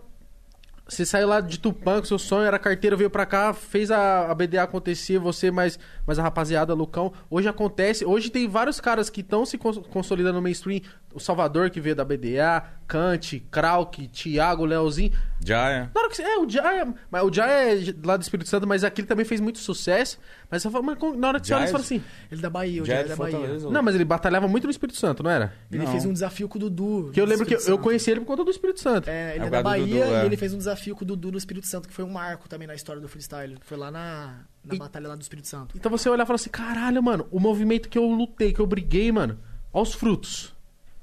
Você 0.87 1.07
saiu 1.07 1.29
lá 1.29 1.41
de 1.41 1.59
Tupã, 1.59 2.03
que 2.03 2.09
seu 2.09 2.19
sonho 2.19 2.45
era 2.45 2.59
carteira, 2.59 2.97
veio 2.97 3.09
pra 3.09 3.25
cá, 3.25 3.55
fez 3.55 3.91
a, 3.91 4.31
a 4.31 4.35
BDA 4.35 4.65
acontecer, 4.65 5.19
você 5.19 5.51
mais, 5.51 5.79
mais 6.07 6.19
a 6.19 6.23
rapaziada, 6.23 6.75
Lucão. 6.75 7.13
Hoje 7.31 7.49
acontece, 7.49 8.05
hoje 8.05 8.29
tem 8.31 8.49
vários 8.49 8.81
caras 8.81 9.09
que 9.09 9.21
estão 9.21 9.47
se 9.47 9.57
cons- 9.57 9.79
consolidando 9.91 10.35
no 10.35 10.43
mainstream. 10.43 10.81
O 11.15 11.21
Salvador, 11.21 11.71
que 11.71 11.81
veio 11.81 11.95
da 11.97 12.05
BDA, 12.05 12.65
Kant, 12.87 13.41
Krauk, 13.51 14.09
Thiago, 14.09 14.65
Leozinho. 14.65 15.13
Jaya. 15.45 15.91
Hora 15.95 16.09
que 16.11 16.23
é, 16.23 16.39
o 16.39 16.49
Jaya, 16.49 16.95
mas 17.11 17.23
o 17.25 17.33
Jaya 17.33 17.75
é 17.75 17.95
lá 18.05 18.17
do 18.17 18.23
Espírito 18.23 18.49
Santo, 18.49 18.67
mas 18.67 18.85
aqui 18.85 19.01
ele 19.01 19.09
também 19.09 19.25
fez 19.25 19.41
muito 19.41 19.59
sucesso. 19.59 20.19
Mas, 20.51 20.63
fala, 20.63 20.83
mas 20.83 20.99
na 21.17 21.29
hora 21.29 21.41
que 21.41 21.47
você 21.47 21.55
olha, 21.55 21.67
você 21.67 21.73
fala 21.73 21.85
assim... 21.85 22.03
Ele 22.31 22.41
é 22.41 22.43
da 22.43 22.51
Bahia, 22.51 22.83
o 22.83 22.87
Jaya 22.87 22.99
Jaya 23.01 23.07
é 23.07 23.09
da 23.09 23.17
Bahia. 23.17 23.37
Fortaleza. 23.39 23.71
Não, 23.71 23.83
mas 23.83 23.95
ele 23.95 24.05
batalhava 24.05 24.47
muito 24.47 24.65
no 24.65 24.71
Espírito 24.71 24.99
Santo, 24.99 25.23
não 25.23 25.31
era? 25.31 25.53
Ele 25.71 25.85
Não. 25.85 25.91
fez 25.91 26.05
um 26.05 26.13
desafio 26.13 26.49
com 26.49 26.59
o 26.59 26.61
Dudu. 26.61 27.11
Que 27.13 27.21
eu 27.21 27.25
lembro 27.25 27.45
que 27.47 27.55
eu, 27.55 27.61
eu 27.61 27.79
conheci 27.79 28.11
ele 28.11 28.21
por 28.21 28.27
conta 28.27 28.45
do 28.45 28.51
Espírito 28.51 28.81
Santo. 28.81 29.09
É, 29.09 29.35
ele 29.35 29.45
É 29.45 29.47
é, 29.47 29.51
da 29.51 29.63
Bahia 29.63 30.05
Dudu, 30.05 30.15
é. 30.17 30.23
e 30.23 30.27
ele 30.27 30.37
fez 30.37 30.53
um 30.55 30.59
desafio 30.59 30.95
com 30.95 31.03
o 31.03 31.07
Dudu 31.07 31.33
no 31.33 31.39
Espírito 31.39 31.67
Santo, 31.67 31.89
que 31.89 31.95
foi 31.95 32.05
um 32.05 32.11
marco 32.11 32.49
também 32.49 32.69
na 32.69 32.75
história 32.75 33.01
do 33.01 33.09
freestyle. 33.09 33.57
Foi 33.63 33.77
lá 33.79 33.91
na, 33.91 34.41
na 34.65 34.75
E- 34.75 34.79
batalha 34.79 35.09
lá 35.09 35.17
do 35.17 35.23
Espírito 35.23 35.49
Santo. 35.49 35.75
Então 35.77 35.91
você 35.91 36.09
olhar 36.09 36.25
e 36.25 36.27
falar 36.27 36.37
assim, 36.37 36.51
caralho, 36.51 37.03
mano, 37.03 37.27
o 37.31 37.41
movimento 37.41 37.89
que 37.89 37.99
eu 37.99 38.05
lutei, 38.07 38.53
que 38.53 38.61
eu 38.61 38.67
briguei, 38.67 39.11
mano, 39.11 39.39
aos 39.73 39.95
frutos. 39.95 40.55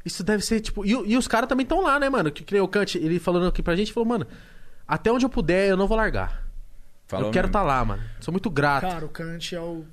Isso 0.05 0.23
deve 0.23 0.43
ser, 0.43 0.61
tipo... 0.61 0.85
E, 0.85 0.91
e 0.91 1.17
os 1.17 1.27
caras 1.27 1.47
também 1.49 1.63
estão 1.63 1.81
lá, 1.81 1.99
né, 1.99 2.09
mano? 2.09 2.31
Que, 2.31 2.43
que 2.43 2.53
nem 2.53 2.61
o 2.61 2.67
Kant, 2.67 2.97
ele 2.97 3.19
falando 3.19 3.47
aqui 3.47 3.61
pra 3.61 3.75
gente, 3.75 3.91
falou, 3.91 4.07
mano, 4.07 4.25
até 4.87 5.11
onde 5.11 5.25
eu 5.25 5.29
puder, 5.29 5.69
eu 5.69 5.77
não 5.77 5.87
vou 5.87 5.97
largar. 5.97 6.47
Falou 7.07 7.27
eu 7.27 7.31
quero 7.31 7.47
estar 7.47 7.63
lá, 7.63 7.83
mano. 7.83 8.03
Sou 8.19 8.31
muito 8.31 8.49
grato. 8.49 8.81
Cara, 8.81 9.05
o 9.05 9.09
Kant 9.09 9.55
é 9.55 9.59
o, 9.59 9.85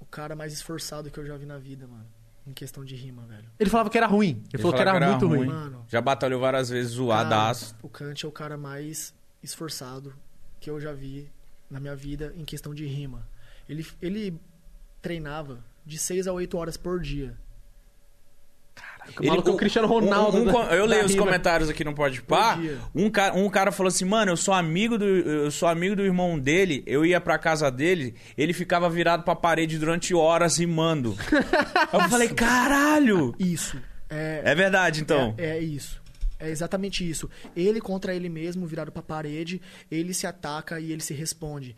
o 0.00 0.06
cara 0.06 0.34
mais 0.36 0.52
esforçado 0.52 1.10
que 1.10 1.18
eu 1.18 1.26
já 1.26 1.36
vi 1.36 1.44
na 1.44 1.58
vida, 1.58 1.86
mano. 1.86 2.06
em 2.46 2.52
questão 2.52 2.84
de 2.84 2.94
rima, 2.94 3.22
velho. 3.22 3.48
Ele 3.58 3.68
falava 3.68 3.90
que 3.90 3.98
era 3.98 4.06
ruim. 4.06 4.42
Ele, 4.52 4.62
falou 4.62 4.74
que 4.76 4.80
era, 4.80 5.10
muito 5.10 5.26
ruim. 5.26 5.46
Mano. 5.46 5.84
Já 5.88 6.00
batalhou 6.00 6.40
várias 6.40 6.68
vezes 6.70 6.92
zoadaço. 6.92 7.74
O 7.82 7.88
Kant 7.88 8.24
é 8.24 8.28
o 8.28 8.32
cara 8.32 8.56
mais 8.56 9.12
esforçado 9.42 10.14
que 10.60 10.70
eu 10.70 10.80
já 10.80 10.92
vi 10.92 11.28
na 11.68 11.80
minha 11.80 11.96
vida 11.96 12.32
em 12.36 12.44
questão 12.44 12.72
de 12.72 12.86
rima. 12.86 13.26
Ele, 13.68 13.84
ele 14.00 14.40
treinava 15.00 15.58
de 15.84 15.98
6 15.98 16.28
a 16.28 16.32
8 16.32 16.56
horas 16.56 16.76
por 16.76 17.00
dia. 17.00 17.36
O 19.20 19.26
maluco 19.26 19.50
é 19.50 19.52
o 19.52 19.56
Cristiano 19.56 19.88
Ronaldo. 19.88 20.38
um- 20.38 20.40
um 20.42 20.44
da- 20.52 20.74
eu 20.74 20.86
leio 20.86 21.04
os 21.04 21.14
comentários 21.14 21.68
aqui 21.68 21.82
no 21.84 21.94
Pode 21.94 22.22
Pá. 22.22 22.58
Um 22.94 23.10
cara, 23.10 23.34
um 23.36 23.48
cara 23.50 23.72
falou 23.72 23.88
assim, 23.88 24.04
mano, 24.04 24.32
eu 24.32 24.36
sou 24.36 24.54
amigo 24.54 24.96
do, 24.96 25.04
eu 25.04 25.50
sou 25.50 25.68
amigo 25.68 25.96
do 25.96 26.02
irmão 26.02 26.38
dele. 26.38 26.82
Eu 26.86 27.04
ia 27.04 27.20
pra 27.20 27.38
casa 27.38 27.70
dele, 27.70 28.14
ele 28.38 28.52
ficava 28.52 28.88
virado 28.88 29.22
pra 29.24 29.34
parede 29.34 29.78
durante 29.78 30.14
horas 30.14 30.56
rimando. 30.58 31.16
eu 31.92 32.00
falei, 32.08 32.28
caralho. 32.28 33.34
Isso. 33.38 33.76
É, 34.08 34.42
É 34.44 34.54
verdade, 34.54 35.00
então. 35.00 35.34
É, 35.38 35.56
é 35.56 35.58
isso. 35.60 36.00
É 36.38 36.50
exatamente 36.50 37.08
isso. 37.08 37.30
Ele 37.56 37.80
contra 37.80 38.14
ele 38.14 38.28
mesmo, 38.28 38.66
virado 38.66 38.90
pra 38.90 39.00
parede, 39.02 39.60
ele 39.90 40.12
se 40.12 40.26
ataca 40.26 40.80
e 40.80 40.90
ele 40.92 41.00
se 41.00 41.14
responde. 41.14 41.76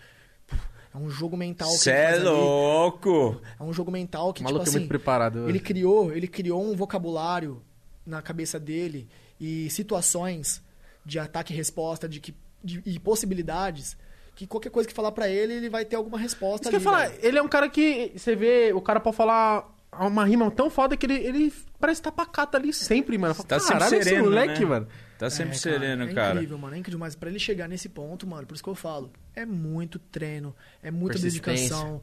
É 0.94 0.96
um 0.96 1.10
jogo 1.10 1.36
mental 1.36 1.68
que 1.68 1.78
Cê 1.78 1.90
ele 1.90 1.98
é 1.98 2.08
ali. 2.14 2.22
louco. 2.24 3.40
É 3.58 3.62
um 3.62 3.72
jogo 3.72 3.90
mental 3.90 4.32
que, 4.32 4.42
O 4.42 4.44
tipo 4.44 4.44
maluco 4.44 4.64
é 4.64 4.68
assim, 4.68 4.78
muito 4.78 4.88
preparado. 4.88 5.48
ele 5.48 5.58
criou, 5.58 6.12
ele 6.12 6.28
criou 6.28 6.62
um 6.64 6.76
vocabulário 6.76 7.60
na 8.06 8.22
cabeça 8.22 8.60
dele 8.60 9.08
e 9.40 9.68
situações 9.70 10.62
de 11.04 11.18
ataque 11.18 11.52
e 11.52 11.56
resposta, 11.56 12.08
de 12.08 12.20
que 12.20 12.34
de- 12.62 12.80
e 12.86 12.98
possibilidades 12.98 13.96
que 14.34 14.46
qualquer 14.46 14.70
coisa 14.70 14.88
que 14.88 14.94
falar 14.94 15.12
pra 15.12 15.28
ele, 15.28 15.52
ele 15.54 15.68
vai 15.70 15.84
ter 15.84 15.96
alguma 15.96 16.18
resposta 16.18 16.68
Isso 16.68 16.76
ali. 16.76 16.84
falar, 16.84 17.08
velho. 17.08 17.18
ele 17.22 17.38
é 17.38 17.42
um 17.42 17.48
cara 17.48 17.68
que 17.68 18.12
você 18.16 18.34
vê, 18.34 18.72
o 18.72 18.80
cara 18.80 18.98
pode 19.00 19.16
falar 19.16 19.68
uma 19.92 20.24
rima 20.24 20.50
tão 20.50 20.68
foda 20.70 20.96
que 20.96 21.06
ele, 21.06 21.14
ele 21.14 21.52
parece 21.78 22.00
estar 22.00 22.10
pacato 22.12 22.56
ali 22.56 22.72
sempre, 22.72 23.16
mano. 23.18 23.34
Tá 23.44 23.60
sempre 23.60 23.84
sereno, 24.02 24.24
moleque, 24.24 24.60
né? 24.60 24.66
mano. 24.66 24.88
Tá 25.18 25.30
sempre 25.30 25.54
É, 25.54 25.58
sereno, 25.58 26.04
é 26.04 26.12
cara. 26.14 26.34
incrível, 26.34 26.58
mano. 26.58 26.74
É 26.74 26.78
incrível. 26.78 26.98
Mas 26.98 27.14
pra 27.14 27.28
ele 27.30 27.38
chegar 27.38 27.68
nesse 27.68 27.88
ponto, 27.88 28.26
mano, 28.26 28.44
por 28.46 28.54
isso 28.54 28.62
que 28.64 28.68
eu 28.70 28.74
falo, 28.74 29.10
é 29.34 29.44
muito 29.46 29.98
treino, 29.98 30.54
é 30.82 30.90
muita 30.90 31.18
dedicação. 31.18 32.02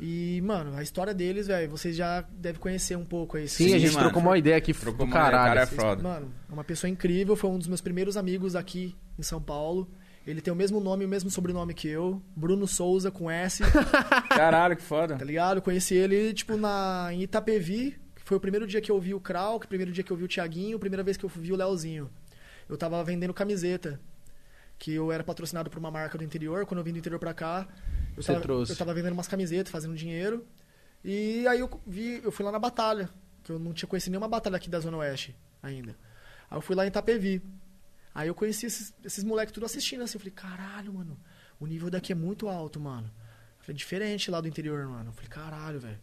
E, 0.00 0.40
mano, 0.42 0.76
a 0.76 0.82
história 0.82 1.14
deles, 1.14 1.46
velho, 1.46 1.70
vocês 1.70 1.94
já 1.94 2.22
devem 2.32 2.60
conhecer 2.60 2.96
um 2.96 3.04
pouco 3.04 3.36
aí. 3.36 3.46
Sim, 3.48 3.68
Sim, 3.68 3.74
a 3.74 3.78
gente 3.78 3.92
mano. 3.94 4.06
trocou 4.06 4.22
uma 4.22 4.36
ideia 4.36 4.56
aqui 4.56 4.72
Trocou 4.74 5.06
do 5.06 5.12
uma 5.12 5.16
ideia, 5.16 5.30
caralho. 5.30 5.48
cara 5.48 5.60
é 5.60 5.62
assim. 5.62 5.76
foda. 5.76 6.02
Mano, 6.02 6.32
é 6.50 6.52
uma 6.52 6.64
pessoa 6.64 6.90
incrível, 6.90 7.36
foi 7.36 7.50
um 7.50 7.58
dos 7.58 7.68
meus 7.68 7.80
primeiros 7.80 8.16
amigos 8.16 8.56
aqui 8.56 8.96
em 9.18 9.22
São 9.22 9.40
Paulo. 9.40 9.88
Ele 10.26 10.40
tem 10.40 10.52
o 10.52 10.56
mesmo 10.56 10.80
nome 10.80 11.04
e 11.04 11.06
o 11.06 11.08
mesmo 11.08 11.30
sobrenome 11.30 11.74
que 11.74 11.88
eu, 11.88 12.20
Bruno 12.34 12.66
Souza 12.66 13.10
com 13.10 13.30
S, 13.30 13.62
Caralho, 14.30 14.76
que 14.76 14.82
foda. 14.82 15.16
tá 15.16 15.24
ligado? 15.24 15.58
Eu 15.58 15.62
conheci 15.62 15.94
ele, 15.94 16.32
tipo, 16.32 16.56
na, 16.56 17.08
em 17.12 17.22
Itapevi, 17.22 17.96
que 18.14 18.22
foi 18.24 18.36
o 18.36 18.40
primeiro 18.40 18.66
dia 18.66 18.80
que 18.80 18.90
eu 18.90 19.00
vi 19.00 19.14
o 19.14 19.20
Krau, 19.20 19.58
que 19.60 19.66
o 19.66 19.68
primeiro 19.68 19.92
dia 19.92 20.02
que 20.04 20.10
eu 20.12 20.16
vi 20.16 20.24
o 20.24 20.28
Thiaguinho, 20.28 20.76
a 20.76 20.80
primeira 20.80 21.02
vez 21.02 21.16
que 21.16 21.24
eu 21.24 21.28
vi 21.28 21.52
o 21.52 21.56
Leozinho. 21.56 22.08
Eu 22.68 22.76
tava 22.76 23.02
vendendo 23.04 23.34
camiseta, 23.34 24.00
que 24.82 24.92
eu 24.92 25.12
era 25.12 25.22
patrocinado 25.22 25.70
por 25.70 25.78
uma 25.78 25.92
marca 25.92 26.18
do 26.18 26.24
interior, 26.24 26.66
quando 26.66 26.78
eu 26.78 26.84
vim 26.84 26.90
do 26.92 26.98
interior 26.98 27.20
pra 27.20 27.32
cá, 27.32 27.68
eu 28.16 28.20
Você 28.20 28.32
tava, 28.32 28.40
trouxe. 28.42 28.72
eu 28.72 28.76
tava 28.76 28.92
vendendo 28.92 29.12
umas 29.12 29.28
camisetas, 29.28 29.70
fazendo 29.70 29.94
dinheiro, 29.94 30.44
e 31.04 31.46
aí 31.46 31.60
eu 31.60 31.70
vi, 31.86 32.20
eu 32.24 32.32
fui 32.32 32.44
lá 32.44 32.50
na 32.50 32.58
batalha, 32.58 33.08
que 33.44 33.52
eu 33.52 33.60
não 33.60 33.72
tinha 33.72 33.88
conhecido 33.88 34.10
nenhuma 34.10 34.26
batalha 34.26 34.56
aqui 34.56 34.68
da 34.68 34.80
Zona 34.80 34.96
Oeste 34.96 35.36
ainda. 35.62 35.94
Aí 36.50 36.58
eu 36.58 36.60
fui 36.60 36.74
lá 36.74 36.84
em 36.84 36.88
Itapevi. 36.88 37.40
Aí 38.12 38.26
eu 38.26 38.34
conheci 38.34 38.66
esses, 38.66 38.92
esses 39.04 39.22
moleques 39.22 39.52
tudo 39.52 39.64
assistindo 39.66 40.02
assim. 40.02 40.16
Eu 40.16 40.20
falei, 40.20 40.32
caralho, 40.34 40.92
mano, 40.94 41.16
o 41.60 41.66
nível 41.66 41.88
daqui 41.88 42.10
é 42.10 42.16
muito 42.16 42.48
alto, 42.48 42.80
mano. 42.80 43.06
Eu 43.60 43.64
falei, 43.64 43.76
diferente 43.76 44.32
lá 44.32 44.40
do 44.40 44.48
interior, 44.48 44.84
mano. 44.88 45.10
Eu 45.10 45.12
falei, 45.12 45.28
caralho, 45.28 45.78
velho. 45.78 45.98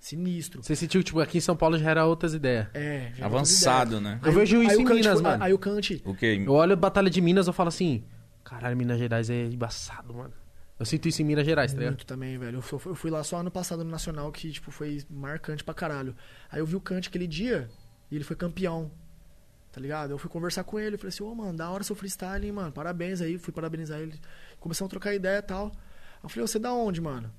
Sinistro. 0.00 0.62
Você 0.62 0.74
sentiu 0.74 1.00
que, 1.00 1.06
tipo, 1.06 1.20
aqui 1.20 1.38
em 1.38 1.40
São 1.40 1.56
Paulo 1.56 1.78
já 1.78 1.90
era 1.90 2.04
outras 2.06 2.34
ideias. 2.34 2.68
É, 2.74 3.12
já 3.14 3.24
Avançado, 3.26 4.00
né? 4.00 4.18
Eu 4.24 4.32
vejo 4.32 4.62
isso 4.62 4.72
aí 4.72 4.78
em 4.78 4.84
Minas, 4.84 5.12
foi- 5.14 5.22
mano. 5.22 5.44
Aí 5.44 5.52
o 5.54 5.58
Kant, 5.58 6.02
O 6.04 6.14
quê? 6.14 6.42
Eu 6.44 6.52
olho 6.52 6.72
a 6.72 6.76
Batalha 6.76 7.08
de 7.08 7.20
Minas 7.20 7.46
eu 7.46 7.52
falo 7.52 7.68
assim, 7.68 8.04
caralho, 8.44 8.76
Minas 8.76 8.98
Gerais 8.98 9.30
é 9.30 9.44
embaçado, 9.46 10.14
mano. 10.14 10.32
Eu 10.78 10.84
sinto 10.84 11.08
isso 11.08 11.22
em 11.22 11.24
Minas 11.24 11.46
Gerais, 11.46 11.72
tá 11.72 11.78
ligado? 11.78 11.92
Muito 11.94 12.06
também, 12.06 12.36
velho. 12.36 12.58
Eu 12.58 12.62
fui- 12.62 12.80
eu 12.90 12.94
fui 12.94 13.10
lá 13.10 13.22
só 13.22 13.38
ano 13.38 13.50
passado 13.50 13.84
no 13.84 13.90
Nacional, 13.90 14.30
que, 14.32 14.50
tipo, 14.50 14.70
foi 14.70 15.02
marcante 15.08 15.62
pra 15.62 15.72
caralho. 15.72 16.14
Aí 16.50 16.58
eu 16.60 16.66
vi 16.66 16.74
o 16.76 16.80
Kant 16.80 17.08
aquele 17.08 17.26
dia 17.28 17.70
e 18.10 18.16
ele 18.16 18.24
foi 18.24 18.34
campeão. 18.36 18.90
Tá 19.72 19.80
ligado? 19.80 20.10
Eu 20.12 20.18
fui 20.18 20.30
conversar 20.30 20.62
com 20.64 20.78
ele, 20.78 20.94
eu 20.94 20.98
falei 20.98 21.08
assim, 21.08 21.22
ô, 21.24 21.34
mano, 21.34 21.56
da 21.56 21.68
hora 21.70 21.82
seu 21.82 21.96
freestyle, 21.96 22.44
hein, 22.46 22.52
mano. 22.52 22.70
Parabéns 22.72 23.20
aí, 23.20 23.38
fui 23.38 23.52
parabenizar 23.52 23.98
ele. 24.00 24.14
Começamos 24.60 24.88
a 24.88 24.92
trocar 24.92 25.14
ideia 25.14 25.38
e 25.38 25.42
tal. 25.42 25.72
Eu 26.22 26.28
falei, 26.28 26.44
ô, 26.44 26.46
você 26.46 26.58
é 26.58 26.60
da 26.60 26.72
onde, 26.72 27.00
mano? 27.00 27.30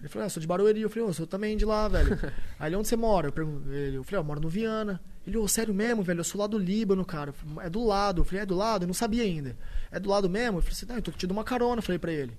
Ele 0.00 0.08
falou, 0.08 0.24
ah, 0.24 0.26
eu 0.26 0.30
sou 0.30 0.40
de 0.40 0.46
Barueri. 0.46 0.80
Eu 0.80 0.88
falei, 0.90 1.04
ô, 1.04 1.08
eu 1.10 1.14
sou 1.14 1.26
também 1.26 1.56
de 1.56 1.64
lá, 1.64 1.86
velho. 1.88 2.18
aí 2.58 2.68
ele, 2.68 2.76
onde 2.76 2.88
você 2.88 2.96
mora? 2.96 3.28
Eu, 3.28 3.32
pergun- 3.32 3.70
ele, 3.72 3.96
eu 3.96 4.04
falei, 4.04 4.18
ó, 4.18 4.20
eu 4.20 4.26
moro 4.26 4.40
no 4.40 4.48
Viana. 4.48 5.00
Ele, 5.26 5.36
ô, 5.36 5.46
sério 5.46 5.72
mesmo, 5.74 6.02
velho? 6.02 6.20
Eu 6.20 6.24
sou 6.24 6.40
lá 6.40 6.46
do 6.46 6.58
Líbano, 6.58 7.04
cara. 7.04 7.32
É 7.60 7.68
do 7.70 7.84
lado. 7.84 8.22
Eu 8.22 8.24
falei, 8.24 8.42
é 8.42 8.46
do 8.46 8.54
lado? 8.56 8.82
Eu 8.84 8.86
não 8.86 8.94
sabia 8.94 9.22
ainda. 9.22 9.56
É 9.92 10.00
do 10.00 10.08
lado 10.08 10.28
mesmo? 10.28 10.58
Eu 10.58 10.62
falei 10.62 10.72
assim, 10.74 10.86
não, 10.86 10.96
eu 10.96 11.02
tô 11.02 11.10
te 11.12 11.26
dando 11.26 11.36
uma 11.36 11.44
carona, 11.44 11.78
eu 11.78 11.82
falei 11.82 11.98
pra 11.98 12.10
ele. 12.10 12.32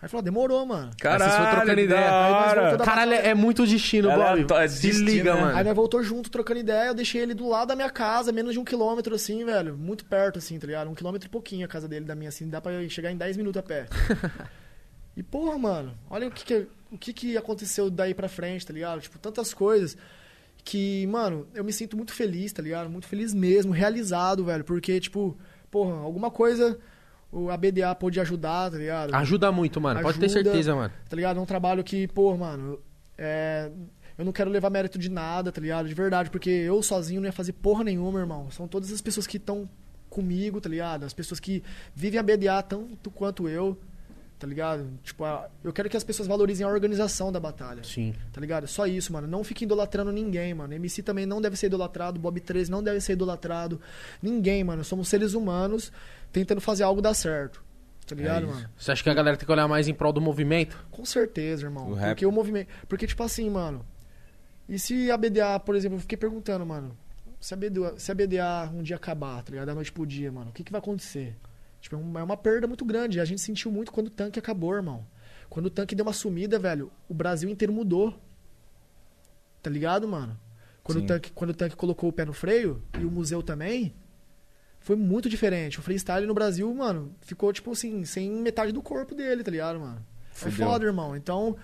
Aí 0.00 0.06
ele 0.06 0.08
falou, 0.08 0.20
ah, 0.20 0.24
demorou, 0.24 0.66
mano. 0.66 0.90
Caralho, 1.00 1.30
Vocês 1.30 1.36
foram 1.42 1.56
trocando 1.56 1.80
ideia. 1.80 2.04
Aí 2.04 2.78
Caralho, 2.78 3.12
é 3.14 3.28
é 3.28 3.34
muito 3.34 3.66
destino, 3.66 4.10
Bob. 4.10 4.52
é 4.52 4.68
Se 4.68 4.86
destino, 4.86 5.08
liga, 5.10 5.34
né? 5.34 5.40
mano. 5.40 5.56
Aí 5.56 5.64
nós 5.64 5.74
voltou 5.74 6.02
junto, 6.02 6.30
trocando 6.30 6.60
ideia, 6.60 6.88
eu 6.88 6.94
deixei 6.94 7.22
ele 7.22 7.34
do 7.34 7.48
lado 7.48 7.68
da 7.68 7.76
minha 7.76 7.90
casa, 7.90 8.30
menos 8.30 8.52
de 8.52 8.58
um 8.58 8.64
quilômetro, 8.64 9.14
assim, 9.14 9.44
velho. 9.44 9.76
Muito 9.76 10.04
perto, 10.04 10.38
assim, 10.38 10.58
tá 10.58 10.66
ligado? 10.66 10.88
Um 10.90 10.94
quilômetro 10.94 11.26
e 11.26 11.30
pouquinho 11.30 11.64
a 11.64 11.68
casa 11.68 11.88
dele, 11.88 12.04
da 12.04 12.14
minha, 12.14 12.28
assim, 12.28 12.48
dá 12.48 12.60
pra 12.60 12.86
chegar 12.88 13.10
em 13.10 13.16
10 13.16 13.36
minutos 13.36 13.58
a 13.58 13.62
pé. 13.62 13.86
e, 15.16 15.22
porra, 15.22 15.56
mano, 15.58 15.96
olha 16.10 16.28
o 16.28 16.30
que 16.30 16.44
que, 16.44 16.66
o 16.92 16.98
que 16.98 17.12
que 17.12 17.36
aconteceu 17.36 17.90
daí 17.90 18.12
pra 18.14 18.28
frente, 18.28 18.66
tá 18.66 18.72
ligado? 18.72 19.00
Tipo, 19.00 19.18
tantas 19.18 19.54
coisas 19.54 19.96
que, 20.62 21.06
mano, 21.06 21.46
eu 21.54 21.64
me 21.64 21.72
sinto 21.72 21.96
muito 21.96 22.12
feliz, 22.12 22.52
tá 22.52 22.62
ligado? 22.62 22.90
Muito 22.90 23.06
feliz 23.06 23.32
mesmo, 23.32 23.72
realizado, 23.72 24.44
velho. 24.44 24.64
Porque, 24.64 25.00
tipo, 25.00 25.36
porra, 25.74 25.96
alguma 25.96 26.30
coisa 26.30 26.78
o 27.32 27.50
ABDA 27.50 27.92
pôde 27.96 28.20
ajudar, 28.20 28.70
tá 28.70 28.78
ligado? 28.78 29.12
Ajuda 29.12 29.50
muito, 29.50 29.80
mano. 29.80 30.00
Pode 30.00 30.20
ter 30.20 30.26
Ajuda. 30.26 30.44
certeza, 30.44 30.72
mano. 30.72 30.94
tá 31.08 31.16
ligado? 31.16 31.36
É 31.36 31.40
um 31.42 31.44
trabalho 31.44 31.82
que, 31.82 32.06
pô, 32.06 32.36
mano, 32.36 32.78
é, 33.18 33.72
eu 34.16 34.24
não 34.24 34.30
quero 34.30 34.50
levar 34.50 34.70
mérito 34.70 34.96
de 34.96 35.08
nada, 35.08 35.50
tá 35.50 35.60
ligado? 35.60 35.88
De 35.88 35.94
verdade, 35.94 36.30
porque 36.30 36.48
eu 36.48 36.80
sozinho 36.80 37.20
não 37.20 37.26
ia 37.26 37.32
fazer 37.32 37.54
porra 37.54 37.82
nenhuma, 37.82 38.20
irmão. 38.20 38.48
São 38.52 38.68
todas 38.68 38.92
as 38.92 39.00
pessoas 39.00 39.26
que 39.26 39.36
estão 39.36 39.68
comigo, 40.08 40.60
tá 40.60 40.68
ligado? 40.68 41.02
As 41.02 41.12
pessoas 41.12 41.40
que 41.40 41.60
vivem 41.92 42.20
a 42.20 42.22
BDA 42.22 42.62
tanto 42.62 43.10
quanto 43.10 43.48
eu, 43.48 43.76
tá 44.38 44.46
ligado? 44.46 44.88
Tipo, 45.02 45.24
eu 45.62 45.72
quero 45.72 45.88
que 45.88 45.96
as 45.96 46.04
pessoas 46.04 46.28
valorizem 46.28 46.66
a 46.66 46.68
organização 46.68 47.30
da 47.30 47.40
batalha. 47.40 47.82
Sim. 47.84 48.14
Tá 48.32 48.40
ligado? 48.40 48.66
Só 48.66 48.86
isso, 48.86 49.12
mano. 49.12 49.26
Não 49.26 49.44
fique 49.44 49.64
idolatrando 49.64 50.12
ninguém, 50.12 50.52
mano. 50.54 50.74
MC 50.74 51.02
também 51.02 51.26
não 51.26 51.40
deve 51.40 51.56
ser 51.56 51.66
idolatrado, 51.66 52.18
Bob 52.18 52.40
13 52.40 52.70
não 52.70 52.82
deve 52.82 53.00
ser 53.00 53.12
idolatrado. 53.12 53.80
Ninguém, 54.22 54.62
mano. 54.64 54.84
Somos 54.84 55.08
seres 55.08 55.34
humanos 55.34 55.92
tentando 56.32 56.60
fazer 56.60 56.82
algo 56.82 57.00
dar 57.00 57.14
certo. 57.14 57.62
Tá 58.06 58.14
ligado, 58.14 58.44
isso. 58.46 58.54
mano? 58.54 58.70
Você 58.76 58.92
acha 58.92 59.02
que 59.02 59.08
a 59.08 59.14
galera 59.14 59.36
tem 59.36 59.46
que 59.46 59.52
olhar 59.52 59.66
mais 59.66 59.88
em 59.88 59.94
prol 59.94 60.12
do 60.12 60.20
movimento? 60.20 60.76
Com 60.90 61.04
certeza, 61.04 61.64
irmão. 61.64 61.90
O 61.90 61.94
rap. 61.94 62.10
Porque 62.10 62.26
o 62.26 62.32
movimento. 62.32 62.68
Porque, 62.88 63.06
tipo 63.06 63.22
assim, 63.22 63.48
mano. 63.48 63.84
E 64.68 64.78
se 64.78 65.10
a 65.10 65.16
BDA, 65.16 65.58
por 65.60 65.74
exemplo, 65.74 65.96
eu 65.96 66.00
fiquei 66.00 66.18
perguntando, 66.18 66.64
mano. 66.66 66.96
Se 67.40 67.52
a 67.54 67.56
BDA, 67.56 67.94
se 67.98 68.10
a 68.10 68.14
BDA 68.14 68.70
um 68.74 68.82
dia 68.82 68.96
acabar, 68.96 69.42
tá 69.42 69.50
ligado? 69.50 69.66
Da 69.66 69.74
noite 69.74 69.92
pro 69.92 70.06
dia, 70.06 70.32
mano, 70.32 70.50
o 70.50 70.52
que, 70.52 70.64
que 70.64 70.72
vai 70.72 70.78
acontecer? 70.78 71.36
Tipo, 71.84 71.96
é 71.96 71.98
uma, 71.98 72.20
é 72.20 72.22
uma 72.22 72.36
perda 72.36 72.66
muito 72.66 72.82
grande. 72.82 73.20
A 73.20 73.26
gente 73.26 73.42
sentiu 73.42 73.70
muito 73.70 73.92
quando 73.92 74.06
o 74.06 74.10
tanque 74.10 74.38
acabou, 74.38 74.74
irmão. 74.74 75.06
Quando 75.50 75.66
o 75.66 75.70
tanque 75.70 75.94
deu 75.94 76.06
uma 76.06 76.14
sumida, 76.14 76.58
velho, 76.58 76.90
o 77.06 77.12
Brasil 77.12 77.46
inteiro 77.50 77.74
mudou. 77.74 78.18
Tá 79.62 79.68
ligado, 79.68 80.08
mano? 80.08 80.40
Quando, 80.82 81.00
Sim. 81.00 81.04
o 81.04 81.06
tanque, 81.06 81.30
quando 81.32 81.50
o 81.50 81.54
tanque 81.54 81.76
colocou 81.76 82.08
o 82.08 82.12
pé 82.12 82.24
no 82.24 82.32
freio, 82.32 82.82
e 82.98 83.04
o 83.04 83.10
museu 83.10 83.42
também, 83.42 83.94
foi 84.80 84.96
muito 84.96 85.28
diferente. 85.28 85.78
O 85.78 85.82
freestyle 85.82 86.26
no 86.26 86.32
Brasil, 86.32 86.74
mano, 86.74 87.14
ficou, 87.20 87.52
tipo 87.52 87.72
assim, 87.72 88.02
sem 88.06 88.30
metade 88.30 88.72
do 88.72 88.80
corpo 88.80 89.14
dele, 89.14 89.44
tá 89.44 89.50
ligado, 89.50 89.78
mano? 89.78 90.06
É 90.30 90.34
Fudeu. 90.34 90.66
foda, 90.66 90.86
irmão. 90.86 91.14
Então, 91.14 91.54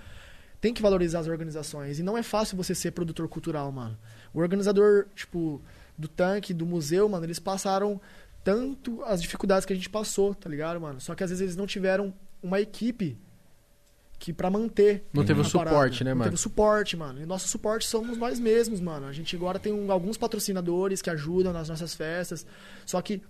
tem 0.60 0.74
que 0.74 0.82
valorizar 0.82 1.20
as 1.20 1.28
organizações. 1.28 1.98
E 1.98 2.02
não 2.02 2.18
é 2.18 2.22
fácil 2.22 2.59
você 2.59 2.74
ser 2.74 2.90
produtor 2.90 3.26
cultural, 3.26 3.72
mano. 3.72 3.97
O 4.34 4.38
organizador, 4.38 5.06
tipo, 5.14 5.62
do 5.97 6.09
tanque, 6.09 6.52
do 6.52 6.66
museu, 6.66 7.09
mano, 7.09 7.24
eles 7.24 7.38
passaram 7.38 7.98
tanto 8.44 9.02
as 9.04 9.20
dificuldades 9.20 9.64
que 9.66 9.72
a 9.72 9.76
gente 9.76 9.88
passou, 9.90 10.34
tá 10.34 10.48
ligado, 10.48 10.80
mano? 10.80 11.00
Só 11.00 11.14
que 11.14 11.22
às 11.22 11.30
vezes 11.30 11.42
eles 11.42 11.56
não 11.56 11.66
tiveram 11.66 12.12
uma 12.42 12.60
equipe 12.60 13.18
que 14.18 14.32
para 14.32 14.50
manter. 14.50 15.04
Não 15.14 15.24
teve 15.24 15.40
o 15.40 15.44
suporte, 15.44 16.04
né, 16.04 16.10
não 16.10 16.18
mano? 16.18 16.24
teve 16.30 16.34
o 16.34 16.38
suporte, 16.38 16.96
mano. 16.96 17.22
E 17.22 17.26
nosso 17.26 17.48
suporte 17.48 17.86
somos 17.86 18.16
nós 18.18 18.38
mesmos, 18.38 18.80
mano. 18.80 19.06
A 19.06 19.12
gente 19.12 19.34
agora 19.34 19.58
tem 19.58 19.72
um- 19.72 19.90
alguns 19.90 20.16
patrocinadores 20.18 21.00
que 21.00 21.08
ajudam 21.08 21.52
nas 21.52 21.68
nossas 21.70 21.94
festas. 21.94 22.46
Só 22.84 23.00
que 23.00 23.22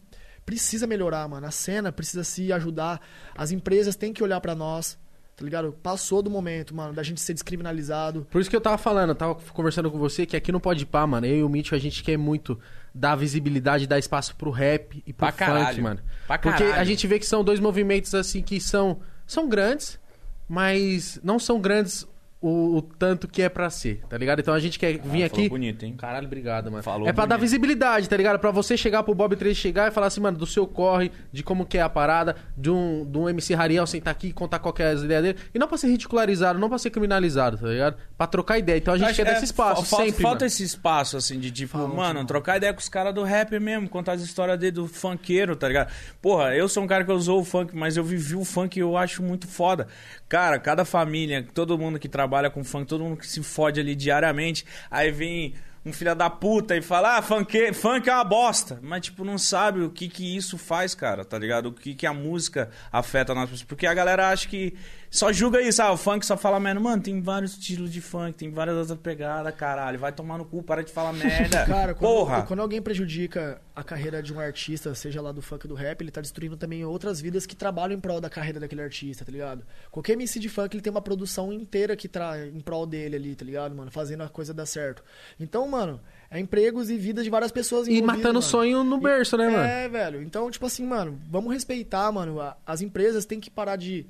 precisa 0.44 0.86
melhorar, 0.88 1.28
mano. 1.28 1.46
A 1.46 1.50
cena 1.52 1.92
precisa 1.92 2.24
se 2.24 2.52
ajudar. 2.52 3.00
As 3.36 3.52
empresas 3.52 3.94
têm 3.94 4.12
que 4.12 4.22
olhar 4.22 4.40
pra 4.40 4.54
nós. 4.54 4.98
Tá 5.40 5.44
ligado? 5.44 5.72
Passou 5.82 6.20
do 6.20 6.28
momento, 6.28 6.74
mano, 6.76 6.92
da 6.92 7.02
gente 7.02 7.18
ser 7.18 7.32
descriminalizado. 7.32 8.26
Por 8.30 8.42
isso 8.42 8.50
que 8.50 8.54
eu 8.54 8.60
tava 8.60 8.76
falando, 8.76 9.08
eu 9.08 9.14
tava 9.14 9.34
conversando 9.54 9.90
com 9.90 9.98
você, 9.98 10.26
que 10.26 10.36
aqui 10.36 10.52
no 10.52 10.60
Pode 10.60 10.84
Pá, 10.84 11.06
mano, 11.06 11.26
eu 11.26 11.36
e 11.38 11.42
o 11.42 11.48
Mitch, 11.48 11.72
a 11.72 11.78
gente 11.78 12.02
quer 12.02 12.18
muito 12.18 12.58
dar 12.94 13.16
visibilidade, 13.16 13.86
dar 13.86 13.98
espaço 13.98 14.36
pro 14.36 14.50
rap 14.50 15.02
e 15.06 15.12
pro 15.14 15.26
Pra 15.26 15.32
funk, 15.32 15.38
caralho. 15.38 15.82
mano. 15.82 16.00
Pra 16.26 16.38
Porque 16.38 16.62
caralho. 16.62 16.78
a 16.82 16.84
gente 16.84 17.06
vê 17.06 17.18
que 17.18 17.24
são 17.24 17.42
dois 17.42 17.58
movimentos, 17.58 18.14
assim, 18.14 18.42
que 18.42 18.60
são, 18.60 19.00
são 19.26 19.48
grandes, 19.48 19.98
mas 20.46 21.18
não 21.24 21.38
são 21.38 21.58
grandes 21.58 22.06
o, 22.42 22.78
o 22.78 22.82
tanto 22.82 23.28
que 23.28 23.42
é 23.42 23.48
pra 23.50 23.68
ser, 23.68 24.00
tá 24.08 24.16
ligado? 24.16 24.40
Então 24.40 24.54
a 24.54 24.58
gente 24.60 24.78
quer 24.78 24.98
vir 24.98 25.22
Ah, 25.22 25.26
aqui. 25.26 25.34
falou 25.36 25.50
bonito, 25.50 25.84
hein? 25.84 25.94
Caralho, 25.96 26.26
obrigado, 26.26 26.70
mano. 26.70 26.82
Falou 26.82 27.06
é 27.06 27.12
pra 27.12 27.26
dar 27.26 27.36
bonito. 27.36 27.42
visibilidade, 27.42 28.08
tá 28.08 28.16
ligado? 28.16 28.38
Pra 28.38 28.50
você 28.50 28.76
chegar 28.76 29.02
pro 29.02 29.14
Bob 29.14 29.36
3 29.36 29.54
chegar 29.56 29.88
e 29.88 29.90
falar 29.90 30.06
assim, 30.06 30.20
mano, 30.22 30.38
do 30.38 30.46
seu 30.46 30.66
corre, 30.66 31.12
de 31.30 31.42
como 31.42 31.66
que 31.66 31.76
é 31.76 31.82
a 31.82 31.88
parada, 31.88 32.36
de 32.56 32.70
um, 32.70 33.04
de 33.04 33.18
um 33.18 33.28
MC 33.28 33.54
Rariel 33.54 33.86
sentar 33.86 34.12
aqui 34.12 34.28
e 34.28 34.32
contar 34.32 34.58
qual 34.58 34.72
que 34.72 34.82
é 34.82 34.90
as 34.90 35.02
ideias 35.02 35.22
dele. 35.22 35.38
E 35.54 35.58
não 35.58 35.68
pra 35.68 35.76
ser 35.76 35.88
ridicularizado, 35.88 36.58
não 36.58 36.70
pra 36.70 36.78
ser 36.78 36.88
criminalizado, 36.88 37.58
tá 37.58 37.66
ligado? 37.68 37.96
Pra 38.16 38.26
trocar 38.26 38.58
ideia. 38.58 38.78
Então 38.78 38.94
a 38.94 38.96
gente 38.96 39.08
Acho- 39.08 39.16
quer 39.16 39.24
dar 39.24 39.32
é, 39.32 39.36
esse 39.36 39.44
espaço, 39.44 39.82
fa- 39.82 39.88
falta, 39.88 40.06
sempre, 40.06 40.22
Falta 40.22 40.36
mano. 40.36 40.46
esse 40.46 40.62
espaço, 40.64 41.16
assim, 41.18 41.38
de 41.38 41.50
tipo, 41.50 41.76
mano, 41.88 42.24
trocar 42.24 42.56
ideia 42.56 42.72
com 42.72 42.80
os 42.80 42.88
caras 42.88 43.14
do 43.14 43.22
rap 43.22 43.58
mesmo, 43.60 43.86
contar 43.86 44.12
as 44.12 44.22
histórias 44.22 44.58
dele 44.58 44.72
do 44.72 44.86
funkeiro, 44.88 45.54
tá 45.56 45.68
ligado? 45.68 45.92
Porra, 46.22 46.54
eu 46.56 46.68
sou 46.70 46.82
um 46.82 46.86
cara 46.86 47.04
que 47.04 47.12
usou 47.12 47.40
o 47.40 47.44
funk, 47.44 47.76
mas 47.76 47.98
eu 47.98 48.02
vivi 48.04 48.34
o 48.34 48.46
funk 48.46 48.78
e 48.78 48.80
eu 48.80 48.96
acho 48.96 49.22
muito 49.22 49.46
foda. 49.46 49.86
Cara, 50.26 50.58
cada 50.58 50.86
família, 50.86 51.46
todo 51.52 51.76
mundo 51.76 51.98
que 51.98 52.08
trabalha 52.08 52.29
com 52.50 52.62
funk, 52.62 52.86
todo 52.86 53.02
mundo 53.02 53.16
que 53.16 53.26
se 53.26 53.42
fode 53.42 53.80
ali 53.80 53.94
diariamente, 53.94 54.64
aí 54.90 55.10
vem 55.10 55.54
um 55.84 55.92
filho 55.92 56.14
da 56.14 56.28
puta 56.28 56.76
e 56.76 56.82
fala, 56.82 57.16
ah, 57.16 57.22
funk, 57.22 57.72
funk 57.72 58.08
é 58.08 58.14
uma 58.14 58.24
bosta. 58.24 58.78
Mas, 58.82 59.02
tipo, 59.02 59.24
não 59.24 59.38
sabe 59.38 59.80
o 59.80 59.90
que 59.90 60.08
que 60.08 60.36
isso 60.36 60.58
faz, 60.58 60.94
cara, 60.94 61.24
tá 61.24 61.38
ligado? 61.38 61.66
O 61.66 61.72
que 61.72 61.94
que 61.94 62.06
a 62.06 62.12
música 62.12 62.70
afeta 62.92 63.34
nas 63.34 63.48
pessoas. 63.48 63.62
Porque 63.62 63.86
a 63.86 63.94
galera 63.94 64.28
acha 64.28 64.46
que 64.46 64.74
só 65.10 65.32
julga 65.32 65.60
isso, 65.60 65.82
ah, 65.82 65.90
o 65.92 65.96
funk 65.96 66.24
só 66.24 66.36
fala 66.36 66.60
merda. 66.60 66.78
Mano, 66.80 67.02
tem 67.02 67.20
vários 67.20 67.52
estilos 67.52 67.92
de 67.92 68.00
funk, 68.00 68.32
tem 68.38 68.50
várias 68.52 68.76
outras 68.76 68.96
pegadas, 68.98 69.52
caralho. 69.56 69.98
Vai 69.98 70.12
tomar 70.12 70.38
no 70.38 70.44
cu, 70.44 70.62
para 70.62 70.84
de 70.84 70.92
falar 70.92 71.12
merda. 71.12 71.64
Cara, 71.66 71.94
quando, 71.94 71.98
Porra! 72.12 72.42
quando 72.42 72.60
alguém 72.60 72.80
prejudica 72.80 73.60
a 73.74 73.82
carreira 73.82 74.22
de 74.22 74.32
um 74.32 74.38
artista, 74.38 74.94
seja 74.94 75.20
lá 75.20 75.32
do 75.32 75.42
funk 75.42 75.66
ou 75.66 75.68
do 75.70 75.74
rap, 75.74 76.00
ele 76.00 76.12
tá 76.12 76.20
destruindo 76.20 76.56
também 76.56 76.84
outras 76.84 77.20
vidas 77.20 77.44
que 77.44 77.56
trabalham 77.56 77.96
em 77.96 78.00
prol 78.00 78.20
da 78.20 78.30
carreira 78.30 78.60
daquele 78.60 78.82
artista, 78.82 79.24
tá 79.24 79.32
ligado? 79.32 79.64
Qualquer 79.90 80.12
MC 80.12 80.38
de 80.38 80.48
funk, 80.48 80.76
ele 80.76 80.82
tem 80.82 80.92
uma 80.92 81.02
produção 81.02 81.52
inteira 81.52 81.96
que 81.96 82.06
tra... 82.06 82.46
em 82.46 82.60
prol 82.60 82.86
dele 82.86 83.16
ali, 83.16 83.34
tá 83.34 83.44
ligado, 83.44 83.74
mano? 83.74 83.90
Fazendo 83.90 84.22
a 84.22 84.28
coisa 84.28 84.54
dar 84.54 84.66
certo. 84.66 85.02
Então, 85.40 85.66
mano, 85.66 86.00
é 86.30 86.38
empregos 86.38 86.88
e 86.88 86.96
vidas 86.96 87.24
de 87.24 87.30
várias 87.30 87.50
pessoas 87.50 87.88
E 87.88 88.00
matando 88.00 88.28
o 88.28 88.32
mano. 88.34 88.42
sonho 88.42 88.84
no 88.84 88.98
berço, 89.00 89.36
né, 89.36 89.50
mano? 89.50 89.64
É, 89.64 89.88
velho. 89.88 90.22
Então, 90.22 90.48
tipo 90.52 90.66
assim, 90.66 90.86
mano, 90.86 91.18
vamos 91.28 91.52
respeitar, 91.52 92.12
mano. 92.12 92.40
A- 92.40 92.56
As 92.64 92.80
empresas 92.80 93.24
têm 93.26 93.40
que 93.40 93.50
parar 93.50 93.74
de, 93.74 94.06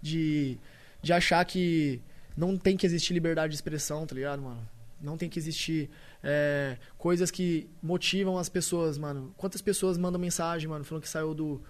de, 0.00 0.58
de 1.02 1.12
achar 1.12 1.44
que 1.44 2.00
não 2.36 2.56
tem 2.56 2.76
que 2.76 2.86
existir 2.86 3.12
liberdade 3.12 3.50
de 3.50 3.56
expressão, 3.56 4.06
tá 4.06 4.14
ligado, 4.14 4.42
mano? 4.42 4.66
Não 5.00 5.16
tem 5.16 5.28
que 5.28 5.38
existir 5.38 5.88
é, 6.22 6.76
coisas 6.98 7.30
que 7.30 7.68
motivam 7.82 8.36
as 8.38 8.48
pessoas, 8.48 8.98
mano. 8.98 9.32
Quantas 9.36 9.62
pessoas 9.62 9.96
mandam 9.96 10.20
mensagem, 10.20 10.68
mano, 10.68 10.84
falando 10.84 11.02
que 11.02 11.08
saiu 11.08 11.34
do, 11.34 11.62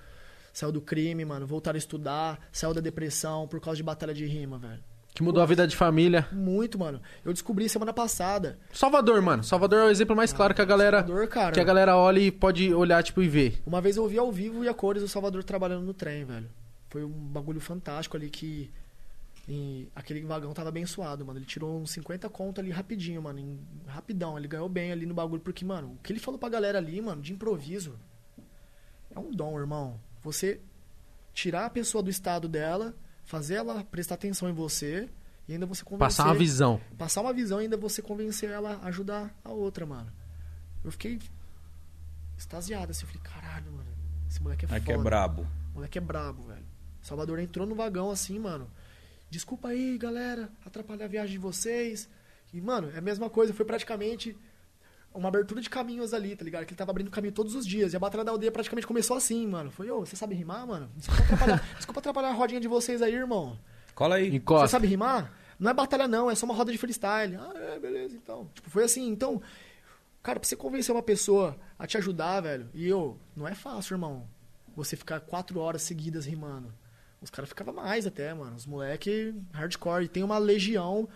saiu 0.52 0.72
do 0.72 0.80
crime, 0.80 1.24
mano, 1.24 1.46
voltaram 1.46 1.76
a 1.76 1.78
estudar, 1.78 2.48
saiu 2.52 2.74
da 2.74 2.80
depressão 2.80 3.46
por 3.46 3.60
causa 3.60 3.76
de 3.76 3.82
batalha 3.82 4.14
de 4.14 4.26
rima, 4.26 4.58
velho. 4.58 4.82
Que 5.14 5.22
mudou 5.22 5.42
a 5.42 5.46
vida 5.46 5.66
de 5.66 5.76
família. 5.76 6.28
Muito, 6.30 6.78
mano. 6.78 7.00
Eu 7.24 7.32
descobri 7.32 7.68
semana 7.68 7.92
passada. 7.92 8.58
Salvador, 8.72 9.20
mano. 9.20 9.42
Salvador 9.42 9.80
é 9.80 9.84
o 9.86 9.90
exemplo 9.90 10.14
mais 10.14 10.32
claro 10.32 10.54
que 10.54 10.62
a 10.62 10.64
galera. 10.64 10.98
Salvador, 10.98 11.28
cara. 11.28 11.52
Que 11.52 11.60
a 11.60 11.64
galera 11.64 11.96
olha 11.96 12.20
e 12.20 12.30
pode 12.30 12.72
olhar, 12.72 13.02
tipo, 13.02 13.20
e 13.20 13.28
ver. 13.28 13.60
Uma 13.66 13.80
vez 13.80 13.96
eu 13.96 14.04
ouvi 14.04 14.18
ao 14.18 14.30
vivo 14.30 14.64
e 14.64 14.68
a 14.68 14.74
cores 14.74 15.02
o 15.02 15.08
Salvador 15.08 15.42
trabalhando 15.42 15.84
no 15.84 15.92
trem, 15.92 16.24
velho. 16.24 16.48
Foi 16.90 17.02
um 17.04 17.08
bagulho 17.10 17.60
fantástico 17.60 18.16
ali 18.16 18.28
que. 18.28 18.70
em- 19.48 19.88
aquele 19.96 20.20
vagão 20.22 20.52
tava 20.52 20.68
abençoado, 20.68 21.24
mano. 21.24 21.38
Ele 21.38 21.46
tirou 21.46 21.80
uns 21.80 21.90
50 21.92 22.28
conto 22.28 22.60
ali 22.60 22.70
rapidinho, 22.70 23.22
mano. 23.22 23.38
em- 23.40 23.58
rapidão. 23.86 24.36
Ele 24.38 24.46
ganhou 24.46 24.68
bem 24.68 24.92
ali 24.92 25.06
no 25.06 25.14
bagulho. 25.14 25.40
Porque, 25.40 25.64
mano, 25.64 25.92
o 25.94 25.98
que 26.02 26.12
ele 26.12 26.20
falou 26.20 26.38
pra 26.38 26.48
galera 26.48 26.78
ali, 26.78 27.00
mano, 27.00 27.22
de 27.22 27.32
improviso. 27.32 27.98
É 29.10 29.18
um 29.18 29.30
dom, 29.32 29.58
irmão. 29.58 29.98
Você 30.22 30.60
tirar 31.32 31.66
a 31.66 31.70
pessoa 31.70 32.02
do 32.02 32.10
estado 32.10 32.48
dela, 32.48 32.94
fazer 33.24 33.54
ela 33.54 33.82
prestar 33.84 34.14
atenção 34.16 34.48
em 34.48 34.52
você 34.52 35.08
e 35.48 35.52
ainda 35.54 35.66
você 35.66 35.82
convencer. 35.84 36.06
Passar 36.06 36.24
uma 36.26 36.34
visão. 36.34 36.80
Passar 36.98 37.20
uma 37.22 37.32
visão 37.32 37.60
e 37.60 37.64
ainda 37.64 37.76
você 37.76 38.02
convencer 38.02 38.50
ela 38.50 38.74
a 38.82 38.86
ajudar 38.88 39.34
a 39.44 39.50
outra, 39.50 39.84
mano. 39.86 40.12
Eu 40.84 40.92
fiquei 40.92 41.18
extasiado 42.38 42.90
assim. 42.90 43.04
Eu 43.04 43.08
falei, 43.08 43.22
caralho, 43.22 43.72
mano. 43.72 43.90
Esse 44.28 44.42
moleque 44.42 44.64
é 44.64 44.68
foda. 44.68 44.80
Aqui 44.80 44.92
é 44.92 44.98
brabo. 44.98 45.46
O 45.72 45.74
moleque 45.76 45.98
é 45.98 46.00
brabo, 46.00 46.44
velho. 46.44 46.59
Salvador 47.02 47.38
entrou 47.38 47.66
no 47.66 47.74
vagão 47.74 48.10
assim, 48.10 48.38
mano. 48.38 48.70
Desculpa 49.30 49.68
aí, 49.68 49.96
galera, 49.96 50.50
atrapalhar 50.64 51.04
a 51.04 51.08
viagem 51.08 51.32
de 51.32 51.38
vocês. 51.38 52.08
E, 52.52 52.60
mano, 52.60 52.90
é 52.94 52.98
a 52.98 53.00
mesma 53.00 53.30
coisa. 53.30 53.54
Foi 53.54 53.64
praticamente 53.64 54.36
uma 55.14 55.28
abertura 55.28 55.60
de 55.60 55.70
caminhos 55.70 56.12
ali, 56.14 56.36
tá 56.36 56.44
ligado? 56.44 56.64
Que 56.64 56.72
ele 56.72 56.78
tava 56.78 56.90
abrindo 56.90 57.10
caminho 57.10 57.32
todos 57.32 57.54
os 57.54 57.66
dias. 57.66 57.92
E 57.92 57.96
a 57.96 57.98
Batalha 57.98 58.24
da 58.24 58.32
Aldeia 58.32 58.50
praticamente 58.50 58.86
começou 58.86 59.16
assim, 59.16 59.46
mano. 59.46 59.70
Foi, 59.70 59.90
ô, 59.90 60.00
você 60.00 60.16
sabe 60.16 60.34
rimar, 60.34 60.66
mano? 60.66 60.90
Desculpa 60.96 61.22
atrapalhar, 61.22 61.68
desculpa 61.76 62.00
atrapalhar 62.00 62.28
a 62.30 62.32
rodinha 62.32 62.60
de 62.60 62.68
vocês 62.68 63.02
aí, 63.02 63.14
irmão. 63.14 63.58
Cola 63.94 64.16
aí. 64.16 64.34
Encosta. 64.34 64.66
Você 64.66 64.72
sabe 64.72 64.86
rimar? 64.86 65.32
Não 65.58 65.70
é 65.70 65.74
batalha, 65.74 66.08
não, 66.08 66.30
é 66.30 66.34
só 66.34 66.46
uma 66.46 66.54
roda 66.54 66.72
de 66.72 66.78
freestyle. 66.78 67.36
Ah, 67.36 67.52
é, 67.54 67.78
beleza, 67.78 68.16
então. 68.16 68.48
Tipo, 68.54 68.70
foi 68.70 68.84
assim. 68.84 69.08
Então, 69.08 69.42
cara, 70.22 70.40
pra 70.40 70.48
você 70.48 70.56
convencer 70.56 70.94
uma 70.94 71.02
pessoa 71.02 71.56
a 71.78 71.86
te 71.86 71.98
ajudar, 71.98 72.40
velho, 72.40 72.68
e 72.72 72.88
eu, 72.88 73.18
não 73.36 73.46
é 73.46 73.54
fácil, 73.54 73.94
irmão. 73.94 74.26
Você 74.74 74.96
ficar 74.96 75.20
quatro 75.20 75.60
horas 75.60 75.82
seguidas 75.82 76.24
rimando. 76.24 76.72
Os 77.22 77.30
caras 77.30 77.48
ficavam 77.48 77.74
mais 77.74 78.06
até, 78.06 78.32
mano. 78.32 78.56
Os 78.56 78.66
moleque 78.66 79.34
hardcore. 79.52 80.04
E 80.04 80.08
tem 80.08 80.22
uma 80.22 80.38
legião 80.38 81.08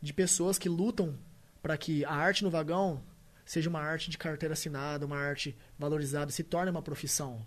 de 0.00 0.12
pessoas 0.12 0.58
que 0.58 0.68
lutam 0.68 1.14
pra 1.62 1.76
que 1.76 2.04
a 2.04 2.12
arte 2.14 2.44
no 2.44 2.50
vagão 2.50 3.00
seja 3.44 3.68
uma 3.68 3.80
arte 3.80 4.10
de 4.10 4.18
carteira 4.18 4.52
assinada, 4.52 5.04
uma 5.06 5.16
arte 5.18 5.56
valorizada, 5.78 6.30
se 6.30 6.42
torne 6.44 6.70
uma 6.70 6.82
profissão. 6.82 7.40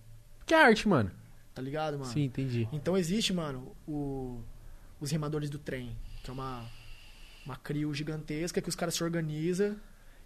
Que 0.46 0.54
é 0.54 0.62
arte, 0.62 0.88
mano. 0.88 1.12
Tá 1.54 1.62
ligado, 1.62 1.94
mano? 2.00 2.12
Sim, 2.12 2.24
entendi. 2.24 2.68
Então 2.74 2.98
existe, 2.98 3.32
mano, 3.34 3.76
o- 3.88 4.42
os 5.00 5.12
rimadores 5.12 5.50
do 5.50 5.58
trem, 5.60 5.96
que 6.24 6.30
é 6.30 6.34
uma, 6.34 6.66
uma 7.46 7.56
crio 7.56 7.94
gigantesca 7.94 8.62
que 8.62 8.70
os 8.70 8.76
caras 8.76 8.96
se 8.96 9.04
organizam 9.04 9.76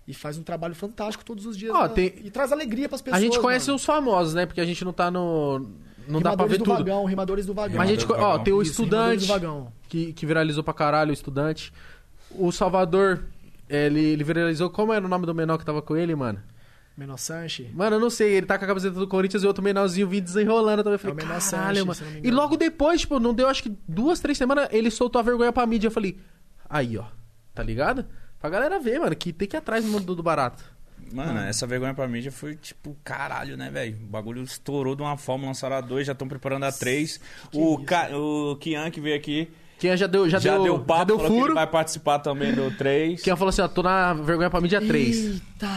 e 0.08 0.14
faz 0.14 0.38
um 0.38 0.44
trabalho 0.44 0.76
fantástico 0.76 1.26
todos 1.26 1.46
os 1.46 1.58
dias. 1.58 1.74
Ó, 1.76 1.82
na- 1.84 1.90
tem- 1.90 2.14
E 2.24 2.32
traz 2.32 2.52
alegria 2.52 2.88
pras 2.88 3.02
pessoas. 3.02 3.22
a 3.22 3.24
gente 3.26 3.40
conhece 3.40 3.68
mano. 3.68 3.76
os 3.76 3.86
famosos, 3.86 4.34
né? 4.34 4.46
Porque 4.46 4.62
a 4.62 4.66
gente 4.66 4.84
não 4.86 4.94
tá 4.94 5.10
no. 5.12 5.68
Não 6.08 6.22
dá 6.22 6.36
pra 6.36 6.46
rimadores 6.46 6.52
ver 6.52 6.58
do 6.58 6.64
tudo. 6.66 6.78
vagão, 6.78 7.06
rimadores 7.06 7.46
do 7.46 7.54
vagão. 7.54 7.78
Mas 7.78 7.90
a 7.90 7.92
gente. 7.94 8.06
Ó, 8.12 8.16
vagão. 8.16 8.44
tem 8.44 8.54
o 8.54 8.62
Isso, 8.62 8.72
estudante. 8.72 9.22
do 9.22 9.28
vagão. 9.28 9.72
Que, 9.90 10.14
que 10.14 10.26
viralizou 10.26 10.64
pra 10.64 10.74
caralho, 10.74 11.12
o 11.12 11.14
estudante. 11.14 11.72
O 12.32 12.52
Salvador. 12.52 13.24
Ele, 13.68 14.00
ele 14.00 14.24
viralizou. 14.24 14.70
Como 14.70 14.94
era 14.94 15.04
o 15.04 15.08
nome 15.10 15.26
do 15.26 15.34
menor 15.34 15.58
que 15.58 15.66
tava 15.66 15.82
com 15.82 15.96
ele, 15.98 16.16
mano? 16.16 16.40
Menor 16.98 17.18
Sanche. 17.18 17.70
Mano, 17.74 17.98
eu 17.98 18.00
não 18.00 18.10
sei, 18.10 18.34
ele 18.36 18.46
tá 18.46 18.58
com 18.58 18.64
a 18.64 18.68
camiseta 18.70 18.98
do 18.98 19.06
Corinthians 19.08 19.44
e 19.44 19.48
outro 19.48 19.62
menorzinho 19.62 20.08
vindo 20.08 20.24
desenrolando 20.24 20.82
também. 20.82 20.94
Eu 20.96 21.00
falei, 21.00 21.12
É 21.12 21.14
o 21.14 21.28
menor 21.28 21.42
caralho, 21.42 21.42
Sanches, 21.42 21.84
mano. 21.84 21.94
se 21.96 22.02
eu 22.04 22.08
não 22.08 22.22
me 22.22 22.28
E 22.28 22.32
logo 22.32 22.56
depois, 22.56 23.02
tipo, 23.02 23.20
não 23.20 23.34
deu 23.34 23.50
acho 23.50 23.64
que 23.64 23.78
duas, 23.88 24.22
três 24.22 24.38
semanas, 24.38 24.70
ele 24.72 24.90
soltou 24.90 25.20
a 25.20 25.24
vergonha 25.24 25.52
pra 25.52 25.66
mídia. 25.66 25.88
Eu 25.88 25.92
falei, 25.92 26.18
aí, 26.70 26.98
ó, 26.98 27.04
tá 27.54 27.62
ligado? 27.62 28.06
Pra 28.40 28.50
galera 28.50 28.80
ver, 28.80 29.00
mano, 29.00 29.14
que 29.14 29.34
tem 29.34 29.46
que 29.46 29.58
ir 29.58 29.60
atrás 29.60 29.84
do 29.84 29.92
mundo 29.92 30.16
do 30.16 30.24
barato. 30.24 30.64
Mano, 31.14 31.40
essa 31.42 31.66
vergonha 31.68 31.94
pra 31.94 32.08
mídia 32.08 32.32
foi 32.32 32.56
tipo, 32.56 32.96
caralho, 33.04 33.56
né, 33.56 33.70
velho? 33.70 33.96
O 34.04 34.08
bagulho 34.08 34.42
estourou 34.44 34.96
de 34.96 35.02
uma 35.02 35.18
forma, 35.18 35.46
lançaram 35.48 35.76
a 35.76 35.82
dois, 35.82 36.06
já 36.08 36.14
estão 36.14 36.28
preparando 36.28 36.64
a 36.64 36.72
três. 36.72 37.20
O, 37.54 37.78
Ca... 37.80 38.10
o 38.18 38.56
Kian 38.58 38.90
que 38.92 39.00
veio 39.00 39.16
aqui 39.16 39.50
Quem 39.78 39.96
já 39.96 40.08
deu, 40.08 40.30
já, 40.30 40.40
já, 40.40 40.54
deu, 40.56 40.64
deu 40.64 40.80
papo, 40.80 41.00
já 41.00 41.04
deu 41.06 41.18
falou 41.18 41.32
que 41.32 41.38
furo. 41.38 41.48
ele 41.52 41.56
vai 41.56 41.68
participar 41.68 42.20
também 42.20 42.54
do 42.54 42.72
três. 42.72 43.22
Quem 43.22 43.36
falou 43.36 43.50
assim, 43.50 43.62
ó, 43.62 43.68
tô 43.68 43.84
na 43.84 44.14
vergonha 44.14 44.50
pra 44.50 44.60
mídia 44.60 44.82
3. 44.82 45.26
Eita! 45.26 45.68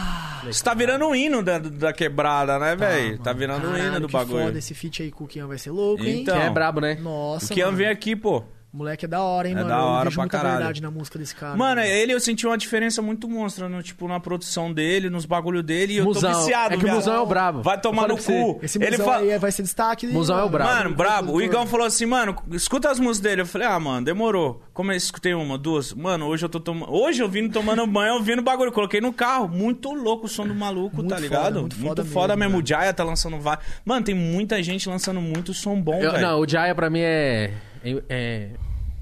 Isso 0.49 0.63
tá 0.63 0.73
virando 0.73 1.05
o 1.05 1.15
hino 1.15 1.43
da, 1.43 1.59
da 1.59 1.93
quebrada, 1.93 2.57
né, 2.57 2.75
velho? 2.75 3.19
Tá, 3.19 3.31
virando 3.33 3.67
o 3.67 3.69
hino 3.71 3.77
Caralho, 3.77 3.99
do 4.01 4.07
que 4.07 4.13
bagulho. 4.13 4.45
foda 4.45 4.57
esse 4.57 4.73
feat 4.73 5.03
aí 5.03 5.11
com 5.11 5.25
o 5.25 5.27
Kian 5.27 5.47
vai 5.47 5.57
ser 5.57 5.71
louco, 5.71 6.03
hein? 6.03 6.21
Então. 6.21 6.35
Quem 6.35 6.45
é 6.45 6.49
brabo, 6.49 6.79
né? 6.81 6.95
Nossa, 7.01 7.51
O 7.53 7.55
Kian 7.55 7.65
mano. 7.65 7.77
veio 7.77 7.91
aqui, 7.91 8.15
pô. 8.15 8.43
Moleque 8.71 9.05
é 9.05 9.07
da 9.07 9.19
hora, 9.23 9.47
hein, 9.47 9.53
É 9.53 9.57
mano? 9.57 9.67
da 9.69 9.83
hora 9.83 9.99
eu 10.01 10.03
vejo 10.05 10.15
pra 10.15 10.23
muita 10.23 10.37
caralho. 10.37 10.57
verdade 10.57 10.81
na 10.83 10.91
música 10.91 11.17
desse 11.17 11.33
cara. 11.35 11.57
Mano, 11.57 11.81
velho. 11.81 11.91
ele 11.91 12.13
eu 12.13 12.19
senti 12.19 12.45
uma 12.45 12.55
diferença 12.55 13.01
muito 13.01 13.27
monstra, 13.27 13.67
no, 13.67 13.81
tipo, 13.81 14.07
na 14.07 14.19
produção 14.19 14.71
dele, 14.71 15.09
nos 15.09 15.25
bagulho 15.25 15.63
dele, 15.63 15.93
e 15.93 15.97
eu 15.97 16.05
Musão. 16.05 16.31
tô 16.31 16.37
viciado, 16.39 16.75
É 16.75 16.77
que 16.77 16.85
o. 16.85 16.87
Musão 16.87 17.15
é 17.15 17.19
o 17.19 17.25
brabo. 17.25 17.63
Vai 17.63 17.81
tomar 17.81 18.03
Eu 18.03 18.09
no 18.09 18.17
cu. 18.23 18.59
Esse 18.61 18.77
ele 18.81 18.97
fala... 18.97 19.17
aí 19.17 19.39
vai 19.39 19.51
ser 19.51 19.63
destaque. 19.63 20.05
Musão 20.07 20.37
é 20.37 20.43
o 20.43 20.49
brabo. 20.49 20.69
Mano, 20.71 20.95
brabo. 20.95 21.33
O 21.33 21.41
Igão 21.41 21.65
falou 21.65 21.87
assim, 21.87 22.05
mano, 22.05 22.35
escuta 22.51 22.91
as 22.91 22.99
músicas 22.99 23.19
dele. 23.31 23.41
Eu 23.41 23.47
falei, 23.47 23.67
ah, 23.67 23.79
mano, 23.79 24.05
demorou. 24.05 24.61
Como 24.71 24.91
eu 24.91 24.95
escutei 24.95 25.33
uma, 25.33 25.57
duas. 25.57 25.91
Mano, 25.93 26.27
hoje 26.27 26.45
eu 26.45 26.49
tô 26.49 26.59
tomando. 26.59 26.93
Hoje 26.93 27.23
eu 27.23 27.27
vim 27.27 27.49
tomando 27.49 27.87
banho, 27.87 28.13
ouvindo 28.13 28.43
bagulho. 28.43 28.71
Coloquei 28.71 29.01
no 29.01 29.11
carro. 29.11 29.47
Muito 29.49 29.91
louco 29.95 30.27
o 30.27 30.29
som 30.29 30.45
do 30.47 30.53
maluco, 30.53 30.97
Muito 30.97 31.09
tá 31.09 31.15
foda, 31.15 31.27
ligado? 31.27 31.59
muito 31.61 31.75
foda 31.75 32.05
foda 32.05 32.35
mesmo, 32.35 32.51
mesmo. 32.57 32.63
O 32.63 32.67
Jaya 32.67 32.93
tá 32.93 33.03
lançando 33.03 33.39
vários. 33.39 33.65
Mano, 33.83 34.05
tem 34.05 34.13
muita 34.13 34.61
gente 34.61 34.87
lançando 34.87 35.19
muito 35.19 35.55
som 35.55 35.81
bom, 35.81 35.95
Eu- 35.99 36.11
velho. 36.11 36.21
não, 36.27 36.39
o 36.39 36.47
Jaya 36.47 36.75
pra 36.75 36.87
mim 36.87 36.99
é. 37.01 37.51
É, 37.83 38.03
é, 38.09 38.49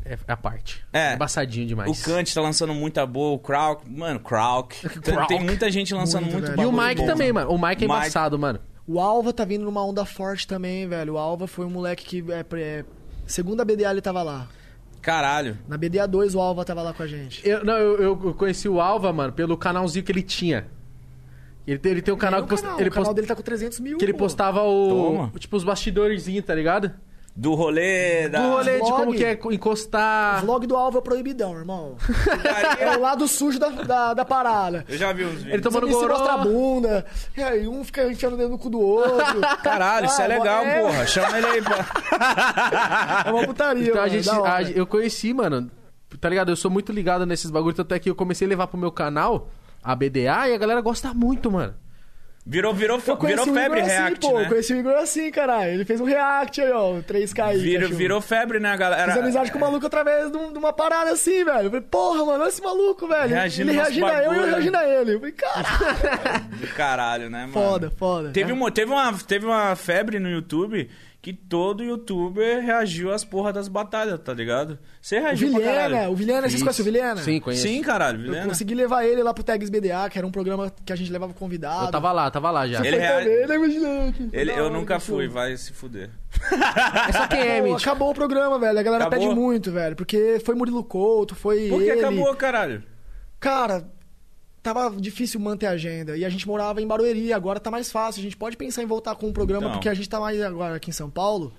é 0.06 0.18
a 0.28 0.38
parte. 0.38 0.84
É. 0.94 1.14
embaçadinho 1.16 1.68
demais. 1.68 2.00
O 2.02 2.04
Kant 2.06 2.34
tá 2.34 2.42
lançando 2.42 2.74
muita 2.74 3.06
boa, 3.06 3.34
o 3.36 3.40
Krauk, 3.40 3.84
mano, 3.90 4.20
Krauk. 4.20 4.76
Tem- 5.02 5.28
Tem 5.28 5.44
muita 5.44 5.70
gente 5.72 5.94
lançando 5.94 6.24
Muito, 6.26 6.48
muito. 6.48 6.62
E 6.62 6.66
o 6.66 6.72
Mike 6.72 7.02
bom. 7.02 7.06
também, 7.08 7.34
mano. 7.34 7.50
O 7.52 7.56
Mike 7.58 7.66
é 7.68 7.70
Mike- 7.70 7.86
embaçado, 7.86 8.38
mano. 8.40 8.60
O 8.88 9.00
Alva 9.02 9.34
tá 9.34 9.44
vindo 9.44 9.66
numa 9.66 9.84
onda 9.86 10.06
forte 10.06 10.48
também, 10.48 10.88
velho. 10.88 11.16
O 11.16 11.18
Alva 11.18 11.46
foi 11.48 11.66
um 11.66 11.70
moleque 11.70 12.06
que. 12.06 12.32
É, 12.32 12.46
é, 12.56 12.86
segunda 13.26 13.66
BDA 13.66 13.92
ele 13.92 14.00
tava 14.02 14.24
lá. 14.24 14.48
Caralho. 15.02 15.58
Na 15.68 15.78
BDA 15.78 16.08
2 16.08 16.36
o 16.36 16.40
Alva 16.40 16.64
tava 16.64 16.82
lá 16.82 16.94
com 16.94 17.04
a 17.04 17.08
gente. 17.08 17.46
Eu, 17.48 17.64
não, 17.66 17.74
eu, 17.78 18.02
eu 18.26 18.34
conheci 18.34 18.68
o 18.70 18.80
Alva, 18.80 19.12
mano, 19.12 19.34
pelo 19.34 19.58
canalzinho 19.58 20.04
que 20.06 20.12
ele 20.12 20.22
tinha. 20.24 20.68
Ele 21.66 21.78
tem, 21.78 21.92
ele 21.92 22.02
tem 22.02 22.14
um 22.14 22.18
canal 22.18 22.40
É, 22.40 22.44
que, 22.44 22.48
o 22.48 22.50
posta- 22.50 22.66
canal, 22.68 22.80
ele 22.80 22.90
o 22.90 22.94
canal 22.94 23.14
dele 23.14 23.28
tá 23.28 23.36
com 23.36 23.42
300 23.42 23.80
mil. 23.82 23.98
que 23.98 24.06
ele 24.06 24.14
pô. 24.14 24.20
postava 24.20 24.64
o. 24.64 24.88
Toma. 24.90 25.32
Tipo, 25.38 25.58
os 25.58 25.64
bastidorzinhos, 25.66 26.46
tá 26.46 26.56
ligado? 26.56 26.92
Do 27.40 27.54
rolê 27.54 28.28
da. 28.30 28.42
Do 28.42 28.50
rolê 28.56 28.82
de 28.82 28.92
como 28.92 29.14
que 29.14 29.24
é 29.24 29.40
encostar. 29.52 30.42
Vlog 30.44 30.66
do 30.66 30.76
Alvo 30.76 30.98
é 30.98 31.02
proibidão, 31.02 31.56
irmão. 31.56 31.96
É 32.80 32.98
o 32.98 33.00
lado 33.00 33.28
sujo 33.28 33.60
da, 33.60 33.70
da, 33.70 34.14
da 34.16 34.26
parada. 34.26 34.84
Eu 34.90 34.98
já 34.98 35.14
vi 35.14 35.24
uns 35.24 35.34
Ele 35.42 35.44
vídeos. 35.44 35.62
tomando 35.62 35.88
Você 35.88 36.00
se 36.00 36.08
mostra 36.08 36.34
a 36.34 36.38
goró. 36.38 36.50
bunda, 36.50 37.06
e 37.38 37.44
aí 37.44 37.68
um 37.68 37.84
fica 37.84 38.10
enfiando 38.12 38.34
o 38.34 38.38
dedo 38.38 38.50
no 38.50 38.58
cu 38.58 38.72
do 38.72 38.80
outro. 38.82 39.40
Caralho, 39.62 40.08
isso 40.08 40.20
é 40.20 40.26
Ah, 40.26 40.28
legal, 40.28 40.64
é- 40.66 40.82
porra. 40.82 41.06
Chama 41.06 41.38
ele 41.38 41.46
aí 41.46 41.62
pra. 41.62 41.86
É 43.28 43.32
uma 43.32 43.46
putaria, 43.46 43.84
Então 43.84 43.98
a 44.02 44.08
mano, 44.08 44.10
gente, 44.14 44.26
da 44.26 44.42
hora. 44.42 44.56
a- 44.68 44.72
eu 44.72 44.88
conheci, 44.88 45.32
mano. 45.32 45.70
Tá 46.20 46.30
ligado? 46.30 46.50
Eu 46.50 46.56
sou 46.56 46.72
muito 46.72 46.92
ligado 46.92 47.24
nesses 47.26 47.52
bagulho, 47.52 47.76
tanto 47.76 47.94
é 47.94 48.00
que 48.00 48.10
eu 48.10 48.16
comecei 48.16 48.48
a 48.48 48.50
levar 48.50 48.66
pro 48.68 48.80
meu 48.80 48.92
canal 48.92 49.50
a 49.84 49.94
BDA 49.96 50.50
e 50.50 50.56
a 50.56 50.58
galera 50.58 50.82
gosta 50.82 51.14
muito, 51.14 51.52
mano. 51.52 51.76
Virou, 52.50 52.74
virou, 52.74 53.02
Eu 53.06 53.16
virou 53.18 53.46
o 53.46 53.54
febre 53.54 53.82
assim, 53.82 53.90
react, 53.92 54.20
pô. 54.22 54.40
né? 54.40 54.46
Conheci 54.48 54.74
o 54.74 54.78
Igor 54.78 54.94
assim, 54.94 55.30
caralho. 55.32 55.72
Ele 55.74 55.84
fez 55.84 56.00
um 56.00 56.06
react 56.06 56.62
aí, 56.62 56.72
ó. 56.72 56.94
3K 57.02 57.44
aí. 57.44 57.58
Virou, 57.60 57.90
virou 57.90 58.22
febre, 58.22 58.58
né, 58.58 58.76
galera? 58.78 59.12
Fiz 59.12 59.22
amizade 59.22 59.52
com 59.52 59.58
o 59.58 59.62
maluco 59.62 59.86
através 59.86 60.32
de, 60.32 60.38
um- 60.38 60.54
uma 60.58 60.72
parada 60.72 61.12
assim, 61.12 61.44
velho. 61.44 61.64
Eu 61.66 61.70
falei, 61.70 61.82
porra, 61.92 62.26
mano, 62.26 62.42
olha 62.44 62.48
esse 62.50 62.62
maluco, 62.62 63.06
velho. 63.06 63.28
Reagindo 63.28 63.70
ele 63.72 63.78
reagindo 63.78 64.06
a 64.06 64.14
eu 64.14 64.22
e 64.22 64.24
eu 64.24 64.30
bagulho. 64.32 64.50
reagindo 64.52 64.78
a 64.78 64.88
ele. 64.88 65.14
Eu 65.16 65.20
falei, 65.20 65.34
caralho. 65.36 66.46
Do 66.62 66.68
caralho, 66.68 67.30
né, 67.30 67.40
mano? 67.42 67.52
foda, 67.54 67.92
foda. 67.98 68.30
Teve, 68.32 68.52
É. 68.52 68.54
uma, 68.54 68.72
teve, 68.72 68.92
uma, 68.94 69.14
teve 69.14 69.46
uma 69.46 69.76
febre 69.76 70.18
no 70.18 70.30
YouTube 70.30 70.90
que 71.28 71.34
todo 71.34 71.84
youtuber 71.84 72.64
reagiu 72.64 73.12
às 73.12 73.26
porra 73.26 73.52
das 73.52 73.68
batalhas, 73.68 74.18
tá 74.22 74.34
ligado? 74.34 74.80
Você 75.02 75.18
O 75.18 75.22
reagiu 75.22 75.50
pra 75.52 75.60
Vilhena, 75.60 75.82
caralho. 75.90 76.12
o 76.12 76.16
Vilhena, 76.16 76.50
vocês 76.50 76.64
conhecem 76.64 76.82
o 76.84 76.86
Vilhena? 76.86 77.18
Sim, 77.18 77.40
conheço. 77.42 77.64
Sim, 77.64 77.82
caralho, 77.82 78.20
Eu 78.20 78.24
Vilhena. 78.24 78.48
consegui 78.48 78.74
levar 78.74 79.04
ele 79.06 79.22
lá 79.22 79.34
pro 79.34 79.44
Tags 79.44 79.70
BDA, 79.70 80.10
que 80.10 80.18
era 80.18 80.26
um 80.26 80.32
programa 80.32 80.72
que 80.86 80.94
a 80.94 80.96
gente 80.96 81.12
levava 81.12 81.34
convidado. 81.34 81.88
Eu 81.88 81.92
tava 81.92 82.14
lá, 82.14 82.32
tava 82.32 82.50
lá 82.50 82.66
já. 82.66 82.80
Ele 82.80 82.92
foi 82.92 83.00
rea- 83.00 83.12
também, 83.18 83.80
né? 83.80 84.14
Ele, 84.32 84.52
Da 84.54 84.58
eu 84.58 84.70
nunca 84.70 85.02
fui, 85.02 85.28
vai 85.28 85.58
se 85.58 85.74
fuder. 85.74 86.10
É 87.10 87.12
só 87.12 87.28
quem 87.28 87.40
é, 87.42 87.62
Mitch. 87.62 87.82
acabou 87.82 88.12
o 88.12 88.14
programa, 88.14 88.58
velho. 88.58 88.80
A 88.80 88.84
galera 88.84 89.06
Acabou? 89.08 89.28
pede 89.28 89.36
muito, 89.38 89.70
velho. 89.70 89.98
Porque 89.98 90.40
foi 90.46 90.56
Murilo 90.56 90.84
Couto, 90.84 91.36
foi 91.36 91.68
Por 91.68 91.80
que 91.84 91.90
ele. 91.90 92.00
acabou, 92.00 92.34
caralho? 92.36 92.84
Cara, 93.38 93.86
tava 94.74 94.96
difícil 95.00 95.40
manter 95.40 95.66
a 95.68 95.72
agenda. 95.72 96.18
E 96.18 96.24
a 96.26 96.30
gente 96.30 96.48
morava 96.48 96.82
em 96.82 96.88
Barueri, 96.88 97.32
agora 97.34 97.60
tá 97.60 97.70
mais 97.72 97.92
fácil. 97.92 98.20
A 98.20 98.24
gente 98.24 98.38
pode 98.38 98.58
pensar 98.58 98.84
em 98.84 98.86
voltar 98.86 99.16
com 99.16 99.28
um 99.28 99.34
programa, 99.34 99.64
Então. 99.66 99.74
porque 99.74 99.90
a 99.90 99.94
gente 99.94 100.10
tá 100.10 100.20
mais 100.20 100.42
agora 100.42 100.76
aqui 100.76 100.90
em 100.90 100.94
São 100.94 101.10
Paulo. 101.10 101.54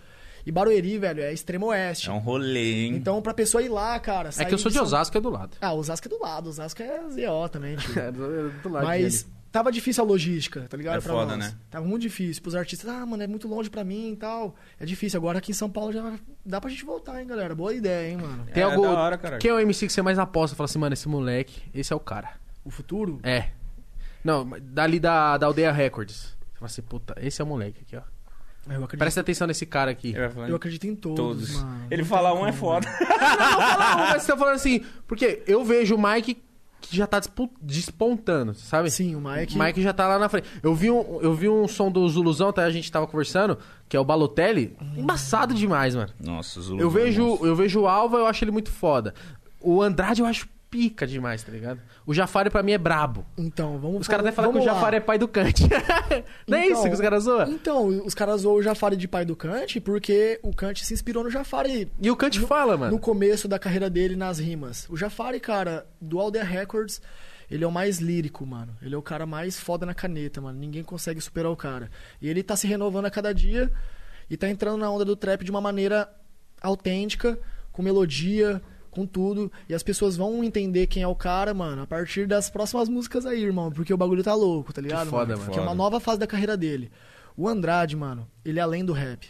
E 0.47 0.53
Barueri, 0.53 0.97
velho, 0.99 1.21
é 1.23 1.33
extremo 1.33 1.67
oeste. 1.67 2.09
É 2.09 2.13
um 2.13 2.19
rolê, 2.19 2.85
hein? 2.87 2.95
Então, 2.95 3.21
pra 3.21 3.35
pessoa 3.35 3.63
ir 3.63 3.69
lá, 3.69 3.99
cara. 4.01 4.31
É 4.39 4.45
que 4.45 4.55
eu 4.55 4.59
sou 4.59 4.71
de 4.71 4.77
São- 4.79 4.85
Osasco, 4.85 5.17
é 5.19 5.21
do 5.21 5.29
lado. 5.29 5.57
Ah, 5.61 5.75
Osasco 5.75 6.07
é 6.07 6.11
do 6.11 6.19
lado. 6.21 6.49
Osasco 6.49 6.83
é 6.83 7.01
ZO 7.11 7.49
também, 7.51 7.77
tio. 7.77 7.93
É 8.01 8.11
do, 8.11 8.51
do 8.63 8.69
lado 8.71 8.87
Mas 8.87 9.23
dele. 9.25 9.35
tava 9.53 9.71
difícil 9.71 10.03
a 10.03 10.07
logística, 10.07 10.65
tá 10.69 10.75
ligado? 10.77 10.99
É 10.99 11.01
pra 11.03 11.13
foda, 11.13 11.37
nós. 11.37 11.51
né? 11.53 11.55
Tava 11.71 11.85
muito 11.87 12.01
difícil 12.03 12.41
pros 12.43 12.55
artistas. 12.55 12.89
Ah, 12.89 13.05
mano, 13.05 13.23
é 13.23 13.27
muito 13.27 13.47
longe 13.47 13.69
pra 13.69 13.85
mim 13.85 14.13
e 14.13 14.17
tal. 14.17 14.55
É 14.81 14.87
difícil. 14.87 15.19
Agora 15.19 15.37
aqui 15.39 15.51
em 15.51 15.55
São 15.55 15.69
Paulo 15.69 15.93
já 15.93 16.15
dá 16.47 16.61
pra 16.63 16.71
gente 16.71 16.85
voltar, 16.85 17.21
hein, 17.21 17.27
galera? 17.27 17.55
Boa 17.55 17.75
ideia, 17.75 18.11
hein, 18.11 18.17
mano. 18.17 18.47
Tem 18.55 18.63
É, 18.63 18.67
algo. 18.67 18.81
da 18.83 18.91
hora, 18.91 19.19
caralho. 19.19 19.41
Quem 19.43 19.51
é 19.51 19.55
o 19.55 19.59
MC 19.61 19.87
que 19.87 19.93
você 19.93 20.01
mais 20.01 20.19
aposta? 20.19 20.57
Fala 20.57 20.65
assim, 20.67 20.79
mano, 20.79 20.95
esse 20.95 21.09
moleque, 21.09 21.61
esse 21.75 21.93
é 21.93 21.97
o 21.97 22.01
cara. 22.01 22.31
O 22.69 22.71
futuro? 22.71 23.19
É. 23.23 23.49
Não, 24.23 24.49
dali 24.61 25.01
da, 25.01 25.39
da 25.39 25.47
Aldeia 25.47 25.73
Records. 25.73 26.37
Você 26.53 26.59
fala 26.59 26.67
assim, 26.67 26.83
puta, 26.83 27.15
esse 27.21 27.41
é 27.41 27.45
o 27.45 27.49
moleque 27.49 27.81
aqui, 27.83 27.97
ó. 27.97 28.03
Eu 28.71 28.85
acredito, 28.85 28.99
Presta 28.99 29.21
atenção 29.23 29.47
nesse 29.47 29.65
cara 29.65 29.91
aqui. 29.91 30.13
Falar 30.13 30.49
eu 30.49 30.53
em 30.53 30.57
acredito 30.57 30.87
em 30.87 30.95
todos, 30.95 31.17
todos. 31.17 31.55
mano. 31.63 31.87
Ele 31.91 32.03
Não 32.03 32.09
fala 32.09 32.31
tem 32.33 32.41
um 32.43 32.47
é 32.47 32.53
foda. 32.53 32.87
Não, 33.01 33.97
mas 34.11 34.23
você 34.23 34.33
tá 34.33 34.37
falando 34.39 34.55
assim, 34.57 34.85
porque 35.07 35.43
eu 35.47 35.65
vejo 35.65 35.95
o 35.95 35.99
Mike 36.03 36.43
que 36.81 36.95
já 36.97 37.07
tá 37.07 37.21
despontando, 37.63 38.55
sabe? 38.55 38.91
Sim, 38.91 39.15
o 39.17 39.21
Mike- 39.21 39.57
O 39.57 39.63
Mike 39.63 39.83
já 39.83 39.93
tá 39.93 40.07
lá 40.07 40.19
na 40.19 40.29
frente. 40.29 40.49
Eu 40.63 40.75
vi 40.75 40.91
um, 40.91 41.21
eu 41.23 41.35
vi 41.35 41.49
um 41.49 41.67
som 41.67 41.91
do 41.91 42.07
Zuluzão, 42.09 42.49
até 42.51 42.63
a 42.63 42.71
gente 42.71 42.91
tava 42.93 43.07
conversando, 43.07 43.59
que 43.89 43.97
é 43.97 44.01
o 44.01 44.05
Balotelli. 44.05 44.77
Embaçado 44.97 45.55
demais, 45.55 45.95
mano. 45.95 46.11
Nossa, 46.21 46.61
Zulu. 46.61 46.81
Eu 46.81 46.91
vejo, 46.91 47.39
eu 47.45 47.57
vejo 47.57 47.81
o 47.81 47.89
Alva, 47.89 48.19
eu 48.19 48.27
acho 48.27 48.45
ele 48.45 48.51
muito 48.51 48.71
foda. 48.71 49.15
O 49.61 49.83
Andrade 49.83 50.21
eu 50.21 50.27
acho 50.27 50.49
pica 50.71 51.07
demais, 51.07 51.43
tá 51.43 51.51
ligado? 51.51 51.81
O 52.07 52.13
Jafari 52.13 52.51
pra 52.51 52.63
mim 52.63 52.73
é 52.73 52.79
brabo. 52.79 53.25
Então, 53.37 53.79
vamos 53.79 54.03
Os 54.03 54.09
caras 54.09 54.27
até 54.27 54.35
falam 54.35 54.53
que 54.53 54.59
o. 54.59 54.63
Jafari 54.63 54.97
é 54.97 55.01
pai 55.01 55.19
do 55.19 55.27
Kant. 55.27 55.63
Não 56.47 56.59
é 56.59 56.67
Então, 56.67 56.79
isso 56.79 56.89
que 56.89 56.95
os 56.95 57.01
caras 57.01 57.25
zoam? 57.25 57.49
Então, 57.51 57.87
os 58.05 58.15
caras 58.15 58.43
zoam 58.43 58.57
o 58.57 58.63
Jafari 58.63 58.97
de 58.97 59.09
pai 59.09 59.25
do 59.25 59.35
Kant 59.35 59.81
porque 59.81 60.39
o 60.43 60.55
Kant 60.55 60.85
se 60.85 60.93
inspirou 60.93 61.25
no 61.25 61.31
Jafari 61.31 61.91
E 62.01 62.11
o 62.11 62.17
Kant 62.17 62.39
fala, 62.41 62.77
mano. 62.77 62.93
no 62.93 62.99
começo 62.99 63.49
da 63.49 63.59
carreira 63.59 63.89
dele 63.89 64.15
nas 64.17 64.39
rimas. 64.39 64.87
O 64.91 64.97
Jafari, 64.97 65.41
cara, 65.41 65.87
do 66.01 66.19
Aldeia 66.21 66.45
Records, 66.45 67.01
ele 67.51 67.65
é 67.65 67.67
o 67.67 67.73
mais 67.73 67.99
lírico, 67.99 68.45
mano. 68.45 68.77
Ele 68.83 68.95
é 68.95 68.99
o 68.99 69.03
cara 69.03 69.25
mais 69.25 69.59
foda 69.59 69.87
na 69.87 69.95
caneta, 69.95 70.41
mano. 70.41 70.59
Ninguém 70.59 70.83
consegue 70.83 71.21
superar 71.21 71.51
o 71.51 71.57
cara. 71.57 71.91
E 72.21 72.29
ele 72.29 72.43
tá 72.43 72.55
se 72.57 72.67
renovando 72.67 73.07
a 73.07 73.11
cada 73.11 73.33
dia 73.33 73.73
e 74.29 74.37
tá 74.37 74.49
entrando 74.49 74.77
na 74.77 74.91
onda 74.91 75.05
do 75.05 75.17
trap 75.17 75.43
de 75.45 75.51
uma 75.51 75.61
maneira 75.61 76.09
autêntica, 76.61 77.39
com 77.73 77.83
melodia, 77.83 78.61
com 78.91 79.07
tudo. 79.07 79.51
E 79.69 79.75
as 79.75 79.83
pessoas 79.83 80.17
vão 80.17 80.43
entender 80.43 80.87
quem 80.87 81.03
é 81.03 81.07
o 81.09 81.15
cara, 81.15 81.53
mano, 81.55 81.83
a 81.83 81.87
partir 81.87 82.27
das 82.27 82.49
próximas 82.51 82.89
músicas 82.89 83.25
aí, 83.27 83.43
irmão. 83.43 83.71
Porque 83.71 83.93
o 83.93 83.97
bagulho 83.97 84.23
tá 84.23 84.35
louco, 84.35 84.73
tá 84.73 84.81
ligado? 84.81 85.09
foda, 85.11 85.35
mano? 85.35 85.41
mano. 85.41 85.53
Que 85.53 85.59
é 85.59 85.63
uma 85.63 85.75
nova 85.75 86.01
fase 86.01 86.19
da 86.19 86.27
carreira 86.27 86.57
dele. 86.57 86.91
O 87.37 87.49
Andrade, 87.49 87.97
mano, 87.97 88.29
ele 88.45 88.59
é 88.59 88.63
além 88.63 88.85
do 88.85 88.93
rap. 88.93 89.29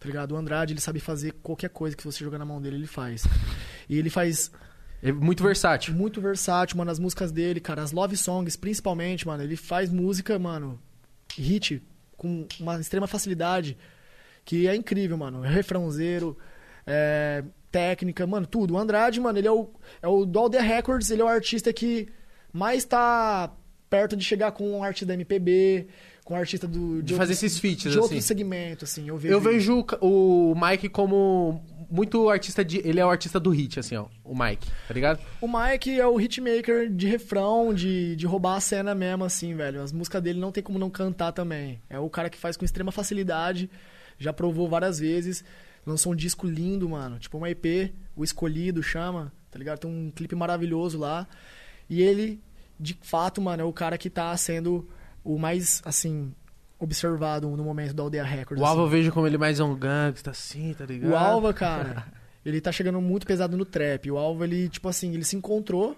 Tá 0.00 0.06
ligado? 0.06 0.32
O 0.32 0.36
Andrade, 0.36 0.72
ele 0.72 0.80
sabe 0.80 1.00
fazer 1.00 1.32
qualquer 1.42 1.70
coisa 1.70 1.96
que 1.96 2.04
você 2.04 2.22
jogar 2.24 2.38
na 2.38 2.44
mão 2.44 2.60
dele, 2.62 2.76
ele 2.76 2.86
faz. 2.86 3.26
E 3.88 3.98
ele 3.98 4.08
faz 4.08 4.50
É 5.02 5.10
muito 5.10 5.42
versátil. 5.42 5.92
muito 5.92 6.20
versátil, 6.20 6.76
mano, 6.78 6.90
as 6.90 6.98
músicas 6.98 7.32
dele, 7.32 7.58
cara, 7.60 7.82
as 7.82 7.90
love 7.92 8.16
songs, 8.16 8.54
principalmente, 8.56 9.26
mano, 9.26 9.42
ele 9.42 9.56
faz 9.56 9.90
música, 9.90 10.38
mano, 10.38 10.80
hit 11.36 11.82
com 12.16 12.46
uma 12.60 12.80
extrema 12.80 13.06
facilidade, 13.06 13.76
que 14.44 14.66
é 14.68 14.74
incrível, 14.74 15.16
mano. 15.16 15.40
Refrãozeiro, 15.40 16.38
é, 16.86 17.44
técnica, 17.70 18.26
mano, 18.26 18.46
tudo. 18.46 18.74
O 18.74 18.78
Andrade, 18.78 19.20
mano, 19.20 19.38
ele 19.38 19.48
é 19.48 19.52
o, 19.52 19.70
é 20.02 20.08
o 20.08 20.24
do 20.24 20.38
All 20.38 20.50
The 20.50 20.60
Records, 20.60 21.10
ele 21.10 21.22
é 21.22 21.24
o 21.24 21.28
artista 21.28 21.72
que 21.72 22.08
mais 22.52 22.84
tá 22.84 23.52
perto 23.88 24.16
de 24.16 24.24
chegar 24.24 24.52
com 24.52 24.70
um 24.70 24.82
artista 24.82 25.06
da 25.06 25.14
MPB, 25.14 25.88
com 26.24 26.34
um 26.34 26.36
artista 26.36 26.66
do... 26.66 27.02
De 27.02 27.14
fazer 27.14 27.32
esses 27.32 27.58
feats, 27.58 27.82
De 27.82 27.88
assim. 27.88 27.98
outro 27.98 28.20
segmento, 28.20 28.84
assim, 28.84 29.08
eu 29.08 29.16
vejo... 29.16 29.34
Eu 29.34 29.40
vejo 29.40 29.86
o 30.00 30.54
Mike 30.54 30.88
como 30.88 31.62
muito 31.90 32.28
artista 32.28 32.64
de. 32.64 32.78
Ele 32.86 33.00
é 33.00 33.04
o 33.04 33.08
artista 33.08 33.40
do 33.40 33.50
hit, 33.50 33.80
assim, 33.80 33.96
ó. 33.96 34.06
O 34.22 34.38
Mike, 34.38 34.70
tá 34.86 34.94
ligado? 34.94 35.20
O 35.40 35.48
Mike 35.48 35.98
é 35.98 36.06
o 36.06 36.20
hitmaker 36.20 36.90
de 36.90 37.06
refrão, 37.06 37.72
de, 37.72 38.14
de 38.14 38.26
roubar 38.26 38.56
a 38.56 38.60
cena 38.60 38.94
mesmo, 38.94 39.24
assim, 39.24 39.54
velho. 39.54 39.82
As 39.82 39.92
músicas 39.92 40.22
dele 40.22 40.38
não 40.38 40.52
tem 40.52 40.62
como 40.62 40.78
não 40.78 40.90
cantar 40.90 41.32
também. 41.32 41.80
É 41.88 41.98
o 41.98 42.10
cara 42.10 42.28
que 42.28 42.36
faz 42.36 42.56
com 42.56 42.64
extrema 42.64 42.92
facilidade, 42.92 43.70
já 44.18 44.32
provou 44.32 44.68
várias 44.68 44.98
vezes. 44.98 45.42
Lançou 45.88 46.12
um 46.12 46.16
disco 46.16 46.46
lindo, 46.46 46.88
mano. 46.88 47.18
Tipo 47.18 47.38
uma 47.38 47.48
EP, 47.50 47.92
O 48.14 48.22
Escolhido 48.22 48.82
chama, 48.82 49.32
tá 49.50 49.58
ligado? 49.58 49.78
Tem 49.80 49.90
um 49.90 50.10
clipe 50.14 50.34
maravilhoso 50.36 50.98
lá. 50.98 51.26
E 51.88 52.02
ele, 52.02 52.40
de 52.78 52.98
fato, 53.02 53.40
mano, 53.40 53.62
é 53.62 53.64
o 53.64 53.72
cara 53.72 53.96
que 53.96 54.10
tá 54.10 54.36
sendo 54.36 54.88
o 55.24 55.38
mais, 55.38 55.80
assim, 55.84 56.32
observado 56.78 57.48
no 57.56 57.64
momento 57.64 57.92
da 57.94 58.02
Aldeia 58.02 58.24
Records. 58.24 58.62
O 58.62 58.66
Alva 58.66 58.82
eu 58.82 58.86
assim. 58.86 58.96
vejo 58.96 59.12
como 59.12 59.26
ele 59.26 59.38
mais 59.38 59.58
é 59.58 59.64
um 59.64 59.74
gangsta, 59.74 60.30
assim, 60.30 60.74
tá 60.74 60.84
ligado? 60.86 61.10
O 61.10 61.16
Alva, 61.16 61.52
cara, 61.54 62.06
ele 62.44 62.60
tá 62.60 62.70
chegando 62.70 63.00
muito 63.00 63.26
pesado 63.26 63.56
no 63.56 63.64
trap. 63.64 64.10
O 64.10 64.18
Alva, 64.18 64.44
ele, 64.44 64.68
tipo 64.68 64.88
assim, 64.88 65.12
ele 65.14 65.24
se 65.24 65.36
encontrou, 65.36 65.96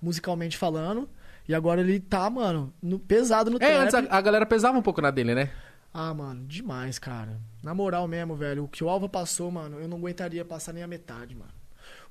musicalmente 0.00 0.56
falando, 0.56 1.08
e 1.48 1.54
agora 1.54 1.80
ele 1.80 2.00
tá, 2.00 2.28
mano, 2.28 2.72
no- 2.82 2.98
pesado 2.98 3.50
no 3.50 3.56
É, 3.56 3.60
trap. 3.60 3.76
antes 3.82 3.94
a, 3.94 4.16
a 4.16 4.20
galera 4.20 4.44
pesava 4.46 4.76
um 4.78 4.82
pouco 4.82 5.00
na 5.00 5.10
dele, 5.10 5.34
né? 5.34 5.50
Ah, 5.98 6.12
mano, 6.12 6.46
demais, 6.46 6.98
cara. 6.98 7.40
Na 7.62 7.72
moral 7.74 8.06
mesmo, 8.06 8.36
velho, 8.36 8.64
o 8.64 8.68
que 8.68 8.84
o 8.84 8.88
Alva 8.90 9.08
passou, 9.08 9.50
mano, 9.50 9.80
eu 9.80 9.88
não 9.88 9.96
aguentaria 9.96 10.44
passar 10.44 10.74
nem 10.74 10.82
a 10.82 10.86
metade, 10.86 11.34
mano. 11.34 11.50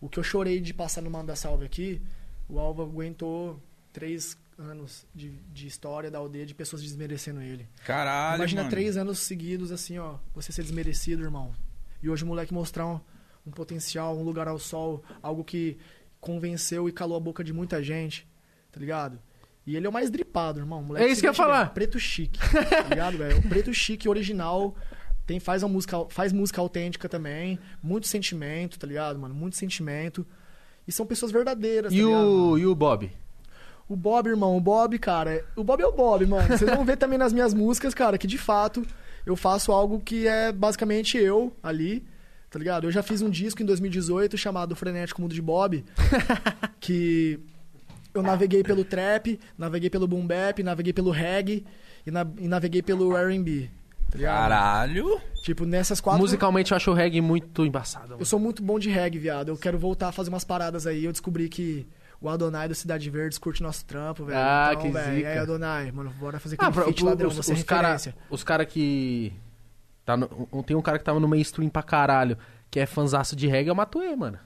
O 0.01 0.09
que 0.09 0.17
eu 0.17 0.23
chorei 0.23 0.59
de 0.59 0.73
passar 0.73 1.03
no 1.03 1.11
Manda 1.11 1.35
Salve 1.35 1.65
aqui, 1.65 2.01
o 2.49 2.57
Alva 2.57 2.81
aguentou 2.81 3.61
três 3.93 4.35
anos 4.57 5.05
de, 5.13 5.29
de 5.53 5.67
história 5.67 6.09
da 6.09 6.17
aldeia 6.17 6.47
de 6.47 6.55
pessoas 6.55 6.81
desmerecendo 6.81 7.43
ele. 7.43 7.67
Caralho, 7.85 8.37
Imagina 8.37 8.63
mano. 8.63 8.71
três 8.71 8.97
anos 8.97 9.19
seguidos, 9.19 9.71
assim, 9.71 9.99
ó, 9.99 10.15
você 10.33 10.51
ser 10.51 10.63
desmerecido, 10.63 11.21
irmão. 11.21 11.53
E 12.01 12.09
hoje 12.09 12.23
o 12.23 12.27
moleque 12.27 12.55
mostrar 12.55 12.87
um, 12.87 12.99
um 13.45 13.51
potencial, 13.51 14.17
um 14.17 14.23
lugar 14.23 14.47
ao 14.47 14.57
sol, 14.57 15.03
algo 15.21 15.43
que 15.43 15.77
convenceu 16.19 16.89
e 16.89 16.91
calou 16.91 17.15
a 17.15 17.19
boca 17.19 17.43
de 17.43 17.53
muita 17.53 17.83
gente, 17.83 18.27
tá 18.71 18.79
ligado? 18.79 19.19
E 19.65 19.75
ele 19.75 19.85
é 19.85 19.89
o 19.89 19.93
mais 19.93 20.09
dripado, 20.09 20.59
irmão. 20.59 20.83
Moleque 20.83 21.05
É 21.05 21.11
isso 21.11 21.21
que 21.21 21.27
eu 21.27 21.31
ia 21.31 21.35
falar. 21.35 21.73
Preto 21.73 21.99
chique, 21.99 22.39
tá 22.39 22.83
ligado, 22.89 23.17
velho? 23.17 23.39
O 23.39 23.49
preto 23.49 23.73
chique 23.73 24.07
original 24.07 24.75
tem, 25.25 25.39
faz, 25.39 25.63
uma 25.63 25.69
música, 25.69 26.05
faz 26.09 26.31
música 26.31 26.61
autêntica 26.61 27.09
também, 27.09 27.57
muito 27.81 28.07
sentimento, 28.07 28.77
tá 28.77 28.85
ligado, 28.85 29.17
mano? 29.17 29.33
Muito 29.33 29.55
sentimento. 29.55 30.25
E 30.87 30.91
são 30.91 31.05
pessoas 31.05 31.31
verdadeiras, 31.31 31.91
tá 31.91 31.97
E 31.97 32.03
ligado, 32.03 32.13
mano? 32.21 32.51
o, 32.51 32.57
e 32.59 32.65
o 32.67 32.75
Bob? 32.75 33.11
O 33.89 33.95
Bob, 33.95 34.27
irmão, 34.27 34.55
o 34.55 34.61
Bob, 34.61 34.97
cara. 34.99 35.43
O 35.55 35.63
Bob 35.63 35.81
é 35.81 35.85
o 35.87 35.91
Bob, 35.91 36.25
mano. 36.27 36.47
Vocês 36.47 36.69
vão 36.69 36.85
ver 36.85 36.97
também 36.97 37.17
nas 37.17 37.33
minhas 37.33 37.53
músicas, 37.53 37.93
cara, 37.93 38.17
que 38.17 38.27
de 38.27 38.37
fato 38.37 38.85
eu 39.25 39.35
faço 39.35 39.71
algo 39.71 39.99
que 39.99 40.27
é 40.27 40.51
basicamente 40.51 41.17
eu 41.17 41.51
ali, 41.63 42.05
tá 42.51 42.59
ligado? 42.59 42.85
Eu 42.85 42.91
já 42.91 43.01
fiz 43.01 43.21
um 43.23 43.29
disco 43.29 43.63
em 43.63 43.65
2018 43.65 44.37
chamado 44.37 44.75
Frenético 44.75 45.21
Mundo 45.21 45.33
de 45.33 45.41
Bob, 45.41 45.83
que 46.79 47.39
eu 48.15 48.23
naveguei 48.23 48.63
pelo 48.63 48.83
trap, 48.83 49.39
naveguei 49.57 49.89
pelo 49.89 50.07
boom 50.07 50.25
bap, 50.25 50.63
naveguei 50.63 50.93
pelo 50.93 51.11
reggae 51.11 51.65
e, 52.05 52.11
na- 52.11 52.25
e 52.39 52.47
naveguei 52.47 52.81
pelo 52.81 53.15
R&B. 53.15 53.69
Tá? 54.11 54.19
Caralho. 54.19 55.19
Tipo, 55.41 55.65
nessas 55.65 55.99
quatro. 55.99 56.21
Musicalmente 56.21 56.71
eu 56.71 56.77
acho 56.77 56.89
o 56.91 56.93
reggae 56.93 57.21
muito 57.21 57.65
embaçado. 57.65 58.09
mano. 58.09 58.21
Eu 58.21 58.25
sou 58.25 58.39
muito 58.39 58.63
bom 58.63 58.79
de 58.79 58.89
reggae, 58.89 59.19
viado. 59.19 59.49
Eu 59.49 59.57
quero 59.57 59.77
voltar 59.77 60.07
a 60.07 60.11
fazer 60.11 60.29
umas 60.29 60.43
paradas 60.43 60.87
aí. 60.87 61.03
Eu 61.05 61.11
descobri 61.11 61.49
que 61.49 61.85
o 62.21 62.29
Adonai 62.29 62.67
do 62.67 62.73
Cidade 62.75 63.09
Verdes 63.09 63.37
curte 63.37 63.61
nosso 63.61 63.83
trampo, 63.85 64.23
velho. 64.25 64.39
Ah, 64.39 64.69
então, 64.71 64.81
que 64.83 64.89
velho, 64.91 65.15
zica. 65.15 65.27
E 65.27 65.31
aí, 65.33 65.37
Adonai, 65.37 65.91
mano, 65.91 66.09
bora 66.19 66.39
fazer 66.39 66.55
Ah, 66.59 66.67
aquele 66.67 66.73
pra, 66.73 66.83
feat 66.85 67.03
o- 67.03 67.05
ladrão, 67.05 67.29
os, 67.29 67.35
você 67.35 67.51
é 67.51 67.55
os 67.55 67.63
cara, 67.63 67.81
referência. 67.93 68.15
os 68.29 68.43
cara 68.43 68.65
que. 68.65 69.33
Tá 70.05 70.15
no- 70.15 70.47
um- 70.53 70.63
tem 70.63 70.75
um 70.77 70.81
cara 70.81 70.97
que 70.97 71.03
tava 71.03 71.19
no 71.19 71.27
mainstream 71.27 71.67
pra 71.69 71.83
caralho, 71.83 72.37
que 72.71 72.79
é 72.79 72.85
fanzaço 72.85 73.35
de 73.35 73.47
reggae, 73.47 73.69
é 73.69 73.73
o 73.73 73.75
Matuê, 73.75 74.15
mano. 74.15 74.37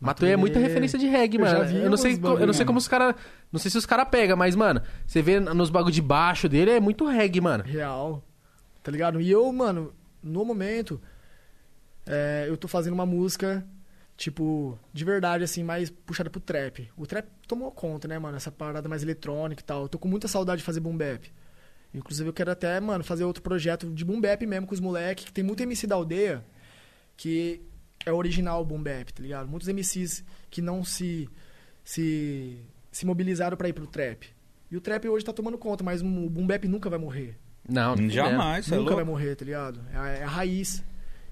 Matuê 0.00 0.32
é 0.32 0.36
muita 0.36 0.58
referência 0.58 0.98
de 0.98 1.06
reggae, 1.06 1.38
Eu 1.38 1.44
mano. 1.44 1.70
Eu 1.70 1.90
não 1.90 1.96
sei, 1.96 2.14
eu 2.14 2.46
não 2.46 2.52
sei 2.52 2.66
como 2.66 2.78
os 2.78 2.86
caras. 2.86 3.14
Não 3.50 3.58
sei 3.58 3.70
se 3.70 3.78
os 3.78 3.86
caras 3.86 4.08
pegam, 4.08 4.36
mas, 4.36 4.54
mano, 4.54 4.82
você 5.06 5.22
vê 5.22 5.40
nos 5.40 5.70
bagulho 5.70 5.92
de 5.92 6.02
baixo 6.02 6.48
dele, 6.48 6.72
é 6.72 6.80
muito 6.80 7.06
reggae, 7.06 7.40
mano. 7.40 7.64
Real. 7.64 8.22
Tá 8.82 8.92
ligado? 8.92 9.20
E 9.20 9.30
eu, 9.30 9.50
mano, 9.52 9.94
no 10.22 10.44
momento, 10.44 11.00
é, 12.06 12.46
eu 12.48 12.56
tô 12.56 12.68
fazendo 12.68 12.92
uma 12.92 13.06
música, 13.06 13.66
tipo, 14.16 14.78
de 14.92 15.04
verdade, 15.04 15.44
assim, 15.44 15.64
mais 15.64 15.90
puxada 15.90 16.28
pro 16.28 16.40
trap. 16.40 16.90
O 16.96 17.06
trap 17.06 17.26
tomou 17.48 17.70
conta, 17.72 18.06
né, 18.06 18.18
mano? 18.18 18.36
Essa 18.36 18.50
parada 18.50 18.88
mais 18.88 19.02
eletrônica 19.02 19.62
e 19.62 19.64
tal. 19.64 19.82
Eu 19.82 19.88
tô 19.88 19.98
com 19.98 20.08
muita 20.08 20.28
saudade 20.28 20.58
de 20.58 20.64
fazer 20.64 20.80
boom 20.80 20.96
bap. 20.96 21.32
Inclusive, 21.94 22.28
eu 22.28 22.32
quero 22.34 22.50
até, 22.50 22.78
mano, 22.80 23.02
fazer 23.02 23.24
outro 23.24 23.42
projeto 23.42 23.90
de 23.90 24.04
boom 24.04 24.20
bap 24.20 24.44
mesmo 24.46 24.66
com 24.66 24.74
os 24.74 24.80
moleques, 24.80 25.24
que 25.24 25.32
tem 25.32 25.42
muito 25.42 25.62
MC 25.62 25.86
da 25.86 25.94
aldeia 25.94 26.44
que 27.16 27.62
é 28.06 28.12
original 28.12 28.64
boom 28.64 28.82
bap, 28.82 29.12
tá 29.12 29.22
ligado? 29.22 29.48
Muitos 29.48 29.68
MCs 29.68 30.24
que 30.48 30.62
não 30.62 30.82
se 30.84 31.28
se, 31.84 32.56
se 32.90 33.04
mobilizaram 33.04 33.56
pra 33.56 33.68
ir 33.68 33.72
pro 33.72 33.86
trap. 33.86 34.26
E 34.70 34.76
o 34.76 34.80
trap 34.80 35.08
hoje 35.08 35.24
tá 35.24 35.32
tomando 35.32 35.58
conta, 35.58 35.84
mas 35.84 36.00
o 36.02 36.04
boom 36.04 36.46
bap 36.46 36.66
nunca 36.66 36.88
vai 36.88 36.98
morrer. 36.98 37.36
Não, 37.68 37.94
não 37.96 38.08
Jamais, 38.08 38.66
você 38.66 38.74
é 38.74 38.78
Nunca 38.78 38.94
vai 38.94 39.04
louco. 39.04 39.10
morrer, 39.12 39.34
tá 39.34 39.44
ligado? 39.44 39.80
É 39.92 39.96
a, 39.96 40.08
é 40.08 40.22
a 40.22 40.28
raiz. 40.28 40.82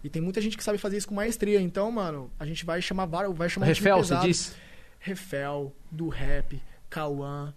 E 0.03 0.09
tem 0.11 0.21
muita 0.21 0.41
gente 0.41 0.57
que 0.57 0.63
sabe 0.65 0.79
fazer 0.79 0.97
isso 0.97 1.09
com 1.09 1.15
maestria. 1.15 1.61
Então, 1.61 1.91
mano, 1.91 2.31
a 2.39 2.45
gente 2.45 2.65
vai 2.65 2.83
chamar 2.83 3.07
vários. 3.07 3.37
Vai 3.37 3.49
chamar 3.49 3.67
um 3.67 3.69
Refel, 3.69 3.97
você 3.99 4.09
pesado. 4.11 4.27
diz? 4.27 4.55
Refel, 4.99 5.73
do 5.91 6.09
rap, 6.09 6.61
Cauã, 6.91 7.55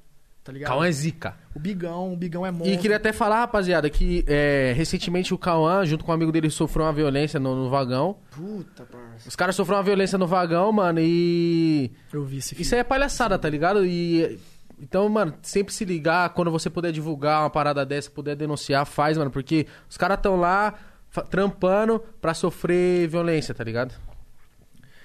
tá 0.47 0.53
ligado? 0.53 0.69
Cauã 0.69 0.87
é 0.87 0.91
zica. 0.91 1.35
O 1.53 1.59
Bigão, 1.59 2.13
o 2.13 2.15
Bigão 2.17 2.45
é 2.45 2.51
monstro. 2.51 2.73
E 2.73 2.77
queria 2.77 2.95
até 2.95 3.11
falar, 3.11 3.39
rapaziada, 3.41 3.89
que 3.89 4.23
é, 4.25 4.73
recentemente 4.75 5.33
o 5.33 5.37
Cauã, 5.37 5.85
junto 5.85 6.05
com 6.05 6.11
um 6.11 6.15
amigo 6.15 6.31
dele, 6.31 6.49
sofreu 6.49 6.85
uma 6.85 6.93
violência 6.93 7.37
no, 7.39 7.53
no 7.53 7.69
vagão. 7.69 8.17
Puta, 8.31 8.85
parça. 8.85 9.27
Os 9.27 9.35
caras 9.35 9.55
sofreram 9.55 9.79
uma 9.79 9.83
violência 9.83 10.17
no 10.17 10.25
vagão, 10.25 10.71
mano, 10.71 10.99
e. 11.01 11.91
Eu 12.13 12.23
vi 12.23 12.37
esse 12.37 12.49
filme. 12.49 12.61
Isso 12.61 12.73
aí 12.73 12.79
é 12.81 12.83
palhaçada, 12.83 13.37
tá 13.37 13.49
ligado? 13.49 13.85
E. 13.85 14.39
Então, 14.79 15.09
mano, 15.09 15.33
sempre 15.41 15.73
se 15.73 15.83
ligar, 15.83 16.29
quando 16.29 16.49
você 16.51 16.69
puder 16.69 16.91
divulgar 16.91 17.41
uma 17.41 17.49
parada 17.49 17.85
dessa, 17.85 18.09
puder 18.09 18.35
denunciar, 18.35 18.85
faz, 18.85 19.17
mano, 19.17 19.29
porque 19.31 19.67
os 19.89 19.97
caras 19.97 20.19
tão 20.21 20.35
lá 20.37 20.73
trampando 21.29 21.99
pra 22.21 22.33
sofrer 22.33 23.07
violência, 23.07 23.53
tá 23.53 23.63
ligado? 23.63 23.93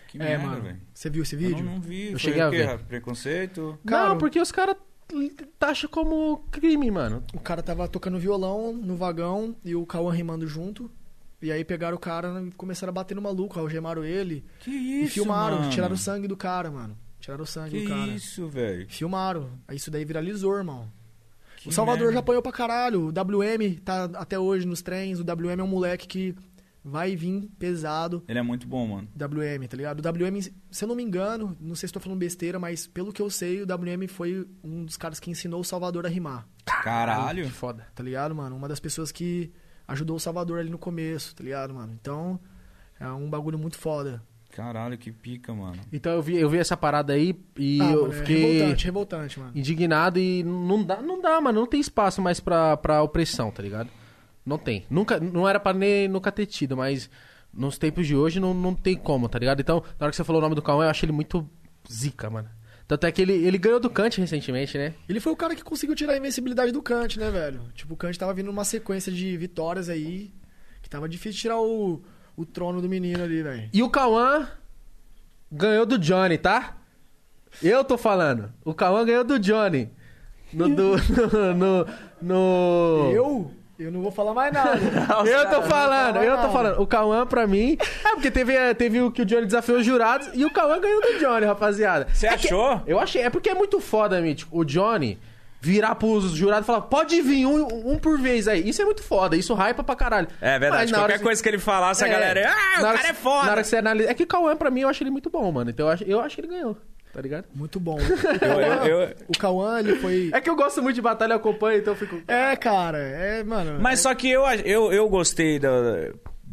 Que 0.09 0.19
É, 0.21 0.37
merda, 0.37 0.47
mano. 0.47 0.63
velho. 0.63 0.77
Você 0.93 1.09
viu 1.09 1.23
esse 1.23 1.35
Eu 1.37 1.39
vídeo? 1.41 1.65
não, 1.65 1.73
não 1.77 1.81
vi. 1.81 2.05
Eu 2.07 2.11
Foi 2.13 2.19
cheguei 2.21 2.43
a 2.43 2.49
o 2.49 2.51
quê, 2.51 2.57
ver. 2.67 2.79
Preconceito? 2.81 3.79
Cara, 3.87 4.11
Não, 4.11 4.19
porque 4.19 4.39
os 4.39 4.53
caras 4.53 4.77
taxam 5.59 5.89
como 5.91 6.39
crime, 6.51 6.91
mano. 6.91 7.23
O 7.35 7.41
cara 7.41 7.63
tava 7.63 7.87
tocando 7.89 8.19
violão 8.19 8.73
no 8.73 8.97
vagão 8.97 9.55
e 9.65 9.75
o 9.75 9.85
Cauã 9.87 10.13
rimando 10.13 10.47
junto. 10.47 10.91
E 11.41 11.51
aí 11.51 11.65
pegaram 11.65 11.97
o 11.97 12.01
cara 12.01 12.43
e 12.47 12.51
começaram 12.53 12.91
a 12.91 12.95
bater 12.95 13.15
no 13.15 13.23
maluco, 13.23 13.59
algemaram 13.59 14.05
ele. 14.05 14.45
Que 14.61 14.71
e 14.71 15.05
isso, 15.05 15.15
filmaram, 15.15 15.59
mano? 15.59 15.71
tiraram 15.71 15.95
o 15.95 15.99
sangue 15.99 16.29
do 16.29 16.37
cara, 16.37 16.71
mano. 16.71 16.97
Tiraram 17.19 17.43
o 17.43 17.47
sangue 17.47 17.79
Que 17.79 17.83
do 17.85 17.89
cara. 17.89 18.07
isso, 18.13 18.49
velho? 18.49 18.87
Filmaram. 18.89 19.51
Aí 19.67 19.77
Isso 19.77 19.91
daí 19.91 20.05
viralizou, 20.05 20.57
irmão. 20.57 20.89
Que 21.57 21.69
o 21.69 21.73
Salvador 21.73 22.01
merda. 22.01 22.15
já 22.15 22.19
apanhou 22.21 22.43
pra 22.43 22.53
caralho. 22.53 23.09
O 23.09 23.13
WM 23.13 23.77
tá 23.85 24.05
até 24.15 24.39
hoje 24.39 24.67
nos 24.67 24.83
trens. 24.83 25.21
O 25.21 25.25
WM 25.25 25.61
é 25.61 25.63
um 25.63 25.69
moleque 25.69 26.07
que 26.07 26.35
vai 26.85 27.15
vir 27.15 27.49
pesado. 27.59 28.23
Ele 28.27 28.39
é 28.39 28.43
muito 28.43 28.67
bom, 28.67 28.87
mano. 28.87 29.09
WM, 29.15 29.67
tá 29.69 29.77
ligado? 29.77 30.01
O 30.01 30.09
WM, 30.09 30.41
se 30.43 30.85
eu 30.85 30.89
não 30.89 30.97
me 30.97 31.03
engano, 31.03 31.57
não 31.61 31.75
sei 31.75 31.87
se 31.87 31.93
tô 31.93 32.01
falando 32.01 32.19
besteira, 32.19 32.59
mas 32.59 32.87
pelo 32.87 33.13
que 33.13 33.23
eu 33.23 33.31
sei, 33.31 33.63
o 33.63 33.67
WM 33.67 34.09
foi 34.09 34.47
um 34.63 34.85
dos 34.85 34.97
caras 34.97 35.21
que 35.21 35.31
ensinou 35.31 35.61
o 35.61 35.65
Salvador 35.65 36.07
a 36.07 36.09
rimar. 36.09 36.47
Caralho. 36.65 37.45
Que 37.45 37.53
foda. 37.53 37.87
Tá 37.95 38.03
ligado, 38.03 38.35
mano? 38.35 38.57
Uma 38.57 38.69
das 38.69 38.81
pessoas 38.81 39.13
que 39.13 39.53
ajudou 39.87 40.17
o 40.17 40.21
Salvador 40.21 40.59
ali 40.59 40.71
no 40.71 40.79
começo, 40.79 41.35
tá 41.35 41.45
ligado, 41.45 41.75
mano? 41.75 41.97
Então, 42.01 42.41
é 42.99 43.09
um 43.09 43.29
bagulho 43.31 43.59
muito 43.59 43.79
foda. 43.79 44.23
Caralho, 44.53 44.99
que 44.99 45.11
pica, 45.11 45.55
mano. 45.55 45.81
Então 45.91 46.13
eu 46.13 46.21
vi, 46.23 46.37
eu 46.37 46.49
vi 46.49 46.59
essa 46.59 46.77
parada 46.77 47.15
aí 47.15 47.35
e 47.59 47.81
ah, 47.81 47.91
eu 47.93 48.03
mano, 48.03 48.13
é 48.13 48.17
fiquei 48.19 48.53
revoltante, 48.53 48.85
revoltante, 48.85 49.41
mano. 49.41 49.53
indignado 49.55 50.19
e 50.19 50.43
não 50.43 50.85
dá, 50.85 51.01
não 51.01 51.23
dá, 51.23 51.41
mano. 51.41 51.61
Não 51.61 51.67
tem 51.67 51.81
espaço 51.81 52.21
mais 52.21 52.39
pra, 52.39 52.77
pra 52.77 53.03
opressão, 53.03 53.51
tá 53.51 53.63
ligado? 53.63 53.89
Não 54.45 54.59
tem. 54.59 54.85
Nunca, 54.91 55.19
não 55.21 55.49
era 55.49 55.59
pra 55.61 55.73
nem 55.73 56.09
nunca 56.09 56.33
ter 56.33 56.47
tido, 56.47 56.77
mas 56.77 57.09
nos 57.53 57.79
tempos 57.79 58.07
de 58.07 58.17
hoje 58.17 58.41
não, 58.41 58.53
não 58.55 58.75
tem 58.75 58.97
como, 58.97 59.29
tá 59.29 59.39
ligado? 59.39 59.61
Então, 59.61 59.83
na 59.99 60.05
hora 60.07 60.11
que 60.11 60.17
você 60.17 60.25
falou 60.25 60.41
o 60.41 60.43
nome 60.43 60.55
do 60.55 60.63
Cauã, 60.63 60.85
eu 60.85 60.91
achei 60.91 61.07
ele 61.07 61.13
muito 61.13 61.49
zica, 61.91 62.29
mano. 62.31 62.49
Tanto 62.89 63.07
é 63.07 63.13
que 63.13 63.23
ele, 63.23 63.33
ele 63.33 63.57
ganhou 63.59 63.79
do 63.81 63.89
Kant 63.89 64.19
recentemente, 64.21 64.77
né? 64.77 64.95
Ele 65.09 65.21
foi 65.21 65.33
o 65.33 65.37
cara 65.37 65.55
que 65.55 65.63
conseguiu 65.63 65.95
tirar 65.95 66.15
a 66.15 66.17
invencibilidade 66.17 66.73
do 66.73 66.83
Kant, 66.83 67.19
né, 67.19 67.31
velho? 67.31 67.61
Tipo, 67.75 67.95
o 67.95 67.97
Kant 67.97 68.19
tava 68.19 68.35
vindo 68.35 68.47
numa 68.47 68.65
sequência 68.65 69.11
de 69.13 69.37
vitórias 69.37 69.89
aí, 69.89 70.33
que 70.83 70.91
tava 70.91 71.09
difícil 71.09 71.41
tirar 71.41 71.61
o, 71.61 72.03
o 72.37 72.45
trono 72.45 72.83
do 72.83 72.89
menino 72.89 73.23
ali, 73.23 73.43
velho. 73.43 73.71
E 73.73 73.83
o 73.83 73.89
Cauã 73.89 74.49
ganhou 75.51 75.87
do 75.87 75.97
Johnny, 75.99 76.37
tá? 76.39 76.77
Eu 77.63 77.85
tô 77.85 77.97
falando. 77.97 78.53
O 78.65 78.75
Cauã 78.75 79.05
ganhou 79.05 79.25
do 79.25 79.39
Johnny. 79.39 79.91
No. 80.53 80.69
do- 80.69 80.97
no, 81.55 81.55
no, 81.55 81.87
no- 82.21 83.13
Eu? 83.13 83.51
Eu 83.83 83.93
não 83.93 84.01
vou 84.03 84.11
falar 84.11 84.33
mais 84.35 84.53
nada. 84.53 84.79
Eu 85.29 85.51
tô 85.51 85.63
falando, 85.63 86.17
eu 86.23 86.37
tô 86.39 86.49
falando. 86.51 86.81
O 86.81 86.87
Cauã, 86.87 87.27
pra 87.27 87.47
mim. 87.47 87.77
É 88.05 88.11
porque 88.15 88.31
teve, 88.31 88.55
eh, 88.55 88.75
teve 88.75 89.01
o 89.01 89.11
que 89.11 89.23
o 89.23 89.25
Johnny 89.25 89.47
desafiou 89.47 89.79
os 89.79 89.85
jurados 89.87 90.29
e 90.35 90.45
o 90.45 90.51
Cauã 90.51 90.79
ganhou 90.81 91.01
do 91.01 91.19
Johnny, 91.19 91.45
rapaziada. 91.47 92.07
Você 92.13 92.27
É 92.27 92.37
que- 92.37 92.47
achou? 92.49 92.81
eu 92.87 92.99
achei. 92.99 93.23
É 93.23 93.31
porque 93.31 93.49
é 93.51 93.55
muito 93.55 93.81
foda, 93.81 94.21
Mítico. 94.21 94.59
O 94.59 94.65
Johnny 94.65 95.19
virar 95.61 95.95
pros 95.95 96.33
jurados 96.33 96.65
e 96.65 96.67
falar: 96.67 96.83
pode 96.83 97.21
vir 97.23 97.47
um, 97.47 97.93
um 97.93 97.99
por 97.99 98.19
vez 98.19 98.49
aí. 98.49 98.69
Isso 98.69 98.83
é 98.83 98.85
muito 98.85 99.03
foda. 99.03 99.37
Isso 99.37 99.55
hypa 99.55 99.83
pra 99.85 99.95
caralho. 99.95 100.29
É 100.41 100.59
verdade. 100.59 100.83
Mas 100.83 100.91
na 100.91 100.99
hora 100.99 101.07
Qualquer 101.07 101.19
que- 101.19 101.25
coisa 101.25 101.43
que 101.43 101.49
ele 101.49 101.59
falasse, 101.59 102.05
a 102.05 102.09
É, 102.09 102.11
galera. 102.11 102.51
Ah, 102.55 102.79
o 102.79 102.83
cara 102.83 102.99
que- 102.99 103.07
é 103.07 103.13
foda. 103.15 103.47
Na 103.47 103.53
hora 103.53 103.63
que 103.63 103.69
você 103.69 103.77
analisa. 103.77 104.11
É 104.11 104.15
que 104.15 104.23
o 104.23 104.27
Cauã, 104.27 104.57
pra 104.57 104.71
mim, 104.71 104.81
eu 104.81 104.89
acho 104.89 105.03
ele 105.03 105.11
muito 105.11 105.31
bom, 105.31 105.51
mano. 105.53 105.71
Então 105.71 105.87
eu 105.87 105.93
acho, 105.93 106.05
eu 106.05 106.21
acho 106.21 106.35
que 106.37 106.41
ele 106.41 106.49
ganhou. 106.49 106.77
Tá 107.13 107.21
ligado? 107.21 107.45
Muito 107.55 107.79
bom. 107.79 107.99
Eu- 108.01 108.61
eu- 108.61 109.01
eu- 109.09 109.17
O 109.29 109.37
Cauã, 109.39 109.79
ele 109.81 109.97
foi... 109.97 110.31
É 110.33 110.41
que 110.41 110.49
eu 110.49 110.57
gosto 110.57 110.83
muito 110.83 110.95
de 110.95 111.03
batalha, 111.03 111.33
eu 111.35 111.37
acompanho, 111.37 111.79
então 111.79 111.93
eu 111.93 111.99
fico. 111.99 112.23
É, 112.27 112.57
cara, 112.57 112.97
é, 112.99 113.45
mano... 113.45 113.79
Mas 113.81 114.01
só 114.01 114.15
que 114.15 114.31
eu, 114.31 114.43
eu, 114.65 114.91
eu 114.93 115.09
gostei 115.09 115.59
da. 115.59 115.71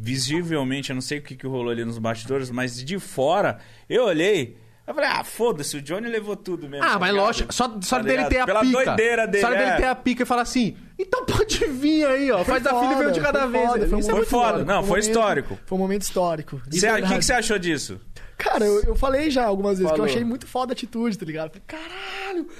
Visivelmente, 0.02 0.90
eu 0.92 0.94
não 0.96 1.02
sei 1.02 1.20
o 1.20 1.22
que, 1.22 1.36
que 1.36 1.46
rolou 1.46 1.72
ali 1.72 1.84
nos 1.84 1.98
bastidores, 1.98 2.50
mas 2.50 2.82
de 2.84 2.98
fora, 3.00 3.60
eu 3.90 4.06
olhei. 4.06 4.58
Eu 4.88 4.94
falei, 4.96 5.10
ah, 5.12 5.24
foda-se, 5.24 5.78
o 5.78 5.82
Johnny 5.84 6.08
levou 6.08 6.36
tudo 6.36 6.68
mesmo. 6.68 6.84
Ah, 6.84 6.94
tá 6.94 7.00
mas 7.00 7.10
ligado? 7.12 7.26
lógico, 7.26 7.54
só, 7.54 7.66
só 7.82 7.98
Tá 7.98 8.02
dele 8.02 8.16
ligado? 8.18 8.30
ter 8.32 8.40
a 8.40 8.46
Pela 8.46 8.62
pica. 8.62 8.72
doideira 8.86 9.28
dele. 9.28 9.44
Só 9.44 9.50
dele 9.52 9.64
é. 9.64 9.76
ter 9.78 9.86
a 9.86 9.94
pica 9.94 10.24
e 10.24 10.26
falar 10.26 10.42
assim, 10.42 10.76
então 10.98 11.24
pode 11.26 11.64
vir 11.68 12.08
aí, 12.08 12.32
ó. 12.32 12.38
Foi 12.44 12.60
Faz 12.60 12.66
a 12.66 12.80
filha 12.80 12.94
e 12.94 12.96
foda, 12.96 13.12
de 13.12 13.20
cada 13.22 13.40
foi 13.42 13.52
vez. 13.52 13.66
foda, 13.68 13.78
Isso 13.86 13.90
foi 13.90 14.00
é 14.00 14.02
muito 14.02 14.16
muito 14.16 14.30
foda. 14.30 14.52
foda. 14.54 14.66
Não, 14.66 14.80
um 14.80 14.84
foi 14.84 14.90
momento- 14.90 15.08
histórico. 15.08 15.60
Foi 15.66 15.78
um 15.78 15.82
momento 15.82 16.02
histórico. 16.02 16.56
O 16.56 16.62
que, 16.70 17.18
que 17.20 17.22
você 17.26 17.34
achou 17.34 17.60
disso? 17.60 18.02
Cara, 18.40 18.66
eu, 18.66 18.82
eu 18.84 18.96
falei 18.96 19.30
já 19.30 19.46
algumas 19.46 19.80
vezes 19.80 19.92
que 19.92 19.98
Falou. 19.98 20.08
eu 20.08 20.12
achei 20.14 20.24
muito 20.24 20.48
foda 20.48 20.72
a 20.72 20.74
atitude, 20.74 21.18
tá 21.18 21.26
ligado? 21.26 21.50
Falei, 21.52 21.64
Caralho! 21.68 22.48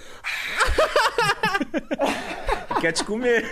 Quer 2.82 2.92
te 2.92 3.04
comer. 3.06 3.48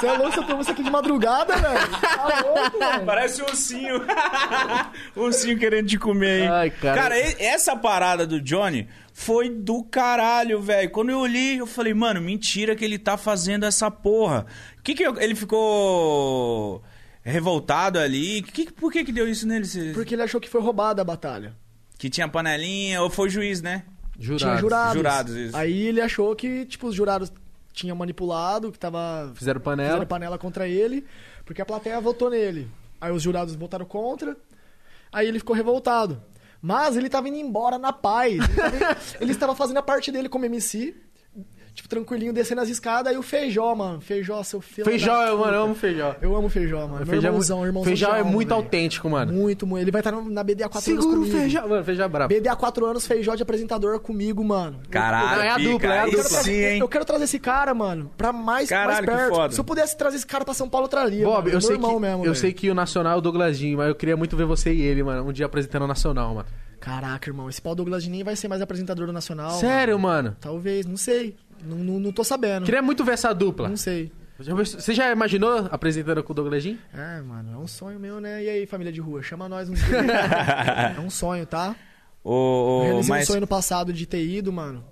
Você 0.00 0.06
é 0.06 0.18
louco, 0.18 0.42
você 0.42 0.60
isso 0.60 0.70
aqui 0.70 0.82
de 0.82 0.90
madrugada, 0.90 1.56
velho? 1.56 1.88
Tá 2.00 2.42
louco, 2.44 2.78
velho? 2.78 3.06
Parece 3.06 3.42
um 3.42 3.46
ursinho. 3.46 4.02
um 5.16 5.22
ursinho 5.22 5.58
querendo 5.58 5.88
te 5.88 5.98
comer, 5.98 6.42
hein? 6.42 6.48
Ai, 6.48 6.70
cara. 6.70 7.00
Cara, 7.02 7.18
essa 7.18 7.74
parada 7.74 8.26
do 8.26 8.38
Johnny 8.40 8.86
foi 9.14 9.48
do 9.48 9.82
caralho, 9.82 10.60
velho. 10.60 10.90
Quando 10.90 11.08
eu 11.10 11.20
olhei, 11.20 11.58
eu 11.60 11.66
falei, 11.66 11.94
mano, 11.94 12.20
mentira 12.20 12.76
que 12.76 12.84
ele 12.84 12.98
tá 12.98 13.16
fazendo 13.16 13.64
essa 13.64 13.90
porra. 13.90 14.44
Que 14.82 14.94
que 14.94 15.02
eu- 15.02 15.18
ele 15.18 15.34
ficou 15.34 16.82
revoltado 17.30 17.98
ali? 17.98 18.42
Que, 18.42 18.70
por 18.70 18.92
que 18.92 19.04
que 19.04 19.12
deu 19.12 19.28
isso 19.28 19.46
nele? 19.46 19.66
Porque 19.94 20.14
ele 20.14 20.22
achou 20.22 20.40
que 20.40 20.48
foi 20.48 20.60
roubada 20.60 21.02
a 21.02 21.04
batalha. 21.04 21.54
Que 21.98 22.10
tinha 22.10 22.28
panelinha, 22.28 23.00
ou 23.02 23.08
foi 23.10 23.30
juiz, 23.30 23.62
né? 23.62 23.84
Jurados. 24.18 24.42
Tinha 24.42 24.56
jurados. 24.58 24.94
Jurados, 24.94 25.34
isso. 25.34 25.56
Aí 25.56 25.86
ele 25.88 26.00
achou 26.00 26.34
que, 26.36 26.64
tipo, 26.66 26.86
os 26.88 26.94
jurados 26.94 27.32
tinham 27.72 27.96
manipulado, 27.96 28.70
que 28.70 28.78
tava 28.78 29.32
Fizeram 29.34 29.60
panela. 29.60 29.88
fizeram 29.90 30.06
panela 30.06 30.38
contra 30.38 30.68
ele, 30.68 31.04
porque 31.44 31.60
a 31.62 31.66
plateia 31.66 32.00
votou 32.00 32.30
nele. 32.30 32.68
Aí 33.00 33.10
os 33.10 33.22
jurados 33.22 33.54
votaram 33.54 33.84
contra, 33.84 34.36
aí 35.12 35.26
ele 35.26 35.38
ficou 35.38 35.56
revoltado. 35.56 36.22
Mas 36.62 36.96
ele 36.96 37.08
tava 37.10 37.28
indo 37.28 37.36
embora 37.36 37.76
na 37.78 37.92
paz. 37.92 38.34
Ele, 38.34 38.48
tava- 38.78 38.96
ele 39.20 39.32
estava 39.32 39.54
fazendo 39.54 39.76
a 39.78 39.82
parte 39.82 40.10
dele 40.12 40.28
como 40.28 40.44
MC. 40.46 40.94
Tipo, 41.74 41.88
tranquilinho, 41.88 42.32
descendo 42.32 42.60
as 42.60 42.68
escadas, 42.68 43.12
aí 43.12 43.18
o 43.18 43.22
feijó, 43.22 43.74
mano. 43.74 44.00
Feijó, 44.00 44.42
seu 44.42 44.60
filho. 44.60 44.84
Feijó, 44.84 45.12
da 45.24 45.28
eu, 45.28 45.38
mano, 45.38 45.54
eu 45.54 45.62
amo 45.62 45.74
feijó. 45.74 46.16
Eu 46.22 46.36
amo 46.36 46.48
feijó, 46.48 46.80
mano. 46.86 46.96
Meu 46.98 47.06
Feijó, 47.06 47.26
é 47.26 47.30
irmãozão, 47.30 47.56
muito- 47.58 47.68
irmãozão 47.68 47.84
feijó 47.84 48.14
é 48.16 48.22
muito 48.22 48.54
autêntico, 48.54 49.10
mano. 49.10 49.32
Muito, 49.32 49.66
muito. 49.66 49.82
Ele 49.82 49.90
vai 49.90 50.00
estar 50.00 50.12
no- 50.12 50.30
na 50.30 50.42
BD 50.44 50.62
há 50.62 50.68
4 50.68 50.90
anos 50.92 51.04
Segura 51.04 51.20
o 51.20 51.26
feijó. 51.30 51.66
Mano, 51.66 51.84
feijó 51.84 52.02
é 52.04 52.08
brabo. 52.08 52.28
BD 52.34 52.48
há 52.48 52.56
4 52.56 52.86
anos, 52.86 53.06
feijó 53.06 53.34
de 53.34 53.42
apresentador 53.42 53.98
comigo, 54.00 54.42
mano. 54.44 54.80
Caralho, 54.90 55.36
Não, 55.36 55.42
é 55.44 55.50
a 55.50 55.58
dupla, 55.58 55.94
é 55.94 55.98
a 56.00 56.04
dupla. 56.06 56.22
sim, 56.22 56.52
hein? 56.52 56.78
Eu 56.80 56.88
quero 56.88 57.04
trazer 57.04 57.24
esse 57.24 57.38
cara, 57.38 57.74
mano, 57.74 58.10
pra 58.16 58.32
mais, 58.32 58.68
Caralho, 58.68 59.06
mais 59.06 59.18
perto. 59.18 59.34
foda. 59.34 59.52
Se 59.54 59.60
eu 59.60 59.64
pudesse 59.64 59.96
trazer 59.96 60.16
esse 60.16 60.26
cara 60.26 60.44
pra 60.44 60.54
São 60.54 60.68
Paulo, 60.68 60.86
eu 60.86 60.90
traria. 60.90 61.24
Bob, 61.24 61.36
mano. 61.36 61.48
eu, 61.48 61.52
Meu 61.52 61.60
sei 61.60 61.70
que, 61.76 61.82
irmão 61.84 62.00
mesmo, 62.00 62.18
eu 62.20 62.22
velho. 62.22 62.34
sei 62.36 62.52
que 62.52 62.70
o 62.70 62.74
Nacional 62.74 63.14
é 63.14 63.16
o 63.16 63.20
Douglasinho, 63.20 63.78
mas 63.78 63.88
eu 63.88 63.94
queria 63.94 64.16
muito 64.16 64.36
ver 64.36 64.44
você 64.46 64.72
e 64.72 64.80
ele, 64.82 65.02
mano, 65.02 65.28
um 65.28 65.32
dia 65.32 65.46
apresentando 65.46 65.82
o 65.82 65.88
Nacional, 65.88 66.34
mano. 66.34 66.46
Caraca, 66.80 67.30
irmão, 67.30 67.48
esse 67.48 67.62
Paulo 67.62 67.76
Douglas 67.76 68.06
nem 68.06 68.22
vai 68.22 68.36
ser 68.36 68.46
mais 68.46 68.60
apresentador 68.60 69.06
do 69.06 69.12
Nacional. 69.12 69.52
Sério, 69.52 69.98
mano? 69.98 70.24
mano. 70.28 70.36
Talvez, 70.38 70.84
não 70.84 70.98
sei. 70.98 71.34
Não, 71.64 71.78
não, 71.78 72.00
não 72.00 72.12
tô 72.12 72.22
sabendo. 72.24 72.64
Queria 72.64 72.82
muito 72.82 73.04
ver 73.04 73.12
essa 73.12 73.32
dupla. 73.32 73.68
Não 73.68 73.76
sei. 73.76 74.12
Você 74.38 74.92
já 74.92 75.12
imaginou 75.12 75.68
apresentando 75.70 76.22
com 76.24 76.32
o 76.32 76.34
Douglasinho? 76.34 76.78
É, 76.92 77.20
mano, 77.20 77.52
é 77.52 77.56
um 77.56 77.68
sonho 77.68 78.00
meu, 78.00 78.20
né? 78.20 78.42
E 78.42 78.48
aí, 78.48 78.66
família 78.66 78.92
de 78.92 79.00
rua, 79.00 79.22
chama 79.22 79.48
nós 79.48 79.68
uns 79.68 79.78
dias. 79.78 80.04
É 80.96 81.00
um 81.00 81.08
sonho, 81.10 81.46
tá? 81.46 81.76
Ô, 82.22 82.30
Eu 82.30 82.34
ô, 82.34 82.82
realizei 82.82 83.08
mas 83.10 83.22
um 83.24 83.26
sonho 83.26 83.40
no 83.42 83.46
passado 83.46 83.92
de 83.92 84.06
ter 84.06 84.24
ido, 84.26 84.52
mano. 84.52 84.84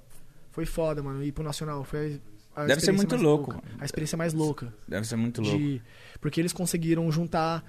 Foi 0.53 0.65
foda, 0.65 1.03
mano, 1.03 1.24
ir 1.24 1.32
pro 1.32 1.43
Nacional. 1.43 1.82
Foi 1.82 2.20
a, 2.55 2.62
a 2.62 2.66
Deve 2.66 2.81
ser 2.81 2.90
experiência 2.90 2.93
muito 2.93 3.11
mais 3.12 3.23
louco, 3.23 3.53
louca. 3.53 3.69
A 3.81 3.85
experiência 3.85 4.16
mais 4.19 4.32
louca. 4.32 4.74
deve 4.86 5.07
ser 5.09 5.16
muito 5.16 5.40
louco. 5.43 5.59
de 5.59 5.82
porque 6.20 6.40
eles 6.40 6.53
conseguiram 6.53 7.11
juntar 7.11 7.65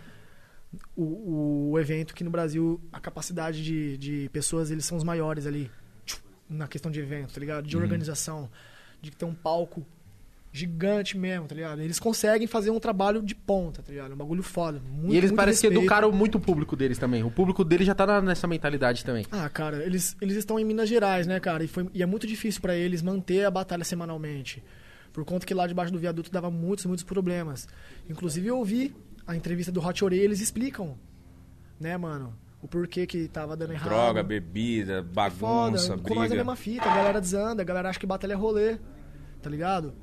o, 0.95 1.71
o 1.71 1.79
evento 1.79 2.13
que 2.13 2.23
no 2.23 2.29
Brasil 2.29 2.79
a 2.91 2.99
capacidade 2.99 3.63
de, 3.63 3.97
de 3.97 4.29
pessoas 4.31 4.69
eles 4.69 4.85
são 4.85 4.97
os 4.97 5.03
maiores 5.03 5.47
ali 5.47 5.71
na 6.49 6.67
questão 6.67 6.91
de 6.91 6.99
evento, 6.99 7.33
tá 7.33 7.39
ligado? 7.39 7.63
Uhum. 7.63 7.69
De 7.69 7.77
organização, 7.77 8.49
de 9.03 9.11
ter 9.11 9.25
um 9.25 9.33
palco 9.35 9.85
gigante 10.51 11.17
mesmo, 11.17 11.47
tá 11.47 11.55
ligado? 11.55 11.81
Eles 11.81 11.99
conseguem 11.99 12.45
fazer 12.47 12.69
um 12.69 12.79
trabalho 12.79 13.23
de 13.23 13.33
ponta, 13.33 13.81
tá 13.81 13.91
ligado? 13.91 14.13
Um 14.13 14.15
bagulho 14.15 14.43
foda. 14.43 14.79
Muito, 14.87 15.13
e 15.13 15.17
eles 15.17 15.31
muito 15.31 15.35
parecem 15.37 15.61
que 15.61 15.67
respeito. 15.67 15.81
educaram 15.81 16.11
muito 16.11 16.37
o 16.37 16.39
público 16.41 16.75
deles 16.75 16.97
também. 16.99 17.23
O 17.23 17.31
público 17.31 17.63
deles 17.63 17.87
já 17.87 17.95
tá 17.95 18.05
na- 18.05 18.21
nessa 18.21 18.45
mentalidade 18.47 19.03
também. 19.03 19.25
Ah, 19.31 19.49
cara, 19.49 19.83
eles, 19.83 20.15
eles 20.21 20.37
estão 20.37 20.59
em 20.59 20.63
Minas 20.63 20.87
Gerais, 20.87 21.25
né, 21.25 21.39
cara? 21.39 21.63
E, 21.63 21.67
foi, 21.67 21.89
e 21.93 22.03
é 22.03 22.05
muito 22.05 22.27
difícil 22.27 22.61
pra 22.61 22.75
eles 22.75 23.01
manter 23.01 23.45
a 23.45 23.51
batalha 23.51 23.83
semanalmente. 23.83 24.63
Por 25.11 25.25
conta 25.25 25.45
que 25.45 25.53
lá 25.55 25.65
debaixo 25.65 25.91
do 25.91 25.97
viaduto 25.99 26.31
dava 26.31 26.51
muitos, 26.51 26.85
muitos 26.85 27.03
problemas. 27.03 27.67
Inclusive 28.07 28.47
eu 28.47 28.57
ouvi 28.59 28.95
a 29.25 29.35
entrevista 29.35 29.71
do 29.71 29.83
Hot 29.85 30.05
Orelha, 30.05 30.23
eles 30.23 30.39
explicam, 30.39 30.95
né, 31.79 31.97
mano? 31.97 32.33
O 32.61 32.67
porquê 32.67 33.05
que 33.07 33.27
tava 33.27 33.57
dando 33.57 33.73
errado. 33.73 33.89
Droga, 33.89 34.23
bebida, 34.23 35.03
Foda, 35.03 35.09
bagunça, 35.13 35.97
com 35.97 36.13
nós 36.13 36.17
é 36.17 36.25
a 36.25 36.27
briga. 36.27 36.35
mesma 36.35 36.55
fita, 36.55 36.85
a 36.89 36.95
galera 36.95 37.19
desanda, 37.19 37.61
a 37.61 37.65
galera 37.65 37.89
acha 37.89 37.99
que 37.99 38.05
batalha 38.05 38.33
é 38.33 38.35
rolê, 38.35 38.77
tá 39.43 39.49
ligado? 39.49 39.93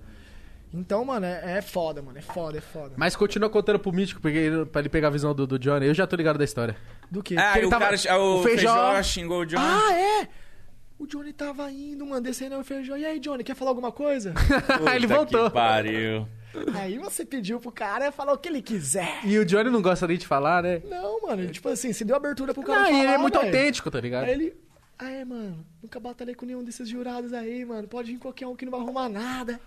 Então, 0.72 1.04
mano, 1.04 1.26
é, 1.26 1.58
é 1.58 1.62
foda, 1.62 2.00
mano, 2.00 2.16
é 2.18 2.22
foda, 2.22 2.58
é 2.58 2.60
foda. 2.60 2.92
Mas 2.96 3.16
continua 3.16 3.50
contando 3.50 3.78
pro 3.80 3.92
Mítico 3.92 4.20
porque 4.20 4.38
ele- 4.38 4.64
pra 4.66 4.80
ele 4.80 4.88
pegar 4.88 5.08
a 5.08 5.10
visão 5.10 5.34
do, 5.34 5.44
do 5.44 5.58
Johnny. 5.58 5.86
Eu 5.86 5.94
já 5.94 6.06
tô 6.06 6.14
ligado 6.14 6.38
da 6.38 6.44
história. 6.44 6.76
Do 7.10 7.22
quê? 7.24 7.34
Ah, 7.36 7.56
ele 7.58 7.66
o 7.66 7.70
tava- 7.70 7.86
cara, 7.98 8.20
o, 8.20 8.38
o 8.38 8.42
Feijó- 8.44 8.72
Feijó 8.72 9.02
xingou 9.02 9.40
o 9.40 9.46
John. 9.46 9.56
Ah, 9.58 9.92
é? 9.92 10.28
O 10.96 11.06
Johnny 11.06 11.32
tava 11.32 11.68
indo, 11.72 12.06
mano, 12.06 12.20
descendo 12.20 12.56
o 12.58 12.62
feijão. 12.62 12.96
E 12.96 13.04
aí, 13.04 13.18
Johnny, 13.18 13.42
quer 13.42 13.56
falar 13.56 13.70
alguma 13.72 13.90
coisa? 13.90 14.32
Puta 14.78 14.94
ele 14.94 15.08
que 15.08 15.12
voltou. 15.14 15.50
pariu. 15.50 16.28
aí 16.74 16.98
você 16.98 17.24
pediu 17.24 17.58
pro 17.58 17.72
cara 17.72 18.12
falar 18.12 18.34
o 18.34 18.38
que 18.38 18.48
ele 18.48 18.60
quiser. 18.62 19.18
E 19.24 19.38
o 19.38 19.44
Johnny 19.46 19.70
não 19.70 19.80
gosta 19.82 20.06
nem 20.06 20.18
de 20.18 20.26
falar, 20.26 20.62
né? 20.62 20.82
Não, 20.88 21.22
mano, 21.22 21.48
tipo 21.50 21.68
assim, 21.68 21.92
se 21.92 22.04
deu 22.04 22.14
abertura 22.14 22.52
pro 22.54 22.62
cara 22.62 22.80
Não, 22.80 22.86
falar, 22.86 22.98
e 22.98 23.02
ele 23.02 23.12
é 23.12 23.18
muito 23.18 23.38
velho. 23.40 23.46
autêntico, 23.46 23.90
tá 23.90 23.98
ligado? 24.00 24.24
Aí 24.24 24.30
ele... 24.32 24.54
Ah, 25.02 25.09
é, 25.10 25.24
mano, 25.24 25.64
nunca 25.82 25.98
batalhei 25.98 26.35
com 26.35 26.44
nenhum 26.44 26.62
desses 26.62 26.86
jurados 26.86 27.32
aí, 27.32 27.64
mano. 27.64 27.89
Pode 27.89 28.12
vir 28.12 28.18
qualquer 28.18 28.47
um 28.47 28.55
que 28.55 28.66
não 28.66 28.70
vai 28.72 28.81
arrumar 28.82 29.09
nada. 29.09 29.59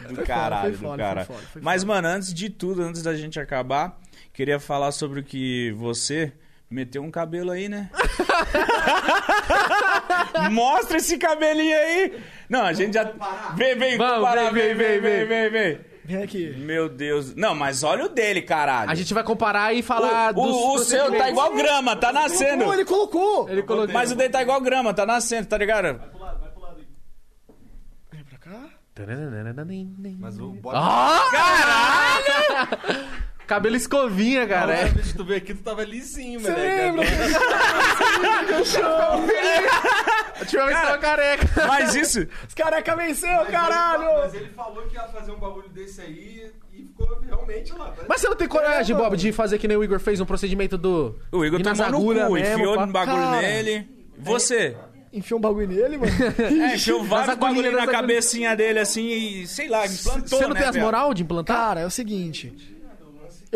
Do 0.00 0.06
Foi 0.06 0.14
foda, 0.16 0.26
caralho, 0.26 0.76
foi 0.76 0.88
foda, 0.88 0.96
do 0.96 0.98
cara. 0.98 1.24
foi 1.24 1.36
foda, 1.36 1.46
foi 1.52 1.62
Mas, 1.62 1.82
foda. 1.82 1.94
mano, 1.94 2.08
antes 2.08 2.34
de 2.34 2.50
tudo, 2.50 2.82
antes 2.82 3.04
da 3.04 3.14
gente 3.14 3.38
acabar, 3.38 4.00
queria 4.32 4.58
falar 4.58 4.90
sobre 4.90 5.20
o 5.20 5.22
que 5.22 5.70
você 5.76 6.32
meteu 6.68 7.04
um 7.04 7.10
cabelo 7.10 7.52
aí, 7.52 7.68
né? 7.68 7.88
Mostra 10.50 10.96
esse 10.98 11.16
cabelinho 11.16 11.76
aí! 11.76 12.20
Não, 12.48 12.64
a 12.64 12.72
gente 12.72 12.94
já. 12.94 13.04
Vem, 13.54 13.76
vem, 13.78 13.96
vem, 13.96 14.74
vem, 14.74 15.00
vem, 15.00 15.26
vem, 15.26 15.50
vem. 15.50 15.78
Vem, 16.06 16.22
aqui. 16.22 16.54
Meu 16.58 16.88
Deus. 16.88 17.34
Não, 17.34 17.54
mas 17.54 17.82
olha 17.82 18.04
o 18.04 18.08
dele, 18.08 18.40
caralho. 18.42 18.90
A 18.90 18.94
gente 18.94 19.12
vai 19.12 19.22
comparar 19.24 19.74
e 19.74 19.82
falar 19.82 20.34
O, 20.34 20.40
o- 20.40 20.46
dos 20.46 20.82
o 20.82 20.84
seu 20.84 21.12
tá 21.16 21.28
igual 21.28 21.54
grama, 21.54 21.94
tá 21.96 22.12
nascendo. 22.12 22.72
Ele 22.72 22.84
colocou! 22.84 23.48
Ele 23.48 23.62
colocou. 23.62 23.92
Mas 23.92 24.10
o 24.12 24.14
dele 24.14 24.30
tá 24.30 24.40
igual 24.42 24.60
grama, 24.60 24.94
tá 24.94 25.04
nascendo, 25.04 25.46
tá 25.48 25.58
ligado? 25.58 26.00
Vem 28.12 28.24
pra 28.24 28.38
cá. 28.38 28.70
Mas 30.18 30.38
o 30.38 30.52
bode. 30.52 30.78
Ah! 30.80 31.20
Caralho! 31.30 33.06
Cabelo 33.46 33.76
escovinha, 33.76 34.44
cara. 34.44 34.74
É. 34.74 34.88
Deixa 34.88 35.16
tu 35.16 35.24
ver 35.24 35.36
aqui, 35.36 35.54
tu 35.54 35.62
tava 35.62 35.84
lisinho, 35.84 36.40
lembra? 36.52 37.04
Ultimamente 40.40 40.80
tava 40.80 40.98
careca. 40.98 41.48
Mas 41.66 41.94
isso. 41.94 42.26
Os 42.46 42.54
careca 42.54 42.96
venceu, 42.96 43.36
Mas 43.38 43.48
caralho! 43.48 44.34
ele 44.34 44.50
falou 44.50 44.82
que 44.84 44.94
ia 44.94 45.02
fazer 45.02 45.32
um 45.32 45.38
bagulho 45.38 45.68
desse 45.70 46.00
aí 46.00 46.50
e 46.72 46.82
ficou 46.82 47.20
realmente 47.20 47.72
lá. 47.72 47.92
Mas 48.08 48.20
você 48.20 48.28
não 48.28 48.36
tem 48.36 48.48
coragem, 48.48 48.96
Bob, 48.96 49.16
de 49.16 49.32
fazer 49.32 49.58
que 49.58 49.66
nem 49.68 49.76
o 49.76 49.84
Igor 49.84 49.98
fez, 49.98 50.20
um 50.20 50.26
procedimento 50.26 50.76
do... 50.76 51.18
O 51.32 51.44
Igor 51.44 51.60
tomou 51.62 51.90
no 51.90 51.98
cu, 51.98 52.14
mesmo, 52.14 52.38
enfiou 52.38 52.80
um 52.80 52.92
bagulho 52.92 53.16
Cara, 53.16 53.42
nele. 53.42 53.88
Você? 54.18 54.76
Enfiou 55.12 55.38
um 55.38 55.40
bagulho 55.40 55.68
nele, 55.68 55.98
mano. 55.98 56.12
É, 56.62 56.74
enfiou 56.74 57.02
vários 57.04 57.36
bagulhos 57.36 57.72
na 57.72 57.86
cabecinha 57.86 58.54
dele 58.54 58.78
assim 58.78 59.06
e 59.06 59.46
sei 59.46 59.68
lá, 59.68 59.86
implantou. 59.86 60.38
Você 60.38 60.46
não 60.46 60.54
né, 60.54 60.60
tem 60.60 60.68
as 60.68 60.76
moral 60.76 61.14
de 61.14 61.22
implantar? 61.22 61.56
Cara, 61.56 61.80
é 61.80 61.86
o 61.86 61.90
seguinte. 61.90 62.75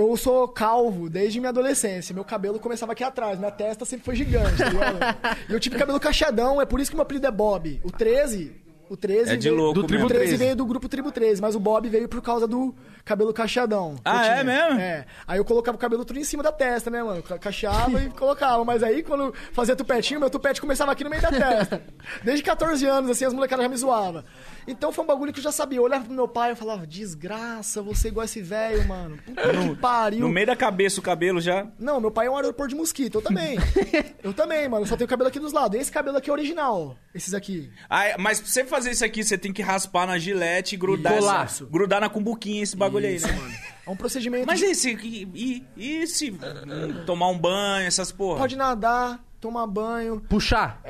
Eu 0.01 0.17
sou 0.17 0.49
calvo 0.49 1.11
desde 1.11 1.39
minha 1.41 1.51
adolescência. 1.51 2.15
Meu 2.15 2.25
cabelo 2.25 2.59
começava 2.59 2.93
aqui 2.93 3.05
atrás. 3.05 3.39
Minha 3.39 3.51
testa 3.51 3.85
sempre 3.85 4.05
foi 4.05 4.17
gigante, 4.17 4.57
tá? 4.57 5.37
E 5.49 5.53
eu 5.53 5.61
tive 5.61 5.77
cabelo 5.77 6.01
cacheadão, 6.01 6.61
é 6.61 6.65
por 6.65 6.81
isso 6.81 6.91
que 6.91 6.97
meu 6.97 7.03
apelido 7.03 7.27
é 7.27 7.31
Bob. 7.31 7.81
O 7.85 7.91
13. 7.93 8.59
O 8.89 8.97
13 8.97 9.35
É 9.35 9.37
de 9.37 9.49
veio- 9.49 9.55
louco 9.61 9.75
Do 9.83 9.87
Tribo 9.87 10.03
O 10.05 10.09
mesmo. 10.09 10.19
13 10.21 10.37
veio 10.37 10.57
do 10.57 10.67
grupo 10.67 10.89
Tribo 10.89 11.13
13, 11.13 11.41
mas 11.41 11.55
o 11.55 11.61
Bob 11.61 11.89
veio 11.89 12.09
por 12.09 12.21
causa 12.21 12.49
do 12.49 12.75
cabelo 13.05 13.33
cacheadão. 13.33 13.95
Ah, 14.05 14.27
é 14.27 14.43
mesmo? 14.43 14.81
É. 14.81 15.07
Aí 15.29 15.39
eu 15.39 15.45
colocava 15.45 15.77
o 15.77 15.79
cabelo 15.79 16.05
tudo 16.05 16.19
em 16.19 16.25
cima 16.25 16.43
da 16.43 16.51
testa, 16.51 16.91
né, 16.91 17.01
mano? 17.01 17.23
Ca- 17.23 17.39
Cacheava 17.39 18.03
e 18.03 18.09
colocava. 18.11 18.65
Mas 18.65 18.83
aí, 18.83 19.05
quando 19.05 19.33
fazia 19.53 19.77
tupetinho, 19.77 20.19
meu 20.19 20.29
tupete 20.29 20.61
começava 20.61 20.91
aqui 20.91 21.05
no 21.05 21.11
meio 21.11 21.23
da 21.23 21.29
testa. 21.31 21.81
Desde 22.25 22.43
14 22.43 22.85
anos, 22.85 23.11
assim, 23.13 23.25
as 23.25 23.33
molecadas 23.33 23.63
já 23.65 23.69
me 23.69 23.77
zoavam. 23.77 24.25
Então 24.73 24.93
foi 24.93 25.05
um 25.05 25.07
bagulho 25.07 25.33
que 25.33 25.39
eu 25.39 25.43
já 25.45 25.53
sabia. 25.53 25.79
Eu 25.79 25.83
olhava 25.83 26.05
pro 26.05 26.15
meu 26.15 26.29
pai 26.29 26.53
e 26.53 26.55
falava, 26.57 26.87
desgraça, 26.87 27.83
você 27.83 28.09
é 28.09 28.11
igual 28.11 28.25
esse 28.25 28.41
velho, 28.41 28.87
mano. 28.87 29.19
Puta 29.25 29.43
que 29.51 29.77
pariu. 29.77 30.21
No 30.21 30.29
meio 30.29 30.47
da 30.47 30.57
cabeça 30.57 31.01
o 31.01 31.03
cabelo 31.03 31.41
já. 31.41 31.67
Não, 31.79 32.01
meu 32.01 32.11
pai 32.11 32.27
é 32.27 32.31
um 32.31 32.37
aeroporto 32.37 32.71
de 32.71 32.77
mosquito. 32.77 33.17
Eu 33.17 33.23
também. 33.23 33.59
eu 34.23 34.33
também, 34.33 34.69
mano. 34.69 34.85
Eu 34.85 34.89
só 34.89 34.97
tenho 34.97 35.09
cabelo 35.09 35.29
aqui 35.29 35.39
dos 35.41 35.53
lados. 35.53 35.79
Esse 35.81 35.91
cabelo 35.93 36.17
aqui 36.17 36.31
é 36.31 36.33
original. 36.33 36.97
Esses 37.15 37.35
aqui. 37.35 37.71
Ah, 37.89 38.17
mas 38.19 38.41
pra 38.41 38.49
você 38.51 38.65
fazer 38.65 38.91
isso 38.93 39.05
aqui, 39.05 39.23
você 39.25 39.37
tem 39.37 39.53
que 39.53 39.63
raspar 39.63 40.07
na 40.07 40.19
gilete 40.19 40.75
e 40.75 40.79
grudar, 40.79 41.15
essa- 41.15 41.65
grudar 41.65 42.01
na 42.01 42.09
cumbuquinha 42.09 42.63
esse 42.63 42.77
bagulho 42.77 43.07
aí, 43.07 43.19
né? 43.21 43.33
mano. 43.33 43.55
É 43.87 43.91
um 43.91 43.97
procedimento. 43.97 44.47
Mas 44.47 44.61
de- 44.61 44.67
e 44.67 44.75
se, 44.75 44.91
e, 44.93 45.29
e- 45.77 46.03
e 46.03 46.07
se 46.07 46.31
hum, 46.31 47.05
tomar 47.07 47.29
um 47.29 47.39
banho, 47.39 47.87
essas 47.87 48.13
porra? 48.13 48.39
Pode 48.39 48.57
nadar, 48.57 49.19
tomar 49.41 49.67
banho. 49.67 50.21
Puxar? 50.29 50.81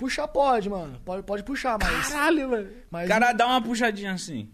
Puxar 0.00 0.26
pode, 0.28 0.70
mano. 0.70 0.98
Pode, 1.04 1.22
pode 1.24 1.42
puxar, 1.42 1.78
mas. 1.78 2.08
Caralho, 2.08 2.48
mano. 2.48 2.68
mas 2.90 3.06
Cara, 3.06 3.32
dá 3.34 3.46
uma 3.46 3.60
puxadinha 3.60 4.12
assim. 4.14 4.48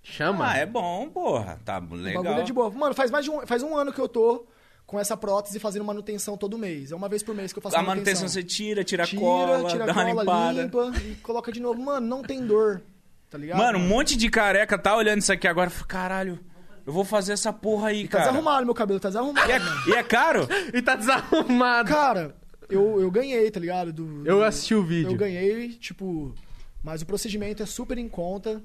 Chama. 0.00 0.48
Ah, 0.52 0.56
é 0.58 0.64
bom, 0.64 1.08
porra. 1.10 1.58
Tá 1.64 1.78
o 1.80 1.94
legal. 1.96 2.22
bagulho 2.22 2.40
é 2.40 2.44
de 2.44 2.52
boa. 2.52 2.70
Mano, 2.70 2.94
faz 2.94 3.10
mais 3.10 3.24
de 3.24 3.30
um, 3.32 3.44
faz 3.44 3.64
um 3.64 3.76
ano 3.76 3.92
que 3.92 4.00
eu 4.00 4.08
tô 4.08 4.46
com 4.86 5.00
essa 5.00 5.16
prótese 5.16 5.58
fazendo 5.58 5.84
manutenção 5.84 6.36
todo 6.36 6.56
mês. 6.56 6.92
É 6.92 6.94
uma 6.94 7.08
vez 7.08 7.20
por 7.24 7.34
mês 7.34 7.52
que 7.52 7.58
eu 7.58 7.62
faço 7.64 7.76
A 7.76 7.82
manutenção 7.82 8.28
você 8.28 8.44
tira, 8.44 8.84
tira, 8.84 9.02
a 9.02 9.08
cola, 9.08 9.68
tira 9.68 9.84
dá 9.86 9.92
a 9.92 10.04
uma 10.04 10.24
cola, 10.24 10.52
limpada. 10.52 10.62
limpa 10.92 10.92
e 11.04 11.16
coloca 11.16 11.50
de 11.50 11.58
novo. 11.60 11.82
Mano, 11.82 12.06
não 12.06 12.22
tem 12.22 12.46
dor. 12.46 12.80
Tá 13.28 13.36
ligado? 13.36 13.58
Mano, 13.58 13.80
um 13.80 13.88
monte 13.88 14.16
de 14.16 14.30
careca 14.30 14.78
tá 14.78 14.94
olhando 14.96 15.18
isso 15.22 15.32
aqui 15.32 15.48
agora 15.48 15.68
e 15.68 15.72
fala, 15.72 15.86
caralho, 15.88 16.38
eu 16.86 16.92
vou 16.92 17.04
fazer 17.04 17.32
essa 17.32 17.52
porra 17.52 17.88
aí, 17.88 18.04
Tá 18.06 18.18
cara. 18.18 18.24
desarrumado 18.30 18.64
meu 18.64 18.74
cabelo, 18.76 19.00
tá 19.00 19.08
desarrumado. 19.08 19.48
E 19.50 19.52
é, 19.52 19.60
e 19.88 19.92
é 19.94 20.02
caro? 20.04 20.46
E 20.72 20.80
tá 20.80 20.94
desarrumado. 20.94 21.88
Cara, 21.88 22.36
eu, 22.70 23.00
eu 23.00 23.10
ganhei, 23.10 23.50
tá 23.50 23.60
ligado? 23.60 23.92
Do, 23.92 24.26
Eu 24.26 24.38
do- 24.38 24.44
assisti 24.44 24.74
o 24.74 24.82
vídeo. 24.82 25.10
Eu 25.12 25.16
ganhei, 25.16 25.70
tipo. 25.74 26.34
Mas 26.82 27.02
o 27.02 27.06
procedimento 27.06 27.62
é 27.62 27.66
super 27.66 27.98
em 27.98 28.08
conta 28.08 28.62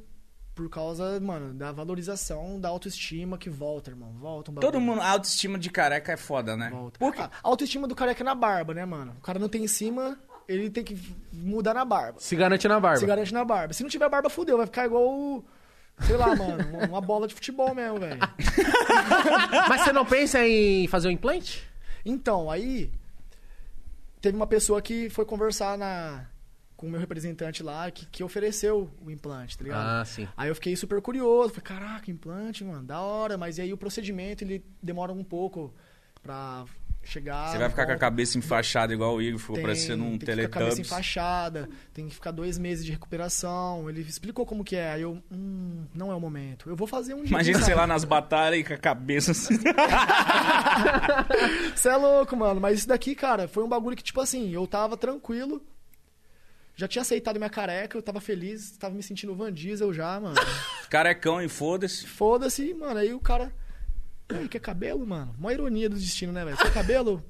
por 0.53 0.69
causa, 0.69 1.19
mano, 1.19 1.53
da 1.53 1.71
valorização 1.71 2.59
da 2.59 2.69
autoestima 2.69 3.37
que 3.37 3.49
volta, 3.49 3.89
irmão. 3.89 4.11
Volta 4.19 4.51
um 4.51 4.53
bagulho. 4.55 4.71
Todo 4.71 4.81
mundo, 4.81 5.01
a 5.01 5.09
autoestima 5.09 5.57
de 5.57 5.69
careca 5.69 6.11
é 6.11 6.17
foda, 6.17 6.55
né? 6.57 6.69
Volta. 6.69 6.99
Por 6.99 7.13
quê? 7.13 7.21
A 7.21 7.29
autoestima 7.41 7.87
do 7.87 7.95
careca 7.95 8.21
é 8.21 8.25
na 8.25 8.35
barba, 8.35 8.73
né, 8.73 8.85
mano? 8.85 9.15
O 9.17 9.21
cara 9.21 9.39
não 9.39 9.47
tem 9.49 9.63
em 9.63 9.67
cima, 9.67 10.19
ele 10.47 10.69
tem 10.69 10.83
que 10.83 10.95
mudar 11.33 11.73
na 11.73 11.85
barba. 11.85 12.19
Se 12.19 12.35
garante 12.35 12.67
na 12.67 12.79
barba. 12.79 12.99
Se 12.99 13.05
garante 13.05 13.33
na 13.33 13.43
barba. 13.45 13.73
Se 13.73 13.81
não 13.81 13.89
tiver 13.89 14.09
barba, 14.09 14.29
fudeu. 14.29 14.57
Vai 14.57 14.65
ficar 14.67 14.85
igual 14.85 15.03
o. 15.09 15.43
Sei 16.01 16.17
lá, 16.17 16.35
mano. 16.35 16.67
uma- 16.69 16.85
Uma 16.87 17.01
bola 17.01 17.27
de 17.27 17.33
futebol 17.33 17.73
mesmo, 17.73 17.99
velho. 17.99 18.19
Mas 19.69 19.81
você 19.81 19.91
não 19.93 20.05
pensa 20.05 20.45
em 20.45 20.87
fazer 20.87 21.07
um 21.07 21.11
implante? 21.11 21.63
Então, 22.05 22.49
aí. 22.51 22.91
Teve 24.21 24.35
uma 24.35 24.47
pessoa 24.47 24.81
que 24.81 25.09
foi 25.09 25.25
conversar 25.25 25.77
na. 25.77 26.27
com 26.77 26.87
o 26.87 26.89
meu 26.89 26.99
representante 26.99 27.63
lá 27.63 27.89
que, 27.89 28.05
que 28.05 28.23
ofereceu 28.23 28.89
o 29.03 29.09
implante, 29.09 29.57
tá 29.57 29.63
ligado? 29.63 30.01
Ah, 30.01 30.05
sim. 30.05 30.27
Aí 30.37 30.49
eu 30.49 30.55
fiquei 30.55 30.75
super 30.75 31.01
curioso, 31.01 31.49
falei, 31.49 31.63
caraca, 31.63 32.11
implante, 32.11 32.63
mano, 32.63 32.83
da 32.83 33.01
hora, 33.01 33.37
mas 33.37 33.59
aí 33.59 33.73
o 33.73 33.77
procedimento 33.77 34.43
ele 34.43 34.63
demora 34.81 35.11
um 35.11 35.23
pouco 35.23 35.73
pra 36.21 36.65
chegar. 37.03 37.51
Você 37.51 37.57
vai 37.57 37.69
ficar 37.69 37.85
com 37.85 37.91
a 37.91 37.97
cabeça 37.97 38.37
enfaixada 38.37 38.93
igual 38.93 39.15
o 39.15 39.21
Igor, 39.21 39.39
ficou 39.39 39.55
Tem- 39.55 39.63
parecendo 39.63 40.03
um 40.03 40.17
tem 40.17 40.19
que 40.19 40.25
ficar 40.25 40.49
com 40.49 40.55
a 40.57 40.59
cabeça 40.61 40.81
enfaixada, 40.81 41.69
tem 41.93 42.07
que 42.07 42.13
ficar 42.13 42.31
dois 42.31 42.57
meses 42.57 42.85
de 42.85 42.91
recuperação. 42.91 43.89
Ele 43.89 44.01
explicou 44.01 44.45
como 44.45 44.63
que 44.63 44.75
é. 44.75 44.93
Aí 44.93 45.01
eu, 45.01 45.21
hum, 45.31 45.85
não 45.93 46.11
é 46.11 46.15
o 46.15 46.19
momento. 46.19 46.69
Eu 46.69 46.75
vou 46.75 46.87
fazer 46.87 47.13
um 47.13 47.23
dia. 47.23 47.29
Imagina, 47.29 47.61
sei 47.61 47.75
lá, 47.75 47.87
nas 47.87 48.03
batalhas 48.03 48.59
e 48.59 48.63
com 48.63 48.73
a 48.73 48.77
cabeça 48.77 49.31
assim. 49.31 49.57
Você 51.75 51.89
é 51.89 51.95
louco, 51.95 52.35
mano. 52.35 52.59
Mas 52.61 52.79
isso 52.79 52.87
daqui, 52.87 53.15
cara, 53.15 53.47
foi 53.47 53.63
um 53.63 53.69
bagulho 53.69 53.95
que, 53.95 54.03
tipo 54.03 54.21
assim, 54.21 54.53
eu 54.53 54.65
tava 54.67 54.97
tranquilo. 54.97 55.61
Já 56.75 56.87
tinha 56.87 57.01
aceitado 57.01 57.37
minha 57.37 57.49
careca, 57.49 57.97
eu 57.97 58.01
tava 58.01 58.21
feliz, 58.21 58.71
tava 58.77 58.95
me 58.95 59.03
sentindo 59.03 59.35
Van 59.35 59.51
Diesel 59.51 59.93
já, 59.93 60.19
mano. 60.19 60.35
Carecão 60.89 61.41
e 61.41 61.47
foda-se. 61.47 62.07
Foda-se, 62.07 62.73
mano. 62.73 62.99
Aí 62.99 63.13
o 63.13 63.19
cara. 63.19 63.53
Aí, 64.39 64.47
quer 64.47 64.59
cabelo, 64.59 65.05
mano? 65.05 65.33
Uma 65.37 65.53
ironia 65.53 65.89
do 65.89 65.95
destino, 65.95 66.31
né, 66.31 66.43
velho? 66.45 66.57
Quer 66.57 66.73
cabelo? 66.73 67.23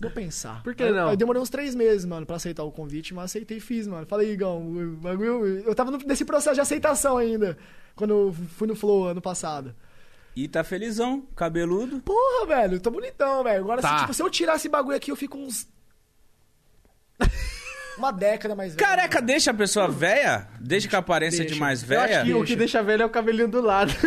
Vou 0.00 0.10
pensar. 0.10 0.62
Por 0.64 0.74
que 0.74 0.82
Aí- 0.82 0.90
não? 0.92 1.08
Aí 1.08 1.16
demorei 1.16 1.40
uns 1.40 1.50
três 1.50 1.74
meses, 1.74 2.04
mano, 2.04 2.26
pra 2.26 2.36
aceitar 2.36 2.64
o 2.64 2.72
convite, 2.72 3.14
mas 3.14 3.26
aceitei 3.26 3.58
e 3.58 3.60
fiz, 3.60 3.86
mano. 3.86 4.04
Falei, 4.06 4.32
Igão, 4.32 4.60
o 4.66 4.96
bagulho. 4.96 5.46
Eu 5.64 5.74
tava 5.74 5.96
nesse 5.98 6.24
processo 6.24 6.54
de 6.56 6.60
aceitação 6.60 7.16
ainda. 7.16 7.56
Quando 7.94 8.10
eu 8.10 8.32
fui 8.56 8.66
no 8.66 8.74
Flow 8.74 9.06
ano 9.08 9.20
passado. 9.22 9.74
E 10.34 10.48
tá 10.48 10.64
felizão, 10.64 11.26
cabeludo. 11.36 12.00
Porra, 12.00 12.46
velho, 12.46 12.80
tô 12.80 12.90
bonitão, 12.90 13.44
velho. 13.44 13.62
Agora, 13.62 13.82
Tá. 13.82 13.94
se, 13.96 14.00
tipo, 14.00 14.14
se 14.14 14.22
eu 14.22 14.30
tirar 14.30 14.56
esse 14.56 14.68
bagulho 14.68 14.96
aqui, 14.96 15.10
eu 15.12 15.16
fico 15.16 15.36
uns. 15.38 15.68
Uma 17.98 18.10
década 18.10 18.56
mais 18.56 18.74
velho. 18.74 18.84
Careca 18.88 19.20
deixa 19.20 19.50
a 19.50 19.54
pessoa 19.54 19.86
velha? 19.88 20.48
Deixa 20.58 20.88
com 20.88 20.96
a 20.96 21.00
aparência 21.00 21.40
Deixa. 21.40 21.54
de 21.54 21.60
mais 21.60 21.88
Eu 21.88 22.00
acho 22.00 22.08
velha? 22.08 22.24
que 22.24 22.34
o 22.34 22.44
que 22.44 22.56
deixa 22.56 22.82
velho 22.82 23.02
é 23.02 23.06
o 23.06 23.10
cabelinho 23.10 23.48
do 23.48 23.60
lado. 23.60 23.92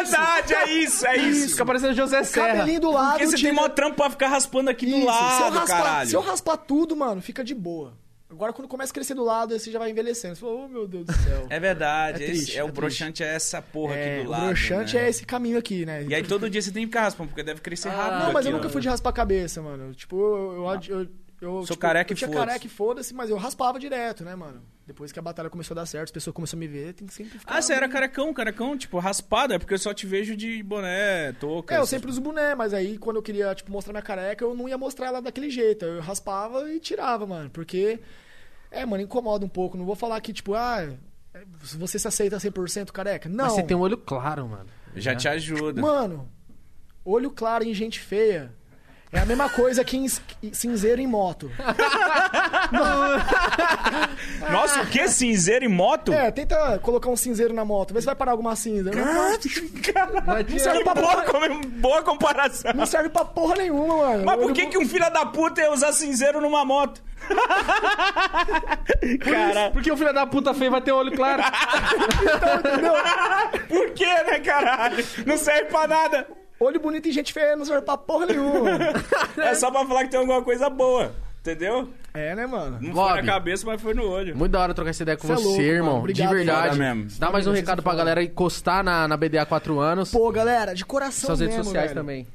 é 0.00 0.04
verdade, 0.04 0.54
é 0.54 0.70
isso, 0.72 1.06
é 1.06 1.16
isso. 1.16 1.50
Fica 1.50 1.66
parecendo 1.66 1.94
José 1.94 2.22
Serra. 2.24 2.48
Cabelinho 2.58 2.80
do 2.80 2.90
lado. 2.90 3.10
Porque 3.12 3.26
você 3.26 3.32
tem 3.36 3.50
tira- 3.50 3.54
mó 3.54 3.68
trampo 3.68 3.96
pra 3.96 4.10
ficar 4.10 4.28
raspando 4.28 4.70
aqui 4.70 4.86
do 4.86 4.92
Isso, 4.92 5.00
se, 5.00 5.06
eu 5.08 5.12
lado, 5.14 5.58
raspar, 5.58 5.66
caralho. 5.82 6.08
se 6.10 6.16
eu 6.16 6.20
raspar 6.20 6.56
tudo, 6.56 6.96
mano, 6.96 7.20
fica 7.22 7.42
de 7.44 7.54
boa. 7.54 7.92
Agora, 8.32 8.52
quando 8.52 8.68
começa 8.68 8.92
a 8.92 8.94
crescer 8.94 9.14
do 9.14 9.24
lado, 9.24 9.58
você 9.58 9.72
já 9.72 9.78
vai 9.80 9.90
envelhecendo. 9.90 10.36
Você 10.36 10.40
fala, 10.42 10.52
oh, 10.52 10.68
meu 10.68 10.86
Deus 10.86 11.04
do 11.04 11.12
céu. 11.12 11.46
É 11.50 11.58
verdade, 11.58 12.22
É 12.22 12.26
esse- 12.26 12.32
triste, 12.44 12.58
é, 12.58 12.62
o 12.62 12.68
é 12.68 12.70
broxante 12.70 13.24
é 13.24 13.34
essa 13.34 13.60
porra 13.60 13.94
É, 13.96 14.14
aqui 14.14 14.22
do 14.22 14.28
o 14.28 14.30
lado. 14.30 14.46
broxante 14.46 14.94
né? 14.94 15.04
é 15.04 15.08
esse 15.08 15.26
caminho 15.26 15.58
aqui, 15.58 15.84
né? 15.84 16.04
E 16.04 16.14
aí 16.14 16.22
todo 16.22 16.48
dia 16.48 16.62
você 16.62 16.70
tem 16.70 16.82
que 16.82 16.88
ficar 16.90 17.00
raspando, 17.02 17.28
porque 17.30 17.42
deve 17.42 17.60
crescer 17.60 17.88
rápido. 17.88 18.20
Não, 18.26 18.32
mas 18.32 18.36
aqui, 18.46 18.48
eu 18.48 18.52
nunca 18.52 18.68
fui 18.68 18.80
de 18.80 18.88
raspar 18.88 19.10
a 19.10 19.12
cabeça, 19.12 19.60
mano. 19.60 19.92
Tipo, 19.94 20.16
eu. 20.16 20.64
eu, 20.64 21.00
eu, 21.00 21.08
eu 21.40 21.52
Sou 21.58 21.68
tipo, 21.68 21.78
careca 21.78 22.12
eu 22.12 22.14
e 22.14 22.18
tinha 22.18 22.28
foda-se. 22.28 22.46
careca 22.46 22.66
e 22.66 22.68
foda-se, 22.68 23.14
mas 23.14 23.30
eu 23.30 23.36
raspava 23.36 23.78
direto, 23.78 24.22
né, 24.24 24.34
mano? 24.34 24.62
Depois 24.86 25.10
que 25.10 25.18
a 25.18 25.22
batalha 25.22 25.48
começou 25.48 25.74
a 25.74 25.80
dar 25.80 25.86
certo, 25.86 26.04
as 26.04 26.10
pessoas 26.10 26.34
começaram 26.34 26.58
a 26.58 26.60
me 26.60 26.68
ver, 26.68 26.92
tem 26.92 27.06
que 27.06 27.14
sempre 27.14 27.38
ficar. 27.38 27.56
Ah, 27.56 27.62
você 27.62 27.72
era 27.72 27.88
carecão, 27.88 28.34
carecão, 28.34 28.76
tipo, 28.76 28.98
raspado, 28.98 29.54
é 29.54 29.58
porque 29.58 29.72
eu 29.72 29.78
só 29.78 29.94
te 29.94 30.06
vejo 30.06 30.36
de 30.36 30.62
boné, 30.62 31.32
touca. 31.32 31.74
É, 31.74 31.78
eu 31.78 31.86
sempre 31.86 32.10
uso 32.10 32.20
boné, 32.20 32.54
mas 32.54 32.74
aí 32.74 32.98
quando 32.98 33.16
eu 33.16 33.22
queria, 33.22 33.54
tipo, 33.54 33.72
mostrar 33.72 33.92
minha 33.92 34.02
careca, 34.02 34.44
eu 34.44 34.54
não 34.54 34.68
ia 34.68 34.76
mostrar 34.76 35.06
ela 35.06 35.22
daquele 35.22 35.48
jeito. 35.48 35.84
Eu 35.84 36.00
raspava 36.00 36.70
e 36.70 36.78
tirava, 36.78 37.26
mano. 37.26 37.48
Porque, 37.48 38.00
é, 38.70 38.84
mano, 38.84 39.02
incomoda 39.02 39.46
um 39.46 39.48
pouco. 39.48 39.78
Não 39.78 39.86
vou 39.86 39.96
falar 39.96 40.20
que, 40.20 40.32
tipo, 40.34 40.54
ah, 40.54 40.82
é, 41.32 41.42
você 41.78 41.98
se 41.98 42.06
aceita 42.06 42.36
100% 42.36 42.90
careca. 42.90 43.28
Não. 43.28 43.44
Mas 43.44 43.54
você 43.54 43.62
tem 43.62 43.76
um 43.76 43.80
olho 43.80 43.96
claro, 43.96 44.46
mano. 44.46 44.66
Já 44.94 45.14
te 45.14 45.26
ajuda. 45.28 45.80
Mano, 45.80 46.28
olho 47.04 47.30
claro 47.30 47.64
em 47.64 47.72
gente 47.72 47.98
feia 48.00 48.52
é 49.12 49.18
a 49.18 49.26
mesma 49.26 49.48
coisa 49.48 49.84
que 49.84 49.96
em 49.96 50.06
cinzeiro 50.52 51.00
em 51.00 51.06
moto. 51.06 51.50
Nossa, 54.50 54.82
o 54.82 54.86
que? 54.86 55.06
Cinzeiro 55.08 55.64
e 55.64 55.68
moto? 55.68 56.12
É, 56.12 56.30
tenta 56.30 56.78
colocar 56.78 57.10
um 57.10 57.16
cinzeiro 57.16 57.52
na 57.52 57.64
moto, 57.64 57.92
vê 57.92 58.00
se 58.00 58.06
vai 58.06 58.14
parar 58.14 58.32
alguma 58.32 58.54
cinza. 58.56 58.90
Não, 58.90 59.04
Cara, 59.92 60.44
não 60.48 60.58
serve 60.58 60.84
pra 60.84 60.94
boa, 60.94 61.22
porra, 61.22 61.24
como- 61.24 61.60
boa 61.66 62.02
comparação. 62.02 62.72
não 62.74 62.86
serve 62.86 63.08
pra 63.08 63.24
porra 63.24 63.56
nenhuma, 63.56 63.96
mano. 63.96 64.24
Mas 64.24 64.36
por 64.40 64.52
que, 64.52 64.66
que 64.66 64.78
um 64.78 64.86
filho 64.88 65.10
da 65.12 65.26
puta 65.26 65.60
ia 65.60 65.72
usar 65.72 65.92
cinzeiro 65.92 66.40
numa 66.40 66.64
moto? 66.64 67.02
Cara, 69.24 69.70
Porque 69.72 69.90
o 69.92 69.96
filho 69.96 70.12
da 70.12 70.26
puta 70.26 70.54
feio 70.54 70.70
vai 70.70 70.80
ter 70.80 70.92
olho 70.92 71.12
claro. 71.14 71.42
por 73.68 73.90
que, 73.90 74.06
né, 74.06 74.38
caralho? 74.40 75.04
Não 75.26 75.36
serve 75.36 75.64
pra 75.64 75.86
nada. 75.86 76.26
Olho 76.60 76.78
bonito 76.78 77.08
em 77.08 77.12
gente 77.12 77.32
feia 77.32 77.56
não 77.56 77.64
serve 77.64 77.82
pra 77.82 77.96
porra 77.96 78.26
nenhuma. 78.26 78.70
É 79.38 79.54
só 79.54 79.70
pra 79.70 79.86
falar 79.86 80.04
que 80.04 80.10
tem 80.10 80.20
alguma 80.20 80.42
coisa 80.42 80.68
boa. 80.68 81.10
Entendeu? 81.40 81.88
É, 82.12 82.34
né, 82.34 82.46
mano? 82.46 82.78
Não 82.82 82.92
Bob. 82.92 83.12
foi 83.12 83.22
na 83.22 83.32
cabeça, 83.32 83.64
mas 83.64 83.80
foi 83.80 83.94
no 83.94 84.06
olho. 84.06 84.36
Muito 84.36 84.52
da 84.52 84.60
hora 84.60 84.74
trocar 84.74 84.90
essa 84.90 85.02
ideia 85.02 85.16
com 85.16 85.26
é 85.32 85.36
você, 85.36 85.42
louco, 85.42 85.62
irmão. 85.62 85.86
mano. 85.86 85.98
Obrigado, 86.00 86.28
de 86.28 86.34
verdade. 86.34 86.78
mesmo. 86.78 87.06
Dá 87.18 87.30
mais 87.30 87.46
um 87.46 87.52
recado 87.52 87.82
pra 87.82 87.94
galera 87.94 88.22
encostar 88.22 88.84
na, 88.84 89.08
na 89.08 89.16
BDA 89.16 89.46
4 89.46 89.80
anos. 89.80 90.10
Pô, 90.10 90.30
galera, 90.30 90.74
de 90.74 90.84
coração 90.84 91.28
Suas 91.28 91.40
redes 91.40 91.56
mesmo, 91.56 91.64
sociais 91.64 91.92
velho. 91.92 92.00
também. 92.00 92.26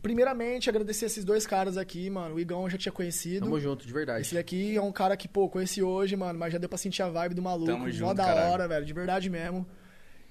Primeiramente, 0.00 0.68
agradecer 0.68 1.04
esses 1.04 1.24
dois 1.24 1.46
caras 1.46 1.76
aqui, 1.76 2.10
mano. 2.10 2.34
O 2.34 2.40
Igão 2.40 2.64
eu 2.64 2.70
já 2.70 2.78
tinha 2.78 2.90
conhecido. 2.92 3.44
Tamo 3.44 3.60
junto, 3.60 3.86
de 3.86 3.92
verdade. 3.92 4.22
Esse 4.22 4.34
daqui 4.34 4.74
é 4.74 4.82
um 4.82 4.90
cara 4.90 5.16
que, 5.16 5.28
pô, 5.28 5.48
conheci 5.48 5.80
hoje, 5.80 6.16
mano, 6.16 6.36
mas 6.36 6.52
já 6.52 6.58
deu 6.58 6.68
pra 6.68 6.78
sentir 6.78 7.02
a 7.02 7.08
vibe 7.08 7.34
do 7.36 7.42
maluco. 7.42 7.66
Tamo 7.70 7.84
Mó 7.84 7.90
junto, 7.90 8.14
da 8.14 8.24
caralho. 8.24 8.52
hora, 8.52 8.66
velho, 8.66 8.84
de 8.84 8.92
verdade 8.92 9.30
mesmo. 9.30 9.64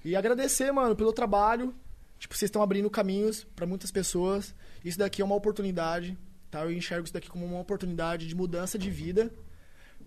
E 0.03 0.13
agradecer, 0.13 0.73
mano, 0.73 0.93
pelo 0.93 1.13
trabalho. 1.13 1.73
Tipo, 2.21 2.35
vocês 2.35 2.49
estão 2.49 2.61
abrindo 2.61 2.87
caminhos 2.87 3.47
pra 3.55 3.65
muitas 3.65 3.89
pessoas. 3.89 4.53
Isso 4.85 4.99
daqui 4.99 5.23
é 5.23 5.25
uma 5.25 5.33
oportunidade, 5.33 6.15
tá? 6.51 6.61
Eu 6.61 6.71
enxergo 6.71 7.05
isso 7.05 7.13
daqui 7.13 7.27
como 7.27 7.43
uma 7.43 7.59
oportunidade 7.59 8.27
de 8.27 8.35
mudança 8.35 8.77
de 8.77 8.91
vida. 8.91 9.31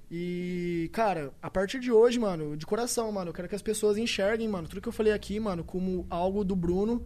E, 0.08 0.88
cara, 0.92 1.34
a 1.42 1.50
partir 1.50 1.80
de 1.80 1.90
hoje, 1.90 2.20
mano, 2.20 2.56
de 2.56 2.64
coração, 2.64 3.10
mano, 3.10 3.30
eu 3.30 3.34
quero 3.34 3.48
que 3.48 3.56
as 3.56 3.62
pessoas 3.62 3.98
enxerguem, 3.98 4.46
mano, 4.46 4.68
tudo 4.68 4.80
que 4.80 4.86
eu 4.86 4.92
falei 4.92 5.12
aqui, 5.12 5.40
mano, 5.40 5.64
como 5.64 6.06
algo 6.08 6.44
do 6.44 6.54
Bruno, 6.54 7.04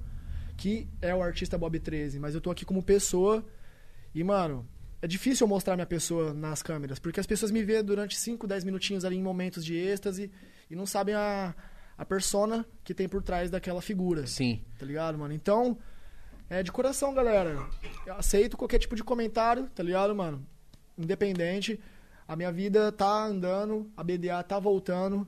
que 0.58 0.86
é 1.00 1.14
o 1.14 1.22
artista 1.22 1.56
Bob 1.56 1.80
13, 1.80 2.18
mas 2.18 2.34
eu 2.34 2.40
tô 2.42 2.50
aqui 2.50 2.66
como 2.66 2.82
pessoa. 2.82 3.42
E, 4.14 4.22
mano, 4.22 4.68
é 5.00 5.06
difícil 5.06 5.46
eu 5.46 5.48
mostrar 5.48 5.74
minha 5.74 5.86
pessoa 5.86 6.34
nas 6.34 6.62
câmeras, 6.62 6.98
porque 6.98 7.18
as 7.18 7.26
pessoas 7.26 7.50
me 7.50 7.62
vêem 7.62 7.82
durante 7.82 8.14
5, 8.14 8.46
10 8.46 8.62
minutinhos 8.62 9.06
ali 9.06 9.16
em 9.16 9.22
momentos 9.22 9.64
de 9.64 9.74
êxtase 9.74 10.30
e 10.68 10.76
não 10.76 10.84
sabem 10.84 11.14
a, 11.14 11.54
a 11.98 12.04
persona 12.04 12.64
que 12.84 12.94
tem 12.94 13.08
por 13.08 13.22
trás 13.22 13.50
daquela 13.50 13.82
figura. 13.82 14.24
Sim. 14.26 14.62
Tá 14.78 14.86
ligado, 14.86 15.18
mano? 15.18 15.34
Então, 15.34 15.76
é 16.48 16.62
de 16.62 16.70
coração, 16.70 17.12
galera. 17.12 17.58
Eu 18.06 18.14
aceito 18.14 18.56
qualquer 18.56 18.78
tipo 18.78 18.94
de 18.94 19.02
comentário, 19.02 19.68
tá 19.74 19.82
ligado, 19.82 20.14
mano? 20.14 20.46
Independente. 20.96 21.80
A 22.26 22.36
minha 22.36 22.52
vida 22.52 22.92
tá 22.92 23.24
andando, 23.24 23.90
a 23.96 24.04
BDA 24.04 24.42
tá 24.44 24.58
voltando, 24.58 25.26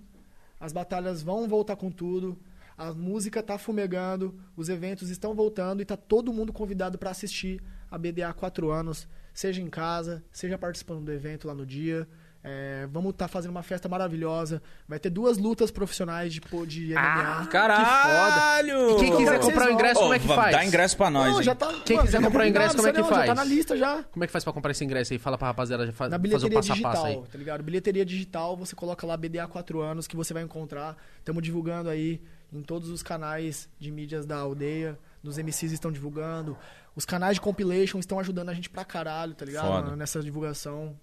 as 0.61 0.73
batalhas 0.73 1.23
vão 1.23 1.49
voltar 1.49 1.75
com 1.75 1.91
tudo, 1.91 2.39
a 2.77 2.93
música 2.93 3.43
tá 3.43 3.59
fumegando, 3.59 4.39
os 4.55 4.69
eventos 4.69 5.09
estão 5.09 5.35
voltando 5.35 5.81
e 5.81 5.85
tá 5.85 5.97
todo 5.97 6.33
mundo 6.33 6.53
convidado 6.53 6.99
pra 6.99 7.11
assistir 7.11 7.61
a 7.91 7.97
BDA 7.99 8.29
há 8.29 8.33
quatro 8.35 8.71
anos, 8.71 9.09
seja 9.33 9.63
em 9.63 9.71
casa, 9.71 10.23
seja 10.31 10.59
participando 10.59 11.05
do 11.05 11.13
evento 11.13 11.49
lá 11.49 11.55
no 11.55 11.67
dia. 11.67 12.07
É, 12.43 12.89
vamos 12.91 13.11
estar 13.11 13.29
fazendo 13.29 13.51
uma 13.51 13.63
festa 13.63 13.89
maravilhosa. 13.89 14.63
Vai 14.89 14.99
ter 14.99 15.11
duas 15.11 15.37
lutas 15.37 15.71
profissionais 15.71 16.33
de, 16.33 16.41
de 16.67 16.95
MMA. 16.95 17.47
Caralho! 17.51 18.91
E 18.93 18.97
quem 19.01 19.17
quiser 19.17 19.41
comprar 19.41 19.69
o 19.69 19.73
ingresso, 19.73 20.01
Ô, 20.01 20.03
como 20.05 20.15
é 20.15 20.19
que 20.19 20.27
faz? 20.27 20.53
Dá 20.57 20.65
ingresso 20.65 20.97
pra 20.97 21.11
nós, 21.11 21.47
Não, 21.47 21.55
tá, 21.55 21.67
Quem 21.85 21.97
mano, 21.97 22.07
quiser 22.07 22.19
tá 22.21 22.25
comprar 22.27 22.45
o 22.45 22.49
ingresso, 22.49 22.77
como 22.77 22.89
é 22.89 22.93
que 22.93 22.99
combinado, 23.03 23.15
faz? 23.15 23.29
Já 23.29 23.35
tá 23.35 23.45
na 23.45 23.45
lista 23.45 23.77
já. 23.77 24.03
Como 24.05 24.25
é 24.25 24.27
que 24.27 24.33
faz 24.33 24.45
pra 24.45 24.53
comprar 24.53 24.71
esse 24.71 24.85
ingresso 24.85 25.13
aí? 25.13 25.19
Fala 25.19 25.37
pra 25.37 25.49
rapaziada 25.49 25.85
já 25.87 25.93
fa- 25.93 26.09
Na 26.09 26.19
fazer 26.19 26.47
o 26.47 26.51
passo 26.51 26.73
a 26.73 26.77
passo 26.77 27.03
digital, 27.03 27.05
aí. 27.07 27.23
tá 27.31 27.39
ligado? 27.39 27.63
Bilheteria 27.63 28.05
digital, 28.07 28.57
você 28.57 28.75
coloca 28.75 29.07
lá 29.07 29.17
BDA 29.17 29.47
4 29.47 29.81
anos 29.83 30.07
que 30.07 30.17
você 30.17 30.33
vai 30.33 30.43
encontrar. 30.43 30.97
Estamos 31.19 31.43
divulgando 31.43 31.91
aí 31.91 32.23
em 32.53 32.63
todos 32.63 32.89
os 32.89 33.03
canais 33.03 33.69
de 33.79 33.91
mídias 33.91 34.25
da 34.25 34.39
aldeia. 34.39 34.99
Nos 35.23 35.37
MCs 35.37 35.73
estão 35.73 35.93
divulgando. 35.93 36.57
Os 36.97 37.05
canais 37.05 37.35
de 37.35 37.41
compilation 37.43 37.99
estão 37.99 38.19
ajudando 38.19 38.49
a 38.49 38.55
gente 38.55 38.71
pra 38.71 38.85
caralho, 38.85 39.35
tá 39.35 39.45
ligado? 39.45 39.67
Foda. 39.67 39.97
Nessa 39.97 40.21
divulgação. 40.23 40.97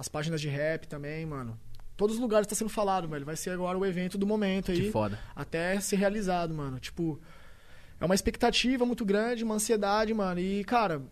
As 0.00 0.08
páginas 0.08 0.40
de 0.40 0.48
rap 0.48 0.88
também, 0.88 1.26
mano. 1.26 1.60
Todos 1.94 2.16
os 2.16 2.22
lugares 2.22 2.46
tá 2.46 2.54
sendo 2.54 2.70
falado, 2.70 3.06
velho. 3.06 3.26
Vai 3.26 3.36
ser 3.36 3.50
agora 3.50 3.76
o 3.76 3.84
evento 3.84 4.16
do 4.16 4.26
momento 4.26 4.70
aí. 4.70 4.80
Que 4.84 4.90
foda. 4.90 5.18
Até 5.36 5.78
ser 5.78 5.96
realizado, 5.96 6.54
mano. 6.54 6.80
Tipo, 6.80 7.20
é 8.00 8.04
uma 8.06 8.14
expectativa 8.14 8.86
muito 8.86 9.04
grande, 9.04 9.44
uma 9.44 9.56
ansiedade, 9.56 10.14
mano. 10.14 10.40
E, 10.40 10.64
cara, 10.64 11.02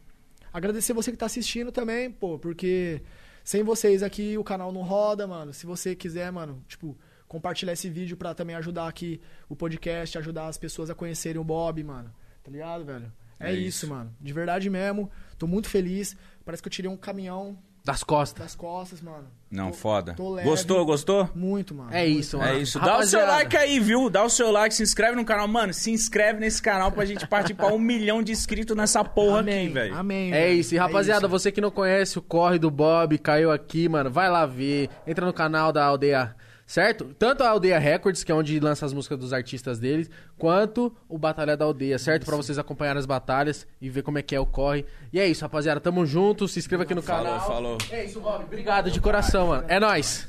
agradecer 0.51 0.95
você 0.95 1.11
que 1.11 1.19
tá 1.19 1.27
assistindo 1.27 1.71
também, 1.71 2.11
pô, 2.11 2.39
porque 2.39 3.03
sem 3.45 3.63
vocês 3.63 4.03
aqui 4.03 4.39
o 4.39 4.43
canal 4.43 4.73
não 4.73 4.81
roda, 4.81 5.27
mano. 5.27 5.53
Se 5.53 5.67
você 5.67 5.95
quiser, 5.95 6.33
mano, 6.33 6.65
tipo, 6.67 6.97
compartilhar 7.27 7.75
esse 7.75 7.91
vídeo 7.91 8.17
pra 8.17 8.33
também 8.33 8.57
ajudar 8.57 8.89
aqui 8.89 9.21
o 9.51 9.55
podcast, 9.55 10.17
ajudar 10.17 10.47
as 10.47 10.57
pessoas 10.57 10.89
a 10.89 10.95
conhecerem 10.95 11.39
o 11.39 11.45
Bob, 11.45 11.85
mano. 11.85 12.11
Tá 12.43 12.51
ligado, 12.51 12.87
velho? 12.87 13.13
É, 13.39 13.51
É 13.51 13.53
isso, 13.53 13.85
isso. 13.85 13.89
mano. 13.89 14.17
De 14.19 14.33
verdade 14.33 14.71
mesmo. 14.71 15.11
Tô 15.37 15.47
muito 15.47 15.69
feliz. 15.69 16.17
Parece 16.43 16.63
que 16.63 16.69
eu 16.69 16.73
tirei 16.73 16.91
um 16.91 16.97
caminhão 16.97 17.59
Das 17.85 18.03
costas. 18.03 18.43
das 18.45 18.55
costas, 18.55 19.01
mano. 19.01 19.25
Não, 19.51 19.69
Tô- 19.71 19.77
foda. 19.79 20.13
tô 20.15 20.29
leve. 20.35 20.47
Gostou, 20.47 20.85
gostou? 20.85 21.31
Muito, 21.35 21.75
mano. 21.75 21.89
É 21.91 22.07
isso, 22.07 22.37
mano. 22.37 22.51
É 22.51 22.59
isso. 22.59 22.79
Dá 22.79 22.99
o 22.99 23.03
seu 23.07 23.21
Rapaziada, 23.21 23.33
like 23.33 23.57
aí, 23.57 23.81
viu? 23.81 24.11
Dá 24.11 24.23
o 24.23 24.29
seu 24.29 24.51
like, 24.51 24.75
se 24.75 24.83
inscreve 24.83 25.17
no 25.17 25.25
canal. 25.25 25.49
Mano, 25.49 25.73
se 25.73 25.91
inscreve 25.91 26.39
nesse 26.39 26.61
canal 26.61 26.93
pra 26.93 27.07
gente 27.07 27.27
partir 27.27 27.55
pra 27.55 27.69
um 27.69 27.79
milhão 27.79 28.23
de 28.23 28.31
inscritos 28.31 28.77
nessa 28.77 29.03
porra 29.03 29.41
Amém, 29.41 29.65
aqui, 29.65 29.73
velho. 29.75 29.95
Amém. 29.97 30.35
É 30.35 30.53
isso. 30.53 30.75
E 30.75 30.79
rapaziada, 30.79 31.23
isso. 31.23 31.31
você 31.31 31.51
que 31.51 31.63
não 31.63 31.71
conhece 31.71 32.19
o 32.19 32.23
Corre 32.23 32.59
do 32.59 32.71
Bob, 32.71 33.17
caiu 33.17 33.51
aqui, 33.51 33.89
mano, 33.89 34.11
vai 34.11 34.29
lá 34.29 34.45
ver. 34.45 34.91
Entra 35.07 35.25
no 35.25 35.33
canal 35.33 35.73
da 35.73 35.83
Aldeia, 35.87 36.37
certo? 36.69 37.07
Tanto 37.19 37.43
a 37.43 37.49
Aldeia 37.49 37.79
Records, 37.79 38.23
que 38.23 38.31
é 38.31 38.35
onde 38.35 38.61
lança 38.61 38.85
as 38.85 38.93
músicas 38.93 39.19
dos 39.19 39.33
artistas 39.33 39.79
deles, 39.79 40.09
quanto 40.37 40.95
o 41.09 41.17
Batalha 41.19 41.57
da 41.57 41.65
Aldeia, 41.65 41.99
certo? 41.99 42.27
Pra 42.27 42.37
vocês 42.37 42.59
acompanharem 42.59 43.01
as 43.01 43.07
batalhas 43.07 43.67
e 43.81 43.89
ver 43.89 44.03
como 44.03 44.19
é 44.19 44.23
que 44.23 44.37
é 44.37 44.41
o 44.41 44.45
corre. 44.47 44.85
E 45.11 45.19
é 45.19 45.27
isso, 45.27 45.43
rapaziada. 45.43 45.81
Tamo 45.81 46.05
junto. 46.05 46.47
Se 46.47 46.59
inscreva 46.59 46.83
aqui 46.85 46.95
no 46.95 47.03
Falou, 47.03 47.25
canal. 47.25 47.47
falou. 47.47 47.79
É 47.91 48.05
isso, 48.05 48.21
Bob. 48.21 48.45
Obrigado 48.45 48.91
de 48.91 49.01
coração, 49.01 49.49
mano. 49.49 49.65
É 49.67 49.81
nóis. 49.81 50.29